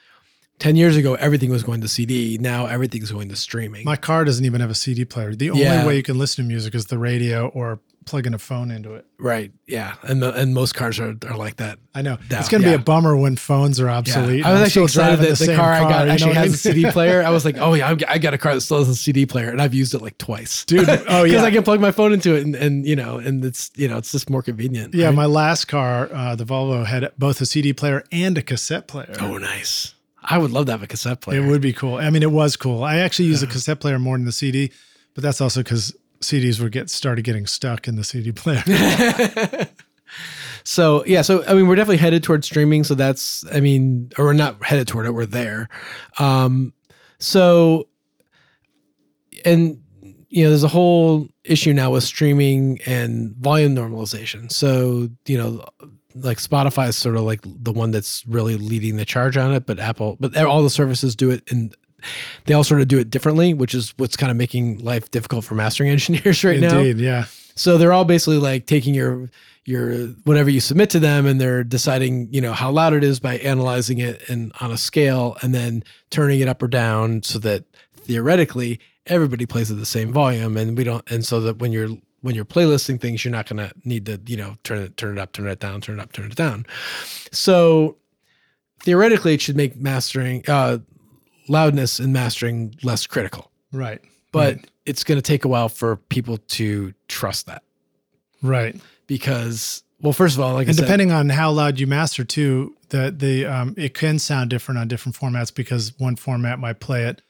10 0.60 0.76
years 0.76 0.96
ago 0.96 1.16
everything 1.16 1.50
was 1.50 1.64
going 1.64 1.82
to 1.82 1.88
CD, 1.88 2.38
now 2.40 2.66
everything's 2.68 3.12
going 3.12 3.30
to 3.30 3.36
streaming. 3.36 3.84
My 3.86 3.96
car 3.96 4.24
doesn't 4.26 4.46
even 4.46 4.62
have 4.62 4.70
a 4.70 4.76
CD 4.76 5.06
player. 5.06 5.36
The 5.36 5.50
only 5.50 5.64
Yeah. 5.64 5.86
way 5.86 5.98
you 5.98 6.04
can 6.04 6.18
listen 6.18 6.44
to 6.44 6.48
music 6.48 6.74
is 6.76 6.86
the 6.86 6.98
radio 6.98 7.48
or 7.48 7.80
plugging 8.06 8.34
a 8.34 8.38
phone 8.40 8.70
into 8.70 8.94
it. 8.96 9.06
right. 9.18 9.52
Yeah. 9.66 9.96
And 10.04 10.22
the, 10.22 10.34
and 10.34 10.54
most 10.54 10.76
cars 10.76 11.00
are, 11.00 11.16
are 11.26 11.38
like 11.38 11.56
that. 11.58 11.80
I 11.96 12.02
know. 12.02 12.18
No, 12.30 12.40
it's 12.40 12.50
going 12.50 12.62
to 12.62 12.70
yeah. 12.70 12.76
be 12.76 12.82
a 12.82 12.84
bummer 12.86 13.16
when 13.16 13.38
phones 13.38 13.80
are 13.80 13.90
obsolete. 13.90 14.40
Yeah. 14.40 14.50
I 14.50 14.52
was 14.52 14.60
I'm 14.60 14.66
actually 14.66 14.84
excited 14.84 15.20
that 15.20 15.30
the, 15.30 15.36
same 15.38 15.56
car, 15.56 15.72
I 15.72 15.80
got 15.82 16.02
you 16.02 16.06
know 16.08 16.12
actually 16.14 16.32
I 16.32 16.34
has 16.42 16.54
a? 16.54 16.58
CD 16.58 16.92
player. 16.92 17.24
I 17.24 17.30
was 17.30 17.46
like, 17.46 17.58
oh 17.60 17.74
yeah, 17.74 17.88
I'm, 17.90 18.00
I 18.10 18.18
got 18.18 18.34
a 18.34 18.38
car 18.38 18.54
that 18.56 18.62
still 18.62 18.80
has 18.80 18.90
a 18.90 18.96
CD 18.96 19.26
player, 19.26 19.50
and 19.50 19.62
I've 19.62 19.74
used 19.74 19.94
it 19.94 20.02
like 20.02 20.18
twice, 20.18 20.66
Dude, 20.66 20.88
oh 20.90 21.24
yeah. 21.24 21.24
Because. 21.24 21.44
I 21.44 21.52
can 21.52 21.64
plug 21.64 21.80
my 21.80 21.92
phone 21.92 22.12
into 22.12 22.36
it, 22.36 22.44
and, 22.46 22.56
and 22.56 22.86
you 22.86 22.98
know, 22.98 23.20
and 23.20 23.44
it's 23.46 23.72
you 23.76 23.88
know, 23.88 23.98
it's 23.98 24.12
just 24.12 24.30
more 24.30 24.42
convenient. 24.42 24.94
yeah, 24.94 25.06
right? 25.06 25.16
my 25.16 25.26
last 25.26 25.66
car, 25.70 26.10
uh, 26.14 26.36
the 26.36 26.44
Volvo, 26.44 26.86
had 26.86 27.10
both 27.18 27.40
a 27.40 27.46
CD 27.46 27.72
player 27.72 28.04
and 28.12 28.38
a 28.38 28.42
cassette 28.42 28.88
player. 28.90 29.16
oh 29.22 29.38
nice. 29.38 29.96
I 30.24 30.38
would 30.38 30.52
love 30.52 30.68
to 30.68 30.72
have 30.72 30.84
a 30.84 30.88
cassette 30.88 31.22
player. 31.22 31.44
It 31.44 31.48
would 31.48 31.62
be 31.62 31.74
cool. 31.74 31.96
I 31.96 32.10
mean, 32.10 32.24
it 32.24 32.32
was 32.32 32.56
cool. 32.56 32.84
I 32.84 32.98
actually 32.98 33.26
use 33.26 33.44
a 33.44 33.48
cassette 33.48 33.80
player 33.80 34.00
more 34.00 34.18
than 34.18 34.26
the 34.26 34.32
CD, 34.32 34.72
but 35.14 35.24
that's 35.24 35.42
also 35.42 35.62
because 35.62 35.96
CDs 36.22 36.62
would 36.62 36.72
get 36.72 36.90
started 36.90 37.24
getting 37.24 37.46
stuck 37.46 37.88
in 37.88 37.96
the 37.96 38.04
CD 38.04 38.32
player. 38.32 38.64
So 40.64 41.04
yeah, 41.06 41.22
so 41.22 41.44
I 41.46 41.54
mean, 41.54 41.68
we're 41.68 41.76
definitely 41.76 41.98
headed 41.98 42.24
towards 42.24 42.48
streaming. 42.48 42.84
So 42.84 42.96
that's, 42.96 43.46
I 43.52 43.60
mean, 43.60 44.12
or 44.18 44.26
we're 44.26 44.34
not 44.34 44.64
headed 44.64 44.88
toward 44.88 45.06
it. 45.06 45.12
We're 45.12 45.26
there. 45.26 45.70
Um, 46.20 46.74
so, 47.20 47.88
and 49.46 49.82
you 50.30 50.44
know, 50.44 50.50
there's 50.50 50.64
a 50.64 50.70
whole 50.70 51.28
issue 51.44 51.74
now 51.74 51.92
with 51.92 52.04
streaming 52.04 52.80
and 52.86 53.36
volume 53.36 53.76
normalization. 53.76 54.52
So 54.52 55.10
you 55.26 55.38
know, 55.38 55.66
like 56.16 56.38
Spotify 56.38 56.90
is 56.90 56.96
sort 56.96 57.16
of 57.16 57.24
like 57.24 57.42
the 57.44 57.72
one 57.72 57.92
that's 57.92 58.26
really 58.28 58.58
leading 58.58 58.98
the 58.98 59.06
charge 59.06 59.38
on 59.38 59.54
it, 59.54 59.66
but 59.66 59.80
Apple, 59.80 60.18
but 60.20 60.36
all 60.38 60.64
the 60.64 60.70
services 60.70 61.16
do 61.16 61.30
it 61.30 61.44
and. 61.52 61.76
They 62.48 62.54
all 62.54 62.66
sort 62.66 62.82
of 62.82 62.90
do 62.90 63.00
it 63.00 63.10
differently, 63.10 63.54
which 63.54 63.74
is 63.74 63.94
what's 63.96 64.18
kind 64.18 64.30
of 64.30 64.36
making 64.36 64.80
life 64.80 65.10
difficult 65.12 65.46
for 65.46 65.56
mastering 65.56 65.90
engineers 65.90 66.44
right 66.44 66.60
now. 66.60 66.80
Indeed, 66.80 66.98
yeah. 67.02 67.28
So 67.56 67.78
they're 67.78 67.94
all 67.94 68.04
basically 68.04 68.40
like 68.40 68.66
taking 68.66 68.94
your 68.94 69.30
your 69.66 70.08
whatever 70.26 70.50
you 70.50 70.60
submit 70.60 70.90
to 70.90 71.00
them 71.00 71.26
and 71.26 71.40
they're 71.40 71.64
deciding, 71.64 72.28
you 72.34 72.42
know, 72.42 72.52
how 72.52 72.72
loud 72.72 72.94
it 72.94 73.04
is 73.04 73.20
by 73.20 73.38
analyzing 73.38 74.00
it 74.00 74.28
and 74.30 74.52
on 74.60 74.72
a 74.72 74.78
scale 74.78 75.38
and 75.42 75.56
then 75.56 75.84
turning 76.10 76.42
it 76.42 76.48
up 76.48 76.62
or 76.62 76.68
down 76.68 77.24
so 77.24 77.40
that 77.40 77.64
theoretically 77.96 78.80
everybody 79.08 79.46
plays 79.46 79.72
at 79.72 79.78
the 79.78 79.86
same 79.86 80.12
volume 80.12 80.58
and 80.58 80.78
we 80.78 80.84
don't 80.84 81.10
and 81.10 81.26
so 81.26 81.40
that 81.40 81.60
when 81.60 81.72
you're 81.72 81.90
when 82.24 82.36
you're 82.36 82.46
playlisting 82.46 83.00
things 83.00 83.24
you're 83.24 83.32
not 83.32 83.48
going 83.48 83.58
to 83.58 83.72
need 83.84 84.06
to, 84.06 84.20
you 84.26 84.38
know, 84.38 84.56
turn 84.64 84.80
it 84.80 84.98
turn 84.98 85.18
it 85.18 85.22
up, 85.22 85.34
turn 85.34 85.46
it 85.46 85.60
down, 85.60 85.82
turn 85.82 86.00
it 86.00 86.02
up, 86.02 86.12
turn 86.14 86.32
it 86.32 86.36
down. 86.36 86.66
So 87.32 87.98
theoretically 88.82 89.36
it 89.36 89.42
should 89.42 89.58
make 89.58 89.76
mastering 89.76 90.44
uh 90.48 90.80
loudness 91.50 92.00
and 92.00 92.14
mastering 92.14 92.74
less 92.82 93.06
critical. 93.06 93.52
Right. 93.74 94.02
But 94.32 94.56
right. 94.56 94.72
it's 94.86 95.04
going 95.04 95.18
to 95.18 95.22
take 95.22 95.44
a 95.44 95.48
while 95.50 95.70
for 95.70 95.98
people 95.98 96.38
to 96.38 96.94
trust 97.10 97.46
that 97.48 97.62
right. 98.42 98.76
because 99.06 99.84
well 100.02 100.14
first 100.14 100.36
of 100.36 100.42
all 100.42 100.54
like 100.54 100.68
and 100.68 100.76
I 100.76 100.78
said, 100.78 100.82
depending 100.84 101.12
on 101.12 101.30
how 101.30 101.52
loud 101.52 101.78
you 101.80 101.88
master 101.88 102.24
too, 102.24 102.76
that 102.90 103.20
the 103.20 103.46
um, 103.46 103.76
it 103.78 103.94
can 103.94 104.18
sound 104.18 104.50
different 104.50 104.80
on 104.80 104.88
different 104.88 105.18
formats 105.18 105.54
because 105.54 105.94
one 106.00 106.16
format 106.16 106.58
might 106.58 106.80
play 106.80 107.04
it 107.04 107.22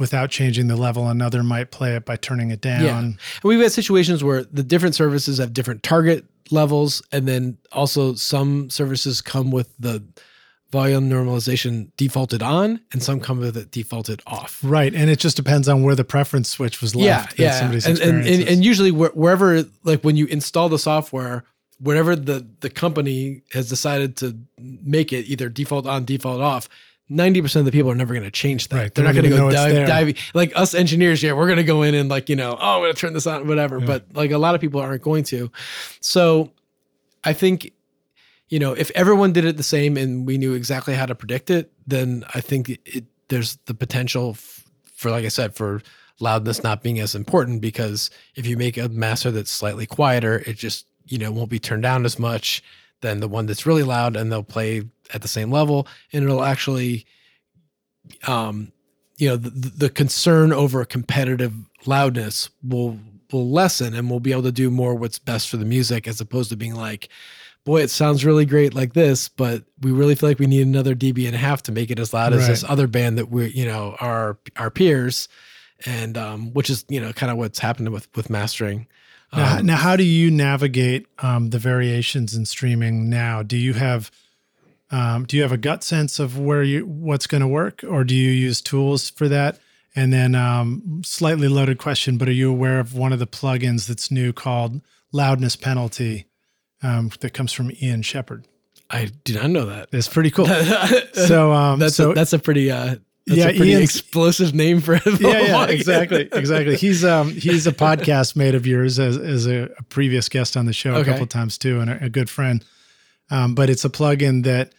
without 0.00 0.30
changing 0.30 0.66
the 0.66 0.76
level, 0.76 1.08
another 1.08 1.44
might 1.44 1.70
play 1.70 1.94
it 1.94 2.04
by 2.04 2.16
turning 2.16 2.50
it 2.50 2.60
down. 2.60 2.82
Yeah. 2.84 2.98
and 2.98 3.18
we've 3.44 3.60
had 3.60 3.70
situations 3.70 4.24
where 4.24 4.42
the 4.44 4.64
different 4.64 4.96
services 4.96 5.38
have 5.38 5.52
different 5.52 5.84
target 5.84 6.24
levels 6.50 7.00
and 7.12 7.28
then 7.28 7.56
also 7.70 8.14
some 8.14 8.68
services 8.70 9.20
come 9.20 9.52
with 9.52 9.72
the 9.78 10.02
volume 10.72 11.08
normalization 11.10 11.90
defaulted 11.96 12.42
on 12.42 12.80
and 12.92 13.02
some 13.02 13.20
come 13.20 13.38
with 13.40 13.56
it 13.56 13.70
defaulted 13.72 14.22
off 14.26 14.60
Right, 14.64 14.94
and 14.94 15.10
it 15.10 15.18
just 15.18 15.36
depends 15.36 15.68
on 15.68 15.82
where 15.82 15.94
the 15.94 16.04
preference 16.04 16.48
switch 16.48 16.80
was 16.80 16.94
left. 16.96 17.38
yeah 17.38 17.60
yeah 17.60 17.70
and, 17.88 17.98
and, 18.00 18.26
and, 18.26 18.48
and 18.48 18.64
usually 18.64 18.90
where, 18.92 19.10
wherever 19.10 19.64
like 19.84 20.02
when 20.02 20.16
you 20.16 20.26
install 20.26 20.68
the 20.68 20.78
software 20.78 21.44
whatever 21.78 22.14
the 22.14 22.46
the 22.60 22.70
company 22.70 23.42
has 23.52 23.68
decided 23.68 24.16
to 24.18 24.36
make 24.58 25.12
it 25.12 25.24
either 25.26 25.48
default 25.48 25.86
on 25.86 26.04
default 26.04 26.40
off 26.40 26.68
90% 27.10 27.56
of 27.56 27.64
the 27.64 27.72
people 27.72 27.90
are 27.90 27.96
never 27.96 28.14
going 28.14 28.24
to 28.24 28.30
change 28.30 28.68
that. 28.68 28.76
Right, 28.76 28.94
They're 28.94 29.04
they 29.04 29.12
not 29.12 29.20
going 29.20 29.30
to 29.30 29.36
go 29.36 29.50
dive, 29.50 29.86
diving. 29.86 30.14
Like 30.32 30.52
us 30.54 30.74
engineers, 30.74 31.22
yeah, 31.22 31.32
we're 31.32 31.46
going 31.46 31.56
to 31.56 31.64
go 31.64 31.82
in 31.82 31.94
and 31.94 32.08
like, 32.08 32.28
you 32.28 32.36
know, 32.36 32.56
oh, 32.60 32.76
I'm 32.76 32.80
going 32.82 32.94
to 32.94 32.98
turn 32.98 33.14
this 33.14 33.26
on, 33.26 33.48
whatever. 33.48 33.80
Yeah. 33.80 33.86
But 33.86 34.04
like 34.14 34.30
a 34.30 34.38
lot 34.38 34.54
of 34.54 34.60
people 34.60 34.80
aren't 34.80 35.02
going 35.02 35.24
to. 35.24 35.50
So 36.00 36.52
I 37.24 37.32
think, 37.32 37.72
you 38.48 38.58
know, 38.58 38.72
if 38.72 38.90
everyone 38.94 39.32
did 39.32 39.44
it 39.44 39.56
the 39.56 39.64
same 39.64 39.96
and 39.96 40.26
we 40.26 40.38
knew 40.38 40.54
exactly 40.54 40.94
how 40.94 41.06
to 41.06 41.14
predict 41.14 41.50
it, 41.50 41.72
then 41.86 42.24
I 42.32 42.40
think 42.40 42.68
it, 42.68 43.04
there's 43.28 43.56
the 43.66 43.74
potential 43.74 44.30
f- 44.30 44.64
for, 44.94 45.10
like 45.10 45.24
I 45.24 45.28
said, 45.28 45.54
for 45.54 45.82
loudness 46.20 46.62
not 46.62 46.82
being 46.82 47.00
as 47.00 47.14
important 47.14 47.60
because 47.60 48.10
if 48.36 48.46
you 48.46 48.56
make 48.56 48.76
a 48.76 48.88
master 48.88 49.30
that's 49.32 49.50
slightly 49.50 49.86
quieter, 49.86 50.44
it 50.46 50.56
just, 50.56 50.86
you 51.06 51.18
know, 51.18 51.32
won't 51.32 51.50
be 51.50 51.58
turned 51.58 51.82
down 51.82 52.04
as 52.04 52.18
much 52.18 52.62
than 53.00 53.18
the 53.18 53.28
one 53.28 53.46
that's 53.46 53.66
really 53.66 53.82
loud 53.82 54.14
and 54.14 54.30
they'll 54.30 54.42
play 54.42 54.82
at 55.14 55.22
the 55.22 55.28
same 55.28 55.50
level 55.50 55.86
and 56.12 56.24
it'll 56.24 56.44
actually 56.44 57.04
um 58.26 58.72
you 59.18 59.28
know 59.28 59.36
the, 59.36 59.50
the 59.50 59.90
concern 59.90 60.52
over 60.52 60.84
competitive 60.84 61.52
loudness 61.86 62.50
will 62.62 62.98
will 63.32 63.48
lessen 63.50 63.94
and 63.94 64.10
we'll 64.10 64.20
be 64.20 64.32
able 64.32 64.42
to 64.42 64.52
do 64.52 64.70
more 64.70 64.94
what's 64.94 65.18
best 65.18 65.48
for 65.48 65.56
the 65.56 65.64
music 65.64 66.08
as 66.08 66.20
opposed 66.20 66.50
to 66.50 66.56
being 66.56 66.74
like 66.74 67.08
boy 67.64 67.80
it 67.82 67.90
sounds 67.90 68.24
really 68.24 68.44
great 68.46 68.74
like 68.74 68.94
this 68.94 69.28
but 69.28 69.62
we 69.82 69.92
really 69.92 70.14
feel 70.14 70.28
like 70.28 70.38
we 70.38 70.46
need 70.46 70.66
another 70.66 70.94
db 70.94 71.26
and 71.26 71.34
a 71.34 71.38
half 71.38 71.62
to 71.62 71.72
make 71.72 71.90
it 71.90 71.98
as 71.98 72.12
loud 72.12 72.32
as 72.32 72.46
this 72.48 72.64
other 72.64 72.86
band 72.86 73.18
that 73.18 73.30
we're 73.30 73.46
you 73.46 73.66
know 73.66 73.96
our 74.00 74.38
our 74.56 74.70
peers. 74.70 75.28
And 75.86 76.18
um 76.18 76.52
which 76.52 76.68
is 76.68 76.84
you 76.90 77.00
know 77.00 77.10
kind 77.14 77.32
of 77.32 77.38
what's 77.38 77.58
happened 77.58 77.88
with 77.88 78.06
with 78.14 78.28
mastering. 78.28 78.86
Now, 79.32 79.58
Um, 79.58 79.66
now, 79.66 79.76
how 79.76 79.96
do 79.96 80.02
you 80.02 80.30
navigate 80.30 81.06
um, 81.20 81.50
the 81.50 81.58
variations 81.58 82.34
in 82.34 82.44
streaming 82.44 83.08
now? 83.08 83.42
Do 83.42 83.56
you 83.56 83.72
have 83.74 84.10
um, 84.90 85.24
do 85.24 85.36
you 85.36 85.42
have 85.42 85.52
a 85.52 85.56
gut 85.58 85.84
sense 85.84 86.18
of 86.18 86.38
where 86.38 86.62
you 86.62 86.84
what's 86.86 87.26
going 87.26 87.40
to 87.42 87.48
work, 87.48 87.82
or 87.86 88.04
do 88.04 88.14
you 88.14 88.30
use 88.30 88.60
tools 88.60 89.10
for 89.10 89.28
that? 89.28 89.58
And 89.96 90.12
then, 90.12 90.34
um, 90.36 91.02
slightly 91.04 91.48
loaded 91.48 91.78
question, 91.78 92.16
but 92.16 92.28
are 92.28 92.32
you 92.32 92.48
aware 92.50 92.78
of 92.78 92.94
one 92.94 93.12
of 93.12 93.18
the 93.18 93.26
plugins 93.26 93.86
that's 93.88 94.10
new 94.10 94.32
called 94.32 94.80
Loudness 95.12 95.56
Penalty 95.56 96.26
um, 96.82 97.10
that 97.20 97.34
comes 97.34 97.52
from 97.52 97.70
Ian 97.82 98.02
Shepherd? 98.02 98.46
i 98.92 99.08
did 99.24 99.36
not 99.36 99.50
know 99.50 99.66
that 99.66 99.88
It's 99.92 100.08
pretty 100.08 100.30
cool. 100.32 100.46
So, 101.14 101.52
um, 101.52 101.78
that's 101.78 101.94
so 101.96 102.10
a, 102.10 102.14
that's 102.14 102.32
a 102.32 102.38
pretty 102.40 102.70
uh 102.72 102.96
that's 103.26 103.38
Yeah, 103.38 103.48
a 103.48 103.56
pretty 103.56 103.72
Ian's- 103.72 103.84
explosive 103.84 104.52
name 104.54 104.80
for 104.80 104.94
a 104.96 105.00
yeah, 105.20 105.40
yeah, 105.42 105.66
exactly, 105.66 106.28
exactly. 106.32 106.76
He's 106.76 107.04
um 107.04 107.30
he's 107.32 107.66
a 107.68 107.72
podcast 107.72 108.34
mate 108.34 108.54
of 108.56 108.66
yours 108.66 108.98
as 108.98 109.16
as 109.16 109.46
a, 109.46 109.70
a 109.78 109.82
previous 109.84 110.28
guest 110.28 110.56
on 110.56 110.66
the 110.66 110.72
show 110.72 110.94
a 110.94 110.98
Okay. 111.00 111.10
couple 111.12 111.26
times 111.26 111.56
too, 111.58 111.78
and 111.80 111.90
a, 111.90 112.04
a 112.06 112.08
good 112.08 112.28
friend. 112.30 112.64
Um, 113.30 113.54
but 113.54 113.70
it's 113.70 113.84
a 113.84 113.90
plugin 113.90 114.42
that 114.44 114.72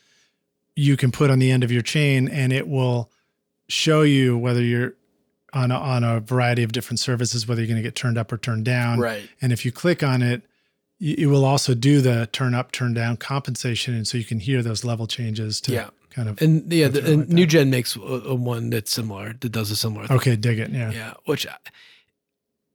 you 0.82 0.98
can 0.98 1.12
put 1.12 1.30
on 1.30 1.40
the 1.40 1.52
end 1.52 1.64
of 1.64 1.72
your 1.72 1.82
chain, 1.84 2.28
and 2.28 2.52
it 2.52 2.68
will 2.68 3.10
show 3.68 4.02
you 4.02 4.38
whether 4.38 4.62
you're 4.62 4.94
on 5.54 5.70
a, 5.72 5.76
on 5.76 6.04
a 6.04 6.20
variety 6.20 6.64
of 6.64 6.72
different 6.72 7.00
services, 7.00 7.48
whether 7.48 7.62
you're 7.62 7.68
going 7.68 7.82
to 7.82 7.84
get 7.84 7.96
turned 7.96 8.18
up 8.18 8.32
or 8.32 8.38
turned 8.38 8.66
down. 8.66 9.00
right 9.00 9.30
And 9.42 9.52
if 9.52 9.66
you 9.66 9.72
click 9.72 10.02
on 10.02 10.22
it, 10.22 10.42
it 11.00 11.28
will 11.28 11.46
also 11.46 11.74
do 11.74 12.00
the 12.02 12.28
turn 12.32 12.54
up, 12.54 12.72
turn 12.72 12.94
down 12.94 13.18
compensation, 13.18 13.94
and 13.94 14.08
so 14.08 14.18
you 14.18 14.24
can 14.24 14.40
hear 14.40 14.62
those 14.62 14.84
level 14.86 15.08
changes 15.08 15.60
to 15.62 15.74
Yeah. 15.74 15.90
kind 16.10 16.30
of. 16.30 16.42
and 16.42 16.72
yeah 16.72 16.88
the, 16.88 17.00
and 17.12 17.20
like 17.22 17.28
NUGEN 17.30 17.70
makes 17.70 17.96
a, 17.96 18.00
a 18.02 18.36
one 18.36 18.70
that's 18.70 18.92
similar 18.92 19.34
that 19.40 19.52
does 19.52 19.72
a 19.72 19.76
similar 19.76 20.08
thing. 20.08 20.18
Okay, 20.18 20.36
dig 20.36 20.60
it. 20.60 20.70
Yeah. 20.72 20.92
yeah 20.92 21.14
which 21.26 21.46
I, 21.48 21.56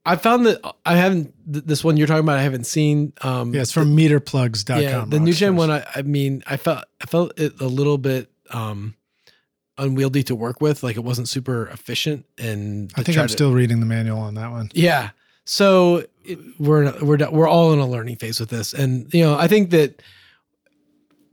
I 0.07 0.15
found 0.15 0.45
that 0.45 0.59
I 0.85 0.95
haven't 0.95 1.33
th- 1.51 1.65
this 1.65 1.83
one 1.83 1.97
you're 1.97 2.07
talking 2.07 2.23
about 2.23 2.37
I 2.39 2.41
haven't 2.43 2.65
seen 2.65 3.13
um 3.21 3.53
Yeah, 3.53 3.61
it's 3.61 3.71
from 3.71 3.95
meterplugs.com. 3.95 4.81
yeah 4.81 5.05
the 5.07 5.17
NUGEN 5.19 5.55
one 5.55 5.69
I, 5.69 5.85
I 5.95 6.01
mean 6.01 6.43
I 6.47 6.57
felt 6.57 6.85
I 7.01 7.05
felt 7.05 7.39
it 7.39 7.59
a 7.61 7.67
little 7.67 7.97
bit 7.97 8.31
um 8.51 8.95
unwieldy 9.77 10.23
to 10.23 10.35
work 10.35 10.59
with 10.61 10.81
like 10.81 10.95
it 10.97 11.03
wasn't 11.03 11.29
super 11.29 11.67
efficient 11.67 12.25
and 12.39 12.91
I 12.95 13.03
think 13.03 13.17
I'm 13.17 13.27
to- 13.27 13.33
still 13.33 13.53
reading 13.53 13.79
the 13.79 13.85
manual 13.85 14.19
on 14.19 14.33
that 14.35 14.49
one. 14.51 14.69
Yeah. 14.73 15.09
So 15.45 16.05
it, 16.25 16.39
we're 16.59 16.91
we're 17.01 17.29
we're 17.29 17.47
all 17.47 17.71
in 17.73 17.79
a 17.79 17.87
learning 17.87 18.17
phase 18.17 18.37
with 18.39 18.49
this, 18.49 18.73
and 18.73 19.13
you 19.13 19.23
know 19.23 19.37
I 19.37 19.47
think 19.47 19.69
that 19.69 20.01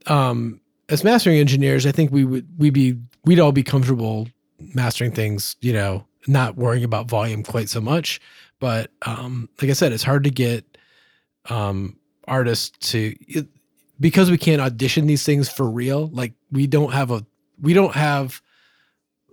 um, 0.06 0.60
as 0.88 1.02
mastering 1.02 1.38
engineers, 1.38 1.86
I 1.86 1.92
think 1.92 2.12
we 2.12 2.24
would 2.24 2.46
we 2.58 2.70
be 2.70 2.96
we'd 3.24 3.40
all 3.40 3.50
be 3.52 3.62
comfortable 3.62 4.28
mastering 4.74 5.10
things, 5.12 5.56
you 5.60 5.72
know, 5.72 6.06
not 6.26 6.56
worrying 6.56 6.84
about 6.84 7.08
volume 7.08 7.42
quite 7.42 7.68
so 7.68 7.80
much. 7.80 8.20
But 8.64 8.92
um, 9.02 9.50
like 9.60 9.70
I 9.70 9.74
said, 9.74 9.92
it's 9.92 10.02
hard 10.02 10.24
to 10.24 10.30
get 10.30 10.78
um, 11.50 11.98
artists 12.26 12.90
to 12.92 13.14
it, 13.28 13.46
because 14.00 14.30
we 14.30 14.38
can't 14.38 14.62
audition 14.62 15.06
these 15.06 15.22
things 15.22 15.50
for 15.50 15.68
real. 15.68 16.06
Like 16.14 16.32
we 16.50 16.66
don't 16.66 16.94
have 16.94 17.10
a 17.10 17.26
we 17.60 17.74
don't 17.74 17.92
have 17.94 18.40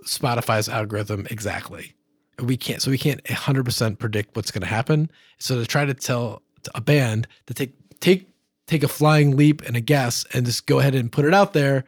Spotify's 0.06 0.68
algorithm 0.68 1.28
exactly 1.32 1.96
we 2.40 2.58
can't 2.58 2.82
so 2.82 2.92
we 2.92 2.98
can't 2.98 3.24
100% 3.26 4.00
predict 4.00 4.36
what's 4.36 4.52
going 4.52 4.62
to 4.62 4.68
happen 4.68 5.10
so 5.38 5.60
to 5.60 5.66
try 5.66 5.86
to 5.86 5.94
tell 5.94 6.42
a 6.74 6.82
band 6.82 7.28
to 7.46 7.54
take 7.54 7.74
take 8.00 8.34
take 8.68 8.84
a 8.84 8.88
flying 8.88 9.38
leap 9.38 9.62
and 9.62 9.78
a 9.78 9.82
guess 9.82 10.26
and 10.34 10.46
just 10.46 10.66
go 10.66 10.80
ahead 10.80 10.96
and 10.96 11.12
put 11.12 11.24
it 11.24 11.36
out 11.36 11.54
there 11.54 11.84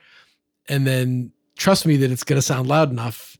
and 0.70 0.86
then 0.86 1.32
trust 1.57 1.88
me 1.88 1.98
that 1.98 2.11
it's 2.11 2.24
going 2.24 2.38
to 2.38 2.41
sound 2.41 2.68
loud 2.68 2.91
enough 2.91 3.36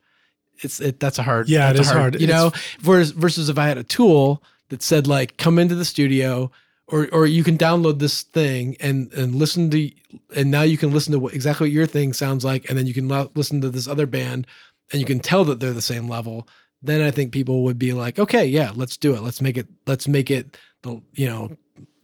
it's 0.64 0.80
it 0.80 1.00
that's 1.00 1.20
a 1.20 1.24
hard 1.24 1.50
Yeah, 1.50 1.70
it 1.72 1.80
is 1.80 1.90
a 1.90 1.94
hard. 1.94 2.20
you 2.22 2.28
know? 2.28 2.52
Versus 2.80 3.12
versus 3.12 3.50
if 3.50 3.58
i 3.58 3.68
had 3.68 3.78
a 3.78 3.84
tool 3.84 4.42
that 4.70 4.82
said 4.82 5.08
like 5.08 5.38
come 5.38 5.60
into 5.60 5.76
the 5.76 5.86
studio 5.86 6.52
or 6.88 7.08
or 7.12 7.26
you 7.26 7.44
can 7.44 7.58
download 7.58 8.00
this 8.00 8.24
thing 8.24 8.76
and 8.80 9.12
and 9.14 9.36
listen 9.36 9.70
to 9.72 9.92
and 10.36 10.52
now 10.52 10.62
you 10.64 10.78
can 10.78 10.92
listen 10.92 11.12
to 11.14 11.20
what 11.20 11.34
exactly 11.34 11.68
what 11.68 11.74
your 11.74 11.86
thing 11.86 12.14
sounds 12.14 12.44
like 12.44 12.70
and 12.70 12.78
then 12.78 12.88
you 12.88 12.94
can 12.94 13.08
lo- 13.08 13.32
listen 13.36 13.62
to 13.62 13.70
this 13.70 13.88
other 13.88 14.06
band 14.06 14.48
and 14.92 15.00
you 15.00 15.06
can 15.06 15.20
tell 15.20 15.44
that 15.46 15.60
they're 15.60 15.74
the 15.74 15.82
same 15.82 16.08
level 16.10 16.48
then 16.82 17.02
i 17.02 17.10
think 17.12 17.32
people 17.32 17.64
would 17.64 17.80
be 17.80 17.94
like 17.94 18.20
okay 18.20 18.46
yeah 18.46 18.72
let's 18.76 18.98
do 18.98 19.14
it. 19.16 19.22
Let's 19.22 19.42
make 19.42 19.58
it 19.58 19.68
let's 19.88 20.08
make 20.08 20.30
it 20.32 20.58
the 20.82 21.02
you 21.14 21.28
know 21.28 21.56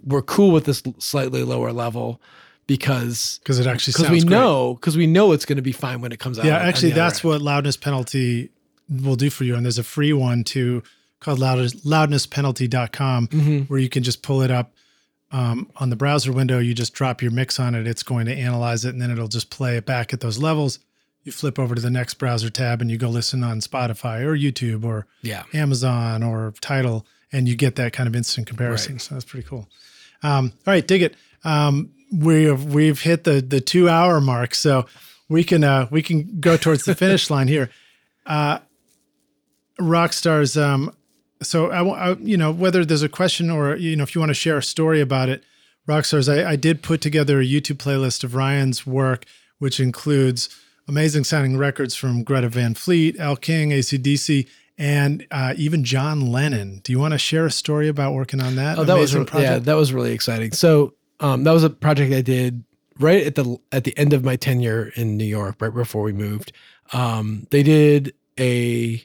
we're 0.06 0.22
cool 0.22 0.52
with 0.52 0.64
this 0.65 0.81
slightly 0.99 1.44
lower 1.44 1.73
level 1.73 2.22
because 2.78 3.40
because 3.44 3.60
it 3.60 3.68
actually 3.68 3.94
because 3.94 4.10
we 4.12 4.20
great. 4.22 4.30
know 4.30 4.76
because 4.76 4.96
we 4.96 5.08
know 5.08 5.32
it's 5.34 5.46
going 5.46 5.58
to 5.58 5.62
be 5.62 5.72
fine 5.72 6.00
when 6.02 6.12
it 6.12 6.20
comes 6.20 6.38
out 6.40 6.46
Yeah, 6.46 6.60
on- 6.60 6.66
actually, 6.68 6.91
that's 6.91 7.24
what 7.24 7.41
loudness 7.41 7.76
penalty 7.78 8.50
will 8.90 9.16
do 9.16 9.30
for 9.30 9.44
you. 9.44 9.56
And 9.56 9.66
there's 9.66 9.78
a 9.78 9.84
free 9.84 10.14
one 10.14 10.44
too 10.44 10.82
called 11.20 11.40
loudness, 11.40 11.74
loudnesspenalty.com 11.86 13.28
Mhm. 13.28 13.70
where 13.70 13.80
you 13.80 13.90
can 13.90 14.04
just 14.04 14.22
pull 14.22 14.41
it 14.41 14.52
up 14.52 14.74
um, 15.32 15.70
on 15.76 15.90
the 15.90 15.96
browser 15.96 16.32
window. 16.32 16.60
You 16.60 16.74
just 16.74 16.94
drop 16.94 17.22
your 17.22 17.32
mix 17.32 17.60
on 17.60 17.76
it. 17.76 17.86
It's 17.86 18.02
going 18.04 18.26
to 18.26 18.34
analyze 18.36 18.86
it 18.86 18.90
and 18.90 19.02
then 19.02 19.12
it'll 19.12 19.28
just 19.28 19.50
play 19.50 19.78
it 19.78 19.86
back 19.86 20.14
at 20.14 20.22
those 20.22 20.38
levels. 20.40 20.80
You 21.24 21.32
flip 21.32 21.60
over 21.60 21.76
to 21.76 21.82
the 21.82 21.91
next 21.91 22.16
browser 22.16 22.50
tab 22.50 22.82
and 22.82 22.90
you 22.90 22.98
go 22.98 23.10
listen 23.10 23.44
on 23.44 23.60
Spotify 23.60 24.22
or 24.22 24.36
YouTube 24.36 24.84
or 24.84 25.06
yeah 25.22 25.44
Amazon 25.54 26.24
or 26.24 26.54
Tidal, 26.62 27.06
and 27.32 27.48
you 27.48 27.56
get 27.56 27.76
that 27.76 27.94
kind 27.94 28.08
of 28.08 28.16
instant 28.16 28.48
comparison. 28.48 28.94
Right. 28.94 29.02
So 29.02 29.16
that's 29.16 29.26
pretty 29.26 29.46
cool. 29.48 29.68
Um, 30.24 30.54
all 30.66 30.74
right, 30.74 30.88
dig 30.88 31.02
it. 31.04 31.16
Um, 31.44 31.91
we 32.11 32.44
have 32.45 32.73
we've 32.73 33.02
hit 33.02 33.23
the 33.23 33.41
the 33.41 33.61
two 33.61 33.90
hour 33.90 34.19
mark, 34.19 34.56
so 34.56 34.86
we 35.27 35.44
can 35.44 35.64
uh, 35.64 35.88
we 35.91 36.02
can 36.02 36.40
go 36.40 36.57
towards 36.57 36.86
the 36.86 36.95
finish 36.95 37.30
line 37.31 37.48
here. 37.48 37.69
Uh, 38.26 38.60
rock 39.80 40.14
stars. 40.14 40.57
Um, 40.57 40.95
so 41.41 41.72
I, 41.72 42.11
I, 42.11 42.14
you 42.15 42.38
know, 42.38 42.52
whether 42.52 42.84
there's 42.84 43.03
a 43.03 43.10
question 43.10 43.49
or 43.49 43.76
you 43.76 43.95
know, 43.95 44.03
if 44.03 44.15
you 44.15 44.19
want 44.19 44.30
to 44.31 44.36
share 44.36 44.57
a 44.57 44.64
story 44.64 45.02
about 45.02 45.30
it, 45.30 45.44
rock 45.88 46.06
stars. 46.06 46.27
I, 46.27 46.52
I 46.52 46.56
did 46.56 46.81
put 46.81 47.02
together 47.02 47.40
a 47.40 47.45
YouTube 47.45 47.77
playlist 47.77 48.23
of 48.23 48.36
Ryan's 48.36 48.86
work, 48.86 49.26
which 49.60 49.80
includes 49.80 50.49
amazing 50.88 51.23
sounding 51.23 51.57
records 51.57 51.95
from 51.95 52.23
Greta 52.23 52.49
Van 52.49 52.73
Fleet, 52.73 53.15
Elle 53.19 53.36
King, 53.38 53.69
ACDC, 53.69 54.48
and 54.77 55.26
uh, 55.31 55.53
even 55.57 55.84
John 55.84 56.31
Lennon. 56.31 56.81
Do 56.84 56.91
you 56.91 56.99
want 56.99 57.14
to 57.14 57.18
share 57.18 57.45
a 57.45 57.52
story 57.52 57.88
about 57.88 58.14
working 58.14 58.41
on 58.41 58.56
that? 58.56 58.80
Oh, 58.80 58.84
that 58.84 58.98
was 58.98 59.14
project? 59.14 59.34
yeah, 59.36 59.60
that 59.60 59.76
was 59.76 59.94
really 59.94 60.14
exciting. 60.14 60.52
So 60.52 60.94
um, 61.20 61.44
that 61.44 61.52
was 61.52 61.64
a 61.64 61.70
project 61.70 62.14
I 62.14 62.22
did 62.22 62.64
right 63.00 63.26
at 63.26 63.36
the 63.36 63.58
at 63.72 63.84
the 63.84 63.98
end 63.98 64.14
of 64.14 64.24
my 64.24 64.36
tenure 64.36 64.91
in 64.96 65.18
New 65.18 65.26
York, 65.26 65.62
right 65.62 65.74
before 65.74 66.04
we 66.04 66.14
moved. 66.14 66.52
Um, 66.94 67.48
they 67.52 67.64
did 67.64 68.14
a 68.40 69.04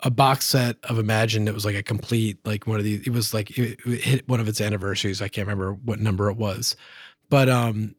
a 0.00 0.10
box 0.10 0.46
set 0.46 0.76
of 0.84 0.98
Imagine 0.98 1.46
that 1.46 1.54
was 1.54 1.64
like 1.64 1.76
a 1.76 1.82
complete 1.82 2.38
like 2.44 2.66
one 2.66 2.78
of 2.78 2.84
these. 2.84 3.06
It 3.06 3.10
was 3.10 3.32
like 3.32 3.56
it, 3.58 3.78
it 3.86 4.00
hit 4.00 4.28
one 4.28 4.40
of 4.40 4.48
its 4.48 4.60
anniversaries. 4.60 5.22
I 5.22 5.28
can't 5.28 5.46
remember 5.46 5.72
what 5.72 6.00
number 6.00 6.28
it 6.30 6.36
was, 6.36 6.76
but 7.30 7.48
um, 7.48 7.94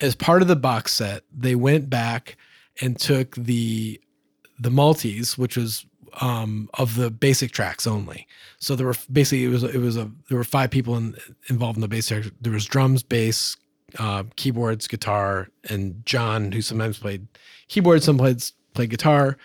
as 0.00 0.14
part 0.14 0.42
of 0.42 0.48
the 0.48 0.56
box 0.56 0.92
set, 0.92 1.22
they 1.34 1.54
went 1.54 1.88
back 1.88 2.36
and 2.80 2.98
took 2.98 3.34
the 3.36 4.00
the 4.58 4.70
multis, 4.70 5.38
which 5.38 5.56
was 5.56 5.86
um, 6.20 6.68
of 6.74 6.96
the 6.96 7.10
basic 7.10 7.52
tracks 7.52 7.86
only. 7.86 8.26
So 8.58 8.76
there 8.76 8.86
were 8.86 8.96
basically 9.10 9.44
it 9.44 9.48
was 9.48 9.62
it 9.62 9.78
was 9.78 9.96
a 9.96 10.10
there 10.28 10.38
were 10.38 10.44
five 10.44 10.70
people 10.70 10.96
in, 10.96 11.16
involved 11.48 11.76
in 11.76 11.80
the 11.80 11.88
bass. 11.88 12.08
There 12.08 12.52
was 12.52 12.66
drums, 12.66 13.02
bass, 13.02 13.56
uh, 13.98 14.24
keyboards, 14.36 14.86
guitar, 14.86 15.48
and 15.68 16.04
John, 16.04 16.52
who 16.52 16.62
sometimes 16.62 16.98
played 16.98 17.26
keyboard, 17.68 18.02
sometimes 18.02 18.52
played 18.74 18.90
guitar, 18.90 19.36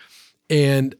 and 0.50 0.94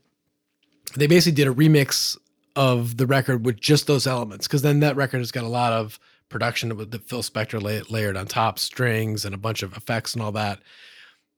they 0.96 1.06
basically 1.06 1.36
did 1.36 1.48
a 1.48 1.54
remix 1.54 2.16
of 2.56 2.96
the 2.96 3.06
record 3.06 3.44
with 3.44 3.60
just 3.60 3.86
those 3.86 4.06
elements. 4.06 4.46
Because 4.46 4.62
then 4.62 4.80
that 4.80 4.96
record 4.96 5.18
has 5.18 5.30
got 5.30 5.44
a 5.44 5.48
lot 5.48 5.72
of 5.72 5.98
production 6.28 6.76
with 6.76 6.90
the 6.90 6.98
Phil 6.98 7.22
Spector 7.22 7.62
la- 7.62 7.86
layered 7.88 8.16
on 8.16 8.26
top, 8.26 8.58
strings 8.58 9.24
and 9.24 9.34
a 9.34 9.38
bunch 9.38 9.62
of 9.62 9.76
effects 9.76 10.14
and 10.14 10.22
all 10.22 10.32
that. 10.32 10.60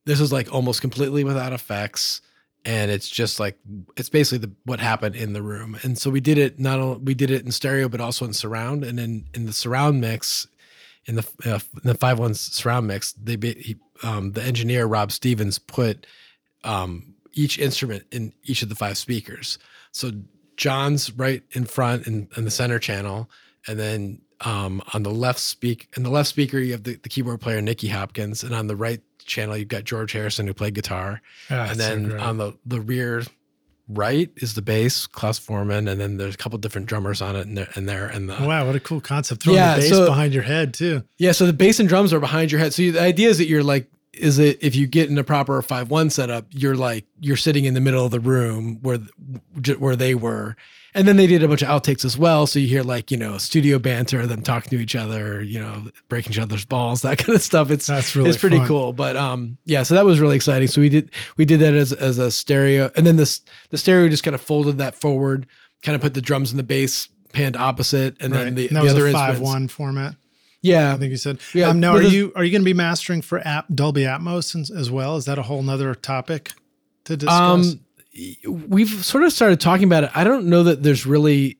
This 0.05 0.19
is 0.19 0.31
like 0.31 0.51
almost 0.53 0.81
completely 0.81 1.23
without 1.23 1.53
effects 1.53 2.21
and 2.65 2.91
it's 2.91 3.09
just 3.09 3.39
like 3.39 3.57
it's 3.97 4.09
basically 4.09 4.47
the 4.47 4.51
what 4.65 4.79
happened 4.79 5.15
in 5.15 5.33
the 5.33 5.41
room. 5.41 5.77
And 5.81 5.97
so 5.97 6.09
we 6.09 6.19
did 6.19 6.37
it 6.37 6.59
not 6.59 6.79
only 6.79 6.99
we 6.99 7.13
did 7.13 7.31
it 7.31 7.43
in 7.45 7.51
stereo 7.51 7.89
but 7.89 8.01
also 8.01 8.25
in 8.25 8.33
surround. 8.33 8.83
And 8.83 8.99
in 8.99 9.25
in 9.33 9.45
the 9.45 9.53
surround 9.53 9.99
mix 9.99 10.47
in 11.05 11.15
the 11.15 11.27
uh, 11.45 11.59
in 11.83 11.87
the 11.87 11.95
five 11.95 12.19
one 12.19 12.33
surround 12.35 12.87
mix 12.87 13.13
they 13.13 13.35
he, 13.35 13.77
um, 14.03 14.33
the 14.33 14.43
engineer 14.43 14.85
rob 14.85 15.11
stevens 15.11 15.57
put 15.57 16.05
um, 16.63 17.15
each 17.33 17.57
instrument 17.57 18.03
in 18.11 18.33
each 18.43 18.61
of 18.61 18.69
the 18.69 18.75
five 18.75 18.97
speakers. 18.97 19.57
So 19.91 20.11
john's 20.57 21.11
right 21.13 21.41
in 21.51 21.65
front 21.65 22.05
in, 22.05 22.29
in 22.37 22.45
the 22.45 22.51
center 22.51 22.77
channel. 22.77 23.29
And 23.67 23.79
then 23.79 24.21
um, 24.41 24.81
on 24.93 25.03
the 25.03 25.11
left 25.11 25.39
speak 25.39 25.89
in 25.97 26.03
the 26.03 26.11
left 26.11 26.29
speaker 26.29 26.59
you 26.59 26.73
have 26.73 26.83
the, 26.83 26.95
the 26.97 27.09
keyboard 27.09 27.41
player 27.41 27.61
nicky 27.61 27.87
hopkins. 27.87 28.43
And 28.43 28.53
on 28.53 28.67
the 28.67 28.75
right 28.75 29.01
channel 29.25 29.55
you've 29.57 29.67
got 29.67 29.83
george 29.83 30.11
harrison 30.11 30.47
who 30.47 30.53
played 30.53 30.73
guitar 30.73 31.21
Ah, 31.49 31.69
and 31.69 31.79
then 31.79 32.09
great. 32.09 32.21
on 32.21 32.37
the 32.37 32.53
the 32.65 32.79
rear 32.81 33.23
right 33.87 34.29
is 34.37 34.53
the 34.53 34.61
bass, 34.61 35.05
Klaus 35.05 35.37
Voormann, 35.39 35.89
and 35.91 35.99
then 35.99 36.15
there's 36.15 36.35
a 36.35 36.37
couple 36.37 36.57
different 36.59 36.87
drummers 36.87 37.21
on 37.21 37.35
it 37.35 37.45
and 37.45 37.57
there 37.57 37.67
and 37.75 37.89
there 37.89 38.07
and 38.07 38.29
the 38.29 38.33
wow, 38.35 38.65
what 38.65 38.75
a 38.75 38.79
cool 38.79 39.01
concept! 39.01 39.43
Throwing 39.43 39.57
Yeah, 39.59 39.75
the 39.75 39.81
bass 39.81 39.89
so- 39.89 40.05
behind 40.05 40.33
your 40.33 40.43
head 40.43 40.73
too. 40.73 41.03
yeah. 41.17 41.33
So 41.33 41.45
the 41.45 41.51
bass 41.51 41.79
and 41.79 41.89
drums 41.89 42.13
are 42.13 42.19
behind 42.21 42.51
your 42.53 42.59
head. 42.61 42.73
So 42.73 42.83
the 42.83 43.01
idea 43.01 43.27
is 43.29 43.37
that 43.39 43.47
you're 43.47 43.63
like, 43.63 43.89
is 44.13 44.39
it 44.39 44.57
if 44.61 44.75
you 44.75 44.87
get 44.87 45.09
in 45.09 45.17
a 45.17 45.23
proper 45.23 45.61
five 45.61 45.89
one 45.89 46.09
setup, 46.09 46.45
you're 46.51 46.75
like 46.75 47.05
you're 47.19 47.37
sitting 47.37 47.65
in 47.65 47.73
the 47.73 47.81
middle 47.81 48.03
of 48.05 48.11
the 48.11 48.19
room 48.19 48.79
where 48.81 48.99
where 49.77 49.95
they 49.95 50.15
were. 50.15 50.55
And 50.93 51.07
then 51.07 51.15
they 51.15 51.25
did 51.25 51.41
a 51.41 51.47
bunch 51.47 51.61
of 51.61 51.69
outtakes 51.69 52.03
as 52.03 52.17
well. 52.17 52.45
So 52.45 52.59
you 52.59 52.67
hear 52.67 52.83
like, 52.83 53.11
you 53.11 53.17
know, 53.17 53.37
studio 53.37 53.79
banter, 53.79 54.27
them 54.27 54.41
talking 54.41 54.69
to 54.77 54.83
each 54.83 54.93
other, 54.93 55.41
you 55.41 55.57
know, 55.57 55.85
breaking 56.09 56.33
each 56.33 56.37
other's 56.39 56.65
balls, 56.65 57.03
that 57.03 57.17
kind 57.19 57.33
of 57.33 57.41
stuff. 57.41 57.71
It's 57.71 57.87
That's 57.87 58.13
really 58.13 58.29
it's 58.29 58.37
pretty 58.39 58.57
fun. 58.57 58.67
cool. 58.67 58.91
But 58.91 59.15
um, 59.15 59.57
yeah, 59.63 59.83
so 59.83 59.95
that 59.95 60.03
was 60.03 60.19
really 60.19 60.35
exciting. 60.35 60.67
So 60.67 60.81
we 60.81 60.89
did 60.89 61.09
we 61.37 61.45
did 61.45 61.61
that 61.61 61.73
as 61.73 61.93
as 61.93 62.17
a 62.17 62.29
stereo, 62.29 62.91
and 62.97 63.07
then 63.07 63.15
this 63.15 63.39
the 63.69 63.77
stereo 63.77 64.09
just 64.09 64.23
kind 64.23 64.35
of 64.35 64.41
folded 64.41 64.79
that 64.79 64.95
forward, 64.95 65.47
kind 65.81 65.95
of 65.95 66.01
put 66.01 66.13
the 66.13 66.21
drums 66.21 66.51
and 66.51 66.59
the 66.59 66.63
bass 66.63 67.07
panned 67.31 67.55
opposite, 67.55 68.17
and 68.19 68.33
Right. 68.33 68.43
then 68.43 68.55
the, 68.55 68.67
And 68.67 68.75
that 68.75 68.81
the 68.81 68.83
was 68.83 68.93
other 68.93 69.11
five 69.13 69.39
one 69.39 69.69
format. 69.69 70.15
Yeah, 70.61 70.93
I 70.93 70.97
think 70.97 71.09
you 71.11 71.17
said. 71.17 71.39
Yeah, 71.53 71.69
Um, 71.69 71.79
now, 71.79 71.93
are 71.93 72.01
you 72.03 72.31
are 72.35 72.43
you 72.43 72.51
going 72.51 72.61
to 72.61 72.65
be 72.65 72.73
mastering 72.73 73.21
for 73.21 73.39
app 73.47 73.65
Dolby 73.73 74.01
Atmos 74.03 74.59
as, 74.59 74.69
as 74.69 74.91
well? 74.91 75.15
Is 75.17 75.25
that 75.25 75.37
a 75.39 75.41
whole 75.43 75.63
nother 75.63 75.95
topic 75.95 76.51
to 77.05 77.17
discuss? 77.17 77.73
Um, 77.73 77.79
we've 78.47 79.03
sort 79.05 79.23
of 79.23 79.33
started 79.33 79.59
talking 79.59 79.85
about 79.85 80.03
it. 80.03 80.11
I 80.15 80.23
don't 80.23 80.45
know 80.47 80.63
that 80.63 80.83
there's 80.83 81.05
really, 81.05 81.57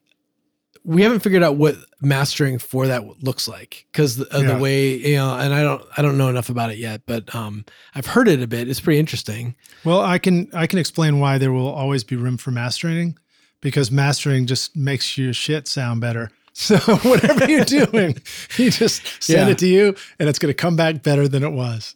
we 0.84 1.02
haven't 1.02 1.20
figured 1.20 1.42
out 1.42 1.56
what 1.56 1.76
mastering 2.00 2.58
for 2.58 2.86
that 2.88 3.22
looks 3.24 3.48
like 3.48 3.86
because 3.90 4.20
of 4.20 4.42
Yeah. 4.42 4.54
the 4.54 4.58
way 4.62 4.96
you 4.98 5.16
know. 5.16 5.34
And 5.36 5.52
I 5.54 5.62
don't, 5.62 5.82
I 5.96 6.02
don't 6.02 6.18
know 6.18 6.28
enough 6.28 6.48
about 6.48 6.70
it 6.70 6.78
yet, 6.78 7.02
but 7.06 7.34
um, 7.34 7.64
I've 7.94 8.06
heard 8.06 8.28
it 8.28 8.42
a 8.42 8.46
bit. 8.46 8.68
It's 8.68 8.80
pretty 8.80 9.00
interesting. 9.00 9.56
well, 9.84 10.00
I 10.00 10.18
can 10.18 10.48
I 10.52 10.66
can 10.66 10.78
explain 10.78 11.18
why 11.18 11.38
there 11.38 11.52
will 11.52 11.68
always 11.70 12.04
be 12.04 12.16
room 12.16 12.36
for 12.36 12.50
mastering, 12.50 13.16
because 13.60 13.90
mastering 13.90 14.46
just 14.46 14.76
makes 14.76 15.16
your 15.18 15.32
shit 15.32 15.66
sound 15.66 16.00
better. 16.00 16.30
So 16.52 16.76
whatever 17.08 17.50
you're 17.50 17.64
doing, 17.86 18.16
you 18.56 18.70
just 18.70 19.22
send 19.22 19.48
Yeah. 19.48 19.52
it 19.52 19.58
to 19.58 19.66
you, 19.66 19.94
and 20.18 20.28
it's 20.28 20.38
going 20.38 20.50
to 20.50 20.54
come 20.54 20.76
back 20.76 21.02
better 21.02 21.26
than 21.28 21.42
it 21.42 21.52
was. 21.52 21.94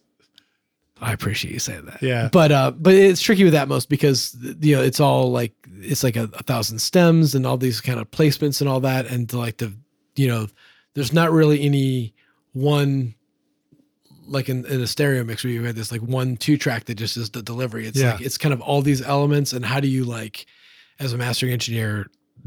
I 0.98 1.12
appreciate 1.12 1.52
you 1.52 1.58
saying 1.58 1.84
that. 1.86 2.00
Yeah. 2.02 2.30
But 2.32 2.52
uh, 2.52 2.70
but 2.70 2.94
it's 2.94 3.20
tricky 3.20 3.44
with 3.44 3.52
Atmos 3.52 3.86
because 3.86 4.34
you 4.60 4.74
know 4.76 4.82
it's 4.82 4.98
all 4.98 5.30
like 5.30 5.52
it's 5.80 6.02
like 6.02 6.16
a, 6.16 6.22
a 6.32 6.42
thousand 6.44 6.78
stems 6.78 7.34
and 7.34 7.46
all 7.46 7.58
these 7.58 7.82
kind 7.82 8.00
of 8.00 8.10
placements 8.10 8.60
and 8.62 8.68
all 8.70 8.80
that, 8.80 9.04
and 9.06 9.28
to 9.28 9.38
like 9.38 9.58
the 9.58 9.74
you 10.14 10.26
know 10.26 10.46
there's 10.94 11.12
not 11.12 11.30
really 11.32 11.60
any 11.62 12.14
one 12.54 13.14
like 14.26 14.48
in, 14.48 14.64
in 14.66 14.80
a 14.80 14.86
stereo 14.86 15.22
mix 15.22 15.44
where 15.44 15.52
you 15.52 15.62
had 15.64 15.76
this 15.76 15.92
like 15.92 16.00
one 16.00 16.36
two 16.38 16.56
track 16.56 16.86
that 16.86 16.94
just 16.94 17.18
is 17.18 17.28
the 17.30 17.42
delivery. 17.42 17.86
It's 17.86 17.98
Yeah. 18.00 18.12
like 18.12 18.22
it's 18.22 18.38
kind 18.38 18.54
of 18.54 18.62
all 18.62 18.80
these 18.80 19.02
elements, 19.02 19.52
and 19.52 19.66
how 19.66 19.80
do 19.80 19.88
you 19.88 20.04
like 20.04 20.46
as 20.98 21.12
a 21.12 21.18
mastering 21.18 21.52
engineer 21.52 22.06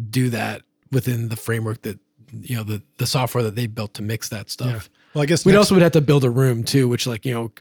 do 0.09 0.29
that 0.31 0.63
within 0.91 1.29
the 1.29 1.35
framework 1.35 1.81
that 1.83 1.99
you 2.41 2.55
know 2.55 2.63
the 2.63 2.81
the 2.97 3.07
software 3.07 3.43
that 3.43 3.55
they 3.55 3.67
built 3.67 3.93
to 3.95 4.01
mix 4.03 4.29
that 4.29 4.49
stuff. 4.49 4.89
Yeah. 4.91 4.97
Well, 5.15 5.23
I 5.23 5.25
guess 5.25 5.43
We'd 5.43 5.55
also 5.55 5.73
would 5.73 5.81
have 5.81 5.93
to 5.93 6.01
build 6.01 6.23
a 6.23 6.29
room 6.29 6.63
too, 6.63 6.87
which 6.87 7.07
like 7.07 7.25
you 7.25 7.33
know 7.33 7.51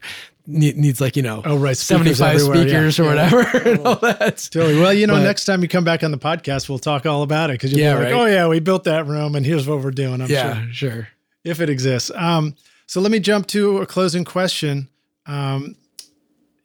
needs 0.45 0.99
like 1.01 1.15
you 1.15 1.21
know 1.23 1.41
oh 1.45 1.57
right, 1.57 1.75
speakers 1.77 2.17
75 2.17 2.35
everywhere, 2.35 2.55
yeah. 2.57 2.61
speakers 2.63 2.99
or 2.99 3.03
Yeah. 3.03 3.09
whatever 3.33 3.57
and 3.69 3.79
all 3.87 3.95
that. 3.97 4.47
Totally. 4.51 4.79
Well, 4.79 4.93
you 4.93 5.07
know, 5.07 5.13
But- 5.15 5.23
next 5.23 5.45
time 5.45 5.61
you 5.63 5.67
come 5.67 5.83
back 5.83 6.03
on 6.03 6.11
the 6.11 6.17
podcast, 6.19 6.69
we'll 6.69 6.77
talk 6.79 7.05
all 7.07 7.23
about 7.23 7.49
it 7.49 7.53
because 7.53 7.71
you'll 7.71 7.81
Yeah, 7.81 7.95
be 7.95 8.03
like, 8.05 8.13
right. 8.13 8.21
"Oh 8.21 8.25
yeah, 8.25 8.47
we 8.47 8.59
built 8.59 8.83
that 8.83 9.07
room, 9.07 9.35
and 9.35 9.45
here's 9.45 9.67
what 9.67 9.81
we're 9.83 9.91
doing." 9.91 10.21
I'm 10.21 10.27
sure. 10.27 10.35
yeah, 10.37 10.65
sure. 10.71 11.07
if 11.43 11.59
it 11.59 11.69
exists. 11.69 12.11
Um, 12.13 12.55
so 12.85 13.01
let 13.01 13.11
me 13.11 13.19
jump 13.19 13.47
to 13.47 13.77
a 13.79 13.85
closing 13.87 14.25
question. 14.25 14.87
Um, 15.25 15.75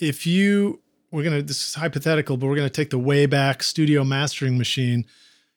if 0.00 0.26
you 0.26 0.80
we're 1.10 1.22
gonna 1.24 1.42
this 1.42 1.64
is 1.68 1.74
hypothetical, 1.74 2.36
but 2.36 2.46
we're 2.48 2.56
gonna 2.56 2.68
take 2.68 2.90
the 2.90 2.98
way 2.98 3.24
back 3.26 3.62
studio 3.62 4.04
mastering 4.04 4.58
machine, 4.58 5.06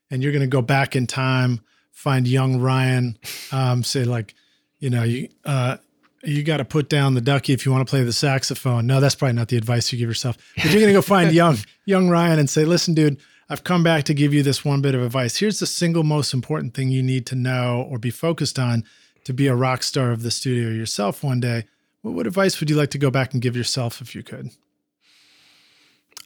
and 0.10 0.24
you're 0.24 0.32
gonna 0.32 0.48
go 0.48 0.62
back 0.62 0.96
in 0.96 1.08
time, 1.08 1.62
find 1.92 2.28
young 2.28 2.60
Ryan, 2.60 3.18
um, 3.52 3.84
say 3.84 4.04
like, 4.04 4.36
you 4.80 4.90
know, 4.90 5.04
you 5.04 5.30
uh, 5.46 5.78
you 6.24 6.44
got 6.44 6.58
to 6.58 6.66
put 6.66 6.90
down 6.90 7.14
the 7.14 7.22
ducky 7.22 7.54
if 7.54 7.66
you 7.66 7.72
want 7.72 7.88
to 7.88 7.90
play 7.90 8.04
the 8.04 8.14
saxophone. 8.14 8.88
No, 8.88 9.00
that's 9.00 9.16
probably 9.16 9.36
not 9.36 9.48
the 9.48 9.58
advice 9.58 9.92
you 9.92 10.00
give 10.00 10.10
yourself. 10.10 10.38
But 10.56 10.72
you're 10.72 10.82
gonna 10.82 10.94
go 10.94 11.02
find 11.02 11.32
young 11.34 11.58
young 11.86 12.10
Ryan 12.10 12.40
and 12.40 12.50
say, 12.50 12.66
listen, 12.66 12.94
dude. 12.94 13.18
I've 13.50 13.64
come 13.64 13.82
back 13.82 14.04
to 14.04 14.14
give 14.14 14.34
you 14.34 14.44
this 14.44 14.66
one 14.66 14.82
bit 14.82 14.94
of 14.94 15.02
advice. 15.02 15.38
Here's 15.38 15.60
the 15.60 15.66
single 15.66 16.04
most 16.04 16.34
important 16.34 16.74
thing 16.74 16.90
you 16.90 17.02
need 17.02 17.26
to 17.28 17.36
know 17.36 17.88
or 17.90 17.98
be 17.98 18.10
focused 18.10 18.60
on 18.60 18.84
to 19.24 19.34
be 19.34 19.48
a 19.48 19.56
rock 19.56 19.84
star 19.84 20.12
of 20.12 20.22
the 20.22 20.32
studio 20.32 20.70
yourself 20.70 21.24
one 21.24 21.40
day. 21.40 21.64
What, 22.02 22.14
what 22.14 22.28
advice 22.28 22.60
would 22.60 22.70
you 22.70 22.76
like 22.76 22.92
to 22.92 22.98
go 22.98 23.10
back 23.10 23.34
and 23.34 23.42
give 23.42 23.56
yourself 23.56 24.02
if 24.02 24.16
you 24.16 24.24
could? 24.24 24.50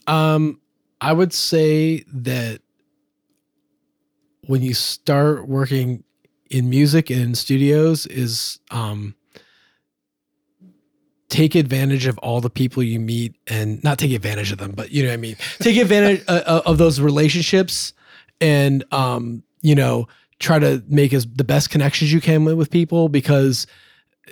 Um, 0.06 0.60
I 1.00 1.12
would 1.12 1.32
say 1.32 2.04
that 2.12 2.60
when 4.46 4.62
you 4.62 4.74
start 4.74 5.48
working 5.48 6.02
in 6.50 6.68
music 6.68 7.10
and 7.10 7.20
in 7.20 7.34
studios 7.34 8.06
is 8.06 8.58
um 8.70 9.14
take 11.28 11.54
advantage 11.54 12.04
of 12.06 12.18
all 12.18 12.42
the 12.42 12.50
people 12.50 12.82
you 12.82 13.00
meet 13.00 13.34
and 13.46 13.82
not 13.82 13.98
take 13.98 14.12
advantage 14.12 14.52
of 14.52 14.58
them 14.58 14.72
but 14.72 14.90
you 14.90 15.02
know 15.02 15.08
what 15.08 15.14
i 15.14 15.18
mean? 15.18 15.36
Take 15.60 15.76
advantage 15.76 16.22
uh, 16.28 16.62
of 16.66 16.78
those 16.78 17.00
relationships 17.00 17.92
and 18.40 18.84
um 18.92 19.42
you 19.62 19.74
know 19.74 20.08
try 20.40 20.58
to 20.58 20.82
make 20.88 21.12
as 21.12 21.26
the 21.26 21.44
best 21.44 21.70
connections 21.70 22.12
you 22.12 22.20
can 22.20 22.44
with 22.44 22.70
people 22.70 23.08
because 23.08 23.66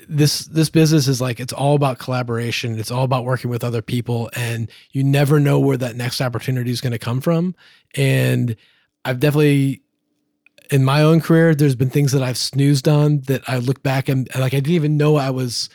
this 0.08 0.46
this 0.46 0.70
business 0.70 1.08
is 1.08 1.20
like 1.20 1.40
it's 1.40 1.52
all 1.52 1.74
about 1.74 1.98
collaboration. 1.98 2.78
It's 2.78 2.90
all 2.90 3.04
about 3.04 3.24
working 3.24 3.50
with 3.50 3.64
other 3.64 3.82
people 3.82 4.30
and 4.34 4.70
you 4.92 5.04
never 5.04 5.40
know 5.40 5.58
where 5.58 5.76
that 5.76 5.96
next 5.96 6.20
opportunity 6.20 6.70
is 6.70 6.80
going 6.80 6.92
to 6.92 6.98
come 6.98 7.20
from. 7.20 7.54
And 7.94 8.56
i've 9.04 9.18
definitely 9.18 9.82
in 10.70 10.84
my 10.84 11.02
own 11.02 11.20
career 11.20 11.54
there's 11.54 11.74
been 11.76 11.90
things 11.90 12.12
that 12.12 12.22
i've 12.22 12.38
snoozed 12.38 12.88
on 12.88 13.20
that 13.22 13.42
i 13.48 13.58
look 13.58 13.82
back 13.82 14.08
and 14.08 14.28
like 14.36 14.54
i 14.54 14.60
didn't 14.60 14.70
even 14.70 14.96
know 14.96 15.16
i 15.16 15.30
was 15.30 15.68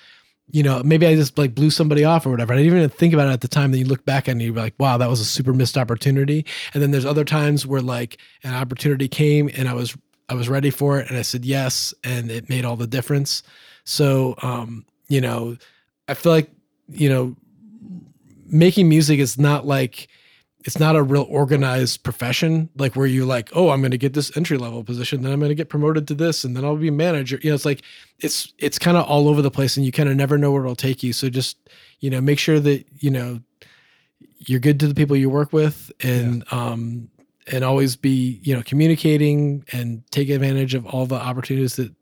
you 0.51 0.61
know 0.61 0.81
maybe 0.83 1.05
i 1.07 1.15
just 1.15 1.37
like 1.37 1.55
blew 1.55 1.69
somebody 1.69 2.03
off 2.03 2.25
or 2.25 2.29
whatever. 2.29 2.53
I 2.53 2.57
didn't 2.57 2.77
even 2.77 2.89
think 2.89 3.13
about 3.13 3.27
it 3.29 3.33
at 3.33 3.41
the 3.41 3.47
time 3.47 3.71
then 3.71 3.79
you 3.79 3.87
look 3.87 4.05
back 4.05 4.27
and 4.27 4.41
you're 4.41 4.53
like 4.53 4.75
wow 4.77 4.97
that 4.97 5.09
was 5.09 5.19
a 5.19 5.25
super 5.25 5.53
missed 5.53 5.77
opportunity. 5.77 6.45
And 6.73 6.83
then 6.83 6.91
there's 6.91 7.05
other 7.05 7.25
times 7.25 7.65
where 7.65 7.81
like 7.81 8.17
an 8.43 8.53
opportunity 8.53 9.07
came 9.07 9.49
and 9.55 9.67
i 9.67 9.73
was 9.73 9.97
i 10.29 10.33
was 10.33 10.47
ready 10.47 10.69
for 10.69 10.99
it 10.99 11.09
and 11.09 11.17
i 11.17 11.23
said 11.23 11.45
yes 11.45 11.93
and 12.03 12.29
it 12.29 12.49
made 12.49 12.63
all 12.65 12.75
the 12.75 12.87
difference. 12.87 13.43
So, 13.85 14.35
um, 14.41 14.85
you 15.07 15.21
know, 15.21 15.57
I 16.07 16.15
feel 16.15 16.31
like, 16.31 16.49
you 16.89 17.07
know, 17.07 17.35
making 18.47 18.89
music 18.89 19.19
is 19.19 19.37
not 19.37 19.65
like, 19.65 20.07
it's 20.65 20.79
not 20.79 20.95
a 20.95 21.03
real 21.03 21.27
organized 21.29 22.01
profession, 22.03 22.69
like 22.75 22.95
where 22.95 23.05
you're 23.05 23.25
like, 23.25 23.51
oh, 23.53 23.69
I'm 23.69 23.81
going 23.81 23.91
to 23.91 23.99
get 23.99 24.13
this 24.13 24.35
entry 24.35 24.57
level 24.57 24.83
position, 24.83 25.21
then 25.21 25.31
I'm 25.31 25.39
going 25.39 25.49
to 25.49 25.55
get 25.55 25.69
promoted 25.69 26.07
to 26.07 26.15
this, 26.15 26.43
and 26.43 26.57
then 26.57 26.65
I'll 26.65 26.75
be 26.75 26.89
manager. 26.89 27.39
You 27.41 27.51
know, 27.51 27.55
it's 27.55 27.65
like 27.65 27.83
it's 28.19 28.51
it's 28.57 28.79
kind 28.79 28.97
of 28.97 29.05
all 29.05 29.29
over 29.29 29.43
the 29.43 29.51
place, 29.51 29.77
and 29.77 29.85
you 29.85 29.91
kind 29.91 30.09
of 30.09 30.15
never 30.15 30.39
know 30.39 30.51
where 30.51 30.63
it'll 30.63 30.75
take 30.75 31.03
you. 31.03 31.13
So 31.13 31.29
just 31.29 31.57
you 31.99 32.09
know, 32.09 32.19
make 32.19 32.39
sure 32.39 32.59
that 32.59 32.83
you 32.97 33.11
know 33.11 33.41
you're 34.39 34.59
good 34.59 34.79
to 34.79 34.87
the 34.87 34.95
people 34.95 35.15
you 35.15 35.29
work 35.29 35.53
with, 35.53 35.91
and 36.01 36.43
yeah. 36.51 36.59
um, 36.59 37.09
and 37.51 37.63
always 37.63 37.95
be 37.95 38.39
you 38.41 38.55
know 38.55 38.63
communicating 38.63 39.65
and 39.71 40.03
take 40.09 40.29
advantage 40.29 40.73
of 40.73 40.87
all 40.87 41.05
the 41.05 41.15
opportunities 41.15 41.75
that 41.75 41.93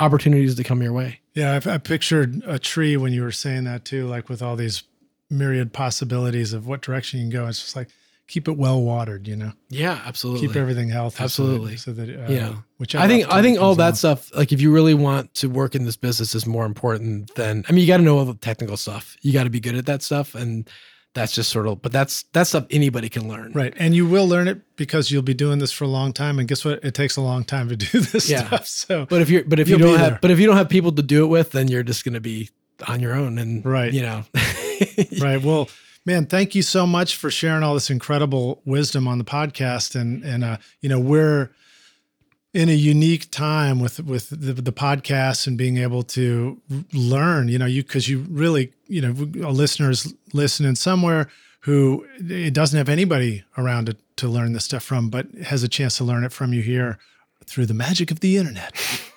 opportunities 0.00 0.56
to 0.56 0.64
come 0.64 0.82
your 0.82 0.92
way. 0.92 1.20
Yeah, 1.34 1.54
I've, 1.54 1.66
I 1.68 1.78
pictured 1.78 2.42
a 2.44 2.58
tree 2.58 2.96
when 2.96 3.12
you 3.12 3.22
were 3.22 3.30
saying 3.30 3.64
that 3.64 3.84
too, 3.84 4.08
like 4.08 4.28
with 4.28 4.42
all 4.42 4.56
these 4.56 4.82
myriad 5.30 5.72
possibilities 5.72 6.52
of 6.52 6.66
what 6.66 6.82
direction 6.82 7.20
you 7.20 7.26
can 7.26 7.30
go. 7.30 7.46
It's 7.46 7.60
just 7.60 7.76
like 7.76 7.88
keep 8.30 8.48
it 8.48 8.56
well 8.56 8.80
watered, 8.80 9.26
you 9.26 9.36
know. 9.36 9.52
Yeah, 9.68 10.00
absolutely. 10.06 10.46
Keep 10.46 10.56
everything 10.56 10.88
healthy. 10.88 11.22
Absolutely. 11.22 11.76
So 11.76 11.92
that, 11.92 12.06
so 12.06 12.12
that 12.12 12.26
uh, 12.26 12.32
yeah. 12.32 12.54
Which 12.78 12.94
I 12.94 13.06
think 13.08 13.30
I 13.30 13.42
think 13.42 13.60
all 13.60 13.74
that 13.74 13.96
stuff, 13.96 14.34
like 14.34 14.52
if 14.52 14.60
you 14.60 14.72
really 14.72 14.94
want 14.94 15.34
to 15.34 15.50
work 15.50 15.74
in 15.74 15.84
this 15.84 15.96
business, 15.96 16.34
is 16.34 16.46
more 16.46 16.64
important 16.64 17.34
than. 17.34 17.64
I 17.68 17.72
mean, 17.72 17.82
you 17.82 17.86
got 17.86 17.98
to 17.98 18.02
know 18.02 18.18
all 18.18 18.24
the 18.24 18.34
technical 18.34 18.76
stuff. 18.76 19.16
You 19.20 19.32
got 19.32 19.44
to 19.44 19.50
be 19.50 19.60
good 19.60 19.74
at 19.74 19.86
that 19.86 20.02
stuff, 20.02 20.34
and 20.34 20.70
that's 21.12 21.32
just 21.32 21.50
sort 21.50 21.66
of 21.66 21.82
but 21.82 21.90
that's 21.90 22.22
that's 22.32 22.50
stuff 22.50 22.66
anybody 22.70 23.08
can 23.08 23.28
learn 23.28 23.50
right 23.52 23.74
and 23.78 23.96
you 23.96 24.06
will 24.06 24.28
learn 24.28 24.46
it 24.46 24.60
because 24.76 25.10
you'll 25.10 25.22
be 25.22 25.34
doing 25.34 25.58
this 25.58 25.72
for 25.72 25.82
a 25.82 25.88
long 25.88 26.12
time 26.12 26.38
and 26.38 26.46
guess 26.46 26.64
what 26.64 26.82
it 26.84 26.94
takes 26.94 27.16
a 27.16 27.20
long 27.20 27.42
time 27.42 27.68
to 27.68 27.76
do 27.92 27.98
this 27.98 28.30
yeah. 28.30 28.46
stuff 28.46 28.66
so 28.66 29.06
but 29.06 29.20
if 29.20 29.28
you're 29.28 29.42
but 29.42 29.58
if 29.58 29.68
you 29.68 29.76
don't 29.76 29.98
have 29.98 30.20
but 30.20 30.30
if 30.30 30.38
you 30.38 30.46
don't 30.46 30.56
have 30.56 30.68
people 30.68 30.92
to 30.92 31.02
do 31.02 31.24
it 31.24 31.26
with 31.26 31.50
then 31.50 31.66
you're 31.66 31.82
just 31.82 32.04
going 32.04 32.14
to 32.14 32.20
be 32.20 32.48
on 32.86 33.00
your 33.00 33.12
own 33.12 33.38
and 33.38 33.64
right 33.66 33.92
you 33.92 34.02
know 34.02 34.22
right 35.20 35.42
well 35.42 35.68
man 36.10 36.26
thank 36.26 36.54
you 36.54 36.62
so 36.62 36.86
much 36.86 37.16
for 37.16 37.30
sharing 37.30 37.62
all 37.62 37.74
this 37.74 37.90
incredible 37.90 38.60
wisdom 38.64 39.06
on 39.06 39.18
the 39.18 39.24
podcast. 39.24 39.94
And 39.94 40.24
and 40.24 40.44
uh 40.44 40.56
you 40.80 40.88
know 40.88 40.98
we're 40.98 41.50
in 42.52 42.68
a 42.68 42.72
unique 42.72 43.30
time 43.30 43.78
with 43.78 44.00
with 44.00 44.30
the, 44.30 44.54
the 44.54 44.72
podcast 44.72 45.46
and 45.46 45.56
being 45.56 45.78
able 45.78 46.02
to 46.02 46.60
learn 46.92 47.46
you 47.48 47.58
know 47.58 47.66
you 47.66 47.82
because 47.82 48.08
you 48.08 48.26
really 48.28 48.72
you 48.88 49.00
know 49.00 49.12
a 49.46 49.52
listeners 49.52 50.12
listening 50.32 50.74
somewhere 50.74 51.28
who 51.60 52.04
it 52.16 52.54
doesn't 52.54 52.78
have 52.78 52.88
anybody 52.88 53.44
around 53.56 53.86
to, 53.86 53.96
to 54.16 54.26
learn 54.26 54.52
this 54.52 54.64
stuff 54.64 54.82
from 54.82 55.10
but 55.10 55.26
has 55.44 55.62
a 55.62 55.68
chance 55.68 55.96
to 55.96 56.04
learn 56.04 56.24
it 56.24 56.32
from 56.32 56.52
you 56.52 56.62
here 56.62 56.98
through 57.44 57.66
the 57.66 57.74
magic 57.74 58.10
of 58.10 58.20
the 58.20 58.36
internet. 58.36 58.74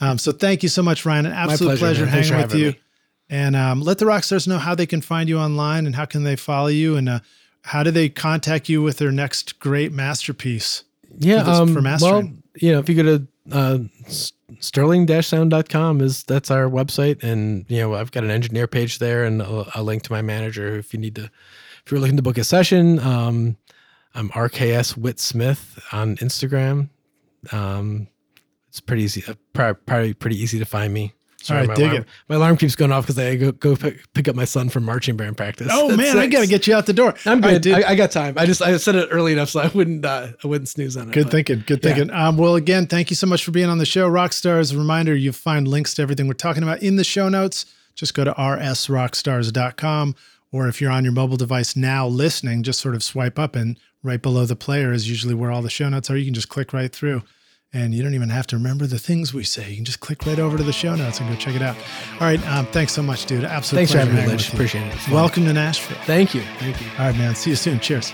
Um, 0.00 0.16
so 0.16 0.30
thank 0.30 0.62
you 0.62 0.68
so 0.68 0.80
much 0.80 1.04
ryan. 1.04 1.26
An 1.26 1.32
absolute 1.32 1.78
pleasure, 1.78 2.06
pleasure 2.06 2.36
hanging 2.36 2.46
with 2.46 2.54
you. 2.54 2.68
me. 2.68 2.80
And 3.32 3.56
um, 3.56 3.80
let 3.80 3.98
the 3.98 4.06
rock 4.06 4.22
stars 4.22 4.46
know 4.46 4.58
how 4.58 4.74
they 4.74 4.86
can 4.86 5.00
find 5.00 5.28
you 5.28 5.38
online 5.38 5.86
and 5.86 5.96
how 5.96 6.04
can 6.04 6.22
they 6.22 6.36
follow 6.36 6.68
you 6.68 6.96
and 6.96 7.08
uh, 7.08 7.20
how 7.62 7.82
do 7.82 7.90
they 7.90 8.08
contact 8.08 8.68
you 8.68 8.82
with 8.82 8.98
their 8.98 9.10
next 9.10 9.58
great 9.58 9.92
masterpiece 9.92 10.84
yeah 11.18 11.40
for, 11.40 11.50
this, 11.50 11.58
um, 11.58 11.74
for 11.74 11.82
mastering 11.82 12.12
well, 12.12 12.42
you 12.60 12.72
know, 12.72 12.78
if 12.78 12.88
you 12.88 12.94
go 12.94 13.02
to 13.02 13.26
uh, 13.50 13.78
sterling-sound.com 14.60 16.00
is 16.00 16.22
that's 16.24 16.50
our 16.50 16.68
website, 16.68 17.22
and 17.22 17.64
you 17.68 17.78
know, 17.78 17.94
I've 17.94 18.12
got 18.12 18.24
an 18.24 18.30
engineer 18.30 18.66
page 18.66 18.98
there 18.98 19.24
and 19.24 19.42
a, 19.42 19.80
a 19.80 19.82
link 19.82 20.02
to 20.04 20.12
my 20.12 20.22
manager 20.22 20.76
if 20.76 20.92
you 20.92 21.00
need 21.00 21.16
to. 21.16 21.30
If 21.84 21.90
you're 21.90 22.00
looking 22.00 22.16
to 22.16 22.22
book 22.22 22.38
a 22.38 22.44
session, 22.44 23.00
um, 23.00 23.56
I'm 24.14 24.28
RKS 24.30 24.96
Whit 24.96 25.18
Smith 25.18 25.82
on 25.90 26.16
Instagram. 26.18 26.90
Um, 27.50 28.06
it's 28.68 28.80
pretty 28.80 29.02
easy, 29.02 29.24
uh, 29.26 29.34
probably, 29.52 29.82
probably 29.86 30.14
pretty 30.14 30.40
easy 30.40 30.58
to 30.58 30.64
find 30.64 30.94
me. 30.94 31.12
Sorry, 31.42 31.60
All 31.62 31.66
right, 31.66 31.68
my 31.68 31.74
dig 31.74 31.90
alarm, 31.90 32.02
it. 32.02 32.08
My 32.28 32.36
alarm 32.36 32.56
keeps 32.56 32.76
going 32.76 32.92
off 32.92 33.04
because 33.04 33.18
I 33.18 33.34
go 33.34 33.52
go 33.52 33.74
pick, 33.74 34.12
pick, 34.14 34.28
up 34.28 34.36
my 34.36 34.44
son 34.44 34.68
from 34.68 34.84
marching 34.84 35.16
band 35.16 35.36
practice. 35.36 35.68
Oh 35.70 35.94
man, 35.96 36.18
I 36.18 36.28
gotta 36.28 36.46
get 36.46 36.66
you 36.66 36.74
out 36.74 36.86
the 36.86 36.92
door. 36.92 37.14
I'm 37.26 37.40
good. 37.40 37.66
Right, 37.66 37.84
I, 37.84 37.90
I, 37.90 37.94
got 37.96 38.12
time. 38.12 38.34
I 38.38 38.46
just 38.46 38.62
I 38.62 38.76
said 38.76 38.94
it 38.94 39.08
early 39.10 39.32
enough 39.32 39.50
so 39.50 39.60
I 39.60 39.66
wouldn't 39.68 40.04
uh, 40.04 40.28
I 40.42 40.46
wouldn't 40.46 40.68
snooze 40.68 40.96
on 40.96 41.08
it. 41.08 41.12
Good 41.12 41.24
but, 41.24 41.32
thinking. 41.32 41.64
Good 41.66 41.82
thinking. 41.82 42.08
Yeah. 42.08 42.28
Um, 42.28 42.36
well, 42.36 42.54
again, 42.54 42.86
thank 42.86 43.10
you 43.10 43.16
so 43.16 43.26
much 43.26 43.44
for 43.44 43.50
being 43.50 43.68
on 43.68 43.78
the 43.78 43.86
show, 43.86 44.08
Rockstars. 44.08 44.72
A 44.72 44.78
reminder: 44.78 45.14
you 45.14 45.32
find 45.32 45.66
links 45.66 45.94
to 45.94 46.02
everything 46.02 46.28
we're 46.28 46.34
talking 46.34 46.62
about 46.62 46.82
in 46.82 46.96
the 46.96 47.04
show 47.04 47.28
notes. 47.28 47.66
Just 47.94 48.14
go 48.14 48.24
to 48.24 48.32
rsrockstars.com, 48.32 50.14
or 50.52 50.68
if 50.68 50.80
you're 50.80 50.90
on 50.90 51.04
your 51.04 51.12
mobile 51.12 51.36
device 51.36 51.76
now 51.76 52.06
listening, 52.06 52.62
just 52.62 52.80
sort 52.80 52.94
of 52.94 53.02
swipe 53.02 53.38
up 53.38 53.54
and 53.56 53.78
right 54.02 54.22
below 54.22 54.46
the 54.46 54.56
player 54.56 54.92
is 54.92 55.08
usually 55.08 55.34
where 55.34 55.50
all 55.50 55.62
the 55.62 55.70
show 55.70 55.88
notes 55.88 56.08
are. 56.08 56.16
You 56.16 56.24
can 56.24 56.34
just 56.34 56.48
click 56.48 56.72
right 56.72 56.92
through 56.92 57.22
and 57.72 57.94
you 57.94 58.02
don't 58.02 58.14
even 58.14 58.28
have 58.28 58.46
to 58.48 58.56
remember 58.56 58.86
the 58.86 58.98
things 58.98 59.32
we 59.32 59.44
say. 59.44 59.70
You 59.70 59.76
can 59.76 59.84
just 59.84 60.00
click 60.00 60.26
right 60.26 60.38
over 60.38 60.56
to 60.56 60.62
the 60.62 60.72
show 60.72 60.94
notes 60.94 61.20
and 61.20 61.28
go 61.28 61.36
check 61.36 61.54
it 61.54 61.62
out. 61.62 61.76
All 62.14 62.20
right. 62.20 62.44
Um, 62.48 62.66
thanks 62.66 62.92
so 62.92 63.02
much, 63.02 63.26
dude. 63.26 63.44
Absolutely. 63.44 63.86
Thanks 63.86 63.92
for 63.92 63.98
having 63.98 64.36
me. 64.36 64.44
Appreciate 64.52 64.86
it. 64.86 65.08
Welcome 65.10 65.44
to 65.46 65.52
Nashville. 65.52 65.96
Thank 66.04 66.34
you. 66.34 66.42
Thank 66.58 66.80
you. 66.80 66.86
All 66.98 67.06
right, 67.06 67.16
man. 67.16 67.34
See 67.34 67.50
you 67.50 67.56
soon. 67.56 67.80
Cheers. 67.80 68.12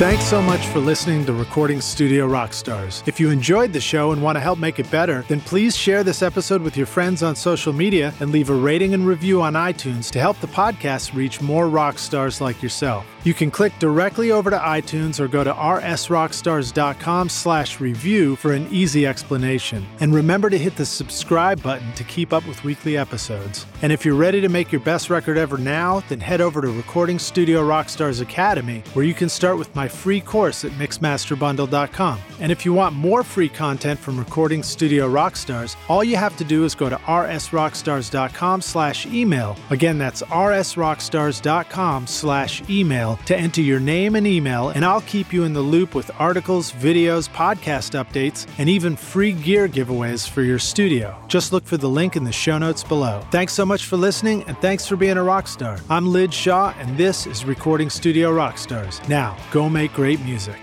Thanks 0.00 0.24
so 0.24 0.40
much 0.40 0.66
for 0.68 0.78
listening 0.78 1.26
to 1.26 1.34
Recording 1.34 1.82
Studio 1.82 2.26
Rockstars. 2.26 3.06
If 3.06 3.20
you 3.20 3.28
enjoyed 3.28 3.74
the 3.74 3.82
show 3.82 4.12
and 4.12 4.22
want 4.22 4.36
to 4.36 4.40
help 4.40 4.58
make 4.58 4.78
it 4.78 4.90
better, 4.90 5.26
then 5.28 5.42
please 5.42 5.76
share 5.76 6.02
this 6.02 6.22
episode 6.22 6.62
with 6.62 6.74
your 6.74 6.86
friends 6.86 7.22
on 7.22 7.36
social 7.36 7.74
media 7.74 8.14
and 8.18 8.32
leave 8.32 8.48
a 8.48 8.54
rating 8.54 8.94
and 8.94 9.06
review 9.06 9.42
on 9.42 9.52
iTunes 9.52 10.10
to 10.12 10.18
help 10.18 10.40
the 10.40 10.46
podcast 10.46 11.14
reach 11.14 11.42
more 11.42 11.68
rock 11.68 11.98
stars 11.98 12.40
like 12.40 12.62
yourself. 12.62 13.04
You 13.24 13.34
can 13.34 13.50
click 13.50 13.78
directly 13.78 14.30
over 14.32 14.48
to 14.48 14.56
iTunes 14.56 15.20
or 15.20 15.28
go 15.28 15.44
to 15.44 15.52
rsrockstars.com 15.52 17.28
slash 17.28 17.78
review 17.78 18.36
for 18.36 18.54
an 18.54 18.66
easy 18.70 19.06
explanation. 19.06 19.86
And 20.00 20.14
remember 20.14 20.48
to 20.48 20.56
hit 20.56 20.76
the 20.76 20.86
subscribe 20.86 21.62
button 21.62 21.92
to 21.92 22.04
keep 22.04 22.32
up 22.32 22.46
with 22.48 22.64
weekly 22.64 22.96
episodes. 22.96 23.66
And 23.82 23.92
if 23.92 24.06
you're 24.06 24.14
ready 24.14 24.40
to 24.40 24.48
make 24.48 24.72
your 24.72 24.80
best 24.80 25.10
record 25.10 25.36
ever 25.36 25.58
now, 25.58 26.00
then 26.08 26.20
head 26.20 26.40
over 26.40 26.62
to 26.62 26.68
Recording 26.68 27.18
Studio 27.18 27.62
Rockstars 27.62 28.22
Academy, 28.22 28.82
where 28.94 29.04
you 29.04 29.12
can 29.12 29.28
start 29.28 29.58
with 29.58 29.74
my 29.74 29.89
free 29.90 30.20
course 30.20 30.64
at 30.64 30.72
mixmasterbundle.com. 30.72 32.18
And 32.40 32.50
if 32.50 32.64
you 32.64 32.72
want 32.72 32.94
more 32.94 33.22
free 33.22 33.48
content 33.48 33.98
from 34.00 34.18
Recording 34.18 34.62
Studio 34.62 35.08
Rockstars, 35.08 35.76
all 35.88 36.02
you 36.02 36.16
have 36.16 36.36
to 36.38 36.44
do 36.44 36.64
is 36.64 36.74
go 36.74 36.88
to 36.88 36.96
rsrockstars.com 36.96 38.62
slash 38.62 39.06
email. 39.06 39.56
Again, 39.70 39.98
that's 39.98 40.22
rsrockstars.com 40.22 42.06
slash 42.06 42.62
email 42.70 43.16
to 43.26 43.36
enter 43.36 43.60
your 43.60 43.80
name 43.80 44.16
and 44.16 44.26
email, 44.26 44.70
and 44.70 44.84
I'll 44.84 45.02
keep 45.02 45.32
you 45.32 45.44
in 45.44 45.52
the 45.52 45.60
loop 45.60 45.94
with 45.94 46.10
articles, 46.18 46.72
videos, 46.72 47.28
podcast 47.28 48.02
updates, 48.02 48.46
and 48.58 48.68
even 48.68 48.96
free 48.96 49.32
gear 49.32 49.68
giveaways 49.68 50.28
for 50.28 50.42
your 50.42 50.58
studio. 50.58 51.16
Just 51.28 51.52
look 51.52 51.64
for 51.64 51.76
the 51.76 51.88
link 51.88 52.16
in 52.16 52.24
the 52.24 52.32
show 52.32 52.58
notes 52.58 52.82
below. 52.82 53.20
Thanks 53.30 53.52
so 53.52 53.66
much 53.66 53.86
for 53.86 53.96
listening, 53.96 54.44
and 54.44 54.56
thanks 54.58 54.86
for 54.86 54.96
being 54.96 55.16
a 55.16 55.22
rock 55.22 55.48
star. 55.48 55.78
I'm 55.88 56.06
Lij 56.06 56.32
Shaw, 56.32 56.74
and 56.78 56.96
this 56.96 57.26
is 57.26 57.44
Recording 57.44 57.90
Studio 57.90 58.32
Rockstars. 58.32 59.06
Now, 59.08 59.36
go 59.50 59.68
make 59.80 59.94
great 59.94 60.20
music. 60.20 60.58